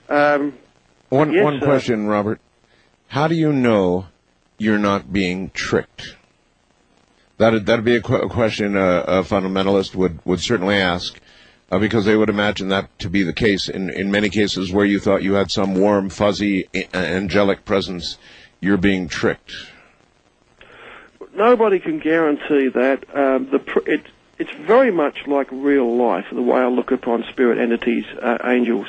Um, 0.09 0.53
One 1.09 1.31
Yes, 1.31 1.43
one 1.43 1.61
uh, 1.61 1.65
question, 1.65 2.07
Robert. 2.07 2.39
How 3.07 3.27
do 3.27 3.35
you 3.35 3.51
know 3.51 4.07
you're 4.57 4.77
not 4.79 5.11
being 5.13 5.49
tricked? 5.51 6.15
That 7.38 7.65
that'd 7.65 7.85
be 7.85 7.95
a, 7.95 8.01
qu- 8.01 8.15
a 8.15 8.29
question 8.29 8.75
a, 8.75 8.99
a 9.01 9.23
fundamentalist 9.23 9.95
would 9.95 10.19
would 10.25 10.41
certainly 10.41 10.75
ask, 10.75 11.19
uh, 11.71 11.79
because 11.79 12.05
they 12.05 12.15
would 12.15 12.29
imagine 12.29 12.67
that 12.69 12.97
to 12.99 13.09
be 13.09 13.23
the 13.23 13.33
case 13.33 13.69
in 13.69 13.89
in 13.89 14.11
many 14.11 14.29
cases 14.29 14.71
where 14.71 14.85
you 14.85 14.99
thought 14.99 15.23
you 15.23 15.33
had 15.33 15.49
some 15.49 15.75
warm, 15.75 16.09
fuzzy, 16.09 16.67
angelic 16.93 17.63
presence, 17.65 18.17
you're 18.59 18.77
being 18.77 19.07
tricked. 19.07 19.53
nobody 21.33 21.79
can 21.79 21.99
guarantee 21.99 22.67
that. 22.69 23.03
Um, 23.15 23.49
the 23.49 23.59
pr- 23.59 23.89
it, 23.89 24.01
it's 24.38 24.51
very 24.51 24.91
much 24.91 25.25
like 25.27 25.47
real 25.51 25.95
life, 25.95 26.25
the 26.31 26.41
way 26.41 26.59
I 26.59 26.67
look 26.67 26.91
upon 26.91 27.23
spirit 27.29 27.57
entities, 27.57 28.05
uh, 28.21 28.38
angels. 28.43 28.88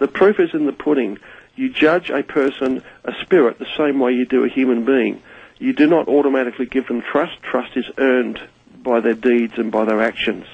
The 0.00 0.08
proof 0.08 0.40
is 0.40 0.50
in 0.52 0.66
the 0.66 0.72
pudding. 0.72 1.18
You 1.54 1.68
judge 1.68 2.10
a 2.10 2.22
person, 2.22 2.82
a 3.04 3.12
spirit, 3.22 3.58
the 3.58 3.66
same 3.76 4.00
way 4.00 4.12
you 4.12 4.26
do 4.26 4.44
a 4.44 4.48
human 4.48 4.84
being. 4.84 5.22
You 5.58 5.74
do 5.74 5.86
not 5.86 6.08
automatically 6.08 6.66
give 6.66 6.88
them 6.88 7.02
trust. 7.02 7.40
Trust 7.42 7.76
is 7.76 7.84
earned 7.98 8.40
by 8.82 9.00
their 9.00 9.14
deeds 9.14 9.54
and 9.58 9.70
by 9.70 9.84
their 9.84 10.00
actions. 10.00 10.46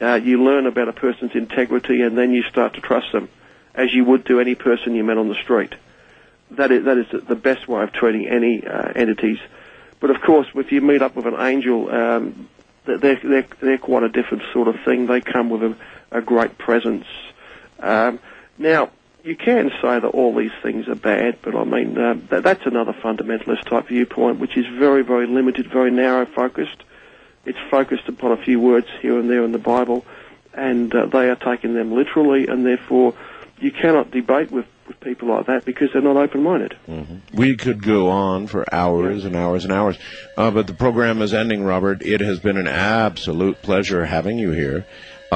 Uh, 0.00 0.14
you 0.14 0.42
learn 0.42 0.66
about 0.66 0.88
a 0.88 0.92
person's 0.92 1.30
integrity 1.34 2.02
and 2.02 2.18
then 2.18 2.32
you 2.32 2.42
start 2.42 2.74
to 2.74 2.80
trust 2.80 3.12
them, 3.12 3.28
as 3.74 3.94
you 3.94 4.04
would 4.04 4.26
to 4.26 4.40
any 4.40 4.56
person 4.56 4.96
you 4.96 5.04
met 5.04 5.16
on 5.16 5.28
the 5.28 5.40
street. 5.42 5.74
That 6.50 6.72
is, 6.72 6.84
that 6.84 6.98
is 6.98 7.06
the 7.26 7.36
best 7.36 7.68
way 7.68 7.82
of 7.84 7.92
treating 7.92 8.28
any 8.28 8.66
uh, 8.66 8.92
entities. 8.96 9.38
But 10.00 10.10
of 10.10 10.20
course, 10.22 10.48
if 10.54 10.72
you 10.72 10.80
meet 10.80 11.02
up 11.02 11.14
with 11.14 11.26
an 11.26 11.38
angel, 11.38 11.88
um, 11.90 12.48
they're, 12.84 12.98
they're, 12.98 13.46
they're 13.60 13.78
quite 13.78 14.02
a 14.02 14.08
different 14.08 14.42
sort 14.52 14.68
of 14.68 14.76
thing. 14.84 15.06
They 15.06 15.20
come 15.20 15.50
with 15.50 15.62
a, 15.62 15.76
a 16.10 16.20
great 16.20 16.58
presence. 16.58 17.06
Um, 17.78 18.18
now, 18.58 18.90
you 19.24 19.36
can 19.36 19.70
say 19.82 19.98
that 19.98 20.04
all 20.04 20.34
these 20.34 20.52
things 20.62 20.86
are 20.88 20.94
bad, 20.94 21.38
but 21.42 21.54
I 21.54 21.64
mean, 21.64 21.98
uh, 21.98 22.14
that, 22.30 22.44
that's 22.44 22.64
another 22.64 22.92
fundamentalist 22.92 23.64
type 23.64 23.88
viewpoint, 23.88 24.38
which 24.38 24.56
is 24.56 24.66
very, 24.78 25.02
very 25.02 25.26
limited, 25.26 25.66
very 25.70 25.90
narrow 25.90 26.26
focused. 26.26 26.84
It's 27.44 27.58
focused 27.70 28.08
upon 28.08 28.32
a 28.32 28.36
few 28.36 28.60
words 28.60 28.86
here 29.00 29.18
and 29.18 29.28
there 29.28 29.44
in 29.44 29.52
the 29.52 29.58
Bible, 29.58 30.04
and 30.54 30.94
uh, 30.94 31.06
they 31.06 31.28
are 31.28 31.36
taking 31.36 31.74
them 31.74 31.92
literally, 31.92 32.46
and 32.46 32.64
therefore 32.64 33.14
you 33.58 33.72
cannot 33.72 34.10
debate 34.10 34.52
with, 34.52 34.66
with 34.86 35.00
people 35.00 35.28
like 35.28 35.46
that 35.46 35.64
because 35.64 35.88
they're 35.92 36.02
not 36.02 36.16
open-minded. 36.16 36.76
We 37.32 37.56
could 37.56 37.82
go 37.82 38.08
on 38.10 38.46
for 38.46 38.72
hours 38.72 39.24
and 39.24 39.34
hours 39.34 39.64
and 39.64 39.72
hours, 39.72 39.98
uh, 40.36 40.50
but 40.50 40.66
the 40.66 40.74
program 40.74 41.20
is 41.20 41.34
ending, 41.34 41.64
Robert. 41.64 42.02
It 42.02 42.20
has 42.20 42.38
been 42.38 42.56
an 42.56 42.68
absolute 42.68 43.62
pleasure 43.62 44.04
having 44.06 44.38
you 44.38 44.52
here. 44.52 44.86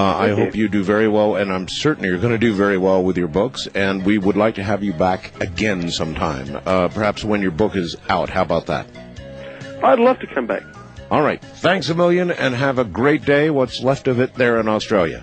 Uh, 0.00 0.16
I 0.16 0.28
hope 0.30 0.56
you 0.56 0.66
do 0.66 0.82
very 0.82 1.08
well, 1.08 1.36
and 1.36 1.52
I'm 1.52 1.68
certain 1.68 2.04
you're 2.04 2.16
going 2.16 2.32
to 2.32 2.38
do 2.38 2.54
very 2.54 2.78
well 2.78 3.04
with 3.04 3.18
your 3.18 3.28
books. 3.28 3.68
And 3.74 4.02
we 4.02 4.16
would 4.16 4.34
like 4.34 4.54
to 4.54 4.62
have 4.62 4.82
you 4.82 4.94
back 4.94 5.38
again 5.42 5.90
sometime, 5.90 6.58
uh, 6.64 6.88
perhaps 6.88 7.22
when 7.22 7.42
your 7.42 7.50
book 7.50 7.76
is 7.76 7.96
out. 8.08 8.30
How 8.30 8.40
about 8.40 8.64
that? 8.66 8.86
I'd 9.84 9.98
love 9.98 10.18
to 10.20 10.26
come 10.26 10.46
back. 10.46 10.62
All 11.10 11.20
right. 11.20 11.42
Thanks 11.42 11.90
a 11.90 11.94
million, 11.94 12.30
and 12.30 12.54
have 12.54 12.78
a 12.78 12.84
great 12.84 13.26
day. 13.26 13.50
What's 13.50 13.82
left 13.82 14.08
of 14.08 14.20
it 14.20 14.34
there 14.36 14.58
in 14.58 14.68
Australia. 14.68 15.22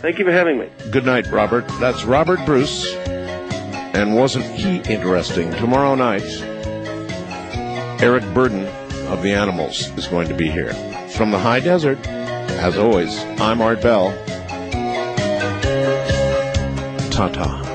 Thank 0.00 0.20
you 0.20 0.24
for 0.24 0.30
having 0.30 0.60
me. 0.60 0.68
Good 0.92 1.04
night, 1.04 1.26
Robert. 1.32 1.66
That's 1.80 2.04
Robert 2.04 2.38
Bruce. 2.46 2.94
And 2.94 4.14
wasn't 4.14 4.44
he 4.44 4.76
interesting? 4.92 5.50
Tomorrow 5.50 5.96
night, 5.96 6.22
Eric 8.00 8.22
Burdon 8.32 8.64
of 9.08 9.24
the 9.24 9.32
Animals 9.32 9.90
is 9.98 10.06
going 10.06 10.28
to 10.28 10.34
be 10.34 10.48
here. 10.48 10.72
From 11.16 11.32
the 11.32 11.38
high 11.40 11.58
desert, 11.58 11.98
as 12.58 12.76
always, 12.76 13.16
I'm 13.40 13.62
Art 13.62 13.80
Bell. 13.80 14.12
Ta 17.10 17.28
ta. 17.28 17.67